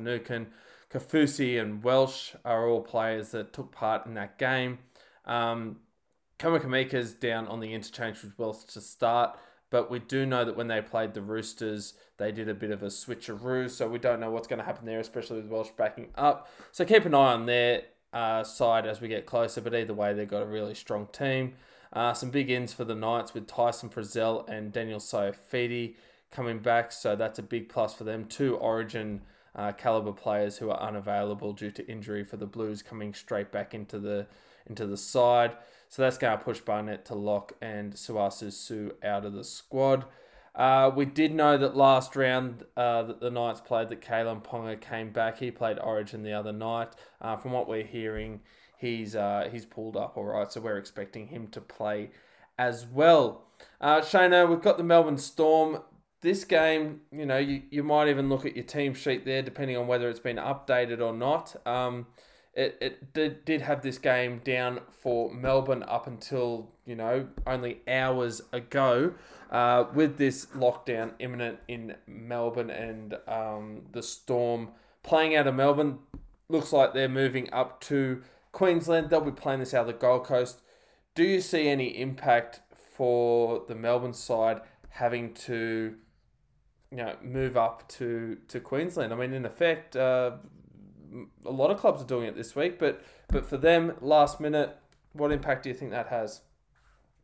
Kaufusi, 0.94 1.60
and 1.60 1.84
Welch 1.84 2.36
are 2.46 2.70
all 2.70 2.82
players 2.82 3.32
that 3.32 3.54
took 3.54 3.72
part 3.72 4.06
in 4.06 4.14
that 4.14 4.38
game. 4.38 4.78
Um, 5.26 5.78
Kamikamica's 6.38 7.14
down 7.14 7.48
on 7.48 7.60
the 7.60 7.74
interchange 7.74 8.22
with 8.22 8.38
Welch 8.38 8.66
to 8.74 8.82
start, 8.82 9.40
but 9.72 9.90
we 9.90 9.98
do 9.98 10.28
know 10.28 10.46
that 10.46 10.56
when 10.56 10.68
they 10.68 10.80
played 10.80 11.16
the 11.16 11.24
Roosters, 11.24 11.96
they 12.18 12.32
did 12.32 12.50
a 12.50 12.54
bit 12.54 12.70
of 12.70 12.84
a 12.84 12.88
switcheroo, 12.88 13.68
so 13.68 13.88
we 13.88 13.98
don't 13.98 14.20
know 14.20 14.30
what's 14.30 14.48
going 14.48 14.60
to 14.60 14.66
happen 14.66 14.86
there, 14.86 15.00
especially 15.00 15.38
with 15.38 15.48
Welch 15.50 15.76
backing 15.76 16.10
up. 16.14 16.50
So 16.72 16.86
keep 16.86 17.06
an 17.06 17.16
eye 17.16 17.34
on 17.34 17.48
there 17.48 17.82
uh, 18.16 18.44
side 18.44 18.88
as 18.88 19.02
we 19.02 19.08
get 19.08 19.28
closer. 19.28 19.62
But 19.62 19.76
either 19.76 19.94
way, 19.94 20.14
they've 20.14 20.28
got 20.28 20.42
a 20.42 20.48
really 20.48 20.74
strong 20.74 21.08
team. 21.12 21.54
Uh, 21.94 22.14
some 22.14 22.32
big 22.32 22.50
ins 22.50 22.74
for 22.74 22.84
the 22.84 22.96
Knights 22.96 23.34
with 23.34 23.46
Tyson 23.46 23.90
Frizell 23.90 24.50
and 24.50 24.72
Daniel 24.72 25.00
Saifiti 25.00 25.96
coming 26.32 26.60
back, 26.60 26.92
so 26.92 27.16
that's 27.16 27.40
a 27.40 27.44
big 27.44 27.70
plus 27.70 27.94
for 27.94 28.04
them. 28.04 28.26
Two 28.26 28.56
Origin 28.58 29.22
uh, 29.56 29.72
caliber 29.72 30.12
players 30.12 30.58
who 30.58 30.70
are 30.70 30.82
unavailable 30.82 31.54
due 31.54 31.72
to 31.72 31.88
injury 31.88 32.24
for 32.24 32.38
the 32.38 32.46
Blues 32.46 32.82
coming 32.82 33.14
straight 33.14 33.52
back 33.52 33.74
into 33.74 34.00
the 34.00 34.26
into 34.68 34.88
the 34.88 34.98
side. 34.98 35.56
So 35.90 36.02
that's 36.02 36.18
going 36.18 36.38
to 36.38 36.44
push 36.44 36.60
Barnett 36.60 37.06
to 37.06 37.16
lock 37.16 37.54
and 37.62 37.94
Sauaso 37.94 38.52
Sue 38.52 38.96
out 39.04 39.24
of 39.24 39.34
the 39.34 39.44
squad. 39.44 40.06
Uh, 40.56 40.90
we 40.96 41.06
did 41.06 41.34
know 41.34 41.58
that 41.58 41.76
last 41.76 42.16
round 42.16 42.64
uh, 42.78 43.04
that 43.04 43.20
the 43.20 43.30
Knights 43.30 43.60
played 43.60 43.90
that 43.90 44.02
Kalyn 44.02 44.42
Ponga 44.42 44.80
came 44.80 45.12
back. 45.12 45.38
He 45.38 45.52
played 45.52 45.78
Origin 45.80 46.24
the 46.24 46.32
other 46.34 46.54
night. 46.54 46.90
Uh, 47.22 47.36
from 47.36 47.52
what 47.52 47.68
we're 47.68 47.84
hearing, 47.84 48.40
he's 48.78 49.16
uh, 49.16 49.50
he's 49.52 49.66
pulled 49.66 49.98
up 49.98 50.16
all 50.16 50.24
right, 50.24 50.50
so 50.52 50.62
we're 50.62 50.78
expecting 50.78 51.28
him 51.28 51.48
to 51.48 51.60
play 51.60 52.12
as 52.58 52.86
well. 52.86 53.48
Uh, 53.82 54.00
Shano, 54.00 54.50
we've 54.50 54.62
got 54.62 54.78
the 54.78 54.84
Melbourne 54.84 55.18
Storm. 55.18 55.80
This 56.22 56.46
game, 56.46 57.02
you 57.12 57.26
know, 57.26 57.38
you, 57.38 57.64
you 57.70 57.84
might 57.84 58.08
even 58.08 58.30
look 58.30 58.46
at 58.46 58.56
your 58.56 58.66
team 58.66 58.94
sheet 58.94 59.26
there, 59.26 59.42
depending 59.42 59.78
on 59.78 59.88
whether 59.88 60.10
it's 60.10 60.20
been 60.20 60.38
updated 60.38 61.00
or 61.00 61.14
not. 61.14 61.56
Um, 61.68 62.08
it, 62.54 62.78
it 62.82 63.14
did, 63.14 63.46
did 63.46 63.62
have 63.62 63.82
this 63.82 63.98
game 63.98 64.42
down 64.44 64.80
for 64.90 65.32
Melbourne 65.32 65.84
up 65.88 66.08
until, 66.08 66.72
you 66.86 66.96
know, 66.96 67.28
only 67.46 67.82
hours 67.88 68.42
ago. 68.54 69.14
Uh, 69.52 69.86
with 69.94 70.18
this 70.18 70.48
lockdown 70.48 71.12
imminent 71.20 71.60
in 71.68 71.96
Melbourne 72.08 72.72
and 72.72 73.16
um, 73.28 73.84
the 73.92 74.02
Storm 74.02 74.70
playing 75.04 75.36
out 75.36 75.48
of 75.48 75.56
Melbourne, 75.56 76.00
looks 76.50 76.74
like 76.74 76.94
they're 76.94 77.08
moving 77.08 77.52
up 77.54 77.80
to 77.82 78.22
Queensland. 78.52 79.10
They'll 79.10 79.22
be 79.22 79.32
playing 79.32 79.60
this 79.60 79.74
out 79.74 79.82
of 79.82 79.88
the 79.88 79.94
Gold 79.94 80.26
Coast. 80.26 80.62
Do 81.14 81.24
you 81.24 81.42
see 81.42 81.68
any 81.68 82.00
impact 82.00 82.62
for 82.96 83.64
the 83.68 83.76
Melbourne 83.76 84.14
side 84.14 84.62
having 84.90 85.34
to, 85.34 85.96
you 86.92 86.98
know, 86.98 87.16
move 87.22 87.56
up 87.56 87.88
to, 87.90 88.38
to 88.48 88.60
Queensland? 88.60 89.14
I 89.14 89.16
mean, 89.16 89.34
in 89.34 89.46
effect, 89.46 89.96
uh, 89.96 90.32
a 91.46 91.52
lot 91.52 91.72
of 91.72 91.78
clubs 91.78 92.02
are 92.02 92.08
doing 92.08 92.28
it 92.28 92.36
this 92.36 92.56
week, 92.56 92.80
but 92.80 93.02
but 93.28 93.46
for 93.46 93.58
them, 93.58 93.94
last 94.02 94.40
minute, 94.40 94.78
what 95.14 95.32
impact 95.32 95.64
do 95.64 95.70
you 95.70 95.76
think 95.76 95.92
that 95.92 96.08
has? 96.08 96.42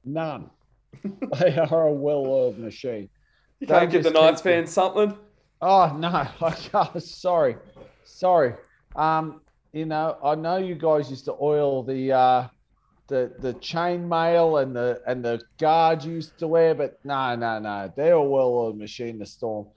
None. 0.04 0.50
they 1.40 1.58
are 1.58 1.88
a 1.88 1.94
well-oiled 1.94 2.58
machine. 2.60 3.10
You 3.60 3.68
can't 3.68 3.92
give 3.92 4.04
the 4.04 4.12
Knights 4.12 4.42
fans 4.42 4.72
something. 4.72 5.18
Oh 5.62 5.96
no! 5.98 6.08
I 6.42 7.00
sorry, 7.00 7.56
sorry. 8.04 8.56
Um, 8.96 9.42
you 9.72 9.86
know, 9.86 10.18
I 10.24 10.36
know 10.36 10.58
you 10.58 10.76
guys 10.76 11.10
used 11.10 11.26
to 11.26 11.36
oil 11.40 11.84
the 11.84 12.12
uh, 12.12 12.48
the 13.08 13.34
the 13.40 13.54
chain 13.54 14.08
mail 14.08 14.58
and 14.58 14.76
the 14.76 15.02
and 15.06 15.24
the 15.24 15.42
guards 15.60 16.06
used 16.06 16.38
to 16.40 16.48
wear, 16.48 16.74
but 16.74 17.00
no, 17.04 17.36
no, 17.36 17.60
no. 17.60 17.92
They're 17.96 18.14
a 18.14 18.24
well-oiled 18.24 18.78
machine. 18.78 19.20
The 19.20 19.26
Storm, 19.26 19.68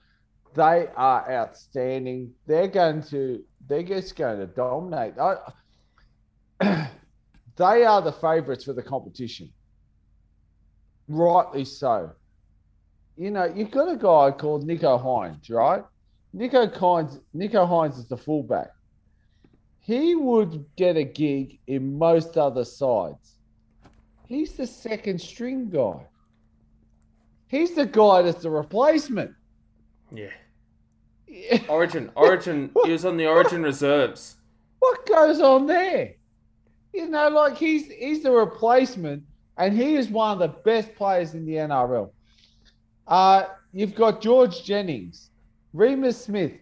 they 0.55 0.87
are 0.95 1.31
outstanding. 1.31 2.33
They're 2.47 2.67
going 2.67 3.03
to 3.03 3.43
they're 3.67 3.83
just 3.83 4.15
going 4.15 4.39
to 4.39 4.47
dominate. 4.47 5.13
I, 5.19 5.37
they 7.55 7.83
are 7.83 8.01
the 8.01 8.13
favourites 8.13 8.63
for 8.63 8.73
the 8.73 8.83
competition 8.83 9.51
rightly 11.07 11.65
so. 11.65 12.11
You 13.17 13.31
know, 13.31 13.45
you've 13.45 13.71
got 13.71 13.91
a 13.91 13.95
guy 13.95 14.31
called 14.31 14.67
Nicho 14.67 15.01
Hynes, 15.01 15.49
right? 15.49 15.83
Nicho 16.35 16.71
Hynes, 16.73 17.19
Nicho 17.35 17.67
Hynes 17.67 17.97
is 17.97 18.07
the 18.07 18.17
fullback. 18.17 18.71
He 19.79 20.15
would 20.15 20.65
get 20.75 20.97
a 20.97 21.03
gig 21.03 21.59
in 21.67 21.97
most 21.97 22.37
other 22.37 22.65
sides. 22.65 23.35
He's 24.27 24.53
the 24.53 24.67
second 24.67 25.21
string 25.21 25.69
guy. 25.69 26.05
He's 27.47 27.75
the 27.75 27.85
guy 27.85 28.23
that's 28.23 28.41
the 28.41 28.49
replacement. 28.49 29.31
Yeah. 30.11 30.31
yeah. 31.27 31.61
Origin, 31.69 32.11
Origin. 32.15 32.71
he 32.83 32.91
was 32.91 33.05
on 33.05 33.17
the 33.17 33.27
Origin 33.27 33.61
reserves. 33.61 34.37
What 34.79 35.05
goes 35.05 35.39
on 35.39 35.67
there? 35.67 36.15
You 36.93 37.07
know, 37.07 37.29
like 37.29 37.57
he's 37.57 37.87
he's 37.87 38.23
the 38.23 38.31
replacement 38.31 39.23
and 39.57 39.75
he 39.77 39.95
is 39.95 40.09
one 40.09 40.33
of 40.33 40.39
the 40.39 40.59
best 40.63 40.93
players 40.95 41.33
in 41.33 41.45
the 41.45 41.53
NRL. 41.53 42.11
Uh, 43.07 43.45
you've 43.71 43.95
got 43.95 44.21
George 44.21 44.63
Jennings, 44.63 45.29
Reimis 45.73 46.15
Smith, 46.15 46.53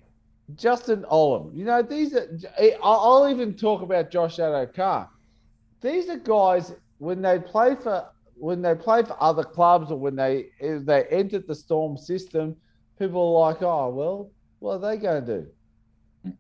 Justin 0.56 1.06
Olam. 1.12 1.56
You 1.56 1.66
know, 1.66 1.82
these 1.82 2.14
are, 2.14 2.28
I'll 2.84 3.30
even 3.30 3.56
talk 3.56 3.82
about 3.82 4.12
Josh 4.12 4.38
Addo-Carr. 4.38 5.10
These 5.82 6.10
are 6.10 6.18
guys, 6.18 6.74
when 7.00 7.22
they 7.22 7.40
play 7.40 7.76
for 7.76 8.08
when 8.36 8.62
they 8.62 8.76
play 8.76 9.04
for 9.04 9.16
other 9.22 9.44
clubs 9.44 9.92
or 9.92 9.98
when 9.98 10.16
they 10.16 10.48
they 10.60 11.06
entered 11.10 11.48
the 11.48 11.56
Storm 11.56 11.98
system, 11.98 12.56
people 13.00 13.38
are 13.38 13.52
like, 13.52 13.62
oh, 13.62 13.90
well, 13.90 14.32
what 14.60 14.76
are 14.76 14.80
they 14.80 14.98
going 14.98 15.26
to 15.26 15.42
do? 15.42 16.34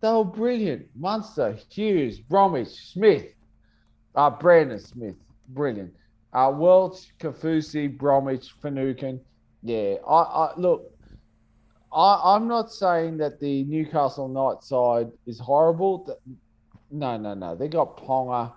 They 0.00 0.12
were 0.12 0.24
brilliant. 0.24 0.86
Munster, 0.96 1.58
Hughes, 1.70 2.20
Bromwich, 2.20 2.68
Smith, 2.92 3.26
uh, 4.14 4.30
Brandon 4.30 4.78
Smith 4.78 5.16
brilliant. 5.54 5.92
Uh, 6.32 6.52
Welch, 6.54 7.08
Kaufusi, 7.18 7.96
Bromwich, 7.96 8.54
Finucane. 8.62 9.20
Yeah, 9.62 9.96
I, 10.08 10.22
I 10.22 10.52
look. 10.56 10.92
I, 11.92 12.20
I'm 12.24 12.46
not 12.46 12.70
saying 12.70 13.16
that 13.18 13.40
the 13.40 13.64
Newcastle 13.64 14.28
Knight 14.28 14.62
side 14.62 15.10
is 15.26 15.38
horrible. 15.38 16.16
No, 16.90 17.16
no, 17.16 17.34
no. 17.34 17.56
They 17.56 17.68
got 17.68 17.96
Ponga. 17.96 18.52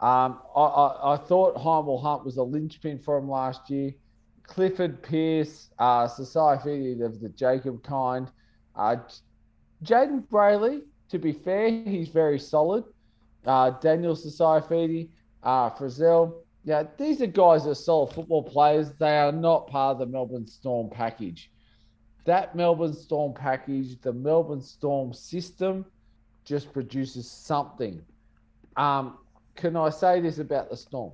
Um, 0.00 0.40
I, 0.54 0.60
I, 0.60 1.14
I 1.14 1.16
thought 1.16 1.56
Hymel 1.56 2.02
Hunt 2.02 2.24
was 2.24 2.36
a 2.36 2.42
linchpin 2.42 2.98
for 2.98 3.18
him 3.18 3.28
last 3.28 3.70
year. 3.70 3.92
Clifford 4.42 5.02
Pearce, 5.02 5.70
uh, 5.78 6.06
Saifiti 6.06 7.02
of 7.04 7.20
the 7.20 7.28
Jacob 7.30 7.82
kind. 7.82 8.30
Uh, 8.74 8.96
Jayden 9.84 10.26
Brailey, 10.28 10.82
to 11.10 11.18
be 11.18 11.32
fair, 11.32 11.70
he's 11.70 12.08
very 12.08 12.38
solid. 12.38 12.84
Uh, 13.44 13.70
Daniel 13.70 14.14
Saifiti, 14.14 15.08
uh, 15.46 15.70
Frizell. 15.70 16.34
Yeah, 16.64 16.82
these 16.98 17.22
are 17.22 17.26
guys 17.26 17.64
that 17.64 17.70
are 17.70 17.74
solid 17.74 18.12
football 18.12 18.42
players. 18.42 18.92
They 18.98 19.16
are 19.16 19.32
not 19.32 19.68
part 19.68 19.92
of 19.92 19.98
the 20.00 20.06
Melbourne 20.06 20.46
Storm 20.46 20.90
package. 20.90 21.50
That 22.24 22.56
Melbourne 22.56 22.92
Storm 22.92 23.32
package, 23.32 24.00
the 24.00 24.12
Melbourne 24.12 24.60
Storm 24.60 25.14
system, 25.14 25.86
just 26.44 26.72
produces 26.72 27.30
something. 27.30 28.02
Um, 28.76 29.18
can 29.54 29.76
I 29.76 29.90
say 29.90 30.20
this 30.20 30.38
about 30.38 30.68
the 30.68 30.76
Storm? 30.76 31.12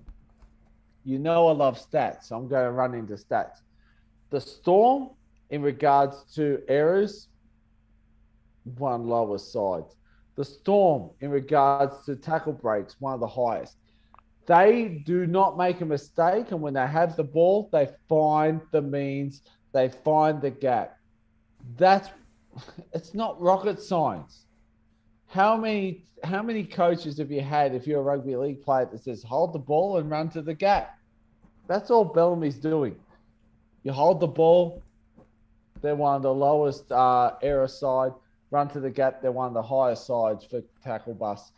You 1.05 1.19
know 1.19 1.49
I 1.49 1.53
love 1.53 1.79
stats. 1.79 2.25
So 2.25 2.37
I'm 2.37 2.49
going 2.49 2.65
to 2.65 2.73
run 2.73 2.95
into 2.95 3.15
stats. 3.15 3.61
The 4.31 4.41
Storm, 4.41 5.11
in 5.51 5.61
regards 5.61 6.25
to 6.35 6.63
errors, 6.69 7.29
one 8.79 9.07
lowest 9.07 9.53
sides. 9.53 9.97
The 10.37 10.45
Storm, 10.47 11.11
in 11.21 11.31
regards 11.31 12.07
to 12.07 12.17
tackle 12.17 12.55
breaks, 12.55 12.97
one 12.99 13.13
of 13.13 13.21
the 13.21 13.27
highest. 13.27 13.77
They 14.47 15.03
do 15.07 15.27
not 15.27 15.57
make 15.57 15.81
a 15.81 15.85
mistake, 15.85 16.51
and 16.51 16.61
when 16.61 16.75
they 16.75 16.87
have 16.87 17.17
the 17.17 17.25
ball, 17.25 17.69
they 17.73 17.89
find 18.09 18.61
the 18.73 18.83
means, 18.83 19.43
they 19.73 19.89
find 19.89 20.41
the 20.41 20.51
gap. 20.51 20.97
That's 21.77 22.09
it's 22.93 23.15
not 23.15 23.41
rocket 23.41 23.81
science. 23.81 24.47
How 25.29 25.57
many 25.57 26.05
how 26.25 26.43
many 26.43 26.65
coaches 26.65 27.19
have 27.19 27.31
you 27.31 27.41
had 27.41 27.75
if 27.75 27.87
you're 27.87 28.01
a 28.01 28.03
rugby 28.03 28.37
league 28.37 28.63
player 28.63 28.87
that 28.87 29.03
says 29.03 29.23
hold 29.23 29.53
the 29.53 29.59
ball 29.59 29.99
and 29.99 30.11
run 30.11 30.29
to 30.31 30.43
the 30.43 30.55
gap? 30.55 30.99
That's 31.69 31.91
all 31.91 32.05
Bellamy's 32.05 32.57
doing. 32.57 32.97
You 33.85 33.93
hold 33.93 34.21
the 34.21 34.27
ball, 34.27 34.83
they're 35.81 35.97
one 35.97 36.17
of 36.17 36.23
the 36.23 36.35
lowest 36.35 36.91
uh, 36.93 37.33
error 37.43 37.69
side. 37.69 38.13
Run 38.51 38.69
to 38.69 38.81
the 38.81 38.91
gap, 38.91 39.23
they're 39.23 39.33
one 39.33 39.49
of 39.49 39.55
the 39.55 39.63
highest 39.63 40.07
sides 40.07 40.45
for 40.45 40.63
tackle 40.85 41.15
bust 41.15 41.53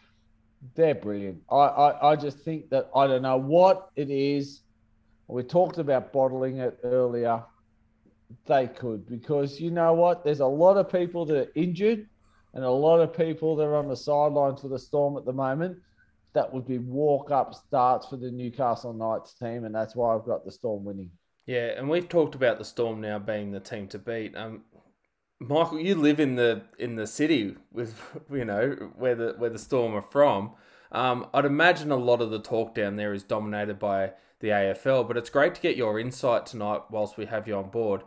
they're 0.75 0.95
brilliant. 0.95 1.43
I, 1.51 1.57
I, 1.57 2.13
I 2.13 2.17
just 2.17 2.39
think 2.41 2.71
that 2.71 2.89
I 2.95 3.07
don't 3.07 3.23
know 3.23 3.37
what 3.37 3.91
it 3.97 4.11
is. 4.11 4.63
We 5.29 5.43
talked 5.43 5.79
about 5.79 6.13
bottling 6.13 6.59
it 6.59 6.79
earlier. 6.83 7.43
They 8.47 8.67
could 8.69 9.07
because 9.07 9.61
you 9.61 9.71
know 9.71 9.93
what? 9.95 10.25
There's 10.25 10.41
a 10.41 10.47
lot 10.47 10.77
of 10.77 10.91
people 10.91 11.25
that 11.27 11.37
are 11.37 11.53
injured. 11.55 12.09
and 12.55 12.65
a 12.65 12.71
lot 12.71 13.01
of 13.01 13.13
people 13.17 13.57
that 13.57 13.65
are 13.65 13.77
on 13.77 13.89
the 13.89 13.97
sidelines 13.97 14.61
for 14.61 14.69
the 14.69 14.79
Storm 14.79 15.17
at 15.17 15.25
the 15.25 15.33
moment, 15.33 15.77
that 16.35 16.53
would 16.53 16.67
be 16.67 16.79
walk 16.79 17.31
up 17.31 17.55
starts 17.55 18.07
for 18.07 18.17
the 18.17 18.31
Newcastle 18.31 18.93
Knights 18.93 19.35
team, 19.35 19.65
and 19.65 19.75
that's 19.75 19.95
why 19.97 20.15
I've 20.15 20.25
got 20.25 20.45
the 20.45 20.53
Storm 20.53 20.85
winning. 20.85 21.11
Yeah, 21.47 21.79
and 21.79 21.89
we've 21.89 22.09
talked 22.09 22.35
about 22.35 22.59
the 22.59 22.65
Storm 22.65 23.01
now 23.01 23.19
being 23.19 23.51
the 23.51 23.61
team 23.61 23.89
to 23.89 23.99
beat. 23.99 24.37
Um, 24.37 24.63
Michael, 25.49 25.81
you 25.81 25.95
live 25.95 26.21
in 26.21 26.37
the 26.37 26.63
in 26.79 26.97
the 26.97 27.07
city 27.07 27.57
with 27.73 28.01
you 28.33 28.45
know 28.45 28.91
where 28.97 29.15
the 29.15 29.35
where 29.39 29.51
the 29.51 29.59
Storm 29.59 29.95
are 29.95 30.03
from. 30.03 30.53
Um, 30.93 31.27
I'd 31.35 31.45
imagine 31.45 31.91
a 31.91 31.97
lot 31.97 32.21
of 32.21 32.31
the 32.31 32.39
talk 32.39 32.75
down 32.75 32.97
there 32.97 33.13
is 33.13 33.25
dominated 33.25 33.79
by 33.79 34.13
the 34.41 34.49
AFL, 34.49 35.09
but 35.09 35.17
it's 35.17 35.31
great 35.31 35.55
to 35.55 35.61
get 35.61 35.77
your 35.77 35.99
insight 35.99 36.47
tonight 36.47 36.83
whilst 36.91 37.17
we 37.17 37.27
have 37.27 37.49
you 37.49 37.57
on 37.57 37.71
board, 37.71 38.03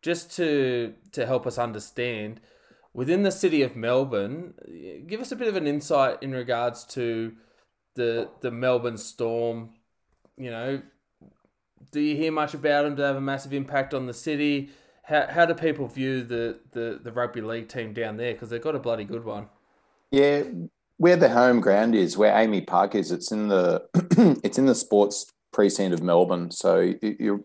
just 0.00 0.34
to 0.36 0.94
to 1.12 1.26
help 1.26 1.46
us 1.46 1.58
understand 1.58 2.40
within 2.94 3.22
the 3.22 3.30
city 3.30 3.62
of 3.62 3.76
Melbourne. 3.76 4.54
Give 5.06 5.20
us 5.20 5.32
a 5.32 5.36
bit 5.36 5.48
of 5.48 5.56
an 5.56 5.66
insight 5.66 6.22
in 6.22 6.32
regards 6.32 6.84
to 6.86 7.32
the 7.94 8.28
the 8.40 8.50
Melbourne 8.50 8.98
Storm. 8.98 9.70
You 10.36 10.50
know, 10.50 10.82
do 11.90 12.00
you 12.00 12.16
hear 12.16 12.32
much 12.32 12.54
about 12.54 12.82
them? 12.82 12.94
Do 12.94 13.02
they 13.02 13.08
have 13.08 13.16
a 13.16 13.20
massive 13.20 13.52
impact 13.52 13.94
on 13.94 14.06
the 14.06 14.14
city? 14.14 14.70
How, 15.02 15.26
how 15.28 15.46
do 15.46 15.54
people 15.54 15.88
view 15.88 16.22
the, 16.22 16.58
the, 16.72 17.00
the 17.02 17.12
rugby 17.12 17.40
league 17.40 17.68
team 17.68 17.92
down 17.92 18.16
there? 18.16 18.32
Because 18.32 18.50
they've 18.50 18.62
got 18.62 18.74
a 18.74 18.78
bloody 18.78 19.04
good 19.04 19.24
one. 19.24 19.48
Yeah, 20.10 20.44
where 20.98 21.16
the 21.16 21.28
home 21.28 21.60
ground 21.60 21.94
is, 21.94 22.16
where 22.16 22.32
AAMI 22.32 22.66
Park 22.66 22.94
is, 22.94 23.10
it's 23.10 23.32
in 23.32 23.48
the 23.48 23.84
it's 24.44 24.58
in 24.58 24.66
the 24.66 24.74
sports 24.74 25.26
precinct 25.52 25.94
of 25.94 26.02
Melbourne. 26.02 26.50
So 26.50 26.94
you're 27.02 27.40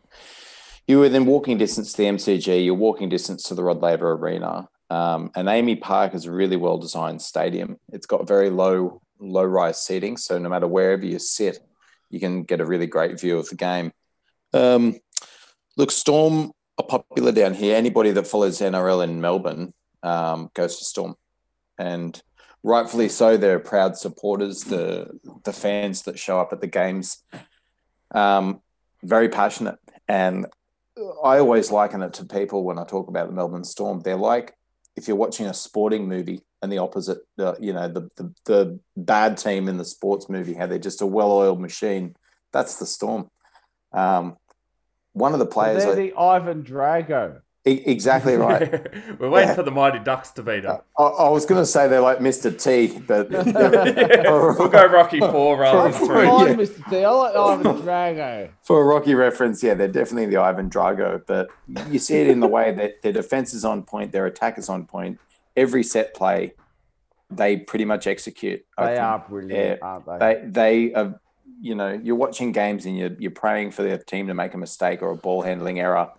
you're 0.85 0.99
within 1.01 1.25
walking 1.25 1.57
distance 1.57 1.91
to 1.93 1.97
the 1.97 2.09
MCG. 2.09 2.63
You're 2.63 2.75
walking 2.75 3.09
distance 3.09 3.43
to 3.43 3.55
the 3.55 3.63
Rod 3.63 3.81
Laver 3.81 4.11
Arena. 4.11 4.69
Um, 4.89 5.31
and 5.35 5.47
AAMI 5.47 5.81
Park 5.81 6.13
is 6.13 6.25
a 6.25 6.31
really 6.31 6.55
well 6.55 6.77
designed 6.77 7.21
stadium. 7.21 7.77
It's 7.91 8.05
got 8.05 8.27
very 8.27 8.49
low 8.49 9.01
low 9.19 9.43
rise 9.43 9.81
seating, 9.81 10.17
so 10.17 10.37
no 10.37 10.49
matter 10.49 10.67
wherever 10.67 11.05
you 11.05 11.17
sit, 11.17 11.59
you 12.09 12.19
can 12.19 12.43
get 12.43 12.61
a 12.61 12.65
really 12.65 12.85
great 12.85 13.19
view 13.19 13.39
of 13.39 13.49
the 13.49 13.55
game. 13.55 13.91
Um, 14.53 14.99
look, 15.77 15.91
Storm 15.91 16.51
are 16.77 16.85
popular 16.85 17.31
down 17.31 17.53
here. 17.53 17.75
Anybody 17.75 18.11
that 18.11 18.27
follows 18.27 18.59
NRL 18.59 19.03
in 19.03 19.21
Melbourne 19.21 19.73
um, 20.03 20.49
goes 20.53 20.77
to 20.77 20.85
Storm, 20.85 21.15
and 21.77 22.21
rightfully 22.63 23.09
so. 23.09 23.37
They're 23.37 23.59
proud 23.59 23.97
supporters. 23.97 24.63
The 24.63 25.19
the 25.43 25.53
fans 25.53 26.03
that 26.03 26.19
show 26.19 26.39
up 26.39 26.53
at 26.53 26.61
the 26.61 26.67
games, 26.67 27.23
um, 28.11 28.61
very 29.03 29.29
passionate, 29.29 29.79
and 30.07 30.45
I 31.23 31.39
always 31.39 31.71
liken 31.71 32.01
it 32.01 32.13
to 32.13 32.25
people 32.25 32.63
when 32.63 32.79
I 32.79 32.83
talk 32.83 33.07
about 33.07 33.27
the 33.27 33.33
Melbourne 33.33 33.63
Storm. 33.63 34.01
They're 34.01 34.15
like 34.15 34.53
if 34.97 35.07
you're 35.07 35.15
watching 35.15 35.45
a 35.45 35.53
sporting 35.53 36.07
movie 36.07 36.41
and 36.61 36.71
the 36.71 36.79
opposite, 36.79 37.19
uh, 37.37 37.53
you 37.59 37.71
know, 37.71 37.87
the, 37.87 38.09
the 38.15 38.33
the 38.45 38.79
bad 38.97 39.37
team 39.37 39.69
in 39.69 39.77
the 39.77 39.85
sports 39.85 40.27
movie, 40.27 40.55
how 40.55 40.65
they're 40.65 40.79
just 40.79 41.01
a 41.01 41.05
well-oiled 41.05 41.61
machine. 41.61 42.15
That's 42.51 42.77
the 42.77 42.85
Storm. 42.87 43.29
Um, 43.93 44.37
one 45.17 45.33
of 45.33 45.39
the 45.39 45.45
players. 45.45 45.83
They're 45.83 45.95
the 45.95 46.13
Ivan 46.13 46.63
Drago. 46.63 47.41
E- 47.67 47.83
exactly 47.85 48.35
right. 48.37 48.71
We're 49.19 49.29
waiting 49.29 49.49
yeah. 49.49 49.55
for 49.55 49.63
the 49.63 49.71
Mighty 49.71 49.99
Ducks 49.99 50.31
to 50.31 50.43
beat 50.43 50.63
them. 50.63 50.79
I, 50.97 51.03
I 51.03 51.29
was 51.29 51.45
going 51.45 51.61
to 51.61 51.65
say 51.65 51.87
they're 51.87 52.01
like 52.01 52.19
Mr. 52.19 52.51
T, 52.57 52.99
but 52.99 53.29
yeah. 53.29 53.43
we'll 54.29 54.69
go 54.69 54.85
Rocky 54.85 55.19
Four 55.19 55.57
rather 55.57 55.91
than 55.91 56.07
three. 56.07 56.27
I 56.27 56.31
like 56.31 56.57
Mr. 56.57 56.89
T. 56.89 57.03
I 57.03 57.09
like 57.09 57.35
Ivan 57.35 57.81
Drago. 57.81 58.49
For 58.63 58.81
a 58.81 58.85
Rocky 58.85 59.15
reference, 59.15 59.61
yeah, 59.61 59.73
they're 59.73 59.87
definitely 59.87 60.27
the 60.27 60.37
Ivan 60.37 60.69
Drago. 60.69 61.21
But 61.25 61.49
you 61.89 61.99
see 61.99 62.17
it 62.17 62.27
in 62.27 62.39
the 62.39 62.47
way 62.47 62.73
that 62.73 63.01
their 63.01 63.13
defense 63.13 63.53
is 63.53 63.65
on 63.65 63.83
point, 63.83 64.11
their 64.11 64.25
attack 64.25 64.57
is 64.57 64.69
on 64.69 64.85
point. 64.85 65.19
Every 65.57 65.83
set 65.83 66.13
play, 66.13 66.53
they 67.29 67.57
pretty 67.57 67.85
much 67.85 68.07
execute. 68.07 68.63
They 68.77 68.97
are 68.97 69.25
brilliant, 69.27 69.79
yeah, 69.81 69.85
aren't 69.85 70.05
they? 70.05 70.17
They 70.19 70.49
they 70.49 70.93
are 70.93 71.19
you 71.59 71.75
know, 71.75 71.99
you're 72.03 72.15
watching 72.15 72.51
games 72.51 72.85
and 72.85 72.97
you're, 72.97 73.15
you're 73.19 73.31
praying 73.31 73.71
for 73.71 73.83
their 73.83 73.97
team 73.97 74.27
to 74.27 74.33
make 74.33 74.53
a 74.53 74.57
mistake 74.57 75.01
or 75.01 75.11
a 75.11 75.15
ball 75.15 75.41
handling 75.41 75.79
error. 75.79 76.11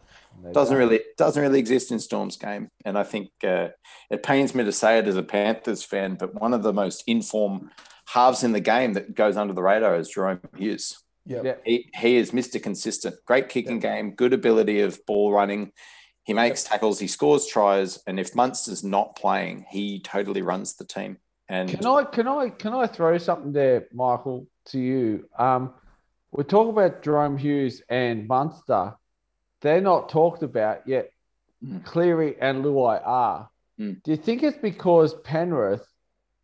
doesn't 0.52 0.76
really 0.76 1.00
doesn't 1.16 1.42
really 1.42 1.58
exist 1.58 1.90
in 1.90 1.98
Storm's 1.98 2.36
game, 2.36 2.70
and 2.84 2.98
I 2.98 3.02
think 3.02 3.30
uh, 3.44 3.68
it 4.10 4.22
pains 4.22 4.54
me 4.54 4.64
to 4.64 4.72
say 4.72 4.98
it 4.98 5.08
as 5.08 5.16
a 5.16 5.22
Panthers 5.22 5.82
fan, 5.82 6.14
but 6.14 6.34
one 6.34 6.54
of 6.54 6.62
the 6.62 6.72
most 6.72 7.04
informed 7.06 7.70
halves 8.06 8.42
in 8.42 8.52
the 8.52 8.60
game 8.60 8.94
that 8.94 9.14
goes 9.14 9.36
under 9.36 9.52
the 9.52 9.62
radar 9.62 9.96
is 9.96 10.12
Jahrome 10.12 10.40
Hughes. 10.56 11.02
Yeah, 11.26 11.56
he, 11.64 11.90
he 11.94 12.16
is 12.16 12.30
Mr. 12.30 12.62
Consistent, 12.62 13.16
great 13.26 13.50
kicking 13.50 13.82
yep. 13.82 13.82
game, 13.82 14.10
good 14.12 14.32
ability 14.32 14.80
of 14.80 15.04
ball 15.06 15.30
running. 15.30 15.72
He 16.24 16.32
makes 16.32 16.64
yep. 16.64 16.72
tackles, 16.72 16.98
he 16.98 17.06
scores 17.06 17.46
tries, 17.46 17.98
and 18.06 18.18
if 18.18 18.34
Munster's 18.34 18.82
not 18.82 19.16
playing, 19.16 19.66
he 19.70 20.00
totally 20.00 20.40
runs 20.40 20.74
the 20.76 20.84
team. 20.84 21.18
And 21.48 21.70
can 21.70 21.86
I 21.86 22.04
can 22.04 22.28
I 22.28 22.50
can 22.50 22.74
I 22.74 22.86
throw 22.86 23.16
something 23.18 23.52
there, 23.52 23.88
Michael? 23.92 24.46
To 24.68 24.78
you. 24.78 25.28
Um, 25.38 25.72
we 26.30 26.44
talk 26.44 26.68
about 26.68 27.02
Jahrome 27.02 27.38
Hughes 27.38 27.82
and 27.88 28.28
Munster. 28.28 28.94
They're 29.60 29.80
not 29.80 30.08
talked 30.08 30.42
about 30.42 30.86
yet. 30.86 31.10
Mm. 31.64 31.84
Cleary 31.84 32.36
and 32.40 32.64
Luai 32.64 33.00
are. 33.04 33.48
Mm. 33.80 34.02
Do 34.02 34.10
you 34.10 34.16
think 34.16 34.42
it's 34.42 34.58
because 34.58 35.14
Penrith, 35.24 35.86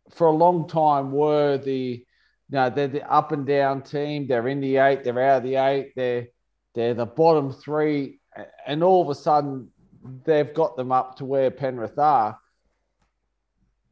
for 0.09 0.27
a 0.27 0.31
long 0.31 0.67
time, 0.67 1.11
were 1.11 1.57
the, 1.57 2.03
you 2.49 2.55
know, 2.55 2.69
they're 2.69 2.87
the 2.87 3.09
up 3.11 3.31
and 3.31 3.45
down 3.45 3.81
team. 3.81 4.27
They're 4.27 4.47
in 4.47 4.59
the 4.59 4.77
eight. 4.77 5.03
They're 5.03 5.21
out 5.21 5.37
of 5.37 5.43
the 5.43 5.55
eight. 5.55 5.93
They're 5.95 6.27
they're 6.73 6.93
the 6.93 7.05
bottom 7.05 7.53
three, 7.53 8.19
and 8.67 8.83
all 8.83 9.01
of 9.01 9.09
a 9.09 9.15
sudden 9.15 9.69
they've 10.25 10.53
got 10.53 10.75
them 10.75 10.91
up 10.91 11.17
to 11.17 11.25
where 11.25 11.49
Penrith 11.49 11.97
are. 11.97 12.37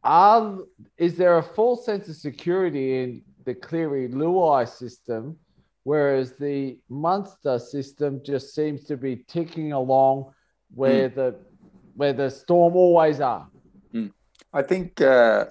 Are 0.04 0.58
is 0.98 1.16
there 1.16 1.38
a 1.38 1.44
false 1.44 1.86
sense 1.86 2.10
of 2.10 2.18
security 2.18 3.02
in 3.02 3.22
the 3.46 3.54
Cleary 3.54 4.08
Luai 4.10 4.68
system, 4.68 5.38
whereas 5.84 6.34
the 6.34 6.78
Munster 6.90 7.60
system 7.60 8.22
just 8.24 8.54
seems 8.56 8.84
to 8.86 8.98
be 8.98 9.24
ticking 9.28 9.74
along 9.74 10.34
where 10.74 11.10
mm. 11.10 11.16
the 11.16 11.36
where 11.96 12.14
the 12.14 12.30
Storm 12.30 12.76
always 12.76 13.20
are. 13.20 13.48
Mm. 13.94 14.12
I 14.52 14.62
think 14.64 15.02
uh, 15.02 15.46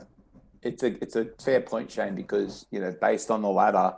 it's 0.63 0.83
a 0.83 1.03
it's 1.03 1.17
a 1.17 1.27
fair 1.43 1.61
point, 1.61 1.91
Shane, 1.91 2.15
because 2.15 2.67
you 2.71 2.81
know 2.81 2.95
based 3.01 3.31
on 3.31 3.43
the 3.43 3.49
ladder, 3.49 3.95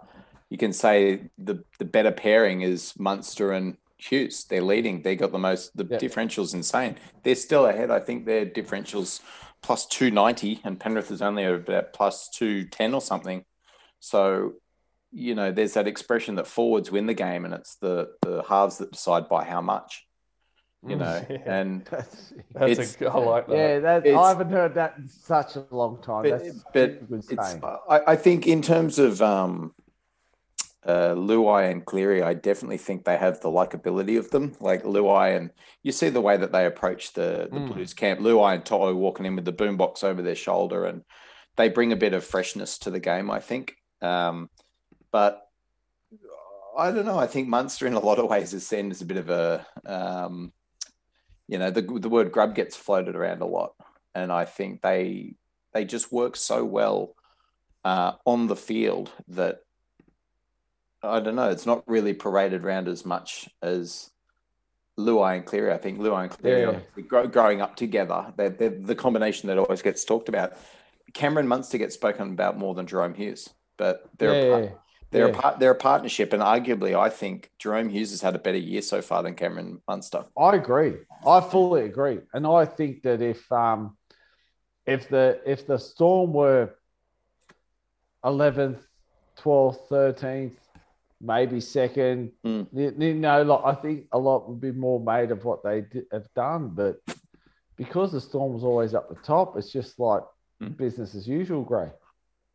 you 0.50 0.58
can 0.58 0.72
say 0.72 1.30
the 1.38 1.64
the 1.78 1.84
better 1.84 2.12
pairing 2.12 2.62
is 2.62 2.94
Munster 2.98 3.52
and 3.52 3.76
Hughes. 3.96 4.44
They're 4.44 4.62
leading. 4.62 5.02
They 5.02 5.16
got 5.16 5.32
the 5.32 5.38
most. 5.38 5.76
The 5.76 5.84
differential's 5.84 6.54
insane. 6.54 6.96
They're 7.22 7.34
still 7.34 7.66
ahead. 7.66 7.90
I 7.90 8.00
think 8.00 8.26
their 8.26 8.44
differentials 8.46 9.20
plus 9.62 9.86
two 9.86 10.10
ninety, 10.10 10.60
and 10.64 10.78
Penrith 10.78 11.10
is 11.10 11.22
only 11.22 11.44
about 11.44 11.92
plus 11.92 12.28
two 12.28 12.64
ten 12.64 12.94
or 12.94 13.00
something. 13.00 13.44
So, 14.04 14.52
you 15.12 15.34
know, 15.34 15.50
there's 15.50 15.72
that 15.74 15.88
expression 15.88 16.34
that 16.34 16.46
forwards 16.46 16.90
win 16.90 17.06
the 17.06 17.14
game, 17.14 17.46
and 17.46 17.54
it's 17.54 17.76
the 17.76 18.10
the 18.20 18.44
halves 18.46 18.76
that 18.78 18.92
decide 18.92 19.30
by 19.30 19.44
how 19.44 19.62
much. 19.62 20.06
You 20.86 20.96
know, 20.96 21.24
yeah. 21.30 21.38
and 21.46 21.84
that's, 21.90 22.34
that's 22.52 23.00
a, 23.00 23.06
I 23.06 23.18
like 23.18 23.46
that. 23.46 23.56
Yeah, 23.56 23.78
that, 23.78 24.06
I 24.06 24.28
haven't 24.28 24.50
heard 24.50 24.74
that 24.74 24.96
in 24.98 25.08
such 25.08 25.56
a 25.56 25.64
long 25.70 26.02
time. 26.02 26.24
But, 26.24 26.42
but 26.74 26.98
it's, 27.10 27.32
I, 27.88 28.00
I, 28.08 28.16
think 28.16 28.46
in 28.46 28.60
terms 28.60 28.98
of 28.98 29.22
um, 29.22 29.72
uh, 30.84 31.14
Luai 31.14 31.70
and 31.70 31.82
Cleary, 31.86 32.22
I 32.22 32.34
definitely 32.34 32.76
think 32.76 33.06
they 33.06 33.16
have 33.16 33.40
the 33.40 33.48
likability 33.48 34.18
of 34.18 34.30
them. 34.30 34.54
Like 34.60 34.82
Luai, 34.82 35.34
and 35.34 35.50
you 35.82 35.92
see 35.92 36.10
the 36.10 36.20
way 36.20 36.36
that 36.36 36.52
they 36.52 36.66
approach 36.66 37.14
the, 37.14 37.48
the 37.50 37.60
mm. 37.60 37.72
Blues 37.72 37.94
camp. 37.94 38.20
Luai 38.20 38.56
and 38.56 38.64
To'o 38.66 38.94
walking 38.94 39.24
in 39.24 39.34
with 39.34 39.46
the 39.46 39.52
boombox 39.54 40.04
over 40.04 40.20
their 40.20 40.34
shoulder, 40.34 40.84
and 40.84 41.04
they 41.56 41.70
bring 41.70 41.92
a 41.92 41.96
bit 41.96 42.12
of 42.12 42.22
freshness 42.22 42.76
to 42.80 42.90
the 42.90 43.00
game. 43.00 43.30
I 43.30 43.40
think. 43.40 43.76
Um, 44.02 44.50
but 45.10 45.48
I 46.76 46.90
don't 46.90 47.06
know. 47.06 47.18
I 47.18 47.26
think 47.26 47.48
Munster, 47.48 47.86
in 47.86 47.94
a 47.94 48.00
lot 48.00 48.18
of 48.18 48.28
ways, 48.28 48.52
is 48.52 48.66
seen 48.66 48.90
as 48.90 49.00
a 49.00 49.06
bit 49.06 49.16
of 49.16 49.30
a, 49.30 49.66
um, 49.86 50.52
you 51.46 51.58
know, 51.58 51.70
the 51.70 51.82
the 51.82 52.08
word 52.08 52.32
grub 52.32 52.54
gets 52.54 52.76
floated 52.76 53.16
around 53.16 53.42
a 53.42 53.46
lot, 53.46 53.74
and 54.14 54.32
I 54.32 54.44
think 54.44 54.82
they 54.82 55.34
they 55.72 55.84
just 55.84 56.12
work 56.12 56.36
so 56.36 56.64
well 56.64 57.14
uh, 57.84 58.12
on 58.24 58.46
the 58.46 58.56
field 58.56 59.10
that 59.28 59.60
I 61.02 61.20
don't 61.20 61.36
know. 61.36 61.50
It's 61.50 61.66
not 61.66 61.84
really 61.86 62.14
paraded 62.14 62.64
around 62.64 62.88
as 62.88 63.04
much 63.04 63.48
as 63.62 64.10
Luai 64.98 65.36
and 65.36 65.46
Cleary. 65.46 65.72
I 65.72 65.78
think 65.78 65.98
Luai 65.98 66.22
and 66.22 66.30
Cleary 66.30 66.80
yeah. 66.96 67.26
growing 67.26 67.60
up 67.60 67.76
together. 67.76 68.32
They're, 68.36 68.50
they're, 68.50 68.70
the 68.70 68.94
combination 68.94 69.48
that 69.48 69.58
always 69.58 69.82
gets 69.82 70.04
talked 70.04 70.28
about. 70.28 70.54
Cameron 71.12 71.46
Munster 71.46 71.78
gets 71.78 71.94
spoken 71.94 72.32
about 72.32 72.58
more 72.58 72.74
than 72.74 72.86
Jahrome 72.86 73.14
Hughes 73.14 73.50
but 73.76 74.08
they're 74.18 74.48
yeah, 74.48 74.56
a, 74.56 74.70
they're 75.10 75.28
yeah. 75.28 75.34
a 75.34 75.40
part, 75.40 75.58
they're 75.58 75.70
a 75.70 75.76
partnership, 75.76 76.32
and 76.32 76.42
arguably, 76.42 76.98
I 76.98 77.10
think 77.10 77.50
Jahrome 77.58 77.90
Hughes 77.90 78.10
has 78.10 78.20
had 78.20 78.34
a 78.34 78.38
better 78.38 78.58
year 78.58 78.82
so 78.82 79.00
far 79.02 79.22
than 79.22 79.34
Cameron 79.34 79.80
Munster. 79.86 80.24
I 80.38 80.56
agree. 80.56 80.94
I 81.26 81.40
fully 81.40 81.84
agree, 81.84 82.18
and 82.32 82.46
I 82.46 82.64
think 82.64 83.02
that 83.02 83.22
if 83.22 83.50
um 83.52 83.96
if 84.86 85.08
the 85.08 85.40
if 85.46 85.66
the 85.66 85.78
Storm 85.78 86.32
were 86.32 86.74
eleventh, 88.24 88.82
twelfth, 89.36 89.88
thirteenth, 89.88 90.58
maybe 91.20 91.60
second, 91.60 92.32
mm. 92.44 92.66
you, 92.72 92.94
you, 92.98 93.14
know, 93.14 93.42
like 93.42 93.60
I 93.64 93.80
think 93.80 94.06
a 94.12 94.18
lot 94.18 94.48
would 94.48 94.60
be 94.60 94.72
more 94.72 95.00
made 95.00 95.30
of 95.30 95.44
what 95.44 95.62
they 95.62 95.82
did, 95.82 96.06
have 96.12 96.28
done, 96.34 96.70
but 96.74 96.96
because 97.76 98.12
the 98.12 98.20
Storm 98.20 98.52
was 98.52 98.64
always 98.64 98.94
up 98.94 99.08
the 99.08 99.16
top, 99.16 99.56
it's 99.56 99.70
just 99.70 99.98
like 99.98 100.22
business 100.76 101.14
as 101.14 101.26
usual, 101.26 101.62
Gray. 101.62 101.90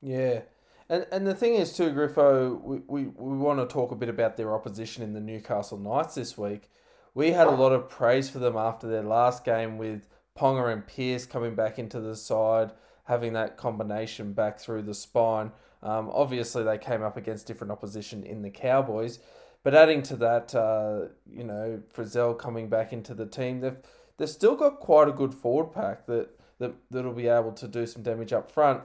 Yeah. 0.01 0.41
And, 0.89 1.05
and 1.11 1.27
the 1.27 1.35
thing 1.35 1.53
is 1.55 1.75
too, 1.77 1.91
Griffo, 1.91 2.59
we, 2.61 2.81
we, 2.87 3.03
we 3.05 3.37
want 3.37 3.59
to 3.59 3.71
talk 3.71 3.91
a 3.91 3.95
bit 3.95 4.09
about 4.09 4.37
their 4.37 4.53
opposition 4.53 5.03
in 5.03 5.13
the 5.13 5.19
Newcastle 5.19 5.77
Knights 5.77 6.15
this 6.15 6.37
week. 6.37 6.71
We 7.13 7.31
had 7.31 7.47
a 7.47 7.51
lot 7.51 7.71
of 7.71 7.89
praise 7.89 8.29
for 8.29 8.39
them 8.39 8.55
after 8.55 8.87
their 8.87 9.03
last 9.03 9.43
game 9.43 9.77
with 9.77 10.07
Ponga 10.37 10.71
and 10.71 10.85
Pearce 10.87 11.25
coming 11.25 11.53
back 11.53 11.77
into 11.77 11.99
the 11.99 12.15
side, 12.15 12.71
having 13.03 13.33
that 13.33 13.57
combination 13.57 14.33
back 14.33 14.59
through 14.59 14.83
the 14.83 14.93
spine. 14.93 15.51
Um, 15.83 16.09
obviously, 16.13 16.63
they 16.63 16.77
came 16.77 17.03
up 17.03 17.17
against 17.17 17.45
different 17.45 17.71
opposition 17.71 18.23
in 18.23 18.41
the 18.41 18.49
Cowboys, 18.49 19.19
but 19.63 19.75
adding 19.75 20.01
to 20.03 20.15
that, 20.17 20.55
uh, 20.55 21.09
you 21.29 21.43
know, 21.43 21.81
Frizell 21.93 22.37
coming 22.37 22.69
back 22.69 22.93
into 22.93 23.13
the 23.13 23.25
team, 23.25 23.61
they've 23.61 23.77
they've 24.17 24.29
still 24.29 24.55
got 24.55 24.79
quite 24.79 25.07
a 25.07 25.13
good 25.13 25.33
forward 25.33 25.73
pack 25.73 26.05
that 26.07 26.29
that 26.59 26.73
that'll 26.91 27.13
be 27.13 27.27
able 27.27 27.53
to 27.53 27.67
do 27.67 27.85
some 27.85 28.03
damage 28.03 28.33
up 28.33 28.49
front. 28.49 28.81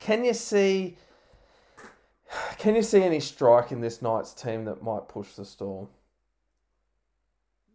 Can 0.00 0.24
you 0.24 0.34
see? 0.34 0.96
Can 2.58 2.74
you 2.74 2.82
see 2.82 3.02
any 3.02 3.20
strike 3.20 3.72
in 3.72 3.80
this 3.80 4.00
Knights 4.00 4.32
team 4.32 4.64
that 4.64 4.82
might 4.82 5.08
push 5.08 5.32
the 5.32 5.44
storm? 5.44 5.88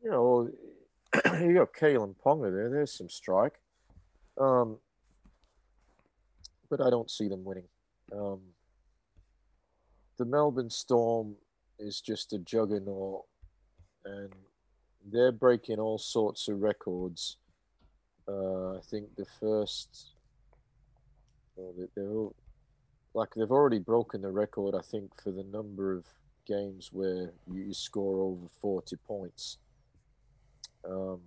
You 0.03 0.53
you 1.41 1.53
got 1.53 1.73
Kalyn 1.73 2.15
Ponga 2.23 2.51
there. 2.51 2.69
There's 2.69 2.91
some 2.91 3.09
strike. 3.09 3.59
Um, 4.37 4.77
but 6.69 6.81
I 6.81 6.89
don't 6.89 7.09
see 7.09 7.27
them 7.27 7.43
winning. 7.43 7.67
Um, 8.11 8.39
the 10.17 10.25
Melbourne 10.25 10.69
Storm 10.69 11.35
is 11.79 12.01
just 12.01 12.33
a 12.33 12.39
juggernaut, 12.39 13.25
and 14.05 14.33
they're 15.11 15.31
breaking 15.31 15.79
all 15.79 15.97
sorts 15.97 16.47
of 16.47 16.61
records. 16.61 17.37
Uh, 18.27 18.77
I 18.77 18.81
think 18.89 19.15
the 19.15 19.25
first, 19.39 20.13
well, 21.55 21.73
they're 21.95 22.09
all, 22.09 22.35
like 23.13 23.29
they've 23.35 23.51
already 23.51 23.79
broken 23.79 24.21
the 24.21 24.31
record. 24.31 24.75
I 24.75 24.81
think 24.81 25.11
for 25.21 25.31
the 25.31 25.43
number 25.43 25.93
of 25.93 26.05
games 26.45 26.89
where 26.91 27.31
you 27.51 27.73
score 27.73 28.21
over 28.21 28.47
forty 28.61 28.95
points. 28.95 29.57
Um, 30.89 31.21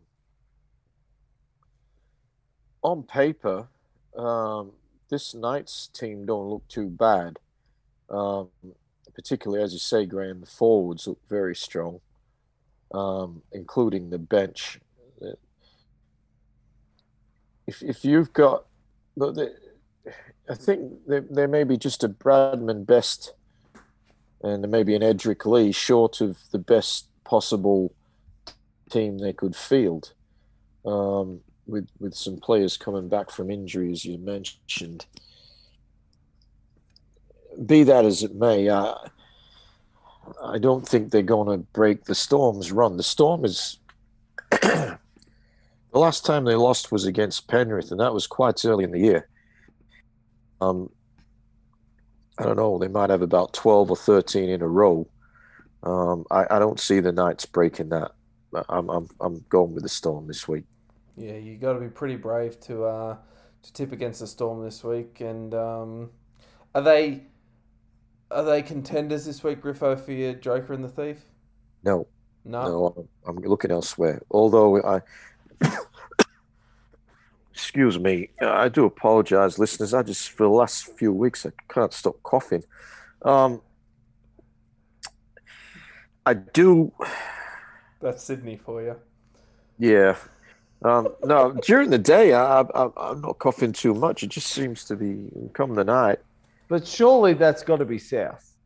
on 2.82 3.02
paper, 3.02 3.68
um, 4.16 4.72
this 5.08 5.34
Knights 5.34 5.88
team 5.92 6.26
don't 6.26 6.48
look 6.48 6.66
too 6.68 6.88
bad. 6.88 7.38
Um, 8.10 8.48
particularly, 9.14 9.62
as 9.62 9.72
you 9.72 9.78
say, 9.78 10.06
Graham, 10.06 10.40
the 10.40 10.46
forwards 10.46 11.06
look 11.06 11.20
very 11.28 11.54
strong, 11.54 12.00
um, 12.92 13.42
including 13.52 14.10
the 14.10 14.18
bench. 14.18 14.80
If, 17.66 17.82
if 17.82 18.04
you've 18.04 18.32
got, 18.32 18.66
I 20.48 20.54
think 20.54 21.06
there, 21.06 21.24
there 21.28 21.48
may 21.48 21.64
be 21.64 21.76
just 21.76 22.04
a 22.04 22.08
Bradman 22.08 22.86
Best 22.86 23.34
and 24.42 24.68
maybe 24.68 24.94
an 24.94 25.02
Edrick 25.02 25.46
Lee 25.46 25.72
short 25.72 26.20
of 26.20 26.38
the 26.50 26.58
best 26.58 27.06
possible 27.24 27.94
team 28.90 29.18
they 29.18 29.32
could 29.32 29.54
field. 29.54 30.12
Um, 30.84 31.40
with 31.66 31.88
with 31.98 32.14
some 32.14 32.36
players 32.36 32.76
coming 32.76 33.08
back 33.08 33.30
from 33.30 33.50
injuries 33.50 34.04
you 34.04 34.18
mentioned. 34.18 35.06
Be 37.66 37.84
that 37.84 38.04
as 38.04 38.22
it 38.22 38.34
may, 38.34 38.70
I 38.70 40.58
don't 40.58 40.88
think 40.88 41.10
they're 41.10 41.22
going 41.22 41.48
to 41.48 41.66
break 41.72 42.04
the 42.04 42.14
Storm's 42.14 42.72
run. 42.72 42.96
The 42.96 43.02
Storm 43.02 43.44
is 43.44 43.78
the 44.50 44.98
last 45.92 46.24
time 46.24 46.44
they 46.44 46.54
lost 46.54 46.92
was 46.92 47.04
against 47.04 47.48
Penrith, 47.48 47.90
and 47.90 48.00
that 48.00 48.14
was 48.14 48.26
quite 48.26 48.64
early 48.64 48.84
in 48.84 48.90
the 48.90 49.00
year. 49.00 49.28
Um, 50.62 50.90
I 52.38 52.44
don't 52.44 52.56
know. 52.56 52.78
They 52.78 52.88
might 52.88 53.10
have 53.10 53.22
about 53.22 53.52
twelve 53.52 53.90
or 53.90 53.96
thirteen 53.96 54.48
in 54.48 54.62
a 54.62 54.68
row. 54.68 55.08
Um, 55.82 56.24
I, 56.30 56.46
I 56.50 56.58
don't 56.58 56.78
see 56.78 57.00
the 57.00 57.12
Knights 57.12 57.46
breaking 57.46 57.88
that. 57.90 58.12
I'm, 58.68 58.88
I'm 58.88 59.08
I'm 59.20 59.44
going 59.48 59.72
with 59.74 59.82
the 59.82 59.88
Storm 59.88 60.26
this 60.26 60.46
week. 60.46 60.64
Yeah, 61.16 61.36
you 61.36 61.56
got 61.56 61.74
to 61.74 61.80
be 61.80 61.88
pretty 61.88 62.16
brave 62.16 62.60
to 62.60 62.84
uh, 62.84 63.16
to 63.62 63.72
tip 63.72 63.92
against 63.92 64.20
the 64.20 64.26
Storm 64.26 64.62
this 64.62 64.84
week. 64.84 65.20
And 65.20 65.54
um, 65.54 66.10
are 66.74 66.82
they 66.82 67.24
are 68.30 68.44
they 68.44 68.62
contenders 68.62 69.24
this 69.26 69.42
week, 69.42 69.62
Griffo, 69.62 69.98
for 69.98 70.12
your 70.12 70.34
Joker 70.34 70.72
and 70.72 70.84
the 70.84 70.88
Thief? 70.88 71.24
No, 71.82 72.06
no, 72.44 72.62
no. 72.62 73.08
I'm 73.26 73.36
looking 73.38 73.70
elsewhere. 73.70 74.22
Although 74.30 74.82
I, 74.82 75.00
excuse 77.52 77.98
me, 77.98 78.30
I 78.40 78.68
do 78.68 78.84
apologise, 78.84 79.58
listeners. 79.58 79.94
I 79.94 80.02
just 80.02 80.30
for 80.30 80.44
the 80.44 80.50
last 80.50 80.86
few 80.96 81.12
weeks 81.12 81.46
I 81.46 81.50
can't 81.68 81.92
stop 81.92 82.22
coughing. 82.22 82.64
Um, 83.22 83.60
I 86.24 86.34
do. 86.34 86.92
That's 88.00 88.22
Sydney 88.22 88.56
for 88.56 88.82
you. 88.82 88.96
Yeah, 89.78 90.16
um, 90.84 91.08
no, 91.24 91.52
during 91.64 91.90
the 91.90 91.98
day, 91.98 92.32
I, 92.34 92.60
I, 92.60 93.10
am 93.10 93.20
not 93.20 93.38
coughing 93.38 93.72
too 93.72 93.94
much. 93.94 94.22
It 94.22 94.30
just 94.30 94.48
seems 94.48 94.84
to 94.86 94.96
be 94.96 95.28
come 95.52 95.74
the 95.74 95.84
night. 95.84 96.18
But 96.68 96.86
surely 96.86 97.34
that's 97.34 97.62
got 97.62 97.76
to 97.76 97.84
be 97.84 97.98
south. 97.98 98.56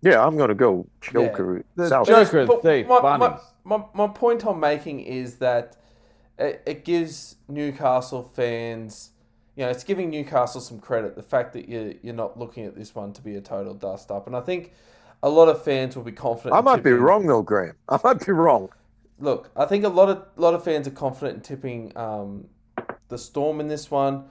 Yeah, 0.00 0.24
I'm 0.24 0.36
going 0.36 0.48
to 0.48 0.54
go 0.54 0.86
Joker. 1.00 1.64
Yeah. 1.76 1.88
South. 1.88 2.06
Joker 2.06 2.40
and 2.40 2.62
Thief, 2.62 2.86
my, 2.86 3.16
my, 3.16 3.38
my, 3.64 3.84
my, 3.94 4.08
point 4.08 4.46
I'm 4.46 4.60
making 4.60 5.00
is 5.00 5.36
that 5.36 5.76
it, 6.38 6.62
it 6.66 6.84
gives 6.84 7.36
Newcastle 7.48 8.22
fans, 8.22 9.10
you 9.56 9.64
know, 9.64 9.70
it's 9.70 9.84
giving 9.84 10.10
Newcastle 10.10 10.60
some 10.60 10.78
credit. 10.78 11.16
The 11.16 11.22
fact 11.22 11.52
that 11.54 11.68
you 11.68 11.98
you're 12.02 12.14
not 12.14 12.38
looking 12.38 12.64
at 12.64 12.74
this 12.76 12.94
one 12.94 13.12
to 13.14 13.22
be 13.22 13.36
a 13.36 13.40
total 13.40 13.74
dust 13.74 14.10
up, 14.10 14.26
and 14.26 14.36
I 14.36 14.40
think 14.40 14.72
a 15.22 15.28
lot 15.28 15.48
of 15.48 15.62
fans 15.62 15.96
will 15.96 16.04
be 16.04 16.12
confident. 16.12 16.54
I 16.54 16.60
might 16.60 16.82
be 16.82 16.92
wrong 16.92 17.26
though, 17.26 17.42
Graham. 17.42 17.74
I 17.88 17.98
might 18.02 18.24
be 18.24 18.32
wrong 18.32 18.68
look, 19.18 19.50
I 19.56 19.64
think 19.66 19.84
a 19.84 19.88
lot 19.88 20.08
of 20.08 20.26
lot 20.36 20.54
of 20.54 20.64
fans 20.64 20.86
are 20.86 20.92
confident 20.92 21.36
in 21.36 21.42
tipping 21.42 21.96
um, 21.96 22.48
the 23.08 23.18
Storm 23.18 23.60
in 23.60 23.68
this 23.68 23.90
one, 23.90 24.24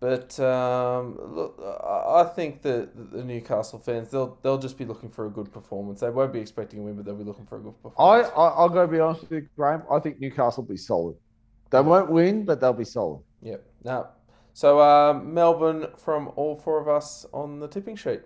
but 0.00 0.38
um, 0.40 1.18
look, 1.34 1.60
I 1.62 2.24
think 2.24 2.62
that 2.62 3.12
the 3.12 3.24
Newcastle 3.24 3.78
fans 3.78 4.10
they'll 4.10 4.38
they'll 4.42 4.58
just 4.58 4.78
be 4.78 4.84
looking 4.84 5.10
for 5.10 5.26
a 5.26 5.30
good 5.30 5.52
performance. 5.52 6.00
They 6.00 6.10
won't 6.10 6.32
be 6.32 6.40
expecting 6.40 6.80
a 6.80 6.82
win, 6.82 6.94
but 6.94 7.04
they'll 7.04 7.14
be 7.14 7.24
looking 7.24 7.46
for 7.46 7.58
a 7.58 7.60
good 7.60 7.80
performance. 7.82 8.30
I, 8.36 8.40
I 8.40 8.62
will 8.62 8.68
go 8.68 8.86
be 8.86 9.00
honest 9.00 9.22
with 9.22 9.32
you, 9.32 9.48
Graham. 9.56 9.82
I 9.90 9.98
think 9.98 10.20
Newcastle 10.20 10.64
will 10.64 10.70
be 10.70 10.78
solid. 10.78 11.16
They 11.72 11.80
won't 11.80 12.10
win, 12.10 12.44
but 12.44 12.60
they'll 12.60 12.74
be 12.74 12.84
solid. 12.84 13.22
Yep. 13.40 13.64
Now, 13.82 14.10
so 14.52 14.78
uh, 14.78 15.18
Melbourne 15.24 15.86
from 15.96 16.30
all 16.36 16.54
four 16.54 16.78
of 16.78 16.86
us 16.86 17.24
on 17.32 17.60
the 17.60 17.66
tipping 17.66 17.96
sheet. 17.96 18.20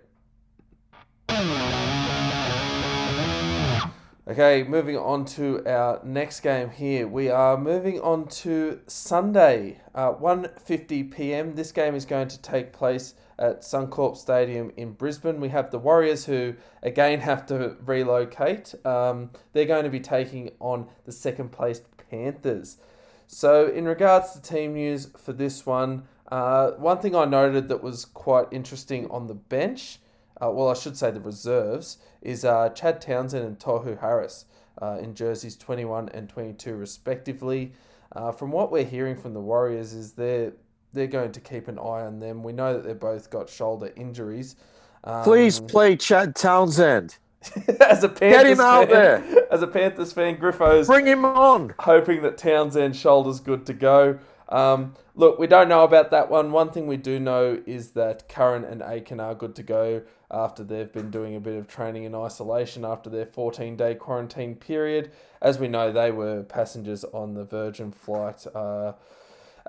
Okay, 4.29 4.63
moving 4.63 4.97
on 4.97 5.23
to 5.23 5.65
our 5.65 6.01
next 6.03 6.41
game 6.41 6.69
here. 6.69 7.07
We 7.07 7.29
are 7.29 7.57
moving 7.57 8.01
on 8.01 8.27
to 8.27 8.81
Sunday, 8.85 9.79
uh, 9.95 10.11
1.50 10.11 11.09
p.m. 11.09 11.55
This 11.55 11.71
game 11.71 11.95
is 11.95 12.03
going 12.03 12.27
to 12.27 12.41
take 12.41 12.73
place 12.73 13.13
at 13.39 13.61
Suncorp 13.61 14.17
Stadium 14.17 14.73
in 14.75 14.91
Brisbane. 14.91 15.39
We 15.39 15.47
have 15.49 15.71
the 15.71 15.79
Warriors 15.79 16.25
who, 16.25 16.55
again, 16.83 17.21
have 17.21 17.45
to 17.45 17.77
relocate. 17.85 18.75
Um, 18.85 19.29
they're 19.53 19.63
going 19.63 19.85
to 19.85 19.89
be 19.89 20.01
taking 20.01 20.51
on 20.59 20.87
the 21.05 21.13
second 21.13 21.53
placed 21.53 21.85
Panthers. 22.09 22.79
So, 23.27 23.67
in 23.67 23.85
regards 23.85 24.31
to 24.31 24.41
team 24.41 24.73
news 24.73 25.09
for 25.17 25.33
this 25.33 25.65
one, 25.65 26.03
uh, 26.31 26.71
one 26.71 26.99
thing 26.99 27.15
I 27.15 27.25
noted 27.25 27.67
that 27.69 27.83
was 27.83 28.05
quite 28.05 28.47
interesting 28.51 29.09
on 29.11 29.27
the 29.27 29.35
bench 29.35 29.99
uh, 30.41 30.51
well, 30.51 30.69
I 30.69 30.73
should 30.73 30.97
say 30.97 31.11
the 31.11 31.19
reserves, 31.19 31.97
is 32.21 32.45
uh, 32.45 32.69
Chad 32.69 33.01
Townsend 33.01 33.45
and 33.45 33.59
Tohu 33.59 33.99
Harris 33.99 34.45
uh, 34.81 34.97
in 35.01 35.15
jerseys 35.15 35.55
21 35.57 36.09
and 36.09 36.29
22 36.29 36.75
respectively. 36.75 37.73
Uh, 38.13 38.31
from 38.31 38.51
what 38.51 38.71
we're 38.71 38.85
hearing 38.85 39.17
from 39.17 39.33
the 39.33 39.39
Warriors 39.39 39.93
is 39.93 40.13
they're, 40.13 40.53
they're 40.93 41.07
going 41.07 41.31
to 41.31 41.39
keep 41.39 41.67
an 41.67 41.77
eye 41.79 42.05
on 42.05 42.19
them. 42.19 42.43
We 42.43 42.53
know 42.53 42.73
that 42.73 42.83
they've 42.85 42.99
both 42.99 43.29
got 43.29 43.49
shoulder 43.49 43.91
injuries. 43.95 44.55
Um, 45.03 45.23
Please 45.23 45.59
play 45.59 45.95
Chad 45.95 46.35
Townsend. 46.35 47.17
as 47.79 48.03
a 48.03 48.09
Panthers 48.09 48.19
Get 48.19 48.45
him 48.47 48.59
out 48.59 48.89
fan, 48.89 48.89
there. 48.89 49.47
As 49.51 49.61
a 49.61 49.67
Panthers 49.67 50.11
fan, 50.11 50.37
Griffo's 50.37 50.87
bring 50.87 51.05
him 51.05 51.23
on. 51.23 51.73
Hoping 51.79 52.21
that 52.23 52.37
Townsend's 52.37 52.99
shoulder's 52.99 53.39
good 53.39 53.65
to 53.67 53.73
go. 53.73 54.19
Um, 54.49 54.95
look, 55.15 55.39
we 55.39 55.47
don't 55.47 55.69
know 55.69 55.83
about 55.83 56.11
that 56.11 56.29
one. 56.29 56.51
One 56.51 56.71
thing 56.71 56.87
we 56.87 56.97
do 56.97 57.19
know 57.19 57.61
is 57.65 57.91
that 57.91 58.27
Curran 58.27 58.63
and 58.63 58.81
Aiken 58.81 59.19
are 59.19 59.35
good 59.35 59.55
to 59.55 59.63
go 59.63 60.01
after 60.31 60.63
they've 60.63 60.91
been 60.91 61.09
doing 61.09 61.35
a 61.35 61.39
bit 61.39 61.57
of 61.57 61.67
training 61.67 62.03
in 62.03 62.15
isolation 62.15 62.83
after 62.83 63.09
their 63.09 63.25
14 63.25 63.75
day 63.75 63.95
quarantine 63.95 64.55
period. 64.55 65.11
As 65.41 65.59
we 65.59 65.67
know, 65.67 65.91
they 65.91 66.11
were 66.11 66.43
passengers 66.43 67.03
on 67.05 67.33
the 67.33 67.43
Virgin 67.43 67.91
flight 67.91 68.45
uh, 68.53 68.93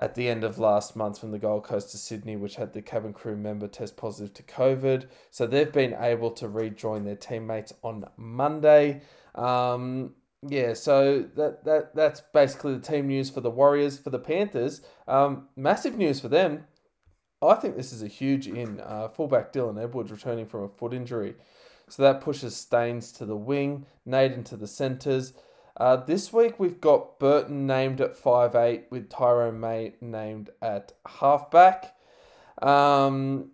at 0.01 0.15
the 0.15 0.29
end 0.29 0.43
of 0.43 0.57
last 0.57 0.95
month 0.95 1.19
from 1.19 1.31
the 1.31 1.39
Gold 1.39 1.65
Coast 1.65 1.91
to 1.91 1.97
Sydney, 1.97 2.37
which 2.37 2.55
had 2.55 2.73
the 2.73 2.81
cabin 2.81 3.11
crew 3.11 3.35
member 3.35 3.67
test 3.67 3.97
positive 3.97 4.33
to 4.35 4.43
COVID. 4.43 5.07
So 5.29 5.45
they've 5.45 5.71
been 5.71 5.95
able 5.99 6.31
to 6.31 6.47
rejoin 6.47 7.03
their 7.03 7.17
teammates 7.17 7.73
on 7.83 8.05
Monday. 8.15 9.01
Um, 9.35 10.15
yeah, 10.47 10.73
so 10.73 11.25
that 11.35 11.65
that 11.65 11.93
that's 11.93 12.21
basically 12.33 12.75
the 12.75 12.79
team 12.79 13.07
news 13.07 13.29
for 13.29 13.41
the 13.41 13.49
Warriors. 13.49 13.99
For 13.99 14.09
the 14.09 14.19
Panthers, 14.19 14.81
um, 15.05 15.49
massive 15.57 15.97
news 15.97 16.21
for 16.21 16.29
them. 16.29 16.65
I 17.41 17.55
think 17.55 17.75
this 17.75 17.91
is 17.91 18.01
a 18.01 18.07
huge 18.07 18.47
in. 18.47 18.79
Uh, 18.79 19.09
fullback 19.09 19.51
Dylan 19.51 19.81
Edwards 19.81 20.11
returning 20.11 20.45
from 20.45 20.63
a 20.63 20.69
foot 20.69 20.93
injury. 20.93 21.35
So 21.89 22.03
that 22.03 22.21
pushes 22.21 22.55
Staines 22.55 23.11
to 23.13 23.25
the 23.25 23.35
wing, 23.35 23.85
Naden 24.05 24.43
to 24.45 24.55
the 24.55 24.67
centres. 24.67 25.33
Uh, 25.79 25.95
this 25.95 26.33
week 26.33 26.59
we've 26.59 26.81
got 26.81 27.19
Burton 27.19 27.65
named 27.65 28.01
at 28.01 28.17
five 28.17 28.53
eight 28.53 28.87
with 28.89 29.09
Tyrone 29.09 29.59
May 29.59 29.93
named 30.01 30.49
at 30.61 30.91
halfback. 31.07 31.95
Um, 32.61 33.51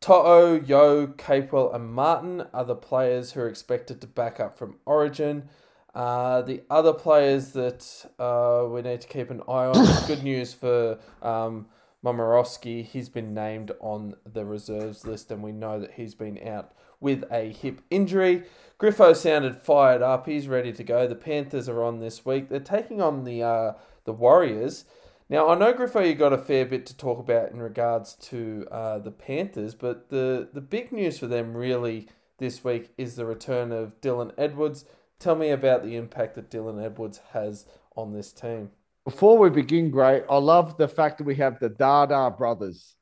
To'o, 0.00 0.54
Yeo, 0.54 1.08
Capewell, 1.08 1.74
and 1.74 1.92
Martin 1.92 2.46
are 2.54 2.64
the 2.64 2.76
players 2.76 3.32
who 3.32 3.40
are 3.40 3.48
expected 3.48 4.00
to 4.00 4.06
back 4.06 4.38
up 4.38 4.56
from 4.56 4.76
Origin. 4.86 5.48
Uh, 5.92 6.42
the 6.42 6.62
other 6.70 6.92
players 6.92 7.52
that 7.52 8.06
uh, 8.20 8.68
we 8.70 8.82
need 8.82 9.00
to 9.00 9.08
keep 9.08 9.30
an 9.30 9.40
eye 9.48 9.64
on. 9.64 10.06
good 10.06 10.22
news 10.22 10.52
for 10.52 10.98
um, 11.22 11.66
Momirovski. 12.04 12.84
He's 12.84 13.08
been 13.08 13.34
named 13.34 13.72
on 13.80 14.14
the 14.30 14.44
reserves 14.44 15.04
list, 15.04 15.32
and 15.32 15.42
we 15.42 15.50
know 15.50 15.80
that 15.80 15.94
he's 15.94 16.14
been 16.14 16.38
out 16.46 16.72
with 17.06 17.22
a 17.30 17.52
hip 17.52 17.82
injury. 17.88 18.42
Griffo 18.80 19.14
sounded 19.14 19.62
fired 19.62 20.02
up. 20.02 20.26
He's 20.26 20.48
ready 20.48 20.72
to 20.72 20.82
go. 20.82 21.06
The 21.06 21.14
Panthers 21.14 21.68
are 21.68 21.84
on 21.84 22.00
this 22.00 22.26
week. 22.26 22.48
They're 22.48 22.58
taking 22.58 23.00
on 23.00 23.22
the 23.22 23.44
uh, 23.44 23.72
the 24.06 24.12
Warriors. 24.12 24.86
Now 25.28 25.48
I 25.48 25.54
know 25.54 25.72
Griffo, 25.72 26.04
you 26.04 26.16
got 26.16 26.32
a 26.32 26.38
fair 26.38 26.66
bit 26.66 26.84
to 26.86 26.96
talk 26.96 27.20
about 27.20 27.52
in 27.52 27.62
regards 27.62 28.14
to 28.30 28.66
uh, 28.72 28.98
the 28.98 29.12
Panthers, 29.12 29.76
but 29.76 30.10
the 30.10 30.48
the 30.52 30.60
big 30.60 30.90
news 30.90 31.16
for 31.16 31.28
them 31.28 31.56
really 31.56 32.08
this 32.38 32.64
week 32.64 32.90
is 32.98 33.14
the 33.14 33.24
return 33.24 33.70
of 33.70 34.00
Dylan 34.00 34.32
Edwards. 34.36 34.84
Tell 35.20 35.36
me 35.36 35.50
about 35.50 35.84
the 35.84 35.94
impact 35.94 36.34
that 36.34 36.50
Dylan 36.50 36.84
Edwards 36.84 37.20
has 37.34 37.66
on 37.94 38.12
this 38.12 38.32
team. 38.32 38.72
Before 39.04 39.38
we 39.38 39.48
begin, 39.48 39.92
great. 39.92 40.24
I 40.28 40.38
love 40.38 40.76
the 40.76 40.88
fact 40.88 41.18
that 41.18 41.24
we 41.24 41.36
have 41.36 41.60
the 41.60 41.68
Dada 41.68 42.34
brothers. 42.36 42.96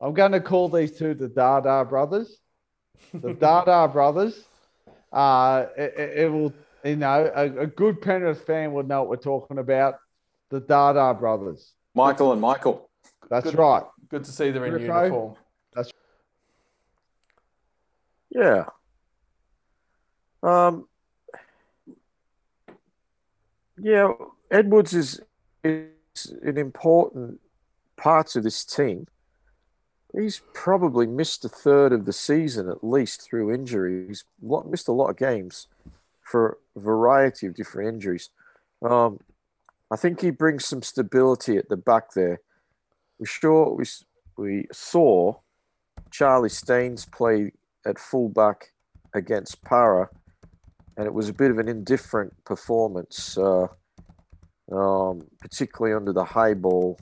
I'm 0.00 0.12
going 0.12 0.32
to 0.32 0.40
call 0.40 0.68
these 0.68 0.98
two 0.98 1.14
the 1.14 1.28
Dada 1.28 1.84
brothers. 1.84 2.40
The 3.14 3.34
Dada 3.34 3.88
brothers. 3.88 4.44
Uh, 5.12 5.66
it, 5.76 5.94
it, 5.96 6.32
will, 6.32 6.52
you 6.84 6.96
know, 6.96 7.30
a, 7.34 7.62
a 7.62 7.66
good 7.66 8.00
Penrith 8.00 8.46
fan 8.46 8.72
would 8.72 8.86
know 8.86 9.00
what 9.00 9.08
we're 9.08 9.16
talking 9.16 9.58
about. 9.58 9.98
The 10.50 10.60
Dada 10.60 11.14
brothers. 11.18 11.72
Michael 11.94 12.32
and 12.32 12.40
Michael. 12.40 12.88
That's 13.28 13.46
Good. 13.50 13.58
right. 13.58 13.82
Good 14.08 14.24
to 14.24 14.32
see 14.32 14.50
they're 14.50 14.66
in 14.66 14.74
Griffo. 14.74 15.04
uniform. 15.04 15.36
Yeah. 18.30 18.64
Um. 20.42 20.86
Yeah, 23.82 24.12
Edwards 24.50 24.94
is 24.94 25.20
is 25.64 25.88
an 26.42 26.58
important 26.58 27.40
part 27.96 28.36
of 28.36 28.44
this 28.44 28.64
team. 28.64 29.06
He's 30.12 30.42
probably 30.54 31.06
missed 31.06 31.44
a 31.44 31.48
third 31.48 31.92
of 31.92 32.04
the 32.04 32.12
season 32.12 32.68
at 32.68 32.82
least 32.82 33.22
through 33.22 33.54
injuries. 33.54 34.24
He's 34.40 34.62
missed 34.66 34.88
a 34.88 34.92
lot 34.92 35.10
of 35.10 35.16
games 35.16 35.68
for 36.22 36.58
a 36.76 36.80
variety 36.80 37.46
of 37.46 37.54
different 37.54 37.88
injuries. 37.88 38.30
Um, 38.82 39.20
I 39.90 39.96
think 39.96 40.20
he 40.20 40.30
brings 40.30 40.64
some 40.64 40.82
stability 40.82 41.56
at 41.56 41.68
the 41.68 41.76
back 41.76 42.12
there. 42.14 42.40
We 43.18 43.26
sure 43.26 43.74
we 43.74 43.84
we 44.36 44.66
saw 44.72 45.34
Charlie 46.10 46.48
Staines 46.48 47.04
play 47.04 47.52
at 47.84 47.98
fullback 47.98 48.72
against 49.14 49.62
Parra, 49.62 50.08
and 50.96 51.06
it 51.06 51.12
was 51.12 51.28
a 51.28 51.34
bit 51.34 51.50
of 51.50 51.58
an 51.58 51.68
indifferent 51.68 52.32
performance, 52.44 53.36
uh, 53.36 53.66
um, 54.72 55.26
particularly 55.40 55.94
under 55.94 56.12
the 56.12 56.24
high 56.24 56.54
ball, 56.54 56.98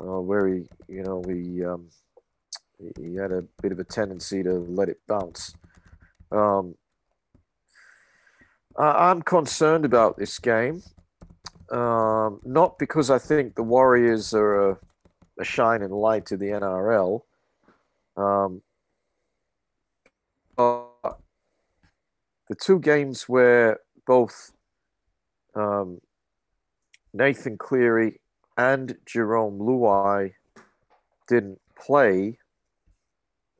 uh, 0.00 0.20
where 0.20 0.48
he, 0.48 0.64
you 0.88 1.02
know, 1.02 1.22
he 1.26 1.64
um, 1.64 1.88
he- 2.96 3.14
had 3.16 3.32
a 3.32 3.42
bit 3.62 3.72
of 3.72 3.78
a 3.78 3.84
tendency 3.84 4.42
to 4.42 4.52
let 4.52 4.88
it 4.88 5.00
bounce. 5.06 5.54
Um, 6.32 6.76
I'm 8.76 9.22
concerned 9.22 9.84
about 9.84 10.16
this 10.16 10.38
game, 10.38 10.82
um, 11.70 12.40
not 12.44 12.78
because 12.78 13.10
I 13.10 13.18
think 13.18 13.54
the 13.54 13.62
Warriors 13.62 14.32
are 14.32 14.70
a, 14.70 14.78
a 15.38 15.44
shining 15.44 15.90
light 15.90 16.26
to 16.26 16.36
the 16.36 16.46
NRL. 16.46 17.22
Um, 18.16 18.62
the 20.56 22.54
two 22.60 22.78
games 22.78 23.28
where 23.28 23.80
both 24.06 24.52
um, 25.54 26.00
Nathan 27.12 27.58
Cleary 27.58 28.20
and 28.56 28.96
Jarome 29.06 29.58
Luai 29.58 30.34
didn't 31.28 31.60
play 31.78 32.38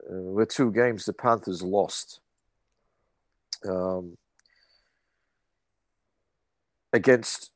were 0.09 0.47
two 0.47 0.71
games 0.73 1.05
the 1.05 1.13
Panthers 1.13 1.63
lost. 1.63 2.21
Um, 3.69 4.17
against 6.93 7.53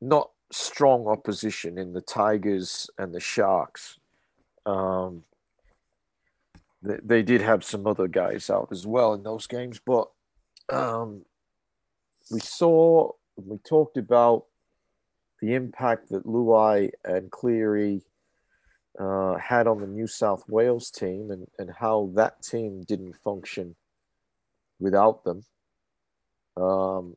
not 0.00 0.30
strong 0.50 1.06
opposition 1.06 1.78
in 1.78 1.92
the 1.92 2.00
Tigers 2.00 2.88
and 2.98 3.14
the 3.14 3.20
Sharks. 3.20 3.98
Um, 4.66 5.24
they, 6.82 6.98
they 7.02 7.22
did 7.22 7.40
have 7.40 7.64
some 7.64 7.86
other 7.86 8.08
guys 8.08 8.50
out 8.50 8.68
as 8.70 8.86
well 8.86 9.14
in 9.14 9.22
those 9.22 9.46
games, 9.46 9.80
but 9.84 10.08
um, 10.70 11.24
we 12.30 12.40
saw, 12.40 13.12
we 13.36 13.58
talked 13.58 13.96
about 13.96 14.44
the 15.40 15.54
impact 15.54 16.10
that 16.10 16.26
Luai 16.26 16.90
and 17.04 17.30
Cleary 17.30 18.02
uh, 19.00 19.38
had 19.38 19.66
on 19.66 19.80
the 19.80 19.86
New 19.86 20.06
South 20.06 20.44
Wales 20.46 20.90
team 20.90 21.30
and, 21.30 21.46
and 21.58 21.70
how 21.80 22.10
that 22.14 22.42
team 22.42 22.82
didn't 22.86 23.16
function 23.16 23.74
without 24.78 25.24
them. 25.24 25.44
Um, 26.56 27.16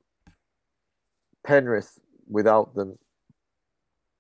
Penrith, 1.46 2.00
without 2.30 2.74
them, 2.74 2.98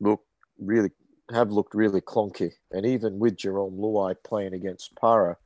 look 0.01 0.23
really 0.59 0.91
have 1.31 1.51
looked 1.51 1.73
really 1.73 2.01
clunky, 2.01 2.51
and 2.71 2.85
even 2.85 3.17
with 3.17 3.37
Jarome 3.37 3.79
Luai 3.79 4.15
playing 4.25 4.53
against 4.53 4.95
Parra, 4.99 5.37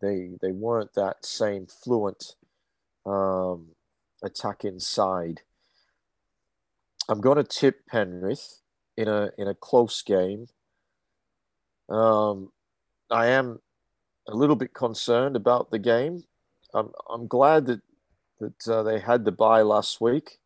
they 0.00 0.30
they 0.42 0.50
weren't 0.50 0.94
that 0.94 1.24
same 1.24 1.66
fluent 1.66 2.34
um, 3.06 3.68
attack 4.24 4.64
inside. 4.64 5.42
I'm 7.08 7.20
going 7.20 7.36
to 7.36 7.44
tip 7.44 7.86
Penrith 7.86 8.62
in 8.96 9.06
a 9.06 9.30
in 9.38 9.46
a 9.46 9.54
close 9.54 10.02
game. 10.02 10.48
Um, 11.88 12.50
I 13.10 13.28
am 13.28 13.60
a 14.28 14.34
little 14.34 14.56
bit 14.56 14.74
concerned 14.74 15.36
about 15.36 15.70
the 15.70 15.78
game. 15.78 16.24
I'm 16.74 16.90
I'm 17.08 17.26
glad 17.26 17.66
that 17.66 17.80
that 18.40 18.68
uh, 18.68 18.82
they 18.82 19.00
had 19.00 19.24
the 19.24 19.32
bye 19.32 19.62
last 19.62 20.00
week. 20.00 20.38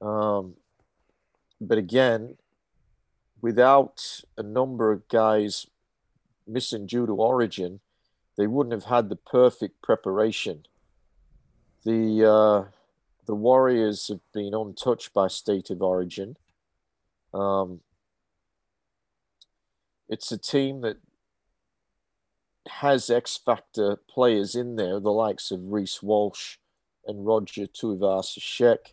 Um, 0.00 0.54
but 1.60 1.78
again, 1.78 2.36
without 3.42 4.22
a 4.36 4.42
number 4.42 4.92
of 4.92 5.08
guys 5.08 5.66
missing 6.46 6.86
due 6.86 7.06
to 7.06 7.12
origin, 7.12 7.80
they 8.36 8.46
wouldn't 8.46 8.72
have 8.72 8.84
had 8.84 9.08
the 9.08 9.16
perfect 9.16 9.82
preparation. 9.82 10.66
The 11.84 12.30
uh, 12.30 12.70
the 13.26 13.34
Warriors 13.34 14.08
have 14.08 14.20
been 14.32 14.54
untouched 14.54 15.12
by 15.12 15.28
state 15.28 15.70
of 15.70 15.82
origin. 15.82 16.36
Um, 17.32 17.80
it's 20.10 20.32
a 20.32 20.36
team 20.36 20.80
that 20.82 20.96
has 22.68 23.08
X 23.08 23.38
factor 23.42 23.96
players 24.08 24.54
in 24.54 24.76
there, 24.76 25.00
the 25.00 25.12
likes 25.12 25.50
of 25.50 25.60
Reece 25.62 26.02
Walsh 26.02 26.56
and 27.06 27.24
Roger 27.24 27.66
Tuivasa-Sheck. 27.66 28.92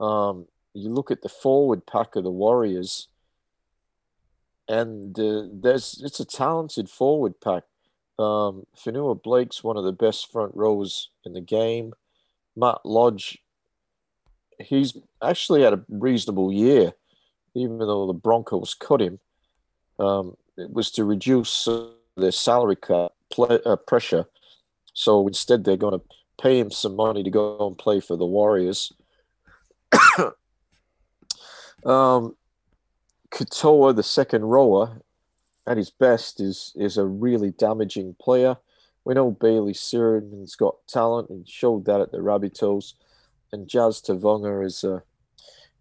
Um, 0.00 0.46
you 0.72 0.88
look 0.88 1.10
at 1.10 1.22
the 1.22 1.28
forward 1.28 1.84
pack 1.84 2.16
of 2.16 2.24
the 2.24 2.30
Warriors, 2.30 3.08
and 4.68 5.18
uh, 5.18 5.42
there's 5.52 6.00
it's 6.02 6.20
a 6.20 6.24
talented 6.24 6.88
forward 6.88 7.34
pack. 7.40 7.64
Um, 8.18 8.66
Fonua-Blake's 8.76 9.64
one 9.64 9.76
of 9.76 9.84
the 9.84 9.92
best 9.92 10.30
front 10.30 10.52
rows 10.54 11.10
in 11.24 11.32
the 11.32 11.40
game. 11.40 11.92
Matt 12.56 12.78
Lodge, 12.84 13.38
he's 14.60 14.96
actually 15.22 15.62
had 15.62 15.74
a 15.74 15.84
reasonable 15.88 16.52
year, 16.52 16.92
even 17.54 17.78
though 17.78 18.06
the 18.06 18.12
Broncos 18.12 18.74
cut 18.74 19.02
him. 19.02 19.18
Um, 19.98 20.36
it 20.56 20.72
was 20.72 20.90
to 20.92 21.04
reduce 21.04 21.68
uh, 21.68 21.88
their 22.16 22.32
salary 22.32 22.76
play, 23.30 23.58
uh, 23.64 23.76
pressure, 23.76 24.26
so 24.92 25.26
instead 25.26 25.64
they're 25.64 25.76
going 25.76 25.98
to 25.98 26.04
pay 26.40 26.58
him 26.58 26.70
some 26.70 26.96
money 26.96 27.22
to 27.22 27.30
go 27.30 27.66
and 27.66 27.78
play 27.78 28.00
for 28.00 28.16
the 28.16 28.26
Warriors. 28.26 28.92
um, 31.84 32.36
Katoa, 33.30 33.94
the 33.94 34.02
second 34.02 34.44
rower, 34.44 35.00
at 35.66 35.76
his 35.76 35.90
best, 35.90 36.40
is 36.40 36.72
is 36.76 36.96
a 36.96 37.04
really 37.04 37.50
damaging 37.50 38.14
player. 38.20 38.56
We 39.04 39.14
know 39.14 39.30
Bayley 39.32 39.74
Sironen's 39.74 40.56
got 40.56 40.76
talent 40.86 41.30
and 41.30 41.48
showed 41.48 41.84
that 41.86 42.00
at 42.00 42.12
the 42.12 42.18
Rabbitohs, 42.18 42.94
and 43.52 43.68
Jazz 43.68 44.00
Tevaga 44.00 44.64
is 44.64 44.84
a 44.84 45.02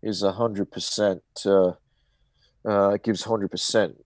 is 0.02 0.24
a 0.24 0.32
hundred 0.32 0.72
percent 0.72 1.24
uh, 1.46 1.74
uh, 2.66 2.98
gives 2.98 3.24
hundred 3.24 3.52
percent 3.52 4.03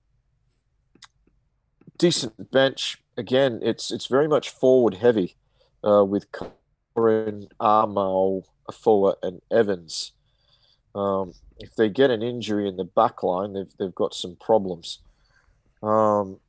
decent 1.97 2.51
bench. 2.51 3.01
Again, 3.17 3.59
it's 3.63 3.91
it's 3.91 4.07
very 4.07 4.27
much 4.27 4.49
forward 4.49 4.95
heavy 4.95 5.35
uh, 5.83 6.05
with 6.05 6.27
Corin, 6.31 7.47
Armo, 7.59 8.43
Afoa, 8.69 9.15
and 9.23 9.41
Evans. 9.51 10.11
Um, 10.95 11.33
if 11.59 11.75
they 11.75 11.89
get 11.89 12.09
an 12.09 12.23
injury 12.23 12.67
in 12.67 12.77
the 12.77 12.83
back 12.83 13.23
line, 13.23 13.53
they've, 13.53 13.71
they've 13.77 13.95
got 13.95 14.13
some 14.13 14.35
problems. 14.35 14.99
Um, 15.83 16.39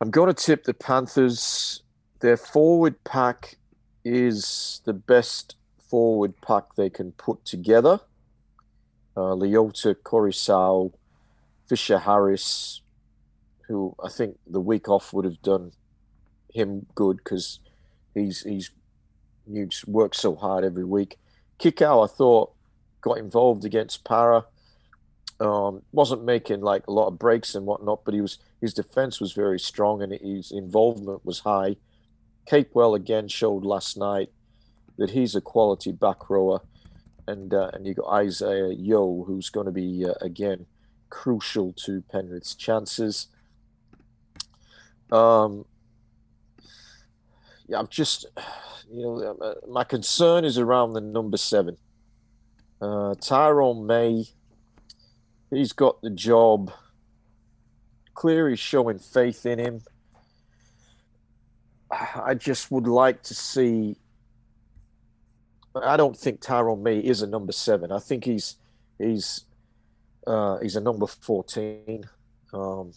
I'm 0.00 0.10
going 0.10 0.34
to 0.34 0.34
tip 0.34 0.64
the 0.64 0.74
Panthers. 0.74 1.82
Their 2.20 2.36
forward 2.36 3.02
pack 3.04 3.56
is 4.04 4.80
the 4.84 4.92
best 4.92 5.56
forward 5.78 6.34
pack 6.40 6.74
they 6.76 6.90
can 6.90 7.12
put 7.12 7.44
together. 7.44 8.00
Uh, 9.16 9.34
Leota, 9.34 9.94
Koroisau, 9.94 10.92
Fisher 11.68 11.98
Harris, 11.98 12.81
who 13.68 13.94
I 14.02 14.08
think 14.08 14.38
the 14.46 14.60
week 14.60 14.88
off 14.88 15.12
would 15.12 15.24
have 15.24 15.40
done 15.42 15.72
him 16.52 16.86
good 16.94 17.18
because 17.18 17.60
he's 18.14 18.42
he's 18.42 18.70
he's 19.50 19.84
worked 19.86 20.16
so 20.16 20.34
hard 20.34 20.64
every 20.64 20.84
week. 20.84 21.18
Kikau, 21.58 22.04
I 22.04 22.12
thought, 22.12 22.52
got 23.00 23.18
involved 23.18 23.64
against 23.64 24.04
Parra. 24.04 24.44
Um, 25.40 25.82
wasn't 25.92 26.24
making 26.24 26.60
like 26.60 26.86
a 26.86 26.92
lot 26.92 27.08
of 27.08 27.18
breaks 27.18 27.54
and 27.54 27.66
whatnot, 27.66 28.04
but 28.04 28.14
he 28.14 28.20
was 28.20 28.38
his 28.60 28.74
defense 28.74 29.20
was 29.20 29.32
very 29.32 29.58
strong 29.58 30.02
and 30.02 30.12
his 30.12 30.52
involvement 30.52 31.24
was 31.24 31.40
high. 31.40 31.76
Capewell 32.48 32.96
again 32.96 33.28
showed 33.28 33.64
last 33.64 33.96
night 33.96 34.30
that 34.98 35.10
he's 35.10 35.34
a 35.34 35.40
quality 35.40 35.92
back 35.92 36.28
rower, 36.30 36.60
and 37.26 37.52
uh, 37.54 37.70
and 37.72 37.86
you 37.86 37.94
got 37.94 38.08
Isaah 38.08 38.72
Yeo, 38.74 39.24
who's 39.24 39.50
going 39.50 39.66
to 39.66 39.72
be 39.72 40.04
uh, 40.06 40.14
again 40.20 40.66
crucial 41.10 41.72
to 41.84 42.02
Penrith's 42.10 42.54
chances. 42.54 43.28
Um, 45.12 45.66
yeah, 47.68 47.78
I'm 47.78 47.88
just, 47.88 48.26
you 48.90 49.02
know, 49.02 49.36
uh, 49.40 49.54
my 49.68 49.84
concern 49.84 50.44
is 50.44 50.58
around 50.58 50.94
the 50.94 51.00
number 51.00 51.36
seven. 51.36 51.76
Uh, 52.80 53.14
Tyrone 53.20 53.86
May, 53.86 54.24
he's 55.50 55.72
got 55.72 56.00
the 56.02 56.10
job. 56.10 56.72
Cleary's 58.14 58.58
showing 58.58 58.98
faith 58.98 59.46
in 59.46 59.58
him. 59.58 59.82
I 61.90 62.34
just 62.34 62.70
would 62.70 62.86
like 62.86 63.22
to 63.24 63.34
see. 63.34 63.96
I 65.74 65.96
don't 65.96 66.16
think 66.16 66.40
Tyrone 66.40 66.82
May 66.82 66.98
is 66.98 67.20
a 67.20 67.26
number 67.26 67.52
seven. 67.52 67.92
I 67.92 67.98
think 67.98 68.24
he's 68.24 68.56
he's 68.98 69.44
uh, 70.26 70.58
he's 70.58 70.76
a 70.76 70.80
number 70.80 71.06
fourteen. 71.06 72.04
Um, 72.54 72.92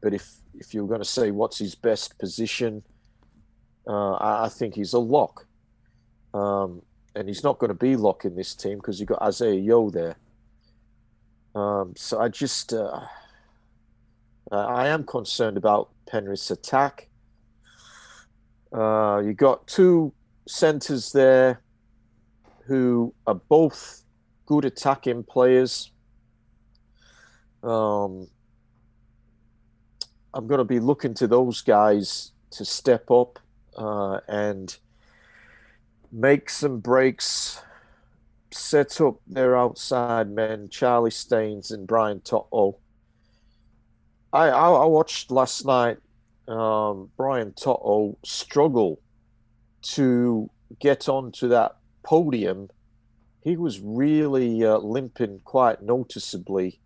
but 0.00 0.14
if 0.14 0.36
if 0.58 0.74
you're 0.74 0.86
going 0.86 1.00
to 1.00 1.08
say 1.08 1.30
what's 1.30 1.58
his 1.58 1.74
best 1.74 2.18
position, 2.18 2.82
uh, 3.86 4.12
I, 4.12 4.44
I, 4.46 4.48
think 4.48 4.74
he's 4.74 4.92
a 4.92 4.98
lock. 4.98 5.46
Um, 6.34 6.82
and 7.14 7.28
he's 7.28 7.42
not 7.42 7.58
going 7.58 7.68
to 7.68 7.74
be 7.74 7.96
lock 7.96 8.24
in 8.24 8.36
this 8.36 8.54
team 8.54 8.78
because 8.78 9.00
you've 9.00 9.08
got 9.08 9.22
Isaah 9.22 9.54
Yeo 9.54 9.90
there. 9.90 10.16
Um, 11.54 11.94
so 11.96 12.20
I 12.20 12.28
just 12.28 12.72
uh, 12.72 13.00
I 14.52 14.88
am 14.88 15.04
concerned 15.04 15.56
about 15.56 15.90
Penrith's 16.08 16.50
attack. 16.50 17.08
Uh, 18.72 19.20
you 19.24 19.32
got 19.32 19.66
two 19.66 20.12
centers 20.46 21.12
there 21.12 21.60
who 22.66 23.12
are 23.26 23.34
both 23.34 24.04
good 24.46 24.64
attacking 24.64 25.24
players. 25.24 25.90
Um, 27.62 28.28
I'm 30.32 30.46
going 30.46 30.58
to 30.58 30.64
be 30.64 30.80
looking 30.80 31.14
to 31.14 31.26
those 31.26 31.60
guys 31.60 32.32
to 32.52 32.64
step 32.64 33.10
up 33.10 33.38
uh, 33.76 34.20
and 34.28 34.76
make 36.12 36.50
some 36.50 36.78
breaks, 36.78 37.62
set 38.52 39.00
up 39.00 39.20
their 39.26 39.56
outside 39.56 40.30
men, 40.30 40.68
Charlie 40.68 41.10
Staines 41.10 41.70
and 41.70 41.86
Brian 41.86 42.20
To'o. 42.20 42.78
I, 44.32 44.48
I, 44.48 44.70
I 44.70 44.84
watched 44.86 45.30
last 45.32 45.66
night 45.66 45.98
um, 46.46 47.10
Brian 47.16 47.52
To'o 47.52 48.16
struggle 48.24 49.00
to 49.82 50.48
get 50.78 51.08
onto 51.08 51.48
that 51.48 51.76
podium. 52.04 52.68
He 53.42 53.56
was 53.56 53.80
really 53.80 54.64
uh, 54.64 54.78
limping 54.78 55.40
quite 55.44 55.82
noticeably 55.82 56.78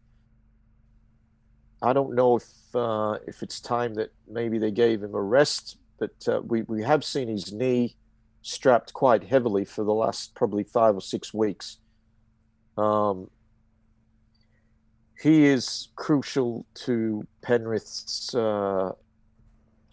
I 1.84 1.92
don't 1.92 2.14
know 2.14 2.36
if 2.36 2.74
uh, 2.74 3.18
if 3.26 3.42
it's 3.42 3.60
time 3.60 3.94
that 3.94 4.10
maybe 4.26 4.58
they 4.58 4.70
gave 4.70 5.02
him 5.02 5.14
a 5.14 5.20
rest, 5.20 5.76
but 5.98 6.14
uh, 6.26 6.40
we 6.40 6.62
we 6.62 6.82
have 6.82 7.04
seen 7.04 7.28
his 7.28 7.52
knee 7.52 7.94
strapped 8.40 8.94
quite 8.94 9.24
heavily 9.24 9.66
for 9.66 9.84
the 9.84 9.92
last 9.92 10.34
probably 10.34 10.64
five 10.64 10.96
or 10.96 11.02
six 11.02 11.34
weeks. 11.34 11.78
Um, 12.78 13.30
he 15.20 15.44
is 15.44 15.88
crucial 15.94 16.66
to 16.86 17.26
Penrith's 17.42 18.34
uh, 18.34 18.92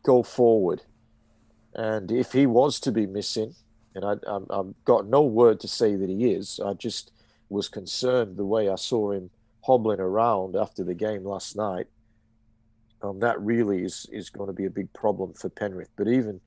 go 0.03 0.23
forward, 0.23 0.83
and 1.75 2.09
if 2.09 2.31
he 2.31 2.45
was 2.45 2.79
to 2.81 2.91
be 2.93 3.05
missing, 3.05 3.53
and 3.95 4.05
I, 4.05 4.13
I, 4.27 4.39
I've 4.49 4.73
got 4.85 5.07
no 5.07 5.23
word 5.23 5.59
to 5.59 5.67
say 5.67 5.97
that 5.97 6.09
he 6.09 6.31
is, 6.31 6.61
I 6.65 6.73
just 6.73 7.11
was 7.49 7.67
concerned 7.67 8.37
the 8.37 8.45
way 8.45 8.69
I 8.69 8.75
saw 8.75 9.11
him 9.11 9.29
hobbling 9.61 9.99
around 9.99 10.55
after 10.55 10.83
the 10.83 10.93
game 10.93 11.23
last 11.23 11.55
night, 11.55 11.87
um, 13.01 13.19
that 13.19 13.39
really 13.41 13.83
is 13.83 14.07
is 14.11 14.29
going 14.29 14.47
to 14.47 14.53
be 14.53 14.65
a 14.65 14.69
big 14.69 14.91
problem 14.93 15.33
for 15.33 15.49
Penrith. 15.49 15.89
But 15.97 16.07
even, 16.07 16.39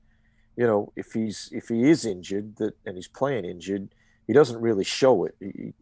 you 0.55 0.65
know, 0.65 0.91
if 0.95 1.11
he's 1.13 1.49
if 1.51 1.67
he 1.67 1.89
is 1.89 2.05
injured 2.05 2.55
that 2.57 2.73
and 2.85 2.95
he's 2.95 3.07
playing 3.07 3.45
injured, 3.45 3.89
he 4.27 4.33
doesn't 4.33 4.61
really 4.61 4.85
show 4.85 5.25
it. 5.25 5.35
He, 5.39 5.73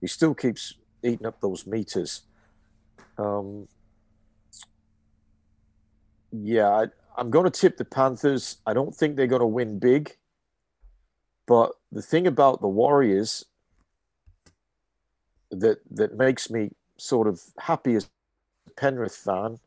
he 0.00 0.06
still 0.06 0.34
keeps 0.34 0.74
eating 1.02 1.26
up 1.26 1.40
those 1.40 1.66
meters. 1.66 2.22
Um, 3.18 3.68
yeah, 6.32 6.68
I, 6.68 6.86
I'm 7.16 7.30
going 7.30 7.50
to 7.50 7.50
tip 7.50 7.76
the 7.76 7.84
Panthers. 7.84 8.58
I 8.66 8.72
don't 8.72 8.94
think 8.94 9.16
they're 9.16 9.26
going 9.26 9.40
to 9.40 9.46
win 9.46 9.78
big. 9.78 10.16
But 11.46 11.72
the 11.90 12.02
thing 12.02 12.26
about 12.26 12.60
the 12.60 12.68
Warriors 12.68 13.44
that 15.50 15.78
that 15.90 16.16
makes 16.16 16.50
me 16.50 16.70
sort 16.96 17.26
of 17.26 17.40
happy 17.58 17.94
as 17.94 18.08
a 18.66 18.70
Penrith 18.72 19.16
fan 19.16 19.58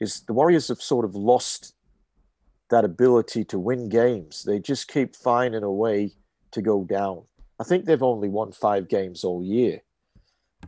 is 0.00 0.22
the 0.22 0.32
Warriors 0.32 0.68
have 0.68 0.82
sort 0.82 1.04
of 1.04 1.14
lost 1.14 1.74
that 2.70 2.84
ability 2.84 3.44
to 3.44 3.58
win 3.58 3.88
games. 3.88 4.44
They 4.44 4.58
just 4.58 4.88
keep 4.88 5.14
finding 5.14 5.62
a 5.62 5.72
way 5.72 6.12
to 6.52 6.62
go 6.62 6.84
down. 6.84 7.22
I 7.60 7.64
think 7.64 7.84
they've 7.84 8.02
only 8.02 8.28
won 8.28 8.52
five 8.52 8.88
games 8.88 9.24
all 9.24 9.44
year. 9.44 9.82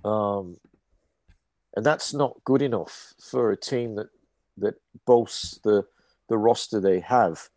Um, 0.05 0.59
and 1.77 1.85
that's 1.85 2.15
not 2.15 2.37
good 2.45 2.63
enough 2.63 3.15
for 3.19 3.51
a 3.51 3.57
team 3.57 3.97
that 3.97 4.09
that 4.59 4.75
boasts 5.07 5.59
the 5.65 5.85
the 6.29 6.39
roster 6.39 6.81
they 6.81 7.01
have. 7.01 7.49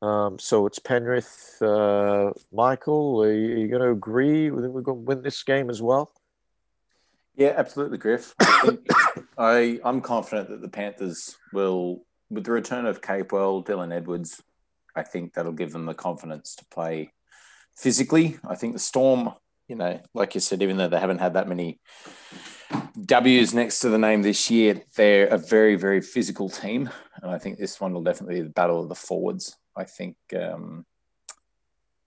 Um, 0.00 0.38
so 0.38 0.66
it's 0.66 0.78
Penrith. 0.78 1.60
Uh, 1.60 2.30
Michael, 2.52 3.22
are 3.22 3.32
you, 3.32 3.56
you 3.56 3.68
going 3.68 3.82
to 3.82 3.90
agree? 3.90 4.50
We're 4.50 4.68
going 4.68 4.84
to 4.84 4.92
win 4.92 5.22
this 5.22 5.42
game 5.42 5.70
as 5.70 5.82
well. 5.82 6.12
Yeah, 7.34 7.54
absolutely, 7.56 7.98
Griff. 7.98 8.34
I, 8.40 8.78
I 9.38 9.80
I'm 9.84 10.00
confident 10.00 10.50
that 10.50 10.60
the 10.60 10.68
Panthers 10.68 11.36
will, 11.52 12.04
with 12.30 12.44
the 12.44 12.52
return 12.52 12.86
of 12.86 13.00
Capewell, 13.00 13.64
Dylan 13.64 13.94
Edwards, 13.94 14.42
I 14.94 15.02
think 15.02 15.34
that'll 15.34 15.52
give 15.52 15.72
them 15.72 15.86
the 15.86 15.94
confidence 15.94 16.56
to 16.56 16.64
play 16.66 17.12
physically. 17.76 18.38
I 18.46 18.56
think 18.56 18.72
the 18.72 18.80
Storm, 18.80 19.32
you 19.68 19.76
know, 19.76 20.00
like 20.14 20.34
you 20.34 20.40
said, 20.40 20.62
even 20.62 20.76
though 20.76 20.88
they 20.88 20.98
haven't 20.98 21.18
had 21.18 21.34
that 21.34 21.48
many 21.48 21.78
W's 23.06 23.54
next 23.54 23.80
to 23.80 23.88
the 23.88 23.98
name 23.98 24.22
this 24.22 24.50
year, 24.50 24.82
they're 24.96 25.28
a 25.28 25.38
very, 25.38 25.76
very 25.76 26.00
physical 26.00 26.48
team. 26.48 26.90
And 27.22 27.30
I 27.30 27.38
think 27.38 27.58
this 27.58 27.80
one 27.80 27.92
will 27.92 28.02
definitely 28.02 28.36
be 28.36 28.42
the 28.42 28.50
battle 28.50 28.82
of 28.82 28.88
the 28.88 28.94
forwards. 28.94 29.56
I 29.76 29.84
think 29.84 30.16
um, 30.36 30.86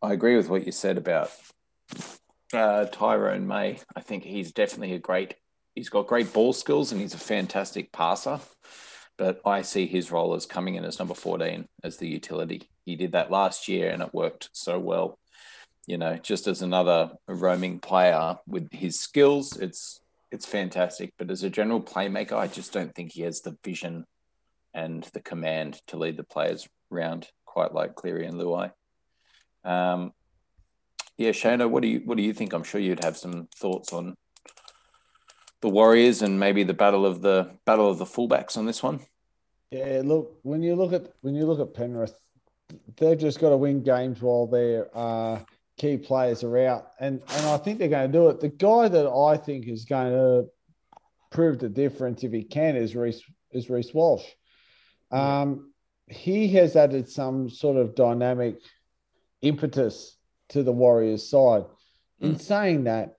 I 0.01 0.13
agree 0.13 0.35
with 0.35 0.49
what 0.49 0.65
you 0.65 0.71
said 0.71 0.97
about 0.97 1.31
uh, 2.53 2.85
Tyrone 2.85 3.47
May. 3.47 3.79
I 3.95 4.01
think 4.01 4.23
he's 4.23 4.51
definitely 4.51 4.93
a 4.95 4.99
great. 4.99 5.35
He's 5.75 5.89
got 5.89 6.07
great 6.07 6.33
ball 6.33 6.53
skills 6.53 6.91
and 6.91 6.99
he's 6.99 7.13
a 7.13 7.19
fantastic 7.19 7.91
passer. 7.91 8.39
But 9.17 9.41
I 9.45 9.61
see 9.61 9.85
his 9.85 10.11
role 10.11 10.33
as 10.33 10.45
coming 10.45 10.75
in 10.75 10.83
as 10.83 10.99
number 10.99 11.13
14 11.13 11.67
as 11.83 11.97
the 11.97 12.07
utility. 12.07 12.69
He 12.85 12.95
did 12.95 13.11
that 13.11 13.31
last 13.31 13.67
year 13.67 13.91
and 13.91 14.01
it 14.01 14.13
worked 14.13 14.49
so 14.51 14.79
well. 14.79 15.19
You 15.87 15.97
know, 15.97 16.17
just 16.17 16.47
as 16.47 16.61
another 16.61 17.11
roaming 17.27 17.79
player 17.79 18.37
with 18.47 18.71
his 18.71 18.99
skills, 18.99 19.57
it's 19.57 20.01
it's 20.31 20.45
fantastic. 20.45 21.13
But 21.17 21.29
as 21.29 21.43
a 21.43 21.49
general 21.49 21.81
playmaker, 21.81 22.33
I 22.33 22.47
just 22.47 22.73
don't 22.73 22.93
think 22.95 23.11
he 23.11 23.21
has 23.23 23.41
the 23.41 23.57
vision 23.63 24.05
and 24.73 25.03
the 25.13 25.21
command 25.21 25.81
to 25.87 25.97
lead 25.97 26.17
the 26.17 26.23
players 26.23 26.67
round, 26.89 27.27
quite 27.45 27.73
like 27.73 27.95
Cleary 27.95 28.25
and 28.25 28.35
Luai. 28.35 28.71
Um, 29.63 30.13
yeah, 31.17 31.31
Shana, 31.31 31.69
what 31.69 31.81
do 31.81 31.87
you 31.87 32.01
what 32.05 32.17
do 32.17 32.23
you 32.23 32.33
think? 32.33 32.53
I'm 32.53 32.63
sure 32.63 32.81
you'd 32.81 33.03
have 33.03 33.17
some 33.17 33.47
thoughts 33.55 33.93
on 33.93 34.15
the 35.61 35.69
Warriors 35.69 36.21
and 36.21 36.39
maybe 36.39 36.63
the 36.63 36.73
battle 36.73 37.05
of 37.05 37.21
the 37.21 37.51
battle 37.65 37.89
of 37.89 37.97
the 37.97 38.05
fullbacks 38.05 38.57
on 38.57 38.65
this 38.65 38.81
one? 38.81 39.01
Yeah, 39.69 40.01
look 40.03 40.39
when 40.41 40.63
you 40.63 40.75
look 40.75 40.93
at 40.93 41.13
when 41.21 41.35
you 41.35 41.45
look 41.45 41.59
at 41.59 41.73
Penrith, 41.73 42.19
they've 42.97 43.17
just 43.17 43.39
got 43.39 43.49
to 43.49 43.57
win 43.57 43.83
games 43.83 44.21
while 44.21 44.47
their 44.47 44.89
uh, 44.93 45.39
key 45.77 45.97
players 45.97 46.43
are 46.43 46.57
out, 46.57 46.91
and 46.99 47.21
and 47.29 47.45
I 47.45 47.57
think 47.57 47.79
they're 47.79 47.87
going 47.87 48.11
to 48.11 48.17
do 48.17 48.29
it. 48.29 48.39
The 48.39 48.49
guy 48.49 48.87
that 48.87 49.07
I 49.07 49.37
think 49.37 49.67
is 49.67 49.85
going 49.85 50.11
to 50.11 50.49
prove 51.31 51.59
the 51.59 51.69
difference 51.69 52.23
if 52.23 52.31
he 52.31 52.43
can 52.43 52.75
is 52.75 52.95
Reece 52.95 53.21
is 53.51 53.69
Reece 53.69 53.93
Walsh. 53.93 54.25
Um, 55.11 55.73
he 56.07 56.47
has 56.49 56.75
added 56.75 57.09
some 57.09 57.49
sort 57.49 57.77
of 57.77 57.95
dynamic 57.95 58.57
impetus 59.41 60.17
to 60.49 60.63
the 60.63 60.71
Warriors 60.71 61.29
side. 61.29 61.65
In 62.19 62.37
saying 62.37 62.83
that, 62.83 63.15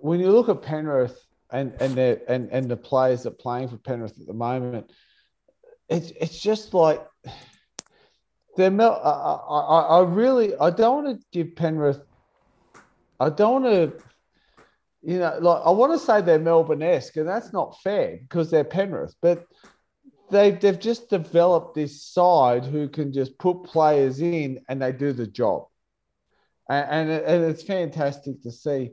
when 0.00 0.20
you 0.20 0.30
look 0.30 0.50
at 0.50 0.60
Penrith 0.60 1.18
and 1.50 1.72
and 1.80 1.94
the 1.94 2.20
and, 2.28 2.50
and 2.50 2.70
the 2.70 2.76
players 2.76 3.22
that 3.22 3.32
are 3.32 3.36
playing 3.36 3.68
for 3.68 3.78
Penrith 3.78 4.20
at 4.20 4.26
the 4.26 4.34
moment, 4.34 4.92
it's 5.88 6.10
it's 6.20 6.38
just 6.38 6.74
like 6.74 7.00
they're 8.56 8.70
mel- 8.70 9.00
I, 9.02 9.54
I, 9.54 9.98
I 9.98 10.04
really 10.04 10.56
I 10.56 10.70
don't 10.70 11.04
want 11.04 11.20
to 11.20 11.26
give 11.32 11.56
Penrith 11.56 12.00
I 13.20 13.30
don't 13.30 13.62
want 13.62 13.74
to 13.74 14.04
you 15.02 15.18
know 15.18 15.38
like 15.40 15.62
I 15.64 15.70
want 15.70 15.92
to 15.92 15.98
say 15.98 16.20
they're 16.20 16.38
Melbourne-esque 16.38 17.16
and 17.16 17.28
that's 17.28 17.52
not 17.52 17.80
fair 17.82 18.18
because 18.22 18.50
they're 18.50 18.64
Penrith 18.64 19.14
but 19.20 19.46
they've 20.30 20.58
they've 20.60 20.80
just 20.80 21.10
developed 21.10 21.74
this 21.74 22.02
side 22.02 22.64
who 22.64 22.88
can 22.88 23.12
just 23.12 23.38
put 23.38 23.64
players 23.64 24.20
in 24.20 24.60
and 24.68 24.80
they 24.80 24.92
do 24.92 25.12
the 25.12 25.26
job 25.26 25.66
and, 26.68 27.10
and, 27.10 27.24
and 27.24 27.44
it's 27.44 27.62
fantastic 27.62 28.42
to 28.42 28.50
see 28.50 28.90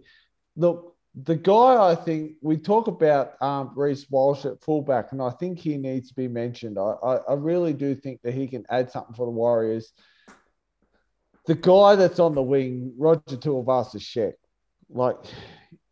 look 0.56 0.92
the 1.16 1.36
guy 1.36 1.92
I 1.92 1.96
think 1.96 2.34
we 2.42 2.58
talk 2.58 2.88
about 2.88 3.42
um, 3.42 3.72
Reece 3.76 4.10
Walsh 4.10 4.46
at 4.46 4.62
fullback, 4.62 5.12
and 5.12 5.22
I 5.22 5.32
think 5.32 5.60
he 5.60 5.78
needs 5.78 6.10
to 6.10 6.16
be 6.16 6.28
mentioned. 6.28 6.78
I, 6.80 6.94
I, 7.04 7.16
I, 7.18 7.34
really 7.34 7.74
do 7.74 7.96
think 7.96 8.22
that 8.22 8.34
he 8.34 8.48
can 8.48 8.66
add 8.70 8.92
something 8.92 9.16
for 9.16 9.26
the 9.26 9.32
Warriors. 9.32 9.92
The 11.48 11.56
guy 11.56 11.96
that's 11.96 12.20
on 12.20 12.34
the 12.34 12.42
wing, 12.42 12.94
Roger 12.98 13.22
Tuivasa-Sheck, 13.28 14.36
like 14.90 15.18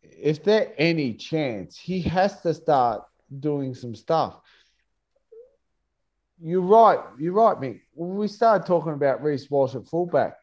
if 0.02 0.42
there 0.42 0.72
any 0.78 1.14
chance, 1.14 1.76
he 1.78 2.00
has 2.02 2.40
to 2.42 2.54
start 2.54 3.02
doing 3.40 3.74
some 3.74 3.94
stuff. 3.94 4.40
You're 6.42 6.62
right. 6.62 6.98
You're 7.18 7.34
right, 7.34 7.56
Mick. 7.56 7.80
We 7.94 8.28
started 8.28 8.66
talking 8.66 8.92
about 8.92 9.22
Reece 9.22 9.50
Walsh 9.50 9.74
at 9.74 9.86
fullback, 9.86 10.34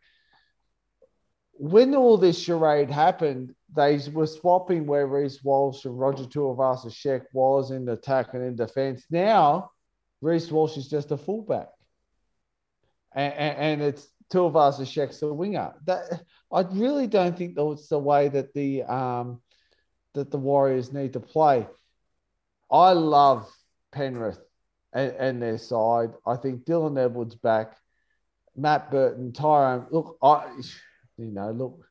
when 1.60 1.96
all 1.96 2.18
this 2.18 2.38
charade 2.38 2.90
happened, 2.90 3.54
they 3.76 4.00
were 4.14 4.28
swapping 4.28 4.86
where 4.86 5.08
Reece 5.08 5.44
Walsh 5.44 5.86
and 5.86 6.00
Roger 6.00 6.24
Tuivasa-Sheck 6.24 7.24
was 7.34 7.72
in 7.72 7.90
attack 7.90 8.34
and 8.34 8.44
in 8.44 8.56
defence. 8.56 9.06
Now, 9.10 9.72
Reece 10.22 10.52
Walsh 10.52 10.78
is 10.78 10.88
just 10.88 11.12
a 11.12 11.18
fullback, 11.18 11.70
and, 13.16 13.34
and, 13.34 13.58
and 13.58 13.82
it's 13.82 14.08
Tuivasa-Sheck's 14.32 15.22
a 15.22 15.34
winger. 15.34 15.74
That 15.86 16.22
I 16.52 16.62
really 16.62 17.08
don't 17.08 17.38
think 17.38 17.56
that's 17.56 17.88
the 17.88 18.00
way 18.00 18.30
that 18.30 18.54
the 18.54 18.84
um, 18.84 19.42
that 20.14 20.32
the 20.32 20.38
Warriors 20.38 20.94
need 20.94 21.14
to 21.14 21.20
play. 21.20 21.68
I 22.72 22.94
love 22.94 23.50
Penrith 23.92 24.40
and, 24.94 25.12
and 25.12 25.42
their 25.42 25.58
side. 25.58 26.12
I 26.26 26.36
think 26.36 26.66
Dylan 26.66 27.04
Edwards 27.04 27.36
back, 27.36 27.76
Matt 28.56 28.92
Burton, 28.92 29.34
Tyrone. 29.34 29.88
Look, 29.92 30.18
I 30.22 30.48
you 31.18 31.32
know 31.32 31.52
look 31.52 31.88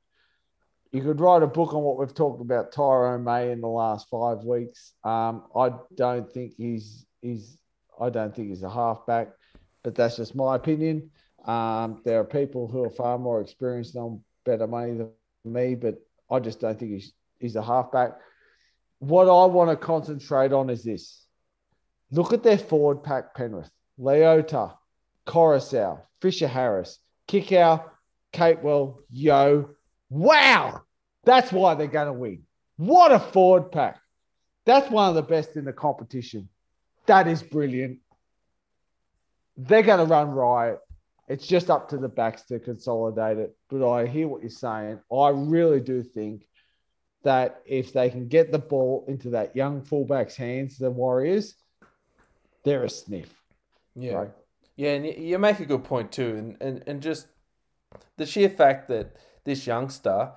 you 0.97 1.02
could 1.02 1.20
write 1.20 1.42
a 1.42 1.47
book 1.47 1.75
on 1.75 1.83
what 1.83 1.99
we've 1.99 2.15
talked 2.15 2.41
about 2.41 2.73
Tyrone 2.73 3.23
May 3.23 3.50
in 3.50 3.60
the 3.60 3.68
last 3.68 4.08
five 4.08 4.44
weeks. 4.44 4.94
Um, 5.05 5.44
I 5.55 5.73
don't 5.94 6.33
think 6.33 6.55
he's 6.57 7.05
he's 7.20 7.58
I 8.00 8.08
don't 8.08 8.34
think 8.34 8.49
he's 8.49 8.62
a 8.62 8.70
halfback, 8.70 9.28
but 9.83 9.94
that's 9.94 10.16
just 10.16 10.34
my 10.34 10.57
opinion. 10.57 11.10
Um, 11.44 12.00
there 12.07 12.18
are 12.20 12.25
people 12.25 12.66
who 12.66 12.84
are 12.84 12.91
far 12.91 13.18
more 13.18 13.42
experienced 13.42 13.94
and 13.94 14.05
on 14.05 14.25
better 14.47 14.66
money 14.66 14.97
than 14.97 15.10
me, 15.44 15.75
but 15.75 15.97
I 16.31 16.41
just 16.41 16.60
don't 16.60 16.78
think 16.78 16.92
he's 16.92 17.12
he's 17.41 17.57
a 17.57 17.62
halfback. 17.62 18.12
What 18.99 19.28
I 19.28 19.44
want 19.52 19.68
to 19.68 19.76
concentrate 19.76 20.55
on 20.55 20.70
is 20.70 20.83
this: 20.83 21.25
look 22.10 22.33
at 22.33 22.43
their 22.43 22.59
forward 22.59 23.02
pack, 23.02 23.35
Penrith, 23.35 23.70
Leota, 23.99 24.75
Koroisau, 25.26 26.01
Fisher 26.20 26.49
Harris, 26.49 26.99
Kikau, 27.28 27.85
Capewell, 28.33 28.99
Yeo. 29.10 29.70
Wow, 30.09 30.83
that's 31.25 31.52
why 31.52 31.75
they're 31.75 31.86
going 31.86 32.07
to 32.07 32.12
win. 32.12 32.43
What 32.76 33.12
a 33.12 33.18
forward 33.18 33.73
pack. 33.73 33.99
That's 34.65 34.91
one 34.91 35.09
of 35.09 35.15
the 35.15 35.23
best 35.23 35.57
in 35.57 35.65
the 35.65 35.73
competition. 35.73 36.49
That 37.07 37.26
is 37.26 37.43
brilliant. 37.43 37.99
They're 39.57 39.83
going 39.83 40.01
to 40.01 40.12
run 40.12 40.31
riot. 40.31 40.81
It's 41.28 41.47
just 41.47 41.70
up 41.70 41.89
to 41.89 41.97
the 41.97 42.09
backs 42.09 42.43
to 42.44 42.59
consolidate 42.59 43.39
it. 43.39 43.57
But 43.68 43.89
I 43.89 44.07
hear 44.07 44.28
what 44.28 44.43
you're 44.43 44.51
saying. 44.51 45.01
I 45.12 45.31
really 45.31 45.81
do 45.81 46.02
think 46.02 46.47
that 47.25 47.62
if 47.67 47.93
they 47.93 48.10
can 48.10 48.28
get 48.28 48.52
the 48.52 48.59
ball 48.59 49.05
into 49.09 49.31
that 49.31 49.57
young 49.57 49.83
fullback's 49.83 50.36
hands, 50.36 50.78
the 50.78 50.91
Warriors, 50.91 51.55
they're 52.66 52.84
a 52.84 52.90
sniff. 52.90 53.32
Yeah. 53.94 54.14
Right? 54.14 54.30
Yeah, 54.74 54.90
and 54.94 55.06
you 55.06 55.38
make 55.38 55.60
a 55.60 55.64
good 55.64 55.84
point 55.84 56.12
too. 56.12 56.34
And, 56.36 56.56
and, 56.60 56.82
and 56.86 57.00
just 57.00 57.28
the 58.16 58.26
sheer 58.26 58.50
fact 58.50 58.88
that 58.88 59.16
this 59.44 59.66
youngster 59.66 60.32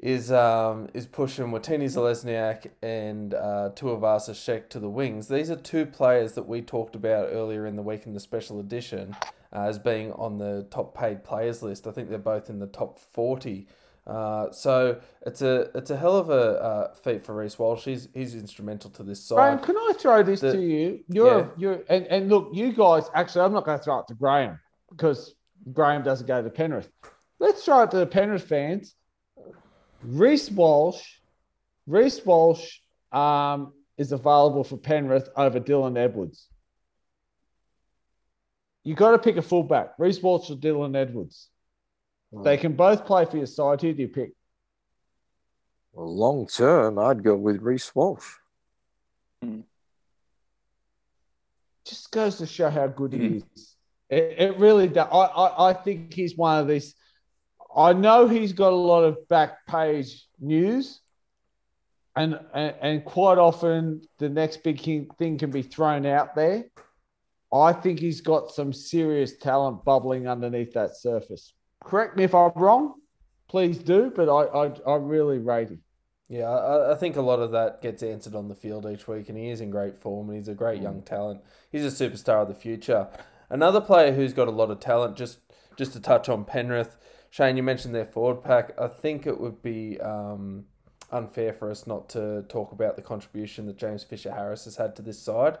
is 0.00 0.30
um, 0.30 0.88
is 0.92 1.06
pushing 1.06 1.46
Watene 1.46 1.84
Zelezniak 1.84 2.66
and 2.82 3.32
uh, 3.32 3.70
Tuivasa-Sheck 3.74 4.68
to 4.70 4.80
the 4.80 4.90
wings. 4.90 5.28
These 5.28 5.50
are 5.50 5.56
two 5.56 5.86
players 5.86 6.32
that 6.32 6.46
we 6.46 6.60
talked 6.60 6.96
about 6.96 7.28
earlier 7.30 7.64
in 7.64 7.76
the 7.76 7.82
week 7.82 8.06
in 8.06 8.12
the 8.12 8.20
special 8.20 8.60
edition 8.60 9.16
uh, 9.54 9.60
as 9.60 9.78
being 9.78 10.12
on 10.12 10.36
the 10.36 10.66
top 10.70 10.98
paid 10.98 11.24
players 11.24 11.62
list. 11.62 11.86
I 11.86 11.92
think 11.92 12.10
they're 12.10 12.18
both 12.18 12.50
in 12.50 12.58
the 12.58 12.66
top 12.66 12.98
40. 12.98 13.68
Uh, 14.06 14.52
so 14.52 15.00
it's 15.26 15.42
a 15.42 15.68
it's 15.74 15.90
a 15.90 15.96
hell 15.96 16.16
of 16.16 16.30
a 16.30 16.32
uh, 16.62 16.94
feat 16.94 17.24
for 17.26 17.34
Reece 17.34 17.58
Walsh. 17.58 17.84
He's, 17.84 18.08
he's 18.14 18.36
instrumental 18.36 18.88
to 18.90 19.02
this 19.02 19.24
side. 19.26 19.34
Graham, 19.36 19.58
can 19.58 19.76
I 19.76 19.92
throw 19.98 20.22
this 20.22 20.40
The- 20.40 20.52
to 20.52 20.62
you? 20.62 21.00
You're 21.08 21.40
Yeah. 21.40 21.46
you're 21.56 21.82
and, 21.88 22.06
and 22.06 22.28
look, 22.28 22.50
you 22.52 22.72
guys 22.72 23.04
actually 23.14 23.42
I'm 23.46 23.52
not 23.52 23.64
going 23.64 23.78
to 23.78 23.84
throw 23.84 23.98
it 23.98 24.06
to 24.08 24.14
Graham 24.14 24.60
because 24.90 25.34
Graham 25.72 26.04
doesn't 26.04 26.26
go 26.26 26.40
to 26.40 26.50
Penrith. 26.50 26.88
Let's 27.40 27.64
throw 27.64 27.82
it 27.82 27.90
to 27.90 27.96
the 27.98 28.06
Penrith 28.06 28.44
fans. 28.44 28.94
Reece 30.02 30.50
Walsh, 30.52 31.02
Reece 31.88 32.24
Walsh 32.24 32.78
um, 33.10 33.72
is 33.98 34.12
available 34.12 34.62
for 34.62 34.76
Penrith 34.76 35.28
over 35.36 35.58
Dylan 35.58 35.98
Edwards. 35.98 36.48
You 38.84 38.94
got 38.94 39.10
to 39.12 39.18
pick 39.18 39.36
a 39.36 39.42
fullback, 39.42 39.94
Reece 39.98 40.22
Walsh 40.22 40.48
or 40.48 40.54
Dylan 40.56 40.94
Edwards. 40.96 41.48
They 42.32 42.56
can 42.56 42.74
both 42.74 43.06
play 43.06 43.24
for 43.24 43.36
your 43.36 43.46
side. 43.46 43.80
Who 43.80 43.92
do 43.92 44.02
you 44.02 44.08
pick? 44.08 44.32
Well, 45.92 46.14
long 46.14 46.46
term, 46.46 46.98
I'd 46.98 47.22
go 47.22 47.36
with 47.36 47.62
Reece 47.62 47.94
Walsh. 47.94 48.26
Hmm. 49.42 49.60
just 51.84 52.10
goes 52.10 52.38
to 52.38 52.46
show 52.46 52.70
how 52.70 52.86
good 52.86 53.12
he 53.12 53.18
hmm. 53.18 53.38
is. 53.54 53.76
It, 54.08 54.34
it 54.38 54.58
really 54.58 54.88
does. 54.88 55.08
I, 55.10 55.16
I, 55.16 55.70
I 55.70 55.72
think 55.72 56.12
he's 56.12 56.36
one 56.36 56.60
of 56.60 56.68
these. 56.68 56.94
I 57.74 57.92
know 57.92 58.28
he's 58.28 58.52
got 58.52 58.72
a 58.72 58.76
lot 58.76 59.04
of 59.04 59.28
back 59.28 59.66
page 59.66 60.26
news, 60.40 61.00
and 62.14 62.38
and, 62.54 62.74
and 62.80 63.04
quite 63.04 63.38
often 63.38 64.02
the 64.18 64.28
next 64.28 64.62
big 64.62 64.80
thing 64.80 65.38
can 65.38 65.50
be 65.50 65.62
thrown 65.62 66.06
out 66.06 66.34
there. 66.34 66.64
I 67.52 67.72
think 67.72 68.00
he's 68.00 68.20
got 68.20 68.50
some 68.50 68.72
serious 68.72 69.36
talent 69.38 69.84
bubbling 69.84 70.28
underneath 70.28 70.72
that 70.74 70.96
surface. 70.96 71.54
Correct 71.86 72.16
me 72.16 72.24
if 72.24 72.34
I'm 72.34 72.50
wrong, 72.56 72.94
please 73.48 73.78
do. 73.78 74.12
But 74.14 74.28
I 74.28 74.66
I, 74.66 74.92
I 74.92 74.96
really 74.96 75.38
rate 75.38 75.68
him. 75.68 75.82
Yeah, 76.28 76.50
I, 76.50 76.92
I 76.92 76.94
think 76.96 77.16
a 77.16 77.22
lot 77.22 77.38
of 77.38 77.52
that 77.52 77.80
gets 77.80 78.02
answered 78.02 78.34
on 78.34 78.48
the 78.48 78.54
field 78.56 78.84
each 78.86 79.06
week, 79.06 79.28
and 79.28 79.38
he 79.38 79.50
is 79.50 79.60
in 79.60 79.70
great 79.70 79.96
form, 79.96 80.28
and 80.28 80.36
he's 80.36 80.48
a 80.48 80.54
great 80.54 80.82
young 80.82 81.02
talent. 81.02 81.42
He's 81.70 81.84
a 81.84 82.08
superstar 82.08 82.42
of 82.42 82.48
the 82.48 82.54
future. 82.54 83.06
Another 83.50 83.80
player 83.80 84.12
who's 84.12 84.32
got 84.32 84.48
a 84.48 84.50
lot 84.50 84.72
of 84.72 84.80
talent, 84.80 85.16
just 85.16 85.38
just 85.76 85.92
to 85.92 86.00
touch 86.00 86.28
on 86.28 86.44
Penrith, 86.44 86.96
Shane, 87.30 87.56
you 87.56 87.62
mentioned 87.62 87.94
their 87.94 88.06
forward 88.06 88.42
pack. 88.42 88.72
I 88.80 88.88
think 88.88 89.26
it 89.26 89.38
would 89.38 89.62
be 89.62 90.00
um, 90.00 90.64
unfair 91.12 91.52
for 91.52 91.70
us 91.70 91.86
not 91.86 92.08
to 92.10 92.42
talk 92.48 92.72
about 92.72 92.96
the 92.96 93.02
contribution 93.02 93.66
that 93.66 93.76
James 93.76 94.02
Fisher 94.02 94.32
Harris 94.32 94.64
has 94.64 94.74
had 94.74 94.96
to 94.96 95.02
this 95.02 95.22
side. 95.22 95.58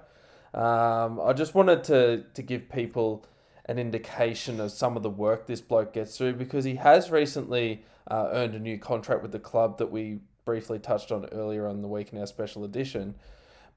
Um, 0.54 1.20
I 1.20 1.32
just 1.32 1.54
wanted 1.54 1.84
to 1.84 2.24
to 2.34 2.42
give 2.42 2.68
people 2.68 3.26
an 3.66 3.78
indication 3.78 4.60
of 4.60 4.70
some 4.70 4.96
of 4.96 5.02
the 5.02 5.10
work 5.10 5.46
this 5.46 5.60
bloke 5.60 5.92
gets 5.92 6.16
through 6.16 6.34
because 6.34 6.64
he 6.64 6.76
has 6.76 7.10
recently 7.10 7.84
uh, 8.10 8.28
earned 8.32 8.54
a 8.54 8.58
new 8.58 8.78
contract 8.78 9.22
with 9.22 9.32
the 9.32 9.38
club 9.38 9.78
that 9.78 9.90
we 9.90 10.20
briefly 10.44 10.78
touched 10.78 11.10
on 11.10 11.26
earlier 11.32 11.66
on 11.66 11.82
the 11.82 11.88
week 11.88 12.12
in 12.12 12.18
our 12.18 12.26
special 12.26 12.64
edition. 12.64 13.14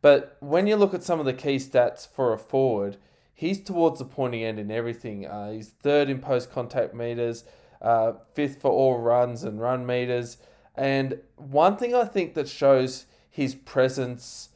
But 0.01 0.38
when 0.40 0.68
you 0.68 0.76
look 0.76 0.93
at 0.93 1.03
some 1.03 1.19
of 1.19 1.26
the 1.26 1.34
key 1.34 1.58
stats 1.58 2.08
for 2.08 2.32
a 2.32 2.38
forward, 2.38 2.98
he's 3.34 3.61
towards 3.61 4.00
the 4.00 4.06
pointy 4.06 4.45
end 4.45 4.59
in 4.59 4.72
everything. 4.72 5.26
Uh, 5.26 5.51
he's 5.51 5.69
third 5.69 6.09
in 6.09 6.19
post 6.19 6.51
contact 6.51 6.93
meters, 6.93 7.43
uh, 7.82 8.14
fifth 8.34 8.61
for 8.61 8.72
all 8.72 9.00
runs 9.00 9.43
and 9.43 9.59
run 9.59 9.85
meters. 9.85 10.38
And 10.76 11.19
one 11.35 11.76
thing 11.76 11.95
I 11.95 12.06
think 12.06 12.35
that 12.35 12.48
shows 12.48 13.06
his 13.30 13.56
presence 13.56 14.50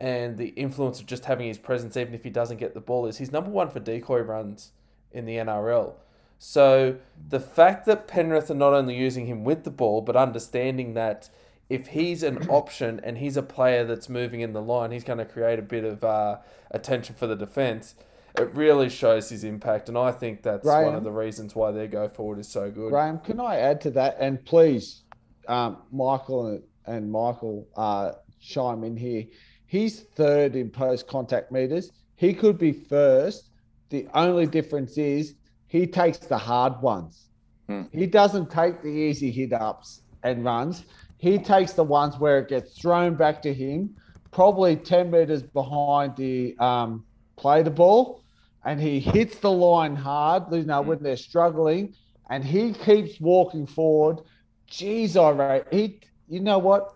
and 0.00 0.36
the 0.36 0.48
influence 0.48 1.00
of 1.00 1.06
just 1.06 1.24
having 1.24 1.46
his 1.46 1.58
presence, 1.58 1.96
even 1.96 2.14
if 2.14 2.22
he 2.22 2.30
doesn't 2.30 2.58
get 2.58 2.74
the 2.74 2.80
ball, 2.80 3.06
is 3.06 3.18
he's 3.18 3.32
number 3.32 3.50
one 3.50 3.70
for 3.70 3.80
decoy 3.80 4.20
runs 4.20 4.72
in 5.12 5.24
the 5.24 5.36
NRL. 5.36 5.94
So 6.38 6.96
the 7.28 7.40
fact 7.40 7.86
that 7.86 8.06
Penrith 8.06 8.50
are 8.50 8.54
not 8.54 8.74
only 8.74 8.94
using 8.94 9.26
him 9.26 9.44
with 9.44 9.64
the 9.64 9.70
ball, 9.70 10.02
but 10.02 10.16
understanding 10.16 10.94
that 10.94 11.30
if 11.68 11.88
he's 11.88 12.22
an 12.22 12.38
option 12.48 13.00
and 13.02 13.18
he's 13.18 13.36
a 13.36 13.42
player 13.42 13.84
that's 13.84 14.08
moving 14.08 14.40
in 14.40 14.52
the 14.52 14.62
line, 14.62 14.90
he's 14.90 15.04
going 15.04 15.18
to 15.18 15.24
create 15.24 15.58
a 15.58 15.62
bit 15.62 15.84
of 15.84 16.04
uh, 16.04 16.38
attention 16.70 17.14
for 17.14 17.26
the 17.26 17.36
defence. 17.36 17.94
It 18.38 18.54
really 18.54 18.90
shows 18.90 19.30
his 19.30 19.44
impact, 19.44 19.88
and 19.88 19.96
I 19.96 20.12
think 20.12 20.42
that's 20.42 20.66
one 20.66 20.94
of 20.94 21.04
the 21.04 21.10
reasons 21.10 21.54
why 21.54 21.70
their 21.70 21.86
go 21.86 22.06
forward 22.06 22.38
is 22.38 22.48
so 22.48 22.70
good. 22.70 22.90
Graham, 22.90 23.18
can 23.20 23.40
I 23.40 23.56
add 23.56 23.80
to 23.82 23.90
that? 23.92 24.18
And 24.20 24.44
please, 24.44 25.04
um, 25.48 25.78
Michael 25.90 26.48
and, 26.48 26.62
and 26.84 27.10
Michael 27.10 27.66
uh, 27.76 28.12
chime 28.38 28.84
in 28.84 28.94
here. 28.94 29.24
He's 29.66 30.00
third 30.00 30.56
in 30.56 30.70
post 30.70 31.06
contact 31.08 31.50
meters. 31.50 31.90
He 32.14 32.32
could 32.32 32.58
be 32.58 32.72
first. 32.72 33.50
The 33.90 34.08
only 34.14 34.46
difference 34.46 34.96
is 34.96 35.34
he 35.66 35.86
takes 35.86 36.18
the 36.18 36.38
hard 36.38 36.80
ones. 36.80 37.26
Hmm. 37.68 37.82
He 37.92 38.06
doesn't 38.06 38.50
take 38.50 38.82
the 38.82 38.88
easy 38.88 39.30
hit 39.30 39.52
ups 39.52 40.02
and 40.22 40.44
runs. 40.44 40.84
He 41.18 41.38
takes 41.38 41.72
the 41.72 41.84
ones 41.84 42.18
where 42.18 42.38
it 42.38 42.48
gets 42.48 42.78
thrown 42.78 43.14
back 43.14 43.42
to 43.42 43.52
him, 43.52 43.96
probably 44.30 44.76
10 44.76 45.10
meters 45.10 45.42
behind 45.42 46.16
the 46.16 46.56
um, 46.58 47.04
play 47.36 47.62
the 47.62 47.70
ball, 47.70 48.22
and 48.64 48.80
he 48.80 49.00
hits 49.00 49.38
the 49.38 49.50
line 49.50 49.96
hard, 49.96 50.44
you 50.52 50.64
know, 50.64 50.82
when 50.82 51.02
they're 51.02 51.16
struggling, 51.16 51.94
and 52.30 52.44
he 52.44 52.72
keeps 52.72 53.20
walking 53.20 53.66
forward. 53.66 54.20
Geez, 54.66 55.16
I 55.16 55.30
rate 55.30 55.64
he. 55.70 56.00
You 56.28 56.40
know 56.40 56.58
what? 56.58 56.95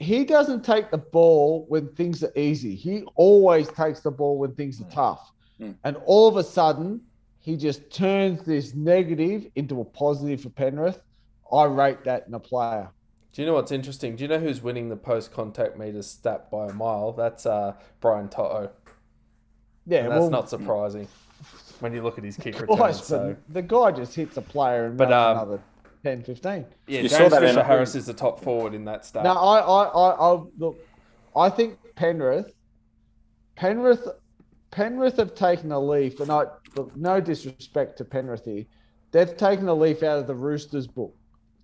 He 0.00 0.24
doesn't 0.24 0.64
take 0.64 0.90
the 0.90 0.98
ball 0.98 1.66
when 1.68 1.88
things 1.94 2.22
are 2.22 2.32
easy. 2.36 2.74
He 2.74 3.04
always 3.16 3.68
takes 3.68 4.00
the 4.00 4.10
ball 4.10 4.38
when 4.38 4.54
things 4.54 4.80
are 4.80 4.90
tough, 4.90 5.32
Mm. 5.60 5.74
and 5.82 5.96
all 6.06 6.28
of 6.28 6.36
a 6.36 6.44
sudden, 6.44 7.00
he 7.40 7.56
just 7.56 7.90
turns 7.90 8.42
this 8.44 8.74
negative 8.74 9.46
into 9.56 9.80
a 9.80 9.84
positive 9.84 10.40
for 10.40 10.50
Penrith. 10.50 11.02
I 11.52 11.64
rate 11.64 12.04
that 12.04 12.26
in 12.28 12.34
a 12.34 12.38
player. 12.38 12.88
Do 13.32 13.42
you 13.42 13.46
know 13.46 13.54
what's 13.54 13.72
interesting? 13.72 14.14
Do 14.14 14.22
you 14.22 14.28
know 14.28 14.38
who's 14.38 14.62
winning 14.62 14.88
the 14.88 14.96
post 14.96 15.32
contact 15.32 15.76
meters 15.76 16.06
stat 16.06 16.48
by 16.50 16.66
a 16.68 16.72
mile? 16.72 17.12
That's 17.12 17.44
uh, 17.46 17.74
Brian 18.00 18.28
To'o. 18.28 18.70
Yeah, 19.86 20.00
And 20.04 20.12
that's 20.12 20.20
well, 20.20 20.30
not 20.30 20.48
surprising 20.50 21.08
when 21.80 21.92
you 21.92 22.02
look 22.02 22.18
at 22.18 22.24
his 22.24 22.36
kick 22.36 22.60
returns. 22.60 23.02
So. 23.04 23.34
the 23.48 23.62
guy 23.62 23.90
just 23.92 24.14
hits 24.14 24.36
a 24.36 24.42
player 24.42 24.86
and 24.86 24.96
But, 24.96 25.12
um, 25.12 25.36
another 25.38 25.60
10, 26.02 26.22
15. 26.22 26.66
Yeah, 26.86 27.00
You 27.00 27.08
saw 27.08 27.18
James 27.18 27.30
that 27.32 27.40
Fisher 27.40 27.64
Harris 27.64 27.94
is 27.94 28.06
the 28.06 28.14
top 28.14 28.42
forward 28.42 28.74
in 28.74 28.84
that 28.84 29.04
stat. 29.04 29.24
No, 29.24 29.32
I, 29.32 29.58
I, 29.58 29.84
I, 29.84 30.34
I 30.34 30.42
look. 30.58 30.78
I 31.36 31.50
think 31.50 31.78
Penrith, 31.96 32.52
Penrith, 33.56 34.06
Penrith 34.70 35.16
have 35.16 35.34
taken 35.34 35.72
a 35.72 35.78
leaf, 35.78 36.20
and 36.20 36.30
I 36.30 36.44
look. 36.76 36.96
No 36.96 37.20
disrespect 37.20 37.98
to 37.98 38.04
Penrith 38.04 38.44
here, 38.44 38.64
they've 39.10 39.36
taken 39.36 39.68
a 39.68 39.74
leaf 39.74 40.02
out 40.02 40.18
of 40.18 40.26
the 40.26 40.34
Roosters 40.34 40.86
book. 40.86 41.14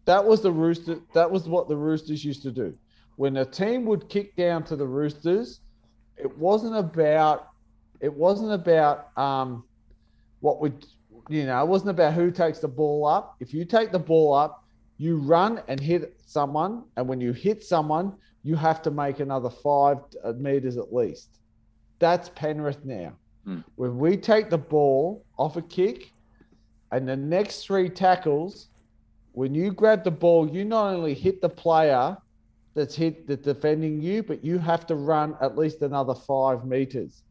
That 0.05 0.25
was 0.25 0.43
the 0.43 0.53
Rooster. 0.53 0.99
That 1.15 1.31
was 1.31 1.49
what 1.49 1.69
the 1.69 1.77
Roosters 1.77 2.25
used 2.25 2.43
to 2.43 2.51
do. 2.51 2.75
When 3.17 3.37
a 3.37 3.45
team 3.45 3.85
would 3.87 4.09
kick 4.09 4.35
down 4.37 4.65
to 4.65 4.77
the 4.77 4.87
Roosters, 4.87 5.61
it 6.17 6.37
wasn't 6.37 6.77
about. 6.77 7.49
It 8.01 8.13
wasn't 8.13 8.53
about 8.53 9.17
um, 9.17 9.65
what 10.41 10.61
would 10.61 10.85
you 11.29 11.47
know. 11.47 11.63
It 11.63 11.69
wasn't 11.69 11.91
about 11.91 12.15
who 12.15 12.31
takes 12.31 12.59
the 12.59 12.69
ball 12.69 13.07
up. 13.07 13.37
If 13.41 13.55
you 13.55 13.65
take 13.65 13.93
the 13.93 13.99
ball 13.99 14.35
up, 14.35 14.65
you 14.99 15.17
run 15.17 15.63
and 15.69 15.81
hit 15.81 16.21
someone, 16.27 16.85
and 16.97 17.09
when 17.09 17.21
you 17.21 17.33
hit 17.33 17.65
someone, 17.65 18.15
you 18.43 18.57
have 18.57 18.83
to 18.83 18.91
make 18.91 19.21
another 19.21 19.51
five 19.51 19.99
uh, 20.23 20.33
meters 20.33 20.77
at 20.77 20.93
least. 20.93 21.41
That's 21.99 22.29
Penrith 22.31 22.85
now. 22.85 23.13
Hmm. 23.45 23.61
When 23.77 23.99
we 23.99 24.17
take 24.17 24.51
the 24.51 24.59
ball 24.59 25.25
off 25.39 25.57
a 25.57 25.63
kick, 25.63 26.13
and 26.93 27.09
the 27.09 27.17
next 27.17 27.65
three 27.65 27.89
tackles, 27.89 28.69
when 29.33 29.53
you 29.53 29.73
grab 29.73 30.05
the 30.05 30.13
ball, 30.13 30.49
you 30.49 30.65
not 30.65 30.95
only 30.95 31.13
hit 31.13 31.41
the 31.41 31.49
player 31.49 32.17
that's 32.75 32.95
hit 32.95 33.27
the 33.27 33.37
defending 33.37 34.01
you, 34.01 34.23
but 34.23 34.45
you 34.45 34.59
have 34.59 34.87
to 34.87 34.95
run 34.95 35.37
at 35.41 35.59
least 35.59 35.83
another 35.83 36.15
five 36.15 36.65
meters. 36.65 37.24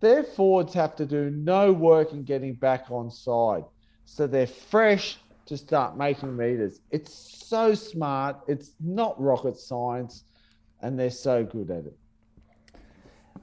Their 0.00 0.24
forwards 0.24 0.72
have 0.74 0.96
to 0.96 1.06
do 1.06 1.30
no 1.30 1.72
work 1.72 2.12
in 2.12 2.24
getting 2.24 2.54
back 2.54 2.86
on 2.90 3.10
side. 3.10 3.64
So 4.06 4.26
they're 4.26 4.46
fresh 4.46 5.18
to 5.46 5.56
start 5.56 5.96
making 5.96 6.36
meters. 6.36 6.80
It's 6.90 7.12
so 7.12 7.74
smart. 7.74 8.38
It's 8.48 8.72
not 8.80 9.20
rocket 9.20 9.58
science, 9.58 10.24
and 10.80 10.98
they're 10.98 11.10
so 11.10 11.44
good 11.44 11.70
at 11.70 11.84
it. 11.86 11.96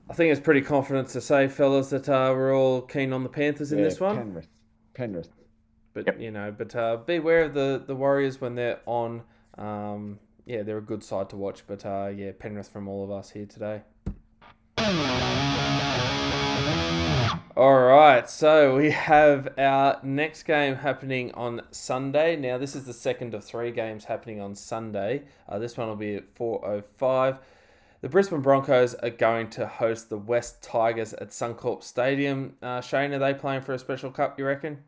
I 0.09 0.13
think 0.13 0.31
it's 0.31 0.41
pretty 0.41 0.61
confident 0.61 1.09
to 1.09 1.21
say, 1.21 1.47
fellas, 1.47 1.89
that 1.89 2.07
uh, 2.09 2.31
we're 2.33 2.55
all 2.55 2.81
keen 2.81 3.13
on 3.13 3.23
the 3.23 3.29
Panthers 3.29 3.71
in 3.71 3.79
Yeah, 3.79 3.85
this 3.85 3.99
one. 3.99 4.15
Penrith. 4.15 4.47
Penrith. 4.93 5.29
But 5.93 6.05
Yep. 6.07 6.19
you 6.21 6.31
know, 6.31 6.53
but 6.57 6.75
uh, 6.75 6.97
beware 6.97 7.43
of 7.45 7.53
the 7.53 7.83
the 7.85 7.95
Warriors 7.95 8.39
when 8.39 8.55
they're 8.55 8.79
on. 8.85 9.23
Um, 9.57 10.19
yeah, 10.45 10.63
they're 10.63 10.77
a 10.77 10.81
good 10.81 11.03
side 11.03 11.29
to 11.31 11.35
watch. 11.35 11.63
But 11.67 11.85
uh, 11.85 12.11
yeah, 12.15 12.31
Penrith 12.37 12.69
from 12.69 12.87
all 12.87 13.03
of 13.03 13.11
us 13.11 13.31
here 13.31 13.45
today. 13.47 13.81
All 17.57 17.79
right, 17.79 18.29
so 18.29 18.75
we 18.75 18.91
have 18.91 19.49
our 19.57 19.99
next 20.03 20.43
game 20.43 20.75
happening 20.75 21.31
on 21.33 21.63
Sunday. 21.71 22.35
Now, 22.35 22.59
this 22.59 22.75
is 22.75 22.83
the 22.83 22.93
second 22.93 23.33
of 23.33 23.43
three 23.43 23.71
games 23.71 24.05
happening 24.05 24.39
on 24.39 24.53
Sunday. 24.53 25.23
Uh, 25.49 25.57
this 25.57 25.75
one 25.75 25.87
will 25.87 25.95
be 25.95 26.13
at 26.13 26.35
4:05. 26.35 27.39
The 28.01 28.09
Brisbane 28.09 28.41
Broncos 28.41 28.93
are 28.93 29.09
going 29.09 29.49
to 29.49 29.65
host 29.65 30.11
the 30.11 30.19
West 30.19 30.61
Tigers 30.61 31.15
at 31.15 31.29
Suncorp 31.29 31.81
Stadium. 31.81 32.57
Uh, 32.61 32.79
Shane, 32.79 33.11
are 33.11 33.17
they 33.17 33.33
playing 33.33 33.61
for 33.61 33.73
a 33.73 33.79
special 33.79 34.11
cup? 34.11 34.37
You 34.37 34.45
reckon? 34.45 34.83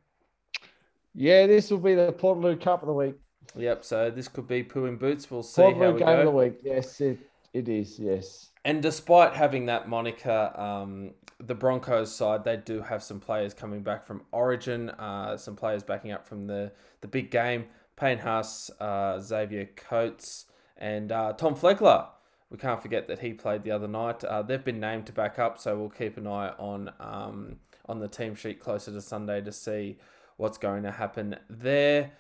Yeah, 1.16 1.48
this 1.48 1.72
will 1.72 1.80
be 1.80 1.96
the 1.96 2.14
Portaloo 2.14 2.62
Cup 2.62 2.84
of 2.84 2.88
the 2.88 2.94
week. 2.94 3.16
Yep. 3.56 3.84
So 3.84 4.12
this 4.12 4.28
could 4.28 4.48
be 4.48 4.62
poo 4.62 4.86
in 4.86 4.98
boots. 4.98 5.32
We'll 5.32 5.42
see 5.42 5.64
how 5.64 5.72
Portaloo 5.72 5.94
we 5.94 6.00
game 6.02 6.20
of 6.20 6.26
the 6.26 6.32
week. 6.32 6.60
Yes, 6.62 7.02
it, 7.02 7.18
it 7.54 7.70
is. 7.70 8.00
Yes. 8.00 8.50
And 8.66 8.82
despite 8.82 9.36
having 9.36 9.66
that 9.68 9.88
moniker, 9.88 10.52
um, 10.56 11.12
the 11.40 11.56
Broncos 11.56 12.14
side 12.14 12.44
they 12.44 12.58
do 12.58 12.82
have 12.82 13.02
some 13.02 13.20
players 13.20 13.54
coming 13.54 13.82
back 13.82 14.06
from 14.06 14.24
Origin. 14.32 14.90
Uh, 14.92 15.38
some 15.38 15.56
players 15.56 15.84
backing 15.84 16.12
up 16.12 16.28
from 16.28 16.48
the 16.48 16.72
the 17.02 17.08
big 17.08 17.32
game. 17.32 17.66
Payne 17.96 18.20
Haas, 18.20 18.72
uh, 18.80 19.20
Xavier 19.20 19.70
Coates, 19.76 20.46
and 20.78 21.12
uh, 21.12 21.34
Tom 21.34 21.56
Flegler. 21.56 22.08
We 22.50 22.58
can't 22.58 22.82
forget 22.82 23.08
that 23.08 23.20
he 23.20 23.34
played 23.34 23.64
the 23.64 23.72
other 23.72 23.88
night. 23.88 24.24
Uh, 24.24 24.42
they've 24.42 24.64
been 24.64 24.80
named 24.80 25.06
to 25.08 25.14
back 25.14 25.38
up, 25.38 25.60
so 25.60 25.78
we'll 25.78 25.90
keep 25.90 26.18
an 26.18 26.26
eye 26.26 26.54
on 26.58 26.92
um, 27.00 27.58
on 27.86 28.00
the 28.00 28.08
team 28.08 28.36
sheet 28.36 28.60
closer 28.60 28.92
to 28.92 29.02
Sunday 29.02 29.42
to 29.42 29.52
see 29.52 29.98
what's 30.38 30.58
going 30.58 30.84
to 30.84 30.92
happen 30.92 31.36
there. 31.50 32.12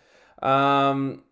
Um, 0.41 1.24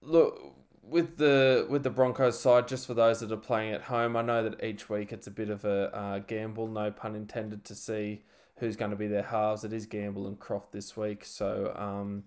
look 0.00 0.56
with 0.88 1.16
the 1.16 1.66
with 1.68 1.82
the 1.82 1.90
Broncos 1.90 2.38
side, 2.38 2.68
just 2.68 2.86
for 2.86 2.94
those 2.94 3.20
that 3.20 3.32
are 3.32 3.36
playing 3.36 3.72
at 3.72 3.82
home, 3.82 4.16
I 4.16 4.22
know 4.22 4.48
that 4.48 4.62
each 4.62 4.88
week 4.88 5.12
it's 5.12 5.26
a 5.26 5.30
bit 5.30 5.50
of 5.50 5.64
a 5.64 5.94
uh, 5.94 6.18
gamble, 6.20 6.68
no 6.68 6.90
pun 6.90 7.16
intended, 7.16 7.64
to 7.64 7.74
see 7.74 8.22
who's 8.58 8.76
going 8.76 8.90
to 8.90 8.96
be 8.96 9.08
their 9.08 9.22
halves. 9.22 9.64
It 9.64 9.72
is 9.72 9.86
Gamble 9.86 10.26
and 10.26 10.38
Croft 10.38 10.72
this 10.72 10.96
week, 10.96 11.24
so 11.24 11.72
um, 11.76 12.24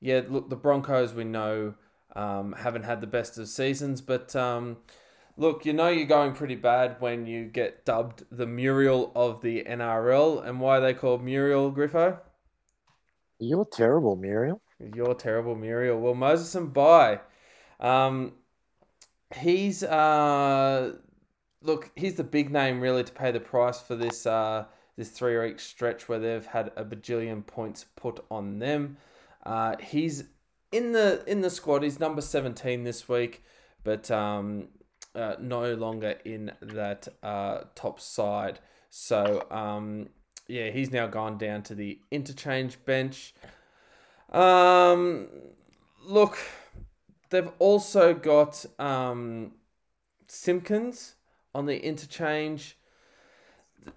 yeah. 0.00 0.22
Look, 0.28 0.50
the 0.50 0.56
Broncos 0.56 1.14
we 1.14 1.24
know 1.24 1.74
um, 2.14 2.52
haven't 2.52 2.84
had 2.84 3.00
the 3.00 3.06
best 3.06 3.38
of 3.38 3.48
seasons, 3.48 4.00
but 4.00 4.36
um, 4.36 4.76
look, 5.36 5.64
you 5.64 5.72
know 5.72 5.88
you're 5.88 6.06
going 6.06 6.34
pretty 6.34 6.56
bad 6.56 6.96
when 7.00 7.26
you 7.26 7.46
get 7.46 7.84
dubbed 7.84 8.24
the 8.30 8.46
Muriel 8.46 9.12
of 9.14 9.40
the 9.40 9.64
NRL, 9.64 10.46
and 10.46 10.60
why 10.60 10.78
are 10.78 10.80
they 10.80 10.94
called 10.94 11.22
Muriel 11.22 11.72
Griffo? 11.72 12.18
You're 13.38 13.66
terrible, 13.66 14.16
Muriel. 14.16 14.60
You're 14.94 15.14
terrible, 15.14 15.54
Muriel. 15.54 15.98
Well, 15.98 16.14
Moses 16.14 16.54
Mbye, 16.54 17.20
um, 17.80 18.32
he's 19.34 19.82
uh, 19.82 20.94
look, 21.62 21.90
he's 21.94 22.14
the 22.14 22.24
big 22.24 22.50
name 22.50 22.80
really 22.80 23.04
to 23.04 23.12
pay 23.12 23.30
the 23.30 23.40
price 23.40 23.80
for 23.80 23.96
this 23.96 24.26
uh 24.26 24.64
this 24.96 25.10
three 25.10 25.38
week 25.38 25.60
stretch 25.60 26.08
where 26.08 26.18
they've 26.18 26.46
had 26.46 26.72
a 26.76 26.84
bajillion 26.84 27.46
points 27.46 27.86
put 27.96 28.24
on 28.30 28.58
them. 28.58 28.96
Uh, 29.46 29.76
he's 29.80 30.24
in 30.72 30.92
the 30.92 31.22
in 31.26 31.40
the 31.40 31.50
squad. 31.50 31.82
He's 31.82 32.00
number 32.00 32.20
seventeen 32.20 32.84
this 32.84 33.08
week, 33.08 33.42
but 33.84 34.10
um, 34.10 34.68
uh, 35.14 35.36
no 35.40 35.74
longer 35.74 36.16
in 36.24 36.52
that 36.60 37.08
uh, 37.22 37.60
top 37.74 38.00
side. 38.00 38.58
So 38.90 39.46
um, 39.50 40.08
yeah, 40.48 40.70
he's 40.70 40.90
now 40.90 41.06
gone 41.06 41.38
down 41.38 41.62
to 41.64 41.74
the 41.74 42.00
interchange 42.10 42.84
bench. 42.84 43.34
Um, 44.30 45.28
look, 46.04 46.38
they've 47.30 47.50
also 47.58 48.14
got 48.14 48.64
um, 48.78 49.52
Simpkins 50.26 51.14
on 51.54 51.66
the 51.66 51.82
interchange. 51.84 52.76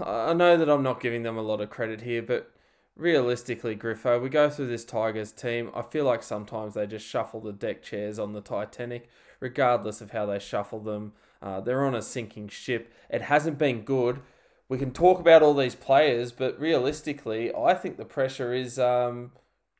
I 0.00 0.32
know 0.34 0.56
that 0.56 0.68
I'm 0.68 0.82
not 0.82 1.00
giving 1.00 1.22
them 1.22 1.36
a 1.36 1.42
lot 1.42 1.60
of 1.60 1.70
credit 1.70 2.02
here, 2.02 2.22
but 2.22 2.52
realistically, 2.96 3.76
Griffo, 3.76 4.20
we 4.20 4.28
go 4.28 4.50
through 4.50 4.66
this 4.66 4.84
Tigers 4.84 5.32
team. 5.32 5.70
I 5.74 5.82
feel 5.82 6.04
like 6.04 6.22
sometimes 6.22 6.74
they 6.74 6.86
just 6.86 7.06
shuffle 7.06 7.40
the 7.40 7.52
deck 7.52 7.82
chairs 7.82 8.18
on 8.18 8.32
the 8.32 8.40
Titanic, 8.40 9.08
regardless 9.40 10.00
of 10.00 10.10
how 10.10 10.26
they 10.26 10.38
shuffle 10.38 10.80
them. 10.80 11.12
Uh, 11.40 11.60
they're 11.60 11.84
on 11.84 11.94
a 11.94 12.02
sinking 12.02 12.48
ship. 12.48 12.92
It 13.08 13.22
hasn't 13.22 13.58
been 13.58 13.82
good. 13.82 14.20
We 14.68 14.76
can 14.76 14.90
talk 14.90 15.18
about 15.18 15.42
all 15.42 15.54
these 15.54 15.74
players, 15.74 16.32
but 16.32 16.60
realistically, 16.60 17.54
I 17.54 17.72
think 17.72 17.96
the 17.96 18.04
pressure 18.04 18.52
is, 18.52 18.78
um, 18.78 19.32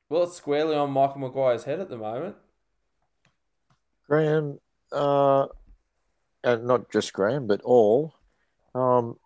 well, 0.08 0.22
it's 0.22 0.36
squarely 0.36 0.76
on 0.76 0.90
Michael 0.92 1.20
Maguire's 1.20 1.64
head 1.64 1.80
at 1.80 1.90
the 1.90 1.98
moment. 1.98 2.36
Graham, 4.08 4.58
uh, 4.92 5.46
and 6.44 6.66
not 6.66 6.90
just 6.90 7.12
Graham, 7.12 7.46
but 7.46 7.60
all. 7.62 8.14
Um, 8.74 9.16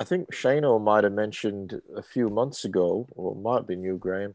I 0.00 0.04
think 0.04 0.32
Shano 0.32 0.80
might 0.82 1.04
have 1.04 1.12
mentioned 1.12 1.80
a 1.96 2.02
few 2.02 2.28
months 2.28 2.64
ago, 2.64 3.06
or 3.12 3.32
it 3.32 3.40
might 3.40 3.66
be 3.66 3.76
you, 3.76 3.96
Graham, 3.98 4.34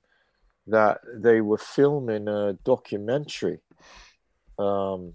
that 0.67 1.01
they 1.15 1.41
were 1.41 1.57
filming 1.57 2.27
a 2.27 2.53
documentary. 2.63 3.59
Um, 4.57 5.13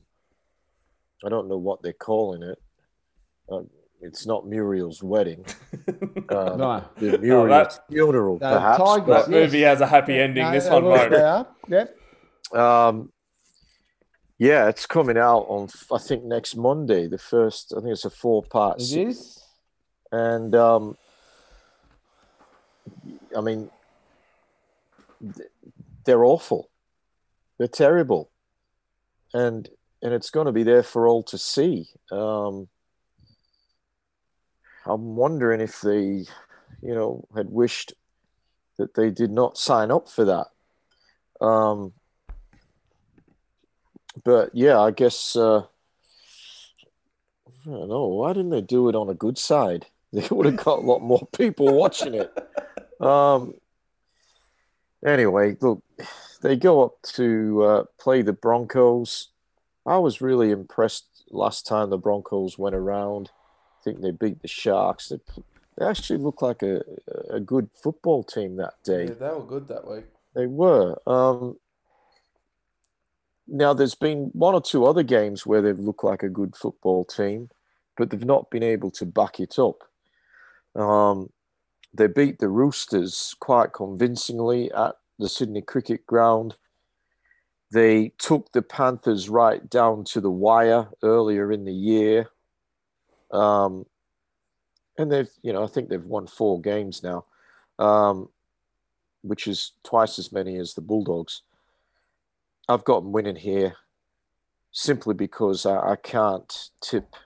I 1.24 1.28
don't 1.28 1.48
know 1.48 1.56
what 1.56 1.82
they're 1.82 1.92
calling 1.92 2.42
it. 2.42 2.58
Uh, 3.50 3.62
it's 4.00 4.26
not 4.26 4.46
Muriel's 4.46 5.02
wedding. 5.02 5.44
Uh, 6.28 6.56
No. 6.56 6.84
the 6.96 7.18
Muriel's 7.18 7.76
that- 7.76 7.84
funeral, 7.90 8.38
perhaps. 8.38 8.78
Tigers, 8.78 9.06
but- 9.06 9.22
That 9.26 9.30
movie 9.30 9.62
has 9.62 9.80
a 9.80 9.86
happy 9.86 10.18
ending. 10.18 10.44
No, 10.44 10.52
this 10.52 10.66
no, 10.66 10.74
one 10.74 10.84
well, 10.84 11.10
won't. 11.10 11.58
they. 11.68 11.76
Yep. 11.76 12.58
Um, 12.60 13.12
yeah, 14.40 14.68
it's 14.70 14.86
coming 14.86 15.18
out 15.18 15.44
on 15.48 15.68
I 15.92 15.98
think 15.98 16.24
next 16.24 16.56
Monday. 16.56 17.06
The 17.06 17.18
first, 17.18 17.74
I 17.76 17.80
think 17.80 17.92
it's 17.92 18.06
a 18.06 18.10
four-part. 18.10 18.80
It 18.80 18.84
se- 18.84 19.02
is. 19.02 19.44
and 20.10 20.54
um, 20.54 20.96
I 23.36 23.42
mean, 23.42 23.70
they're 26.06 26.24
awful. 26.24 26.70
They're 27.58 27.68
terrible, 27.68 28.30
and 29.34 29.68
and 30.00 30.14
it's 30.14 30.30
going 30.30 30.46
to 30.46 30.52
be 30.52 30.62
there 30.62 30.82
for 30.82 31.06
all 31.06 31.22
to 31.24 31.36
see. 31.36 31.90
Um, 32.10 32.68
I'm 34.86 35.16
wondering 35.16 35.60
if 35.60 35.82
they, 35.82 36.24
you 36.80 36.94
know, 36.94 37.28
had 37.36 37.50
wished 37.50 37.92
that 38.78 38.94
they 38.94 39.10
did 39.10 39.30
not 39.30 39.58
sign 39.58 39.90
up 39.90 40.08
for 40.08 40.24
that. 40.24 40.46
Um, 41.44 41.92
but 44.24 44.50
yeah, 44.54 44.78
I 44.80 44.90
guess 44.90 45.36
uh, 45.36 45.60
I 47.66 47.70
don't 47.70 47.88
know. 47.88 48.06
Why 48.06 48.32
didn't 48.32 48.50
they 48.50 48.60
do 48.60 48.88
it 48.88 48.94
on 48.94 49.08
a 49.08 49.14
good 49.14 49.38
side? 49.38 49.86
They 50.12 50.26
would 50.28 50.46
have 50.46 50.56
got 50.56 50.80
a 50.80 50.82
lot 50.82 51.02
more 51.02 51.28
people 51.36 51.72
watching 51.72 52.14
it. 52.14 52.32
Um, 53.00 53.54
anyway, 55.02 55.56
look, 55.62 55.82
they 56.42 56.54
go 56.54 56.84
up 56.84 57.00
to 57.14 57.62
uh, 57.62 57.84
play 57.98 58.20
the 58.20 58.34
Broncos. 58.34 59.28
I 59.86 59.96
was 59.96 60.20
really 60.20 60.50
impressed 60.50 61.06
last 61.30 61.66
time 61.66 61.88
the 61.88 61.96
Broncos 61.96 62.58
went 62.58 62.74
around. 62.74 63.30
I 63.80 63.84
think 63.84 64.02
they 64.02 64.10
beat 64.10 64.42
the 64.42 64.48
Sharks. 64.48 65.08
They, 65.08 65.20
they 65.78 65.86
actually 65.86 66.18
looked 66.18 66.42
like 66.42 66.62
a, 66.62 66.82
a 67.30 67.40
good 67.40 67.70
football 67.82 68.22
team 68.22 68.56
that 68.56 68.74
day. 68.84 69.04
Yeah, 69.04 69.14
they 69.14 69.28
were 69.28 69.46
good 69.46 69.68
that 69.68 69.88
week. 69.88 70.04
They 70.34 70.46
were. 70.46 71.00
Um, 71.06 71.56
now, 73.50 73.74
there's 73.74 73.94
been 73.94 74.30
one 74.32 74.54
or 74.54 74.62
two 74.62 74.86
other 74.86 75.02
games 75.02 75.44
where 75.44 75.60
they've 75.60 75.78
looked 75.78 76.04
like 76.04 76.22
a 76.22 76.28
good 76.28 76.54
football 76.56 77.04
team, 77.04 77.50
but 77.96 78.10
they've 78.10 78.24
not 78.24 78.50
been 78.50 78.62
able 78.62 78.90
to 78.92 79.04
back 79.04 79.40
it 79.40 79.58
up. 79.58 79.82
Um, 80.80 81.30
they 81.92 82.06
beat 82.06 82.38
the 82.38 82.48
Roosters 82.48 83.34
quite 83.40 83.72
convincingly 83.72 84.70
at 84.72 84.94
the 85.18 85.28
Sydney 85.28 85.62
Cricket 85.62 86.06
Ground. 86.06 86.56
They 87.72 88.12
took 88.18 88.52
the 88.52 88.62
Panthers 88.62 89.28
right 89.28 89.68
down 89.68 90.04
to 90.04 90.20
the 90.20 90.30
wire 90.30 90.88
earlier 91.02 91.50
in 91.50 91.64
the 91.64 91.74
year. 91.74 92.30
Um, 93.32 93.84
and 94.96 95.10
they've, 95.10 95.30
you 95.42 95.52
know, 95.52 95.64
I 95.64 95.66
think 95.66 95.88
they've 95.88 96.02
won 96.02 96.26
four 96.26 96.60
games 96.60 97.02
now. 97.02 97.24
Um, 97.78 98.28
which 99.22 99.46
is 99.46 99.72
twice 99.84 100.18
as 100.18 100.32
many 100.32 100.56
as 100.56 100.74
the 100.74 100.80
Bulldogs. 100.80 101.42
I've 102.70 102.84
got 102.84 103.00
them 103.00 103.10
winning 103.10 103.34
here 103.34 103.74
simply 104.70 105.12
because 105.12 105.66
I, 105.66 105.90
I 105.90 105.96
can't 105.96 106.70
tip. 106.80 107.16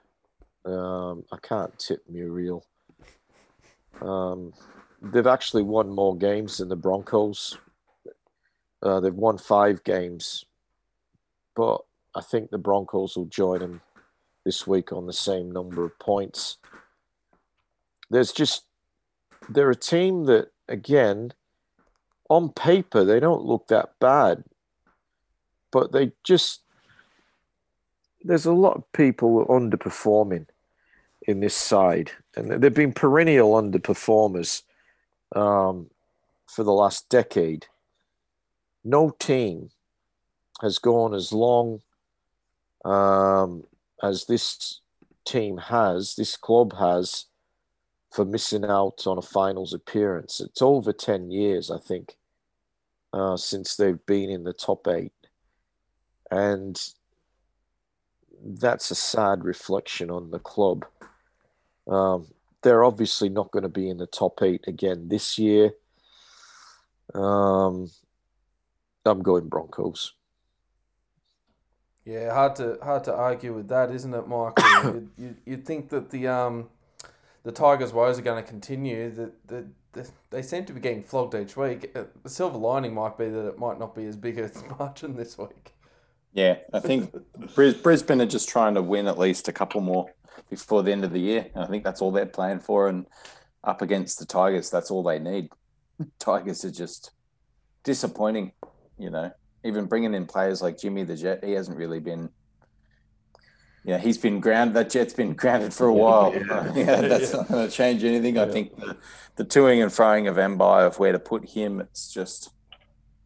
Um, 0.65 1.25
I 1.31 1.37
can't 1.37 1.79
tip 1.79 2.03
Muriel. 2.09 2.65
Um, 4.01 4.55
they've 5.03 5.27
actually 5.27 5.63
won 5.63 5.91
more 5.91 6.17
games 6.17 6.57
than 6.57 6.71
the 6.71 6.77
Broncos. 6.77 7.59
Uh, 8.83 9.01
they've 9.01 9.13
won 9.15 9.37
five 9.37 9.85
games, 9.85 10.47
but 11.55 11.83
I 12.15 12.23
think 12.23 12.49
the 12.49 12.57
Broncos 12.57 13.15
will 13.15 13.27
join 13.27 13.59
them 13.59 13.83
this 14.47 14.67
week 14.67 14.95
on 14.95 15.07
the 15.07 15.13
same 15.13 15.53
number 15.53 15.85
of 15.85 15.99
points. 15.99 16.57
There's 18.09 18.33
just 18.33 18.65
they're 19.51 19.71
a 19.71 19.77
team 19.77 20.25
that 20.25 20.53
again 20.71 21.35
on 22.31 22.49
paper 22.49 23.05
they 23.05 23.21
don't 23.21 23.45
look 23.45 23.69
that 23.69 23.91
bad 24.01 24.45
but 25.75 25.91
they 25.91 26.13
just 26.23 26.61
there's 28.23 28.47
a 28.47 28.53
lot 28.53 28.77
of 28.77 28.93
people 28.93 29.45
underperforming 29.47 30.47
in 31.23 31.41
this 31.41 31.57
side 31.57 32.13
and 32.37 32.63
they've 32.63 32.73
been 32.73 32.93
perennial 32.93 33.53
underperformers 33.53 34.63
um, 35.35 35.91
for 36.47 36.63
the 36.63 36.73
last 36.73 37.09
decade 37.09 37.67
no 38.85 39.11
team 39.11 39.71
has 40.63 40.79
gone 40.79 41.13
as 41.13 41.33
long 41.33 41.81
um, 42.85 43.65
as 44.01 44.27
this 44.27 44.81
team 45.27 45.57
has 45.59 46.15
this 46.15 46.37
club 46.37 46.73
has 46.79 47.27
for 48.15 48.25
missing 48.25 48.65
out 48.65 49.09
on 49.09 49.19
a 49.19 49.23
finals 49.23 49.75
appearance. 49.75 50.41
It's 50.41 50.63
over 50.63 50.93
10 50.93 51.33
years, 51.33 51.69
I 51.69 51.79
think, 51.79 52.17
uh, 53.13 53.37
since 53.37 53.75
they've 53.75 54.07
been 54.07 54.31
in 54.31 54.45
the 54.45 54.53
top 54.53 54.87
eight. 54.87 55.14
And 56.31 56.81
that's 58.45 58.91
a 58.91 58.95
sad 58.95 59.45
reflection 59.45 60.11
on 60.11 60.31
the 60.31 60.39
club. 60.39 60.85
Um, 61.87 62.29
they're 62.63 62.85
obviously 62.85 63.29
not 63.29 63.51
going 63.51 63.63
to 63.63 63.69
be 63.69 63.89
in 63.89 63.99
the 63.99 64.07
top 64.07 64.43
eight 64.43 64.65
again 64.67 65.09
this 65.09 65.39
year. 65.39 65.73
Um, 67.15 67.91
I'm 69.05 69.23
going 69.23 69.49
Broncos. 69.49 70.15
Yeah, 72.05 72.35
hard 72.35 72.57
to 72.57 72.79
hard 72.83 73.05
to 73.05 73.15
argue 73.15 73.55
with 73.55 73.69
that, 73.69 73.91
isn't 73.91 74.13
it, 74.13 74.29
Michael? 74.29 74.75
you'd, 74.85 75.11
you'd, 75.17 75.37
you'd 75.47 75.67
think 75.67 75.89
that 75.91 76.11
the 76.11 76.29
um 76.29 76.69
the 77.45 77.53
Tigers' 77.53 77.93
woes 77.93 78.19
are 78.19 78.23
going 78.23 78.43
to 78.43 78.49
continue. 78.49 79.11
That 79.11 79.49
the, 79.49 79.67
the, 79.93 80.11
they 80.31 80.43
seem 80.43 80.65
to 80.67 80.73
be 80.73 80.81
getting 80.81 81.03
flogged 81.05 81.35
each 81.35 81.57
week. 81.57 81.93
Uh, 81.97 82.05
The 82.23 82.31
silver 82.31 82.59
lining 82.59 82.95
might 82.95 83.17
be 83.19 83.29
that 83.29 83.49
it 83.49 83.59
might 83.59 83.79
not 83.79 83.95
be 83.95 84.07
as 84.07 84.17
big 84.17 84.39
a 84.39 84.51
margin 84.79 85.17
this 85.17 85.39
week. 85.39 85.74
Yeah, 86.35 86.57
I 86.73 86.81
think 86.81 87.15
Brisbane 87.55 88.21
are 88.21 88.27
just 88.27 88.49
trying 88.49 88.75
to 88.75 88.83
win 88.83 89.07
at 89.07 89.19
least 89.19 89.49
a 89.49 89.53
couple 89.53 89.81
more 89.81 90.13
before 90.51 90.83
the 90.83 90.93
end 90.93 91.05
of 91.05 91.13
the 91.13 91.21
year. 91.21 91.47
And 91.55 91.65
I 91.65 91.69
think 91.69 91.85
that's 91.85 92.03
all 92.03 92.11
they're 92.11 92.27
playing 92.27 92.59
for. 92.59 92.89
And 92.89 93.07
up 93.63 93.81
against 93.81 94.19
the 94.19 94.27
Tigers, 94.27 94.69
that's 94.69 94.91
all 94.91 95.05
they 95.05 95.21
need. 95.21 95.49
Tigers 96.19 96.65
are 96.65 96.73
just 96.73 97.13
disappointing, 97.85 98.53
you 98.99 99.11
know. 99.11 99.31
Even 99.65 99.87
bringing 99.87 100.13
in 100.13 100.27
players 100.27 100.61
like 100.61 100.79
Jimmy 100.79 101.05
the 101.05 101.17
Jet, 101.17 101.43
he 101.43 101.53
hasn't 101.53 101.79
really 101.79 102.01
been. 102.01 102.29
Yeah, 103.85 103.99
he's 103.99 104.19
been 104.19 104.41
grounded. 104.41 104.75
That 104.75 104.91
jet's 104.91 105.15
been 105.15 105.35
grounded 105.37 105.73
for 105.73 105.87
a 105.87 105.95
while. 105.95 106.35
Yeah, 106.35 107.01
that's 107.01 107.33
not 107.33 107.49
going 107.49 107.69
to 107.69 107.75
change 107.75 108.03
anything. 108.03 108.39
I 108.39 108.51
think 108.51 108.77
the, 108.77 108.97
the 109.37 109.45
toing 109.45 109.83
and 109.83 109.91
froing 109.91 110.29
of 110.29 110.37
Mbye 110.37 110.87
of 110.87 110.99
where 110.99 111.13
to 111.13 111.19
put 111.19 111.49
him, 111.49 111.81
it's 111.81 112.13
just 112.13 112.51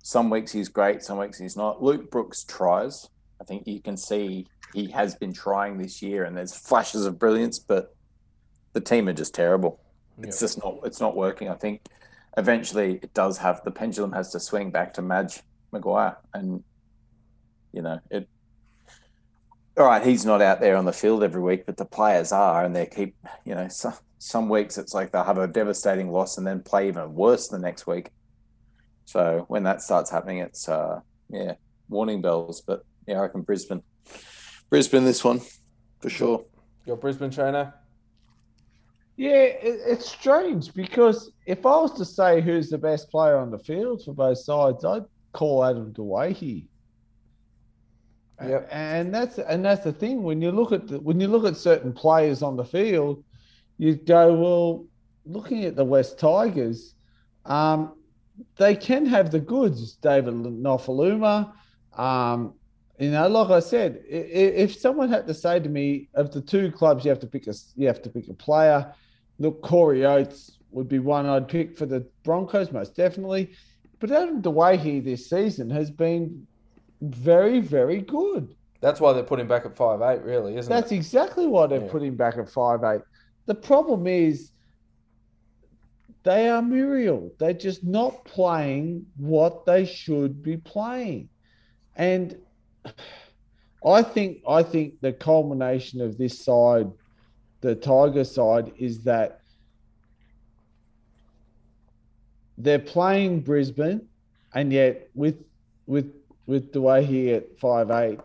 some 0.08 0.30
weeks 0.30 0.50
he's 0.52 0.70
great, 0.70 1.02
some 1.02 1.18
weeks 1.18 1.38
he's 1.38 1.54
not. 1.54 1.82
Luke 1.82 2.10
Brooks 2.10 2.42
tries. 2.42 3.10
I 3.42 3.44
think 3.44 3.66
you 3.66 3.78
can 3.78 3.98
see 3.98 4.46
he 4.72 4.90
has 4.90 5.14
been 5.14 5.34
trying 5.34 5.76
this 5.76 6.00
year, 6.00 6.24
and 6.24 6.34
there's 6.34 6.56
flashes 6.56 7.04
of 7.04 7.18
brilliance, 7.18 7.58
but 7.58 7.94
the 8.72 8.80
team 8.80 9.06
are 9.10 9.12
just 9.12 9.34
terrible. 9.34 9.78
It's 10.22 10.40
just 10.40 10.64
not. 10.64 10.78
It's 10.84 10.98
not 10.98 11.14
working. 11.14 11.50
I 11.50 11.56
think 11.56 11.82
eventually 12.38 13.00
it 13.02 13.12
does 13.12 13.36
have 13.36 13.60
the 13.64 13.70
pendulum 13.70 14.12
has 14.12 14.32
to 14.32 14.40
swing 14.40 14.70
back 14.70 14.94
to 14.94 15.02
Madge 15.02 15.42
Maguire, 15.72 16.16
and 16.32 16.64
you 17.74 17.82
know 17.82 18.00
it. 18.10 18.26
All 19.76 19.84
right, 19.84 20.02
he's 20.02 20.24
not 20.24 20.40
out 20.40 20.58
there 20.58 20.76
on 20.76 20.86
the 20.86 20.92
field 20.94 21.22
every 21.22 21.42
week, 21.42 21.66
but 21.66 21.76
the 21.76 21.84
players 21.84 22.32
are, 22.32 22.64
and 22.64 22.74
they 22.74 22.86
keep. 22.86 23.14
You 23.44 23.54
know, 23.54 23.68
some 23.68 23.92
some 24.16 24.48
weeks 24.48 24.78
it's 24.78 24.94
like 24.94 25.12
they'll 25.12 25.22
have 25.22 25.36
a 25.36 25.46
devastating 25.46 26.10
loss 26.10 26.38
and 26.38 26.46
then 26.46 26.62
play 26.62 26.88
even 26.88 27.14
worse 27.14 27.48
the 27.48 27.58
next 27.58 27.86
week. 27.86 28.10
So 29.08 29.46
when 29.48 29.62
that 29.62 29.80
starts 29.80 30.10
happening, 30.10 30.40
it's 30.40 30.68
uh 30.68 31.00
yeah 31.30 31.54
warning 31.88 32.20
bells. 32.20 32.60
But 32.60 32.84
yeah, 33.06 33.16
I 33.16 33.20
reckon 33.22 33.40
Brisbane, 33.40 33.82
Brisbane 34.68 35.06
this 35.06 35.24
one 35.24 35.40
for 36.02 36.10
sure. 36.10 36.44
Your 36.84 36.98
Brisbane 36.98 37.30
trainer. 37.30 37.72
Yeah, 39.16 39.44
it, 39.44 39.80
it's 39.86 40.06
strange 40.06 40.74
because 40.74 41.32
if 41.46 41.64
I 41.64 41.70
was 41.70 41.94
to 41.94 42.04
say 42.04 42.42
who's 42.42 42.68
the 42.68 42.76
best 42.76 43.10
player 43.10 43.38
on 43.38 43.50
the 43.50 43.58
field 43.58 44.04
for 44.04 44.12
both 44.12 44.40
sides, 44.40 44.84
I'd 44.84 45.06
call 45.32 45.64
Adam 45.64 45.90
Doueihi. 45.94 46.66
Yep. 48.42 48.68
And 48.70 49.14
that's 49.14 49.38
and 49.38 49.64
that's 49.64 49.84
the 49.84 49.92
thing 49.94 50.22
when 50.22 50.42
you 50.42 50.52
look 50.52 50.70
at 50.72 50.86
the, 50.86 51.00
when 51.00 51.18
you 51.18 51.28
look 51.28 51.46
at 51.46 51.56
certain 51.56 51.94
players 51.94 52.42
on 52.42 52.56
the 52.56 52.64
field, 52.64 53.24
you 53.78 53.94
go 53.94 54.34
well. 54.34 54.84
Looking 55.24 55.64
at 55.64 55.76
the 55.76 55.84
West 55.84 56.18
Tigers, 56.18 56.94
um, 57.44 57.97
they 58.56 58.74
can 58.74 59.06
have 59.06 59.30
the 59.30 59.40
goods. 59.40 59.94
David 59.96 60.34
Nofoaluma, 60.34 61.52
um, 61.96 62.54
you 62.98 63.10
know, 63.10 63.28
like 63.28 63.50
I 63.50 63.60
said, 63.60 64.02
if 64.08 64.74
someone 64.74 65.08
had 65.08 65.26
to 65.28 65.34
say 65.34 65.60
to 65.60 65.68
me, 65.68 66.08
of 66.14 66.32
the 66.32 66.40
two 66.40 66.72
clubs, 66.72 67.04
you 67.04 67.10
have 67.10 67.20
to 67.20 67.26
pick 67.26 67.46
a 67.46 67.54
you 67.76 67.86
have 67.86 68.02
to 68.02 68.10
pick 68.10 68.28
a 68.28 68.34
player. 68.34 68.92
Look, 69.38 69.62
Corey 69.62 70.04
Oates 70.04 70.58
would 70.72 70.88
be 70.88 70.98
one 70.98 71.26
I'd 71.26 71.48
pick 71.48 71.76
for 71.76 71.86
the 71.86 72.06
Broncos, 72.24 72.72
most 72.72 72.96
definitely. 72.96 73.52
But 74.00 74.10
Adam 74.10 74.42
Doueihi 74.42 75.02
this 75.02 75.28
season 75.28 75.70
has 75.70 75.90
been 75.90 76.46
very, 77.00 77.60
very 77.60 78.00
good. 78.00 78.54
That's 78.80 79.00
why 79.00 79.12
they're 79.12 79.22
putting 79.24 79.48
back 79.48 79.64
at 79.64 79.76
five 79.76 80.02
eight, 80.02 80.22
really, 80.24 80.56
isn't 80.56 80.70
That's 80.70 80.90
it? 80.90 80.96
That's 80.96 81.06
exactly 81.06 81.46
why 81.46 81.66
they're 81.66 81.80
Yeah. 81.80 81.90
put 81.90 82.02
him 82.02 82.16
back 82.16 82.36
at 82.36 82.48
five 82.48 82.82
eight. 82.84 83.02
The 83.46 83.54
problem 83.54 84.06
is 84.06 84.50
they 86.22 86.48
are 86.48 86.62
Muriel. 86.62 87.32
They're 87.38 87.52
just 87.52 87.84
not 87.84 88.24
playing 88.24 89.06
what 89.16 89.64
they 89.64 89.84
should 89.84 90.42
be 90.42 90.56
playing. 90.56 91.28
And 91.96 92.36
I 93.84 94.02
think 94.02 94.42
I 94.48 94.62
think 94.62 95.00
the 95.00 95.12
culmination 95.12 96.00
of 96.00 96.18
this 96.18 96.44
side, 96.44 96.90
the 97.60 97.74
Tiger 97.74 98.24
side, 98.24 98.72
is 98.76 99.00
that 99.04 99.40
they're 102.56 102.78
playing 102.78 103.40
Brisbane, 103.40 104.06
and 104.54 104.72
yet 104.72 105.08
with 105.14 105.44
with 105.86 106.12
with 106.46 106.72
Doueihi 106.72 107.36
at 107.36 107.58
five 107.58 107.90
eight, 107.90 108.20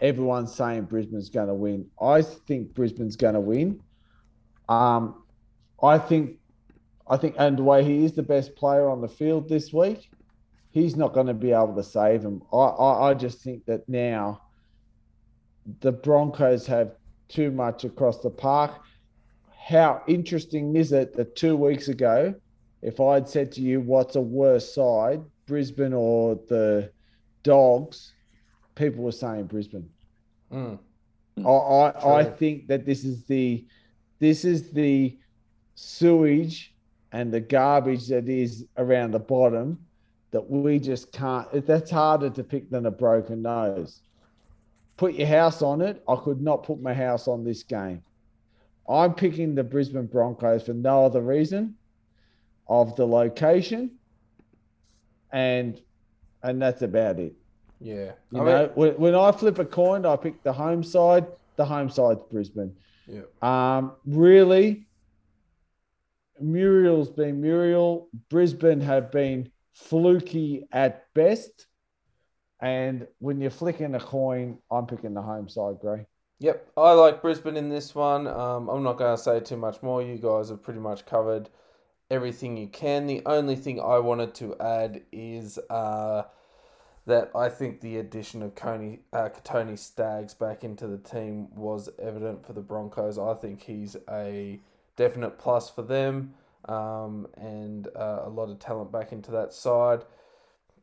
everyone's 0.00 0.54
saying 0.54 0.82
Brisbane's 0.82 1.30
going 1.30 1.48
to 1.48 1.54
win. 1.54 1.86
I 2.00 2.22
think 2.22 2.74
Brisbane's 2.74 3.16
going 3.16 3.34
to 3.34 3.40
win. 3.40 3.80
Um, 4.68 5.22
I 5.82 5.98
think, 5.98 6.36
I 7.08 7.16
think, 7.16 7.34
and 7.38 7.58
Doueihi 7.58 8.04
is 8.04 8.12
the 8.12 8.22
best 8.22 8.54
player 8.54 8.88
on 8.88 9.00
the 9.00 9.08
field 9.08 9.48
this 9.48 9.72
week, 9.72 10.10
he's 10.70 10.96
not 10.96 11.12
going 11.12 11.26
to 11.26 11.34
be 11.34 11.52
able 11.52 11.74
to 11.74 11.82
save 11.82 12.22
him. 12.22 12.42
I, 12.52 12.56
I, 12.56 13.10
I 13.10 13.14
just 13.14 13.40
think 13.40 13.64
that 13.66 13.88
now 13.88 14.42
the 15.80 15.92
Broncos 15.92 16.66
have 16.66 16.96
too 17.28 17.50
much 17.50 17.84
across 17.84 18.20
the 18.20 18.30
park. 18.30 18.80
How 19.66 20.02
interesting 20.06 20.74
is 20.76 20.92
it 20.92 21.14
that 21.14 21.36
two 21.36 21.56
weeks 21.56 21.88
ago, 21.88 22.34
if 22.82 23.00
I'd 23.00 23.28
said 23.28 23.52
to 23.52 23.60
you, 23.60 23.80
what's 23.80 24.16
a 24.16 24.20
worse 24.20 24.74
side, 24.74 25.22
Brisbane 25.46 25.92
or 25.92 26.40
the 26.48 26.90
Dogs, 27.42 28.12
people 28.74 29.04
were 29.04 29.12
saying 29.12 29.44
Brisbane. 29.44 29.88
Mm. 30.52 30.78
I, 31.44 31.50
I, 31.50 32.18
I 32.20 32.24
think 32.24 32.68
that 32.68 32.84
this 32.84 33.04
is 33.04 33.24
the 33.24 33.66
this 34.18 34.44
is 34.44 34.70
the 34.70 35.18
sewage 35.74 36.71
and 37.12 37.32
the 37.32 37.40
garbage 37.40 38.08
that 38.08 38.28
is 38.28 38.66
around 38.78 39.12
the 39.12 39.18
bottom 39.18 39.78
that 40.30 40.48
we 40.48 40.78
just 40.78 41.12
can't 41.12 41.66
that's 41.66 41.90
harder 41.90 42.30
to 42.30 42.42
pick 42.42 42.70
than 42.70 42.86
a 42.86 42.90
broken 42.90 43.42
nose. 43.42 44.00
Put 44.96 45.14
your 45.14 45.26
house 45.28 45.62
on 45.62 45.80
it. 45.80 46.02
I 46.08 46.16
could 46.16 46.40
not 46.40 46.62
put 46.62 46.80
my 46.80 46.94
house 46.94 47.28
on 47.28 47.44
this 47.44 47.62
game. 47.62 48.02
I'm 48.88 49.14
picking 49.14 49.54
the 49.54 49.64
Brisbane 49.64 50.06
Broncos 50.06 50.64
for 50.66 50.74
no 50.74 51.04
other 51.04 51.20
reason 51.20 51.76
of 52.68 52.96
the 52.96 53.06
location 53.06 53.90
and 55.32 55.80
and 56.42 56.60
that's 56.60 56.82
about 56.82 57.18
it. 57.18 57.34
Yeah. 57.80 58.12
You 58.30 58.40
I 58.40 58.44
know, 58.44 58.58
mean, 58.60 58.70
when, 58.74 58.92
when 58.94 59.14
I 59.14 59.32
flip 59.32 59.58
a 59.58 59.64
coin, 59.64 60.04
I 60.06 60.16
pick 60.16 60.42
the 60.42 60.52
home 60.52 60.82
side. 60.82 61.26
The 61.56 61.64
home 61.64 61.90
side's 61.90 62.20
Brisbane. 62.30 62.74
yeah. 63.06 63.22
Um, 63.42 63.92
really, 64.06 64.86
Muriel's 66.42 67.10
been 67.10 67.40
Muriel. 67.40 68.08
Brisbane 68.28 68.80
have 68.80 69.10
been 69.10 69.50
fluky 69.72 70.66
at 70.72 71.12
best. 71.14 71.66
And 72.60 73.06
when 73.18 73.40
you're 73.40 73.50
flicking 73.50 73.94
a 73.94 74.00
coin, 74.00 74.58
I'm 74.70 74.86
picking 74.86 75.14
the 75.14 75.22
home 75.22 75.48
side, 75.48 75.78
Gray. 75.80 76.06
Yep, 76.38 76.72
I 76.76 76.92
like 76.92 77.22
Brisbane 77.22 77.56
in 77.56 77.68
this 77.68 77.94
one. 77.94 78.26
Um, 78.26 78.68
I'm 78.68 78.82
not 78.82 78.98
going 78.98 79.16
to 79.16 79.22
say 79.22 79.40
too 79.40 79.56
much 79.56 79.82
more. 79.82 80.02
You 80.02 80.18
guys 80.18 80.48
have 80.48 80.62
pretty 80.62 80.80
much 80.80 81.06
covered 81.06 81.48
everything 82.10 82.56
you 82.56 82.68
can. 82.68 83.06
The 83.06 83.22
only 83.26 83.56
thing 83.56 83.80
I 83.80 83.98
wanted 83.98 84.34
to 84.36 84.56
add 84.58 85.02
is 85.12 85.58
uh, 85.70 86.24
that 87.06 87.30
I 87.34 87.48
think 87.48 87.80
the 87.80 87.98
addition 87.98 88.42
of 88.42 88.54
Coney, 88.54 89.00
uh, 89.12 89.30
Tony 89.44 89.76
Staggs 89.76 90.34
back 90.34 90.62
into 90.62 90.86
the 90.86 90.98
team 90.98 91.48
was 91.54 91.88
evident 92.00 92.46
for 92.46 92.52
the 92.52 92.60
Broncos. 92.60 93.18
I 93.18 93.34
think 93.34 93.62
he's 93.62 93.96
a 94.10 94.60
definite 94.96 95.38
plus 95.38 95.70
for 95.70 95.82
them 95.82 96.34
um, 96.68 97.26
and 97.36 97.88
uh, 97.96 98.20
a 98.24 98.28
lot 98.28 98.50
of 98.50 98.58
talent 98.58 98.92
back 98.92 99.12
into 99.12 99.30
that 99.32 99.52
side. 99.52 100.04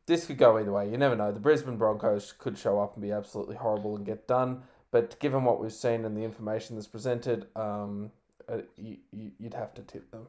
This 0.06 0.26
could 0.26 0.38
go 0.38 0.58
either 0.58 0.72
way. 0.72 0.90
You 0.90 0.98
never 0.98 1.16
know. 1.16 1.30
The 1.30 1.40
Brisbane 1.40 1.76
Broncos 1.76 2.32
could 2.32 2.58
show 2.58 2.80
up 2.80 2.94
and 2.94 3.02
be 3.02 3.12
absolutely 3.12 3.56
horrible 3.56 3.96
and 3.96 4.04
get 4.04 4.26
done. 4.26 4.62
But 4.90 5.18
given 5.20 5.44
what 5.44 5.60
we've 5.60 5.72
seen 5.72 6.04
and 6.04 6.16
the 6.16 6.22
information 6.22 6.74
that's 6.74 6.88
presented, 6.88 7.46
um, 7.54 8.10
uh, 8.48 8.58
you, 8.76 8.96
you'd 9.12 9.54
have 9.54 9.72
to 9.74 9.82
tip 9.82 10.10
them. 10.10 10.26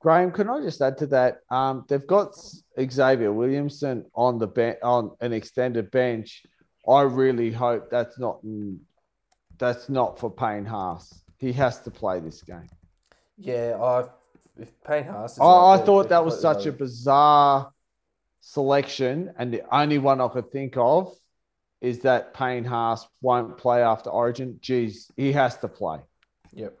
Graham, 0.00 0.30
can 0.30 0.50
I 0.50 0.60
just 0.60 0.82
add 0.82 0.98
to 0.98 1.06
that? 1.06 1.38
Um, 1.50 1.84
they've 1.88 2.06
got 2.06 2.36
Xavier 2.78 3.32
Willison 3.32 4.04
on 4.14 4.38
the 4.38 4.76
on 4.82 5.12
an 5.20 5.32
extended 5.32 5.90
bench. 5.90 6.44
I 6.86 7.02
really 7.02 7.50
hope 7.50 7.90
that's 7.90 8.18
not 8.18 8.40
that's 9.58 9.88
not 9.88 10.18
for 10.18 10.30
Payne 10.30 10.66
Haas. 10.66 11.24
He 11.38 11.52
has 11.54 11.80
to 11.80 11.90
play 11.90 12.20
this 12.20 12.42
game. 12.42 12.68
Yeah, 13.38 13.76
I 13.80 14.04
if 14.58 14.72
Payne 14.82 15.04
Haas. 15.04 15.32
Is 15.32 15.38
I, 15.40 15.44
I 15.44 15.78
thought 15.78 16.08
that 16.08 16.24
was 16.24 16.40
such 16.40 16.66
a 16.66 16.72
bizarre 16.72 17.70
selection, 18.40 19.32
and 19.38 19.52
the 19.52 19.62
only 19.74 19.98
one 19.98 20.20
I 20.20 20.28
could 20.28 20.50
think 20.50 20.76
of 20.76 21.14
is 21.80 22.00
that 22.00 22.32
Payne 22.32 22.64
Haas 22.64 23.06
won't 23.20 23.58
play 23.58 23.82
after 23.82 24.10
Origin. 24.10 24.58
Geez, 24.60 25.10
he 25.16 25.32
has 25.32 25.58
to 25.58 25.68
play. 25.68 25.98
Yep. 26.54 26.78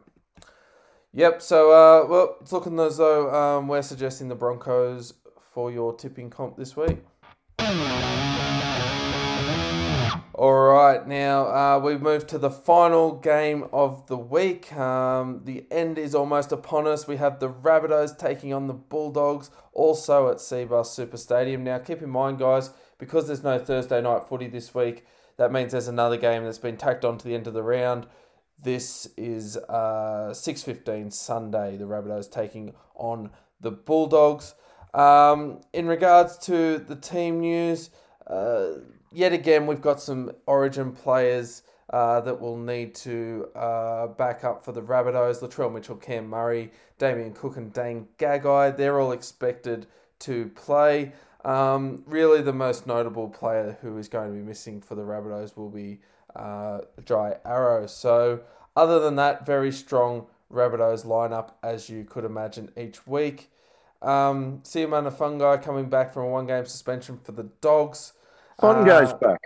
Yep. 1.12 1.42
So, 1.42 1.70
uh, 1.70 2.06
well, 2.08 2.36
it's 2.40 2.52
looking 2.52 2.78
as 2.80 2.96
though 2.96 3.32
um, 3.34 3.68
we're 3.68 3.82
suggesting 3.82 4.28
the 4.28 4.34
Broncos 4.34 5.14
for 5.52 5.70
your 5.70 5.94
tipping 5.94 6.30
comp 6.30 6.56
this 6.56 6.76
week. 6.76 6.98
All 10.38 10.52
right, 10.52 11.08
now 11.08 11.46
uh, 11.46 11.80
we've 11.82 12.02
moved 12.02 12.28
to 12.28 12.36
the 12.36 12.50
final 12.50 13.12
game 13.12 13.64
of 13.72 14.06
the 14.06 14.18
week. 14.18 14.70
Um, 14.74 15.40
the 15.44 15.64
end 15.70 15.96
is 15.96 16.14
almost 16.14 16.52
upon 16.52 16.86
us. 16.86 17.08
We 17.08 17.16
have 17.16 17.40
the 17.40 17.48
Rabbitohs 17.48 18.18
taking 18.18 18.52
on 18.52 18.66
the 18.66 18.74
Bulldogs, 18.74 19.48
also 19.72 20.28
at 20.28 20.36
Cbus 20.36 20.88
Super 20.88 21.16
Stadium. 21.16 21.64
Now, 21.64 21.78
keep 21.78 22.02
in 22.02 22.10
mind, 22.10 22.38
guys, 22.38 22.68
because 22.98 23.26
there's 23.26 23.42
no 23.42 23.58
Thursday 23.58 24.02
night 24.02 24.28
footy 24.28 24.46
this 24.46 24.74
week, 24.74 25.06
that 25.38 25.52
means 25.52 25.72
there's 25.72 25.88
another 25.88 26.18
game 26.18 26.44
that's 26.44 26.58
been 26.58 26.76
tacked 26.76 27.06
on 27.06 27.16
to 27.16 27.26
the 27.26 27.34
end 27.34 27.46
of 27.46 27.54
the 27.54 27.62
round. 27.62 28.06
This 28.62 29.08
is 29.16 29.56
uh, 29.56 30.32
6.15 30.32 31.14
Sunday, 31.14 31.78
the 31.78 31.86
Rabbitohs 31.86 32.30
taking 32.30 32.74
on 32.94 33.30
the 33.62 33.70
Bulldogs. 33.70 34.54
Um, 34.92 35.62
in 35.72 35.86
regards 35.86 36.36
to 36.40 36.76
the 36.76 36.96
team 36.96 37.40
news, 37.40 37.88
uh, 38.26 38.72
yet 39.16 39.32
again, 39.32 39.66
we've 39.66 39.80
got 39.80 40.00
some 40.00 40.30
Origin 40.46 40.92
players 40.92 41.62
uh, 41.90 42.20
that 42.20 42.38
will 42.38 42.58
need 42.58 42.94
to 42.94 43.48
uh, 43.56 44.08
back 44.08 44.44
up 44.44 44.64
for 44.64 44.72
the 44.72 44.82
Rabbitohs. 44.82 45.40
Latrell 45.40 45.72
Mitchell, 45.72 45.96
Cam 45.96 46.28
Murray, 46.28 46.70
Damien 46.98 47.32
Cook, 47.32 47.56
and 47.56 47.72
Dane 47.72 48.08
Gagai. 48.18 48.76
They're 48.76 49.00
all 49.00 49.12
expected 49.12 49.86
to 50.20 50.48
play. 50.50 51.12
Um, 51.44 52.02
really, 52.06 52.42
the 52.42 52.52
most 52.52 52.86
notable 52.86 53.28
player 53.28 53.78
who 53.80 53.96
is 53.96 54.08
going 54.08 54.28
to 54.28 54.34
be 54.34 54.42
missing 54.42 54.82
for 54.82 54.94
the 54.94 55.02
Rabbitohs 55.02 55.56
will 55.56 55.70
be 55.70 56.00
uh, 56.34 56.80
Jai 57.04 57.36
Arrow. 57.44 57.86
So, 57.86 58.40
other 58.74 58.98
than 59.00 59.16
that, 59.16 59.46
very 59.46 59.72
strong 59.72 60.26
Rabbitohs 60.52 61.06
lineup 61.06 61.52
as 61.62 61.88
you 61.88 62.04
could 62.04 62.24
imagine 62.24 62.70
each 62.76 63.06
week. 63.06 63.50
Um, 64.02 64.60
Seumanufagai 64.62 65.62
coming 65.62 65.88
back 65.88 66.12
from 66.12 66.24
a 66.24 66.28
one 66.28 66.46
game 66.46 66.66
suspension 66.66 67.18
for 67.22 67.32
the 67.32 67.44
Dogs. 67.62 68.12
Fun 68.60 68.78
Uh, 68.78 68.84
goes 68.84 69.12
back. 69.14 69.40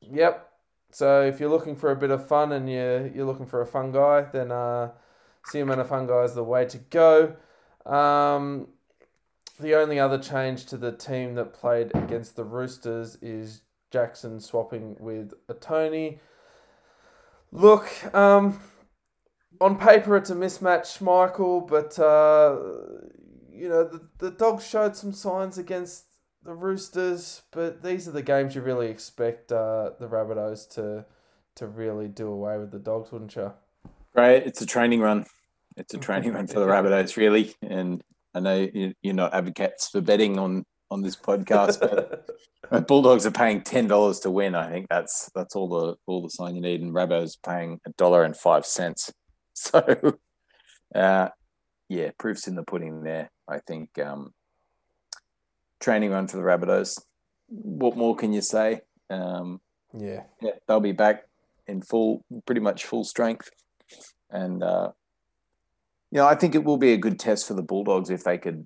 Yep. 0.00 0.48
So 0.92 1.22
if 1.22 1.40
you're 1.40 1.50
looking 1.50 1.76
for 1.76 1.90
a 1.90 1.96
bit 1.96 2.10
of 2.10 2.26
fun 2.26 2.52
and 2.52 2.70
you're 2.70 3.06
you're 3.08 3.26
looking 3.26 3.46
for 3.46 3.62
a 3.62 3.66
fun 3.66 3.92
guy, 3.92 4.22
then 4.32 4.52
uh, 4.52 4.90
Seumanufagai 5.52 6.24
is 6.24 6.34
the 6.34 6.44
way 6.44 6.66
to 6.66 6.78
go. 6.78 7.34
Um, 7.86 8.68
the 9.58 9.74
only 9.74 9.98
other 9.98 10.18
change 10.18 10.66
to 10.66 10.76
the 10.76 10.92
team 10.92 11.34
that 11.34 11.54
played 11.54 11.92
against 11.94 12.36
the 12.36 12.44
Roosters 12.44 13.16
is 13.22 13.62
Jackson 13.90 14.40
swapping 14.40 14.96
with 15.00 15.32
a 15.48 15.54
Tony. 15.54 16.20
Look, 17.50 17.88
um, 18.14 18.60
on 19.60 19.78
paper 19.78 20.16
it's 20.16 20.30
a 20.30 20.34
mismatch, 20.34 21.00
Michael, 21.00 21.60
but 21.60 21.98
uh, 21.98 22.56
you 23.50 23.68
know 23.68 23.84
the 23.84 24.08
the 24.18 24.30
dogs 24.30 24.66
showed 24.66 24.94
some 24.96 25.12
signs 25.12 25.58
against 25.58 26.04
the 26.44 26.54
Roosters, 26.54 27.42
but 27.52 27.82
these 27.82 28.08
are 28.08 28.12
the 28.12 28.22
games 28.22 28.54
you 28.54 28.62
really 28.62 28.88
expect 28.88 29.52
uh, 29.52 29.90
the 29.98 30.08
Rabbitohs 30.08 30.68
to 30.74 31.04
to 31.54 31.66
really 31.66 32.08
do 32.08 32.28
away 32.28 32.56
with 32.58 32.70
the 32.70 32.78
dogs, 32.78 33.12
wouldn't 33.12 33.36
you? 33.36 33.52
Right, 34.14 34.44
it's 34.46 34.62
a 34.62 34.66
training 34.66 35.00
run. 35.00 35.26
It's 35.76 35.94
a 35.94 35.98
training 36.08 36.32
run 36.32 36.46
for 36.46 36.60
the 36.60 36.66
Rabbitohs, 36.66 37.16
really. 37.16 37.54
And 37.62 38.02
I 38.34 38.40
know 38.40 38.68
you- 38.72 38.94
you're 39.02 39.14
not 39.14 39.34
advocates 39.34 39.88
for 39.88 40.00
betting 40.00 40.38
on 40.38 40.64
on 40.90 41.02
this 41.02 41.16
podcast, 41.16 41.80
but 42.70 42.86
Bulldogs 42.88 43.24
are 43.26 43.30
paying 43.30 43.62
ten 43.62 43.86
dollars 43.86 44.20
to 44.20 44.30
win. 44.30 44.54
I 44.54 44.70
think 44.70 44.86
that's 44.88 45.30
that's 45.34 45.54
all 45.56 45.68
the 45.68 45.96
all 46.06 46.22
the 46.22 46.30
sign 46.30 46.54
you 46.54 46.60
need, 46.62 46.80
and 46.82 46.92
Rabbitohs 46.94 47.36
paying 47.44 47.80
a 47.86 47.90
dollar 47.90 48.24
and 48.24 48.36
five 48.36 48.66
cents. 48.66 49.12
So, 49.54 49.80
uh, 50.94 51.28
yeah, 51.90 52.10
proofs 52.18 52.48
in 52.48 52.54
the 52.56 52.62
pudding 52.62 53.02
there. 53.02 53.30
I 53.46 53.58
think 53.58 53.98
um, 53.98 54.32
training 55.82 56.10
run 56.10 56.28
for 56.28 56.38
the 56.38 56.42
Rabbitohs. 56.42 57.02
What 57.48 57.96
more 57.96 58.16
can 58.16 58.32
you 58.32 58.40
say? 58.40 58.80
Um, 59.10 59.60
yeah, 59.92 60.22
yeah, 60.40 60.52
they'll 60.66 60.80
be 60.80 60.92
back 60.92 61.24
in 61.66 61.82
full, 61.82 62.24
pretty 62.46 62.62
much 62.62 62.86
full 62.86 63.04
strength, 63.04 63.50
and 64.30 64.62
uh, 64.62 64.92
you 66.10 66.18
know, 66.18 66.26
I 66.26 66.34
think 66.34 66.54
it 66.54 66.64
will 66.64 66.78
be 66.78 66.92
a 66.92 66.98
good 66.98 67.18
test 67.18 67.46
for 67.46 67.54
the 67.54 67.62
Bulldogs 67.62 68.10
if 68.10 68.24
they 68.24 68.38
could, 68.38 68.64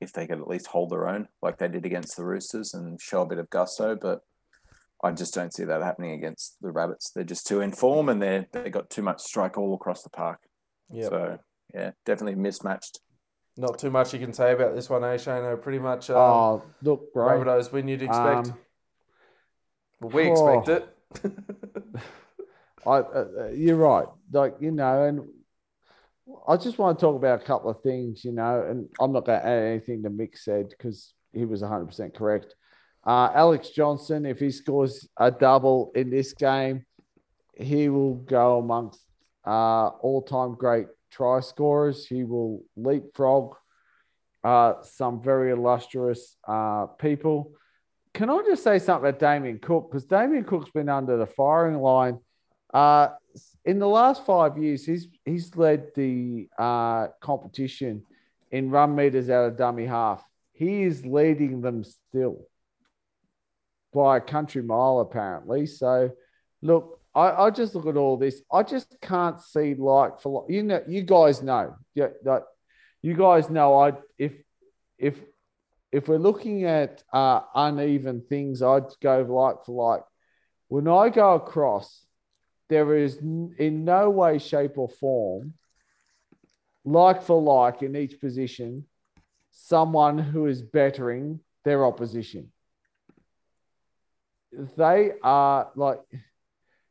if 0.00 0.12
they 0.12 0.26
could 0.26 0.38
at 0.38 0.48
least 0.48 0.68
hold 0.68 0.90
their 0.90 1.08
own 1.08 1.28
like 1.42 1.58
they 1.58 1.68
did 1.68 1.84
against 1.84 2.16
the 2.16 2.24
Roosters 2.24 2.72
and 2.72 3.00
show 3.00 3.22
a 3.22 3.26
bit 3.26 3.38
of 3.38 3.50
gusto. 3.50 3.94
But 3.94 4.20
I 5.02 5.12
just 5.12 5.34
don't 5.34 5.52
see 5.52 5.64
that 5.64 5.82
happening 5.82 6.12
against 6.12 6.56
the 6.62 6.70
Rabbits. 6.70 7.10
They're 7.10 7.24
just 7.24 7.46
too 7.46 7.60
in 7.60 7.72
form, 7.72 8.08
and 8.08 8.22
they 8.22 8.46
they 8.52 8.70
got 8.70 8.88
too 8.88 9.02
much 9.02 9.20
strike 9.20 9.58
all 9.58 9.74
across 9.74 10.02
the 10.02 10.10
park. 10.10 10.40
yeah. 10.90 11.08
So 11.08 11.38
yeah, 11.74 11.90
definitely 12.06 12.40
mismatched. 12.40 13.00
Not 13.56 13.78
too 13.78 13.90
much 13.90 14.12
you 14.12 14.18
can 14.18 14.32
say 14.32 14.52
about 14.52 14.74
this 14.74 14.90
one, 14.90 15.04
eh, 15.04 15.16
Shane? 15.16 15.56
Pretty 15.58 15.78
much 15.78 16.10
um, 16.10 16.16
Oh, 16.16 16.62
look, 16.82 17.12
bro. 17.12 17.26
Rabbitohs 17.26 17.70
win 17.70 17.86
you'd 17.86 18.02
expect. 18.02 18.48
Um, 18.48 18.58
well, 20.00 20.10
we 20.10 20.28
oh. 20.28 20.60
expect 20.60 20.68
it. 20.68 21.34
I, 22.86 22.90
uh, 22.90 23.26
uh, 23.38 23.48
you're 23.48 23.76
right. 23.76 24.06
Like 24.32 24.56
you 24.60 24.72
know, 24.72 25.04
and 25.04 25.20
I 26.48 26.56
just 26.56 26.78
want 26.78 26.98
to 26.98 27.00
talk 27.04 27.16
about 27.16 27.40
a 27.40 27.44
couple 27.44 27.70
of 27.70 27.80
things. 27.82 28.24
You 28.24 28.32
know, 28.32 28.66
and 28.68 28.88
I'm 29.00 29.12
not 29.12 29.24
going 29.24 29.40
to 29.40 29.46
add 29.46 29.62
anything 29.62 30.02
to 30.02 30.10
Mick 30.10 30.36
said 30.36 30.70
because 30.70 31.14
he 31.32 31.44
was 31.44 31.62
100 31.62 31.86
percent 31.86 32.14
correct. 32.14 32.54
Uh, 33.06 33.30
Alex 33.34 33.70
Johnson, 33.70 34.26
if 34.26 34.40
he 34.40 34.50
scores 34.50 35.08
a 35.18 35.30
double 35.30 35.92
in 35.94 36.10
this 36.10 36.32
game, 36.32 36.84
he 37.56 37.88
will 37.88 38.14
go 38.14 38.58
amongst 38.58 39.00
uh, 39.46 39.88
all-time 39.88 40.54
great 40.54 40.86
try 41.14 41.40
scorers. 41.40 42.06
He 42.06 42.24
will 42.24 42.62
leapfrog 42.76 43.54
uh, 44.42 44.74
some 44.82 45.22
very 45.22 45.52
illustrious 45.52 46.36
uh, 46.46 46.86
people. 46.98 47.52
Can 48.12 48.30
I 48.30 48.42
just 48.46 48.62
say 48.62 48.78
something 48.78 49.08
about 49.08 49.20
Damien 49.20 49.58
Cook? 49.58 49.90
Because 49.90 50.04
Damien 50.04 50.44
Cook's 50.44 50.70
been 50.70 50.88
under 50.88 51.16
the 51.16 51.26
firing 51.26 51.80
line. 51.80 52.18
Uh, 52.72 53.08
in 53.64 53.78
the 53.78 53.88
last 53.88 54.24
five 54.26 54.58
years, 54.58 54.84
he's 54.84 55.08
he's 55.24 55.56
led 55.56 55.94
the 55.94 56.48
uh, 56.58 57.08
competition 57.20 58.02
in 58.50 58.70
run 58.70 58.94
meters 58.94 59.30
out 59.30 59.46
of 59.46 59.56
dummy 59.56 59.86
half. 59.86 60.24
He 60.52 60.82
is 60.82 61.04
leading 61.04 61.60
them 61.60 61.82
still 61.84 62.46
by 63.92 64.18
a 64.18 64.20
country 64.20 64.62
mile, 64.62 65.00
apparently. 65.00 65.66
So, 65.66 66.10
look, 66.62 67.00
I, 67.14 67.46
I 67.46 67.50
just 67.50 67.74
look 67.74 67.86
at 67.86 67.96
all 67.96 68.16
this. 68.16 68.42
I 68.52 68.62
just 68.62 68.96
can't 69.00 69.40
see 69.40 69.74
like 69.74 70.20
for 70.20 70.42
like, 70.42 70.50
you 70.50 70.62
know, 70.62 70.82
you 70.88 71.02
guys 71.02 71.42
know, 71.42 71.76
yeah, 71.94 72.08
that 72.24 72.42
you 73.02 73.14
guys 73.14 73.50
know. 73.50 73.78
I 73.78 73.92
if 74.18 74.32
if 74.98 75.20
if 75.92 76.08
we're 76.08 76.18
looking 76.18 76.64
at 76.64 77.02
uh, 77.12 77.42
uneven 77.54 78.22
things, 78.28 78.62
I'd 78.62 78.88
go 79.00 79.22
like 79.22 79.64
for 79.64 79.90
like. 79.90 80.02
When 80.68 80.88
I 80.88 81.08
go 81.10 81.34
across, 81.34 82.04
there 82.68 82.96
is 82.96 83.18
in 83.18 83.84
no 83.84 84.10
way, 84.10 84.38
shape, 84.38 84.76
or 84.76 84.88
form, 84.88 85.54
like 86.84 87.22
for 87.22 87.40
like 87.40 87.82
in 87.82 87.94
each 87.94 88.18
position, 88.18 88.86
someone 89.52 90.18
who 90.18 90.46
is 90.46 90.62
bettering 90.62 91.40
their 91.64 91.84
opposition. 91.84 92.50
They 94.76 95.12
are 95.22 95.70
like, 95.76 96.00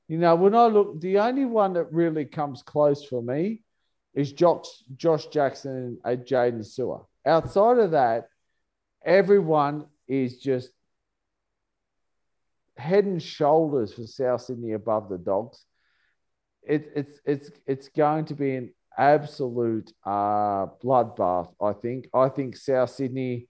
you 0.08 0.18
know, 0.18 0.36
when 0.36 0.56
I 0.56 0.68
look, 0.68 1.00
the 1.00 1.20
only 1.20 1.46
one 1.46 1.74
that 1.74 1.92
really 1.92 2.26
comes 2.26 2.62
close 2.62 3.06
for 3.06 3.22
me 3.22 3.62
is 4.14 4.32
Josh, 4.32 4.68
Josh 4.96 5.28
Jackson 5.28 5.98
and 6.04 6.26
Jaydn 6.26 6.60
Su'A. 6.60 7.06
Outside 7.26 7.78
of 7.80 7.92
that, 7.92 8.28
everyone 9.04 9.86
is 10.08 10.38
just 10.38 10.70
head 12.78 13.06
and 13.06 13.22
shoulders 13.22 13.94
for 13.94 14.06
South 14.06 14.42
Sydney 14.42 14.74
above 14.74 15.10
the 15.10 15.18
Dogs. 15.18 15.64
It, 16.64 16.92
it's 16.96 17.20
it's 17.26 17.52
it's 17.68 17.88
going 17.90 18.26
to 18.26 18.36
be 18.36 18.56
an 18.56 18.74
absolute 18.98 19.92
uh, 20.06 20.68
bloodbath. 20.84 21.54
I 21.62 21.74
think. 21.74 22.08
I 22.14 22.30
think 22.30 22.56
South 22.56 22.90
Sydney 22.90 23.48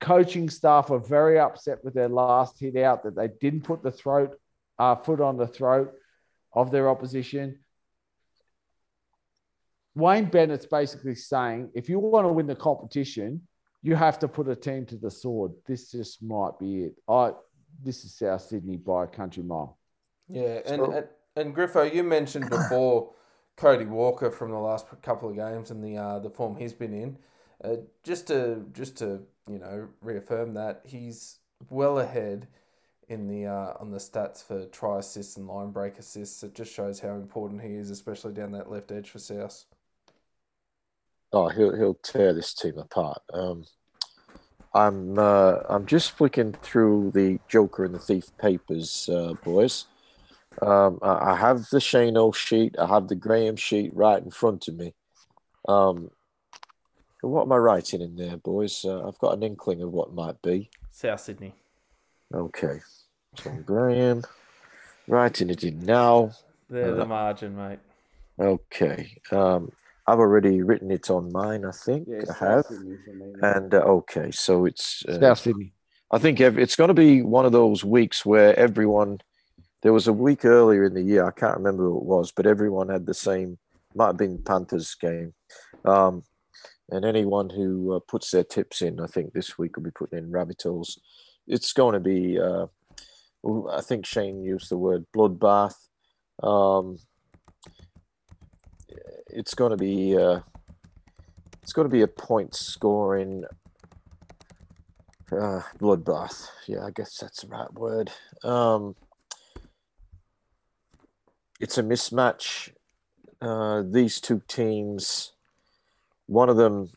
coaching 0.00 0.50
staff 0.50 0.90
are 0.90 0.98
very 0.98 1.38
upset 1.38 1.82
with 1.82 1.94
their 1.94 2.08
last 2.08 2.60
hit 2.60 2.76
out 2.76 3.02
that 3.04 3.16
they 3.16 3.28
didn't 3.40 3.62
put 3.62 3.82
the 3.82 3.90
throat 3.90 4.36
uh, 4.78 4.96
foot 4.96 5.20
on 5.20 5.36
the 5.36 5.46
throat 5.46 5.92
of 6.52 6.70
their 6.70 6.88
opposition. 6.88 7.58
Wayne 9.94 10.24
Bennett's 10.26 10.66
basically 10.66 11.14
saying, 11.14 11.70
if 11.74 11.88
you 11.88 11.98
want 11.98 12.26
to 12.26 12.32
win 12.32 12.46
the 12.46 12.56
competition, 12.56 13.42
you 13.82 13.94
have 13.94 14.18
to 14.20 14.28
put 14.28 14.48
a 14.48 14.56
team 14.56 14.86
to 14.86 14.96
the 14.96 15.10
sword. 15.10 15.52
This 15.66 15.92
just 15.92 16.22
might 16.22 16.58
be 16.58 16.84
it. 16.84 16.94
I 17.08 17.32
this 17.82 18.04
is 18.04 18.14
South 18.16 18.40
Sydney 18.40 18.76
by 18.76 19.04
a 19.04 19.06
country 19.06 19.42
mile. 19.42 19.78
Yeah, 20.28 20.60
and, 20.66 20.80
So- 20.80 20.92
and 20.92 21.06
and 21.36 21.54
Griffo, 21.54 21.92
you 21.92 22.02
mentioned 22.04 22.48
before 22.48 23.12
Cody 23.56 23.84
Walker 23.84 24.30
from 24.30 24.50
the 24.52 24.58
last 24.58 24.86
couple 25.02 25.28
of 25.28 25.36
games 25.36 25.70
and 25.70 25.82
the 25.82 25.96
uh, 25.96 26.18
the 26.18 26.30
form 26.30 26.56
he's 26.56 26.72
been 26.72 26.94
in. 26.94 27.18
Uh, 27.62 27.76
just 28.02 28.26
to 28.28 28.64
just 28.72 28.96
to 28.98 29.22
you 29.48 29.58
know 29.58 29.88
reaffirm 30.00 30.54
that 30.54 30.82
he's 30.84 31.38
well 31.70 31.98
ahead 31.98 32.48
in 33.08 33.26
the 33.28 33.46
uh, 33.46 33.74
on 33.80 33.90
the 33.90 33.98
stats 33.98 34.42
for 34.42 34.64
try 34.66 34.98
assists 34.98 35.36
and 35.36 35.46
line 35.46 35.70
break 35.70 35.98
assists. 35.98 36.42
It 36.42 36.54
just 36.54 36.72
shows 36.72 37.00
how 37.00 37.14
important 37.14 37.62
he 37.62 37.74
is, 37.74 37.90
especially 37.90 38.32
down 38.32 38.52
that 38.52 38.70
left 38.70 38.92
edge 38.92 39.10
for 39.10 39.18
South. 39.18 39.64
Oh, 41.32 41.48
he'll 41.48 41.76
he'll 41.76 41.94
tear 41.94 42.32
this 42.32 42.54
team 42.54 42.78
apart. 42.78 43.20
Um, 43.32 43.64
I'm 44.74 45.18
uh, 45.18 45.58
I'm 45.68 45.86
just 45.86 46.12
flicking 46.12 46.52
through 46.62 47.12
the 47.14 47.38
Joker 47.48 47.84
and 47.84 47.94
the 47.94 47.98
Thief 47.98 48.26
papers, 48.38 49.08
uh, 49.08 49.34
boys. 49.44 49.86
Um, 50.62 50.98
I 51.02 51.32
I 51.32 51.36
have 51.36 51.68
the 51.70 51.78
Shano 51.78 52.34
sheet. 52.34 52.76
I 52.78 52.86
have 52.86 53.08
the 53.08 53.14
Graham 53.14 53.56
sheet 53.56 53.90
right 53.94 54.22
in 54.22 54.30
front 54.30 54.68
of 54.68 54.76
me. 54.76 54.94
Um, 55.66 56.10
what 57.20 57.42
am 57.42 57.52
I 57.52 57.56
writing 57.56 58.02
in 58.02 58.16
there, 58.16 58.36
boys? 58.36 58.84
Uh, 58.84 59.06
I've 59.08 59.18
got 59.18 59.34
an 59.34 59.42
inkling 59.42 59.82
of 59.82 59.92
what 59.92 60.12
might 60.14 60.40
be. 60.42 60.70
South 60.90 61.20
Sydney. 61.20 61.54
Okay, 62.32 62.80
so 63.36 63.50
Graham, 63.64 64.22
writing 65.06 65.50
it 65.50 65.64
in 65.64 65.80
now. 65.80 66.30
They're 66.68 66.92
Uh, 66.92 66.96
the 66.96 67.06
margin, 67.06 67.56
mate. 67.56 67.78
Okay, 68.38 69.20
um, 69.30 69.70
I've 70.06 70.18
already 70.18 70.62
written 70.62 70.90
it 70.90 71.10
on 71.10 71.30
mine. 71.32 71.64
I 71.64 71.70
think 71.70 72.08
I 72.08 72.32
have. 72.32 72.64
And 73.42 73.74
uh, 73.74 73.78
okay, 73.78 74.30
so 74.30 74.64
it's 74.64 75.04
uh, 75.06 75.20
South 75.20 75.38
Sydney. 75.38 75.72
I 76.10 76.18
think 76.18 76.40
ev- 76.40 76.58
it's 76.58 76.76
going 76.76 76.88
to 76.88 76.94
be 76.94 77.22
one 77.22 77.46
of 77.46 77.52
those 77.52 77.84
weeks 77.84 78.24
where 78.24 78.58
everyone. 78.58 79.18
There 79.82 79.92
was 79.92 80.08
a 80.08 80.14
week 80.14 80.46
earlier 80.46 80.84
in 80.84 80.94
the 80.94 81.02
year. 81.02 81.26
I 81.26 81.30
can't 81.30 81.58
remember 81.58 81.82
who 81.84 81.98
it 81.98 82.04
was, 82.04 82.32
but 82.32 82.46
everyone 82.46 82.88
had 82.88 83.04
the 83.04 83.12
same. 83.12 83.58
Might 83.94 84.06
have 84.06 84.16
been 84.16 84.42
Panthers 84.42 84.94
game, 84.94 85.34
um, 85.84 86.22
and 86.88 87.04
anyone 87.04 87.50
who 87.50 87.94
uh, 87.94 88.00
puts 88.08 88.30
their 88.30 88.44
tips 88.44 88.80
in, 88.80 88.98
I 88.98 89.06
think 89.06 89.32
this 89.34 89.58
week 89.58 89.76
will 89.76 89.84
be 89.84 89.90
putting 89.90 90.18
in 90.18 90.30
Rabbitohs. 90.32 90.98
It's 91.46 91.72
going 91.72 91.94
to 91.94 92.00
be. 92.00 92.38
Uh, 92.38 92.66
I 93.70 93.80
think 93.82 94.06
Shane 94.06 94.42
used 94.42 94.70
the 94.70 94.78
word 94.78 95.04
bloodbath. 95.14 95.74
Um, 96.42 96.98
it's 99.28 99.54
going 99.54 99.70
to 99.70 99.76
be. 99.76 100.16
Uh, 100.16 100.40
it's 101.62 101.72
going 101.72 101.86
to 101.86 101.92
be 101.92 102.02
a 102.02 102.08
point 102.08 102.54
scoring 102.54 103.44
uh, 105.32 105.60
bloodbath. 105.78 106.48
Yeah, 106.66 106.84
I 106.84 106.90
guess 106.90 107.18
that's 107.18 107.42
the 107.42 107.48
right 107.48 107.72
word. 107.74 108.10
Um, 108.42 108.94
it's 111.60 111.78
a 111.78 111.82
mismatch. 111.82 112.70
Uh, 113.40 113.82
these 113.86 114.20
two 114.20 114.42
teams, 114.48 115.32
one 116.26 116.48
of 116.48 116.56
them 116.56 116.90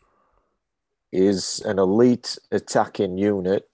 is 1.11 1.61
an 1.65 1.79
elite 1.79 2.37
attacking 2.51 3.17
unit 3.17 3.69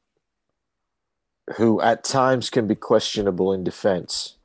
who 1.57 1.81
at 1.81 2.03
times 2.03 2.49
can 2.49 2.67
be 2.67 2.75
questionable 2.75 3.53
in 3.53 3.63
defense. 3.63 4.37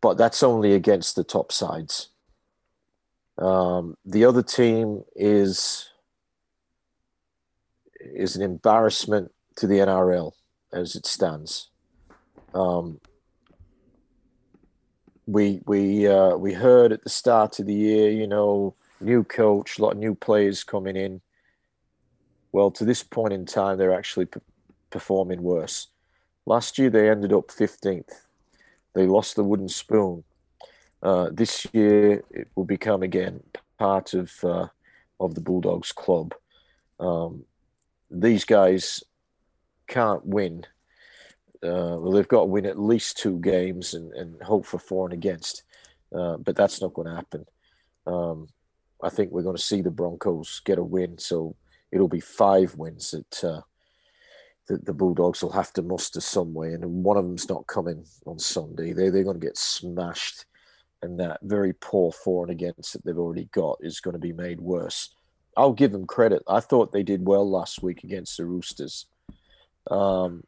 but 0.00 0.16
that's 0.16 0.42
only 0.42 0.74
against 0.74 1.16
the 1.16 1.24
top 1.24 1.50
sides. 1.52 2.10
Um, 3.38 3.96
the 4.04 4.24
other 4.24 4.42
team 4.42 5.04
is 5.16 5.90
is 8.00 8.36
an 8.36 8.42
embarrassment 8.42 9.32
to 9.56 9.66
the 9.66 9.76
NRL 9.78 10.32
as 10.72 10.94
it 10.96 11.06
stands. 11.06 11.70
Um, 12.54 13.00
we 15.26 15.60
we 15.66 16.06
uh, 16.08 16.36
we 16.36 16.52
heard 16.54 16.92
at 16.92 17.04
the 17.04 17.10
start 17.10 17.58
of 17.58 17.66
the 17.66 17.74
year, 17.74 18.10
you 18.10 18.26
know, 18.26 18.74
new 19.00 19.24
coach, 19.24 19.78
a 19.78 19.82
lot 19.82 19.92
of 19.92 19.98
new 19.98 20.14
players 20.14 20.64
coming 20.64 20.96
in. 20.96 21.20
Well, 22.52 22.70
to 22.72 22.84
this 22.84 23.02
point 23.02 23.32
in 23.34 23.46
time, 23.46 23.78
they're 23.78 23.94
actually 23.94 24.26
performing 24.90 25.42
worse. 25.42 25.88
Last 26.46 26.78
year, 26.78 26.90
they 26.90 27.10
ended 27.10 27.32
up 27.32 27.50
fifteenth. 27.50 28.26
They 28.94 29.06
lost 29.06 29.36
the 29.36 29.44
wooden 29.44 29.68
spoon. 29.68 30.24
Uh, 31.02 31.28
this 31.32 31.66
year, 31.72 32.24
it 32.30 32.48
will 32.54 32.64
become 32.64 33.02
again 33.02 33.42
part 33.78 34.14
of 34.14 34.32
uh, 34.42 34.68
of 35.20 35.34
the 35.34 35.40
Bulldogs 35.40 35.92
club. 35.92 36.34
Um, 36.98 37.44
these 38.10 38.44
guys 38.44 39.04
can't 39.86 40.24
win 40.24 40.64
uh, 41.62 41.98
well, 41.98 42.12
they've 42.12 42.28
got 42.28 42.40
to 42.40 42.46
win 42.46 42.66
at 42.66 42.78
least 42.78 43.18
two 43.18 43.38
games 43.40 43.94
and, 43.94 44.12
and 44.12 44.40
hope 44.42 44.64
for 44.64 44.78
four 44.78 45.06
and 45.06 45.12
against. 45.12 45.64
Uh, 46.14 46.36
but 46.36 46.56
that's 46.56 46.80
not 46.80 46.94
going 46.94 47.08
to 47.08 47.14
happen. 47.14 47.44
Um, 48.06 48.48
I 49.02 49.08
think 49.08 49.30
we're 49.30 49.42
going 49.42 49.56
to 49.56 49.62
see 49.62 49.82
the 49.82 49.90
Broncos 49.90 50.60
get 50.64 50.78
a 50.78 50.84
win. 50.84 51.18
So 51.18 51.56
it'll 51.90 52.08
be 52.08 52.20
five 52.20 52.76
wins 52.76 53.10
that, 53.10 53.44
that 54.68 54.84
the 54.84 54.92
Bulldogs 54.92 55.42
will 55.42 55.52
have 55.52 55.72
to 55.72 55.82
muster 55.82 56.20
some 56.20 56.54
way. 56.54 56.72
And 56.72 56.84
one 57.02 57.16
of 57.16 57.24
them's 57.24 57.48
not 57.48 57.66
coming 57.66 58.04
on 58.26 58.38
Sunday. 58.38 58.92
They, 58.92 59.08
they're 59.08 59.24
going 59.24 59.40
to 59.40 59.46
get 59.46 59.56
smashed. 59.56 60.44
And 61.02 61.18
that 61.20 61.38
very 61.42 61.72
poor 61.72 62.12
for 62.12 62.44
and 62.44 62.50
against 62.50 62.92
that 62.92 63.04
they've 63.04 63.18
already 63.18 63.48
got 63.52 63.78
is 63.80 64.00
going 64.00 64.14
to 64.14 64.20
be 64.20 64.32
made 64.32 64.60
worse. 64.60 65.14
I'll 65.56 65.72
give 65.72 65.92
them 65.92 66.06
credit. 66.06 66.42
I 66.48 66.60
thought 66.60 66.92
they 66.92 67.02
did 67.02 67.26
well 67.26 67.48
last 67.48 67.82
week 67.82 68.04
against 68.04 68.36
the 68.36 68.44
Roosters. 68.44 69.06
Um, 69.90 70.44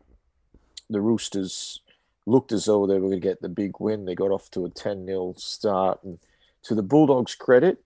the 0.89 1.01
Roosters 1.01 1.81
looked 2.27 2.53
as 2.53 2.67
though 2.67 2.87
they 2.87 2.95
were 2.95 3.09
going 3.09 3.13
to 3.13 3.29
get 3.29 3.41
the 3.41 3.49
big 3.49 3.73
win. 3.79 4.05
They 4.05 4.15
got 4.15 4.31
off 4.31 4.51
to 4.53 4.67
a 4.67 4.71
10 4.71 5.07
0 5.07 5.35
start. 5.37 6.03
And 6.05 6.19
to 6.65 6.75
the 6.75 6.83
Bulldogs' 6.83 7.35
credit, 7.35 7.83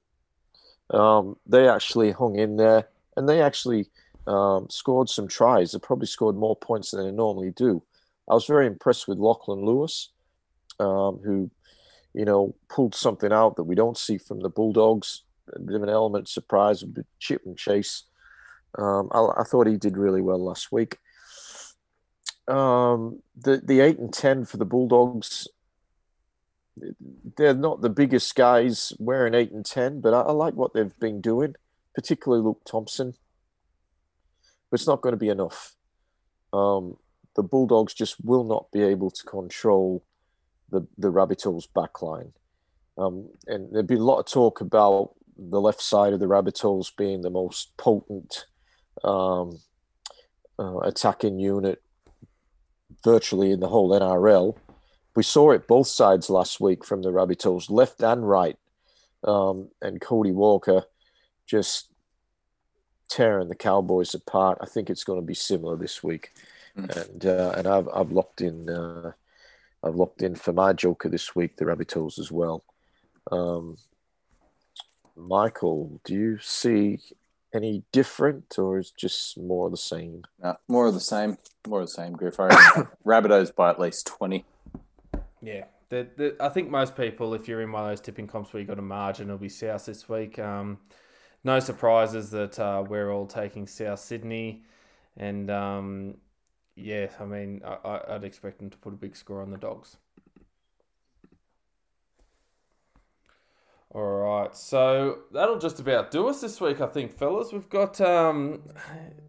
um, 0.91 1.37
they 1.47 1.69
actually 1.69 2.13
hung 2.13 2.37
in 2.37 2.57
there 2.57 2.89
and 3.17 3.29
they 3.29 3.41
actually 3.41 3.87
um, 4.27 4.69
scored 4.71 5.09
some 5.09 5.29
tries. 5.29 5.73
They 5.73 5.79
probably 5.79 6.07
scored 6.07 6.37
more 6.37 6.57
points 6.57 6.91
than 6.91 7.05
they 7.05 7.13
normally 7.13 7.51
do. 7.51 7.83
I 8.29 8.35
was 8.35 8.47
very 8.47 8.67
impressed 8.67 9.07
with 9.07 9.19
Lachlan 9.19 9.65
Lewis, 9.65 10.11
um, 10.81 11.21
who, 11.25 11.51
you 12.15 12.25
know, 12.25 12.55
pulled 12.69 12.95
something 12.95 13.33
out 13.33 13.57
that 13.57 13.65
we 13.65 13.75
don't 13.75 13.99
see 13.99 14.19
from 14.19 14.41
the 14.41 14.49
Bulldogs. 14.49 15.23
A 15.55 15.59
bit 15.59 15.77
of 15.77 15.83
an 15.83 15.91
element 15.91 16.29
surprise, 16.29 16.83
a 16.83 16.87
bit 16.87 17.07
chip 17.19 17.43
and 17.45 17.57
chase. 17.57 18.05
Um, 18.79 19.11
I, 19.13 19.41
I, 19.41 19.45
thought 19.45 19.67
he 19.67 19.77
did 19.77 19.97
really 19.97 20.23
well 20.23 20.43
last 20.43 20.73
week 20.73 20.99
um, 22.49 23.23
the 23.37 23.61
the 23.65 23.81
eight 23.81 23.99
and 23.99 24.13
ten 24.13 24.45
for 24.45 24.57
the 24.57 24.65
Bulldogs. 24.65 25.49
They're 27.37 27.55
not 27.55 27.81
the 27.81 27.91
biggest 27.91 28.35
guys 28.35 28.93
wearing 28.99 29.35
eight 29.35 29.53
and 29.53 29.65
ten, 29.65 30.01
but 30.01 30.13
I, 30.13 30.21
I 30.21 30.33
like 30.33 30.55
what 30.55 30.75
they've 30.75 30.99
been 30.99 31.21
doing, 31.21 31.55
particularly 31.95 32.43
Luke 32.43 32.63
Thompson. 32.65 33.15
But 34.75 34.81
it's 34.81 34.89
not 34.89 35.03
going 35.03 35.13
to 35.13 35.17
be 35.17 35.29
enough. 35.29 35.77
Um, 36.53 36.97
the 37.37 37.45
Bulldogs 37.45 37.95
just 37.95 38.17
will 38.25 38.43
not 38.43 38.73
be 38.73 38.83
able 38.83 39.09
to 39.09 39.23
control 39.23 40.05
the 40.69 40.85
the 40.99 41.13
Rabbitohs 41.13 41.69
backline. 41.69 42.33
Um, 42.99 43.29
and 43.47 43.73
there'd 43.73 43.87
be 43.87 43.95
a 43.95 44.03
lot 44.03 44.19
of 44.19 44.27
talk 44.27 44.61
about 44.61 45.11
the 45.39 45.61
left 45.61 45.81
side 45.81 46.13
of 46.13 46.19
the 46.19 46.27
Rabbitohs 46.27 46.89
being 46.97 47.21
the 47.21 47.31
most 47.31 47.77
potent 47.77 48.47
um, 49.05 49.61
uh, 50.59 50.79
attacking 50.79 51.39
unit 51.39 51.81
virtually 53.05 53.53
in 53.53 53.61
the 53.61 53.69
whole 53.69 53.91
NRL. 53.91 54.57
We 55.15 55.23
saw 55.23 55.53
it 55.53 55.69
both 55.69 55.87
sides 55.87 56.29
last 56.29 56.59
week 56.59 56.85
from 56.85 57.03
the 57.03 57.13
Rabbitohs, 57.13 57.71
left 57.71 58.03
and 58.03 58.29
right. 58.29 58.59
Um, 59.23 59.69
and 59.81 60.01
Cody 60.01 60.33
Walker 60.33 60.83
just 61.47 61.94
tearing 63.09 63.49
the 63.49 63.55
Cowboys 63.55 64.15
apart. 64.15 64.59
I 64.61 64.67
think 64.67 64.91
it's 64.91 65.05
going 65.05 65.21
to 65.21 65.27
be 65.27 65.35
similar 65.35 65.77
this 65.77 66.03
week. 66.03 66.33
Mm. 66.77 66.97
And 66.97 67.27
uh, 67.27 67.55
and 67.57 67.67
I've 67.67 67.89
I've 67.95 68.13
locked 68.13 68.41
in 68.41 68.69
uh, 68.69 69.13
I've 69.83 69.95
locked 69.95 70.23
in 70.23 70.35
for 70.35 70.53
my 70.53 70.73
Joker 70.73 71.09
this 71.09 71.37
week 71.37 71.57
the 71.57 71.67
Rabbit 71.67 71.89
Rabbitohs 71.89 72.19
as 72.19 72.33
well. 72.33 72.65
Um, 73.31 73.77
Michael, 75.17 76.01
do 76.05 76.15
you 76.15 76.39
see 76.39 76.99
any 77.55 77.85
different, 77.93 78.59
or 78.59 78.79
is 78.79 78.91
just 78.91 79.39
more 79.39 79.67
of 79.67 79.71
the 79.71 79.79
same? 79.79 80.25
No, 80.43 80.57
more 80.67 80.87
of 80.87 80.95
the 80.95 81.01
same. 81.01 81.39
More 81.69 81.81
of 81.81 81.87
the 81.87 81.93
same, 81.93 82.15
Griff. 82.15 82.37
Rabbitohs 83.07 83.55
by 83.55 83.71
at 83.71 83.79
least 83.79 84.07
twenty. 84.09 84.45
Yeah, 85.41 85.65
the, 85.91 86.09
the, 86.17 86.37
I 86.41 86.49
think 86.49 86.71
most 86.71 86.97
people, 86.97 87.35
if 87.35 87.47
you're 87.47 87.61
in 87.61 87.71
one 87.71 87.85
of 87.85 87.91
those 87.91 88.01
tipping 88.01 88.27
comps 88.27 88.53
where 88.53 88.61
you 88.61 88.67
got 88.67 88.79
a 88.79 88.83
margin, 88.83 89.29
it'll 89.29 89.39
be 89.39 89.49
South 89.49 89.87
this 89.87 90.09
week. 90.09 90.39
Um, 90.39 90.79
no 91.45 91.61
surprises 91.61 92.31
that 92.31 92.59
uh, 92.59 92.83
we're 92.87 93.13
all 93.13 93.27
taking 93.27 93.67
South 93.67 94.01
Sydney, 94.01 94.65
and 95.17 95.51
um, 95.51 96.17
yeah, 96.75 97.09
I 97.21 97.25
mean, 97.25 97.61
I, 97.65 98.01
I'd 98.09 98.25
expect 98.25 98.59
them 98.59 98.71
to 98.71 98.77
put 98.79 98.93
a 98.93 98.97
big 98.97 99.15
score 99.15 99.43
on 99.43 99.51
the 99.51 99.59
Dogs. 99.59 99.99
All 103.95 104.03
right, 104.03 104.57
so 104.57 105.19
that'll 105.33 105.61
just 105.61 105.79
about 105.79 106.11
do 106.11 106.27
us 106.27 106.41
this 106.41 106.61
week, 106.61 106.81
I 106.81 106.87
think, 106.89 107.13
fellas. 107.13 107.53
We've 107.53 107.69
got 107.69 108.01
um, 108.01 108.63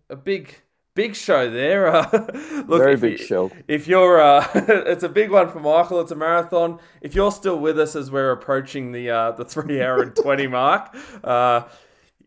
a 0.10 0.16
big, 0.16 0.56
big 0.96 1.16
show 1.16 1.50
there. 1.52 1.86
Uh, 1.96 2.64
look, 2.68 2.82
Very 2.82 2.98
big 2.98 3.20
you, 3.20 3.26
show. 3.26 3.52
If 3.68 3.88
you're, 3.88 4.20
uh, 4.20 4.48
it's 4.56 5.04
a 5.04 5.10
big 5.10 5.30
one 5.30 5.50
for 5.50 5.60
Michael. 5.60 6.02
It's 6.02 6.12
a 6.12 6.16
marathon. 6.16 6.80
If 7.02 7.14
you're 7.14 7.32
still 7.32 7.60
with 7.60 7.80
us 7.80 7.96
as 7.96 8.10
we're 8.10 8.32
approaching 8.32 8.92
the 8.92 9.12
uh, 9.12 9.32
the 9.32 9.46
three 9.46 9.84
hour 9.84 10.02
and 10.02 10.16
twenty 10.16 10.48
mark, 10.48 10.96
uh, 11.24 11.64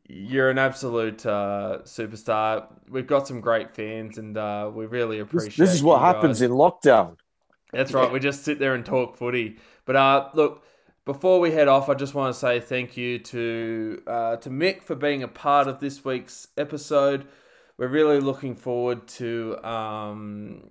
you're 0.08 0.48
an 0.48 0.58
absolute 0.58 1.24
uh, 1.26 1.78
superstar. 1.84 2.66
We've 2.88 3.06
got 3.06 3.28
some 3.28 3.40
great 3.40 3.74
fans, 3.74 4.18
and 4.18 4.36
uh, 4.36 4.70
we 4.74 4.86
really 4.86 5.18
appreciate. 5.20 5.56
This, 5.56 5.68
this 5.68 5.74
is 5.74 5.82
what 5.82 6.00
happens 6.00 6.40
in 6.40 6.50
lockdown. 6.50 7.16
That's 7.72 7.92
right. 7.92 8.10
We 8.10 8.18
just 8.18 8.44
sit 8.44 8.58
there 8.58 8.74
and 8.74 8.84
talk 8.84 9.16
footy. 9.16 9.58
But 9.84 9.96
uh, 9.96 10.28
look 10.32 10.64
before 11.04 11.40
we 11.40 11.50
head 11.50 11.68
off, 11.68 11.88
I 11.88 11.94
just 11.94 12.14
want 12.14 12.34
to 12.34 12.38
say 12.38 12.60
thank 12.60 12.96
you 12.96 13.18
to 13.18 14.02
uh, 14.06 14.36
to 14.36 14.50
Mick 14.50 14.82
for 14.82 14.94
being 14.94 15.22
a 15.22 15.28
part 15.28 15.68
of 15.68 15.78
this 15.78 16.04
week's 16.04 16.48
episode. 16.56 17.26
We're 17.76 17.88
really 17.88 18.20
looking 18.20 18.54
forward 18.54 19.06
to. 19.08 19.58
Um, 19.62 20.70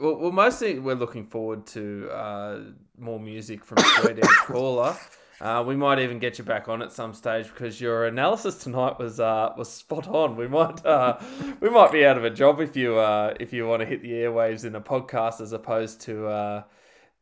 well, 0.00 0.16
well, 0.16 0.32
mostly 0.32 0.78
we're 0.78 0.94
looking 0.94 1.26
forward 1.26 1.66
to 1.68 2.08
uh, 2.10 2.60
more 2.98 3.20
music 3.20 3.64
from 3.64 3.78
Square 3.78 4.14
Dance 4.14 4.36
Caller. 4.46 4.96
Uh, 5.40 5.62
we 5.64 5.76
might 5.76 6.00
even 6.00 6.18
get 6.18 6.36
you 6.38 6.44
back 6.44 6.68
on 6.68 6.82
at 6.82 6.90
some 6.92 7.14
stage 7.14 7.46
because 7.46 7.80
your 7.80 8.06
analysis 8.06 8.56
tonight 8.58 8.98
was 8.98 9.20
uh, 9.20 9.52
was 9.56 9.70
spot 9.70 10.08
on. 10.08 10.36
We 10.36 10.48
might 10.48 10.84
uh, 10.84 11.18
we 11.60 11.70
might 11.70 11.92
be 11.92 12.04
out 12.04 12.16
of 12.16 12.24
a 12.24 12.30
job 12.30 12.60
if 12.60 12.76
you 12.76 12.98
uh, 12.98 13.34
if 13.38 13.52
you 13.52 13.66
want 13.66 13.80
to 13.80 13.86
hit 13.86 14.02
the 14.02 14.10
airwaves 14.10 14.64
in 14.64 14.74
a 14.74 14.80
podcast 14.80 15.40
as 15.40 15.52
opposed 15.52 16.00
to 16.02 16.26
uh, 16.26 16.62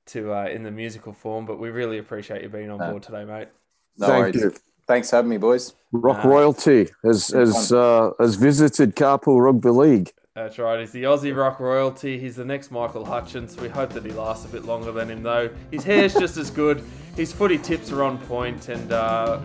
to 0.06 0.32
uh, 0.32 0.46
in 0.46 0.62
the 0.62 0.70
musical 0.70 1.12
form. 1.12 1.44
But 1.44 1.58
we 1.58 1.68
really 1.68 1.98
appreciate 1.98 2.42
you 2.42 2.48
being 2.48 2.70
on 2.70 2.78
board 2.78 3.02
today, 3.02 3.24
mate. 3.24 3.48
No 3.98 4.06
Thank 4.06 4.34
worries. 4.34 4.36
you. 4.36 4.54
Thanks 4.86 5.10
for 5.10 5.16
having 5.16 5.30
me, 5.30 5.36
boys. 5.36 5.74
Rock 5.92 6.24
uh, 6.24 6.28
royalty 6.28 6.88
has 7.04 7.28
has 7.28 7.70
uh, 7.70 8.12
has 8.18 8.36
visited 8.36 8.96
Carpool 8.96 9.44
Rugby 9.44 9.70
League. 9.70 10.12
That's 10.36 10.58
right. 10.58 10.78
He's 10.78 10.90
the 10.90 11.04
Aussie 11.04 11.34
rock 11.34 11.60
royalty. 11.60 12.18
He's 12.18 12.36
the 12.36 12.44
next 12.44 12.70
Michael 12.70 13.06
Hutchence. 13.06 13.56
We 13.56 13.70
hope 13.70 13.88
that 13.94 14.04
he 14.04 14.12
lasts 14.12 14.44
a 14.44 14.48
bit 14.48 14.66
longer 14.66 14.92
than 14.92 15.10
him, 15.10 15.22
though. 15.22 15.48
His 15.70 15.82
hair's 15.82 16.12
just 16.12 16.36
as 16.36 16.50
good. 16.50 16.84
His 17.16 17.32
footy 17.32 17.56
tips 17.56 17.90
are 17.90 18.02
on 18.02 18.18
point, 18.18 18.68
and 18.68 18.92
uh, 18.92 19.40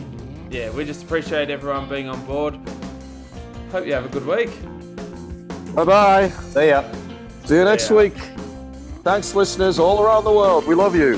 yeah, 0.49 0.69
we 0.71 0.83
just 0.83 1.05
appreciate 1.05 1.49
everyone 1.49 1.87
being 1.87 2.09
on 2.09 2.21
board. 2.25 2.55
Hope 3.71 3.85
you 3.85 3.93
have 3.93 4.05
a 4.05 4.09
good 4.09 4.27
week. 4.27 4.49
Bye 5.73 5.85
bye. 5.85 6.27
See 6.27 6.67
ya. 6.67 6.83
See 7.45 7.55
you 7.55 7.63
next 7.63 7.89
week. 7.89 8.17
Thanks, 9.05 9.33
listeners 9.33 9.79
all 9.79 10.03
around 10.03 10.25
the 10.25 10.33
world. 10.33 10.67
We 10.67 10.75
love 10.75 10.93
you. 10.93 11.17